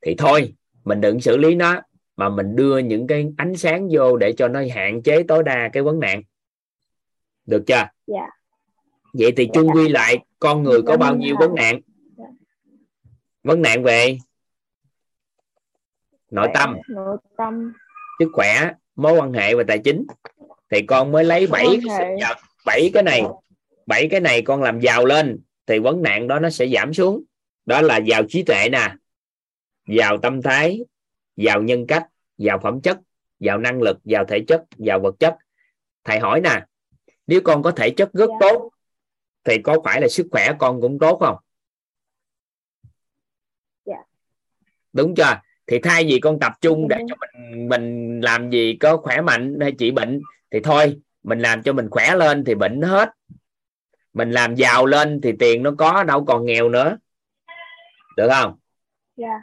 thì 0.00 0.14
thôi 0.18 0.54
mình 0.84 1.00
đừng 1.00 1.20
xử 1.20 1.36
lý 1.36 1.54
nó 1.54 1.80
mà 2.16 2.28
mình 2.28 2.56
đưa 2.56 2.78
những 2.78 3.06
cái 3.06 3.32
ánh 3.36 3.56
sáng 3.56 3.88
vô 3.90 4.16
để 4.16 4.32
cho 4.32 4.48
nó 4.48 4.60
hạn 4.74 5.02
chế 5.02 5.22
tối 5.22 5.42
đa 5.42 5.70
cái 5.72 5.82
vấn 5.82 6.00
nạn. 6.00 6.22
Được 7.46 7.62
chưa? 7.66 7.86
Dạ. 8.06 8.26
vậy 9.12 9.32
thì 9.36 9.48
chung 9.54 9.68
quy 9.74 9.88
lại 9.88 10.18
con 10.38 10.62
người 10.62 10.82
có 10.82 10.96
bao 10.96 11.16
nhiêu 11.16 11.36
vấn 11.38 11.54
nạn? 11.54 11.80
Dạ. 12.16 12.24
vấn 13.42 13.62
nạn 13.62 13.82
về 13.82 14.18
nội 16.30 16.48
tâm. 16.54 16.76
nội 16.88 17.16
tâm. 17.36 17.72
Sức 18.18 18.28
khỏe 18.32 18.72
mối 18.96 19.12
quan 19.12 19.32
hệ 19.32 19.54
và 19.54 19.64
tài 19.68 19.78
chính. 19.78 20.06
Thì 20.70 20.82
con 20.82 21.12
mới 21.12 21.24
lấy 21.24 21.46
bảy 21.46 21.66
bảy 22.66 22.90
cái 22.94 23.02
này. 23.02 23.22
Bảy 23.86 24.08
cái 24.10 24.20
này 24.20 24.42
con 24.42 24.62
làm 24.62 24.80
giàu 24.80 25.04
lên 25.04 25.40
thì 25.66 25.78
vấn 25.78 26.02
nạn 26.02 26.28
đó 26.28 26.38
nó 26.38 26.50
sẽ 26.50 26.66
giảm 26.68 26.94
xuống 26.94 27.22
đó 27.66 27.80
là 27.80 27.96
giàu 27.96 28.22
trí 28.28 28.42
tuệ 28.42 28.68
nè 28.72 28.94
giàu 29.88 30.18
tâm 30.18 30.42
thái 30.42 30.80
giàu 31.36 31.62
nhân 31.62 31.86
cách 31.86 32.06
giàu 32.38 32.58
phẩm 32.62 32.80
chất 32.80 32.98
giàu 33.40 33.58
năng 33.58 33.82
lực 33.82 33.98
giàu 34.04 34.24
thể 34.28 34.44
chất 34.48 34.64
giàu 34.78 35.00
vật 35.00 35.14
chất 35.18 35.36
thầy 36.04 36.18
hỏi 36.18 36.40
nè 36.40 36.64
nếu 37.26 37.40
con 37.44 37.62
có 37.62 37.70
thể 37.70 37.90
chất 37.90 38.12
rất 38.12 38.26
Dạ. 38.30 38.36
tốt 38.40 38.70
thì 39.44 39.58
có 39.62 39.80
phải 39.84 40.00
là 40.00 40.08
sức 40.08 40.26
khỏe 40.30 40.52
con 40.58 40.80
cũng 40.80 40.98
tốt 40.98 41.16
không 41.20 41.36
Dạ. 43.84 43.96
đúng 44.92 45.14
chưa 45.14 45.40
thì 45.66 45.78
thay 45.82 46.04
vì 46.04 46.20
con 46.20 46.38
tập 46.40 46.52
trung 46.60 46.88
để 46.88 46.96
Dạ. 46.98 47.04
cho 47.08 47.16
mình 47.20 47.68
mình 47.68 48.20
làm 48.20 48.50
gì 48.50 48.76
có 48.80 48.96
khỏe 48.96 49.20
mạnh 49.20 49.58
hay 49.60 49.72
trị 49.78 49.90
bệnh 49.90 50.20
thì 50.50 50.60
thôi 50.64 51.00
mình 51.22 51.38
làm 51.38 51.62
cho 51.62 51.72
mình 51.72 51.88
khỏe 51.90 52.14
lên 52.16 52.44
thì 52.44 52.54
bệnh 52.54 52.82
hết 52.82 53.10
mình 54.14 54.30
làm 54.30 54.54
giàu 54.54 54.86
lên 54.86 55.20
thì 55.20 55.32
tiền 55.38 55.62
nó 55.62 55.70
có 55.78 56.04
đâu 56.04 56.24
còn 56.24 56.46
nghèo 56.46 56.68
nữa. 56.68 56.96
Được 58.16 58.28
không? 58.32 58.56
Dạ. 59.16 59.42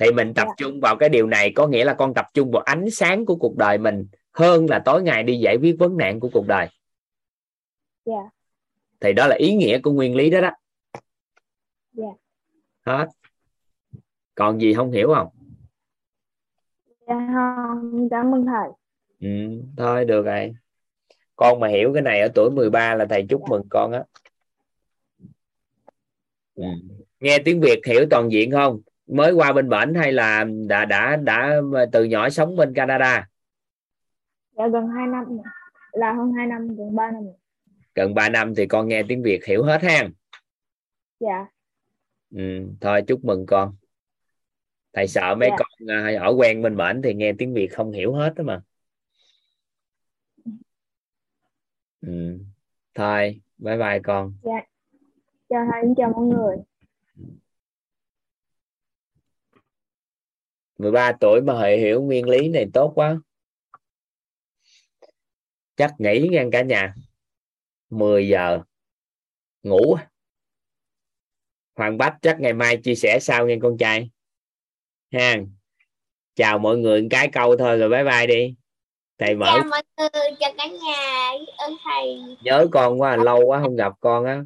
Thì 0.00 0.12
mình 0.12 0.34
tập 0.34 0.46
Dạ. 0.46 0.54
trung 0.56 0.80
vào 0.80 0.96
cái 0.96 1.08
điều 1.08 1.26
này 1.26 1.52
có 1.56 1.66
nghĩa 1.66 1.84
là 1.84 1.94
con 1.94 2.14
tập 2.14 2.26
trung 2.34 2.50
vào 2.50 2.62
ánh 2.62 2.90
sáng 2.90 3.26
của 3.26 3.36
cuộc 3.36 3.56
đời 3.56 3.78
mình 3.78 4.06
hơn 4.32 4.66
là 4.70 4.82
tối 4.84 5.02
ngày 5.02 5.22
đi 5.22 5.38
giải 5.38 5.56
quyết 5.56 5.76
vấn 5.78 5.96
nạn 5.96 6.20
của 6.20 6.30
cuộc 6.32 6.46
đời. 6.46 6.68
Dạ. 8.04 8.30
Thì 9.00 9.12
đó 9.12 9.26
là 9.26 9.36
ý 9.36 9.54
nghĩa 9.54 9.78
của 9.78 9.92
nguyên 9.92 10.16
lý 10.16 10.30
đó 10.30 10.40
đó. 10.40 10.50
Dạ. 11.92 12.08
hết. 12.86 13.08
Còn 14.34 14.60
gì 14.60 14.74
không 14.74 14.92
hiểu 14.92 15.12
không? 15.14 15.28
Dạ 17.06 17.28
không. 17.34 18.08
Cảm 18.10 18.34
ơn 18.34 18.46
thầy. 18.46 18.70
Ừ, 19.20 19.62
thôi 19.76 20.04
được 20.04 20.22
rồi 20.22 20.54
con 21.38 21.60
mà 21.60 21.68
hiểu 21.68 21.92
cái 21.94 22.02
này 22.02 22.20
ở 22.20 22.28
tuổi 22.34 22.50
13 22.50 22.94
là 22.94 23.06
thầy 23.06 23.26
chúc 23.28 23.42
mừng 23.50 23.62
con 23.70 23.92
á. 23.92 24.02
Ừ. 26.54 26.64
nghe 27.20 27.38
tiếng 27.44 27.60
Việt 27.60 27.80
hiểu 27.86 28.06
toàn 28.10 28.32
diện 28.32 28.50
không? 28.50 28.80
Mới 29.06 29.32
qua 29.32 29.52
bên 29.52 29.68
bển 29.68 29.94
hay 29.94 30.12
là 30.12 30.44
đã 30.68 30.84
đã 30.84 31.16
đã 31.16 31.60
từ 31.92 32.04
nhỏ 32.04 32.28
sống 32.30 32.56
bên 32.56 32.74
Canada? 32.74 33.28
Dạ 34.56 34.68
gần 34.68 34.86
2 34.88 35.06
năm. 35.06 35.24
Là 35.92 36.12
hơn 36.12 36.32
2 36.32 36.46
năm 36.46 36.68
gần 36.76 36.96
3 36.96 37.10
năm. 37.10 37.22
Gần 37.94 38.14
3 38.14 38.28
năm 38.28 38.54
thì 38.54 38.66
con 38.66 38.88
nghe 38.88 39.02
tiếng 39.08 39.22
Việt 39.22 39.44
hiểu 39.44 39.62
hết 39.62 39.82
ha 39.82 40.08
dạ. 41.20 41.46
Ừ, 42.30 42.42
thôi 42.80 43.02
chúc 43.06 43.24
mừng 43.24 43.46
con. 43.46 43.76
Thầy 44.92 45.08
sợ 45.08 45.34
mấy 45.34 45.48
Dạ. 45.50 45.56
con 45.58 45.88
à, 45.88 46.12
ở 46.20 46.34
quen 46.36 46.62
bên 46.62 46.76
bển 46.76 47.02
thì 47.02 47.14
nghe 47.14 47.32
tiếng 47.38 47.54
Việt 47.54 47.68
không 47.72 47.92
hiểu 47.92 48.12
hết 48.12 48.34
đó 48.36 48.44
mà 48.44 48.60
ừ. 52.00 52.38
thôi 52.94 53.40
bye 53.58 53.76
bye 53.76 54.00
con. 54.04 54.34
Chào 55.48 55.66
thầy 55.72 55.82
chào 55.96 56.10
mọi 56.10 56.26
người. 56.26 56.56
13 60.78 61.12
tuổi 61.20 61.40
mà 61.40 61.60
hệ 61.60 61.76
hiểu 61.78 62.02
nguyên 62.02 62.28
lý 62.28 62.48
này 62.48 62.66
tốt 62.72 62.92
quá. 62.94 63.20
Chắc 65.76 65.94
nghỉ 65.98 66.28
ngang 66.32 66.50
cả 66.50 66.62
nhà. 66.62 66.94
10 67.90 68.28
giờ. 68.28 68.60
Ngủ. 69.62 69.96
Hoàng 71.74 71.98
Bách 71.98 72.16
chắc 72.22 72.40
ngày 72.40 72.52
mai 72.52 72.76
chia 72.76 72.94
sẻ 72.94 73.18
sau 73.20 73.46
nghe 73.46 73.58
con 73.62 73.78
trai. 73.78 74.10
Ha 75.12 75.36
chào 76.38 76.58
mọi 76.58 76.76
người 76.78 77.02
một 77.02 77.08
cái 77.10 77.28
câu 77.32 77.56
thôi 77.56 77.78
rồi 77.78 77.88
bye 77.88 78.04
bye 78.04 78.26
đi 78.26 78.54
thầy 79.18 79.34
mở 79.34 79.46
chào 79.46 79.64
mọi 79.64 79.82
người 79.98 80.36
chào 80.40 80.52
cả 80.58 80.66
nhà. 80.66 81.32
Ơn 81.56 81.76
thầy. 81.84 82.22
Nhớ 82.42 82.66
con 82.72 83.00
quá 83.00 83.16
lâu 83.16 83.46
quá 83.46 83.60
không 83.62 83.76
gặp 83.76 83.92
con 84.00 84.24
á. 84.24 84.40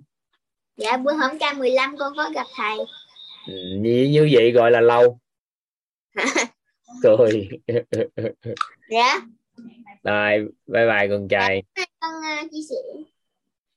Dạ 0.77 0.97
bữa 0.97 1.13
hôm 1.13 1.39
ca 1.39 1.53
15 1.53 1.97
con 1.97 2.13
có 2.17 2.31
gặp 2.35 2.47
thầy. 2.57 2.79
Ừ, 3.49 3.55
như, 3.81 4.09
như 4.13 4.29
vậy 4.33 4.53
gọi 4.53 4.71
là 4.71 4.81
lâu. 4.81 5.19
Cười 7.03 7.49
dạ. 8.91 9.21
Rồi 10.03 10.49
bye 10.67 10.87
bye 10.87 11.09
con 11.11 11.29
trai. 11.29 11.63
con 12.01 12.15
uh, 12.15 12.51
chia 12.51 12.63
sẻ 12.71 12.77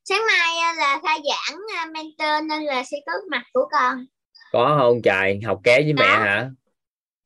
sáng 0.03 0.21
mai 0.27 0.71
uh, 0.71 0.77
là 0.77 0.99
khai 1.03 1.19
giảng 1.25 1.59
uh, 1.59 1.91
mentor 1.93 2.49
nên 2.49 2.63
là 2.63 2.83
sẽ 2.83 2.97
có 3.05 3.13
mặt 3.29 3.43
của 3.53 3.67
con. 3.71 4.05
Có 4.51 4.75
không 4.79 5.01
trời? 5.01 5.39
Học 5.45 5.59
ké 5.63 5.81
với 5.81 5.93
mẹ 5.93 6.05
hả? 6.05 6.49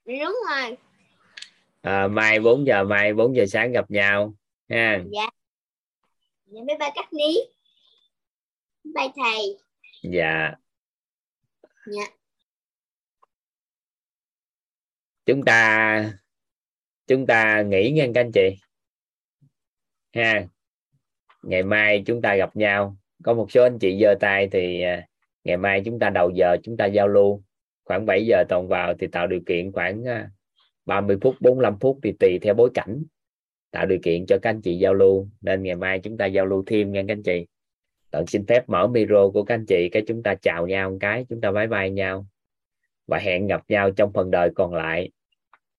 Đúng 0.06 0.38
rồi 0.50 0.78
à, 1.82 2.08
mai 2.08 2.40
4 2.40 2.68
giờ 2.68 2.84
mai 2.84 3.14
4 3.14 3.36
giờ 3.36 3.46
sáng 3.46 3.72
gặp 3.72 3.92
nhau 3.92 4.34
ha. 4.70 5.00
Dạ. 5.12 5.30
Dạ 6.46 6.62
bye 6.68 6.78
bye 6.80 6.90
các 6.96 7.14
ní 7.14 7.38
bye 8.84 9.08
thầy. 9.16 9.58
Dạ. 10.04 10.54
Dạ. 11.86 12.04
Chúng 15.26 15.46
ta 15.46 16.14
chúng 17.08 17.26
ta 17.28 17.62
nghỉ 17.62 17.92
nha 17.92 18.06
các 18.16 18.22
anh 18.22 18.32
chị 18.34 18.56
ha. 20.14 20.48
Ngày 21.44 21.64
mai 21.64 22.04
chúng 22.06 22.22
ta 22.22 22.36
gặp 22.36 22.56
nhau. 22.56 22.98
Có 23.24 23.34
một 23.34 23.52
số 23.52 23.64
anh 23.64 23.80
chị 23.80 24.00
giơ 24.02 24.16
tay 24.20 24.48
thì 24.52 24.82
à, 24.82 25.08
ngày 25.44 25.58
mai 25.58 25.82
chúng 25.86 26.00
ta 26.00 26.10
đầu 26.10 26.32
giờ 26.36 26.58
chúng 26.64 26.78
ta 26.78 26.86
giao 26.86 27.08
lưu. 27.08 27.44
Khoảng 27.84 28.06
7 28.06 28.26
giờ 28.26 28.44
toàn 28.50 28.68
vào 28.68 28.94
thì 29.00 29.08
tạo 29.08 29.28
điều 29.28 29.40
kiện 29.46 29.72
khoảng 29.72 30.04
à, 30.04 30.30
30 30.90 31.18
phút 31.22 31.36
45 31.40 31.80
phút 31.80 32.00
thì 32.04 32.12
tùy 32.20 32.40
theo 32.42 32.54
bối 32.54 32.70
cảnh 32.74 33.04
tạo 33.72 33.86
điều 33.86 34.00
kiện 34.04 34.26
cho 34.26 34.38
các 34.42 34.50
anh 34.50 34.62
chị 34.62 34.78
giao 34.78 34.94
lưu. 34.94 35.28
Nên 35.42 35.64
ngày 35.64 35.76
mai 35.76 36.00
chúng 36.00 36.18
ta 36.18 36.26
giao 36.26 36.46
lưu 36.46 36.64
thêm 36.66 36.92
nha 36.92 37.02
các 37.08 37.14
anh 37.14 37.24
chị. 37.24 37.46
Tận 38.12 38.28
xin 38.28 38.46
phép 38.46 38.70
mở 38.70 38.88
micro 38.88 39.30
của 39.30 39.44
các 39.44 39.56
anh 39.56 39.66
chị, 39.66 39.90
cái 39.92 40.04
chúng 40.08 40.24
ta 40.24 40.36
chào 40.36 40.68
nhau 40.68 40.92
một 40.92 40.98
cái, 41.00 41.26
chúng 41.30 41.42
ta 41.42 41.52
bye 41.52 41.68
bye 41.68 41.90
nhau. 41.90 42.26
Và 43.08 43.18
hẹn 43.18 43.48
gặp 43.48 43.62
nhau 43.68 43.92
trong 43.92 44.14
phần 44.14 44.32
đời 44.32 44.50
còn 44.56 44.74
lại. 44.74 45.10